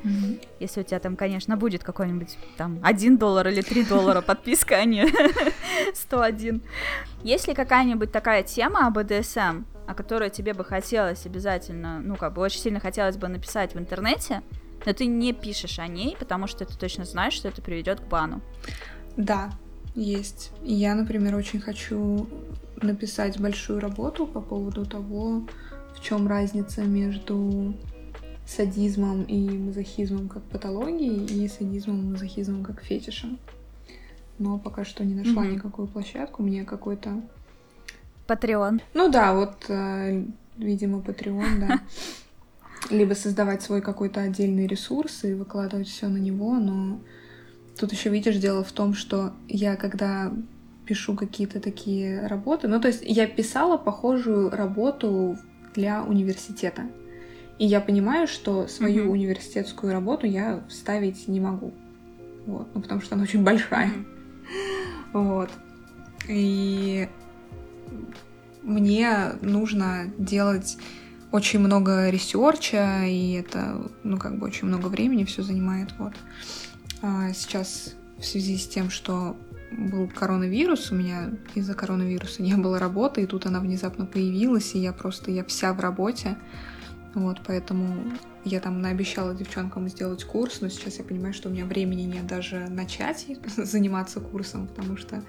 Если 0.61 0.81
у 0.81 0.85
тебя 0.85 0.99
там, 1.01 1.17
конечно, 1.17 1.57
будет 1.57 1.83
какой-нибудь 1.85 2.37
там 2.57 2.79
1 2.83 3.19
доллар 3.19 3.49
или 3.49 3.61
3 3.63 3.85
доллара 3.85 4.21
подписка, 4.21 4.77
а 4.77 4.85
не 4.85 5.07
101. 5.95 6.63
Есть 7.23 7.49
ли 7.49 7.55
какая-нибудь 7.55 8.13
такая 8.13 8.43
тема 8.43 8.87
об 8.87 8.99
БДСМ, 8.99 9.65
о 9.87 9.95
которой 9.95 10.31
тебе 10.31 10.55
бы 10.55 10.65
хотелось 10.65 11.27
обязательно, 11.27 12.01
ну, 12.01 12.17
как 12.17 12.35
бы 12.35 12.43
очень 12.43 12.61
сильно 12.61 12.81
хотелось 12.81 13.17
бы 13.17 13.29
написать 13.29 13.75
в 13.75 13.79
интернете, 13.79 14.43
но 14.87 14.93
ты 14.93 15.07
не 15.07 15.33
пишешь 15.33 15.79
о 15.79 15.87
ней, 15.87 16.17
потому 16.19 16.47
что 16.47 16.65
ты 16.65 16.77
точно 16.77 17.05
знаешь, 17.05 17.35
что 17.35 17.49
это 17.49 17.63
приведет 17.63 18.01
к 18.01 18.05
бану? 18.05 18.41
Да, 19.17 19.51
есть. 19.95 20.53
Я, 20.63 20.95
например, 20.95 21.35
очень 21.37 21.61
хочу 21.61 22.29
написать 22.83 23.39
большую 23.41 23.81
работу 23.81 24.27
по 24.27 24.41
поводу 24.41 24.85
того, 24.87 25.47
в 25.97 26.01
чем 26.01 26.27
разница 26.27 26.83
между 26.83 27.75
садизмом 28.47 29.23
и 29.23 29.49
мазохизмом 29.59 30.29
как 30.29 30.43
патологией 30.45 31.25
и 31.45 31.49
садизмом 31.49 32.01
и 32.01 32.13
мазохизмом 32.13 32.65
как 32.65 32.83
фетишем. 32.83 33.39
Но 34.39 34.59
пока 34.59 34.85
что 34.85 35.05
не 35.05 35.15
нашла 35.15 35.43
Мгм. 35.43 35.53
никакую 35.55 35.89
площадку, 35.89 36.43
мне 36.43 36.65
какой-то... 36.65 37.21
Патреон. 38.27 38.81
Ну 38.95 39.11
да, 39.11 39.35
вот, 39.35 39.67
э, 39.69 40.25
видимо, 40.57 40.99
Patreon, 41.01 41.61
да. 41.61 41.81
Либо 42.91 43.15
создавать 43.15 43.63
свой 43.63 43.81
какой-то 43.81 44.21
отдельный 44.21 44.67
ресурс 44.67 45.25
и 45.25 45.35
выкладывать 45.35 45.89
все 45.89 46.09
на 46.09 46.17
него, 46.17 46.55
но 46.55 47.01
тут 47.79 47.93
еще 47.93 48.11
видишь, 48.11 48.37
дело 48.37 48.65
в 48.65 48.73
том, 48.73 48.95
что 48.95 49.33
я 49.49 49.77
когда 49.77 50.33
пишу 50.87 51.15
какие-то 51.15 51.61
такие 51.61 52.27
работы, 52.27 52.69
ну 52.69 52.81
то 52.81 52.89
есть 52.89 53.03
я 53.05 53.27
писала 53.27 53.77
похожую 53.77 54.51
работу 54.51 55.39
для 55.75 56.03
университета, 56.03 56.83
и 57.59 57.67
я 57.67 57.81
понимаю, 57.81 58.27
что 58.27 58.67
свою 58.67 59.05
Мгм. 59.05 59.13
университетскую 59.13 59.93
работу 59.93 60.27
я 60.27 60.65
вставить 60.69 61.29
не 61.29 61.41
могу, 61.41 61.73
вот, 62.47 62.69
ну 62.75 62.81
потому 62.81 63.01
что 63.01 63.15
она 63.15 63.25
очень 63.25 63.43
большая. 63.43 63.89
Мгм. 63.89 64.07
Вот. 65.13 65.51
И 66.29 67.09
мне 68.63 69.33
нужно 69.43 70.13
делать 70.19 70.79
очень 71.33 71.59
много 71.59 72.11
research 72.11 72.86
а, 72.86 73.05
и 73.05 73.33
это, 73.33 73.91
ну, 74.05 74.19
как 74.19 74.39
бы 74.39 74.47
очень 74.47 74.69
много 74.69 74.87
времени 74.89 75.25
все 75.25 75.43
занимает, 75.43 75.93
вот. 75.99 76.13
А 77.01 77.33
сейчас 77.33 77.95
в 78.19 78.25
связи 78.25 78.57
с 78.57 78.69
тем, 78.69 78.91
что 78.91 79.37
был 79.77 80.09
коронавирус, 80.09 80.93
у 80.93 80.95
меня 80.95 81.31
из-за 81.55 81.75
коронавируса 81.75 82.43
не 82.43 82.55
было 82.55 82.79
работы, 82.79 83.23
и 83.23 83.27
тут 83.27 83.47
она 83.47 83.61
внезапно 83.61 84.07
появилась, 84.07 84.75
и 84.75 84.79
я 84.79 84.93
просто, 84.93 85.31
я 85.31 85.45
вся 85.45 85.73
в 85.73 85.81
работе, 85.81 86.37
вот, 87.15 87.41
поэтому 87.47 88.05
я 88.45 88.61
там 88.61 88.81
наобещала 88.81 89.35
девчонкам 89.35 89.89
сделать 89.89 90.25
курс, 90.25 90.61
но 90.61 90.69
сейчас 90.69 90.99
я 90.99 91.05
понимаю, 91.05 91.35
что 91.35 91.49
у 91.49 91.53
меня 91.53 91.67
времени 91.67 92.03
нет 92.03 92.27
даже 92.27 92.69
начать 92.69 93.27
заниматься 93.57 94.21
курсом, 94.21 94.67
потому 94.67 94.97
что 94.97 95.23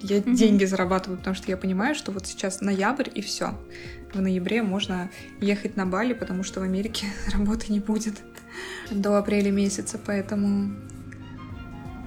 я 0.00 0.18
Мгм. 0.18 0.34
деньги 0.34 0.64
зарабатываю, 0.64 1.18
потому 1.18 1.34
что 1.34 1.50
я 1.50 1.56
понимаю, 1.56 1.94
что 1.94 2.12
вот 2.12 2.26
сейчас 2.26 2.60
ноябрь 2.60 3.08
и 3.12 3.22
все. 3.22 3.58
В 4.14 4.20
ноябре 4.20 4.62
можно 4.62 5.10
ехать 5.40 5.76
на 5.76 5.86
Бали, 5.86 6.12
потому 6.12 6.42
что 6.42 6.60
в 6.60 6.62
Америке 6.62 7.06
работы 7.32 7.72
не 7.72 7.80
будет 7.80 8.14
до 8.90 9.18
апреля 9.18 9.50
месяца, 9.50 9.98
поэтому 10.04 10.72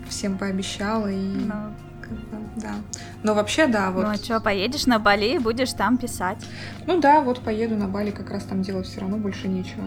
всем 0.07 0.37
пообещала 0.37 1.07
и 1.07 1.15
Ну, 1.15 1.53
как 2.01 2.11
бы, 2.11 2.37
да. 2.57 2.75
Но 3.23 3.33
вообще, 3.33 3.67
да, 3.67 3.91
вот. 3.91 4.03
Ну 4.03 4.09
а 4.09 4.15
что, 4.15 4.39
поедешь 4.39 4.85
на 4.85 4.99
Бали 4.99 5.35
и 5.35 5.39
будешь 5.39 5.73
там 5.73 5.97
писать? 5.97 6.45
Ну 6.85 6.99
да, 6.99 7.21
вот 7.21 7.39
поеду 7.41 7.75
на 7.75 7.87
Бали, 7.87 8.11
как 8.11 8.29
раз 8.29 8.43
там 8.43 8.61
делать 8.61 8.85
все 8.87 9.01
равно 9.01 9.17
больше 9.17 9.47
нечего. 9.47 9.83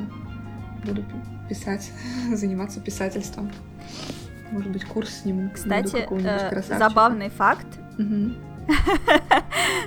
Буду 0.85 1.03
пи- 1.03 1.49
писать, 1.49 1.91
заниматься 2.35 2.81
писательством. 2.81 3.51
Может 4.51 4.71
быть, 4.71 4.85
курс 4.85 5.11
сниму. 5.23 5.51
Кстати, 5.53 6.07
э, 6.09 6.63
забавный 6.79 7.31
факт. 7.31 7.67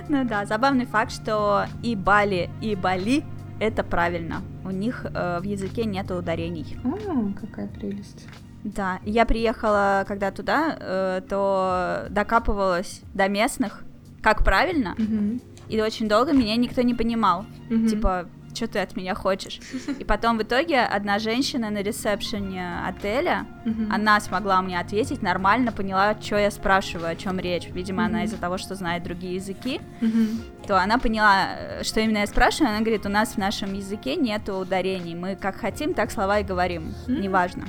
Ну 0.08 0.24
да, 0.24 0.46
забавный 0.46 0.86
факт, 0.86 1.12
что 1.12 1.66
и 1.82 1.94
Бали, 1.94 2.50
и 2.60 2.74
Бали 2.74 3.24
это 3.60 3.84
правильно. 3.84 4.40
У 4.64 4.70
них 4.70 5.04
э, 5.04 5.38
в 5.40 5.44
языке 5.44 5.84
нет 5.84 6.10
ударений. 6.10 6.78
А, 6.82 7.38
какая 7.38 7.68
прелесть. 7.68 8.26
Да, 8.64 9.00
я 9.04 9.24
приехала, 9.24 10.04
когда 10.06 10.30
туда, 10.30 10.76
э, 10.78 11.22
то 11.28 12.06
докапывалась 12.10 13.00
до 13.14 13.28
местных, 13.28 13.82
как 14.22 14.44
правильно, 14.44 14.94
Мгм. 14.98 15.40
и 15.68 15.80
очень 15.80 16.08
долго 16.08 16.32
меня 16.32 16.56
никто 16.56 16.82
не 16.82 16.94
понимал. 16.94 17.46
Мгм. 17.70 17.86
Типа, 17.86 18.26
что 18.52 18.66
ты 18.66 18.80
от 18.80 18.96
меня 18.96 19.14
хочешь? 19.14 19.60
И 19.98 20.04
потом 20.04 20.36
в 20.36 20.42
итоге 20.42 20.80
одна 20.82 21.18
женщина 21.20 21.70
на 21.70 21.82
ресепшене 21.82 22.80
отеля, 22.86 23.46
Мгм. 23.64 23.90
она 23.92 24.20
смогла 24.20 24.60
мне 24.60 24.78
ответить, 24.78 25.22
нормально 25.22 25.72
поняла, 25.72 26.14
что 26.20 26.36
я 26.36 26.50
спрашиваю, 26.50 27.10
о 27.12 27.16
чем 27.16 27.38
речь. 27.38 27.68
Видимо, 27.72 28.04
она 28.04 28.18
Мгм. 28.18 28.24
из-за 28.26 28.36
того, 28.36 28.58
что 28.58 28.74
знает 28.74 29.04
другие 29.04 29.36
языки, 29.36 29.80
Мгм. 30.02 30.40
то 30.66 30.78
она 30.82 30.98
поняла, 30.98 31.46
э, 31.56 31.82
что 31.84 32.00
именно 32.00 32.18
я 32.18 32.26
спрашиваю. 32.26 32.70
Она 32.72 32.80
говорит, 32.80 33.06
у 33.06 33.08
нас 33.08 33.30
в 33.34 33.38
нашем 33.38 33.72
языке 33.72 34.16
нету 34.16 34.54
ударений. 34.56 35.14
Мы 35.14 35.36
как 35.36 35.56
хотим, 35.56 35.94
так 35.94 36.10
слова 36.10 36.40
и 36.40 36.44
говорим. 36.44 36.92
Неважно. 37.06 37.64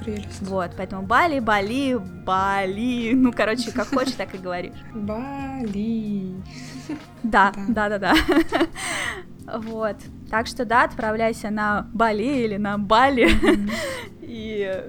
Прелесть. 0.00 0.42
Вот, 0.42 0.72
поэтому 0.76 1.02
Бали, 1.02 1.40
Бали, 1.40 1.94
Бали. 2.24 3.12
Ну, 3.14 3.32
короче, 3.32 3.70
как 3.72 3.88
хочешь, 3.88 4.14
так 4.14 4.34
и 4.34 4.38
говоришь. 4.38 4.74
Бали. 4.94 6.34
Да, 7.22 7.52
Да. 7.68 7.88
да, 7.88 7.98
да. 7.98 8.14
Вот. 9.58 9.96
Так 10.30 10.46
что 10.46 10.64
да, 10.64 10.84
отправляйся 10.84 11.50
на 11.50 11.86
Бали 11.92 12.44
или 12.44 12.56
на 12.56 12.78
Бали 12.78 13.28
и 14.22 14.84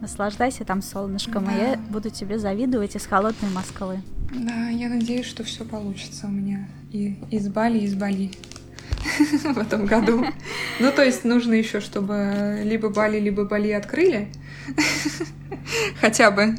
наслаждайся 0.00 0.64
там 0.64 0.80
солнышком, 0.82 1.46
а 1.48 1.52
я 1.52 1.76
буду 1.90 2.08
тебе 2.10 2.38
завидовать 2.38 2.96
из 2.96 3.06
холодной 3.06 3.50
Москвы. 3.50 4.00
Да, 4.32 4.68
я 4.70 4.88
надеюсь, 4.88 5.26
что 5.26 5.44
все 5.44 5.64
получится 5.64 6.26
у 6.26 6.30
меня. 6.30 6.66
И 6.90 7.18
из 7.30 7.48
Бали, 7.48 7.78
и 7.78 7.84
из 7.84 7.94
Бали 7.94 8.30
в 9.54 9.58
этом 9.58 9.86
году. 9.86 10.24
Ну, 10.80 10.92
то 10.92 11.04
есть 11.04 11.24
нужно 11.24 11.54
еще, 11.54 11.80
чтобы 11.80 12.60
либо 12.64 12.88
Бали, 12.88 13.18
либо 13.18 13.44
Бали 13.44 13.70
открыли. 13.70 14.28
Хотя 16.00 16.30
бы. 16.30 16.56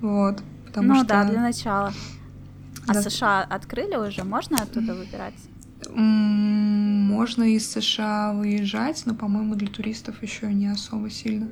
Вот. 0.00 0.42
Ну 0.76 0.96
что 0.96 1.04
да, 1.04 1.24
для 1.24 1.40
начала. 1.40 1.92
А 2.86 2.92
Да. 2.92 3.02
США 3.02 3.42
открыли 3.42 3.96
уже? 3.96 4.24
Можно 4.24 4.58
оттуда 4.58 4.94
выбирать? 4.94 5.34
можно 5.94 7.44
из 7.44 7.70
США 7.70 8.32
выезжать, 8.32 9.02
но, 9.06 9.14
по-моему, 9.14 9.54
для 9.54 9.68
туристов 9.68 10.22
еще 10.22 10.52
не 10.52 10.66
особо 10.66 11.10
сильно. 11.10 11.48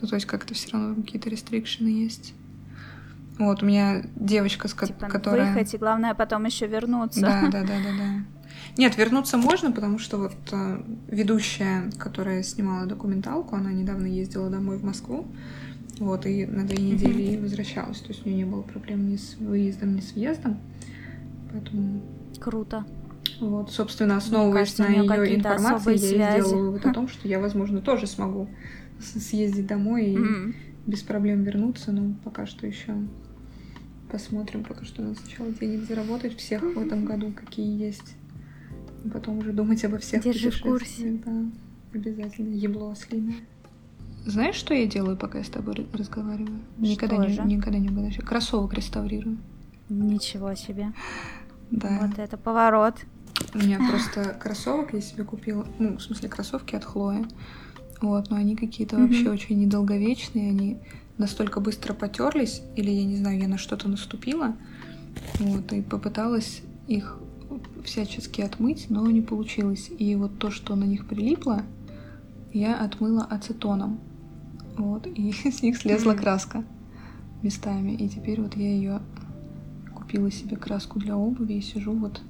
Ну, 0.00 0.08
то 0.08 0.14
есть 0.14 0.26
как-то 0.26 0.54
все 0.54 0.70
равно 0.70 0.94
какие-то 0.94 1.28
рестрикшены 1.28 1.88
есть. 1.88 2.34
Вот, 3.38 3.62
у 3.62 3.66
меня 3.66 4.02
девочка, 4.16 4.68
с 4.68 4.72
Типа 4.72 5.06
которая... 5.06 5.52
выехать, 5.52 5.74
и 5.74 5.78
главное 5.78 6.14
потом 6.14 6.44
еще 6.44 6.66
вернуться. 6.66 7.20
Да, 7.20 7.42
да, 7.50 7.60
да, 7.62 7.66
да, 7.66 7.92
да. 7.98 8.24
Нет, 8.78 8.96
вернуться 8.96 9.36
можно, 9.38 9.72
потому 9.72 9.98
что 9.98 10.18
вот 10.18 10.36
э, 10.52 10.80
ведущая, 11.08 11.90
которая 11.98 12.44
снимала 12.44 12.86
документалку, 12.86 13.56
она 13.56 13.72
недавно 13.72 14.06
ездила 14.06 14.48
домой 14.48 14.78
в 14.78 14.84
Москву, 14.84 15.26
вот, 15.98 16.26
и 16.26 16.46
на 16.46 16.64
две 16.64 16.80
недели 16.80 17.32
и 17.32 17.36
возвращалась. 17.36 17.98
То 17.98 18.10
есть 18.10 18.24
у 18.24 18.28
нее 18.28 18.38
не 18.38 18.44
было 18.44 18.62
проблем 18.62 19.10
ни 19.10 19.16
с 19.16 19.34
выездом, 19.40 19.96
ни 19.96 20.00
с 20.00 20.12
въездом. 20.12 20.58
Поэтому, 21.50 22.02
Круто. 22.38 22.84
вот, 23.40 23.72
собственно, 23.72 24.16
основываясь 24.16 24.74
кажется, 24.74 24.84
на 24.84 24.88
ее 24.90 25.34
информации, 25.34 25.92
я 25.94 25.98
связи. 25.98 26.44
сделала 26.44 26.62
вывод 26.62 26.86
о 26.86 26.94
том, 26.94 27.08
что 27.08 27.26
я, 27.26 27.40
возможно, 27.40 27.80
тоже 27.80 28.06
смогу 28.06 28.48
съездить 29.00 29.66
домой 29.66 30.06
и 30.06 30.16
М. 30.16 30.54
без 30.86 31.02
проблем 31.02 31.42
вернуться, 31.42 31.90
но 31.90 32.14
пока 32.22 32.46
что 32.46 32.64
еще 32.64 32.94
Посмотрим 34.08 34.64
пока 34.64 34.84
что 34.84 35.02
надо 35.02 35.18
сначала 35.20 35.50
денег 35.50 35.86
заработать 35.86 36.34
всех 36.38 36.62
в 36.62 36.78
этом 36.78 37.04
году, 37.04 37.30
какие 37.32 37.78
есть. 37.78 38.14
Потом 39.12 39.38
уже 39.38 39.52
думать 39.52 39.84
обо 39.84 39.98
всех 39.98 40.22
Держи 40.22 40.50
в 40.50 40.60
курсе. 40.60 41.20
Да, 41.24 41.44
обязательно. 41.94 42.54
Ебло 42.54 42.92
ослиное. 42.92 43.36
Знаешь, 44.26 44.56
что 44.56 44.74
я 44.74 44.86
делаю, 44.86 45.16
пока 45.16 45.38
я 45.38 45.44
с 45.44 45.48
тобой 45.48 45.86
разговариваю? 45.92 46.58
Никогда 46.76 47.16
Что 47.16 47.26
не, 47.26 47.32
же? 47.34 47.42
никогда 47.44 47.78
не 47.78 47.88
угадаешь. 47.88 48.16
Кроссовок 48.16 48.74
реставрирую. 48.74 49.38
Ничего 49.88 50.54
себе. 50.54 50.92
Да. 51.70 51.98
Вот 52.02 52.18
это 52.18 52.36
поворот. 52.36 52.96
У 53.54 53.58
меня 53.58 53.78
просто 53.88 54.36
кроссовок 54.38 54.92
я 54.92 55.00
себе 55.00 55.24
купила. 55.24 55.66
Ну, 55.78 55.96
в 55.96 56.02
смысле, 56.02 56.28
кроссовки 56.28 56.74
от 56.74 56.84
Хлои. 56.84 57.24
Вот, 58.00 58.30
но 58.30 58.36
они 58.36 58.54
какие-то 58.56 58.96
Мгм. 58.96 59.06
вообще 59.06 59.30
очень 59.30 59.58
недолговечные. 59.60 60.50
Они 60.50 60.78
настолько 61.16 61.60
быстро 61.60 61.94
потерлись, 61.94 62.62
или 62.76 62.90
я 62.90 63.04
не 63.04 63.16
знаю, 63.16 63.38
я 63.40 63.48
на 63.48 63.58
что-то 63.58 63.88
наступила. 63.88 64.56
Вот, 65.38 65.72
и 65.72 65.82
попыталась 65.82 66.62
их 66.86 67.18
всячески 67.88 68.40
отмыть, 68.40 68.86
но 68.90 69.06
не 69.10 69.20
получилось. 69.20 69.90
И 69.98 70.14
вот 70.14 70.38
то, 70.38 70.50
что 70.50 70.76
на 70.76 70.84
них 70.84 71.06
прилипло, 71.06 71.62
я 72.52 72.78
отмыла 72.78 73.24
ацетоном. 73.24 73.98
Вот, 74.76 75.06
и 75.06 75.32
с 75.50 75.62
них 75.62 75.76
слезла 75.76 76.14
краска 76.14 76.64
местами. 77.42 77.92
И 77.92 78.08
теперь 78.08 78.40
вот 78.40 78.56
я 78.56 78.68
ее 78.68 79.00
купила 79.94 80.30
себе 80.30 80.56
краску 80.56 80.98
для 80.98 81.16
обуви 81.16 81.54
и 81.54 81.60
сижу 81.60 81.92
вот 81.92 82.20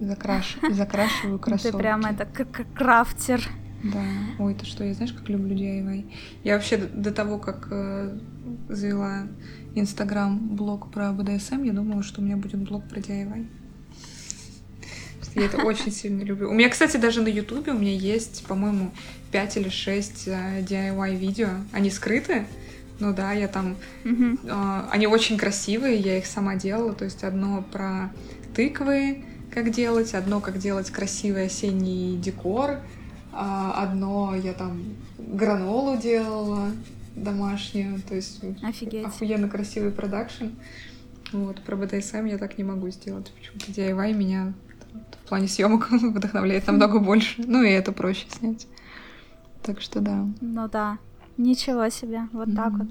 закраш... 0.00 0.58
закрашиваю 0.70 1.38
кроссовки. 1.38 1.72
Ты 1.72 1.78
прям 1.78 2.00
это 2.04 2.24
к- 2.24 2.44
к- 2.44 2.66
крафтер. 2.74 3.48
Да. 3.84 4.02
Ой, 4.38 4.54
ты 4.54 4.64
что, 4.64 4.84
я 4.84 4.94
знаешь, 4.94 5.12
как 5.12 5.28
люблю 5.28 5.56
DIY? 5.56 6.12
Я 6.44 6.54
вообще 6.54 6.76
до, 6.76 6.86
до 6.88 7.10
того, 7.10 7.38
как 7.38 7.66
э, 7.70 8.16
завела 8.68 9.26
Инстаграм 9.74 10.38
блог 10.54 10.90
про 10.92 11.12
БДСМ, 11.12 11.64
я 11.64 11.72
думала, 11.72 12.02
что 12.04 12.20
у 12.20 12.24
меня 12.24 12.36
будет 12.36 12.60
блог 12.68 12.84
про 12.88 13.00
DIY. 13.00 13.46
Я 15.34 15.46
это 15.46 15.58
очень 15.62 15.90
сильно 15.92 16.22
люблю. 16.22 16.50
У 16.50 16.52
меня, 16.52 16.68
кстати, 16.68 16.96
даже 16.96 17.22
на 17.22 17.28
Ютубе 17.28 17.72
у 17.72 17.78
меня 17.78 17.94
есть, 17.94 18.44
по-моему, 18.46 18.92
5 19.30 19.56
или 19.56 19.68
6 19.68 20.28
DIY 20.28 21.16
видео. 21.16 21.48
Они 21.72 21.90
скрыты, 21.90 22.46
ну 22.98 23.12
да, 23.12 23.32
я 23.32 23.48
там 23.48 23.76
а, 24.48 24.88
Они 24.90 25.06
очень 25.06 25.38
красивые, 25.38 25.96
я 25.96 26.18
их 26.18 26.26
сама 26.26 26.56
делала. 26.56 26.92
То 26.92 27.04
есть 27.04 27.24
одно 27.24 27.64
про 27.72 28.12
тыквы, 28.54 29.24
как 29.52 29.70
делать, 29.70 30.14
одно 30.14 30.40
как 30.40 30.58
делать 30.58 30.90
красивый 30.90 31.46
осенний 31.46 32.16
декор, 32.16 32.80
а, 33.32 33.82
одно 33.82 34.34
я 34.34 34.52
там 34.52 34.82
гранолу 35.18 35.96
делала 35.96 36.70
домашнюю, 37.16 38.00
то 38.02 38.14
есть 38.14 38.40
Офигеть. 38.62 39.04
охуенно 39.04 39.48
красивый 39.48 39.90
продакшн. 39.90 40.46
Вот, 41.32 41.60
про 41.62 41.76
БДСМ 41.76 42.26
я 42.26 42.38
так 42.38 42.58
не 42.58 42.64
могу 42.64 42.90
сделать. 42.90 43.32
Почему-то 43.32 43.72
DIY 43.72 44.12
меня 44.12 44.52
в 45.24 45.28
плане 45.28 45.48
съемок 45.48 45.90
вдохновляет 45.90 46.66
намного 46.66 46.98
больше. 47.00 47.42
Ну 47.46 47.62
и 47.62 47.70
это 47.70 47.92
проще 47.92 48.26
снять. 48.30 48.66
Так 49.62 49.80
что 49.80 50.00
да. 50.00 50.26
Ну 50.40 50.68
да. 50.68 50.98
Ничего 51.36 51.88
себе. 51.88 52.22
Вот 52.32 52.54
так 52.54 52.72
Мгм. 52.72 52.78
вот. 52.78 52.88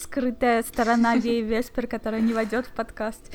Скрытая 0.00 0.62
сторона 0.62 1.16
Веи 1.16 1.42
Веспер, 1.42 1.86
которая 1.86 2.20
не 2.20 2.32
войдет 2.32 2.66
в 2.66 2.70
подкаст. 2.70 3.32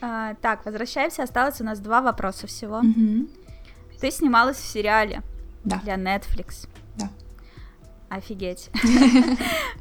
А, 0.00 0.34
так, 0.34 0.64
возвращаемся. 0.64 1.22
Осталось 1.24 1.60
у 1.60 1.64
нас 1.64 1.80
два 1.80 2.00
вопроса 2.00 2.46
всего. 2.46 2.82
Ты 4.00 4.10
снималась 4.12 4.56
в 4.58 4.64
сериале 4.66 5.22
Да. 5.64 5.80
для 5.82 5.94
Netflix. 5.96 6.68
Да. 6.96 7.08
Офигеть. 8.08 8.70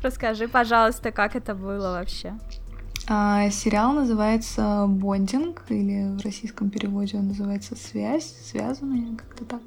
Расскажи, 0.02 0.48
пожалуйста, 0.48 1.12
как 1.12 1.36
это 1.36 1.54
было 1.54 1.92
вообще. 1.92 2.34
А, 3.10 3.50
сериал 3.50 3.94
называется 3.94 4.86
«Бондинг», 4.88 5.64
или 5.70 6.18
в 6.18 6.22
российском 6.24 6.70
переводе 6.70 7.18
он 7.18 7.30
называется 7.30 7.76
«Связь», 7.76 8.36
«Связанные», 8.44 9.16
как-то 9.16 9.46
так. 9.46 9.62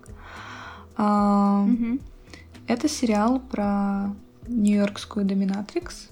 А, 0.97 1.63
Мгм. 1.63 2.01
Это 2.67 2.89
сериал 2.89 3.41
про 3.41 4.15
нью-йоркскую 4.47 5.25
доминатрикс. 5.25 6.11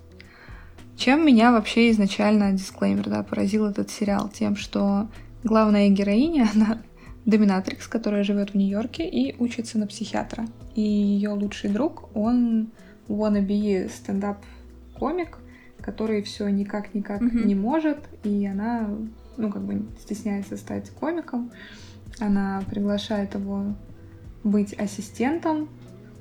Чем 0.97 1.25
меня 1.25 1.53
вообще 1.53 1.91
изначально, 1.93 2.53
дисклеймер, 2.53 3.09
да, 3.09 3.23
поразил 3.23 3.67
этот 3.67 3.91
сериал? 3.91 4.29
Тем, 4.29 4.57
что 4.57 5.07
главная 5.45 5.89
героиня, 5.91 6.49
она 6.55 6.83
доминатрикс, 7.27 7.87
которая 7.87 8.25
живет 8.25 8.51
в 8.51 8.55
Нью-Йорке 8.57 9.07
и 9.09 9.37
учится 9.39 9.79
на 9.79 9.87
психиатра. 9.87 10.47
И 10.75 10.81
ее 10.81 11.31
лучший 11.31 11.71
друг, 11.71 12.09
он 12.17 12.71
wannabe 13.07 13.89
стендап-комик, 13.89 15.39
который 15.81 16.23
все 16.23 16.49
никак-никак 16.49 17.21
Мгм. 17.21 17.47
не 17.47 17.55
может, 17.55 17.99
и 18.25 18.47
она, 18.47 18.89
ну, 19.37 19.51
как 19.51 19.63
бы 19.63 19.87
стесняется 20.01 20.57
стать 20.57 20.91
комиком. 20.91 21.51
Она 22.21 22.63
приглашает 22.69 23.35
его 23.35 23.75
быть 24.45 24.73
ассистентом, 24.75 25.69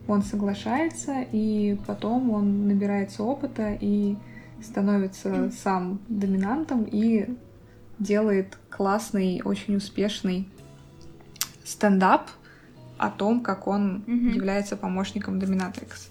он 0.08 0.22
соглашается, 0.22 1.22
и 1.32 1.78
потом 1.86 2.30
он 2.30 2.68
набирается 2.68 3.24
опыта 3.24 3.78
и 3.80 4.16
становится 4.64 5.52
сам 5.52 6.00
доминантом 6.08 6.84
и 6.90 7.36
делает 8.00 8.58
классный, 8.70 9.42
очень 9.44 9.76
успешный 9.76 10.48
стендап 11.64 12.30
о 12.98 13.10
том, 13.10 13.42
как 13.42 13.68
он 13.68 14.04
Мгм. 14.08 14.32
является 14.32 14.78
помощником 14.78 15.40
доминатрикс. 15.40 16.10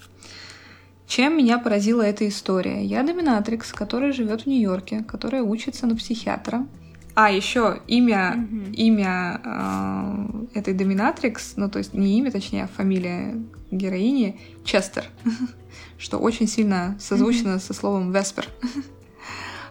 Чем 1.06 1.36
меня 1.36 1.58
поразила 1.58 2.02
эта 2.02 2.26
история? 2.28 2.84
Я 2.84 3.02
доминатрикс, 3.02 3.72
которая 3.72 4.12
живет 4.12 4.42
в 4.42 4.46
Нью-Йорке, 4.46 5.04
которая 5.04 5.42
учится 5.42 5.86
на 5.86 5.94
психиатра. 5.96 6.66
А, 7.14 7.30
еще 7.30 7.80
имя, 7.86 8.34
Мгм. 8.36 8.72
имя 8.72 9.40
э, 9.42 10.58
этой 10.58 10.74
доминатрикс, 10.74 11.54
ну 11.56 11.70
то 11.70 11.78
есть 11.78 11.94
не 11.94 12.18
имя, 12.18 12.30
точнее, 12.30 12.64
а 12.64 12.66
фамилия 12.66 13.40
героини 13.70 14.38
Честер, 14.64 15.04
что 15.98 16.18
очень 16.18 16.46
сильно 16.46 16.96
созвучно 17.00 17.58
со 17.58 17.72
словом 17.72 18.12
Веспер. 18.12 18.48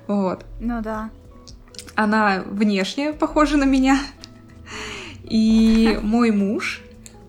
Вот. 0.07 0.45
Ну 0.59 0.83
да. 0.83 1.09
Она 1.95 2.43
внешне 2.45 3.11
похожа 3.11 3.57
на 3.57 3.63
меня. 3.63 3.99
И 5.23 5.99
мой 6.03 6.29
муж, 6.29 6.83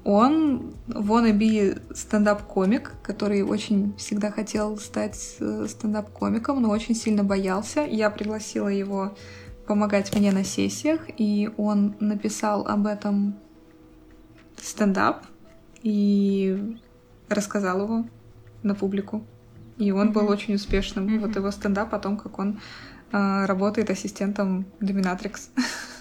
он 0.06 0.72
wannabe 0.86 1.82
стендап-комик, 1.92 2.92
который 3.02 3.42
очень 3.42 3.92
всегда 3.96 4.30
хотел 4.30 4.78
стать 4.78 5.36
э, 5.40 5.66
стендап-комиком, 5.68 6.62
но 6.62 6.70
очень 6.70 6.94
сильно 6.94 7.24
боялся. 7.24 7.80
Я 7.80 8.08
пригласила 8.10 8.68
его 8.68 9.16
помогать 9.66 10.14
мне 10.14 10.30
на 10.30 10.44
сессиях, 10.44 11.00
и 11.16 11.50
он 11.56 11.96
написал 11.98 12.68
об 12.68 12.86
этом 12.86 13.34
стендап 14.62 15.26
и 15.82 16.78
рассказал 17.28 17.82
его 17.82 18.04
на 18.62 18.76
публику. 18.76 19.24
И 19.76 19.90
он 19.90 20.12
был 20.12 20.28
очень 20.28 20.54
успешным. 20.54 21.18
Вот 21.18 21.34
его 21.34 21.50
стендап 21.50 21.92
о 21.92 21.98
том, 21.98 22.16
как 22.16 22.38
он 22.38 22.60
а, 23.10 23.44
работает 23.46 23.90
ассистентом 23.90 24.66
Доминатрикс. 24.78 25.50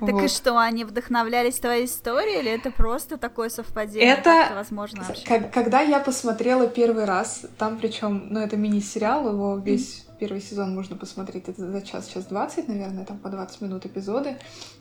Так 0.00 0.08
и 0.10 0.12
Вот. 0.12 0.30
что, 0.30 0.58
они 0.58 0.84
вдохновлялись 0.84 1.58
твоей 1.58 1.86
историей, 1.86 2.40
или 2.40 2.50
это 2.50 2.70
просто 2.70 3.16
такое 3.16 3.48
совпадение? 3.48 4.12
Это- 4.12 4.24
Как 4.48 4.54
возможно 4.54 5.02
вообще? 5.04 5.24
Как- 5.26 5.52
Когда 5.52 5.80
я 5.80 6.00
посмотрела 6.00 6.66
первый 6.68 7.04
раз, 7.06 7.46
там 7.58 7.78
причем, 7.78 8.26
ну 8.30 8.40
это 8.40 8.56
мини-сериал, 8.56 9.28
его 9.28 9.56
весь 9.58 10.04
первый 10.20 10.40
сезон 10.40 10.74
можно 10.74 10.96
посмотреть, 10.96 11.48
это 11.48 11.70
за 11.70 11.80
час, 11.82 12.08
час 12.08 12.24
20, 12.26 12.68
наверное, 12.68 13.04
там 13.04 13.18
по 13.18 13.28
20 13.30 13.60
минут 13.62 13.86
эпизоды. 13.86 14.36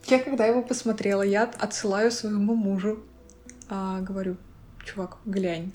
Я 0.07 0.19
когда 0.19 0.45
его 0.45 0.61
посмотрела, 0.61 1.21
я 1.23 1.43
отсылаю 1.59 2.11
своему 2.11 2.55
мужу, 2.55 3.03
а, 3.69 3.99
говорю, 4.01 4.35
чувак, 4.85 5.17
глянь. 5.25 5.73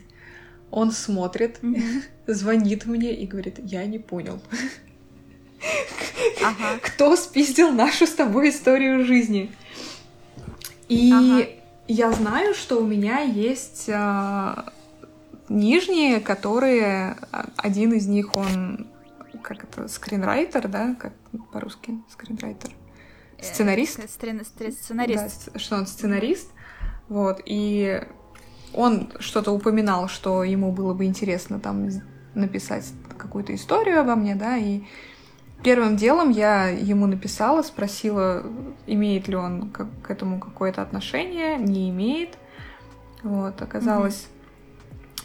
Он 0.71 0.93
смотрит, 0.93 1.63
Мгм. 1.63 1.77
звонит 2.27 2.87
мне 2.87 3.13
и 3.15 3.27
говорит, 3.27 3.59
я 3.59 3.85
не 3.87 3.99
понял. 3.99 4.41
Ага. 6.45 6.79
кто 6.83 7.17
спиздил 7.17 7.71
нашу 7.73 8.07
с 8.07 8.11
тобой 8.11 8.51
историю 8.51 9.05
жизни. 9.05 9.53
И 10.89 11.13
Ага. 11.13 11.49
я 11.89 12.13
знаю, 12.13 12.55
что 12.55 12.81
у 12.81 12.87
меня 12.87 13.21
есть 13.21 13.89
а, 13.93 14.73
нижние, 15.49 16.21
которые 16.21 17.17
а, 17.33 17.47
один 17.57 17.93
из 17.93 18.07
них 18.07 18.35
он 18.37 18.89
как 19.43 19.65
это 19.65 19.89
скринрайтер, 19.89 20.69
да, 20.69 20.95
как 20.99 21.13
по-русски 21.53 21.95
скринрайтер, 22.11 22.71
сценарист. 23.41 23.99
Э, 23.99 24.03
сцен- 24.03 24.45
сцен- 24.45 24.73
Сценарист. 24.73 25.51
Да, 25.53 25.59
что 25.59 25.77
он 25.77 25.87
сценарист, 25.87 26.51
вот 27.09 27.41
и 27.47 28.03
он 28.75 29.13
что-то 29.19 29.53
упоминал, 29.53 30.09
что 30.09 30.45
ему 30.45 30.73
было 30.73 30.95
бы 30.95 31.05
интересно 31.07 31.59
там 31.59 31.89
написать 32.35 32.85
какую-то 33.19 33.55
историю 33.55 34.01
обо 34.01 34.15
мне, 34.15 34.35
да, 34.35 34.57
и 34.57 34.83
первым 35.63 35.97
делом 35.97 36.31
я 36.31 36.69
ему 36.69 37.07
написала, 37.07 37.63
спросила, 37.63 38.45
имеет 38.87 39.29
ли 39.29 39.37
он 39.37 39.71
к, 39.71 39.87
к 40.03 40.11
этому 40.11 40.41
какое-то 40.41 40.83
отношение, 40.83 41.57
не 41.57 41.91
имеет, 41.91 42.37
вот, 43.23 43.61
оказалось, 43.61 44.29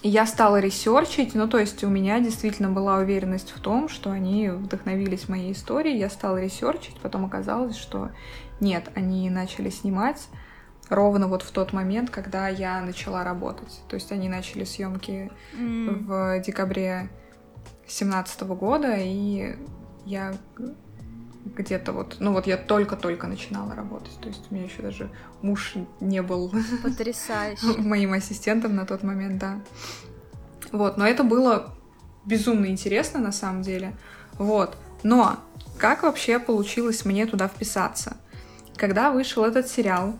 я 0.04 0.28
стала 0.28 0.60
ресерчить, 0.60 1.34
ну, 1.34 1.48
то 1.48 1.58
есть 1.58 1.84
у 1.84 1.90
меня 1.90 2.20
действительно 2.20 2.70
была 2.70 2.98
уверенность 2.98 3.52
в 3.56 3.60
том, 3.60 3.90
что 3.90 4.12
они 4.12 4.50
вдохновились 4.50 5.30
моей 5.30 5.54
историей, 5.54 5.98
я 5.98 6.10
стала 6.10 6.38
ресерчить, 6.38 6.98
потом 7.02 7.26
оказалось, 7.26 7.76
что 7.76 8.12
нет, 8.60 8.90
они 8.96 9.30
начали 9.30 9.70
снимать 9.70 10.28
ровно 10.90 11.28
вот 11.28 11.42
в 11.42 11.52
тот 11.52 11.74
момент, 11.74 12.10
когда 12.10 12.48
я 12.48 12.80
начала 12.82 13.24
работать. 13.24 13.82
То 13.88 13.96
есть 13.96 14.12
они 14.12 14.30
начали 14.30 14.64
съемки 14.64 15.32
mm. 15.54 16.06
в 16.06 16.40
декабре 16.44 17.10
2017 17.86 18.42
года, 18.44 18.96
и 18.98 19.56
я 20.06 20.36
где-то 21.46 21.92
вот, 21.92 22.18
ну 22.20 22.34
вот 22.34 22.48
я 22.48 22.58
только-только 22.58 23.28
начинала 23.28 23.76
работать, 23.76 24.18
то 24.20 24.28
есть 24.28 24.42
у 24.50 24.56
меня 24.56 24.66
еще 24.66 24.82
даже 24.82 25.10
муж 25.42 25.76
не 26.00 26.22
был 26.22 26.52
Потрясающе. 26.82 27.66
моим 27.78 28.14
ассистентом 28.14 28.76
на 28.76 28.86
тот 28.86 29.04
момент, 29.04 29.38
да. 29.38 29.62
Вот, 30.72 30.98
но 30.98 31.08
это 31.08 31.24
было 31.24 31.76
безумно 32.26 32.66
интересно 32.68 33.20
на 33.20 33.32
самом 33.32 33.62
деле, 33.62 33.96
вот. 34.38 34.76
Но 35.04 35.40
как 35.78 36.04
вообще 36.04 36.40
получилось 36.40 37.06
мне 37.06 37.26
туда 37.28 37.48
вписаться? 37.48 38.18
Когда 38.76 39.12
вышел 39.12 39.46
этот 39.46 39.68
сериал, 39.68 40.16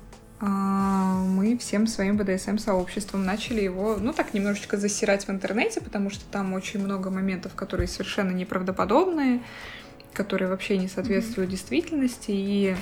мы 0.48 1.58
всем 1.58 1.88
своим 1.88 2.18
БДСМ-сообществом 2.18 3.24
начали 3.24 3.62
его, 3.62 3.98
ну 4.00 4.14
так, 4.14 4.34
немножечко 4.34 4.78
засирать 4.78 5.28
в 5.28 5.30
интернете, 5.32 5.82
потому 5.82 6.10
что 6.10 6.26
там 6.26 6.54
очень 6.54 6.84
много 6.84 7.10
моментов, 7.10 7.56
которые 7.56 7.88
совершенно 7.88 8.32
неправдоподобные, 8.32 9.42
которые 10.14 10.50
вообще 10.50 10.78
не 10.78 10.88
соответствуют 10.88 11.50
mm-hmm. 11.50 11.52
действительности. 11.52 12.32
И 12.32 12.76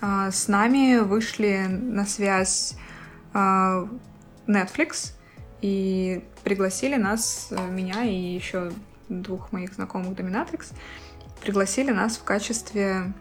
а, 0.00 0.30
с 0.30 0.48
нами 0.48 0.98
вышли 0.98 1.66
на 1.68 2.04
связь 2.06 2.74
а, 3.32 3.88
Netflix 4.46 5.12
и 5.62 6.22
пригласили 6.44 6.96
нас, 6.96 7.48
э, 7.50 7.68
меня 7.68 8.04
и 8.04 8.14
еще 8.14 8.72
двух 9.08 9.52
моих 9.52 9.74
знакомых 9.74 10.14
доминатрикс, 10.14 10.72
пригласили 11.40 11.90
нас 11.92 12.18
в 12.18 12.24
качестве, 12.24 13.12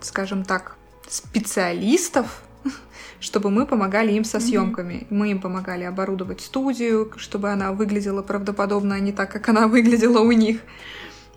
скажем 0.00 0.44
так, 0.44 0.76
специалистов, 1.08 2.42
чтобы 3.20 3.50
мы 3.50 3.66
помогали 3.66 4.12
им 4.12 4.24
со 4.24 4.40
съемками. 4.40 4.94
Mm-hmm. 4.94 5.06
Мы 5.10 5.30
им 5.30 5.40
помогали 5.40 5.84
оборудовать 5.84 6.40
студию, 6.40 7.12
чтобы 7.16 7.50
она 7.50 7.72
выглядела 7.72 8.22
правдоподобно, 8.22 8.94
а 8.94 8.98
не 8.98 9.12
так, 9.12 9.30
как 9.30 9.48
она 9.48 9.68
выглядела 9.68 10.20
у 10.20 10.32
них. 10.32 10.60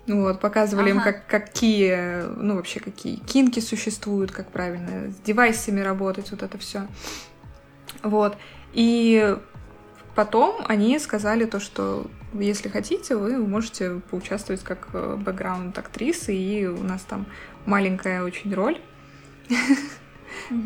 Вот, 0.06 0.40
показывали 0.40 0.90
ага. 0.90 0.98
им, 0.98 1.04
как, 1.04 1.26
какие, 1.26 2.22
ну, 2.36 2.56
вообще, 2.56 2.80
какие 2.80 3.16
кинки 3.16 3.60
существуют, 3.60 4.32
как 4.32 4.50
правильно 4.50 5.10
с 5.10 5.16
девайсами 5.16 5.80
работать, 5.80 6.30
вот 6.30 6.42
это 6.42 6.58
все. 6.58 6.86
Вот. 8.02 8.36
И 8.72 9.36
потом 10.14 10.64
они 10.66 10.98
сказали 10.98 11.44
то, 11.44 11.60
что 11.60 12.10
если 12.32 12.68
хотите, 12.68 13.16
вы 13.16 13.38
можете 13.38 14.00
поучаствовать 14.10 14.62
как 14.62 14.88
э, 14.92 15.16
бэкграунд 15.16 15.76
актрисы, 15.78 16.34
и 16.34 16.66
у 16.66 16.82
нас 16.82 17.02
там 17.02 17.26
маленькая 17.66 18.22
очень 18.22 18.54
роль. 18.54 18.80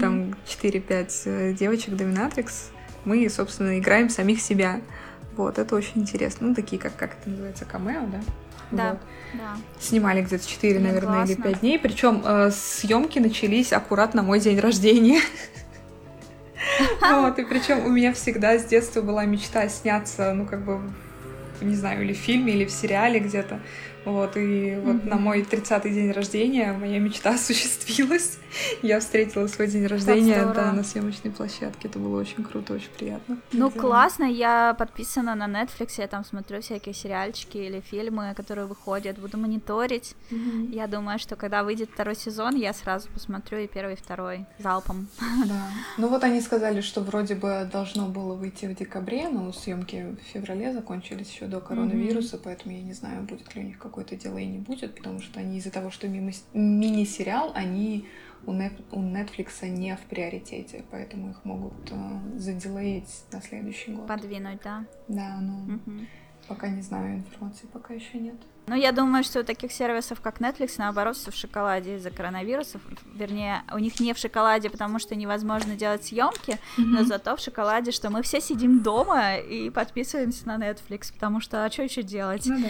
Там 0.01 0.35
4-5 0.47 1.13
э, 1.25 1.53
девочек 1.53 1.97
доминатрикс. 1.97 2.71
Мы, 3.05 3.29
собственно, 3.29 3.79
играем 3.79 4.09
самих 4.09 4.41
себя. 4.41 4.81
Вот, 5.37 5.59
это 5.59 5.75
очень 5.75 6.03
интересно. 6.03 6.49
Ну, 6.49 6.55
такие, 6.55 6.81
как, 6.81 6.97
как 6.97 7.13
это 7.21 7.29
называется, 7.29 7.65
камео, 7.65 8.07
да? 8.07 8.21
Да, 8.71 8.91
вот. 8.91 8.99
да. 9.35 9.57
Снимали 9.81 10.23
где-то 10.23 10.49
4, 10.49 10.79
Мне 10.79 10.89
наверное, 10.89 11.15
классно. 11.15 11.33
или 11.33 11.41
5 11.43 11.61
дней. 11.61 11.79
Причем 11.79 12.23
э, 12.25 12.51
съемки 12.51 13.19
начались 13.19 13.73
аккуратно 13.73 14.23
мой 14.23 14.41
день 14.41 14.59
рождения. 14.61 15.21
Вот, 17.01 17.39
и 17.39 17.45
причем 17.45 17.85
у 17.85 17.91
меня 17.91 18.13
всегда 18.15 18.59
с 18.59 18.65
детства 18.65 19.03
была 19.03 19.25
мечта 19.27 19.69
сняться, 19.69 20.33
ну, 20.33 20.47
как 20.47 20.65
бы, 20.65 20.81
не 21.61 21.75
знаю, 21.75 22.03
или 22.03 22.15
в 22.15 22.19
фильме, 22.19 22.55
или 22.55 22.65
в 22.65 22.71
сериале 22.71 23.21
где-то. 23.21 23.61
Вот, 24.05 24.37
и 24.37 24.77
вот 24.77 24.97
mm-hmm. 24.97 25.09
на 25.09 25.17
мой 25.17 25.43
30-й 25.43 25.91
день 25.91 26.13
рождения 26.13 26.73
моя 26.73 26.99
мечта 26.99 27.31
осуществилась. 27.35 28.39
Я 28.83 29.01
встретила 29.01 29.47
свой 29.47 29.69
день 29.69 29.87
рождения 29.87 30.45
да, 30.55 30.73
на 30.73 30.85
съемочной 30.85 31.31
площадке. 31.31 31.89
Это 31.89 31.99
было 31.99 32.21
очень 32.21 32.45
круто, 32.45 32.75
очень 32.75 32.91
приятно. 32.91 33.39
Ну, 33.53 33.71
да. 33.71 33.81
классно. 33.81 34.25
Я 34.25 34.75
подписана 34.79 35.35
на 35.35 35.47
Netflix, 35.47 35.95
я 35.99 36.07
там 36.07 36.25
смотрю 36.25 36.61
всякие 36.61 36.95
сериальчики 36.95 37.59
или 37.59 37.81
фильмы, 37.81 38.35
которые 38.37 38.67
выходят, 38.67 39.19
буду 39.19 39.39
мониторить. 39.39 40.15
Mm-hmm. 40.31 40.75
Я 40.75 40.87
думаю, 40.87 41.19
что 41.19 41.37
когда 41.37 41.63
выйдет 41.63 41.91
второй 41.93 42.15
сезон, 42.15 42.57
я 42.57 42.73
сразу 42.73 43.09
посмотрю 43.09 43.59
и 43.59 43.67
первый, 43.67 43.95
и 43.95 43.97
второй 43.97 44.47
залпом. 44.59 45.09
Да. 45.47 45.69
Ну 45.97 46.09
вот 46.09 46.25
они 46.25 46.41
сказали, 46.41 46.81
что 46.81 47.01
вроде 47.01 47.35
бы 47.35 47.69
должно 47.71 48.09
было 48.09 48.35
выйти 48.35 48.67
в 48.67 48.75
декабре, 48.75 49.29
но 49.29 49.53
съемки 49.53 50.17
в 50.21 50.33
феврале 50.33 50.73
закончились 50.73 51.31
еще 51.31 51.47
до 51.47 51.61
коронавируса, 51.61 52.37
mm-hmm. 52.37 52.41
поэтому 52.45 52.75
я 52.75 52.83
не 52.83 52.93
знаю, 52.93 53.23
будет 53.23 53.55
ли 53.55 53.63
у 53.63 53.65
них 53.65 53.79
какое-то 53.95 54.17
дело 54.17 54.39
и 54.39 54.47
не 54.47 54.59
будет, 54.59 54.97
потому 54.97 55.21
что 55.21 55.39
они 55.39 55.59
из-за 55.59 55.71
того, 55.71 55.91
что 55.91 56.09
мини-сериал, 56.09 57.53
они 57.55 58.09
у, 58.45 58.53
Netflix 58.53 59.69
не 59.69 59.97
в 59.97 60.01
приоритете, 60.01 60.85
поэтому 60.91 61.31
их 61.31 61.45
могут 61.45 61.93
э, 61.93 61.95
на 61.95 63.41
следующий 63.41 63.93
год. 63.93 64.09
Подвинуть, 64.09 64.61
да? 64.65 64.85
Да, 65.07 65.39
но 65.41 65.75
угу. 65.75 66.07
пока 66.49 66.69
не 66.69 66.83
знаю, 66.83 67.19
информации 67.19 67.67
пока 67.73 67.95
еще 67.95 68.19
нет. 68.19 68.37
Ну, 68.67 68.75
я 68.75 68.93
думаю, 68.93 69.23
что 69.23 69.41
у 69.41 69.45
таких 69.45 69.71
сервисов, 69.73 70.21
как 70.21 70.41
Netflix, 70.41 70.75
наоборот, 70.79 71.17
все 71.17 71.31
в 71.31 71.35
шоколаде 71.35 71.97
из-за 71.97 72.11
коронавирусов. 72.11 72.81
Вернее, 73.15 73.63
у 73.73 73.79
них 73.79 74.01
не 74.01 74.15
в 74.15 74.19
шоколаде, 74.19 74.71
потому 74.71 74.99
что 74.99 75.15
невозможно 75.15 75.77
делать 75.77 76.05
съемки, 76.05 76.53
mm-hmm. 76.53 76.85
но 76.85 77.05
зато 77.05 77.37
в 77.37 77.41
шоколаде, 77.41 77.93
что 77.93 78.09
мы 78.09 78.23
все 78.23 78.41
сидим 78.41 78.83
дома 78.83 79.37
и 79.37 79.69
подписываемся 79.69 80.49
на 80.49 80.57
Netflix, 80.57 81.13
потому 81.13 81.41
что 81.41 81.65
а 81.65 81.71
что 81.71 81.83
еще 81.83 82.03
делать? 82.03 82.47
Ну, 82.47 82.59
да. 82.59 82.69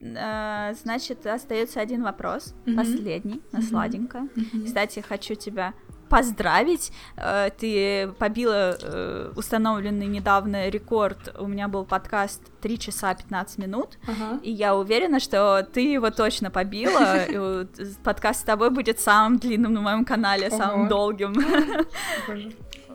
Э, 0.00 0.74
значит, 0.74 1.26
остается 1.26 1.80
один 1.80 2.02
вопрос, 2.02 2.54
mm-hmm. 2.64 2.76
последний, 2.76 3.42
на 3.52 3.58
mm-hmm. 3.58 3.62
сладенько. 3.62 4.18
Mm-hmm. 4.18 4.64
Кстати, 4.66 5.00
хочу 5.00 5.34
тебя 5.34 5.74
поздравить. 6.08 6.92
Э, 7.16 7.50
ты 7.56 8.08
побила 8.18 8.76
э, 8.80 9.32
установленный 9.36 10.06
недавно 10.06 10.68
рекорд. 10.68 11.34
У 11.38 11.46
меня 11.46 11.68
был 11.68 11.84
подкаст 11.84 12.42
3 12.60 12.78
часа 12.78 13.14
15 13.14 13.58
минут. 13.58 13.98
Uh-huh. 14.06 14.40
И 14.42 14.50
я 14.50 14.74
уверена, 14.74 15.20
что 15.20 15.66
ты 15.70 15.80
его 15.92 16.10
точно 16.10 16.50
побила. 16.50 17.26
Подкаст 18.04 18.40
с 18.40 18.44
тобой 18.44 18.70
будет 18.70 19.00
самым 19.00 19.38
длинным 19.38 19.74
на 19.74 19.80
моем 19.80 20.04
канале, 20.04 20.50
самым 20.50 20.88
долгим. 20.88 21.34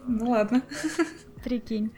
Ну 0.07 0.31
ладно. 0.31 0.61
Прикинь. 1.43 1.91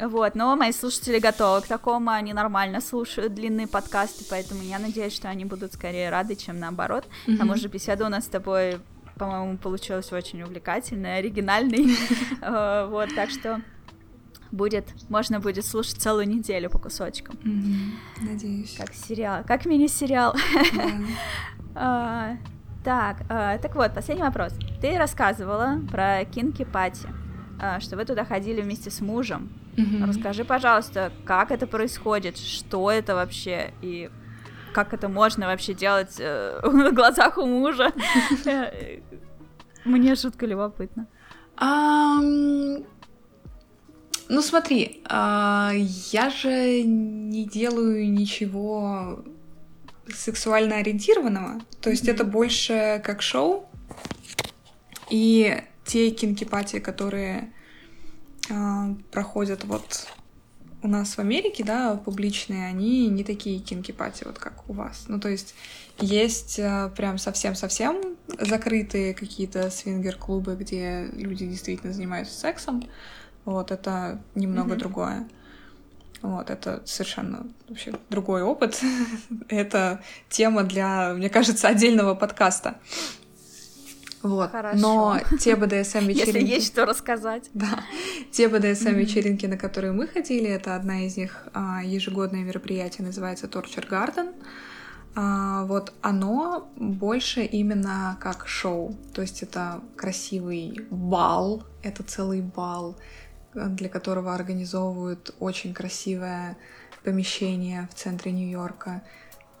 Вот, 0.00 0.34
но 0.34 0.56
мои 0.56 0.72
слушатели 0.72 1.18
готовы 1.18 1.62
к 1.62 1.66
такому, 1.66 2.10
они 2.10 2.32
нормально 2.32 2.80
слушают 2.80 3.34
длинные 3.34 3.66
подкасты, 3.66 4.24
поэтому 4.28 4.62
я 4.62 4.78
надеюсь, 4.78 5.14
что 5.14 5.28
они 5.28 5.44
будут 5.44 5.74
скорее 5.74 6.10
рады, 6.10 6.36
чем 6.36 6.58
наоборот. 6.58 7.04
Mm-hmm. 7.04 7.34
К 7.34 7.38
тому 7.38 7.56
же 7.56 7.68
беседа 7.68 8.06
у 8.06 8.08
нас 8.08 8.24
с 8.24 8.28
тобой, 8.28 8.78
по-моему, 9.16 9.56
получилась 9.56 10.12
очень 10.12 10.42
увлекательной, 10.42 11.18
оригинальной. 11.18 11.96
Э, 12.42 12.86
вот, 12.90 13.14
так 13.14 13.30
что 13.30 13.62
будет, 14.50 14.86
можно 15.08 15.40
будет 15.40 15.64
слушать 15.64 15.96
целую 15.96 16.28
неделю 16.28 16.70
по 16.70 16.78
кусочкам. 16.78 17.38
Надеюсь. 18.20 18.76
Как 18.76 18.92
сериал, 18.94 19.42
как 19.46 19.66
мини-сериал. 19.66 20.34
А, 21.76 22.36
так, 22.84 23.22
а, 23.28 23.58
так 23.58 23.74
вот, 23.74 23.92
последний 23.94 24.22
вопрос. 24.22 24.52
Ты 24.80 24.96
рассказывала 24.96 25.80
про 25.90 26.24
Кинки 26.24 26.64
Пати, 26.64 27.08
а, 27.60 27.80
что 27.80 27.96
вы 27.96 28.04
туда 28.04 28.24
ходили 28.24 28.60
вместе 28.60 28.92
с 28.92 29.00
мужем. 29.00 29.50
Угу. 29.76 30.06
Расскажи, 30.06 30.44
пожалуйста, 30.44 31.12
как 31.24 31.50
это 31.50 31.66
происходит, 31.66 32.38
что 32.38 32.90
это 32.90 33.14
вообще 33.14 33.72
и 33.82 34.10
как 34.72 34.92
это 34.92 35.08
можно 35.08 35.46
вообще 35.46 35.74
делать 35.74 36.16
э, 36.18 36.60
на 36.72 36.90
глазах 36.90 37.38
у 37.38 37.46
мужа. 37.46 37.92
Мне 39.84 40.14
жутко 40.14 40.46
любопытно. 40.46 41.06
Ну 44.28 44.40
смотри, 44.40 45.02
uh, 45.04 45.74
я 46.12 46.30
же 46.30 46.82
не 46.82 47.44
делаю 47.44 48.10
ничего 48.10 49.22
сексуально 50.08 50.76
ориентированного, 50.76 51.60
то 51.80 51.90
есть 51.90 52.08
это 52.08 52.24
больше 52.24 53.02
как 53.04 53.20
шоу. 53.20 53.68
И 55.10 55.62
те 55.84 56.10
кинки-пати, 56.10 56.80
которые 56.80 57.52
проходят 59.10 59.64
вот 59.64 60.08
у 60.84 60.88
нас 60.88 61.16
в 61.16 61.18
Америке, 61.18 61.64
да, 61.64 61.96
публичные, 61.96 62.66
они 62.66 63.08
не 63.08 63.24
такие 63.24 63.58
кинки-пати, 63.58 64.24
вот 64.24 64.38
как 64.38 64.68
у 64.68 64.74
вас. 64.74 65.06
Ну, 65.08 65.18
то 65.18 65.30
есть 65.30 65.54
есть 65.98 66.58
э, 66.58 66.90
прям 66.94 67.16
совсем-совсем 67.16 68.16
закрытые 68.38 69.14
какие-то 69.14 69.70
свингер-клубы, 69.70 70.56
где 70.56 71.06
люди 71.14 71.46
действительно 71.46 71.94
занимаются 71.94 72.38
сексом. 72.38 72.84
Вот, 73.46 73.70
это 73.70 74.20
немного 74.34 74.74
mm-hmm. 74.74 74.78
другое. 74.78 75.28
Вот, 76.20 76.50
это 76.50 76.82
совершенно 76.84 77.46
вообще 77.66 77.94
другой 78.10 78.42
опыт. 78.42 78.78
это 79.48 80.02
тема 80.28 80.64
для, 80.64 81.14
мне 81.14 81.30
кажется, 81.30 81.68
отдельного 81.68 82.14
подкаста. 82.14 82.76
Вот. 84.24 84.50
Хорошо. 84.50 84.78
Но 84.78 85.18
те 85.38 85.54
БДСМ 85.54 85.98
вечеринки... 86.06 86.38
Если 86.38 86.38
есть 86.40 86.66
что 86.68 86.86
рассказать. 86.86 87.50
Да. 87.54 87.84
Те 88.32 88.48
БДСМ 88.48 88.94
вечеринки, 88.94 89.46
на 89.46 89.58
которые 89.58 89.92
мы 89.92 90.06
ходили, 90.06 90.48
это 90.48 90.74
одна 90.76 91.04
из 91.04 91.16
них 91.16 91.46
а, 91.52 91.82
ежегодное 91.84 92.42
мероприятие, 92.42 93.06
называется 93.06 93.46
Torture 93.46 93.88
Garden. 93.88 94.34
А, 95.14 95.64
вот 95.66 95.92
оно 96.00 96.70
больше 96.76 97.42
именно 97.42 98.16
как 98.18 98.48
шоу. 98.48 98.96
То 99.12 99.20
есть 99.20 99.42
это 99.42 99.82
красивый 99.94 100.86
бал, 100.90 101.62
это 101.82 102.02
целый 102.02 102.40
бал, 102.40 102.96
для 103.52 103.90
которого 103.90 104.34
организовывают 104.34 105.34
очень 105.38 105.74
красивое 105.74 106.56
помещение 107.04 107.88
в 107.92 107.94
центре 107.94 108.32
Нью-Йорка 108.32 109.02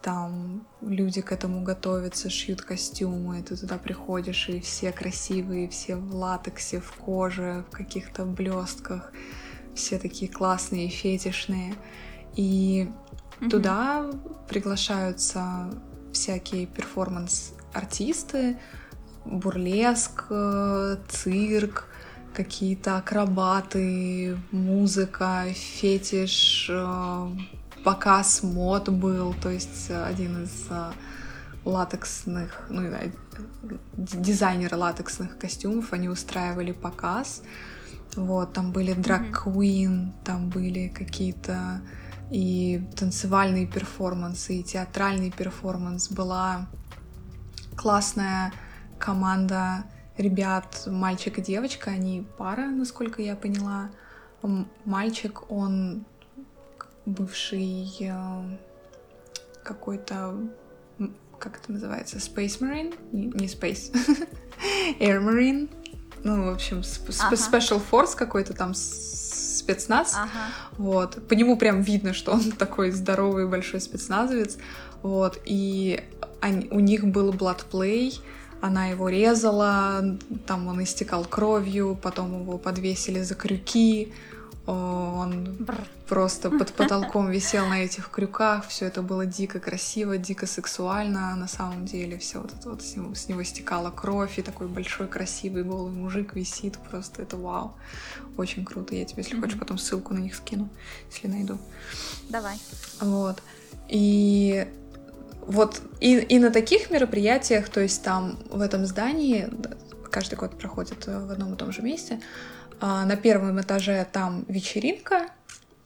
там 0.04 0.66
люди 0.82 1.22
к 1.22 1.32
этому 1.32 1.62
готовятся, 1.62 2.28
шьют 2.28 2.60
костюмы, 2.60 3.42
ты 3.42 3.56
туда 3.56 3.78
приходишь, 3.78 4.50
и 4.50 4.60
все 4.60 4.92
красивые, 4.92 5.70
все 5.70 5.96
в 5.96 6.14
латексе, 6.14 6.78
в 6.78 6.92
коже, 6.92 7.64
в 7.70 7.74
каких-то 7.74 8.26
блестках, 8.26 9.10
все 9.74 9.98
такие 9.98 10.30
классные, 10.30 10.90
фетишные. 10.90 11.74
И 12.36 12.90
mm-hmm. 13.40 13.48
туда 13.48 14.10
приглашаются 14.46 15.70
всякие 16.12 16.66
перформанс-артисты, 16.66 18.58
бурлеск, 19.24 20.26
цирк, 21.08 21.88
какие-то 22.34 22.98
акробаты, 22.98 24.36
музыка, 24.50 25.46
фетиш, 25.54 26.68
э, 26.68 27.28
показ 27.84 28.42
мод 28.42 28.88
был, 28.88 29.34
то 29.34 29.50
есть 29.50 29.90
э, 29.90 30.04
один 30.04 30.44
из 30.44 30.66
э, 30.70 30.92
латексных, 31.64 32.66
ну, 32.70 32.82
дизайнеры 33.96 34.76
латексных 34.76 35.38
костюмов, 35.38 35.92
они 35.92 36.08
устраивали 36.08 36.72
показ. 36.72 37.42
Вот, 38.16 38.52
там 38.52 38.72
были 38.72 38.92
драг-квин, 38.92 40.12
там 40.24 40.48
были 40.48 40.88
какие-то 40.88 41.82
и 42.30 42.82
танцевальные 42.96 43.66
перформансы, 43.66 44.58
и 44.58 44.62
театральный 44.62 45.30
перформанс. 45.30 46.10
Была 46.10 46.68
классная 47.76 48.52
команда 48.98 49.84
ребят, 50.16 50.84
мальчик 50.86 51.38
и 51.38 51.42
девочка, 51.42 51.90
они 51.90 52.26
пара, 52.38 52.66
насколько 52.66 53.20
я 53.20 53.36
поняла. 53.36 53.90
Мальчик, 54.84 55.50
он 55.50 56.04
бывший 57.06 57.88
э, 58.00 58.42
какой-то, 59.62 60.34
как 61.38 61.58
это 61.58 61.72
называется, 61.72 62.18
Space 62.18 62.60
Marine? 62.60 62.94
Не, 63.12 63.26
не 63.26 63.46
Space, 63.46 63.92
Air 65.00 65.20
Marine. 65.20 65.68
Ну, 66.22 66.46
в 66.50 66.54
общем, 66.54 66.78
сп- 66.80 67.14
ага. 67.20 67.34
Special 67.34 67.82
Force 67.90 68.16
какой-то 68.16 68.54
там 68.54 68.72
спецназ. 68.74 70.14
Ага. 70.16 70.30
Вот. 70.78 71.28
По 71.28 71.34
нему 71.34 71.56
прям 71.58 71.82
видно, 71.82 72.14
что 72.14 72.32
он 72.32 72.52
такой 72.58 72.90
здоровый 72.90 73.46
большой 73.46 73.80
спецназовец. 73.80 74.56
Вот. 75.02 75.38
И 75.44 76.02
они, 76.40 76.68
у 76.70 76.80
них 76.80 77.04
был 77.04 77.32
blood 77.32 77.64
она 78.60 78.86
его 78.86 79.10
резала, 79.10 80.18
там 80.46 80.68
он 80.68 80.82
истекал 80.82 81.26
кровью, 81.26 81.98
потом 82.02 82.40
его 82.40 82.56
подвесили 82.56 83.20
за 83.20 83.34
крюки, 83.34 84.14
он 84.66 85.56
Бррр. 85.58 85.86
просто 86.08 86.50
под 86.50 86.72
потолком 86.72 87.30
висел 87.30 87.66
на 87.66 87.84
этих 87.84 88.10
крюках, 88.10 88.66
все 88.68 88.86
это 88.86 89.02
было 89.02 89.26
дико 89.26 89.60
красиво, 89.60 90.16
дико 90.16 90.46
сексуально, 90.46 91.36
на 91.36 91.48
самом 91.48 91.84
деле 91.84 92.16
все 92.18 92.40
вот 92.40 92.52
это 92.58 92.70
вот 92.70 92.82
с 92.82 92.96
него, 92.96 93.14
с 93.14 93.28
него 93.28 93.42
стекала 93.42 93.90
кровь, 93.90 94.38
и 94.38 94.42
такой 94.42 94.68
большой 94.68 95.06
красивый 95.06 95.64
голый 95.64 95.92
мужик 95.92 96.34
висит, 96.34 96.78
просто 96.90 97.22
это 97.22 97.36
вау, 97.36 97.74
очень 98.38 98.64
круто, 98.64 98.94
я 98.94 99.04
тебе, 99.04 99.22
если 99.22 99.36
mm-hmm. 99.36 99.40
хочешь, 99.42 99.58
потом 99.58 99.76
ссылку 99.76 100.14
на 100.14 100.18
них 100.18 100.34
скину, 100.34 100.68
если 101.10 101.28
найду. 101.28 101.58
Давай. 102.30 102.58
Вот, 103.00 103.42
и 103.88 104.66
вот 105.46 105.82
и, 106.00 106.16
и 106.16 106.38
на 106.38 106.50
таких 106.50 106.90
мероприятиях, 106.90 107.68
то 107.68 107.80
есть 107.80 108.02
там 108.02 108.38
в 108.48 108.62
этом 108.62 108.86
здании, 108.86 109.50
каждый 110.10 110.36
год 110.36 110.56
проходит 110.58 111.06
в 111.06 111.30
одном 111.30 111.52
и 111.52 111.56
том 111.56 111.70
же 111.70 111.82
месте, 111.82 112.20
на 112.80 113.16
первом 113.16 113.60
этаже 113.60 114.06
там 114.10 114.44
вечеринка, 114.48 115.30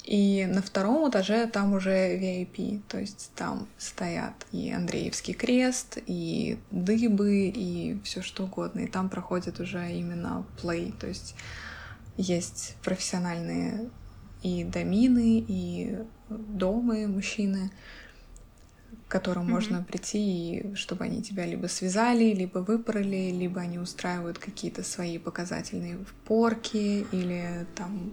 и 0.08 0.47
на 0.47 0.62
втором 0.62 1.10
этаже 1.10 1.47
там 1.47 1.75
уже 1.75 2.17
VIP, 2.17 2.81
то 2.89 2.99
есть 2.99 3.31
там 3.36 3.68
стоят 3.76 4.47
и 4.52 4.73
Андреевский 4.73 5.34
крест, 5.34 5.99
и 6.07 6.58
дыбы, 6.70 7.52
и 7.55 8.00
все 8.05 8.23
что 8.23 8.44
угодно. 8.44 8.81
И 8.81 8.86
там 8.86 9.10
проходит 9.10 9.60
уже 9.60 9.92
именно 9.92 10.47
плей, 10.62 10.94
то 10.99 11.07
есть 11.07 11.34
есть 12.17 12.76
профессиональные 12.83 13.91
и 14.42 14.65
домины, 14.65 15.44
и 15.47 15.99
домы 16.31 17.07
мужчины, 17.07 17.70
к 19.09 19.11
которым 19.11 19.47
mm-hmm. 19.47 19.51
можно 19.51 19.83
прийти, 19.83 20.57
и 20.59 20.75
чтобы 20.75 21.05
они 21.05 21.23
тебя 21.23 21.47
либо 21.47 21.67
связали, 21.67 22.35
либо 22.35 22.59
выпороли, 22.59 23.31
либо 23.33 23.61
они 23.62 23.78
устраивают 23.78 24.39
какие-то 24.39 24.83
свои 24.83 25.17
показательные 25.19 25.99
порки 26.27 27.07
или 27.11 27.67
там 27.75 28.12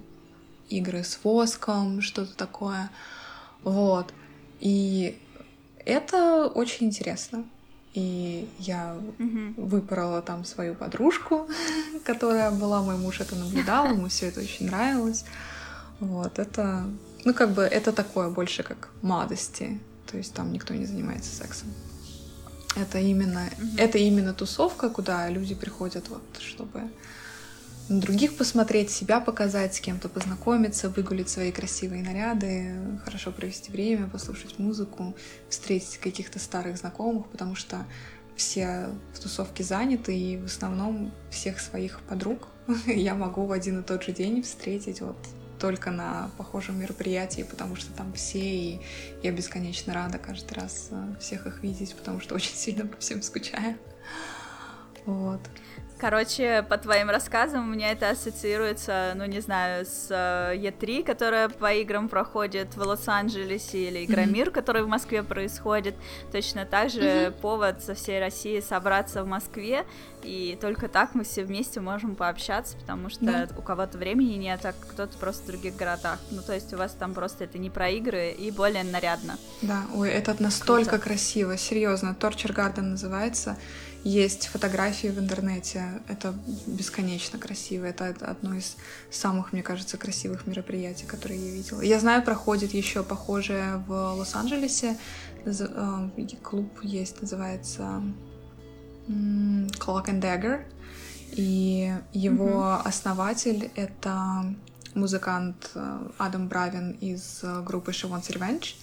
игры 0.70 1.04
с 1.04 1.20
воском, 1.24 2.02
что-то 2.02 2.34
такое. 2.36 2.90
Вот. 3.64 4.14
И 4.62 5.18
это 5.84 6.48
очень 6.48 6.88
интересно. 6.88 7.44
И 7.94 8.48
я 8.60 8.96
mm-hmm. 9.20 9.54
выпорола 9.58 10.22
там 10.22 10.46
свою 10.46 10.76
подружку, 10.76 11.50
которая 12.06 12.52
была, 12.52 12.82
мой 12.82 12.98
муж 12.98 13.20
это 13.20 13.36
наблюдал, 13.36 13.92
ему 13.92 14.08
все 14.08 14.28
это 14.28 14.40
очень 14.40 14.68
нравилось. 14.68 15.26
Вот, 16.00 16.40
это, 16.40 16.86
ну, 17.26 17.34
как 17.34 17.52
бы, 17.52 17.64
это 17.64 17.92
такое 17.92 18.30
больше 18.30 18.64
как 18.64 18.90
младости 19.02 19.80
то 20.10 20.18
есть 20.18 20.34
там 20.34 20.52
никто 20.52 20.74
не 20.74 20.86
занимается 20.86 21.36
сексом. 21.36 21.70
Это 22.76 23.00
именно, 23.00 23.50
угу. 23.58 23.68
это 23.78 23.98
именно 23.98 24.34
тусовка, 24.34 24.90
куда 24.90 25.30
люди 25.30 25.56
приходят, 25.56 26.10
вот, 26.10 26.24
чтобы 26.40 26.90
на 27.88 28.02
других 28.02 28.36
посмотреть, 28.36 28.90
себя 28.90 29.20
показать, 29.20 29.76
с 29.76 29.80
кем-то 29.80 30.10
познакомиться, 30.10 30.90
выгулить 30.90 31.30
свои 31.30 31.52
красивые 31.52 32.04
наряды, 32.04 32.76
хорошо 33.04 33.32
провести 33.32 33.72
время, 33.72 34.08
послушать 34.08 34.58
музыку, 34.58 35.16
встретить 35.50 35.98
каких-то 35.98 36.40
старых 36.40 36.78
знакомых, 36.78 37.28
потому 37.28 37.56
что 37.56 37.86
все 38.36 38.90
в 39.14 39.20
тусовке 39.20 39.64
заняты, 39.64 40.18
и 40.18 40.38
в 40.38 40.46
основном 40.46 41.12
всех 41.30 41.60
своих 41.60 42.02
подруг 42.02 42.48
я 42.88 43.14
могу 43.14 43.46
в 43.46 43.52
один 43.52 43.80
и 43.82 43.84
тот 43.84 44.04
же 44.04 44.12
день 44.12 44.42
встретить 44.42 45.02
вот 45.02 45.18
только 45.60 45.92
на 45.92 46.32
похожем 46.38 46.80
мероприятии, 46.80 47.44
потому 47.44 47.76
что 47.76 47.92
там 47.94 48.14
все, 48.14 48.40
и 48.40 48.82
я 49.24 49.32
бесконечно 49.32 49.94
рада 49.94 50.18
каждый 50.18 50.54
раз 50.54 50.90
э, 50.92 51.16
всех 51.20 51.48
их 51.48 51.64
видеть, 51.64 51.96
потому 51.96 52.20
что 52.20 52.36
очень 52.36 52.56
сильно 52.56 52.86
по 52.86 52.98
всем 52.98 53.22
скучаю. 53.22 53.78
Вот. 55.06 55.42
Короче, 55.98 56.64
по 56.64 56.78
твоим 56.78 57.10
рассказам 57.10 57.70
у 57.70 57.74
меня 57.74 57.92
это 57.92 58.10
ассоциируется, 58.10 59.14
ну 59.16 59.26
не 59.26 59.40
знаю, 59.40 59.86
с 59.86 60.12
Е3, 60.12 61.04
которая 61.04 61.48
по 61.48 61.74
играм 61.74 62.10
проходит 62.10 62.76
в 62.76 62.82
Лос-Анджелесе, 62.82 63.88
или 63.88 64.06
Игромир, 64.06 64.50
mm-hmm. 64.50 64.52
который 64.52 64.84
в 64.84 64.90
Москве 64.90 65.24
происходит. 65.24 65.96
Точно 66.34 66.66
так 66.66 66.90
же 66.90 67.00
mm-hmm. 67.00 67.32
повод 67.40 67.82
со 67.82 67.96
всей 67.96 68.20
России 68.20 68.60
собраться 68.60 69.24
в 69.24 69.28
Москве, 69.28 69.86
и 70.22 70.58
только 70.60 70.90
так 70.90 71.16
мы 71.16 71.24
все 71.24 71.44
вместе 71.44 71.80
можем 71.80 72.16
пообщаться, 72.16 72.76
потому 72.78 73.10
что 73.10 73.26
да. 73.26 73.48
у 73.58 73.62
кого-то 73.62 73.98
времени 73.98 74.34
нет, 74.34 74.66
а 74.66 74.74
кто-то 74.74 75.18
просто 75.18 75.44
в 75.44 75.48
других 75.48 75.78
городах. 75.78 76.20
Ну 76.32 76.42
то 76.42 76.54
есть 76.54 76.74
у 76.74 76.78
вас 76.78 76.92
там 76.94 77.14
просто 77.14 77.46
это 77.46 77.58
не 77.58 77.70
про 77.70 77.90
игры 77.90 78.32
и 78.32 78.52
более 78.52 78.84
нарядно. 78.84 79.38
Да, 79.62 79.84
ой, 79.94 80.10
это 80.10 80.36
настолько 80.40 80.90
Круто. 80.90 81.04
красиво, 81.04 81.58
серьезно. 81.58 82.16
Torture 82.20 82.54
Garden 82.54 82.82
называется. 82.82 83.58
Есть 84.06 84.46
фотографии 84.50 85.08
в 85.08 85.18
интернете, 85.18 86.00
это 86.08 86.36
бесконечно 86.68 87.40
красиво, 87.40 87.86
это 87.86 88.10
одно 88.10 88.54
из 88.54 88.78
самых, 89.10 89.52
мне 89.52 89.64
кажется, 89.64 89.98
красивых 89.98 90.46
мероприятий, 90.46 91.08
которые 91.08 91.44
я 91.44 91.52
видела. 91.52 91.82
Я 91.82 92.00
знаю, 92.00 92.22
проходит 92.22 92.76
еще 92.76 93.02
похожее 93.02 93.78
в 93.88 93.92
Лос-Анджелесе, 93.92 94.96
э, 95.44 96.10
клуб 96.44 96.70
есть, 96.84 97.20
называется 97.20 98.04
Clock 99.08 100.06
and 100.06 100.22
Dagger, 100.22 100.66
и 101.32 101.92
его 102.14 102.60
mm-hmm. 102.60 102.82
основатель— 102.84 103.72
это 103.76 104.56
музыкант 104.94 105.72
э, 105.74 106.10
Адам 106.20 106.48
Бравин 106.48 106.92
из 106.92 107.40
э, 107.42 107.64
группы 107.64 107.90
She 107.90 108.08
Wants 108.08 108.32
Revenge, 108.32 108.76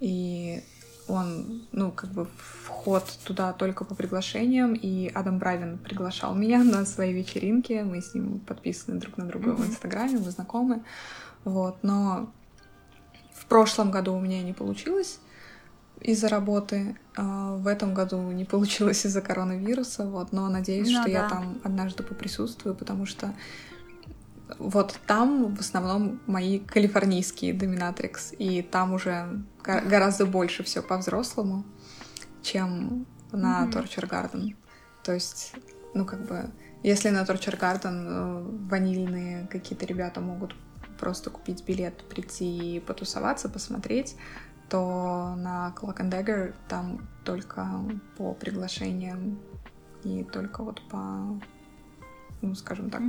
и 0.00 0.64
он, 1.08 1.62
ну, 1.72 1.90
как 1.90 2.10
бы 2.10 2.26
вход 2.62 3.04
туда 3.24 3.52
только 3.52 3.84
по 3.84 3.94
приглашениям, 3.94 4.74
и 4.74 5.08
Адам 5.08 5.38
Бравин 5.38 5.78
приглашал 5.78 6.34
меня 6.34 6.64
на 6.64 6.84
свои 6.86 7.12
вечеринки, 7.12 7.82
мы 7.84 8.00
с 8.00 8.14
ним 8.14 8.40
подписаны 8.40 8.98
друг 8.98 9.18
на 9.18 9.26
друга 9.26 9.50
mm-hmm. 9.50 9.62
в 9.62 9.66
Инстаграме, 9.66 10.18
мы 10.18 10.30
знакомы, 10.30 10.82
вот, 11.44 11.78
но 11.82 12.30
в 13.32 13.46
прошлом 13.46 13.90
году 13.90 14.14
у 14.14 14.20
меня 14.20 14.42
не 14.42 14.52
получилось, 14.52 15.20
из-за 16.00 16.28
работы. 16.28 16.96
А, 17.16 17.56
в 17.56 17.66
этом 17.66 17.94
году 17.94 18.20
не 18.30 18.44
получилось 18.44 19.06
из-за 19.06 19.20
коронавируса, 19.20 20.06
вот, 20.06 20.32
но 20.32 20.48
надеюсь, 20.48 20.90
Ну 20.90 21.00
что 21.00 21.10
я 21.10 21.22
да. 21.22 21.28
там 21.30 21.58
однажды 21.64 22.02
поприсутствую, 22.02 22.74
потому 22.74 23.06
что 23.06 23.32
вот 24.58 24.98
там 25.06 25.54
в 25.54 25.60
основном 25.60 26.20
мои 26.26 26.58
калифорнийские 26.58 27.54
доминатрикс, 27.54 28.32
и 28.38 28.62
там 28.62 28.92
уже 28.92 29.42
гораздо 29.62 30.26
больше 30.26 30.62
все 30.62 30.82
по-взрослому, 30.82 31.64
чем 32.42 33.06
на 33.32 33.62
Мгм. 33.62 33.70
Torture 33.70 34.08
Garden. 34.08 34.56
То 35.02 35.12
есть, 35.12 35.54
ну 35.94 36.04
как 36.04 36.26
бы, 36.26 36.50
если 36.82 37.10
на 37.10 37.22
Torture 37.22 37.58
Garden 37.58 38.06
э, 38.06 38.42
ванильные 38.68 39.46
какие-то 39.48 39.86
ребята 39.86 40.20
могут 40.20 40.54
просто 40.98 41.30
купить 41.30 41.64
билет, 41.64 42.04
прийти 42.08 42.76
и 42.76 42.80
потусоваться, 42.80 43.48
посмотреть, 43.48 44.16
то 44.68 45.34
на 45.36 45.74
Clock 45.76 45.98
and 45.98 46.10
Dagger 46.10 46.54
там 46.68 47.08
только 47.24 47.66
по 48.16 48.34
приглашениям 48.34 49.38
и 50.04 50.24
только 50.24 50.62
вот 50.62 50.80
по, 50.88 51.40
ну 52.44 52.54
скажем 52.54 52.90
так, 52.90 53.02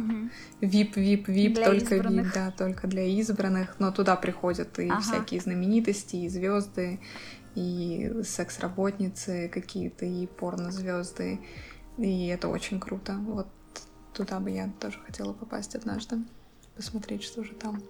VIP, 0.61 0.95
VIP, 0.95 1.53
Для 1.53 1.65
только. 1.65 1.95
VIP, 1.95 2.33
да, 2.33 2.51
только 2.51 2.87
для 2.87 3.03
избранных. 3.03 3.75
Но 3.79 3.91
туда 3.91 4.15
приходят 4.15 4.77
и 4.79 4.89
Ага. 4.89 5.01
всякие 5.01 5.39
знаменитости, 5.41 6.15
и 6.15 6.29
звезды, 6.29 6.99
и 7.55 8.11
секс-работницы 8.23 9.49
какие-то, 9.49 10.05
и 10.05 10.27
порнозвезды. 10.27 11.39
И 11.97 12.27
это 12.27 12.47
очень 12.49 12.79
круто. 12.79 13.13
Вот 13.19 13.47
туда 14.13 14.39
бы 14.39 14.49
я 14.51 14.69
тоже 14.79 14.99
хотела 15.05 15.33
попасть 15.33 15.75
однажды, 15.75 16.17
посмотреть, 16.75 17.23
что 17.23 17.43
же 17.43 17.53
там. 17.53 17.81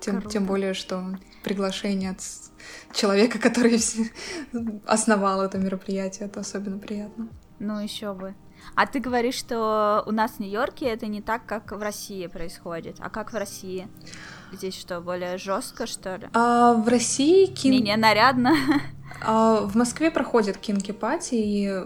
Тем, 0.00 0.20
Круто. 0.20 0.32
тем 0.32 0.46
более, 0.46 0.74
что 0.74 1.18
приглашение 1.42 2.10
от 2.12 2.20
человека, 2.94 3.38
который 3.40 3.80
основал 4.86 5.42
это 5.42 5.58
мероприятие, 5.58 6.28
это 6.28 6.40
особенно 6.40 6.78
приятно. 6.78 7.28
Ну, 7.58 7.80
еще 7.80 8.14
бы. 8.14 8.34
А 8.74 8.86
ты 8.86 9.00
говоришь, 9.00 9.34
что 9.34 10.02
у 10.06 10.12
нас 10.12 10.32
в 10.32 10.40
Нью-Йорке 10.40 10.86
это 10.86 11.06
не 11.06 11.20
так, 11.20 11.46
как 11.46 11.72
в 11.72 11.82
России 11.82 12.26
происходит. 12.26 12.96
А 13.00 13.10
как 13.10 13.32
в 13.32 13.36
России? 13.36 13.88
Здесь 14.52 14.78
что, 14.78 15.00
более 15.00 15.38
жестко, 15.38 15.86
что 15.86 16.16
ли? 16.16 16.28
А 16.32 16.74
в 16.74 16.88
России 16.88 17.46
кин... 17.46 17.72
Менее 17.72 17.96
нарядно? 17.96 18.54
А, 19.20 19.62
В 19.62 19.74
Москве 19.76 20.10
проходят 20.10 20.56
кинки-пати, 20.58 21.34
и 21.34 21.82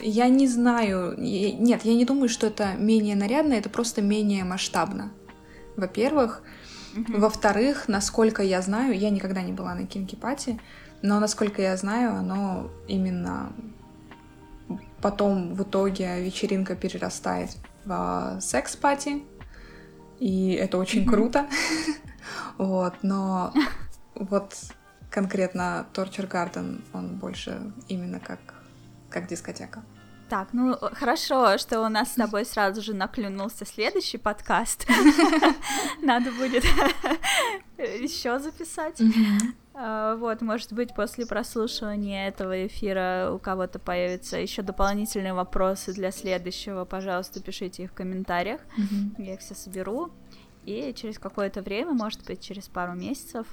я 0.00 0.28
не 0.28 0.46
знаю... 0.46 1.14
Нет, 1.18 1.84
я 1.84 1.94
не 1.94 2.04
думаю, 2.04 2.28
что 2.28 2.46
это 2.46 2.74
менее 2.74 3.16
нарядно, 3.16 3.54
это 3.54 3.68
просто 3.68 4.02
менее 4.02 4.44
масштабно. 4.44 5.10
Во-первых. 5.76 6.42
Мгм. 6.94 7.20
Во-вторых, 7.20 7.88
насколько 7.88 8.42
я 8.42 8.62
знаю, 8.62 8.98
я 8.98 9.10
никогда 9.10 9.42
не 9.42 9.52
была 9.52 9.74
на 9.74 9.86
кинки-пати, 9.86 10.58
но 11.02 11.20
насколько 11.20 11.60
я 11.60 11.76
знаю, 11.76 12.14
оно 12.14 12.70
именно 12.88 13.52
потом 15.06 15.54
в 15.54 15.62
итоге 15.62 16.20
вечеринка 16.20 16.74
перерастает 16.74 17.50
в 17.84 18.38
секс-пати, 18.40 19.22
и 20.18 20.50
это 20.54 20.78
очень 20.78 21.02
Мгм. 21.02 21.10
круто. 21.10 21.46
Вот, 22.58 22.94
но 23.02 23.52
вот 24.16 24.54
конкретно 25.08 25.86
Torture 25.94 26.28
Garden, 26.28 26.82
он 26.92 27.18
больше 27.18 27.72
именно 27.86 28.18
как, 28.18 28.40
как 29.08 29.28
дискотека. 29.28 29.84
Так, 30.28 30.48
ну 30.52 30.76
хорошо, 30.94 31.56
что 31.56 31.86
у 31.86 31.88
нас 31.88 32.08
с 32.10 32.14
тобой 32.14 32.44
сразу 32.44 32.82
же 32.82 32.92
наклюнулся 32.92 33.64
следующий 33.64 34.18
подкаст. 34.18 34.88
Надо 36.02 36.32
будет 36.32 36.64
еще 37.78 38.40
записать. 38.40 39.00
А, 39.78 40.16
Вот, 40.16 40.40
может 40.40 40.72
быть, 40.72 40.94
после 40.94 41.26
прослушивания 41.26 42.28
этого 42.28 42.66
эфира 42.66 43.30
у 43.32 43.38
кого-то 43.38 43.78
появятся 43.78 44.38
еще 44.38 44.62
дополнительные 44.62 45.34
вопросы 45.34 45.92
для 45.92 46.10
следующего. 46.10 46.84
Пожалуйста, 46.84 47.42
пишите 47.42 47.84
их 47.84 47.90
в 47.90 47.94
комментариях. 47.94 48.60
Я 49.18 49.34
их 49.34 49.40
все 49.40 49.54
соберу. 49.54 50.10
И 50.64 50.92
через 50.96 51.20
какое-то 51.20 51.62
время, 51.62 51.92
может 51.92 52.24
быть, 52.24 52.40
через 52.40 52.66
пару 52.66 52.94
месяцев 52.94 53.46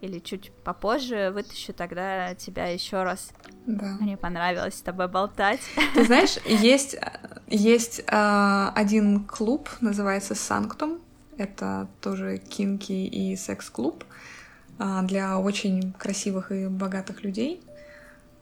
или 0.00 0.20
чуть 0.20 0.52
попозже, 0.62 1.32
вытащу 1.32 1.72
тогда 1.72 2.36
тебя 2.36 2.66
еще 2.68 3.02
раз. 3.02 3.32
Да. 3.66 3.96
Мне 4.00 4.16
понравилось 4.16 4.76
с 4.76 4.82
тобой 4.82 5.08
болтать. 5.08 5.60
Ты 5.94 6.04
знаешь, 6.04 6.36
есть, 6.46 6.94
есть 7.48 8.02
а, 8.06 8.72
один 8.76 9.24
клуб, 9.24 9.68
называется 9.80 10.36
Санктум. 10.36 11.00
Это 11.36 11.88
тоже 12.00 12.38
кинки 12.38 12.92
и 12.92 13.34
секс-клуб 13.34 14.04
для 15.04 15.38
очень 15.38 15.92
красивых 15.92 16.52
и 16.52 16.66
богатых 16.66 17.22
людей. 17.22 17.62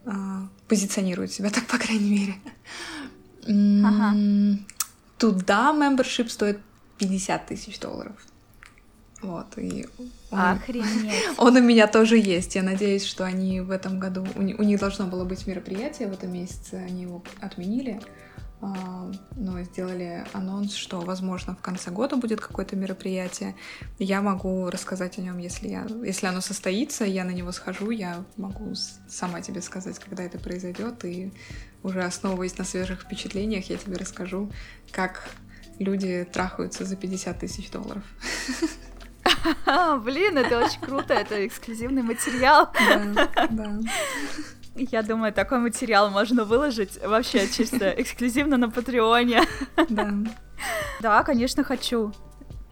А, 0.07 0.49
позиционирует 0.69 1.33
себя 1.33 1.51
так, 1.55 1.67
по 1.67 1.79
крайней 1.79 2.11
мере. 2.11 2.35
Ага. 3.85 4.15
Туда 5.19 5.73
membership 5.73 6.29
стоит 6.29 6.61
50 6.99 7.47
тысяч 7.47 7.79
долларов. 7.79 8.15
Вот, 9.21 9.47
и 9.57 9.89
он, 10.31 10.39
Охренеть. 10.41 11.25
он 11.39 11.57
у 11.57 11.61
меня 11.61 11.89
тоже 11.89 12.19
есть. 12.19 12.55
Я 12.55 12.63
надеюсь, 12.63 13.05
что 13.05 13.25
они 13.25 13.61
в 13.61 13.73
этом 13.73 13.99
году... 13.99 14.25
У, 14.37 14.41
у 14.41 14.63
них 14.63 14.79
должно 14.79 15.07
было 15.07 15.25
быть 15.25 15.45
мероприятие 15.47 16.07
в 16.09 16.13
этом 16.13 16.33
месяце, 16.33 16.75
они 16.75 17.03
его 17.03 17.23
отменили. 17.41 18.01
А, 18.61 19.11
Но 19.37 19.63
сделали 19.63 20.25
анонс, 20.33 20.75
что, 20.75 21.01
возможно, 21.01 21.55
в 21.55 21.63
конце 21.63 21.91
года 21.91 22.17
будет 22.17 22.41
какое-то 22.41 22.75
мероприятие. 22.77 23.55
Я 23.99 24.21
могу 24.21 24.69
рассказать 24.69 25.19
о 25.19 25.21
нем, 25.21 25.39
если, 25.39 25.69
я, 25.69 25.87
если 26.05 26.27
оно 26.27 26.41
состоится, 26.41 27.05
я 27.05 27.25
на 27.25 27.31
него 27.31 27.53
схожу, 27.53 27.91
я 27.91 28.25
могу 28.37 28.75
сама 29.09 29.41
тебе 29.43 29.63
сказать, 29.63 29.99
когда 29.99 30.25
это 30.25 30.39
произойдет, 30.39 31.05
и 31.05 31.33
уже 31.83 32.03
основываясь 32.03 32.59
на 32.59 32.65
свежих 32.65 33.03
впечатлениях, 33.03 33.71
я 33.71 33.77
тебе 33.77 33.97
расскажу, 33.97 34.51
как 34.91 35.31
люди 35.79 36.27
трахаются 36.33 36.85
за 36.85 36.97
50 36.97 37.39
тысяч 37.39 37.71
долларов. 37.71 38.03
Блин, 40.03 40.39
это 40.39 40.65
очень 40.65 40.81
круто, 40.81 41.15
это 41.15 41.47
эксклюзивный 41.47 42.03
материал. 42.03 42.73
Да, 42.75 43.29
да. 43.51 43.79
Я 44.79 45.03
думаю, 45.03 45.33
такой 45.33 45.59
материал 45.59 46.11
можно 46.11 46.45
выложить 46.45 46.99
вообще 47.05 47.49
чисто 47.49 47.91
эксклюзивно 47.97 48.57
на 48.57 48.71
Патреоне. 48.71 49.43
Да. 49.89 50.13
Да, 51.01 51.23
конечно, 51.25 51.65
хочу. 51.65 52.13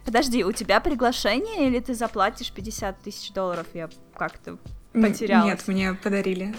Подожди, 0.04 0.44
у 0.44 0.52
тебя 0.52 0.80
приглашение 0.80 1.66
или 1.68 1.80
ты 1.80 1.94
заплатишь 1.94 2.52
50 2.52 3.00
тысяч 3.00 3.32
долларов? 3.32 3.66
Я 3.74 3.88
как-то... 4.16 4.58
М, 4.94 5.02
Потерялась. 5.02 5.46
Нет, 5.46 5.68
мне 5.68 5.94
подарили 5.94 6.54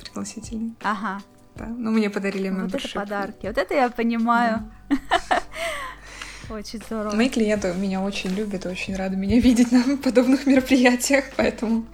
пригласительный. 0.00 0.74
Ага, 0.82 1.20
Да. 1.56 1.66
Ну, 1.66 1.90
мне 1.90 2.10
подарили 2.10 2.50
вот 2.50 2.74
это 2.74 2.88
подарки. 2.92 3.46
Вот 3.46 3.56
это 3.58 3.74
я 3.74 3.88
понимаю. 3.88 4.70
Очень 6.50 6.78
здорово. 6.80 7.14
Мои 7.14 7.30
клиенты 7.30 7.72
меня 7.72 8.02
очень 8.02 8.30
любят, 8.30 8.66
очень 8.66 8.94
рады 8.96 9.16
меня 9.16 9.40
видеть 9.40 9.72
на 9.72 9.96
подобных 9.96 10.46
мероприятиях, 10.46 11.24
поэтому 11.36 11.86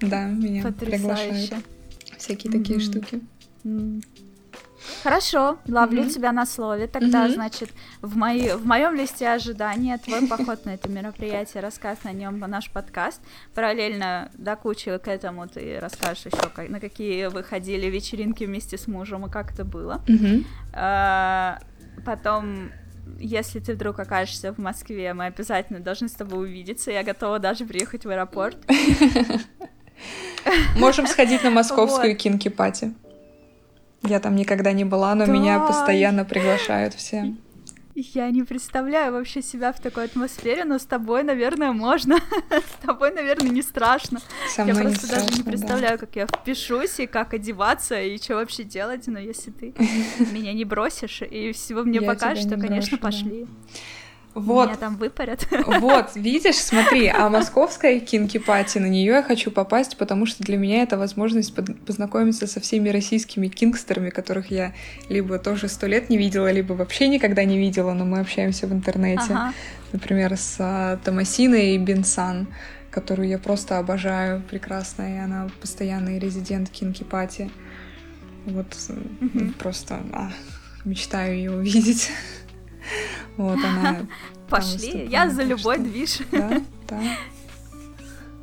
да, 0.00 0.24
меня 0.26 0.62
приглашают. 0.72 1.52
Всякие 2.18 2.52
такие 2.52 2.78
Мгм. 2.78 2.84
штуки. 2.84 3.20
М. 3.64 4.00
Хорошо, 5.02 5.58
ловлю 5.66 6.02
Мгм. 6.02 6.10
тебя 6.10 6.32
на 6.32 6.46
слове. 6.46 6.86
Тогда, 6.86 7.24
Мгм. 7.24 7.32
значит, 7.34 7.70
в, 8.02 8.16
мои, 8.16 8.50
в 8.52 8.66
моем 8.66 8.94
листе 8.94 9.28
ожидания 9.28 9.98
твой 9.98 10.26
поход 10.28 10.64
на 10.64 10.70
это 10.74 10.88
мероприятие, 10.88 11.62
рассказ 11.62 12.04
на 12.04 12.12
нем 12.12 12.38
наш 12.38 12.70
подкаст. 12.70 13.20
Параллельно 13.54 14.30
до 14.34 14.54
кучи 14.56 14.96
к 14.98 15.08
этому 15.08 15.48
ты 15.48 15.78
расскажешь 15.80 16.26
еще, 16.26 16.50
как, 16.54 16.68
на 16.68 16.78
какие 16.78 17.26
вы 17.26 17.42
ходили 17.42 17.86
вечеринки 17.86 18.44
вместе 18.44 18.76
с 18.78 18.86
мужем 18.86 19.26
и 19.26 19.30
как 19.30 19.52
это 19.52 19.64
было. 19.64 20.02
А, 20.72 21.58
Потом, 22.04 22.70
если 23.18 23.58
ты 23.58 23.74
вдруг 23.74 23.98
окажешься 23.98 24.52
в 24.52 24.58
Москве, 24.58 25.12
мы 25.14 25.24
обязательно 25.26 25.80
должны 25.80 26.08
с 26.08 26.12
тобой 26.12 26.44
увидеться. 26.44 26.90
Я 26.92 27.02
готова 27.02 27.38
даже 27.40 27.64
приехать 27.64 28.04
в 28.04 28.10
аэропорт. 28.10 28.58
Можем 30.76 31.06
сходить 31.06 31.42
на 31.44 31.50
московскую 31.50 32.16
кинки-пати. 32.16 32.94
Я 34.02 34.20
там 34.20 34.36
никогда 34.36 34.72
не 34.72 34.84
была, 34.84 35.14
но 35.14 35.26
меня 35.26 35.58
Да. 35.58 35.66
постоянно 35.66 36.24
приглашают 36.24 36.94
все. 36.94 37.34
Я 37.94 38.30
не 38.30 38.42
представляю 38.42 39.12
вообще 39.14 39.40
себя 39.40 39.72
в 39.72 39.80
такой 39.80 40.04
атмосфере, 40.04 40.64
но 40.64 40.78
с 40.78 40.84
тобой, 40.84 41.22
наверное, 41.22 41.72
можно. 41.72 42.18
С 42.50 42.84
тобой, 42.86 43.10
наверное, 43.10 43.48
не 43.48 43.62
страшно. 43.62 44.20
Со 44.54 44.62
Я 44.64 44.74
мной 44.74 44.84
не 44.84 44.90
просто 44.90 45.08
даже 45.08 45.24
не 45.24 45.30
страшно, 45.32 45.44
да. 45.44 45.50
представляю, 45.50 45.98
как 45.98 46.14
я 46.14 46.26
впишусь 46.26 47.00
и 47.00 47.06
как 47.06 47.32
одеваться 47.32 47.98
и 47.98 48.18
что 48.18 48.34
вообще 48.34 48.64
делать, 48.64 49.06
но 49.06 49.18
если 49.18 49.50
ты 49.50 49.74
меня 50.30 50.52
не 50.52 50.66
бросишь 50.66 51.22
и 51.22 51.52
всего 51.52 51.84
мне 51.84 52.00
Я 52.00 52.06
покажешь, 52.06 52.44
то, 52.44 52.56
не 52.56 52.60
конечно, 52.60 52.98
да. 52.98 53.02
пошли. 53.02 53.46
Вот, 54.36 54.66
Меня 54.68 54.76
там 54.76 54.96
выпарят. 54.96 55.48
Вот, 55.66 56.10
видишь, 56.14 56.56
смотри, 56.56 57.08
а 57.08 57.30
московская 57.30 58.00
кинки-пати, 58.00 58.76
на 58.76 58.84
нее 58.84 59.14
я 59.14 59.22
хочу 59.22 59.50
попасть, 59.50 59.96
потому 59.96 60.26
что 60.26 60.44
для 60.44 60.58
меня 60.58 60.82
это 60.82 60.98
возможность 60.98 61.54
познакомиться 61.86 62.46
со 62.46 62.60
всеми 62.60 62.90
российскими 62.90 63.48
кингстерами, 63.48 64.10
которых 64.10 64.50
я 64.50 64.74
либо 65.08 65.38
тоже 65.38 65.68
сто 65.68 65.86
лет 65.86 66.10
не 66.10 66.18
видела, 66.18 66.52
либо 66.52 66.74
вообще 66.74 67.08
никогда 67.08 67.44
не 67.44 67.56
видела, 67.56 67.94
но 67.94 68.04
мы 68.04 68.20
общаемся 68.20 68.66
в 68.66 68.74
интернете. 68.74 69.22
Ага. 69.30 69.54
Например, 69.92 70.36
с 70.36 70.56
а, 70.58 70.98
Томасиной 71.02 71.74
и 71.74 71.78
Бенсан, 71.78 72.48
которую 72.90 73.28
я 73.28 73.38
просто 73.38 73.78
обожаю, 73.78 74.42
прекрасная, 74.42 75.16
и 75.16 75.18
она 75.18 75.48
постоянный 75.62 76.18
резидент 76.18 76.68
Кинки 76.68 77.04
Пати. 77.04 77.50
Вот 78.44 78.66
mm-hmm. 78.66 79.54
просто 79.54 80.02
а, 80.12 80.30
мечтаю 80.84 81.36
ее 81.36 81.52
увидеть. 81.52 82.10
Вот 83.36 83.58
она. 83.58 84.06
Пошли, 84.48 85.06
я 85.06 85.28
за 85.28 85.42
любой 85.42 85.78
движ. 85.78 86.20
Да, 86.30 86.62
да. 86.88 87.00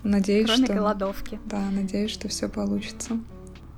Надеюсь, 0.03 0.47
Кроме 0.47 0.65
что... 0.65 0.73
голодовки. 0.73 1.39
Да, 1.45 1.59
надеюсь, 1.71 2.11
что 2.11 2.27
все 2.27 2.49
получится. 2.49 3.19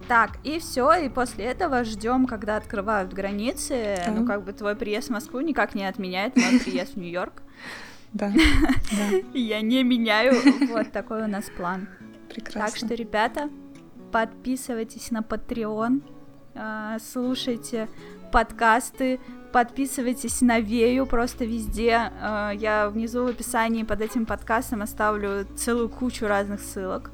Так, 0.07 0.37
и 0.43 0.59
все, 0.59 0.93
и 0.93 1.09
после 1.09 1.45
этого 1.45 1.83
ждем, 1.83 2.25
когда 2.25 2.57
открывают 2.57 3.13
границы. 3.13 4.01
Да. 4.05 4.11
Ну, 4.11 4.25
как 4.25 4.43
бы 4.43 4.53
твой 4.53 4.75
приезд 4.75 5.09
в 5.09 5.11
Москву 5.11 5.39
никак 5.39 5.75
не 5.75 5.85
отменяет 5.85 6.35
мой 6.35 6.59
приезд 6.59 6.93
в 6.93 6.97
Нью-Йорк. 6.97 7.41
Да. 8.13 8.31
Я 9.33 9.59
не 9.59 9.83
меняю. 9.83 10.35
Вот 10.69 10.91
такой 10.91 11.23
у 11.23 11.27
нас 11.27 11.45
план. 11.57 11.89
Прекрасно. 12.29 12.61
Так 12.61 12.77
что, 12.77 12.93
ребята, 12.93 13.49
подписывайтесь 14.11 15.11
на 15.11 15.19
Patreon, 15.19 16.01
а, 16.55 16.97
слушайте 16.99 17.89
подкасты, 18.31 19.19
подписывайтесь 19.55 20.41
на 20.41 20.59
Вею 20.59 21.05
просто 21.05 21.45
везде. 21.45 22.11
А, 22.19 22.51
я 22.51 22.89
внизу 22.89 23.23
в 23.23 23.27
описании 23.27 23.83
под 23.83 24.01
этим 24.01 24.25
подкастом 24.25 24.81
оставлю 24.81 25.47
целую 25.55 25.87
кучу 25.87 26.27
разных 26.27 26.59
ссылок 26.59 27.11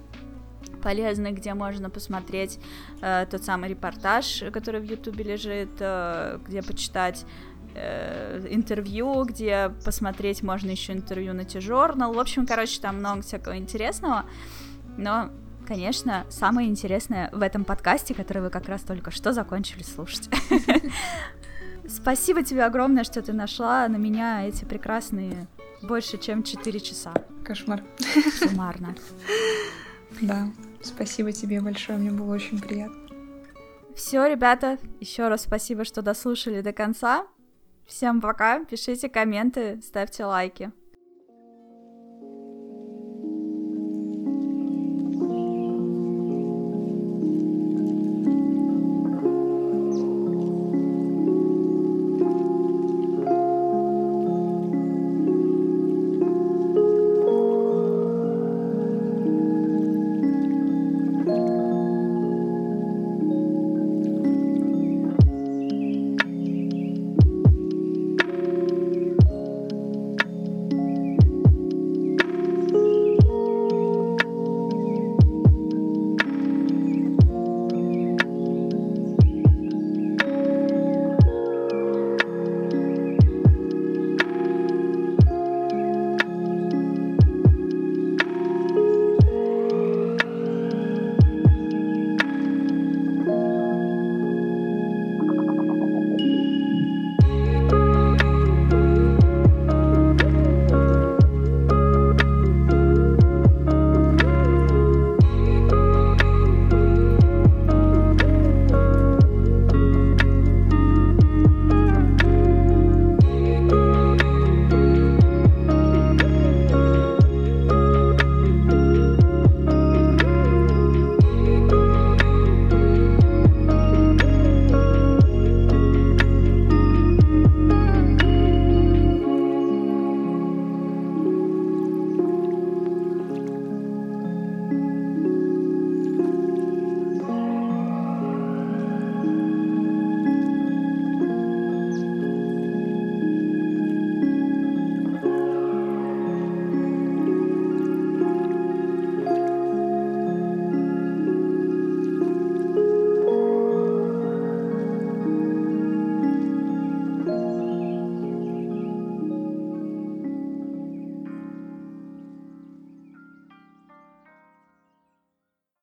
полезных, 0.82 1.36
где 1.36 1.53
можно 1.53 1.92
посмотреть 1.92 2.58
э, 3.03 3.28
тот 3.30 3.44
самый 3.44 3.70
репортаж, 3.70 4.44
который 4.52 4.82
в 4.82 4.86
Ютубе 4.86 5.24
лежит, 5.24 5.70
э, 5.80 6.40
где 6.48 6.64
почитать 6.64 7.28
э, 7.76 8.48
интервью, 8.50 9.24
где 9.26 9.72
посмотреть 9.86 10.42
можно 10.42 10.72
еще 10.72 10.94
интервью 10.94 11.36
на 11.36 11.45
T-Journal. 11.45 12.11
В 12.11 12.20
общем, 12.20 12.48
короче, 12.48 12.82
там 12.82 12.98
много 12.98 13.22
всякого 13.22 13.56
интересного. 13.56 14.26
Но, 14.98 15.30
конечно, 15.68 16.26
самое 16.32 16.68
интересное 16.68 17.30
в 17.34 17.44
этом 17.44 17.66
подкасте, 17.66 18.16
который 18.16 18.42
вы 18.42 18.50
как 18.50 18.68
раз 18.68 18.82
только 18.82 19.11
что 19.11 19.32
закончили 19.32 19.84
слушать. 19.84 20.28
Спасибо 21.88 22.43
тебе 22.43 22.64
огромное, 22.64 23.03
что 23.03 23.22
ты 23.22 23.34
нашла 23.34 23.88
на 23.88 23.98
меня 23.98 24.48
эти 24.48 24.66
прекрасные 24.66 25.48
больше, 25.82 26.18
чем 26.18 26.43
4 26.43 26.80
часа. 26.80 27.14
Кошмар. 27.43 27.84
Суммарно. 28.40 28.95
Да, 30.19 30.50
спасибо 30.84 31.32
тебе 31.32 31.61
большое, 31.61 31.98
мне 31.98 32.11
было 32.11 32.35
очень 32.35 32.60
приятно. 32.60 33.00
Все, 33.95 34.27
ребята, 34.27 34.77
еще 35.00 35.30
раз 35.30 35.43
спасибо, 35.43 35.85
что 35.85 36.01
дослушали 36.01 36.61
до 36.61 36.74
конца. 36.74 37.26
Всем 37.88 38.19
пока, 38.19 38.64
пишите 38.66 39.10
комменты, 39.10 39.82
ставьте 39.82 40.26
лайки. 40.26 40.72